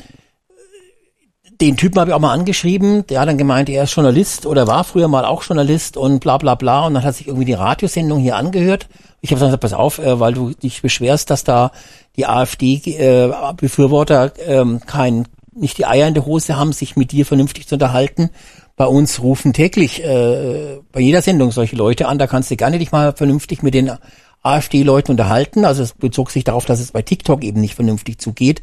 [1.60, 4.67] den Typen habe ich auch mal angeschrieben, der hat dann gemeint, er ist Journalist oder
[4.67, 7.53] war früher mal auch Journalist und bla bla bla und dann hat sich irgendwie die
[7.53, 8.88] Radiosendung hier angehört
[9.24, 11.72] ich habe gesagt, pass auf, äh, weil du dich beschwerst, dass da
[12.18, 17.26] die AfD-Befürworter äh, ähm, kein, nicht die Eier in der Hose haben, sich mit dir
[17.26, 18.32] vernünftig zu unterhalten.
[18.76, 22.80] Bei uns rufen täglich äh, bei jeder Sendung solche Leute an, da kannst du gerne
[22.80, 23.94] dich mal vernünftig mit den
[24.42, 25.64] AfD-Leuten unterhalten.
[25.64, 28.62] Also es bezog sich darauf, dass es bei TikTok eben nicht vernünftig zugeht.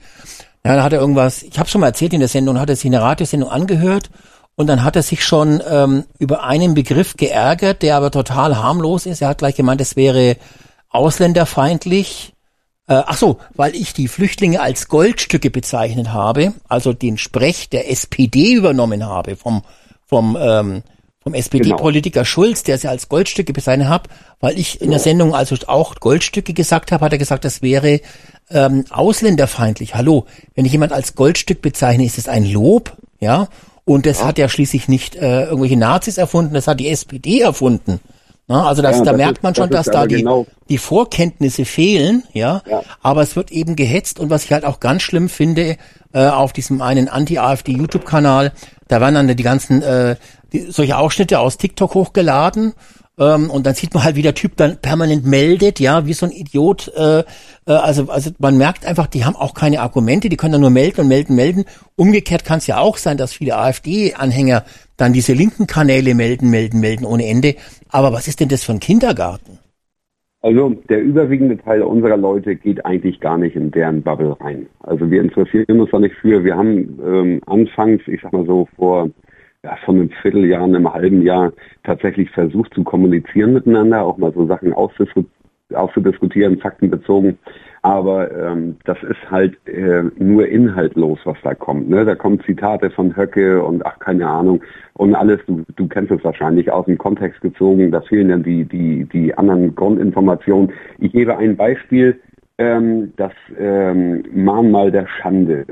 [0.62, 2.76] Ja, da hat er irgendwas, ich habe schon mal erzählt in der Sendung, hat er
[2.76, 4.10] sich eine Radiosendung angehört
[4.60, 9.07] und dann hat er sich schon ähm, über einen Begriff geärgert, der aber total harmlos
[9.07, 9.23] ist.
[9.23, 10.37] Er hat gleich gemeint, es wäre
[10.91, 12.35] ausländerfeindlich.
[12.87, 17.91] Äh, ach so, weil ich die Flüchtlinge als Goldstücke bezeichnet habe, also den Sprech der
[17.91, 19.62] SPD übernommen habe vom
[20.05, 20.83] vom ähm,
[21.23, 22.25] vom SPD-Politiker genau.
[22.25, 24.09] Schulz, der sie als Goldstücke bezeichnet hat,
[24.41, 28.01] weil ich in der Sendung also auch Goldstücke gesagt habe, hat er gesagt, das wäre
[28.51, 29.94] ähm, ausländerfeindlich.
[29.94, 33.49] Hallo, wenn ich jemand als Goldstück bezeichne, ist es ein Lob, ja?
[33.90, 37.99] Und das hat ja schließlich nicht äh, irgendwelche Nazis erfunden, das hat die SPD erfunden.
[38.47, 40.47] Na, also das, ja, da das merkt man schon, das dass da die, genau.
[40.69, 42.62] die Vorkenntnisse fehlen, ja?
[42.71, 42.83] ja.
[43.03, 45.76] Aber es wird eben gehetzt und was ich halt auch ganz schlimm finde,
[46.12, 48.53] äh, auf diesem einen Anti-AfD-YouTube-Kanal,
[48.87, 50.15] da werden dann die ganzen äh,
[50.53, 52.74] die, solche Ausschnitte aus TikTok hochgeladen
[53.20, 56.24] ähm, und dann sieht man halt, wie der Typ dann permanent meldet, ja, wie so
[56.24, 56.90] ein Idiot.
[56.97, 57.24] Äh, äh,
[57.67, 61.03] also, also man merkt einfach, die haben auch keine Argumente, die können dann nur melden
[61.03, 61.65] und melden, melden.
[61.97, 64.65] Umgekehrt kann es ja auch sein, dass viele AfD-Anhänger
[64.97, 67.56] dann diese linken Kanäle melden, melden, melden ohne Ende.
[67.90, 69.58] Aber was ist denn das für ein Kindergarten?
[70.42, 74.67] Also der überwiegende Teil unserer Leute geht eigentlich gar nicht in deren Bubble rein.
[74.81, 76.42] Also wir interessieren uns da nicht für.
[76.42, 79.10] Wir haben ähm, anfangs, ich sag mal so vor
[79.65, 81.53] ja, von einem Vierteljahr, einem halben Jahr
[81.85, 87.39] tatsächlich versucht zu kommunizieren miteinander, auch mal so Sachen auszudiskutieren, faktenbezogen.
[87.83, 91.89] Aber ähm, das ist halt äh, nur inhaltlos, was da kommt.
[91.89, 92.05] Ne?
[92.05, 94.62] Da kommen Zitate von Höcke und ach, keine Ahnung.
[94.94, 97.91] Und alles, du, du kennst es wahrscheinlich, aus dem Kontext gezogen.
[97.91, 100.73] Da fehlen dann die, die, die anderen Grundinformationen.
[100.99, 102.21] Ich gebe ein Beispiel,
[102.59, 105.65] ähm, das ähm, Mahnmal der Schande.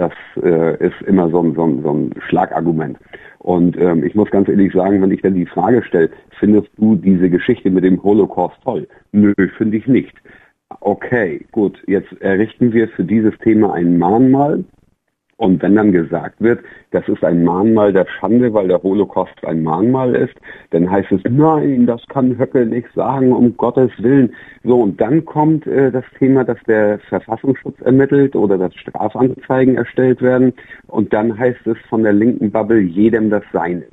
[0.00, 2.96] Das äh, ist immer so ein, so, ein, so ein Schlagargument.
[3.40, 6.96] Und ähm, ich muss ganz ehrlich sagen, wenn ich dann die Frage stelle, findest du
[6.96, 8.88] diese Geschichte mit dem Holocaust toll?
[9.12, 10.16] Nö, finde ich nicht.
[10.80, 11.82] Okay, gut.
[11.86, 14.64] Jetzt errichten wir für dieses Thema ein Mahnmal.
[15.40, 19.62] Und wenn dann gesagt wird, das ist ein Mahnmal der Schande, weil der Holocaust ein
[19.62, 20.34] Mahnmal ist,
[20.68, 24.34] dann heißt es, nein, das kann Höcke nicht sagen, um Gottes Willen.
[24.64, 30.20] So, und dann kommt äh, das Thema, dass der Verfassungsschutz ermittelt oder dass Strafanzeigen erstellt
[30.20, 30.52] werden.
[30.88, 33.84] Und dann heißt es von der linken Bubble, jedem das Seine.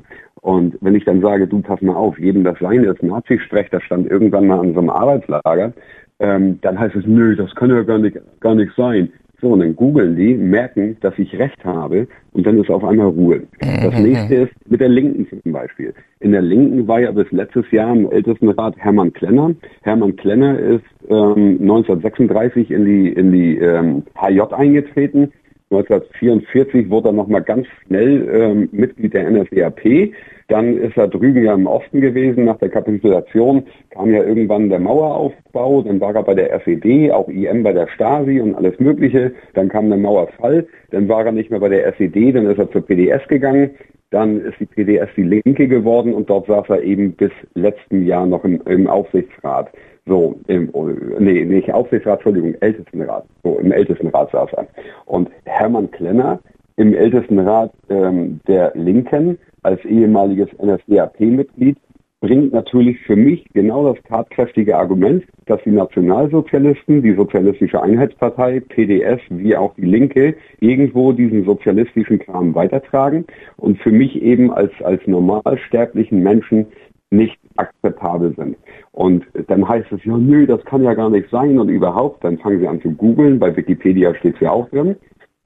[0.41, 3.83] Und wenn ich dann sage, du pass mal auf, jedem das Seine ist Nazi-Sprech, das
[3.83, 5.71] stand irgendwann mal an so einem Arbeitslager,
[6.19, 9.13] ähm, dann heißt es, nö, das kann ja gar nicht, gar nicht sein.
[9.39, 13.07] So, und dann googeln die, merken, dass ich recht habe und dann ist auf einmal
[13.07, 13.43] Ruhe.
[13.59, 15.93] Das nächste ist mit der Linken zum Beispiel.
[16.19, 19.53] In der Linken war ja bis letztes Jahr im Ältestenrat Hermann Klenner.
[19.83, 25.31] Hermann Klenner ist ähm, 1936 in die, in die ähm, HJ eingetreten.
[25.69, 30.13] 1944 wurde er nochmal ganz schnell ähm, Mitglied der NSDAP.
[30.47, 32.45] Dann ist er drüben ja im Osten gewesen.
[32.45, 35.81] Nach der Kapitulation kam ja irgendwann der Maueraufbau.
[35.81, 39.33] Dann war er bei der SED, auch IM bei der Stasi und alles Mögliche.
[39.55, 40.65] Dann kam der Mauerfall.
[40.91, 42.31] Dann war er nicht mehr bei der SED.
[42.31, 43.71] Dann ist er zur PDS gegangen.
[44.09, 48.25] Dann ist die PDS die Linke geworden und dort saß er eben bis letzten Jahr
[48.25, 49.69] noch im, im Aufsichtsrat.
[50.07, 50.71] So, im,
[51.19, 53.25] nee, nicht Aufsichtsrat, Entschuldigung, Ältestenrat.
[53.43, 54.67] So, im Ältestenrat saß er.
[55.05, 56.39] Und Hermann Klenner
[56.77, 61.77] im Ältestenrat ähm, der Linken als ehemaliges NSDAP-Mitglied
[62.19, 69.19] bringt natürlich für mich genau das tatkräftige Argument, dass die Nationalsozialisten, die Sozialistische Einheitspartei, PDS
[69.29, 73.25] wie auch die Linke irgendwo diesen sozialistischen Kram weitertragen
[73.57, 76.65] und für mich eben als, als normalsterblichen Menschen
[77.09, 78.57] nicht akzeptabel sind.
[78.91, 82.37] Und dann heißt es, ja, nö, das kann ja gar nicht sein und überhaupt, dann
[82.37, 84.95] fangen sie an zu googeln, bei Wikipedia steht es ja auch drin.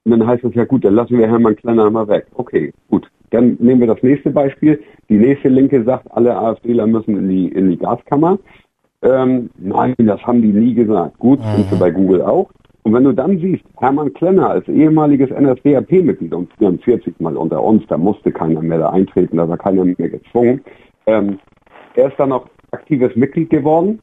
[0.04, 2.26] Und dann heißt es, ja gut, dann lassen wir Hermann Kleiner mal weg.
[2.34, 3.08] Okay, gut.
[3.30, 4.82] Dann nehmen wir das nächste Beispiel.
[5.10, 8.40] Die nächste Linke sagt, alle AfDler müssen in die, in die Gaskammer.
[9.04, 11.18] Ähm, nein, das haben die nie gesagt.
[11.20, 11.56] Gut, mhm.
[11.56, 12.50] sind sie bei Google auch.
[12.84, 17.84] Und wenn du dann siehst, Hermann Klenner als ehemaliges NSDAP-Mitglied und 44 Mal unter uns,
[17.88, 20.62] da musste keiner mehr da eintreten, da war keiner mehr gezwungen,
[21.06, 21.40] ähm,
[21.96, 24.00] er ist dann noch aktives Mitglied geworden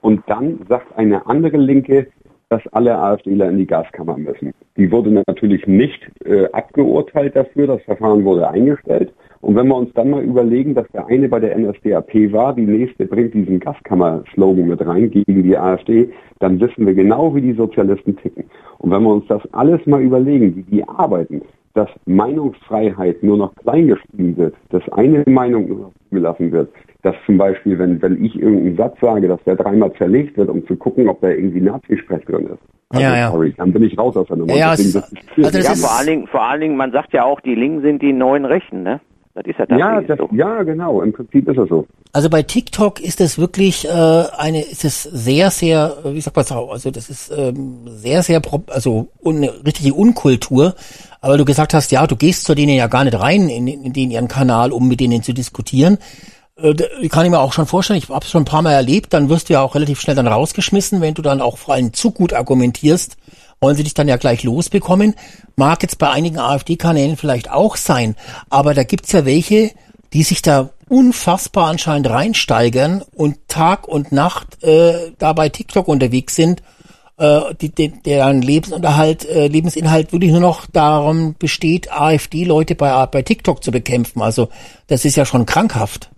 [0.00, 2.06] und dann sagt eine andere Linke,
[2.48, 4.52] dass alle AfDler in die Gaskammer müssen.
[4.76, 9.12] Die wurde natürlich nicht äh, abgeurteilt dafür, das Verfahren wurde eingestellt.
[9.40, 12.66] Und wenn wir uns dann mal überlegen, dass der eine bei der NSDAP war, die
[12.66, 17.54] nächste bringt diesen Gaskammer-Slogan mit rein gegen die AfD, dann wissen wir genau, wie die
[17.54, 18.44] Sozialisten ticken.
[18.78, 21.42] Und wenn wir uns das alles mal überlegen, wie die arbeiten,
[21.74, 26.70] dass Meinungsfreiheit nur noch kleingeschrieben wird, dass eine Meinung nur noch zugelassen wird,
[27.02, 30.66] dass zum Beispiel, wenn, wenn ich irgendeinen Satz sage, dass der dreimal zerlegt wird, um
[30.66, 32.58] zu gucken, ob da irgendwie Nazi-Sprech drin ist.
[32.90, 33.30] Also, ja, ja.
[33.30, 34.54] Sorry, dann bin ich raus aus der Nummer.
[34.54, 36.90] Ja, Deswegen, das ist also das ja, ist vor allen Dingen, vor allen Dingen, man
[36.90, 39.00] sagt ja auch, die Linken sind die neuen Rechten, ne?
[39.34, 40.28] Das ist ja ja, das, so.
[40.32, 41.02] ja, genau.
[41.02, 41.86] Im Prinzip ist es so.
[42.12, 43.90] Also bei TikTok ist es wirklich äh,
[44.36, 46.72] eine, ist es sehr, sehr, wie sagt man das auch?
[46.72, 50.74] Also das ist ähm, sehr, sehr, also eine richtige Unkultur.
[51.20, 53.94] Aber du gesagt hast, ja, du gehst zu denen ja gar nicht rein in, in,
[53.94, 55.98] in ihren Kanal, um mit denen zu diskutieren.
[56.56, 59.12] Äh, kann ich mir auch schon vorstellen, ich habe es schon ein paar Mal erlebt,
[59.12, 61.92] dann wirst du ja auch relativ schnell dann rausgeschmissen, wenn du dann auch vor allem
[61.92, 63.16] zu gut argumentierst,
[63.60, 65.14] wollen sie dich dann ja gleich losbekommen.
[65.56, 68.16] Mag jetzt bei einigen AfD-Kanälen vielleicht auch sein,
[68.48, 69.72] aber da gibt's ja welche,
[70.12, 76.34] die sich da unfassbar anscheinend reinsteigern und Tag und Nacht äh, da bei TikTok unterwegs
[76.34, 76.62] sind,
[77.20, 83.22] äh, die, die, deren Lebensunterhalt, äh, Lebensinhalt wirklich nur noch darum besteht, AfD-Leute bei, bei
[83.22, 84.22] TikTok zu bekämpfen.
[84.22, 84.48] Also
[84.88, 86.10] das ist ja schon krankhaft.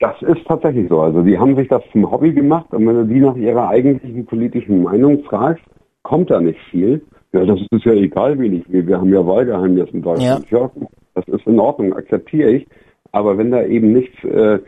[0.00, 1.00] Das ist tatsächlich so.
[1.00, 4.26] Also die haben sich das zum Hobby gemacht und wenn du die nach ihrer eigentlichen
[4.26, 5.64] politischen Meinung fragst,
[6.02, 7.02] kommt da nicht viel.
[7.32, 8.86] Ja, das ist ja egal, wie ich will.
[8.86, 10.50] Wir haben ja Wahlgeheimnis in Deutschland.
[10.50, 10.58] Ja.
[10.58, 10.70] ja,
[11.14, 12.66] das ist in Ordnung, akzeptiere ich.
[13.12, 14.58] Aber wenn da eben nichts, äh,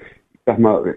[0.47, 0.95] sag mal,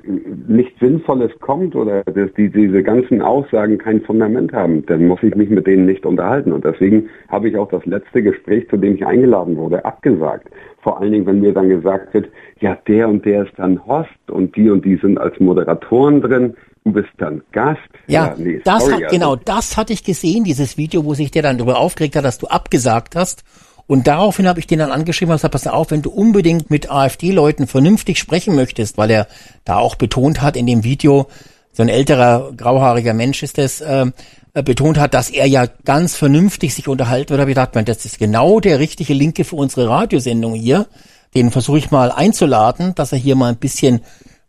[0.48, 5.34] nichts Sinnvolles kommt oder dass die, diese ganzen Aussagen kein Fundament haben, dann muss ich
[5.34, 6.52] mich mit denen nicht unterhalten.
[6.52, 10.50] Und deswegen habe ich auch das letzte Gespräch, zu dem ich eingeladen wurde, abgesagt.
[10.84, 14.10] Vor allen Dingen, wenn mir dann gesagt wird, ja, der und der ist dann Host
[14.28, 16.54] und die und die sind als Moderatoren drin.
[16.86, 17.80] Du bist dann Gast.
[18.06, 19.16] Ja, ja nee, das sorry, hat, also.
[19.16, 22.38] genau, das hatte ich gesehen, dieses Video, wo sich der dann darüber aufgeregt hat, dass
[22.38, 23.44] du abgesagt hast.
[23.90, 26.92] Und daraufhin habe ich den dann angeschrieben und gesagt, pass auf, wenn du unbedingt mit
[26.92, 29.28] AfD-Leuten vernünftig sprechen möchtest, weil er
[29.66, 31.26] da auch betont hat in dem Video,
[31.72, 34.06] so ein älterer, grauhaariger Mensch ist es, äh,
[34.54, 38.06] betont hat, dass er ja ganz vernünftig sich unterhalten wird, habe ich gedacht, man, das
[38.06, 40.86] ist genau der richtige Linke für unsere Radiosendung hier.
[41.34, 44.02] Den versuche ich mal einzuladen, dass er hier mal ein bisschen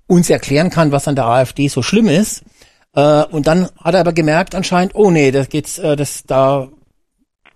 [0.06, 2.42] uns erklären kann, was an der AfD so schlimm ist.
[2.94, 6.68] Äh, und dann hat er aber gemerkt anscheinend, oh nee, das geht's, äh, das da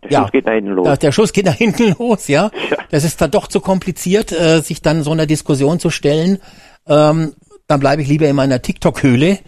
[0.04, 0.99] der ja, Schuss geht nach hinten los.
[0.99, 2.51] Der Schuss geht nach hinten los, ja.
[2.70, 2.76] ja.
[2.90, 6.38] Das ist dann doch zu kompliziert, äh, sich dann so einer Diskussion zu stellen.
[6.87, 7.33] Ähm,
[7.67, 9.38] dann bleibe ich lieber in meiner TikTok-Höhle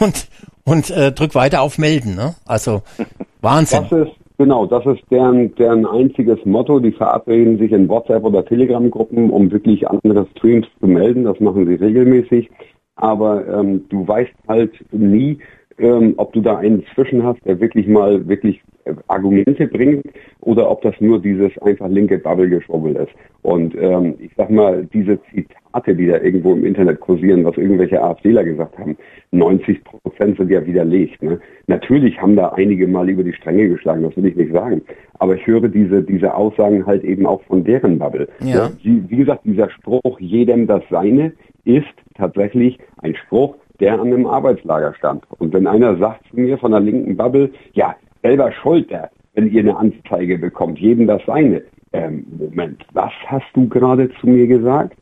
[0.00, 0.28] und
[0.64, 2.14] und äh, drück weiter auf Melden.
[2.14, 2.34] Ne?
[2.46, 2.82] Also
[3.40, 3.86] Wahnsinn.
[3.90, 6.80] Das ist Genau, das ist deren, deren einziges Motto.
[6.80, 11.22] Die verabreden sich in WhatsApp oder Telegram-Gruppen, um wirklich andere Streams zu melden.
[11.22, 12.50] Das machen sie regelmäßig.
[12.96, 15.38] Aber ähm, du weißt halt nie,
[15.78, 20.04] ähm, ob du da einen zwischen hast, der wirklich mal wirklich äh, Argumente bringt
[20.40, 23.12] oder ob das nur dieses einfach linke Bubble-Geschwubbel ist.
[23.42, 28.02] Und ähm, ich sag mal, diese Zitate, die da irgendwo im Internet kursieren, was irgendwelche
[28.02, 28.96] AfDler gesagt haben,
[29.32, 31.22] 90 Prozent sind ja widerlegt.
[31.22, 31.40] Ne?
[31.66, 34.82] Natürlich haben da einige mal über die Stränge geschlagen, das will ich nicht sagen.
[35.18, 38.28] Aber ich höre diese, diese Aussagen halt eben auch von deren Bubble.
[38.44, 38.70] Ja.
[38.82, 41.32] Wie, wie gesagt, dieser Spruch, jedem das Seine,
[41.64, 45.24] ist tatsächlich ein Spruch, der an einem Arbeitslager stand.
[45.38, 48.88] Und wenn einer sagt zu mir von der linken Bubble, ja, selber schuld
[49.34, 51.62] wenn ihr eine Anzeige bekommt, jedem das seine.
[51.92, 54.96] Ähm, Moment, was hast du gerade zu mir gesagt?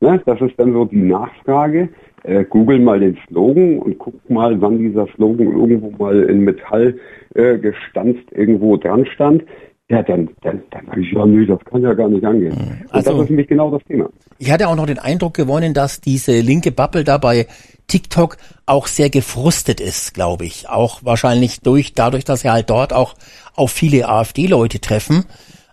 [0.00, 1.88] Ne, das ist dann so die Nachfrage.
[2.24, 6.98] Äh, google mal den Slogan und guck mal, wann dieser Slogan irgendwo mal in Metall
[7.34, 9.44] äh, gestanzt irgendwo dran stand.
[9.88, 12.56] Ja, dann, dann, dann sag ich, ja, nee, das kann ja gar nicht angehen.
[12.90, 14.08] Also- und das ist nämlich genau das Thema.
[14.38, 17.46] Ich hatte auch noch den Eindruck gewonnen, dass diese linke Bubble da bei
[17.92, 20.66] TikTok auch sehr gefrustet ist, glaube ich.
[20.70, 23.14] Auch wahrscheinlich durch, dadurch, dass sie halt dort auch
[23.54, 25.26] auf viele AfD-Leute treffen,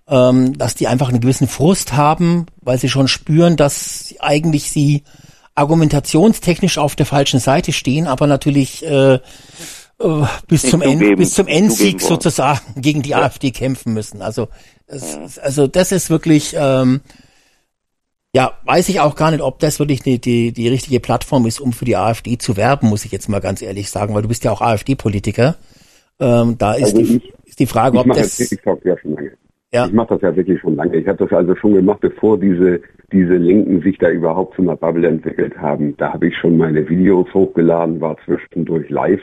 [0.10, 5.04] ähm, dass die einfach einen gewissen Frust haben, weil sie schon spüren, dass eigentlich sie
[5.56, 9.20] argumentationstechnisch auf der falschen Seite stehen, aber natürlich äh, äh,
[10.48, 14.22] bis zum zugeben- bis zum Endsieg sozusagen gegen die AfD kämpfen müssen.
[14.22, 14.50] Also
[14.88, 17.00] es, also das ist wirklich ähm,
[18.34, 21.60] ja, weiß ich auch gar nicht, ob das wirklich die, die, die richtige Plattform ist,
[21.60, 24.28] um für die AfD zu werben, muss ich jetzt mal ganz ehrlich sagen, weil du
[24.28, 25.56] bist ja auch AfD-Politiker.
[26.20, 28.38] Ähm, da ist, Also die, ich- ist die Frage, ich ob mache das...
[28.38, 29.32] TikTok ja schon lange.
[29.72, 29.86] Ja.
[29.86, 30.96] Ich mache das ja wirklich schon lange.
[30.98, 32.82] Ich habe das also schon gemacht, bevor diese
[33.12, 35.96] diese Linken sich da überhaupt zu einer Bubble entwickelt haben.
[35.98, 39.22] Da habe ich schon meine Videos hochgeladen, war zwischendurch live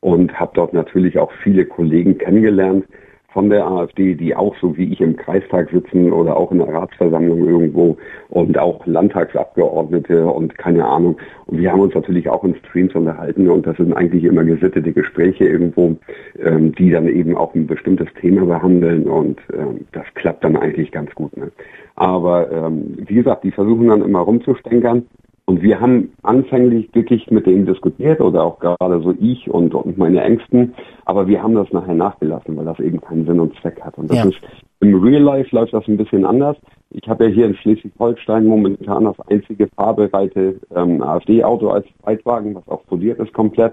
[0.00, 2.84] und habe dort natürlich auch viele Kollegen kennengelernt
[3.30, 6.68] von der AfD, die auch so wie ich im Kreistag sitzen oder auch in der
[6.68, 7.98] Ratsversammlung irgendwo
[8.30, 11.18] und auch Landtagsabgeordnete und keine Ahnung.
[11.46, 14.92] Und wir haben uns natürlich auch in Streams unterhalten und das sind eigentlich immer gesittete
[14.92, 15.96] Gespräche irgendwo,
[16.42, 20.90] ähm, die dann eben auch ein bestimmtes Thema behandeln und ähm, das klappt dann eigentlich
[20.90, 21.36] ganz gut.
[21.36, 21.50] Ne?
[21.96, 25.04] Aber ähm, wie gesagt, die versuchen dann immer rumzustänkern
[25.48, 29.96] und wir haben anfänglich wirklich mit denen diskutiert oder auch gerade so ich und, und
[29.96, 30.74] meine Ängsten,
[31.06, 33.96] aber wir haben das nachher nachgelassen, weil das eben keinen Sinn und Zweck hat.
[33.96, 34.24] Und das Ja.
[34.26, 34.36] ist
[34.80, 36.58] im Real Life läuft das ein bisschen anders.
[36.90, 42.68] Ich habe ja hier in Schleswig-Holstein momentan das einzige fahrbereite ähm, AfD-Auto als Zweitwagen, was
[42.68, 43.72] auch poliert ist komplett.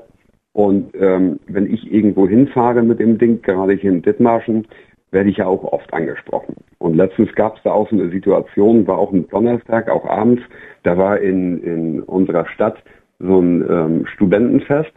[0.54, 4.66] Und ähm, wenn ich irgendwo hinfahre mit dem Ding, gerade hier in Dithmarschen,
[5.16, 6.56] werde ich ja auch oft angesprochen.
[6.78, 10.44] Und letztens gab es da auch so eine Situation, war auch ein Donnerstag, auch abends,
[10.84, 12.76] da war in, in unserer Stadt
[13.20, 14.92] so ein ähm, Studentenfest.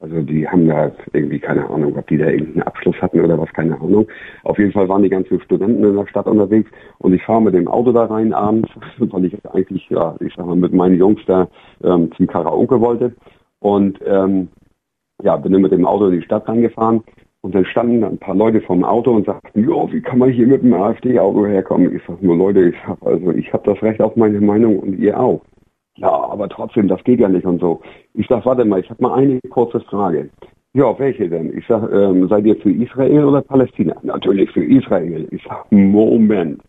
[0.00, 3.52] Also die haben da irgendwie keine Ahnung, ob die da irgendeinen Abschluss hatten oder was,
[3.52, 4.08] keine Ahnung.
[4.42, 7.54] Auf jeden Fall waren die ganzen Studenten in der Stadt unterwegs und ich fahre mit
[7.54, 11.20] dem Auto da rein abends, weil ich eigentlich, ja, ich sag mal, mit meinen Jungs
[11.26, 11.46] da
[11.84, 13.12] ähm, zum Karaoke wollte.
[13.60, 14.48] Und ähm,
[15.22, 17.04] ja, bin dann mit dem Auto in die Stadt reingefahren
[17.42, 20.46] und dann standen ein paar Leute vorm Auto und sagten, ja, wie kann man hier
[20.46, 21.94] mit dem AfD-Auto herkommen?
[21.94, 24.98] Ich sag nur, Leute, ich hab also ich habe das Recht auf meine Meinung und
[24.98, 25.42] ihr auch.
[25.96, 27.82] Ja, aber trotzdem, das geht ja nicht und so.
[28.14, 30.30] Ich sag, warte mal, ich habe mal eine kurze Frage.
[30.72, 31.56] Ja, welche denn?
[31.56, 33.94] Ich sag, ähm, seid ihr für Israel oder Palästina?
[34.02, 35.28] Natürlich für Israel.
[35.30, 36.62] Ich sag, Moment.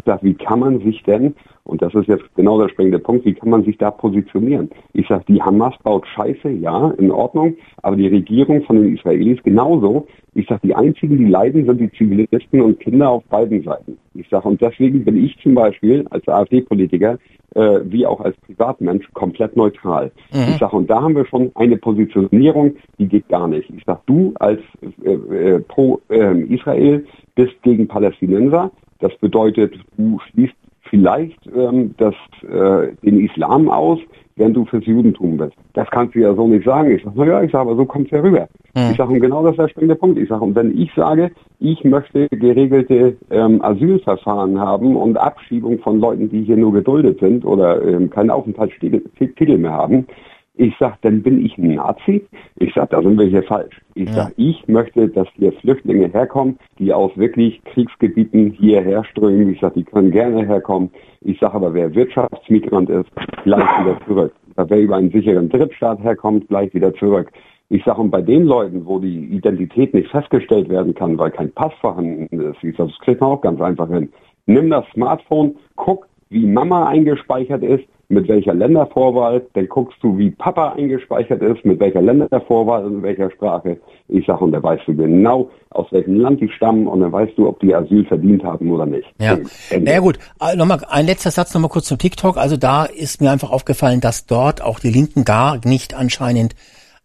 [0.00, 1.34] Ich sag, wie kann man sich denn,
[1.64, 4.70] und das ist jetzt genau der springende Punkt, wie kann man sich da positionieren?
[4.94, 9.42] Ich sag, die Hamas baut Scheiße, ja, in Ordnung, aber die Regierung von den Israelis
[9.42, 10.06] genauso.
[10.32, 13.98] Ich sag, die einzigen, die leiden, sind die Zivilisten und Kinder auf beiden Seiten.
[14.14, 17.18] Ich sag, und deswegen bin ich zum Beispiel als AfD-Politiker,
[17.54, 20.12] äh, wie auch als Privatmensch, komplett neutral.
[20.32, 23.68] Ich sag, und da haben wir schon eine Positionierung, die geht gar nicht.
[23.76, 24.60] Ich sag, du als
[25.04, 28.70] äh, äh, pro äh, Israel bist gegen Palästinenser.
[29.00, 33.98] Das bedeutet, du schließt vielleicht ähm, das, äh, den Islam aus,
[34.36, 35.52] während du fürs Judentum bist.
[35.74, 36.90] Das kannst du ja so nicht sagen.
[36.90, 38.48] Ich sage, naja, ich sage, aber so kommt's ja rüber.
[38.74, 40.18] Ich sage, und genau das ist der springende Punkt.
[40.18, 46.00] Ich sage, und wenn ich sage, ich möchte geregelte ähm, Asylverfahren haben und Abschiebung von
[46.00, 50.06] Leuten, die hier nur geduldet sind oder ähm, keinen Aufenthaltstitel mehr haben,
[50.54, 52.26] ich sag, dann bin ich ein Nazi.
[52.56, 53.80] Ich sag, da sind wir hier falsch.
[53.94, 59.52] Ich sag, ich möchte, dass hier Flüchtlinge herkommen, die aus wirklich Kriegsgebieten hierher strömen.
[59.52, 60.90] Ich sag, die können gerne herkommen.
[61.22, 63.08] Ich sag aber, wer Wirtschaftsmigrant ist,
[63.44, 64.32] gleich wieder zurück.
[64.56, 67.30] Sag, wer über einen sicheren Drittstaat herkommt, gleich wieder zurück.
[67.68, 71.52] Ich sage, und bei den Leuten, wo die Identität nicht festgestellt werden kann, weil kein
[71.52, 74.12] Pass vorhanden ist, ich sage, das kriegt man auch ganz einfach hin.
[74.46, 80.30] Nimm das Smartphone, guck, wie Mama eingespeichert ist, mit welcher Ländervorwahl, dann guckst du, wie
[80.30, 83.78] Papa eingespeichert ist, mit welcher Ländervorwahl und in welcher Sprache.
[84.08, 87.38] Ich sag, und da weißt du genau, aus welchem Land die stammen und dann weißt
[87.38, 89.06] du, ob die Asyl verdient haben oder nicht.
[89.20, 89.38] Ja.
[89.80, 92.36] Na gut, äh, nochmal ein letzter Satz nochmal kurz zum TikTok.
[92.36, 96.56] Also da ist mir einfach aufgefallen, dass dort auch die Linken gar nicht anscheinend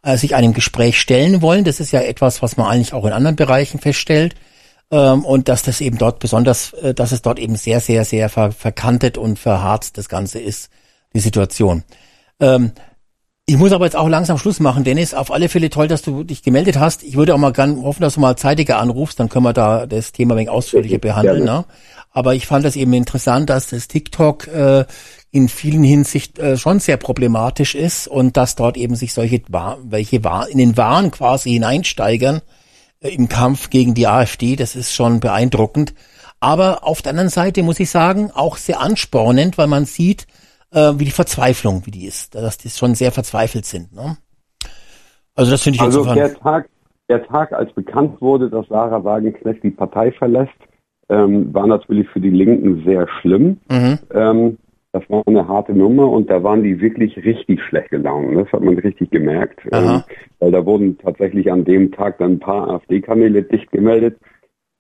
[0.02, 1.66] äh, sich einem Gespräch stellen wollen.
[1.66, 4.34] Das ist ja etwas, was man eigentlich auch in anderen Bereichen feststellt.
[4.90, 8.28] Ähm, und dass das eben dort besonders, äh, dass es dort eben sehr, sehr, sehr
[8.30, 10.72] ver verkantet und verharzt das Ganze ist
[11.16, 11.84] die Situation.
[12.40, 12.72] Ähm,
[13.48, 15.14] ich muss aber jetzt auch langsam Schluss machen, Dennis.
[15.14, 17.04] Auf alle Fälle toll, dass du dich gemeldet hast.
[17.04, 19.86] Ich würde auch mal gern hoffen, dass du mal zeitiger anrufst, dann können wir da
[19.86, 21.44] das Thema ein wenig ausführlicher behandeln.
[21.44, 21.64] Ne?
[22.10, 24.86] Aber ich fand das eben interessant, dass das TikTok äh,
[25.30, 29.42] in vielen Hinsicht äh, schon sehr problematisch ist und dass dort eben sich solche
[29.84, 32.42] welche in den Wahn quasi hineinsteigern
[33.02, 34.56] äh, im Kampf gegen die AfD.
[34.56, 35.94] Das ist schon beeindruckend.
[36.40, 40.26] Aber auf der anderen Seite muss ich sagen, auch sehr anspornend, weil man sieht,
[40.76, 43.96] äh, wie die Verzweiflung, wie die ist, dass die schon sehr verzweifelt sind.
[43.96, 44.18] Ne?
[45.36, 46.70] Also das finde ich Also der Tag,
[47.10, 50.52] der Tag, als bekannt wurde, dass Sarah Wagenknecht die Partei verlässt,
[51.10, 53.58] ähm, war natürlich für die Linken sehr schlimm.
[53.70, 54.00] Mhm.
[54.14, 54.58] Ähm,
[54.92, 58.32] das war eine harte Nummer und da waren die wirklich richtig schlecht gelaunt.
[58.32, 58.44] Ne?
[58.44, 59.60] Das hat man richtig gemerkt.
[59.72, 60.04] Ähm,
[60.40, 64.18] weil da wurden tatsächlich an dem Tag dann ein paar AfD-Kanäle dicht gemeldet.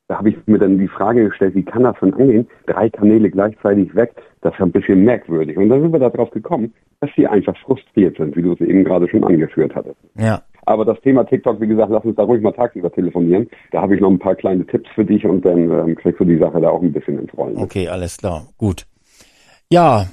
[0.07, 2.47] Da habe ich mir dann die Frage gestellt, wie kann das denn angehen?
[2.67, 5.57] Drei Kanäle gleichzeitig weg, das ist ein bisschen merkwürdig.
[5.57, 8.83] Und dann sind wir darauf gekommen, dass sie einfach frustriert sind, wie du es eben
[8.83, 9.97] gerade schon angeführt hattest.
[10.15, 10.43] Ja.
[10.67, 13.47] Aber das Thema TikTok, wie gesagt, lass uns da ruhig mal tagsüber telefonieren.
[13.71, 16.25] Da habe ich noch ein paar kleine Tipps für dich und dann ähm, kriegst du
[16.25, 17.57] die Sache da auch ein bisschen ins Rollen.
[17.57, 18.85] Okay, alles klar, gut.
[19.71, 20.05] Ja,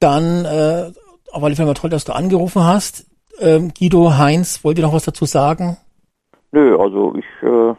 [0.00, 0.90] dann äh,
[1.32, 3.06] auf alle Fälle mal toll, dass du angerufen hast.
[3.40, 5.76] Ähm, Guido, Heinz, wollt ihr noch was dazu sagen?
[6.52, 7.74] Nö, also ich äh,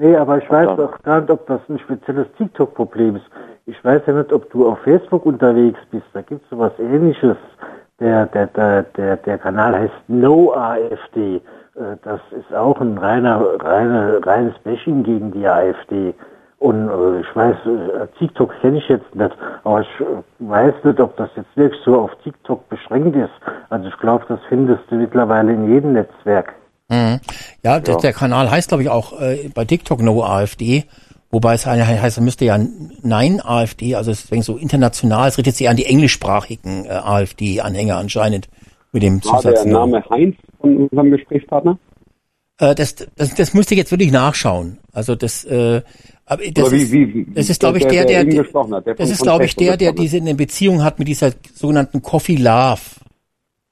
[0.00, 3.24] Nee, aber ich weiß auch gar nicht, ob das ein spezielles TikTok-Problem ist.
[3.66, 6.06] Ich weiß ja nicht, ob du auf Facebook unterwegs bist.
[6.12, 7.36] Da gibt es sowas ähnliches.
[7.98, 11.36] Der, der, der, der, der Kanal heißt No AfD.
[11.36, 11.40] Äh,
[12.04, 16.14] das ist auch ein reiner, reiner, reines Bashing gegen die AfD.
[16.60, 20.04] Und äh, ich weiß, äh, TikTok kenne ich jetzt nicht, aber ich
[20.38, 23.34] weiß nicht, ob das jetzt wirklich so auf TikTok beschränkt ist.
[23.68, 26.54] Also ich glaube, das findest du mittlerweile in jedem Netzwerk.
[26.88, 27.20] Mhm.
[27.62, 27.80] Ja, ja.
[27.80, 30.84] Der, der, Kanal heißt, glaube ich, auch äh, bei TikTok No AfD.
[31.30, 32.58] Wobei es heißt, er müsste ja
[33.02, 38.48] Nein AfD, also deswegen so international, es richtet sich an die englischsprachigen äh, AfD-Anhänger anscheinend
[38.92, 39.62] mit dem War Zusatz.
[39.62, 41.78] der Name Heinz von unserem Gesprächspartner?
[42.58, 44.78] Äh, das, das, das müsste ich jetzt wirklich nachschauen.
[44.92, 45.82] Also das, äh,
[46.24, 49.10] aber das, wie, ist, wie, wie, das ist, glaube ich, der, der, der, der das
[49.10, 52.80] ist, glaube ich, der, der diese eine Beziehung hat mit dieser sogenannten Coffee Love.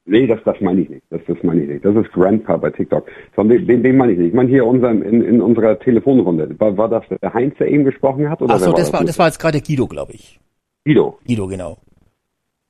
[0.08, 1.02] Nee, das, das meine ich nicht.
[1.10, 1.84] Das, das meine ich nicht.
[1.84, 3.06] Das ist Grandpa bei TikTok.
[3.36, 4.28] Den, den, den meine ich nicht.
[4.28, 6.54] Ich meine hier unseren, in, in unserer Telefonrunde.
[6.60, 8.40] War, war das der Heinz, der eben gesprochen hat?
[8.40, 10.38] Oder Ach so, das, war, das war jetzt gerade Guido, glaube ich.
[10.84, 11.18] Guido.
[11.26, 11.78] Guido, genau.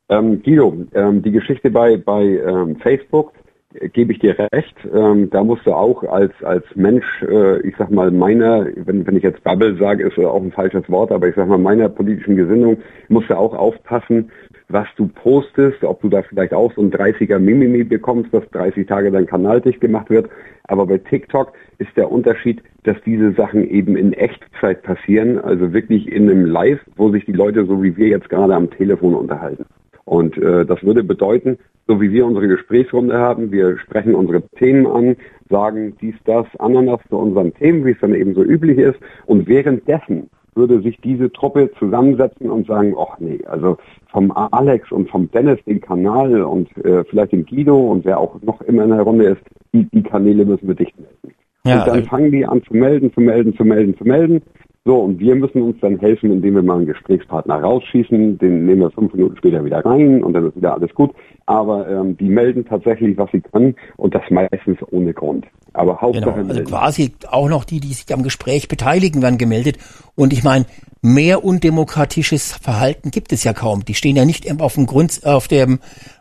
[0.08, 3.32] Ähm, Guido, ähm, die Geschichte bei, bei ähm, Facebook,
[3.74, 4.76] äh, gebe ich dir recht.
[4.94, 9.16] Ähm, da musst du auch als, als Mensch, äh, ich sag mal, meiner, wenn, wenn
[9.16, 12.36] ich jetzt Bubble sage, ist auch ein falsches Wort, aber ich sag mal, meiner politischen
[12.36, 14.30] Gesinnung, musst du auch aufpassen,
[14.68, 18.86] was du postest, ob du da vielleicht auch so ein 30er Mimimi bekommst, dass 30
[18.86, 20.28] Tage dein Kanal dicht gemacht wird.
[20.64, 26.10] Aber bei TikTok ist der Unterschied, dass diese Sachen eben in Echtzeit passieren, also wirklich
[26.10, 29.66] in einem Live, wo sich die Leute so wie wir jetzt gerade am Telefon unterhalten.
[30.04, 34.86] Und äh, das würde bedeuten, so wie wir unsere Gesprächsrunde haben, wir sprechen unsere Themen
[34.86, 35.16] an,
[35.48, 38.98] sagen dies, das, Ananas zu unseren Themen, wie es dann eben so üblich ist.
[39.26, 43.76] Und währenddessen würde sich diese Truppe zusammensetzen und sagen, ach nee, also
[44.10, 48.40] vom Alex und vom Dennis den Kanal und äh, vielleicht den Guido und wer auch
[48.42, 51.36] noch immer in der Runde ist, die, die Kanäle müssen wir dicht melden.
[51.64, 54.42] Ja, und dann also fangen die an zu melden, zu melden, zu melden, zu melden.
[54.84, 58.82] So, und wir müssen uns dann helfen, indem wir mal einen Gesprächspartner rausschießen, den nehmen
[58.82, 61.10] wir fünf Minuten später wieder rein und dann ist wieder alles gut.
[61.46, 65.46] Aber ähm, die melden tatsächlich, was sie können und das meistens ohne Grund.
[65.72, 69.78] Aber Hauptsache genau, also quasi auch noch die, die sich am Gespräch beteiligen, werden gemeldet.
[70.16, 70.64] Und ich meine,
[71.02, 73.84] mehr undemokratisches Verhalten gibt es ja kaum.
[73.84, 75.78] Die stehen ja nicht auf dem Grund, auf dem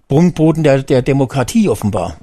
[0.07, 2.17] Boden der, der Demokratie offenbar.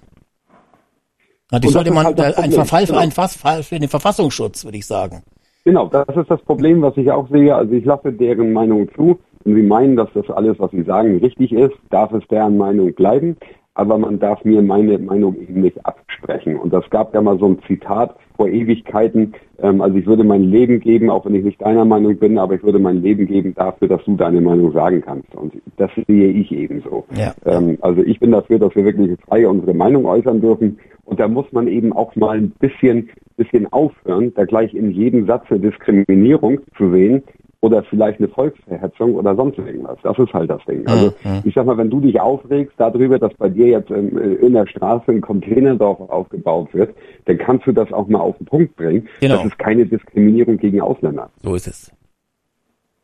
[1.50, 3.02] Na, die sollte man halt ein Verfall für, genau.
[3.02, 5.22] einen für den Verfassungsschutz, würde ich sagen.
[5.64, 7.54] Genau, das ist das Problem, was ich auch sehe.
[7.54, 9.18] Also ich lasse deren Meinung zu.
[9.44, 12.92] Wenn sie meinen, dass das alles, was sie sagen, richtig ist, darf es deren Meinung
[12.94, 13.36] bleiben.
[13.74, 16.56] Aber man darf mir meine Meinung eben nicht absprechen.
[16.56, 19.32] Und das gab ja mal so ein Zitat vor Ewigkeiten.
[19.62, 22.54] Ähm, also ich würde mein Leben geben, auch wenn ich nicht deiner Meinung bin, aber
[22.54, 25.34] ich würde mein Leben geben dafür, dass du deine Meinung sagen kannst.
[25.34, 27.04] Und das sehe ich ebenso.
[27.16, 27.34] Ja.
[27.46, 30.78] Ähm, also ich bin dafür, dass wir wirklich frei unsere Meinung äußern dürfen.
[31.04, 35.26] Und da muss man eben auch mal ein bisschen, bisschen aufhören, da gleich in jedem
[35.26, 37.22] Satz eine Diskriminierung zu sehen.
[37.62, 39.96] Oder vielleicht eine Volksverhetzung oder sonst irgendwas.
[40.02, 40.84] Das ist halt das Ding.
[40.86, 41.42] Also Mhm.
[41.44, 44.66] ich sag mal, wenn du dich aufregst darüber, dass bei dir jetzt ähm, in der
[44.66, 46.94] Straße ein Containerdorf aufgebaut wird,
[47.26, 49.08] dann kannst du das auch mal auf den Punkt bringen.
[49.20, 49.36] Genau.
[49.36, 51.30] Das ist keine Diskriminierung gegen Ausländer.
[51.40, 51.92] So ist es.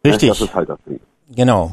[0.04, 0.28] Richtig.
[0.30, 0.98] Das ist halt das Ding.
[1.34, 1.72] Genau.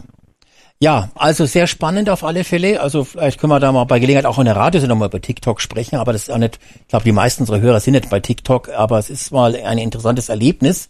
[0.80, 2.82] Ja, also sehr spannend auf alle Fälle.
[2.82, 5.60] Also vielleicht können wir da mal bei Gelegenheit auch in der Radiosendung mal über TikTok
[5.60, 8.20] sprechen, aber das ist auch nicht, ich glaube, die meisten unserer Hörer sind nicht bei
[8.20, 10.90] TikTok, aber es ist mal ein interessantes Erlebnis.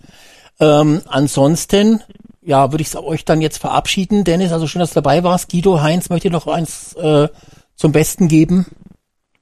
[0.59, 2.01] Ähm, ansonsten,
[2.41, 4.23] ja, würde ich euch dann jetzt verabschieden.
[4.23, 5.51] Dennis, also schön, dass du dabei warst.
[5.51, 7.27] Guido, Heinz, möchte noch eins äh,
[7.75, 8.65] zum Besten geben?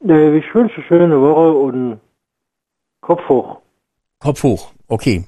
[0.08, 2.00] Äh, Ich wünsche eine schöne Woche und
[3.02, 3.58] Kopf hoch.
[4.20, 4.72] Kopf hoch.
[4.88, 5.26] Okay.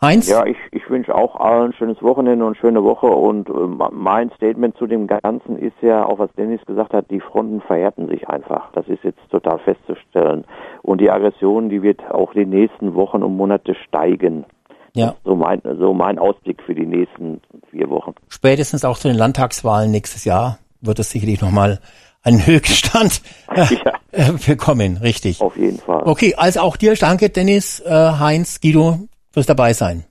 [0.00, 0.28] Heinz?
[0.28, 4.30] Ja, ich, ich wünsche auch allen ein schönes Wochenende und schöne Woche und ähm, mein
[4.36, 8.28] Statement zu dem Ganzen ist ja, auch was Dennis gesagt hat, die Fronten verhärten sich
[8.28, 8.70] einfach.
[8.72, 10.44] Das ist jetzt total festzustellen.
[10.82, 14.44] Und die Aggression, die wird auch die nächsten Wochen und Monate steigen.
[14.94, 15.14] Ja.
[15.24, 17.40] So mein, so mein Ausblick für die nächsten
[17.70, 18.14] vier Wochen.
[18.28, 21.80] Spätestens auch zu den Landtagswahlen nächstes Jahr wird es sicherlich nochmal
[22.22, 23.22] einen Höchststand
[23.54, 23.66] äh,
[24.12, 25.40] äh, bekommen, richtig.
[25.40, 26.02] Auf jeden Fall.
[26.04, 28.98] Okay, also auch dir danke, Dennis, äh, Heinz, Guido,
[29.30, 30.04] fürs dabei sein.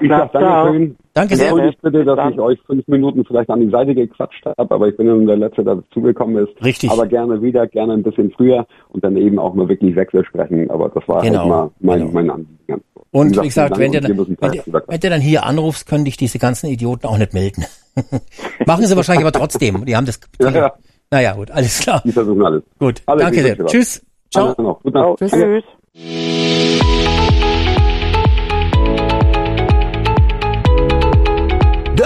[0.00, 0.96] Ich sag Dankeschön.
[1.14, 1.48] Danke sehr.
[1.48, 4.96] Entschuldigt bitte, dass ich euch fünf Minuten vielleicht an die Seite gequatscht habe, aber ich
[4.96, 6.64] bin nun der Letzte, der dazugekommen ist.
[6.64, 6.90] Richtig.
[6.90, 10.70] Aber gerne wieder, gerne ein bisschen früher und dann eben auch mal wirklich Wechsel sprechen.
[10.70, 12.82] Aber das war Genau, halt mal mein, mein Anliegen.
[13.10, 16.38] Und wie gesagt, wenn, müssen wenn, wieder- wenn du dann hier anrufst, können dich diese
[16.38, 17.64] ganzen Idioten auch nicht melden.
[18.66, 19.84] Machen sie wahrscheinlich aber trotzdem.
[19.84, 20.18] Die haben das.
[20.40, 20.72] Ja, ja.
[21.10, 22.00] Naja, gut, alles klar.
[22.06, 22.62] Die versuchen alles.
[22.78, 23.66] Gut, Alles danke sehr.
[23.66, 24.06] Tschüss.
[24.30, 24.54] Ciao.
[24.56, 25.18] Alles Nacht.
[25.18, 25.64] Tschüss.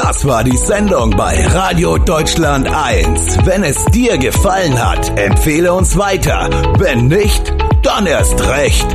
[0.08, 3.44] Das war die Sendung bei Radio Deutschland 1.
[3.44, 6.48] Wenn es dir gefallen hat, empfehle uns weiter.
[6.78, 8.86] Wenn nicht, dann erst recht.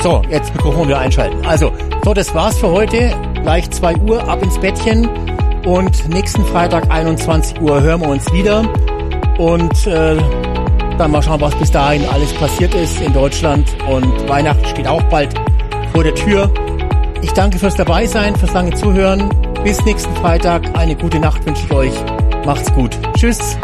[0.00, 1.44] So, jetzt Mikrofon wieder einschalten.
[1.44, 1.72] Also,
[2.04, 3.16] so, das war's für heute.
[3.42, 5.08] Gleich 2 Uhr, ab ins Bettchen.
[5.66, 8.60] Und nächsten Freitag 21 Uhr hören wir uns wieder.
[9.38, 10.16] Und äh,
[10.98, 13.66] dann mal schauen, was bis dahin alles passiert ist in Deutschland.
[13.88, 15.34] Und Weihnachten steht auch bald
[15.92, 16.52] vor der Tür.
[17.22, 19.28] Ich danke fürs Dabeisein, fürs lange Zuhören.
[19.62, 20.76] Bis nächsten Freitag.
[20.76, 21.92] Eine gute Nacht wünsche ich euch.
[22.44, 22.96] Macht's gut.
[23.14, 23.58] Tschüss.